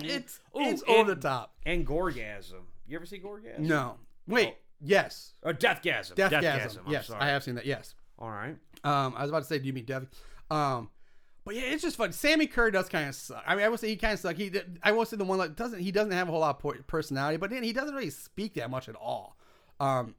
It's 0.02 0.40
Ooh, 0.56 0.60
it's 0.60 0.82
and- 0.82 0.90
over 0.90 1.14
the 1.14 1.20
top. 1.20 1.54
And 1.64 1.86
Gorgasm. 1.86 2.62
You 2.88 2.96
ever 2.96 3.06
see 3.06 3.18
Gorgasm? 3.20 3.60
No, 3.60 3.96
wait, 4.26 4.56
yes, 4.80 5.34
Or 5.42 5.52
Deathgasm. 5.52 6.14
Deathgasm. 6.14 6.78
I'm 6.86 6.92
yes, 6.92 7.06
sorry. 7.06 7.20
I 7.20 7.28
have 7.28 7.44
seen 7.44 7.54
that. 7.54 7.66
Yes. 7.66 7.94
All 8.18 8.30
right. 8.30 8.56
Um, 8.82 9.14
I 9.16 9.22
was 9.22 9.30
about 9.30 9.40
to 9.40 9.44
say, 9.44 9.58
do 9.58 9.66
you 9.66 9.72
mean 9.72 9.84
Death? 9.84 10.06
Um, 10.50 10.90
but 11.50 11.56
yeah, 11.56 11.72
it's 11.72 11.82
just 11.82 11.96
fun. 11.96 12.12
Sammi 12.12 12.46
Curr 12.48 12.70
does 12.70 12.88
kind 12.88 13.08
of 13.08 13.14
suck. 13.16 13.42
I 13.44 13.56
mean, 13.56 13.64
I 13.64 13.68
would 13.68 13.80
say 13.80 13.88
he 13.88 13.96
kind 13.96 14.14
of 14.14 14.20
suck. 14.20 14.36
He, 14.36 14.52
I 14.84 14.92
will 14.92 15.04
say 15.04 15.16
the 15.16 15.24
one 15.24 15.40
that 15.40 15.56
doesn't. 15.56 15.80
He 15.80 15.90
doesn't 15.90 16.12
have 16.12 16.28
a 16.28 16.30
whole 16.30 16.38
lot 16.38 16.64
of 16.64 16.86
personality, 16.86 17.38
but 17.38 17.50
then 17.50 17.64
he 17.64 17.72
doesn't 17.72 17.92
really 17.92 18.10
speak 18.10 18.54
that 18.54 18.70
much 18.70 18.88
at 18.88 18.94
all. 18.94 19.36
Um, 19.80 20.14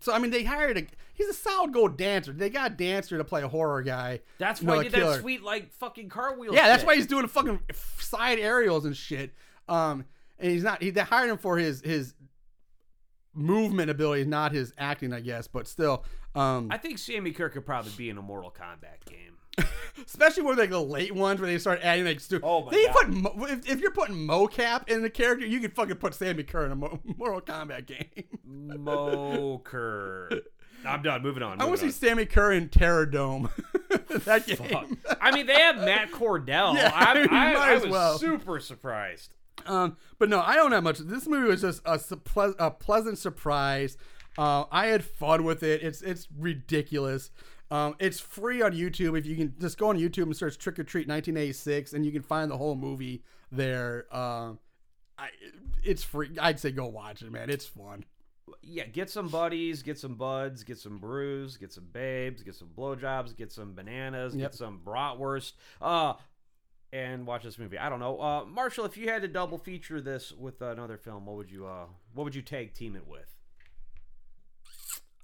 So 0.00 0.12
I 0.12 0.18
mean, 0.18 0.32
they 0.32 0.42
hired 0.42 0.76
a. 0.76 0.86
He's 1.12 1.28
a 1.28 1.32
solid 1.32 1.72
gold 1.72 1.96
dancer. 1.96 2.32
They 2.32 2.50
got 2.50 2.72
a 2.72 2.74
dancer 2.74 3.18
to 3.18 3.22
play 3.24 3.42
a 3.44 3.48
horror 3.48 3.82
guy. 3.82 4.22
That's 4.38 4.60
you 4.60 4.66
know, 4.66 4.74
why 4.74 4.80
a 4.80 4.82
he 4.82 4.88
did 4.88 4.98
killer. 4.98 5.12
that 5.12 5.20
sweet 5.20 5.44
like 5.44 5.70
fucking 5.74 6.08
cartwheel. 6.08 6.52
Yeah, 6.52 6.66
that's 6.66 6.82
why 6.82 6.96
he's 6.96 7.06
doing 7.06 7.28
fucking 7.28 7.60
side 8.00 8.40
aerials 8.40 8.84
and 8.84 8.96
shit. 8.96 9.32
Um, 9.68 10.04
and 10.40 10.50
he's 10.50 10.64
not. 10.64 10.82
He 10.82 10.90
they 10.90 11.02
hired 11.02 11.30
him 11.30 11.38
for 11.38 11.56
his 11.56 11.82
his 11.82 12.14
movement 13.32 13.90
abilities, 13.90 14.26
not 14.26 14.50
his 14.50 14.72
acting, 14.76 15.12
I 15.12 15.20
guess. 15.20 15.46
But 15.46 15.68
still, 15.68 16.04
um, 16.34 16.66
I 16.72 16.78
think 16.78 16.98
Sammi 16.98 17.32
Curr 17.32 17.50
could 17.50 17.64
probably 17.64 17.92
be 17.96 18.10
in 18.10 18.18
a 18.18 18.22
Mortal 18.22 18.50
Kombat 18.50 19.08
game. 19.08 19.36
especially 20.06 20.42
with 20.42 20.58
like 20.58 20.70
the 20.70 20.80
late 20.82 21.14
ones 21.14 21.40
where 21.40 21.50
they 21.50 21.58
start 21.58 21.80
adding 21.82 22.04
like. 22.04 22.20
stupid. 22.20 22.46
Oh 22.46 22.64
my 22.64 22.70
they 22.72 22.84
God. 22.86 22.94
put 22.94 23.08
mo- 23.10 23.46
if, 23.46 23.68
if 23.68 23.80
you're 23.80 23.92
putting 23.92 24.16
mocap 24.16 24.88
in 24.88 25.02
the 25.02 25.10
character, 25.10 25.46
you 25.46 25.60
could 25.60 25.74
fucking 25.74 25.96
put 25.96 26.12
Sammi 26.14 26.46
Curr 26.46 26.66
in 26.66 26.72
a 26.72 26.76
Mo- 26.76 27.00
Mortal 27.16 27.40
Kombat 27.40 27.86
game. 27.86 28.24
Mo 28.44 29.60
Curr. 29.64 30.30
I'm 30.86 31.02
done. 31.02 31.22
Moving 31.22 31.42
on. 31.42 31.60
I 31.60 31.64
want 31.64 31.80
to 31.80 31.90
see 31.90 32.06
Sammi 32.06 32.26
Curr 32.28 32.52
in 32.52 32.68
Terror 32.68 33.06
Dome. 33.06 33.48
that 34.10 34.46
game. 34.46 34.56
Fuck. 34.56 34.88
I 35.20 35.30
mean, 35.30 35.46
they 35.46 35.54
have 35.54 35.76
Matt 35.76 36.10
Cordell. 36.10 36.74
Yeah, 36.74 36.90
I, 36.94 37.26
I, 37.30 37.52
I 37.54 37.74
as 37.74 37.82
was 37.84 37.90
well. 37.90 38.18
super 38.18 38.60
surprised. 38.60 39.32
Um, 39.66 39.96
but 40.18 40.28
no, 40.28 40.40
I 40.40 40.56
don't 40.56 40.72
have 40.72 40.84
much. 40.84 40.98
This 40.98 41.26
movie 41.26 41.48
was 41.48 41.62
just 41.62 41.80
a, 41.86 41.98
a 42.58 42.70
pleasant 42.70 43.16
surprise. 43.18 43.96
Uh, 44.36 44.64
I 44.70 44.88
had 44.88 45.04
fun 45.04 45.44
with 45.44 45.62
it. 45.62 45.82
It's 45.82 46.02
it's 46.02 46.28
ridiculous. 46.36 47.30
Um, 47.74 47.96
it's 47.98 48.20
free 48.20 48.62
on 48.62 48.70
YouTube. 48.72 49.18
If 49.18 49.26
you 49.26 49.34
can 49.34 49.52
just 49.60 49.78
go 49.78 49.88
on 49.88 49.98
YouTube 49.98 50.24
and 50.24 50.36
search 50.36 50.58
Trick 50.58 50.78
or 50.78 50.84
Treat 50.84 51.08
1986, 51.08 51.92
and 51.92 52.06
you 52.06 52.12
can 52.12 52.22
find 52.22 52.48
the 52.48 52.56
whole 52.56 52.76
movie 52.76 53.24
there. 53.50 54.06
Um, 54.14 54.60
I, 55.18 55.30
it's 55.82 56.04
free. 56.04 56.30
I'd 56.40 56.60
say 56.60 56.70
go 56.70 56.86
watch 56.86 57.22
it, 57.22 57.32
man. 57.32 57.50
It's 57.50 57.66
fun. 57.66 58.04
Yeah, 58.62 58.84
get 58.86 59.10
some 59.10 59.26
buddies, 59.28 59.82
get 59.82 59.98
some 59.98 60.14
buds, 60.14 60.62
get 60.62 60.78
some 60.78 60.98
brews, 60.98 61.56
get 61.56 61.72
some 61.72 61.88
babes, 61.92 62.44
get 62.44 62.54
some 62.54 62.68
blowjobs, 62.68 63.36
get 63.36 63.50
some 63.50 63.74
bananas, 63.74 64.36
Yep. 64.36 64.50
get 64.52 64.56
some 64.56 64.80
bratwurst, 64.84 65.54
uh, 65.82 66.12
and 66.92 67.26
watch 67.26 67.42
this 67.42 67.58
movie. 67.58 67.78
I 67.78 67.88
don't 67.88 67.98
know, 68.00 68.20
uh, 68.20 68.44
Marshall. 68.44 68.84
If 68.84 68.96
you 68.96 69.08
had 69.08 69.22
to 69.22 69.28
double 69.28 69.58
feature 69.58 70.00
this 70.00 70.30
with 70.30 70.62
another 70.62 70.96
film, 70.96 71.26
what 71.26 71.36
would 71.36 71.50
you 71.50 71.66
uh, 71.66 71.86
what 72.12 72.22
would 72.22 72.36
you 72.36 72.42
tag 72.42 72.72
team 72.72 72.94
it 72.94 73.08
with? 73.08 73.34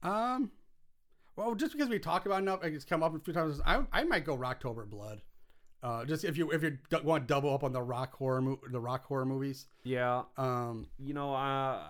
Um, 0.03 0.51
well, 1.37 1.55
just 1.55 1.73
because 1.73 1.89
we 1.89 1.99
talked 1.99 2.27
about 2.27 2.37
it 2.41 2.43
enough, 2.43 2.65
it's 2.65 2.85
come 2.85 3.03
up 3.03 3.15
a 3.15 3.19
few 3.19 3.33
times. 3.33 3.61
I 3.65 3.83
I 3.93 4.05
might 4.05 4.25
go 4.25 4.37
Rocktober 4.37 4.89
Blood. 4.89 5.23
Uh, 5.83 6.05
just 6.05 6.25
if 6.25 6.37
you 6.37 6.51
if 6.51 6.63
you 6.63 6.77
d- 6.91 6.99
want 7.03 7.27
to 7.27 7.33
double 7.35 7.55
up 7.55 7.65
on 7.65 7.73
the 7.73 7.83
rock 7.83 8.15
horror 8.17 8.43
mo- 8.43 8.61
the 8.71 8.81
rock 8.81 9.05
horror 9.07 9.25
movies. 9.25 9.67
Yeah, 9.83 10.25
Um, 10.37 10.89
you 10.99 11.15
know, 11.15 11.35
uh, 11.35 11.89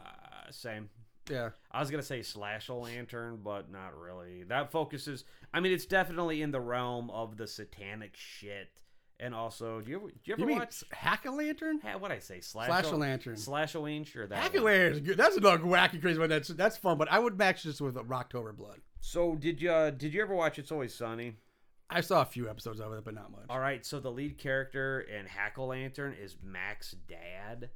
same. 0.50 0.88
yeah. 1.28 1.50
I 1.72 1.80
was 1.80 1.90
gonna 1.90 2.02
say 2.04 2.22
slash 2.22 2.68
a 2.68 2.74
lantern, 2.74 3.40
but 3.42 3.70
not 3.70 3.98
really. 3.98 4.44
That 4.44 4.70
focuses. 4.70 5.24
I 5.52 5.58
mean, 5.58 5.72
it's 5.72 5.86
definitely 5.86 6.40
in 6.42 6.52
the 6.52 6.60
realm 6.60 7.10
of 7.10 7.36
the 7.36 7.48
satanic 7.48 8.14
shit, 8.16 8.80
and 9.18 9.34
also, 9.34 9.80
do 9.80 9.90
you 9.90 9.96
ever, 9.96 10.06
do 10.08 10.14
you 10.24 10.32
ever 10.34 10.40
You 10.42 10.46
mean 10.46 10.58
watch? 10.60 10.84
Hack-O-Lantern? 10.92 11.80
Ha, 11.82 11.96
what 11.98 12.12
I 12.12 12.20
say? 12.20 12.40
Slash, 12.40 12.68
Slash 12.68 12.92
a 12.92 12.96
lantern. 12.96 13.36
Slash 13.36 13.74
a 13.74 13.80
lantern. 13.80 14.04
Sure, 14.04 14.26
that. 14.28 14.38
Hack 14.38 14.54
a. 14.54 14.60
Lantern. 14.60 15.16
That's 15.16 15.36
another 15.36 15.64
wacky, 15.64 16.00
crazy 16.00 16.20
one. 16.20 16.28
That's 16.28 16.46
that's 16.48 16.76
fun. 16.76 16.96
But 16.96 17.10
I 17.10 17.18
would 17.18 17.36
match 17.36 17.64
this 17.64 17.80
with 17.80 17.96
Rocktober 17.96 18.54
Blood. 18.56 18.80
So 19.00 19.34
did 19.34 19.60
you 19.62 19.70
uh, 19.72 19.90
did 19.90 20.12
you 20.14 20.22
ever 20.22 20.34
watch 20.34 20.58
It's 20.58 20.70
Always 20.72 20.94
Sunny? 20.94 21.34
I 21.88 22.02
saw 22.02 22.22
a 22.22 22.24
few 22.24 22.48
episodes 22.48 22.78
of 22.80 22.92
it, 22.92 23.04
but 23.04 23.14
not 23.14 23.32
much. 23.32 23.46
All 23.50 23.58
right, 23.58 23.84
so 23.84 23.98
the 23.98 24.12
lead 24.12 24.38
character 24.38 25.00
in 25.00 25.26
Hack-O-Lantern 25.26 26.14
is 26.22 26.36
Mac's 26.40 26.94
dad, 27.08 27.70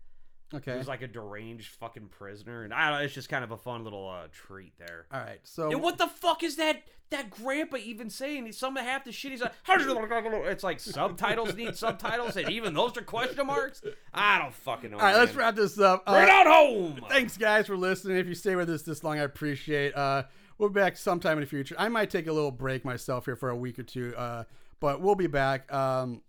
Okay. 0.54 0.76
who's 0.76 0.86
like 0.86 1.02
a 1.02 1.08
deranged 1.08 1.74
fucking 1.80 2.10
prisoner, 2.10 2.62
and 2.62 2.72
I 2.72 2.90
don't. 2.90 2.98
know, 3.00 3.04
It's 3.04 3.14
just 3.14 3.28
kind 3.28 3.42
of 3.42 3.50
a 3.50 3.56
fun 3.56 3.82
little 3.82 4.08
uh, 4.08 4.28
treat 4.30 4.72
there. 4.78 5.06
All 5.12 5.18
right. 5.18 5.40
So 5.42 5.72
And 5.72 5.82
what 5.82 5.98
the 5.98 6.06
fuck 6.06 6.44
is 6.44 6.54
that? 6.56 6.84
That 7.10 7.28
grandpa 7.30 7.76
even 7.78 8.08
saying? 8.08 8.46
He's 8.46 8.56
some 8.56 8.76
of 8.76 8.84
half 8.84 9.04
the 9.04 9.10
shit. 9.12 9.32
He's 9.32 9.42
like, 9.42 9.52
it's 9.68 10.62
like 10.64 10.78
subtitles 10.80 11.54
need 11.56 11.76
subtitles, 11.76 12.36
and 12.36 12.48
even 12.50 12.72
those 12.72 12.96
are 12.96 13.02
question 13.02 13.46
marks. 13.48 13.82
I 14.12 14.38
don't 14.38 14.54
fucking 14.54 14.90
know. 14.92 14.98
All 14.98 15.02
right, 15.02 15.16
let's 15.16 15.32
man. 15.32 15.38
wrap 15.40 15.54
this 15.56 15.78
up. 15.78 16.06
Bring 16.06 16.22
it 16.22 16.28
Uh, 16.30 16.32
on 16.32 16.46
home. 16.46 17.00
thanks 17.08 17.36
guys 17.36 17.66
for 17.66 17.76
listening. 17.76 18.16
If 18.18 18.26
you 18.28 18.34
stay 18.34 18.54
with 18.54 18.70
us 18.70 18.82
this 18.82 19.02
long, 19.02 19.18
I 19.18 19.22
appreciate. 19.22 19.94
Uh, 19.96 20.22
we'll 20.58 20.68
be 20.68 20.81
back 20.81 20.97
sometime 20.97 21.39
in 21.39 21.41
the 21.42 21.47
future. 21.47 21.74
I 21.78 21.89
might 21.89 22.10
take 22.10 22.26
a 22.26 22.33
little 22.33 22.50
break 22.50 22.84
myself 22.84 23.24
here 23.24 23.36
for 23.36 23.50
a 23.50 23.57
week 23.57 23.78
or 23.78 23.83
two. 23.83 24.15
Uh, 24.16 24.44
but 24.81 25.00
we'll 25.00 25.15
be 25.15 25.26
back. 25.26 25.73
Um, 25.73 26.20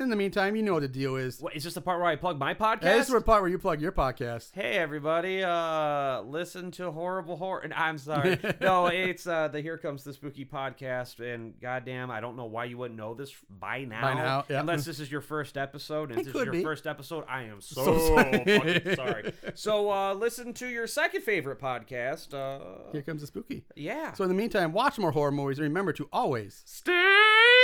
in 0.00 0.10
the 0.10 0.16
meantime, 0.16 0.56
you 0.56 0.62
know 0.62 0.72
what 0.74 0.82
the 0.82 0.88
deal 0.88 1.14
is. 1.16 1.38
What, 1.40 1.54
is 1.54 1.62
this 1.64 1.74
the 1.74 1.80
part 1.80 2.00
where 2.00 2.08
I 2.08 2.16
plug 2.16 2.36
my 2.38 2.54
podcast? 2.54 2.82
Hey, 2.82 2.98
this 2.98 3.06
is 3.08 3.12
the 3.14 3.20
part 3.20 3.40
where 3.42 3.50
you 3.50 3.58
plug 3.58 3.80
your 3.80 3.92
podcast. 3.92 4.50
Hey 4.52 4.76
everybody, 4.78 5.44
uh 5.44 6.22
listen 6.22 6.70
to 6.72 6.90
horrible 6.90 7.36
horror 7.36 7.60
and 7.60 7.72
I'm 7.72 7.98
sorry. 7.98 8.38
no, 8.60 8.86
it's 8.86 9.26
uh 9.26 9.46
the 9.48 9.60
Here 9.60 9.78
Comes 9.78 10.02
the 10.02 10.12
Spooky 10.12 10.44
podcast 10.44 11.20
and 11.20 11.54
goddamn, 11.60 12.10
I 12.10 12.20
don't 12.20 12.36
know 12.36 12.46
why 12.46 12.64
you 12.64 12.78
wouldn't 12.78 12.98
know 12.98 13.14
this 13.14 13.32
by 13.48 13.84
now. 13.84 14.00
By 14.02 14.14
now, 14.14 14.44
yeah. 14.48 14.60
Unless 14.60 14.86
this 14.86 14.98
is 14.98 15.10
your 15.12 15.20
first 15.20 15.56
episode 15.56 16.10
and 16.10 16.18
It 16.18 16.26
if 16.26 16.32
this 16.32 16.34
is 16.40 16.44
your 16.46 16.52
be. 16.52 16.62
first 16.64 16.86
episode, 16.88 17.24
I 17.28 17.42
am 17.44 17.60
so, 17.60 17.84
So 17.84 17.98
sorry. 18.08 18.44
fucking 18.44 18.94
sorry. 18.96 19.32
So 19.54 19.90
uh 19.90 20.14
listen 20.14 20.52
to 20.54 20.66
your 20.66 20.86
second 20.88 21.22
favorite 21.22 21.60
podcast. 21.60 22.34
Uh 22.34 22.90
Here 22.92 23.02
comes 23.02 23.20
the 23.20 23.26
spooky. 23.28 23.64
yeah. 23.76 24.14
So 24.14 24.24
in 24.24 24.28
the 24.30 24.34
meantime, 24.36 24.72
watch 24.72 24.98
more 24.98 25.12
horror 25.12 25.30
movies 25.32 25.58
and 25.58 25.64
remember 25.64 25.92
to 25.92 26.08
always 26.12 26.62
stay 26.64 27.18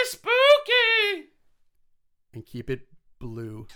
spooky 0.05 1.31
and 2.39 2.47
keep 2.47 2.70
it 2.70 2.86
blue. 3.18 3.67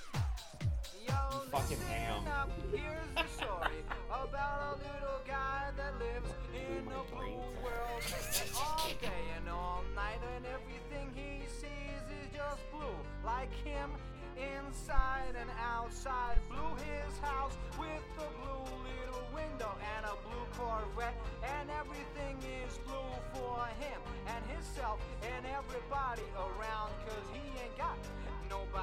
Fucking 1.50 1.82
ham. 1.90 2.22
Here's 2.70 3.10
the 3.16 3.26
story 3.34 3.82
about 4.06 4.60
a 4.62 4.86
little 4.86 5.20
guy 5.26 5.70
that 5.76 5.98
lives 5.98 6.30
in 6.54 6.86
a 6.86 7.02
blue 7.10 7.42
world. 7.58 8.02
And 8.42 8.54
all 8.54 8.88
day 9.00 9.24
and 9.36 9.48
all 9.48 9.82
night, 9.96 10.20
and 10.36 10.46
everything 10.46 11.10
he 11.14 11.42
sees 11.48 12.04
is 12.22 12.28
just 12.32 12.62
blue. 12.70 12.98
Like 13.26 13.52
him, 13.64 13.90
inside 14.38 15.34
and 15.40 15.50
outside. 15.60 16.38
His 16.72 17.18
house 17.18 17.56
with 17.78 18.02
blue 18.16 18.64
little 18.88 19.26
window 19.34 19.72
and 19.96 20.06
a 20.06 20.14
blue 20.24 20.46
Corvette. 20.56 21.14
And 21.42 21.68
everything 21.70 22.38
is 22.64 22.78
blue 22.86 23.12
for 23.34 23.66
him 23.78 24.00
and 24.26 24.42
himself 24.46 25.00
and 25.22 25.44
everybody 25.46 26.22
around 26.36 26.61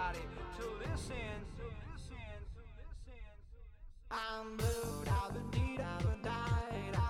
body 0.10 0.26
till 0.58 0.74
this 0.80 1.10
end. 1.12 1.46
I 4.12 4.44
moved, 4.44 5.08
I've 5.08 5.34
been 5.34 5.50
deed, 5.52 5.80
I've 5.80 6.00
been 6.00 6.22
died. 6.24 7.09